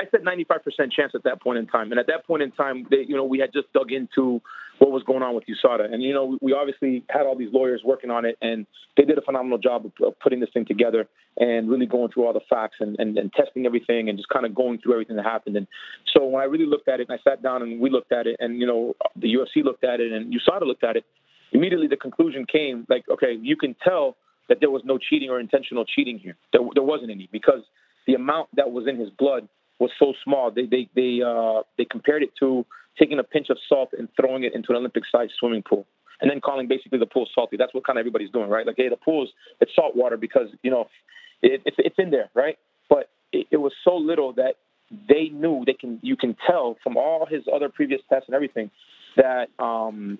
I 0.00 0.04
said 0.10 0.22
95% 0.22 0.92
chance 0.92 1.12
at 1.14 1.24
that 1.24 1.42
point 1.42 1.58
in 1.58 1.66
time, 1.66 1.90
and 1.90 2.00
at 2.00 2.06
that 2.06 2.26
point 2.26 2.42
in 2.42 2.50
time, 2.52 2.86
they, 2.90 3.04
you 3.06 3.14
know, 3.14 3.24
we 3.24 3.38
had 3.38 3.52
just 3.52 3.70
dug 3.74 3.92
into 3.92 4.40
what 4.78 4.90
was 4.90 5.02
going 5.02 5.22
on 5.22 5.34
with 5.34 5.44
USADA, 5.44 5.92
and 5.92 6.02
you 6.02 6.14
know, 6.14 6.38
we 6.40 6.54
obviously 6.54 7.04
had 7.10 7.26
all 7.26 7.36
these 7.36 7.52
lawyers 7.52 7.82
working 7.84 8.10
on 8.10 8.24
it, 8.24 8.38
and 8.40 8.66
they 8.96 9.04
did 9.04 9.18
a 9.18 9.20
phenomenal 9.20 9.58
job 9.58 9.84
of, 9.84 9.92
of 10.02 10.18
putting 10.18 10.40
this 10.40 10.48
thing 10.54 10.64
together 10.64 11.06
and 11.36 11.68
really 11.68 11.84
going 11.84 12.10
through 12.10 12.26
all 12.26 12.32
the 12.32 12.40
facts 12.48 12.76
and, 12.80 12.96
and, 12.98 13.18
and 13.18 13.30
testing 13.34 13.66
everything 13.66 14.08
and 14.08 14.16
just 14.16 14.30
kind 14.30 14.46
of 14.46 14.54
going 14.54 14.78
through 14.80 14.94
everything 14.94 15.16
that 15.16 15.26
happened. 15.26 15.56
And 15.56 15.66
so 16.14 16.24
when 16.24 16.40
I 16.40 16.46
really 16.46 16.64
looked 16.64 16.88
at 16.88 17.00
it, 17.00 17.08
and 17.10 17.20
I 17.20 17.30
sat 17.30 17.42
down 17.42 17.60
and 17.60 17.78
we 17.78 17.90
looked 17.90 18.10
at 18.10 18.26
it, 18.26 18.36
and 18.40 18.58
you 18.58 18.66
know, 18.66 18.94
the 19.16 19.34
UFC 19.34 19.62
looked 19.62 19.84
at 19.84 20.00
it, 20.00 20.12
and 20.12 20.32
USADA 20.32 20.66
looked 20.66 20.84
at 20.84 20.96
it, 20.96 21.04
immediately 21.52 21.88
the 21.88 21.96
conclusion 21.96 22.46
came 22.50 22.86
like, 22.88 23.04
okay, 23.10 23.36
you 23.38 23.56
can 23.56 23.76
tell 23.84 24.16
that 24.48 24.60
there 24.60 24.70
was 24.70 24.80
no 24.86 24.96
cheating 24.96 25.28
or 25.28 25.38
intentional 25.38 25.84
cheating 25.84 26.18
here. 26.18 26.36
There, 26.54 26.62
there 26.74 26.82
wasn't 26.82 27.10
any 27.10 27.28
because 27.30 27.60
the 28.06 28.14
amount 28.14 28.48
that 28.56 28.72
was 28.72 28.86
in 28.88 28.98
his 28.98 29.10
blood 29.10 29.46
was 29.80 29.90
so 29.98 30.12
small. 30.22 30.50
They 30.50 30.66
they 30.66 30.88
they 30.94 31.20
uh, 31.26 31.62
they 31.76 31.84
compared 31.84 32.22
it 32.22 32.30
to 32.40 32.64
taking 32.98 33.18
a 33.18 33.24
pinch 33.24 33.48
of 33.50 33.58
salt 33.68 33.90
and 33.98 34.08
throwing 34.14 34.44
it 34.44 34.54
into 34.54 34.70
an 34.70 34.76
Olympic-sized 34.76 35.32
swimming 35.38 35.62
pool, 35.62 35.86
and 36.20 36.30
then 36.30 36.40
calling 36.40 36.68
basically 36.68 36.98
the 36.98 37.06
pool 37.06 37.26
salty. 37.34 37.56
That's 37.56 37.74
what 37.74 37.84
kind 37.86 37.98
of 37.98 38.02
everybody's 38.02 38.30
doing, 38.30 38.50
right? 38.50 38.66
Like, 38.66 38.76
hey, 38.76 38.88
the 38.88 38.96
pool's 38.96 39.30
it's 39.60 39.74
salt 39.74 39.96
water 39.96 40.16
because 40.16 40.48
you 40.62 40.70
know 40.70 40.86
it, 41.42 41.62
it's 41.64 41.76
it's 41.78 41.96
in 41.98 42.10
there, 42.10 42.30
right? 42.34 42.58
But 42.88 43.08
it, 43.32 43.46
it 43.50 43.56
was 43.56 43.72
so 43.82 43.96
little 43.96 44.32
that 44.34 44.54
they 45.08 45.28
knew 45.32 45.64
they 45.66 45.72
can. 45.72 45.98
You 46.02 46.16
can 46.16 46.36
tell 46.46 46.76
from 46.84 46.96
all 46.96 47.26
his 47.26 47.42
other 47.52 47.68
previous 47.68 48.00
tests 48.08 48.28
and 48.28 48.34
everything 48.34 48.70
that 49.16 49.48
um, 49.58 50.18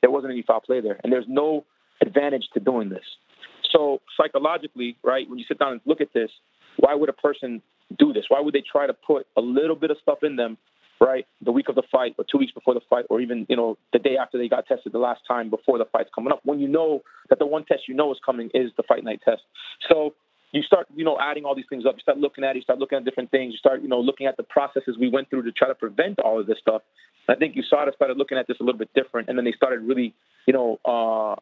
there 0.00 0.10
wasn't 0.10 0.32
any 0.32 0.42
foul 0.42 0.60
play 0.60 0.80
there, 0.80 0.98
and 1.04 1.12
there's 1.12 1.26
no 1.28 1.64
advantage 2.00 2.48
to 2.54 2.60
doing 2.60 2.88
this. 2.88 3.04
So 3.72 4.00
psychologically, 4.16 4.96
right, 5.02 5.28
when 5.28 5.38
you 5.38 5.44
sit 5.46 5.58
down 5.58 5.72
and 5.72 5.80
look 5.84 6.00
at 6.00 6.12
this, 6.14 6.30
why 6.76 6.94
would 6.94 7.08
a 7.08 7.14
person 7.14 7.60
do 7.98 8.12
this? 8.12 8.24
Why 8.28 8.40
would 8.40 8.54
they 8.54 8.62
try 8.62 8.86
to 8.86 8.94
put 8.94 9.26
a 9.36 9.40
little 9.40 9.76
bit 9.76 9.90
of 9.90 9.96
stuff 10.02 10.18
in 10.22 10.36
them, 10.36 10.56
right, 11.00 11.26
the 11.42 11.52
week 11.52 11.68
of 11.68 11.74
the 11.74 11.82
fight 11.90 12.14
or 12.18 12.24
two 12.30 12.38
weeks 12.38 12.52
before 12.52 12.74
the 12.74 12.80
fight 12.88 13.04
or 13.10 13.20
even, 13.20 13.46
you 13.48 13.56
know, 13.56 13.76
the 13.92 13.98
day 13.98 14.16
after 14.16 14.38
they 14.38 14.48
got 14.48 14.66
tested 14.66 14.92
the 14.92 14.98
last 14.98 15.20
time 15.26 15.50
before 15.50 15.78
the 15.78 15.84
fight's 15.86 16.10
coming 16.14 16.32
up 16.32 16.40
when 16.44 16.58
you 16.60 16.68
know 16.68 17.02
that 17.30 17.38
the 17.38 17.46
one 17.46 17.64
test 17.64 17.82
you 17.88 17.94
know 17.94 18.12
is 18.12 18.18
coming 18.24 18.50
is 18.54 18.70
the 18.76 18.82
fight 18.82 19.04
night 19.04 19.20
test. 19.24 19.42
So 19.88 20.14
you 20.52 20.62
start, 20.62 20.86
you 20.94 21.04
know, 21.04 21.18
adding 21.20 21.44
all 21.44 21.56
these 21.56 21.66
things 21.68 21.84
up. 21.84 21.96
You 21.96 22.00
start 22.00 22.18
looking 22.18 22.44
at 22.44 22.50
it, 22.50 22.56
you 22.56 22.62
start 22.62 22.78
looking 22.78 22.96
at 22.96 23.04
different 23.04 23.30
things, 23.30 23.52
you 23.52 23.58
start, 23.58 23.82
you 23.82 23.88
know, 23.88 24.00
looking 24.00 24.26
at 24.26 24.36
the 24.36 24.44
processes 24.44 24.96
we 24.98 25.08
went 25.08 25.28
through 25.28 25.42
to 25.42 25.52
try 25.52 25.66
to 25.66 25.74
prevent 25.74 26.20
all 26.20 26.40
of 26.40 26.46
this 26.46 26.58
stuff. 26.60 26.82
I 27.28 27.34
think 27.34 27.56
USADA 27.56 27.94
started 27.94 28.18
looking 28.18 28.38
at 28.38 28.46
this 28.46 28.58
a 28.60 28.62
little 28.62 28.78
bit 28.78 28.90
different 28.94 29.28
and 29.28 29.36
then 29.36 29.44
they 29.44 29.52
started 29.52 29.80
really, 29.80 30.14
you 30.46 30.52
know, 30.52 30.78
uh, 30.84 31.40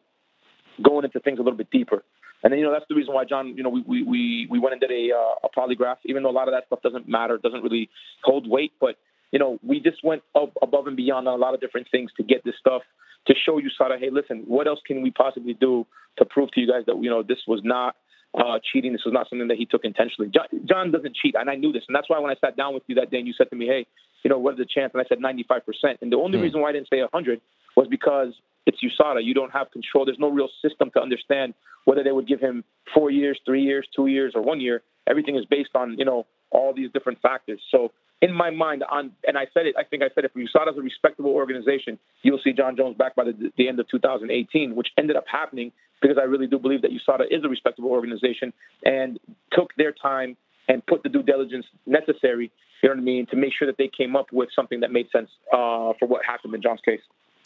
going 0.83 1.05
into 1.05 1.21
things 1.21 1.39
a 1.39 1.43
little 1.43 1.57
bit 1.57 1.71
deeper. 1.71 2.05
And 2.43 2.53
then, 2.53 2.59
you 2.59 2.65
know, 2.65 2.73
that's 2.73 2.87
the 2.89 2.95
reason 2.95 3.15
why, 3.15 3.25
Jon, 3.25 3.49
you 3.57 3.63
know, 3.63 3.69
we, 3.69 4.03
we, 4.03 4.49
we 4.51 4.59
went 4.59 4.73
and 4.73 4.81
did 4.81 4.91
a, 4.91 5.15
uh, 5.15 5.47
a 5.47 5.49
polygraph, 5.57 5.99
even 6.07 6.23
though 6.23 6.31
a 6.31 6.33
lot 6.33 6.49
of 6.49 6.55
that 6.55 6.67
stuff 6.67 6.83
doesn't 6.83 7.09
matter, 7.09 7.39
doesn't 7.39 7.63
really 7.63 7.89
hold 8.25 8.49
weight. 8.49 8.73
But, 8.81 8.97
you 9.31 9.39
know, 9.39 9.59
we 9.63 9.81
just 9.81 10.03
went 10.03 10.23
up 10.35 10.53
above 10.61 10.89
and 10.89 10.97
beyond 10.97 11.29
on 11.29 11.35
a 11.35 11.37
lot 11.37 11.55
of 11.55 11.61
different 11.61 11.87
things 11.91 12.11
to 12.17 12.25
get 12.25 12.45
this 12.45 12.55
stuff 12.59 12.83
to 13.29 13.35
show 13.35 13.61
USADA, 13.61 14.01
hey, 14.01 14.11
listen, 14.11 14.43
what 14.49 14.67
else 14.67 14.81
can 14.85 15.03
we 15.03 15.13
possibly 15.13 15.55
do 15.55 15.87
to 16.19 16.25
prove 16.25 16.51
to 16.53 16.61
you 16.61 16.67
guys 16.67 16.83
that, 16.87 16.99
you 17.01 17.09
know, 17.09 17.23
this 17.23 17.39
was 17.47 17.61
not 17.63 17.95
uh, 18.35 18.59
cheating. 18.73 18.93
This 18.93 19.03
was 19.05 19.13
not 19.13 19.29
something 19.29 19.49
that 19.49 19.59
he 19.59 19.67
took 19.67 19.85
intentionally. 19.85 20.31
Jon, 20.31 20.47
Jon, 20.67 20.91
doesn't 20.91 21.15
cheat, 21.15 21.35
and 21.39 21.51
I 21.51 21.55
knew 21.55 21.73
this. 21.73 21.85
And 21.87 21.95
that's 21.95 22.09
why 22.09 22.19
when 22.19 22.31
I 22.31 22.37
sat 22.41 22.57
down 22.57 22.75
with 22.75 22.83
you 22.87 22.95
that 22.97 23.11
day 23.11 23.19
and 23.19 23.27
you 23.27 23.35
said 23.37 23.51
to 23.51 23.57
me, 23.57 23.67
hey, 23.67 23.87
you 24.25 24.31
know, 24.31 24.39
what 24.39 24.55
is 24.55 24.59
the 24.59 24.67
chance? 24.67 24.93
And 24.95 25.03
I 25.03 25.05
said 25.09 25.19
95%. 25.19 25.99
And 26.01 26.13
the 26.13 26.17
only 26.17 26.39
mm. 26.39 26.43
reason 26.43 26.61
why 26.61 26.71
I 26.71 26.73
didn't 26.73 26.89
say 26.89 27.01
100 27.01 27.41
was 27.77 27.89
because 27.89 28.33
it's 28.67 28.79
USADA. 28.83 29.25
You 29.25 29.35
don't 29.35 29.53
have 29.53 29.71
control. 29.71 30.05
There's 30.05 30.19
no 30.19 30.31
real 30.31 30.49
system 30.61 30.91
to 30.95 31.01
understand 31.01 31.55
whether 31.85 32.05
they 32.05 32.13
would 32.13 32.29
give 32.29 32.41
him 32.41 32.65
four 32.95 33.11
years, 33.11 33.39
three 33.45 33.63
years, 33.63 33.87
two 33.95 34.07
years, 34.07 34.33
or 34.35 34.43
one 34.43 34.61
year. 34.61 34.83
Everything 35.09 35.37
is 35.37 35.45
based 35.45 35.71
on 35.75 35.97
you 35.99 36.05
know 36.05 36.27
all 36.51 36.73
these 36.75 36.91
different 36.93 37.21
factors. 37.21 37.61
So 37.71 37.93
in 38.21 38.33
my 38.33 38.51
mind, 38.51 38.85
on 38.89 39.11
and 39.27 39.37
I 39.37 39.47
said 39.53 39.67
it. 39.67 39.75
I 39.77 39.83
think 39.83 40.03
I 40.03 40.09
said 40.15 40.25
it. 40.25 40.33
If 40.35 40.49
USADA 40.49 40.73
is 40.73 40.79
a 40.79 40.83
respectable 40.83 41.33
organization, 41.33 41.99
you'll 42.23 42.41
see 42.43 42.53
Jon 42.53 42.77
Jones 42.77 42.97
back 42.97 43.17
by 43.17 43.25
the, 43.25 43.53
the 43.57 43.69
end 43.69 43.81
of 43.81 43.89
2018, 43.89 44.77
which 44.77 44.89
ended 44.97 45.17
up 45.17 45.25
happening 45.31 45.73
because 46.01 46.17
I 46.21 46.25
really 46.25 46.47
do 46.47 46.59
believe 46.59 46.83
that 46.83 46.93
USADA 46.93 47.27
is 47.31 47.45
a 47.45 47.49
respectable 47.49 47.91
organization 47.91 48.53
and 48.85 49.19
took 49.53 49.75
their 49.77 49.93
time 49.93 50.37
and 50.69 50.87
put 50.87 51.03
the 51.03 51.09
due 51.09 51.23
diligence 51.23 51.67
necessary. 51.87 52.53
You 52.83 52.89
know 52.89 52.95
what 52.95 53.01
I 53.01 53.05
mean 53.05 53.27
to 53.27 53.37
make 53.37 53.53
sure 53.57 53.67
that 53.67 53.77
they 53.77 53.89
came 53.89 54.15
up 54.15 54.27
with 54.33 54.49
something 54.55 54.81
that 54.81 54.93
made 54.93 55.11
sense 55.11 55.31
uh, 55.53 55.93
for 55.99 56.07
what 56.07 56.25
happened 56.25 56.55
in 56.55 56.63
Jon's 56.63 56.81
case. 56.85 57.01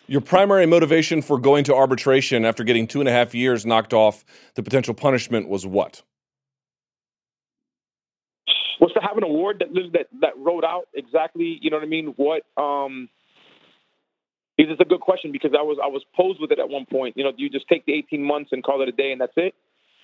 Your 0.09 0.21
primary 0.21 0.67
motivation 0.67 1.21
for 1.21 1.39
going 1.39 1.65
to 1.65 1.75
arbitration 1.75 2.45
after 2.45 2.63
getting 2.63 2.87
two 2.87 3.01
and 3.01 3.09
a 3.09 3.13
half 3.13 3.35
years 3.35 3.67
knocked 3.67 3.93
off 3.93 4.25
the 4.55 4.63
potential 4.63 4.95
punishment 4.95 5.49
was 5.49 5.67
what? 5.67 6.03
Was 8.79 8.93
to 8.93 9.01
have 9.01 9.17
an 9.17 9.25
award 9.25 9.61
that 9.61 9.69
that 9.93 10.07
that 10.21 10.37
wrote 10.37 10.65
out 10.65 10.87
exactly, 10.95 11.59
you 11.61 11.71
know 11.71 11.79
what 11.79 11.83
I 11.83 11.89
mean? 11.89 12.15
What 12.17 12.43
um, 12.57 13.09
it's 14.59 14.81
a 14.81 14.85
good 14.85 15.01
question 15.01 15.33
because 15.33 15.53
I 15.59 15.63
was 15.63 15.79
I 15.83 15.89
was 15.89 16.05
posed 16.15 16.41
with 16.41 16.53
it 16.53 16.59
at 16.59 16.69
one 16.69 16.87
point. 16.87 17.17
You 17.17 17.25
know, 17.25 17.33
do 17.33 17.43
you 17.43 17.51
just 17.51 17.67
take 17.69 17.85
the 17.87 17.95
18 17.95 18.23
months 18.23 18.51
and 18.53 18.63
call 18.63 18.83
it 18.83 18.89
a 18.89 18.93
day 18.93 19.13
and 19.13 19.21
that's 19.21 19.33
it, 19.37 19.55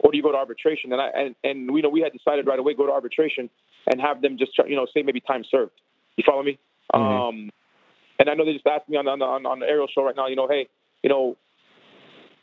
or 0.01 0.11
do 0.11 0.16
you 0.16 0.23
go 0.23 0.33
to 0.33 0.39
arbitration? 0.39 0.93
And 0.93 1.01
I 1.01 1.09
and 1.15 1.35
and 1.45 1.70
we 1.70 1.81
know 1.81 1.91
we 1.91 2.01
had 2.01 2.12
decided 2.12 2.47
right 2.47 2.59
away 2.59 2.74
go 2.74 2.87
to 2.87 2.93
arbitration 2.93 3.51
and 3.87 4.01
have 4.01 4.20
them 4.20 4.37
just 4.39 4.53
you 4.66 4.74
know 4.74 4.87
say 4.93 5.03
maybe 5.03 5.20
time 5.20 5.45
served. 5.49 5.73
You 6.16 6.24
follow 6.27 6.43
me? 6.43 6.59
Mm-hmm. 6.93 7.05
Um, 7.05 7.51
and 8.23 8.31
I 8.31 8.35
know 8.35 8.44
they 8.44 8.53
just 8.53 8.66
asked 8.66 8.89
me 8.89 8.97
on 8.97 9.09
on 9.09 9.20
on, 9.20 9.44
on 9.47 9.59
the 9.59 9.66
Ariel 9.66 9.89
show 9.93 10.05
right 10.05 10.15
now. 10.15 10.28
You 10.28 10.36
know, 10.36 10.47
hey, 10.47 10.69
you 11.03 11.11
know, 11.11 11.36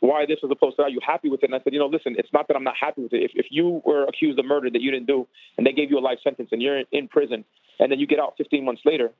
why 0.00 0.26
this 0.26 0.36
as 0.44 0.50
opposed 0.50 0.76
to 0.76 0.82
are 0.82 0.90
you 0.90 1.00
happy 1.04 1.30
with 1.30 1.42
it? 1.42 1.46
And 1.46 1.54
I 1.54 1.64
said, 1.64 1.72
you 1.72 1.78
know, 1.78 1.86
listen, 1.86 2.16
it's 2.18 2.28
not 2.34 2.48
that 2.48 2.54
I'm 2.56 2.64
not 2.64 2.74
happy 2.78 3.02
with 3.02 3.14
it. 3.14 3.22
If 3.22 3.30
if 3.34 3.46
you 3.50 3.80
were 3.86 4.04
accused 4.04 4.38
of 4.38 4.44
murder 4.44 4.68
that 4.70 4.82
you 4.82 4.90
didn't 4.90 5.06
do, 5.06 5.26
and 5.56 5.66
they 5.66 5.72
gave 5.72 5.90
you 5.90 5.98
a 5.98 6.04
life 6.04 6.18
sentence, 6.22 6.50
and 6.52 6.60
you're 6.60 6.80
in, 6.80 6.86
in 6.92 7.08
prison, 7.08 7.46
and 7.78 7.90
then 7.90 7.98
you 7.98 8.06
get 8.06 8.18
out 8.18 8.34
15 8.36 8.62
months 8.62 8.82
later, 8.84 9.10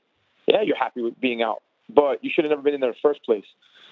yeah, 0.45 0.61
you're 0.63 0.77
happy 0.77 1.01
with 1.01 1.19
being 1.19 1.41
out, 1.41 1.63
but 1.89 2.23
you 2.23 2.29
should 2.33 2.45
have 2.45 2.51
never 2.51 2.61
been 2.61 2.75
in 2.75 2.79
there 2.79 2.91
in 2.91 2.95
the 2.95 3.09
first 3.09 3.25
place. 3.25 3.45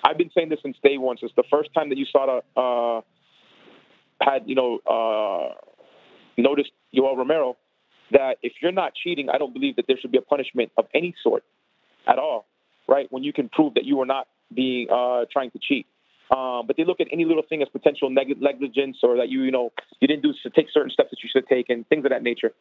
I've 0.04 0.20
been 0.20 0.30
saying 0.36 0.50
this 0.50 0.60
since 0.62 0.78
day 0.84 1.00
one, 1.00 1.18
since 1.20 1.32
the 1.36 1.44
first 1.50 1.74
time 1.74 1.90
that 1.90 1.98
you 1.98 2.06
saw 2.06 2.42
the 2.56 2.62
uh, 2.62 3.02
had 4.22 4.44
you 4.46 4.54
know 4.54 4.78
uh, 4.86 5.56
noticed 6.38 6.70
Yoel 6.96 7.18
Romero 7.18 7.58
that 8.12 8.38
if 8.44 8.54
you're 8.62 8.72
not 8.72 8.94
cheating, 8.94 9.28
I 9.30 9.40
don't 9.40 9.54
believe 9.54 9.76
that 9.78 9.86
there 9.88 9.98
should 10.00 10.12
be 10.12 10.20
a 10.20 10.22
punishment 10.22 10.72
of 10.78 10.86
any 10.94 11.16
sort 11.24 11.44
at 12.08 12.20
all 12.20 12.46
right? 12.90 13.08
When 13.10 13.24
you 13.24 13.32
can 13.32 13.50
prove 13.50 13.76
that 13.76 13.86
you 13.86 13.96
were 13.98 14.06
not 14.06 14.28
being 14.54 14.88
uh, 14.90 15.26
trying 15.32 15.52
to 15.52 15.60
cheat. 15.62 15.86
Um, 16.32 16.68
but 16.68 16.78
they 16.78 16.86
look 16.86 17.00
at 17.00 17.08
any 17.12 17.26
little 17.26 17.44
thing 17.48 17.62
as 17.62 17.70
potential 17.70 18.10
neg- 18.10 18.40
negligence 18.40 18.98
or 19.02 19.18
that 19.18 19.30
you, 19.30 19.42
you 19.44 19.52
know, 19.52 19.72
you 20.00 20.08
didn't 20.08 20.22
do 20.22 20.34
to 20.44 20.50
take 20.50 20.68
certain 20.72 20.92
steps 20.92 21.10
that 21.10 21.24
you 21.24 21.30
should 21.32 21.48
take 21.48 21.70
and 21.70 21.88
things 21.88 22.06
of 22.06 22.12
that 22.12 22.22
nature. 22.22 22.52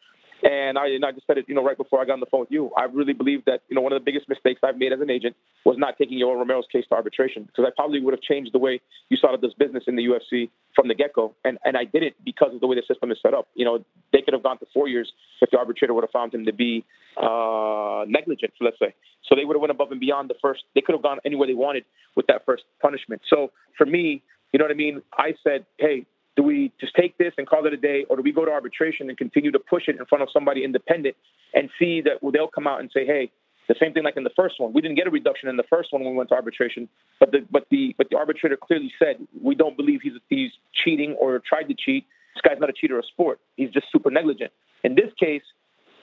And 0.42 0.78
I, 0.78 0.86
and 0.88 1.04
I 1.04 1.10
just 1.12 1.26
said 1.26 1.38
it, 1.38 1.46
you 1.48 1.54
know, 1.54 1.64
right 1.64 1.76
before 1.76 2.00
I 2.00 2.04
got 2.04 2.14
on 2.14 2.20
the 2.20 2.26
phone 2.26 2.40
with 2.40 2.50
you. 2.50 2.70
I 2.76 2.84
really 2.84 3.12
believe 3.12 3.44
that, 3.46 3.62
you 3.68 3.74
know, 3.74 3.80
one 3.80 3.92
of 3.92 4.00
the 4.00 4.04
biggest 4.04 4.28
mistakes 4.28 4.60
I've 4.62 4.76
made 4.78 4.92
as 4.92 5.00
an 5.00 5.10
agent 5.10 5.34
was 5.64 5.76
not 5.78 5.98
taking 5.98 6.18
Yoel 6.18 6.36
Romero's 6.36 6.66
case 6.70 6.84
to 6.90 6.94
arbitration 6.94 7.44
because 7.44 7.64
I 7.66 7.70
probably 7.74 8.00
would 8.00 8.14
have 8.14 8.20
changed 8.20 8.54
the 8.54 8.58
way 8.58 8.80
you 9.08 9.16
saw 9.16 9.36
this 9.36 9.52
business 9.58 9.84
in 9.88 9.96
the 9.96 10.04
UFC 10.04 10.50
from 10.76 10.86
the 10.86 10.94
get 10.94 11.12
go. 11.12 11.34
And, 11.44 11.58
and 11.64 11.76
I 11.76 11.84
did 11.84 12.02
it 12.04 12.14
because 12.24 12.54
of 12.54 12.60
the 12.60 12.66
way 12.68 12.76
the 12.76 12.82
system 12.86 13.10
is 13.10 13.18
set 13.20 13.34
up. 13.34 13.48
You 13.54 13.64
know, 13.64 13.84
they 14.12 14.22
could 14.22 14.32
have 14.32 14.44
gone 14.44 14.58
to 14.58 14.66
four 14.72 14.86
years 14.86 15.12
if 15.40 15.50
the 15.50 15.58
arbitrator 15.58 15.92
would 15.92 16.04
have 16.04 16.10
found 16.10 16.32
him 16.32 16.44
to 16.44 16.52
be 16.52 16.84
uh, 17.16 18.04
negligent, 18.06 18.52
let's 18.60 18.78
say. 18.78 18.94
So 19.28 19.34
they 19.34 19.44
would 19.44 19.54
have 19.54 19.60
went 19.60 19.72
above 19.72 19.90
and 19.90 20.00
beyond 20.00 20.30
the 20.30 20.36
first. 20.40 20.62
They 20.74 20.80
could 20.80 20.94
have 20.94 21.02
gone 21.02 21.18
anywhere 21.24 21.48
they 21.48 21.54
wanted 21.54 21.84
with 22.14 22.26
that 22.28 22.44
first 22.46 22.62
punishment. 22.80 23.22
So 23.28 23.50
for 23.76 23.86
me, 23.86 24.22
you 24.52 24.58
know 24.58 24.64
what 24.64 24.72
I 24.72 24.74
mean? 24.74 25.02
I 25.12 25.34
said, 25.42 25.66
hey, 25.78 26.06
do 26.38 26.44
we 26.44 26.72
just 26.80 26.94
take 26.94 27.18
this 27.18 27.32
and 27.36 27.48
call 27.48 27.66
it 27.66 27.72
a 27.72 27.76
day, 27.76 28.06
or 28.08 28.14
do 28.14 28.22
we 28.22 28.30
go 28.30 28.44
to 28.44 28.50
arbitration 28.52 29.08
and 29.08 29.18
continue 29.18 29.50
to 29.50 29.58
push 29.58 29.88
it 29.88 29.96
in 29.98 30.06
front 30.06 30.22
of 30.22 30.28
somebody 30.32 30.62
independent 30.62 31.16
and 31.52 31.68
see 31.80 32.00
that 32.00 32.22
well, 32.22 32.30
they'll 32.30 32.46
come 32.46 32.68
out 32.68 32.78
and 32.78 32.88
say, 32.94 33.04
hey, 33.04 33.32
the 33.66 33.74
same 33.82 33.92
thing 33.92 34.04
like 34.04 34.16
in 34.16 34.22
the 34.22 34.30
first 34.36 34.54
one. 34.58 34.72
We 34.72 34.80
didn't 34.80 34.94
get 34.94 35.08
a 35.08 35.10
reduction 35.10 35.48
in 35.48 35.56
the 35.56 35.66
first 35.68 35.92
one 35.92 36.04
when 36.04 36.12
we 36.12 36.16
went 36.16 36.28
to 36.28 36.36
arbitration, 36.36 36.88
but 37.18 37.32
the 37.32 37.40
but 37.50 37.66
the 37.72 37.92
but 37.98 38.06
the 38.08 38.16
arbitrator 38.16 38.56
clearly 38.56 38.92
said 39.00 39.16
we 39.42 39.56
don't 39.56 39.76
believe 39.76 39.98
he's 40.00 40.12
he's 40.28 40.52
cheating 40.84 41.16
or 41.18 41.42
tried 41.46 41.64
to 41.64 41.74
cheat. 41.74 42.06
This 42.36 42.42
guy's 42.48 42.60
not 42.60 42.70
a 42.70 42.72
cheater 42.72 42.96
of 43.00 43.04
sport. 43.06 43.40
He's 43.56 43.70
just 43.70 43.86
super 43.90 44.10
negligent. 44.10 44.52
In 44.84 44.94
this 44.94 45.10
case, 45.18 45.42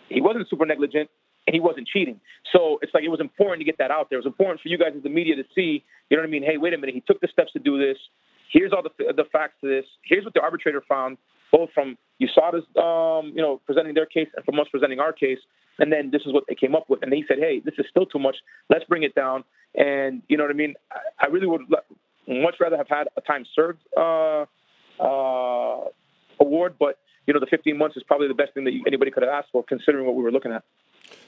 he 0.10 0.20
wasn't 0.20 0.49
super 0.49 0.66
negligent 0.66 1.10
and 1.48 1.53
he 1.53 1.62
wasn't 1.62 1.88
cheating. 1.88 2.20
So 2.52 2.78
it's 2.82 2.94
like 2.94 3.06
it 3.06 3.10
was 3.10 3.22
important 3.22 3.62
to 3.62 3.66
get 3.66 3.78
that 3.78 3.90
out 3.90 4.10
there. 4.10 4.20
It 4.20 4.26
was 4.26 4.30
important 4.30 4.60
for 4.60 4.68
you 4.68 4.78
guys 4.78 4.91
as 4.98 5.03
the 5.03 5.10
media 5.10 5.38
to 5.38 5.44
see, 5.56 5.86
you 6.10 6.18
know 6.18 6.24
what 6.24 6.28
I 6.28 6.32
mean? 6.32 6.44
Hey, 6.44 6.57
wait 6.57 6.74
a 6.74 6.78
minute. 6.78 6.94
He 6.94 7.02
took 7.02 7.22
the 7.22 7.30
steps 7.32 7.53
to 7.53 7.60
do 7.60 7.80
this. 7.80 7.98
Here's 8.51 8.72
all 8.72 8.84
the 8.84 9.13
the 9.13 9.26
facts 9.31 9.55
to 9.61 9.67
this. 9.67 9.85
Here's 10.03 10.23
what 10.23 10.34
the 10.34 10.41
arbitrator 10.41 10.84
found, 10.88 11.17
both 11.51 11.69
from 11.73 11.97
USADA's, 12.22 12.65
um, 12.77 13.34
you 13.35 13.41
know, 13.41 13.61
presenting 13.65 13.93
their 13.93 14.05
case 14.05 14.27
and 14.35 14.45
from 14.45 14.59
us 14.59 14.67
presenting 14.72 14.99
our 14.99 15.11
case. 15.11 15.39
And 15.77 15.91
then 15.91 16.09
this 16.11 16.22
is 16.26 16.34
what 16.34 16.45
they 16.47 16.55
came 16.55 16.73
up 16.73 16.89
with. 16.89 17.03
And 17.03 17.11
they 17.11 17.23
said, 17.27 17.38
hey, 17.38 17.61
this 17.63 17.73
is 17.77 17.85
still 17.89 18.05
too 18.05 18.19
much. 18.19 18.38
Let's 18.69 18.85
bring 18.85 19.03
it 19.03 19.13
down. 19.13 19.43
And 19.76 20.22
you 20.30 20.38
know 20.38 20.45
what 20.45 20.51
I 20.51 20.55
mean? 20.55 20.76
I, 20.91 21.26
I 21.26 21.27
really 21.27 21.47
would 21.47 21.63
much 22.27 22.55
rather 22.59 22.77
have 22.77 22.88
had 22.88 23.07
a 23.17 23.22
time 23.22 23.45
served 23.53 23.80
uh, 23.97 24.45
uh, 24.99 25.85
award, 26.39 26.76
but 26.80 26.99
you 27.27 27.34
know, 27.34 27.39
the 27.39 27.47
15 27.47 27.77
months 27.77 27.97
is 27.97 28.03
probably 28.03 28.27
the 28.27 28.34
best 28.35 28.53
thing 28.53 28.63
that 28.65 28.73
anybody 28.88 29.11
could 29.11 29.23
have 29.23 29.31
asked 29.31 29.49
for, 29.51 29.63
considering 29.63 30.05
what 30.05 30.15
we 30.15 30.23
were 30.23 30.31
looking 30.31 30.51
at. 30.51 30.63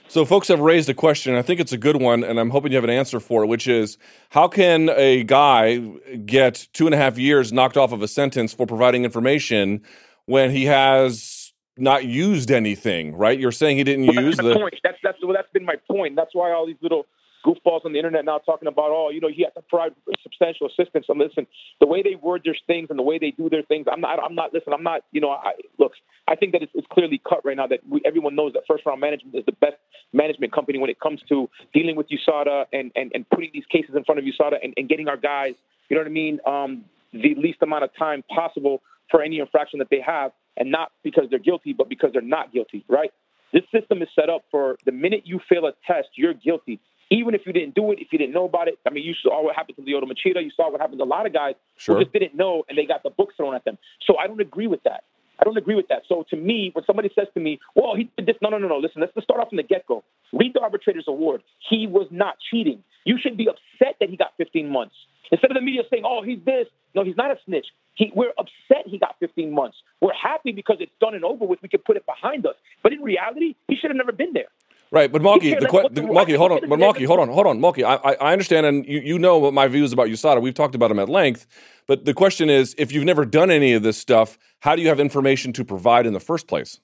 So, 0.09 0.23
folks 0.23 0.47
have 0.47 0.61
raised 0.61 0.87
a 0.89 0.93
question. 0.93 1.35
I 1.35 1.41
think 1.41 1.59
it's 1.59 1.73
a 1.73 1.77
good 1.77 2.01
one, 2.01 2.23
and 2.23 2.39
I'm 2.39 2.49
hoping 2.49 2.71
you 2.71 2.77
have 2.77 2.85
an 2.85 2.89
answer 2.89 3.19
for 3.19 3.43
it, 3.43 3.47
which 3.47 3.67
is 3.67 3.97
how 4.29 4.47
can 4.47 4.89
a 4.89 5.23
guy 5.23 5.77
get 6.25 6.67
two 6.71 6.85
and 6.85 6.95
a 6.95 6.97
half 6.97 7.17
years 7.17 7.51
knocked 7.51 7.75
off 7.75 7.91
of 7.91 8.01
a 8.01 8.07
sentence 8.07 8.53
for 8.53 8.65
providing 8.65 9.03
information 9.03 9.81
when 10.25 10.51
he 10.51 10.65
has 10.65 11.51
not 11.77 12.05
used 12.05 12.51
anything, 12.51 13.15
right? 13.15 13.37
You're 13.37 13.51
saying 13.51 13.77
he 13.77 13.83
didn't 13.83 14.07
well, 14.07 14.23
use 14.23 14.37
the 14.37 14.53
point. 14.53 14.75
That's 14.81 14.97
that's 15.03 15.17
well, 15.21 15.33
that's 15.33 15.51
been 15.51 15.65
my 15.65 15.75
point. 15.89 16.15
That's 16.15 16.33
why 16.33 16.51
all 16.51 16.65
these 16.65 16.81
little 16.81 17.05
goofballs 17.45 17.85
on 17.85 17.93
the 17.93 17.99
internet 17.99 18.25
now 18.25 18.39
talking 18.39 18.67
about, 18.67 18.89
oh, 18.89 19.09
you 19.09 19.21
know, 19.21 19.29
he 19.29 19.43
has 19.43 19.53
to 19.53 19.61
provide 19.61 19.93
substantial 20.23 20.67
assistance. 20.67 21.05
And 21.07 21.19
listen, 21.19 21.47
the 21.79 21.87
way 21.87 22.01
they 22.01 22.15
word 22.15 22.41
their 22.43 22.57
things 22.65 22.87
and 22.89 22.97
the 22.97 23.03
way 23.03 23.19
they 23.19 23.31
do 23.31 23.49
their 23.49 23.61
things, 23.63 23.87
I'm 23.91 24.01
not, 24.01 24.19
I'm 24.21 24.35
not, 24.35 24.53
listen, 24.53 24.73
I'm 24.73 24.83
not, 24.83 25.01
you 25.11 25.21
know, 25.21 25.31
I, 25.31 25.53
look, 25.77 25.93
I 26.27 26.35
think 26.35 26.51
that 26.51 26.61
it's, 26.61 26.71
it's 26.75 26.87
clearly 26.91 27.21
cut 27.27 27.45
right 27.45 27.55
now 27.55 27.67
that 27.67 27.79
we, 27.89 28.01
everyone 28.05 28.35
knows 28.35 28.53
that 28.53 28.63
First 28.67 28.85
Round 28.85 28.99
Management 28.99 29.35
is 29.35 29.45
the 29.45 29.53
best 29.53 29.77
management 30.13 30.51
company 30.51 30.77
when 30.77 30.89
it 30.89 30.99
comes 30.99 31.21
to 31.29 31.49
dealing 31.73 31.95
with 31.95 32.07
USADA 32.09 32.65
and, 32.73 32.91
and, 32.95 33.11
and 33.13 33.29
putting 33.29 33.49
these 33.53 33.65
cases 33.71 33.95
in 33.95 34.03
front 34.03 34.19
of 34.19 34.25
USADA 34.25 34.57
and, 34.61 34.73
and 34.75 34.89
getting 34.89 35.07
our 35.07 35.17
guys, 35.17 35.53
you 35.89 35.95
know 35.95 36.01
what 36.01 36.07
I 36.07 36.11
mean, 36.11 36.39
um, 36.45 36.83
the 37.13 37.35
least 37.35 37.59
amount 37.61 37.83
of 37.85 37.91
time 37.97 38.23
possible 38.23 38.81
for 39.09 39.21
any 39.21 39.39
infraction 39.39 39.79
that 39.79 39.89
they 39.89 40.01
have, 40.01 40.31
and 40.57 40.69
not 40.69 40.91
because 41.03 41.25
they're 41.29 41.39
guilty, 41.39 41.71
but 41.71 41.87
because 41.87 42.11
they're 42.11 42.21
not 42.21 42.51
guilty, 42.51 42.83
right? 42.89 43.11
This 43.53 43.63
system 43.71 44.01
is 44.01 44.09
set 44.13 44.29
up 44.29 44.43
for 44.51 44.77
the 44.85 44.91
minute 44.91 45.21
you 45.25 45.39
fail 45.47 45.65
a 45.65 45.71
test, 45.85 46.09
you're 46.15 46.33
guilty. 46.33 46.81
even 47.09 47.33
if 47.33 47.41
you 47.45 47.53
didn't 47.53 47.73
do 47.73 47.89
it, 47.93 47.99
if 48.01 48.09
you 48.11 48.19
didn't 48.19 48.33
know 48.33 48.43
about 48.43 48.67
it. 48.67 48.77
I 48.85 48.89
mean, 48.89 49.05
you 49.05 49.13
saw 49.13 49.41
what 49.41 49.55
happened 49.55 49.77
to 49.77 49.81
Lyoto 49.83 50.03
Machida. 50.03 50.43
You 50.43 50.51
saw 50.53 50.69
what 50.69 50.81
happened 50.81 50.99
to 50.99 51.05
a 51.05 51.05
lot 51.05 51.25
of 51.25 51.31
guys 51.31 51.55
sure. 51.77 51.95
who 51.95 52.03
just 52.03 52.11
didn't 52.11 52.35
know 52.35 52.63
and 52.67 52.77
they 52.77 52.85
got 52.85 53.03
the 53.03 53.09
book 53.09 53.29
thrown 53.37 53.55
at 53.55 53.63
them. 53.63 53.77
So 54.05 54.17
I 54.17 54.27
don't 54.27 54.41
agree 54.41 54.67
with 54.67 54.83
that. 54.83 55.05
I 55.39 55.43
don't 55.43 55.57
agree 55.57 55.75
with 55.75 55.87
that. 55.89 56.03
So 56.07 56.25
to 56.29 56.35
me, 56.35 56.71
when 56.73 56.85
somebody 56.85 57.09
says 57.13 57.27
to 57.33 57.39
me, 57.39 57.59
well, 57.75 57.95
he 57.95 58.09
did 58.17 58.25
this, 58.25 58.35
no, 58.41 58.49
no, 58.49 58.57
no, 58.57 58.67
no. 58.67 58.77
Listen, 58.77 59.01
let's 59.01 59.13
start 59.23 59.39
off 59.39 59.49
from 59.49 59.57
the 59.57 59.63
get 59.63 59.85
go. 59.85 60.03
Read 60.33 60.53
the 60.53 60.61
arbitrator's 60.61 61.05
award. 61.07 61.43
He 61.69 61.87
was 61.87 62.07
not 62.11 62.35
cheating. 62.51 62.83
You 63.05 63.17
should 63.21 63.37
be 63.37 63.47
upset 63.47 63.95
that 63.99 64.09
he 64.09 64.17
got 64.17 64.33
15 64.37 64.69
months. 64.69 64.95
Instead 65.31 65.51
of 65.51 65.55
the 65.55 65.61
media 65.61 65.83
saying, 65.89 66.03
oh, 66.05 66.23
he's 66.23 66.39
this. 66.45 66.67
No, 66.95 67.03
he's 67.03 67.17
not 67.17 67.31
a 67.31 67.35
snitch. 67.45 67.67
He, 67.95 68.11
we're 68.15 68.33
upset 68.37 68.85
he 68.85 68.97
got 68.97 69.15
15 69.19 69.51
months. 69.51 69.77
We're 70.01 70.13
happy 70.13 70.51
because 70.51 70.77
it's 70.79 70.91
done 70.99 71.15
and 71.15 71.23
over 71.23 71.45
with. 71.45 71.61
We 71.61 71.69
can 71.69 71.81
put 71.85 71.97
it 71.97 72.05
behind 72.05 72.45
us. 72.45 72.55
But 72.83 72.93
in 72.93 73.01
reality, 73.01 73.55
he 73.67 73.75
should 73.75 73.89
have 73.89 73.97
never 73.97 74.11
been 74.11 74.33
there. 74.33 74.47
Right, 74.89 75.11
but 75.11 75.21
Malki, 75.21 75.59
the, 75.59 75.67
que- 75.67 75.89
the 75.91 76.01
Malki, 76.01 76.37
hold 76.37 76.53
on, 76.53 76.69
but 76.69 76.79
Malki, 76.79 77.05
hold 77.05 77.19
on, 77.19 77.27
hold 77.27 77.45
on, 77.45 77.59
Malki. 77.59 77.83
I, 77.83 78.13
I 78.13 78.31
understand, 78.31 78.65
and 78.65 78.85
you, 78.85 78.99
you 78.99 79.19
know 79.19 79.37
what 79.37 79.53
my 79.53 79.67
views 79.67 79.91
about 79.91 80.07
USADA. 80.07 80.41
We've 80.41 80.53
talked 80.53 80.75
about 80.75 80.91
him 80.91 80.99
at 80.99 81.09
length. 81.09 81.45
But 81.87 82.05
the 82.05 82.13
question 82.13 82.49
is, 82.49 82.73
if 82.77 82.91
you've 82.91 83.03
never 83.03 83.25
done 83.25 83.51
any 83.51 83.73
of 83.73 83.83
this 83.83 83.97
stuff, 83.97 84.37
how 84.59 84.75
do 84.75 84.81
you 84.81 84.87
have 84.87 84.99
information 84.99 85.51
to 85.53 85.65
provide 85.65 86.05
in 86.05 86.13
the 86.13 86.19
first 86.19 86.47
place? 86.47 86.79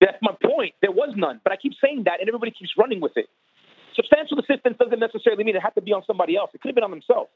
That's 0.00 0.18
my 0.20 0.32
point. 0.42 0.74
There 0.80 0.90
was 0.90 1.14
none, 1.16 1.40
but 1.44 1.52
I 1.52 1.56
keep 1.56 1.74
saying 1.82 2.04
that, 2.04 2.18
and 2.18 2.28
everybody 2.28 2.50
keeps 2.50 2.72
running 2.76 3.00
with 3.00 3.12
it. 3.16 3.26
Substantial 3.94 4.40
assistance 4.40 4.76
doesn't 4.78 4.98
necessarily 4.98 5.44
mean 5.44 5.54
it 5.54 5.62
had 5.62 5.74
to 5.76 5.82
be 5.82 5.92
on 5.92 6.02
somebody 6.06 6.36
else. 6.36 6.50
It 6.54 6.60
could 6.60 6.70
have 6.70 6.74
been 6.74 6.84
on 6.84 6.90
themselves. 6.90 7.30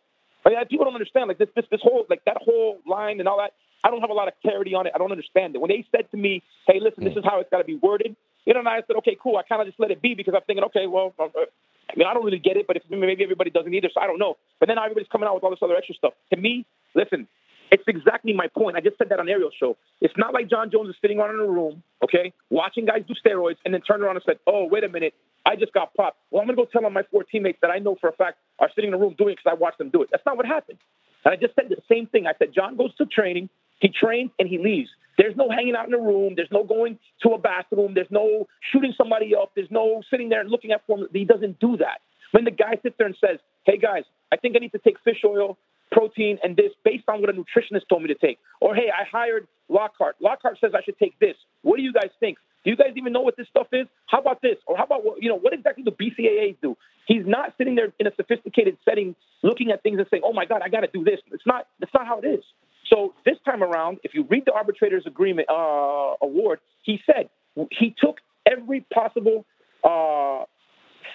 Like, 0.44 0.68
people 0.68 0.84
don't 0.84 0.94
understand, 0.94 1.28
like 1.28 1.38
this, 1.38 1.48
this, 1.54 1.64
this 1.70 1.80
whole, 1.82 2.06
like 2.08 2.24
that 2.24 2.38
whole 2.40 2.78
line 2.86 3.18
and 3.18 3.28
all 3.28 3.38
that. 3.38 3.52
I 3.84 3.90
don't 3.90 4.00
have 4.00 4.10
a 4.10 4.14
lot 4.14 4.26
of 4.28 4.34
clarity 4.42 4.74
on 4.74 4.86
it. 4.86 4.92
I 4.94 4.98
don't 4.98 5.10
understand 5.12 5.54
it. 5.54 5.60
When 5.60 5.68
they 5.68 5.84
said 5.94 6.10
to 6.10 6.16
me, 6.16 6.42
"Hey, 6.66 6.80
listen, 6.80 7.04
this 7.04 7.12
hmm. 7.12 7.20
is 7.20 7.24
how 7.24 7.40
it's 7.40 7.50
got 7.50 7.58
to 7.58 7.64
be 7.64 7.76
worded," 7.76 8.16
you 8.46 8.54
know, 8.54 8.60
and 8.60 8.68
I 8.68 8.82
said, 8.86 8.96
"Okay, 8.98 9.16
cool." 9.20 9.36
I 9.36 9.42
kind 9.42 9.60
of 9.60 9.68
just 9.68 9.78
let 9.78 9.90
it 9.90 10.00
be 10.00 10.14
because 10.14 10.34
I'm 10.34 10.42
thinking, 10.46 10.64
"Okay, 10.64 10.86
well, 10.86 11.12
uh, 11.18 11.28
I 11.34 11.94
mean, 11.96 12.06
I 12.06 12.14
don't 12.14 12.24
really 12.24 12.38
get 12.38 12.56
it, 12.56 12.66
but 12.66 12.76
if, 12.76 12.82
maybe 12.88 13.22
everybody 13.22 13.50
doesn't 13.50 13.72
either, 13.74 13.90
so 13.92 14.00
I 14.00 14.06
don't 14.06 14.18
know." 14.18 14.36
But 14.60 14.68
then 14.68 14.78
everybody's 14.78 15.08
coming 15.08 15.28
out 15.28 15.34
with 15.34 15.44
all 15.44 15.50
this 15.50 15.62
other 15.62 15.76
extra 15.76 15.94
stuff. 15.96 16.14
To 16.32 16.40
me, 16.40 16.64
listen, 16.94 17.28
it's 17.70 17.82
exactly 17.88 18.32
my 18.32 18.46
point. 18.46 18.76
I 18.76 18.80
just 18.80 18.96
said 18.98 19.08
that 19.10 19.18
on 19.18 19.28
Ariel's 19.28 19.54
show. 19.58 19.76
It's 20.00 20.14
not 20.16 20.32
like 20.32 20.48
Jon 20.48 20.70
Jones 20.70 20.88
is 20.88 20.96
sitting 21.00 21.18
around 21.18 21.34
in 21.34 21.40
a 21.40 21.50
room, 21.50 21.82
okay, 22.02 22.32
watching 22.50 22.86
guys 22.86 23.02
do 23.06 23.14
steroids, 23.14 23.56
and 23.64 23.74
then 23.74 23.80
turn 23.82 24.02
around 24.02 24.16
and 24.16 24.24
said, 24.24 24.38
"Oh, 24.46 24.64
wait 24.64 24.84
a 24.84 24.88
minute, 24.88 25.14
I 25.44 25.56
just 25.56 25.72
got 25.72 25.92
popped." 25.94 26.18
Well, 26.30 26.40
I'm 26.40 26.46
gonna 26.46 26.56
go 26.56 26.64
tell 26.64 26.86
on 26.86 26.92
my 26.92 27.02
four 27.10 27.24
teammates 27.24 27.58
that 27.62 27.70
I 27.70 27.78
know 27.78 27.96
for 28.00 28.08
a 28.08 28.12
fact 28.12 28.38
are 28.58 28.70
sitting 28.74 28.92
in 28.92 28.92
the 28.92 28.98
room 28.98 29.14
doing 29.18 29.32
it 29.32 29.38
because 29.42 29.50
I 29.50 29.54
watched 29.54 29.78
them 29.78 29.90
do 29.90 30.02
it. 30.02 30.08
That's 30.12 30.24
not 30.24 30.36
what 30.36 30.46
happened. 30.46 30.78
And 31.24 31.32
I 31.34 31.36
just 31.36 31.56
said 31.56 31.68
the 31.68 31.82
same 31.88 32.06
thing. 32.06 32.26
I 32.26 32.34
said 32.38 32.54
Jon 32.54 32.76
goes 32.76 32.94
to 32.96 33.06
training, 33.06 33.48
he 33.80 33.88
trains, 33.88 34.30
and 34.38 34.48
he 34.48 34.58
leaves. 34.58 34.90
There's 35.18 35.36
no 35.36 35.48
hanging 35.48 35.74
out 35.74 35.88
in 35.88 35.94
a 35.94 35.98
room. 35.98 36.34
There's 36.36 36.50
no 36.52 36.64
going 36.64 36.98
to 37.22 37.30
a 37.30 37.38
bathroom. 37.38 37.94
There's 37.94 38.10
no 38.10 38.46
shooting 38.72 38.92
somebody 38.96 39.34
up. 39.34 39.52
There's 39.54 39.70
no 39.70 40.02
sitting 40.10 40.28
there 40.28 40.40
and 40.40 40.50
looking 40.50 40.72
at 40.72 40.86
form. 40.86 41.06
He 41.12 41.24
doesn't 41.24 41.58
do 41.58 41.76
that. 41.78 42.00
When 42.32 42.44
the 42.44 42.50
guy 42.50 42.76
sits 42.82 42.96
there 42.98 43.06
and 43.06 43.16
says, 43.20 43.38
"Hey 43.64 43.78
guys, 43.78 44.04
I 44.32 44.36
think 44.36 44.56
I 44.56 44.58
need 44.58 44.72
to 44.72 44.78
take 44.78 44.98
fish 45.00 45.22
oil, 45.24 45.56
protein, 45.92 46.38
and 46.42 46.56
this 46.56 46.72
based 46.84 47.04
on 47.08 47.20
what 47.20 47.30
a 47.30 47.32
nutritionist 47.32 47.88
told 47.88 48.02
me 48.02 48.08
to 48.08 48.14
take," 48.14 48.38
or 48.60 48.74
"Hey, 48.74 48.90
I 48.90 49.04
hired 49.04 49.46
Lockhart. 49.68 50.16
Lockhart 50.20 50.58
says 50.60 50.72
I 50.74 50.82
should 50.82 50.98
take 50.98 51.18
this. 51.18 51.36
What 51.62 51.76
do 51.76 51.82
you 51.82 51.92
guys 51.92 52.10
think? 52.20 52.38
Do 52.64 52.70
you 52.70 52.76
guys 52.76 52.92
even 52.96 53.12
know 53.12 53.20
what 53.20 53.36
this 53.36 53.46
stuff 53.48 53.68
is? 53.72 53.86
How 54.06 54.18
about 54.18 54.42
this? 54.42 54.56
Or 54.66 54.76
how 54.76 54.84
about 54.84 55.04
what, 55.04 55.22
you 55.22 55.28
know 55.28 55.38
what 55.38 55.52
exactly 55.52 55.84
do 55.84 55.92
BCAAs 55.92 56.56
do? 56.60 56.76
He's 57.06 57.24
not 57.24 57.54
sitting 57.56 57.76
there 57.76 57.92
in 58.00 58.08
a 58.08 58.14
sophisticated 58.16 58.76
setting 58.84 59.14
looking 59.42 59.70
at 59.70 59.84
things 59.84 59.98
and 59.98 60.06
saying, 60.10 60.24
"Oh 60.26 60.32
my 60.32 60.44
God, 60.44 60.62
I 60.62 60.68
got 60.68 60.80
to 60.80 60.88
do 60.88 61.04
this." 61.04 61.20
It's 61.32 61.46
not. 61.46 61.68
That's 61.78 61.94
not 61.94 62.06
how 62.06 62.18
it 62.18 62.26
is. 62.26 62.44
So 62.90 63.14
this 63.24 63.36
time 63.44 63.62
around, 63.62 63.98
if 64.04 64.14
you 64.14 64.26
read 64.28 64.44
the 64.46 64.52
arbitrator's 64.52 65.04
agreement 65.06 65.48
uh, 65.50 66.14
award, 66.22 66.60
he 66.82 67.00
said 67.06 67.28
he 67.70 67.94
took 67.98 68.18
every 68.46 68.86
possible 68.92 69.44
uh, 69.82 70.44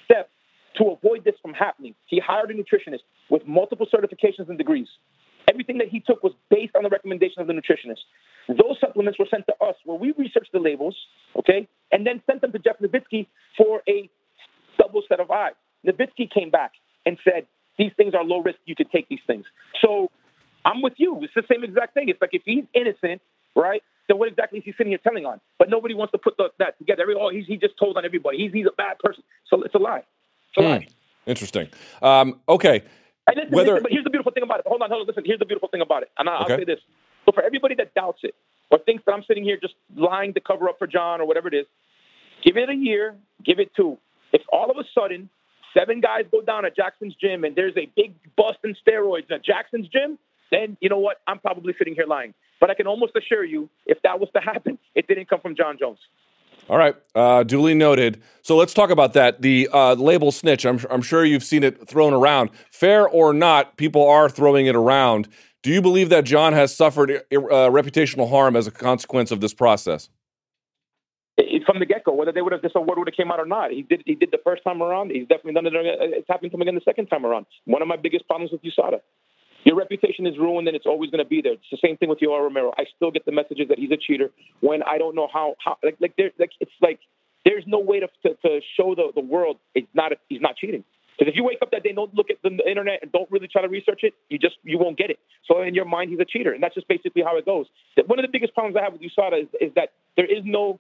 step 0.05 0.29
to 0.77 0.89
avoid 0.91 1.23
this 1.23 1.35
from 1.41 1.53
happening. 1.53 1.95
He 2.07 2.19
hired 2.19 2.51
a 2.51 2.53
nutritionist 2.53 3.03
with 3.29 3.45
multiple 3.47 3.87
certifications 3.93 4.49
and 4.49 4.57
degrees. 4.57 4.87
Everything 5.49 5.77
that 5.79 5.89
he 5.89 5.99
took 5.99 6.23
was 6.23 6.33
based 6.49 6.75
on 6.75 6.83
the 6.83 6.89
recommendation 6.89 7.41
of 7.41 7.47
the 7.47 7.53
nutritionist. 7.53 8.03
Those 8.47 8.77
supplements 8.79 9.19
were 9.19 9.27
sent 9.29 9.45
to 9.47 9.53
us 9.65 9.75
where 9.85 9.97
we 9.97 10.13
researched 10.17 10.51
the 10.53 10.59
labels, 10.59 10.95
okay, 11.37 11.67
and 11.91 12.05
then 12.05 12.21
sent 12.25 12.41
them 12.41 12.51
to 12.51 12.59
Jeff 12.59 12.77
Novitzky 12.79 13.27
for 13.57 13.81
a 13.87 14.09
double 14.77 15.03
set 15.07 15.19
of 15.19 15.31
eyes. 15.31 15.53
Novitzky 15.85 16.29
came 16.31 16.49
back 16.49 16.71
and 17.05 17.17
said, 17.23 17.47
these 17.77 17.91
things 17.97 18.13
are 18.13 18.23
low 18.23 18.41
risk. 18.41 18.59
You 18.65 18.75
could 18.75 18.91
take 18.91 19.09
these 19.09 19.19
things. 19.25 19.45
So 19.81 20.11
I'm 20.65 20.81
with 20.81 20.93
you. 20.97 21.19
It's 21.23 21.33
the 21.33 21.43
same 21.51 21.63
exact 21.63 21.93
thing. 21.93 22.09
It's 22.09 22.21
like 22.21 22.33
if 22.33 22.43
he's 22.45 22.65
innocent, 22.73 23.21
right? 23.55 23.83
Then 24.07 24.17
what 24.17 24.27
exactly 24.27 24.59
is 24.59 24.65
he 24.65 24.73
sitting 24.73 24.91
here 24.91 24.99
telling 24.99 25.25
on? 25.25 25.39
But 25.57 25.69
nobody 25.69 25.93
wants 25.93 26.11
to 26.11 26.17
put 26.17 26.37
the, 26.37 26.49
that 26.59 26.77
together. 26.77 27.03
Every, 27.03 27.15
oh, 27.15 27.29
he's, 27.29 27.45
he 27.45 27.57
just 27.57 27.77
told 27.77 27.97
on 27.97 28.05
everybody. 28.05 28.37
He's, 28.37 28.51
he's 28.51 28.65
a 28.65 28.75
bad 28.75 28.99
person. 28.99 29.23
So 29.49 29.61
it's 29.63 29.75
a 29.75 29.79
lie. 29.79 30.03
It's 30.49 30.57
a 30.57 30.61
hmm. 30.61 30.67
lie. 30.67 30.87
Interesting. 31.25 31.69
Um, 32.01 32.41
okay. 32.49 32.83
Listen, 33.33 33.51
Whether, 33.51 33.71
listen, 33.71 33.83
but 33.83 33.91
here's 33.91 34.03
the 34.03 34.09
beautiful 34.09 34.31
thing 34.31 34.43
about 34.43 34.59
it. 34.59 34.65
Hold 34.67 34.81
on, 34.81 34.89
hold 34.89 35.01
on. 35.01 35.07
Listen, 35.07 35.23
here's 35.25 35.39
the 35.39 35.45
beautiful 35.45 35.69
thing 35.69 35.81
about 35.81 36.03
it. 36.03 36.09
And 36.17 36.27
I'll, 36.27 36.43
okay. 36.43 36.53
I'll 36.53 36.59
say 36.59 36.65
this. 36.65 36.79
So 37.25 37.31
for 37.31 37.43
everybody 37.43 37.75
that 37.75 37.93
doubts 37.93 38.19
it 38.23 38.35
or 38.69 38.79
thinks 38.79 39.03
that 39.05 39.13
I'm 39.13 39.23
sitting 39.27 39.43
here 39.43 39.57
just 39.61 39.75
lying 39.95 40.33
to 40.33 40.41
cover 40.41 40.67
up 40.67 40.79
for 40.79 40.87
Jon 40.87 41.21
or 41.21 41.27
whatever 41.27 41.47
it 41.47 41.53
is, 41.53 41.65
give 42.43 42.57
it 42.57 42.69
a 42.69 42.75
year, 42.75 43.15
give 43.45 43.59
it 43.59 43.71
two. 43.75 43.97
If 44.33 44.41
all 44.51 44.71
of 44.71 44.77
a 44.77 44.83
sudden 44.93 45.29
seven 45.77 46.01
guys 46.01 46.25
go 46.31 46.41
down 46.41 46.65
at 46.65 46.75
Jackson's 46.75 47.15
gym 47.15 47.43
and 47.43 47.55
there's 47.55 47.77
a 47.77 47.89
big 47.95 48.13
bust 48.35 48.57
in 48.63 48.75
steroids 48.85 49.29
at 49.31 49.45
Jackson's 49.45 49.87
gym, 49.87 50.17
then 50.51 50.77
you 50.81 50.89
know 50.89 50.99
what? 50.99 51.17
I'm 51.27 51.39
probably 51.39 51.73
sitting 51.77 51.95
here 51.95 52.05
lying. 52.05 52.33
But 52.59 52.69
I 52.69 52.75
can 52.75 52.85
almost 52.85 53.13
assure 53.15 53.43
you, 53.43 53.69
if 53.85 53.97
that 54.03 54.19
was 54.19 54.29
to 54.35 54.41
happen, 54.43 54.77
it 54.95 55.07
didn't 55.07 55.29
come 55.29 55.41
from 55.41 55.55
Jon 55.55 55.77
Jones. 55.79 55.99
All 56.69 56.77
right, 56.77 56.95
uh, 57.15 57.43
duly 57.43 57.73
noted. 57.73 58.21
So 58.43 58.55
let's 58.55 58.73
talk 58.73 58.91
about 58.91 59.13
that. 59.13 59.41
The 59.41 59.67
uh, 59.73 59.95
label 59.95 60.31
snitch. 60.31 60.65
I'm, 60.65 60.79
I'm 60.89 61.01
sure 61.01 61.25
you've 61.25 61.43
seen 61.43 61.63
it 61.63 61.87
thrown 61.87 62.13
around. 62.13 62.51
Fair 62.69 63.07
or 63.07 63.33
not, 63.33 63.77
people 63.77 64.07
are 64.07 64.29
throwing 64.29 64.67
it 64.67 64.75
around. 64.75 65.27
Do 65.63 65.71
you 65.71 65.81
believe 65.81 66.09
that 66.09 66.23
Jon 66.23 66.53
has 66.53 66.75
suffered 66.75 67.11
uh, 67.11 67.19
reputational 67.31 68.29
harm 68.29 68.55
as 68.55 68.67
a 68.67 68.71
consequence 68.71 69.31
of 69.31 69.41
this 69.41 69.53
process? 69.53 70.09
From 71.65 71.79
the 71.79 71.85
get 71.85 72.03
go, 72.03 72.13
whether 72.13 72.31
they 72.31 72.41
would 72.41 72.51
have 72.51 72.61
this 72.61 72.73
award 72.75 72.99
would 72.99 73.07
have 73.07 73.15
came 73.15 73.31
out 73.31 73.39
or 73.39 73.45
not, 73.45 73.71
he 73.71 73.81
did. 73.81 74.03
He 74.05 74.15
did 74.15 74.31
the 74.31 74.39
first 74.43 74.63
time 74.63 74.81
around. 74.81 75.11
He's 75.11 75.27
definitely 75.27 75.53
done 75.53 75.65
it. 75.65 75.73
It's 75.75 76.27
happening 76.27 76.51
to 76.51 76.57
him 76.57 76.61
again 76.61 76.75
the 76.75 76.81
second 76.85 77.07
time 77.07 77.25
around. 77.25 77.45
One 77.65 77.81
of 77.81 77.87
my 77.87 77.97
biggest 77.97 78.27
problems 78.27 78.51
with 78.51 78.61
USADA 78.61 78.99
your 79.63 79.75
reputation 79.75 80.25
is 80.25 80.37
ruined 80.37 80.67
and 80.67 80.75
it's 80.75 80.85
always 80.85 81.11
going 81.11 81.23
to 81.23 81.29
be 81.29 81.41
there. 81.41 81.53
It's 81.53 81.71
the 81.71 81.77
same 81.83 81.97
thing 81.97 82.09
with 82.09 82.19
Yoel 82.19 82.41
Romero. 82.41 82.73
I 82.77 82.85
still 82.95 83.11
get 83.11 83.25
the 83.25 83.31
messages 83.31 83.67
that 83.69 83.77
he's 83.77 83.91
a 83.91 83.97
cheater 83.97 84.29
when 84.61 84.81
I 84.83 84.97
don't 84.97 85.15
know 85.15 85.27
how, 85.31 85.55
how 85.63 85.77
like, 85.83 85.97
like, 85.99 86.15
there, 86.17 86.31
like 86.39 86.51
it's 86.59 86.71
like 86.81 86.99
there's 87.45 87.63
no 87.67 87.79
way 87.79 87.99
to, 87.99 88.07
to, 88.23 88.35
to 88.35 88.59
show 88.77 88.95
the, 88.95 89.11
the 89.13 89.21
world 89.21 89.57
it's 89.75 89.87
not 89.93 90.11
he's 90.29 90.41
not 90.41 90.55
cheating. 90.57 90.83
Because 91.17 91.33
if 91.33 91.35
you 91.35 91.43
wake 91.43 91.59
up 91.61 91.69
that 91.69 91.83
day 91.83 91.89
and 91.89 91.97
don't 91.97 92.13
look 92.15 92.31
at 92.31 92.37
the 92.41 92.49
internet 92.67 92.99
and 93.03 93.11
don't 93.11 93.29
really 93.29 93.47
try 93.47 93.61
to 93.61 93.67
research 93.67 93.99
it, 94.01 94.13
you 94.29 94.39
just 94.39 94.55
you 94.63 94.79
won't 94.79 94.97
get 94.97 95.11
it. 95.11 95.19
So 95.45 95.61
in 95.61 95.75
your 95.75 95.85
mind, 95.85 96.09
he's 96.09 96.19
a 96.19 96.25
cheater, 96.25 96.51
and 96.51 96.63
that's 96.63 96.73
just 96.73 96.87
basically 96.87 97.21
how 97.21 97.37
it 97.37 97.45
goes. 97.45 97.67
One 98.07 98.17
of 98.17 98.23
the 98.23 98.31
biggest 98.31 98.55
problems 98.55 98.75
I 98.75 98.83
have 98.83 98.93
with 98.93 99.01
USADA 99.01 99.43
is, 99.43 99.47
is 99.59 99.71
that 99.75 99.89
there 100.15 100.25
is 100.25 100.41
no 100.43 100.79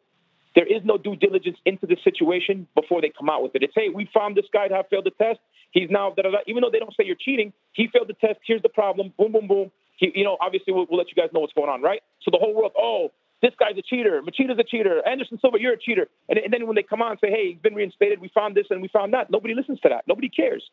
there 0.55 0.65
is 0.65 0.81
no 0.83 0.97
due 0.97 1.15
diligence 1.15 1.57
into 1.65 1.87
the 1.87 1.97
situation 2.03 2.67
before 2.75 3.01
they 3.01 3.11
come 3.17 3.29
out 3.29 3.43
with 3.43 3.55
it. 3.55 3.63
It's 3.63 3.73
hey, 3.75 3.89
we 3.93 4.09
found 4.13 4.35
this 4.35 4.45
guy 4.51 4.67
to 4.67 4.75
have 4.75 4.87
failed 4.89 5.05
the 5.05 5.11
test. 5.11 5.39
He's 5.71 5.89
now 5.89 6.11
da, 6.11 6.23
da, 6.23 6.31
da. 6.31 6.37
even 6.47 6.61
though 6.61 6.69
they 6.71 6.79
don't 6.79 6.91
say 6.95 7.05
you're 7.05 7.15
cheating, 7.15 7.53
he 7.73 7.87
failed 7.87 8.09
the 8.09 8.19
test. 8.19 8.39
Here's 8.45 8.61
the 8.61 8.69
problem. 8.69 9.13
Boom, 9.17 9.31
boom, 9.31 9.47
boom. 9.47 9.71
He, 9.97 10.11
you 10.15 10.23
know, 10.23 10.37
obviously 10.41 10.73
we'll, 10.73 10.87
we'll 10.89 10.97
let 10.97 11.07
you 11.07 11.15
guys 11.15 11.29
know 11.33 11.39
what's 11.39 11.53
going 11.53 11.69
on, 11.69 11.81
right? 11.81 12.01
So 12.23 12.31
the 12.31 12.37
whole 12.37 12.53
world, 12.53 12.73
oh, 12.77 13.11
this 13.41 13.53
guy's 13.57 13.77
a 13.77 13.81
cheater. 13.81 14.21
Machida's 14.21 14.59
a 14.59 14.63
cheater. 14.63 15.01
Anderson 15.07 15.39
Silva, 15.39 15.57
you're 15.59 15.73
a 15.73 15.79
cheater. 15.79 16.07
And, 16.29 16.37
and 16.37 16.53
then 16.53 16.67
when 16.67 16.75
they 16.75 16.83
come 16.83 17.01
on 17.01 17.11
and 17.11 17.19
say, 17.21 17.29
hey, 17.29 17.53
he's 17.53 17.61
been 17.61 17.73
reinstated, 17.73 18.19
we 18.19 18.29
found 18.33 18.55
this 18.55 18.67
and 18.69 18.81
we 18.81 18.87
found 18.87 19.13
that, 19.13 19.31
nobody 19.31 19.53
listens 19.55 19.79
to 19.81 19.89
that. 19.89 20.03
Nobody 20.07 20.29
cares. 20.29 20.63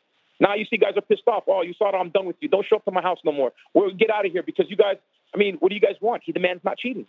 Now 0.40 0.55
you 0.55 0.66
see 0.70 0.76
guys 0.76 0.92
are 0.96 1.02
pissed 1.02 1.26
off. 1.26 1.44
Oh, 1.48 1.62
you 1.62 1.74
saw 1.78 1.88
it. 1.90 1.98
I'm 1.98 2.10
done 2.10 2.26
with 2.26 2.36
you. 2.40 2.48
Don't 2.48 2.64
show 2.68 2.76
up 2.76 2.84
to 2.84 2.90
my 2.90 3.02
house 3.02 3.18
no 3.24 3.32
more. 3.32 3.52
We'll 3.74 3.94
get 3.94 4.10
out 4.10 4.24
of 4.24 4.32
here 4.32 4.42
because 4.42 4.66
you 4.68 4.76
guys. 4.76 4.96
I 5.34 5.36
mean, 5.36 5.56
what 5.59 5.68
do 5.68 5.74
you 5.74 5.80
guys 5.80 5.96
want? 6.00 6.22
He 6.24 6.32
demands 6.32 6.64
not 6.64 6.78
cheating. 6.78 7.06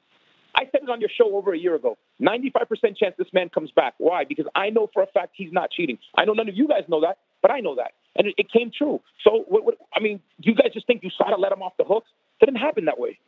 I 0.59 0.63
said 0.71 0.81
it 0.83 0.89
on 0.89 0.99
your 0.99 1.09
show 1.09 1.37
over 1.37 1.53
a 1.53 1.57
year 1.57 1.75
ago. 1.75 1.97
95% 2.21 2.97
chance 2.97 3.15
this 3.17 3.29
man 3.31 3.47
comes 3.47 3.71
back. 3.71 3.93
Why? 3.97 4.25
Because 4.25 4.45
I 4.55 4.69
know 4.69 4.89
for 4.93 5.01
a 5.01 5.07
fact 5.07 5.31
he's 5.35 5.53
not 5.53 5.71
cheating. 5.71 5.97
I 6.17 6.25
know 6.25 6.33
none 6.33 6.49
of 6.49 6.57
you 6.57 6.67
guys 6.67 6.83
know 6.89 6.99
that, 6.99 7.17
but 7.41 7.49
I 7.49 7.61
know 7.61 7.75
that. 7.75 7.93
And 8.17 8.27
it, 8.27 8.35
it 8.37 8.51
came 8.51 8.69
true. 8.77 8.99
So, 9.23 9.45
what, 9.47 9.63
what, 9.63 9.75
I 9.95 10.01
mean, 10.01 10.19
you 10.39 10.53
guys 10.53 10.73
just 10.73 10.85
think 10.85 11.01
you 11.01 11.11
saw 11.17 11.29
to 11.29 11.37
let 11.37 11.53
him 11.53 11.61
off 11.61 11.73
the 11.77 11.85
hook? 11.85 12.03
It 12.41 12.45
didn't 12.45 12.59
happen 12.59 12.85
that 12.85 12.99
way. 12.99 13.19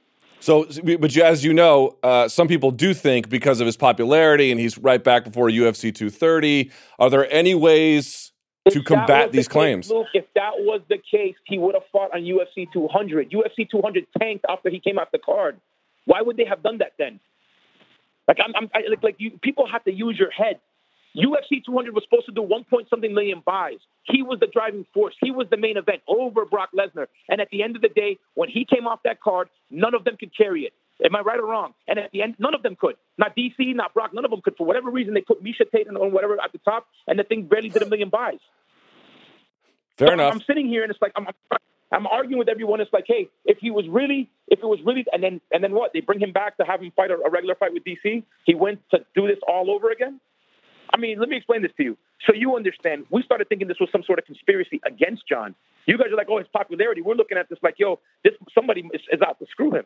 So, 0.41 0.67
but 0.99 1.15
as 1.15 1.45
you 1.45 1.53
know, 1.53 1.97
uh, 2.03 2.27
some 2.27 2.49
people 2.49 2.71
do 2.71 2.93
think 2.93 3.29
because 3.29 3.61
of 3.61 3.65
his 3.65 3.77
popularity 3.77 4.51
and 4.51 4.59
he's 4.59 4.77
right 4.77 5.01
back 5.01 5.23
before 5.23 5.47
UFC 5.47 5.93
230. 5.95 6.69
Are 6.99 7.09
there 7.09 7.31
any 7.31 7.55
ways 7.55 8.33
if 8.65 8.73
to 8.73 8.83
combat 8.83 9.31
these 9.31 9.45
the 9.45 9.51
claims? 9.51 9.87
Case, 9.87 9.93
Luke, 9.93 10.07
if 10.13 10.25
that 10.35 10.51
was 10.57 10.81
the 10.89 10.97
case, 10.97 11.35
he 11.45 11.59
would 11.59 11.75
have 11.75 11.83
fought 11.93 12.13
on 12.13 12.23
UFC 12.23 12.67
200. 12.73 13.31
UFC 13.31 13.69
200 13.69 14.05
tanked 14.19 14.43
after 14.49 14.69
he 14.69 14.79
came 14.81 14.97
off 14.97 15.09
the 15.11 15.19
card. 15.19 15.61
Why 16.05 16.21
would 16.21 16.37
they 16.37 16.45
have 16.45 16.63
done 16.63 16.79
that 16.79 16.93
then? 16.97 17.19
Like 18.27 18.37
I'm, 18.43 18.55
I'm 18.55 18.69
I, 18.73 18.89
like, 18.89 19.03
like 19.03 19.15
you, 19.19 19.31
people 19.41 19.67
have 19.67 19.83
to 19.85 19.91
use 19.91 20.17
your 20.17 20.31
head. 20.31 20.59
UFC 21.15 21.63
200 21.65 21.93
was 21.93 22.03
supposed 22.05 22.25
to 22.27 22.31
do 22.31 22.41
one 22.41 22.63
point 22.63 22.87
something 22.89 23.13
million 23.13 23.43
buys. 23.45 23.79
He 24.03 24.23
was 24.23 24.39
the 24.39 24.47
driving 24.47 24.85
force. 24.93 25.13
He 25.19 25.31
was 25.31 25.47
the 25.49 25.57
main 25.57 25.75
event 25.75 26.01
over 26.07 26.45
Brock 26.45 26.69
Lesnar. 26.73 27.07
And 27.27 27.41
at 27.41 27.49
the 27.51 27.63
end 27.63 27.75
of 27.75 27.81
the 27.81 27.89
day, 27.89 28.17
when 28.33 28.49
he 28.49 28.65
came 28.65 28.87
off 28.87 29.01
that 29.03 29.19
card, 29.19 29.49
none 29.69 29.93
of 29.93 30.05
them 30.05 30.15
could 30.17 30.35
carry 30.35 30.61
it. 30.61 30.73
Am 31.03 31.15
I 31.15 31.19
right 31.19 31.39
or 31.39 31.47
wrong? 31.47 31.73
And 31.87 31.99
at 31.99 32.11
the 32.11 32.21
end, 32.21 32.35
none 32.39 32.53
of 32.53 32.63
them 32.63 32.77
could. 32.79 32.95
Not 33.17 33.35
DC, 33.35 33.75
not 33.75 33.93
Brock. 33.93 34.13
None 34.13 34.23
of 34.23 34.31
them 34.31 34.41
could. 34.41 34.55
For 34.55 34.65
whatever 34.65 34.89
reason, 34.89 35.13
they 35.13 35.21
put 35.21 35.43
Miesha 35.43 35.69
Tate 35.69 35.87
on 35.89 36.11
whatever 36.11 36.37
at 36.41 36.51
the 36.51 36.59
top, 36.59 36.85
and 37.07 37.17
the 37.17 37.23
thing 37.23 37.43
barely 37.43 37.69
did 37.69 37.81
a 37.81 37.89
million 37.89 38.09
buys. 38.09 38.39
Fair 39.97 40.09
so 40.09 40.13
enough. 40.13 40.33
I'm 40.33 40.41
sitting 40.41 40.67
here 40.67 40.83
and 40.83 40.91
it's 40.91 41.01
like 41.01 41.11
I'm, 41.15 41.27
I'm 41.27 41.57
arguing 41.91 42.39
with 42.39 42.49
everyone. 42.49 42.81
It's 42.81 42.93
like, 42.93 43.05
hey, 43.07 43.29
if 43.45 43.57
he 43.59 43.71
was 43.71 43.85
really, 43.89 44.29
if 44.47 44.59
it 44.59 44.65
was 44.65 44.79
really, 44.85 45.05
and 45.11 45.21
then 45.21 45.41
and 45.51 45.63
then 45.63 45.73
what? 45.73 45.91
They 45.93 46.01
bring 46.01 46.19
him 46.19 46.31
back 46.31 46.57
to 46.57 46.63
have 46.63 46.81
him 46.81 46.91
fight 46.95 47.11
a, 47.11 47.15
a 47.15 47.29
regular 47.29 47.55
fight 47.55 47.73
with 47.73 47.83
DC. 47.83 48.23
He 48.45 48.55
went 48.55 48.79
to 48.91 48.99
do 49.15 49.27
this 49.27 49.39
all 49.47 49.69
over 49.69 49.91
again. 49.91 50.19
I 50.93 50.97
mean, 50.97 51.19
let 51.19 51.29
me 51.29 51.37
explain 51.37 51.61
this 51.61 51.71
to 51.77 51.83
you 51.83 51.97
so 52.25 52.33
you 52.33 52.55
understand. 52.55 53.05
We 53.09 53.23
started 53.23 53.49
thinking 53.49 53.67
this 53.67 53.79
was 53.79 53.89
some 53.91 54.03
sort 54.03 54.19
of 54.19 54.25
conspiracy 54.25 54.79
against 54.85 55.27
Jon. 55.27 55.55
You 55.85 55.97
guys 55.97 56.07
are 56.11 56.15
like, 56.15 56.27
oh, 56.29 56.37
his 56.37 56.47
popularity. 56.53 57.01
We're 57.01 57.15
looking 57.15 57.37
at 57.37 57.49
this 57.49 57.59
like, 57.63 57.75
yo, 57.77 57.99
this 58.23 58.33
somebody 58.53 58.81
is, 58.93 59.01
is 59.11 59.21
out 59.21 59.39
to 59.39 59.45
screw 59.49 59.73
him. 59.73 59.85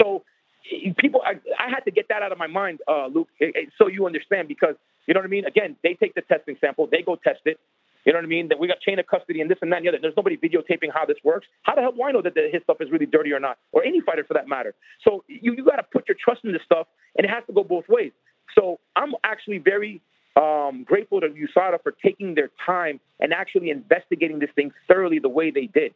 So 0.00 0.22
eh, 0.70 0.92
people, 0.98 1.22
I, 1.24 1.32
I, 1.58 1.70
had 1.70 1.80
to 1.84 1.90
get 1.90 2.08
that 2.08 2.22
out 2.22 2.32
of 2.32 2.38
my 2.38 2.46
mind, 2.46 2.80
uh, 2.88 3.08
Luke, 3.08 3.28
eh, 3.40 3.46
eh, 3.54 3.60
so 3.76 3.88
you 3.88 4.06
understand 4.06 4.48
because 4.48 4.76
you 5.06 5.14
know 5.14 5.20
what 5.20 5.26
I 5.26 5.30
mean. 5.30 5.44
Again, 5.44 5.76
they 5.82 5.94
take 5.94 6.14
the 6.14 6.22
testing 6.22 6.56
sample, 6.60 6.88
they 6.90 7.02
go 7.02 7.16
test 7.16 7.40
it. 7.44 7.58
You 8.04 8.12
know 8.12 8.18
what 8.18 8.24
I 8.24 8.28
mean? 8.28 8.48
That 8.48 8.58
we 8.58 8.66
got 8.66 8.80
chain 8.80 8.98
of 8.98 9.06
custody 9.06 9.40
and 9.40 9.50
this 9.50 9.58
and 9.62 9.72
that 9.72 9.76
and 9.76 9.84
the 9.86 9.90
other. 9.90 9.98
There's 10.00 10.16
nobody 10.16 10.36
videotaping 10.36 10.90
how 10.92 11.06
this 11.06 11.18
works. 11.22 11.46
How 11.62 11.74
the 11.74 11.82
hell 11.82 11.92
do 11.92 12.02
I 12.02 12.12
know 12.12 12.22
that 12.22 12.34
the, 12.34 12.48
his 12.52 12.62
stuff 12.64 12.78
is 12.80 12.90
really 12.90 13.06
dirty 13.06 13.32
or 13.32 13.40
not, 13.40 13.58
or 13.72 13.84
any 13.84 14.00
fighter 14.00 14.24
for 14.24 14.34
that 14.34 14.48
matter? 14.48 14.74
So 15.04 15.24
you 15.28 15.54
you 15.54 15.64
got 15.64 15.76
to 15.76 15.84
put 15.84 16.08
your 16.08 16.16
trust 16.22 16.44
in 16.44 16.52
this 16.52 16.62
stuff, 16.64 16.86
and 17.16 17.24
it 17.24 17.30
has 17.30 17.44
to 17.46 17.52
go 17.52 17.62
both 17.62 17.84
ways. 17.88 18.12
So 18.54 18.80
I'm 18.96 19.14
actually 19.24 19.58
very 19.58 20.00
um, 20.36 20.84
grateful 20.84 21.20
to 21.20 21.28
USADA 21.28 21.82
for 21.82 21.92
taking 21.92 22.34
their 22.34 22.50
time 22.64 23.00
and 23.20 23.32
actually 23.32 23.70
investigating 23.70 24.38
this 24.38 24.50
thing 24.54 24.72
thoroughly 24.88 25.18
the 25.18 25.28
way 25.28 25.50
they 25.50 25.66
did. 25.66 25.94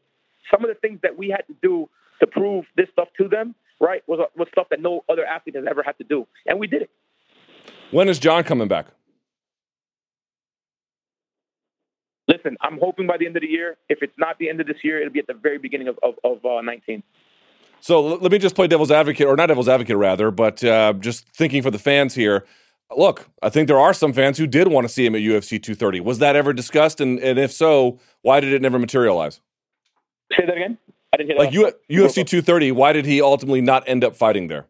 Some 0.50 0.64
of 0.64 0.68
the 0.68 0.74
things 0.74 1.00
that 1.02 1.16
we 1.16 1.28
had 1.28 1.46
to 1.48 1.54
do 1.62 1.88
to 2.20 2.26
prove 2.26 2.64
this 2.76 2.88
stuff 2.92 3.08
to 3.18 3.28
them, 3.28 3.54
right, 3.80 4.02
was, 4.06 4.20
was 4.36 4.48
stuff 4.52 4.68
that 4.70 4.80
no 4.80 5.04
other 5.08 5.24
athlete 5.24 5.56
has 5.56 5.64
ever 5.68 5.82
had 5.82 5.98
to 5.98 6.04
do. 6.04 6.26
And 6.46 6.58
we 6.58 6.66
did 6.66 6.82
it. 6.82 6.90
When 7.90 8.08
is 8.08 8.18
Jon 8.18 8.44
coming 8.44 8.68
back? 8.68 8.86
Listen, 12.28 12.56
I'm 12.60 12.78
hoping 12.80 13.06
by 13.06 13.16
the 13.16 13.26
end 13.26 13.36
of 13.36 13.42
the 13.42 13.48
year. 13.48 13.76
If 13.88 13.98
it's 14.02 14.16
not 14.18 14.38
the 14.38 14.48
end 14.48 14.60
of 14.60 14.66
this 14.66 14.78
year, 14.82 15.00
it'll 15.00 15.12
be 15.12 15.20
at 15.20 15.26
the 15.26 15.34
very 15.34 15.58
beginning 15.58 15.88
of, 15.88 15.98
of, 16.02 16.14
of 16.24 16.44
uh, 16.44 16.60
19. 16.60 17.02
So 17.80 18.00
let 18.00 18.32
me 18.32 18.38
just 18.38 18.56
play 18.56 18.66
devil's 18.66 18.90
advocate, 18.90 19.26
or 19.26 19.36
not 19.36 19.46
devil's 19.46 19.68
advocate, 19.68 19.96
rather, 19.96 20.30
but 20.30 20.64
uh, 20.64 20.94
just 20.94 21.28
thinking 21.28 21.62
for 21.62 21.70
the 21.70 21.78
fans 21.78 22.14
here 22.14 22.44
look, 22.94 23.28
I 23.42 23.48
think 23.48 23.68
there 23.68 23.80
are 23.80 23.94
some 23.94 24.12
fans 24.12 24.38
who 24.38 24.46
did 24.46 24.68
want 24.68 24.86
to 24.86 24.92
see 24.92 25.06
him 25.06 25.14
at 25.14 25.22
UFC 25.22 25.62
230. 25.62 26.00
Was 26.00 26.18
that 26.18 26.36
ever 26.36 26.52
discussed? 26.52 27.00
And, 27.00 27.18
and 27.18 27.38
if 27.38 27.52
so, 27.52 27.98
why 28.22 28.40
did 28.40 28.52
it 28.52 28.62
never 28.62 28.78
materialize? 28.78 29.40
Say 30.36 30.46
that 30.46 30.56
again. 30.56 30.78
I 31.12 31.16
didn't 31.16 31.30
hear 31.30 31.38
like 31.38 31.50
that. 31.52 31.80
U- 31.88 32.04
UFC 32.04 32.26
230. 32.26 32.72
Why 32.72 32.92
did 32.92 33.06
he 33.06 33.22
ultimately 33.22 33.60
not 33.60 33.84
end 33.86 34.04
up 34.04 34.14
fighting 34.14 34.48
there? 34.48 34.66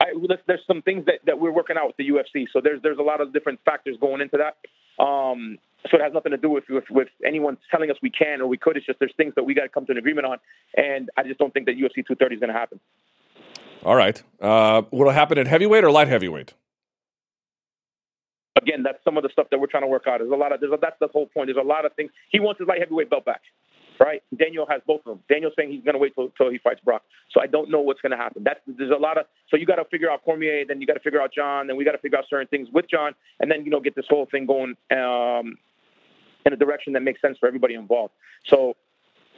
I, 0.00 0.06
there's 0.46 0.60
some 0.66 0.82
things 0.82 1.06
that, 1.06 1.20
that 1.26 1.38
we're 1.38 1.52
working 1.52 1.76
out 1.76 1.86
with 1.86 1.96
the 1.96 2.08
UFC. 2.08 2.46
So 2.52 2.60
there's 2.60 2.82
there's 2.82 2.98
a 2.98 3.02
lot 3.02 3.20
of 3.20 3.32
different 3.32 3.60
factors 3.64 3.96
going 4.00 4.20
into 4.20 4.38
that. 4.38 5.02
Um, 5.02 5.58
so 5.90 5.98
it 5.98 6.02
has 6.02 6.12
nothing 6.12 6.32
to 6.32 6.38
do 6.38 6.48
with, 6.48 6.64
with, 6.70 6.84
with 6.90 7.08
anyone 7.26 7.58
telling 7.70 7.90
us 7.90 7.96
we 8.02 8.10
can 8.10 8.40
or 8.40 8.46
we 8.46 8.56
could. 8.56 8.76
It's 8.76 8.86
just 8.86 8.98
there's 8.98 9.12
things 9.16 9.34
that 9.36 9.44
we 9.44 9.54
got 9.54 9.62
to 9.62 9.68
come 9.68 9.84
to 9.86 9.92
an 9.92 9.98
agreement 9.98 10.26
on, 10.26 10.38
and 10.76 11.10
I 11.16 11.24
just 11.24 11.38
don't 11.38 11.52
think 11.52 11.66
that 11.66 11.76
UFC 11.76 11.96
230 11.96 12.36
is 12.36 12.40
going 12.40 12.52
to 12.52 12.58
happen. 12.58 12.80
All 13.84 13.94
right. 13.94 14.22
Uh, 14.40 14.82
what 14.82 14.92
will 14.92 15.10
it 15.10 15.14
happen 15.14 15.36
at 15.36 15.46
heavyweight 15.46 15.84
or 15.84 15.90
light 15.90 16.08
heavyweight? 16.08 16.54
Again, 18.56 18.82
that's 18.82 19.02
some 19.04 19.18
of 19.18 19.22
the 19.24 19.28
stuff 19.30 19.48
that 19.50 19.58
we're 19.58 19.66
trying 19.66 19.82
to 19.82 19.88
work 19.88 20.04
out. 20.06 20.18
There's 20.20 20.30
a 20.30 20.36
lot 20.36 20.52
of 20.52 20.60
there's 20.60 20.72
a, 20.72 20.78
that's 20.80 20.98
the 21.00 21.08
whole 21.08 21.26
point. 21.26 21.48
There's 21.48 21.58
a 21.62 21.66
lot 21.66 21.84
of 21.84 21.92
things. 21.94 22.10
He 22.30 22.40
wants 22.40 22.60
his 22.60 22.68
light 22.68 22.78
heavyweight 22.80 23.10
belt 23.10 23.26
back, 23.26 23.42
right? 24.00 24.22
Daniel 24.36 24.66
has 24.68 24.80
both 24.86 25.00
of 25.06 25.16
them. 25.16 25.20
Daniel's 25.28 25.54
saying 25.56 25.72
he's 25.72 25.84
going 25.84 25.94
to 25.94 25.98
wait 25.98 26.14
till, 26.14 26.30
till 26.30 26.50
he 26.50 26.58
fights 26.58 26.80
Brock. 26.84 27.02
So 27.30 27.40
I 27.40 27.46
don't 27.46 27.70
know 27.70 27.80
what's 27.80 28.00
going 28.00 28.12
to 28.12 28.16
happen. 28.16 28.44
There's 28.66 28.90
a 28.90 29.00
lot 29.00 29.18
of 29.18 29.26
so 29.50 29.56
you 29.56 29.66
got 29.66 29.76
to 29.76 29.84
figure 29.84 30.10
out 30.10 30.24
Cormier, 30.24 30.64
then 30.66 30.80
you 30.80 30.86
got 30.86 30.94
to 30.94 31.00
figure 31.00 31.20
out 31.20 31.32
Jon, 31.34 31.66
then 31.66 31.76
we 31.76 31.84
got 31.84 31.92
to 31.92 31.98
figure 31.98 32.18
out 32.18 32.24
certain 32.28 32.48
things 32.48 32.68
with 32.72 32.86
Jon, 32.90 33.12
and 33.40 33.50
then 33.50 33.64
you 33.64 33.70
know 33.70 33.80
get 33.80 33.94
this 33.94 34.06
whole 34.08 34.26
thing 34.30 34.46
going 34.46 34.74
um, 34.90 35.56
in 36.46 36.52
a 36.52 36.56
direction 36.56 36.92
that 36.94 37.02
makes 37.02 37.20
sense 37.20 37.38
for 37.38 37.46
everybody 37.46 37.74
involved. 37.74 38.12
So 38.46 38.74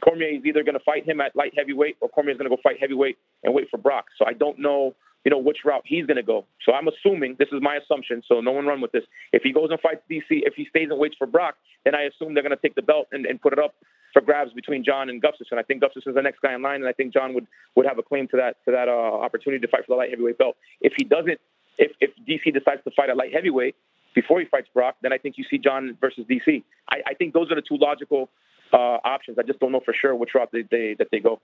Cormier 0.01 0.29
is 0.29 0.45
either 0.45 0.63
going 0.63 0.77
to 0.77 0.83
fight 0.83 1.07
him 1.07 1.21
at 1.21 1.35
light 1.35 1.53
heavyweight 1.57 1.97
or 2.01 2.09
Cormier 2.09 2.31
is 2.31 2.37
going 2.37 2.49
to 2.49 2.55
go 2.55 2.61
fight 2.61 2.77
heavyweight 2.79 3.17
and 3.43 3.53
wait 3.53 3.69
for 3.69 3.77
Brock. 3.77 4.05
So 4.17 4.25
I 4.27 4.33
don't 4.33 4.59
know, 4.59 4.95
you 5.25 5.31
know, 5.31 5.39
which 5.39 5.59
route 5.65 5.83
he's 5.85 6.05
going 6.05 6.17
to 6.17 6.23
go. 6.23 6.45
So 6.63 6.73
I'm 6.73 6.87
assuming 6.87 7.35
this 7.39 7.49
is 7.51 7.61
my 7.61 7.77
assumption. 7.77 8.21
So 8.27 8.41
no 8.41 8.51
one 8.51 8.65
run 8.65 8.81
with 8.81 8.91
this. 8.91 9.03
If 9.33 9.43
he 9.43 9.51
goes 9.51 9.69
and 9.71 9.79
fights 9.79 10.01
DC, 10.09 10.23
if 10.29 10.53
he 10.55 10.65
stays 10.69 10.89
and 10.89 10.99
waits 10.99 11.15
for 11.17 11.27
Brock, 11.27 11.55
then 11.83 11.95
I 11.95 12.03
assume 12.03 12.33
they're 12.33 12.43
going 12.43 12.55
to 12.55 12.61
take 12.61 12.75
the 12.75 12.81
belt 12.81 13.07
and, 13.11 13.25
and 13.25 13.41
put 13.41 13.53
it 13.53 13.59
up 13.59 13.75
for 14.17 14.25
grabs 14.25 14.51
between 14.53 14.83
Jon 14.83 15.09
and 15.09 15.21
Gustafsson. 15.21 15.59
I 15.59 15.63
think 15.63 15.83
Gustafsson 15.83 16.09
is 16.09 16.15
the 16.15 16.21
next 16.23 16.41
guy 16.41 16.55
in 16.55 16.63
line, 16.63 16.81
and 16.81 16.87
I 16.87 16.93
think 16.93 17.13
Jon 17.13 17.35
would 17.35 17.45
would 17.75 17.85
have 17.85 17.99
a 17.99 18.03
claim 18.03 18.27
to 18.29 18.37
that 18.37 18.57
to 18.65 18.71
that 18.71 18.87
uh, 18.87 18.91
opportunity 18.91 19.61
to 19.61 19.67
fight 19.67 19.85
for 19.85 19.93
the 19.93 19.95
light 19.95 20.09
heavyweight 20.09 20.39
belt. 20.39 20.57
If 20.81 20.93
he 20.97 21.03
doesn't, 21.03 21.39
if 21.77 21.91
if 22.01 22.11
DC 22.27 22.51
decides 22.51 22.83
to 22.85 22.91
fight 22.95 23.11
at 23.11 23.17
light 23.17 23.31
heavyweight 23.31 23.75
before 24.15 24.39
he 24.39 24.47
fights 24.47 24.69
Brock, 24.73 24.95
then 25.03 25.13
I 25.13 25.19
think 25.19 25.37
you 25.37 25.45
see 25.49 25.59
Jon 25.59 25.95
versus 26.01 26.25
DC. 26.27 26.63
I, 26.89 26.97
I 27.05 27.13
think 27.13 27.35
those 27.35 27.51
are 27.51 27.55
the 27.55 27.61
two 27.61 27.77
logical 27.77 28.29
uh, 28.73 28.97
options. 29.05 29.37
I 29.37 29.43
just 29.43 29.59
don't 29.59 29.71
know 29.71 29.81
for 29.85 29.93
sure 29.93 30.15
which 30.15 30.31
route 30.33 30.49
they, 30.51 30.63
they 30.63 30.95
that 30.97 31.09
they 31.11 31.19
go. 31.19 31.39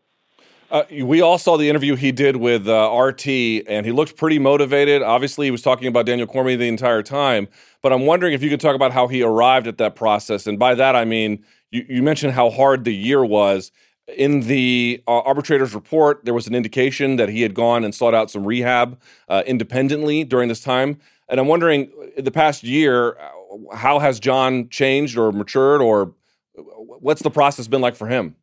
Uh, 0.71 0.83
we 1.03 1.21
all 1.21 1.37
saw 1.37 1.55
the 1.55 1.69
interview 1.69 1.95
he 1.95 2.11
did 2.11 2.37
with 2.37 2.67
uh, 2.67 2.89
RT, 2.91 3.27
and 3.67 3.85
he 3.85 3.91
looked 3.91 4.17
pretty 4.17 4.39
motivated. 4.39 5.03
Obviously, 5.03 5.45
he 5.45 5.51
was 5.51 5.61
talking 5.61 5.87
about 5.87 6.07
Daniel 6.07 6.25
Cormier 6.25 6.57
the 6.57 6.67
entire 6.67 7.03
time. 7.03 7.47
But 7.83 7.93
I'm 7.93 8.07
wondering 8.07 8.33
if 8.33 8.41
you 8.41 8.49
could 8.49 8.61
talk 8.61 8.75
about 8.75 8.91
how 8.91 9.07
he 9.07 9.21
arrived 9.21 9.67
at 9.67 9.77
that 9.77 9.95
process. 9.95 10.47
And 10.47 10.57
by 10.57 10.73
that, 10.73 10.95
I 10.95 11.05
mean 11.05 11.43
you, 11.73 11.85
you 11.89 12.03
mentioned 12.03 12.33
how 12.33 12.49
hard 12.49 12.83
the 12.83 12.93
year 12.93 13.25
was. 13.25 13.71
In 14.17 14.41
the 14.41 15.01
uh, 15.07 15.21
arbitrator's 15.21 15.73
report, 15.73 16.25
there 16.25 16.33
was 16.33 16.45
an 16.45 16.53
indication 16.53 17.15
that 17.15 17.29
he 17.29 17.41
had 17.41 17.53
gone 17.53 17.83
and 17.83 17.95
sought 17.95 18.13
out 18.13 18.29
some 18.29 18.45
rehab 18.45 18.99
uh, 19.29 19.43
independently 19.45 20.23
during 20.23 20.49
this 20.49 20.59
time. 20.61 20.99
And 21.29 21.39
I'm 21.39 21.47
wondering, 21.47 21.91
in 22.17 22.25
the 22.25 22.31
past 22.31 22.63
year, 22.63 23.17
uh, 23.17 23.75
how 23.75 23.99
has 23.99 24.19
Jon 24.19 24.69
changed 24.69 25.17
or 25.17 25.31
matured, 25.31 25.81
or 25.81 26.13
what's 26.55 27.23
the 27.23 27.31
process 27.31 27.67
been 27.67 27.81
like 27.81 27.95
for 27.95 28.07
him? 28.07 28.35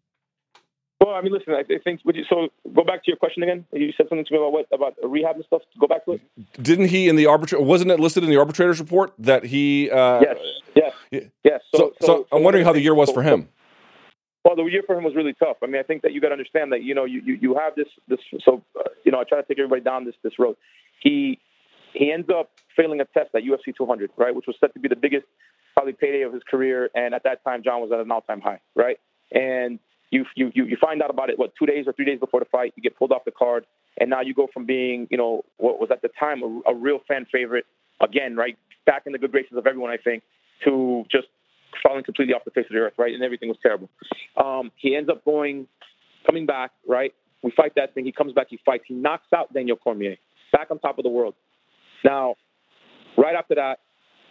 Well, 1.01 1.14
I 1.14 1.22
mean, 1.22 1.32
listen, 1.32 1.55
I 1.55 1.62
think 1.62 2.01
Would 2.05 2.16
you, 2.16 2.24
so. 2.28 2.48
Go 2.74 2.85
back 2.85 3.02
to 3.05 3.10
your 3.10 3.16
question 3.16 3.43
again. 3.43 3.64
You 3.72 3.90
said 3.97 4.06
something 4.09 4.24
to 4.24 4.32
me 4.32 4.39
about 4.39 4.52
what 4.52 4.66
about 4.70 4.94
rehab 5.02 5.36
and 5.36 5.44
stuff. 5.47 5.62
Go 5.81 5.86
back 5.86 6.05
to 6.05 6.12
it. 6.12 6.20
Didn't 6.62 6.89
he 6.89 7.09
in 7.09 7.16
the 7.16 7.27
arbitrator? 7.27 7.64
Wasn't 7.64 7.90
it 7.90 7.98
listed 7.98 8.22
in 8.22 8.31
the 8.31 8.36
arbitrator's 8.36 8.78
report 8.78 9.12
that 9.18 9.44
he? 9.44 9.90
Uh, 9.90 10.20
yes. 10.20 10.36
Yes. 11.10 11.24
Yes. 11.43 11.60
So, 11.74 11.78
so, 11.78 11.93
so, 12.01 12.06
so 12.06 12.27
I'm 12.31 12.43
wondering 12.43 12.64
how 12.64 12.72
the 12.72 12.81
year 12.81 12.94
was 12.94 13.10
for 13.10 13.22
him. 13.22 13.48
Well, 14.44 14.56
the 14.56 14.64
year 14.64 14.82
for 14.86 14.97
him 14.97 15.05
was 15.05 15.14
really 15.14 15.35
tough. 15.35 15.56
I 15.62 15.66
mean, 15.66 15.81
I 15.81 15.82
think 15.82 16.02
that 16.02 16.12
you 16.12 16.20
got 16.20 16.28
to 16.28 16.32
understand 16.32 16.72
that 16.72 16.82
you 16.82 16.94
know 16.94 17.05
you 17.05 17.22
you, 17.24 17.39
you 17.40 17.55
have 17.56 17.74
this 17.77 17.89
this. 18.09 18.20
So 18.44 18.62
uh, 18.78 18.82
you 19.05 19.12
know, 19.12 19.20
I 19.20 19.24
try 19.24 19.40
to 19.40 19.47
take 19.47 19.59
everybody 19.59 19.82
down 19.82 20.05
this 20.05 20.14
this 20.22 20.39
road. 20.39 20.56
He 21.01 21.39
he 21.93 22.12
ends 22.12 22.28
up 22.31 22.51
failing 22.77 23.01
a 23.01 23.05
test 23.05 23.31
at 23.35 23.43
UFC 23.43 23.74
200, 23.77 24.10
right, 24.16 24.35
which 24.35 24.47
was 24.47 24.56
set 24.60 24.72
to 24.74 24.81
be 24.81 24.89
the 24.89 24.97
biggest 24.97 25.27
probably 25.74 25.93
payday 25.93 26.22
of 26.22 26.32
his 26.32 26.43
career, 26.48 26.90
and 26.94 27.14
at 27.14 27.24
that 27.24 27.43
time, 27.44 27.62
Jon 27.62 27.81
was 27.81 27.90
at 27.93 28.01
an 28.01 28.10
all-time 28.10 28.40
high, 28.40 28.60
right? 28.74 28.98
And 29.32 29.78
you 30.10 30.24
you 30.34 30.50
you 30.54 30.76
find 30.80 31.02
out 31.02 31.10
about 31.10 31.30
it 31.30 31.38
what 31.38 31.52
two 31.58 31.66
days 31.66 31.86
or 31.86 31.92
three 31.92 32.04
days 32.04 32.18
before 32.18 32.40
the 32.40 32.46
fight, 32.46 32.72
you 32.76 32.82
get 32.82 32.96
pulled 32.96 33.12
off 33.12 33.24
the 33.24 33.30
card, 33.30 33.64
and 33.98 34.10
now 34.10 34.20
you 34.20 34.34
go 34.34 34.48
from 34.52 34.66
being 34.66 35.06
you 35.10 35.16
know 35.16 35.44
what 35.58 35.80
was 35.80 35.90
at 35.90 36.02
the 36.02 36.10
time 36.18 36.42
a, 36.42 36.70
a 36.70 36.74
real 36.74 36.98
fan 37.06 37.26
favorite 37.30 37.66
again, 38.00 38.36
right, 38.36 38.56
back 38.86 39.02
in 39.06 39.12
the 39.12 39.18
good 39.18 39.30
graces 39.30 39.56
of 39.56 39.66
everyone, 39.66 39.90
I 39.90 39.96
think, 39.96 40.22
to 40.64 41.04
just 41.10 41.28
falling 41.82 42.04
completely 42.04 42.34
off 42.34 42.42
the 42.44 42.50
face 42.50 42.66
of 42.68 42.72
the 42.72 42.78
earth, 42.78 42.94
right, 42.98 43.14
and 43.14 43.22
everything 43.22 43.48
was 43.48 43.58
terrible. 43.62 43.88
Um, 44.36 44.70
he 44.76 44.96
ends 44.96 45.08
up 45.08 45.24
going, 45.24 45.66
coming 46.26 46.46
back, 46.46 46.72
right. 46.88 47.12
We 47.42 47.52
fight 47.56 47.72
that 47.76 47.94
thing. 47.94 48.04
He 48.04 48.12
comes 48.12 48.32
back. 48.32 48.48
He 48.50 48.58
fights. 48.64 48.84
He 48.86 48.94
knocks 48.94 49.26
out 49.34 49.52
Daniel 49.52 49.76
Cormier, 49.76 50.16
back 50.52 50.70
on 50.70 50.78
top 50.78 50.98
of 50.98 51.04
the 51.04 51.10
world. 51.10 51.34
Now, 52.04 52.34
right 53.16 53.34
after 53.34 53.54
that, 53.54 53.78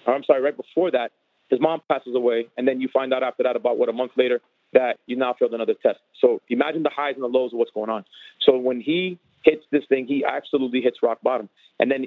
or 0.06 0.16
I'm 0.16 0.24
sorry, 0.24 0.42
right 0.42 0.56
before 0.56 0.92
that, 0.92 1.12
his 1.50 1.60
mom 1.60 1.82
passes 1.90 2.16
away, 2.16 2.48
and 2.58 2.68
then 2.68 2.80
you 2.80 2.90
find 2.94 3.14
out 3.14 3.24
after 3.24 3.44
that, 3.44 3.56
about 3.56 3.78
what 3.78 3.90
a 3.90 3.94
month 3.94 4.12
later, 4.16 4.42
that 4.74 4.98
you 5.08 5.16
now 5.16 5.34
failed 5.38 5.54
another 5.54 5.74
test. 5.82 6.00
So 6.20 6.42
imagine 6.50 6.84
the 6.84 6.92
highs 6.96 7.16
and 7.16 7.24
the 7.24 7.28
lows 7.28 7.54
of 7.54 7.60
what's 7.60 7.72
going 7.72 7.90
on. 7.90 8.06
So 8.42 8.58
when 8.58 8.82
he 8.82 9.20
hits 9.44 9.64
this 9.72 9.84
thing, 9.90 10.06
he 10.08 10.24
absolutely 10.26 10.82
hits 10.82 10.98
rock 11.02 11.22
bottom. 11.22 11.50
And 11.80 11.90
then 11.90 12.06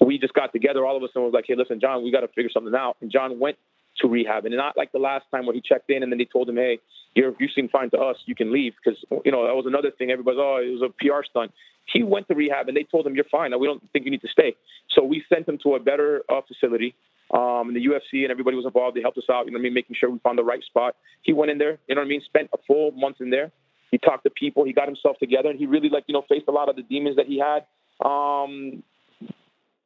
we 0.00 0.18
just 0.18 0.34
got 0.34 0.52
together, 0.52 0.84
all 0.84 0.96
of 0.96 1.02
us, 1.02 1.10
and 1.14 1.24
was 1.24 1.32
like, 1.32 1.44
"Hey, 1.46 1.54
listen, 1.54 1.80
Jon, 1.80 2.02
we 2.02 2.10
got 2.10 2.20
to 2.20 2.28
figure 2.28 2.50
something 2.50 2.74
out." 2.74 2.96
And 3.00 3.10
Jon 3.10 3.38
went 3.38 3.56
to 4.00 4.08
rehab, 4.08 4.44
and 4.44 4.56
not 4.56 4.76
like 4.76 4.90
the 4.92 4.98
last 4.98 5.24
time 5.30 5.46
where 5.46 5.54
he 5.54 5.60
checked 5.60 5.88
in 5.90 6.02
and 6.02 6.10
then 6.10 6.18
they 6.18 6.24
told 6.24 6.48
him, 6.48 6.56
"Hey, 6.56 6.78
you 7.14 7.36
you 7.38 7.48
seem 7.54 7.68
fine 7.68 7.90
to 7.90 7.98
us, 7.98 8.16
you 8.26 8.34
can 8.34 8.52
leave," 8.52 8.74
because 8.82 9.02
you 9.24 9.30
know 9.30 9.46
that 9.46 9.54
was 9.54 9.66
another 9.66 9.90
thing. 9.90 10.10
Everybody's, 10.10 10.40
"Oh, 10.40 10.56
it 10.56 10.70
was 10.70 10.82
a 10.82 10.88
PR 10.88 11.22
stunt." 11.22 11.52
He 11.86 12.02
went 12.02 12.26
to 12.28 12.34
rehab, 12.34 12.68
and 12.68 12.76
they 12.76 12.84
told 12.84 13.06
him, 13.06 13.14
"You're 13.14 13.24
fine. 13.24 13.58
We 13.58 13.66
don't 13.66 13.82
think 13.92 14.04
you 14.04 14.10
need 14.10 14.22
to 14.22 14.28
stay." 14.28 14.56
So 14.90 15.04
we 15.04 15.24
sent 15.28 15.48
him 15.48 15.58
to 15.58 15.74
a 15.74 15.80
better 15.80 16.24
uh, 16.28 16.40
facility 16.42 16.94
um, 17.32 17.68
and 17.68 17.76
the 17.76 17.86
UFC 17.86 18.22
and 18.22 18.30
everybody 18.30 18.56
was 18.56 18.66
involved. 18.66 18.96
They 18.96 19.02
helped 19.02 19.18
us 19.18 19.24
out, 19.30 19.46
you 19.46 19.52
know 19.52 19.56
what 19.56 19.62
I 19.62 19.64
mean, 19.64 19.74
making 19.74 19.96
sure 19.98 20.10
we 20.10 20.18
found 20.18 20.38
the 20.38 20.44
right 20.44 20.62
spot. 20.64 20.96
He 21.22 21.32
went 21.32 21.50
in 21.50 21.58
there, 21.58 21.78
you 21.88 21.94
know 21.94 22.00
what 22.00 22.06
I 22.06 22.08
mean, 22.08 22.22
spent 22.24 22.50
a 22.52 22.58
full 22.66 22.92
month 22.92 23.16
in 23.20 23.30
there. 23.30 23.50
He 23.90 23.98
talked 23.98 24.24
to 24.24 24.30
people, 24.30 24.64
he 24.64 24.72
got 24.72 24.86
himself 24.86 25.18
together, 25.18 25.50
and 25.50 25.58
he 25.58 25.66
really, 25.66 25.88
like, 25.88 26.04
you 26.08 26.14
know, 26.14 26.24
faced 26.28 26.48
a 26.48 26.50
lot 26.52 26.68
of 26.68 26.76
the 26.76 26.82
demons 26.82 27.16
that 27.16 27.26
he 27.26 27.38
had. 27.38 27.64
Um, 28.04 28.82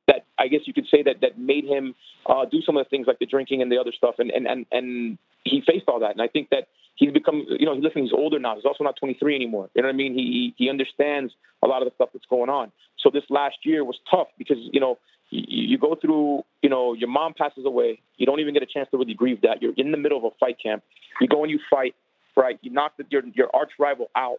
that 0.07 0.25
I 0.39 0.49
guess 0.49 0.61
you 0.65 0.73
could 0.73 0.87
say 0.91 1.03
that 1.03 1.21
that 1.21 1.39
made 1.39 1.65
him 1.65 1.95
uh, 2.27 2.47
do 2.51 2.61
some 2.63 2.77
of 2.77 2.85
the 2.85 2.89
things 2.89 3.07
like 3.07 3.19
the 3.19 3.27
drinking 3.27 3.63
and 3.63 3.71
the 3.71 3.79
other 3.79 3.93
stuff, 3.97 4.15
and 4.19 4.31
and 4.31 4.47
and 4.47 4.67
and 4.73 5.19
he 5.45 5.63
faced 5.65 5.85
all 5.87 6.01
that. 6.01 6.13
And 6.13 6.23
I 6.23 6.29
think 6.29 6.49
that 6.51 6.69
he's 6.97 7.13
become, 7.13 7.45
you 7.49 7.67
know, 7.67 7.75
listen, 7.75 8.03
he's 8.03 8.13
older 8.13 8.39
now. 8.39 8.57
He's 8.57 8.65
also 8.65 8.83
not 8.83 8.97
23 8.99 9.37
anymore. 9.37 9.71
You 9.75 9.83
know 9.83 9.89
what 9.89 9.95
I 9.95 9.97
mean? 9.97 10.15
He 10.15 10.55
he 10.57 10.69
understands 10.69 11.33
a 11.63 11.69
lot 11.69 11.83
of 11.83 11.89
the 11.89 11.95
stuff 11.95 12.09
that's 12.13 12.27
going 12.27 12.51
on. 12.51 12.73
So 12.99 13.11
this 13.13 13.25
last 13.29 13.59
year 13.65 13.85
was 13.85 13.97
tough 14.11 14.29
because 14.39 14.59
you 14.73 14.81
know 14.81 14.99
You, 15.31 15.77
go 15.79 15.95
through, 15.95 16.43
you 16.63 16.71
know, 16.71 16.95
your 16.95 17.09
mom 17.09 17.35
passes 17.35 17.67
away. 17.67 18.01
You 18.17 18.27
don't 18.27 18.41
even 18.41 18.55
get 18.55 18.63
a 18.63 18.67
chance 18.67 18.89
to 18.93 18.97
really 18.97 19.15
grieve 19.15 19.43
that. 19.43 19.61
You're 19.61 19.75
in 19.77 19.91
the 19.91 19.99
middle 19.99 20.19
of 20.19 20.25
a 20.25 20.31
fight 20.41 20.57
camp. 20.63 20.83
You 21.21 21.29
go 21.29 21.43
and 21.43 21.51
you 21.51 21.61
fight, 21.71 21.95
right? 22.37 22.59
You 22.63 22.71
knock 22.71 22.93
the, 22.97 23.05
your 23.11 23.23
your 23.35 23.51
arch 23.55 23.73
rival 23.79 24.11
out. 24.17 24.39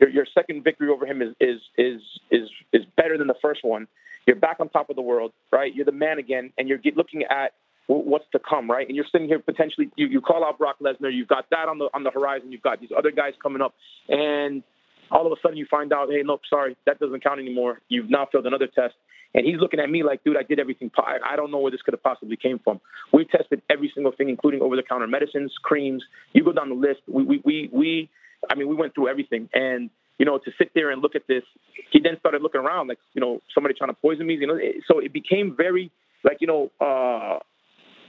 Your, 0.00 0.10
your 0.10 0.26
second 0.32 0.62
victory 0.62 0.88
over 0.90 1.06
him 1.06 1.22
is 1.22 1.34
is 1.40 1.60
is 1.76 2.00
is 2.30 2.48
is 2.72 2.82
better 2.96 3.18
than 3.18 3.26
the 3.26 3.34
first 3.42 3.64
one. 3.64 3.88
You're 4.26 4.36
back 4.36 4.58
on 4.60 4.68
top 4.68 4.90
of 4.90 4.96
the 4.96 5.02
world, 5.02 5.32
right? 5.50 5.74
You're 5.74 5.84
the 5.84 5.92
man 5.92 6.18
again, 6.18 6.52
and 6.56 6.68
you're 6.68 6.78
looking 6.94 7.24
at 7.24 7.52
what's 7.88 8.24
to 8.30 8.38
come, 8.38 8.70
right? 8.70 8.86
And 8.86 8.94
you're 8.94 9.06
sitting 9.10 9.26
here 9.26 9.40
potentially. 9.40 9.90
You, 9.96 10.06
you 10.06 10.20
call 10.20 10.44
out 10.44 10.56
Brock 10.58 10.76
Lesnar. 10.80 11.12
You've 11.12 11.28
got 11.28 11.50
that 11.50 11.68
on 11.68 11.78
the 11.78 11.88
on 11.94 12.04
the 12.04 12.10
horizon. 12.10 12.52
You've 12.52 12.62
got 12.62 12.80
these 12.80 12.90
other 12.96 13.10
guys 13.10 13.32
coming 13.42 13.60
up, 13.60 13.74
and 14.08 14.62
all 15.10 15.26
of 15.26 15.32
a 15.32 15.36
sudden 15.42 15.56
you 15.56 15.66
find 15.70 15.92
out, 15.92 16.08
hey, 16.10 16.22
nope, 16.24 16.40
sorry, 16.48 16.76
that 16.86 16.98
doesn't 16.98 17.22
count 17.22 17.38
anymore. 17.38 17.80
You've 17.88 18.08
now 18.08 18.26
failed 18.30 18.46
another 18.46 18.66
test. 18.66 18.94
And 19.34 19.46
he's 19.46 19.56
looking 19.58 19.80
at 19.80 19.88
me 19.88 20.02
like, 20.02 20.24
dude, 20.24 20.36
I 20.36 20.42
did 20.42 20.58
everything. 20.60 20.90
I 20.96 21.36
don't 21.36 21.50
know 21.50 21.58
where 21.58 21.70
this 21.70 21.80
could 21.82 21.94
have 21.94 22.02
possibly 22.02 22.36
came 22.36 22.58
from. 22.58 22.80
We've 23.12 23.30
tested 23.30 23.62
every 23.70 23.90
single 23.94 24.12
thing, 24.12 24.28
including 24.28 24.60
over-the-counter 24.60 25.06
medicines, 25.06 25.52
creams. 25.62 26.04
You 26.32 26.44
go 26.44 26.52
down 26.52 26.68
the 26.68 26.74
list. 26.74 27.00
We, 27.08 27.24
we, 27.24 27.42
we, 27.44 27.70
we, 27.72 28.10
I 28.50 28.54
mean, 28.54 28.68
we 28.68 28.74
went 28.74 28.94
through 28.94 29.08
everything. 29.08 29.48
And 29.54 29.90
you 30.18 30.26
know, 30.26 30.38
to 30.38 30.50
sit 30.56 30.70
there 30.74 30.90
and 30.90 31.02
look 31.02 31.16
at 31.16 31.26
this, 31.26 31.42
he 31.90 31.98
then 31.98 32.16
started 32.20 32.42
looking 32.42 32.60
around 32.60 32.88
like, 32.88 32.98
you 33.14 33.20
know, 33.20 33.40
somebody 33.54 33.74
trying 33.74 33.90
to 33.90 33.94
poison 33.94 34.26
me. 34.26 34.34
You 34.34 34.46
know, 34.46 34.58
so 34.86 34.98
it 35.00 35.12
became 35.12 35.56
very, 35.56 35.90
like, 36.22 36.36
you 36.40 36.46
know, 36.46 36.70
uh, 36.80 37.38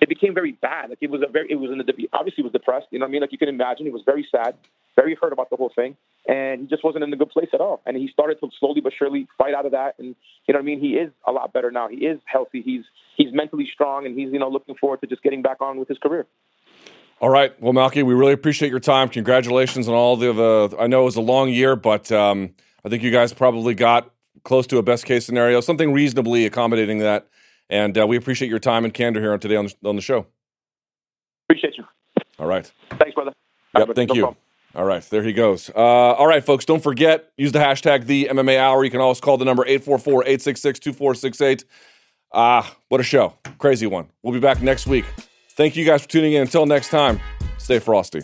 it 0.04 0.10
became 0.10 0.34
very 0.34 0.52
bad. 0.52 0.90
Like 0.90 0.98
it 1.00 1.10
was 1.10 1.22
a 1.28 1.32
very, 1.32 1.48
it 1.50 1.56
was 1.56 1.72
in 1.72 1.78
the, 1.78 2.10
obviously 2.12 2.44
was 2.44 2.52
depressed. 2.52 2.88
You 2.92 3.00
know 3.00 3.06
what 3.06 3.10
I 3.10 3.12
mean? 3.14 3.22
Like 3.22 3.32
you 3.32 3.38
can 3.38 3.48
imagine, 3.48 3.86
he 3.86 3.92
was 3.92 4.02
very 4.06 4.28
sad, 4.30 4.56
very 4.98 5.16
hurt 5.20 5.32
about 5.32 5.50
the 5.50 5.56
whole 5.56 5.72
thing, 5.74 5.96
and 6.28 6.62
he 6.62 6.68
just 6.68 6.84
wasn't 6.84 7.06
in 7.06 7.14
a 7.14 7.16
good 7.16 7.30
place 7.30 7.48
at 7.54 7.62
all. 7.62 7.82
And 7.86 7.96
he 7.96 8.10
started 8.10 8.38
to 8.42 8.50
slowly 8.60 8.82
but 8.82 8.92
surely 8.98 9.28
fight 9.38 9.54
out 9.54 9.66
of 9.66 9.72
that. 9.72 9.96
And 9.98 10.16
you 10.46 10.54
know 10.54 10.60
what 10.60 10.64
I 10.64 10.66
mean? 10.66 10.82
He 10.82 10.96
is 10.96 11.10
a 11.26 11.32
lot 11.32 11.54
better 11.54 11.72
now. 11.72 11.88
He 11.88 12.06
is 12.06 12.20
healthy. 12.26 12.62
He's 12.62 12.84
he's 13.16 13.34
mentally 13.34 13.68
strong, 13.74 14.06
and 14.06 14.20
he's 14.20 14.34
you 14.34 14.40
know 14.40 14.50
looking 14.50 14.76
forward 14.76 15.00
to 15.02 15.08
just 15.08 15.24
getting 15.24 15.42
back 15.42 15.62
on 15.62 15.80
with 15.80 15.88
his 15.88 15.98
career. 16.00 16.28
All 17.22 17.30
right. 17.30 17.60
Well, 17.62 17.72
Malki, 17.72 18.04
we 18.04 18.14
really 18.14 18.34
appreciate 18.34 18.70
your 18.70 18.82
time. 18.82 19.08
Congratulations 19.08 19.88
on 19.88 19.94
all 19.94 20.18
the. 20.18 20.76
I 20.78 20.88
know 20.88 21.04
it 21.04 21.06
was 21.06 21.16
a 21.16 21.22
long 21.22 21.48
year, 21.48 21.78
but 21.78 22.12
um, 22.12 22.54
I 22.84 22.90
think 22.90 23.04
you 23.04 23.12
guys 23.12 23.32
probably 23.32 23.74
got 23.74 24.12
close 24.44 24.68
to 24.68 24.80
a 24.80 24.84
best 24.84 25.06
case 25.06 25.26
scenario, 25.26 25.62
something 25.62 25.94
reasonably 25.94 26.46
accommodating 26.46 26.98
that. 27.00 27.30
And 27.69 27.98
uh, 27.98 28.06
we 28.06 28.18
appreciate 28.18 28.49
your 28.49 28.60
time 28.60 28.85
and 28.85 28.94
candor 28.94 29.22
here 29.22 29.34
on 29.34 29.40
today 29.40 29.56
on 29.56 29.68
the, 29.68 29.90
on 29.90 29.95
the 29.95 30.02
show. 30.02 30.27
Appreciate 31.48 31.76
you. 31.77 31.84
All 32.40 32.48
right. 32.48 32.72
Thanks, 32.99 33.15
brother. 33.15 33.34
Yep. 33.77 33.88
Right, 33.88 33.95
thank 33.95 34.10
no 34.10 34.15
you. 34.15 34.22
Problem. 34.22 34.40
All 34.76 34.85
right, 34.85 35.03
there 35.11 35.22
he 35.23 35.34
goes. 35.34 35.69
Uh, 35.69 35.80
all 35.80 36.26
right, 36.26 36.44
folks, 36.44 36.65
don't 36.65 36.81
forget, 36.81 37.31
use 37.38 37.52
the 37.52 37.60
hashtag 37.60 38.06
the 38.06 38.27
MMA 38.31 38.57
Hour. 38.57 38.84
You 38.84 38.90
can 38.90 39.02
always 39.02 39.19
call 39.19 39.38
the 39.38 39.45
number 39.45 39.64
844 39.64 40.23
866 40.23 40.80
2468. 40.80 41.65
Ah, 42.34 42.76
what 42.90 42.99
a 42.99 43.03
show. 43.03 43.35
Crazy 43.60 43.85
one. 43.85 44.10
We'll 44.23 44.34
be 44.34 44.40
back 44.40 44.64
next 44.64 44.88
week. 44.88 45.06
Thank 45.52 45.76
you 45.76 45.85
guys 45.85 46.02
for 46.02 46.10
tuning 46.10 46.34
in. 46.34 46.41
Until 46.41 46.65
next 46.65 46.90
time, 46.90 47.19
stay 47.60 47.77
frosty. 47.77 48.22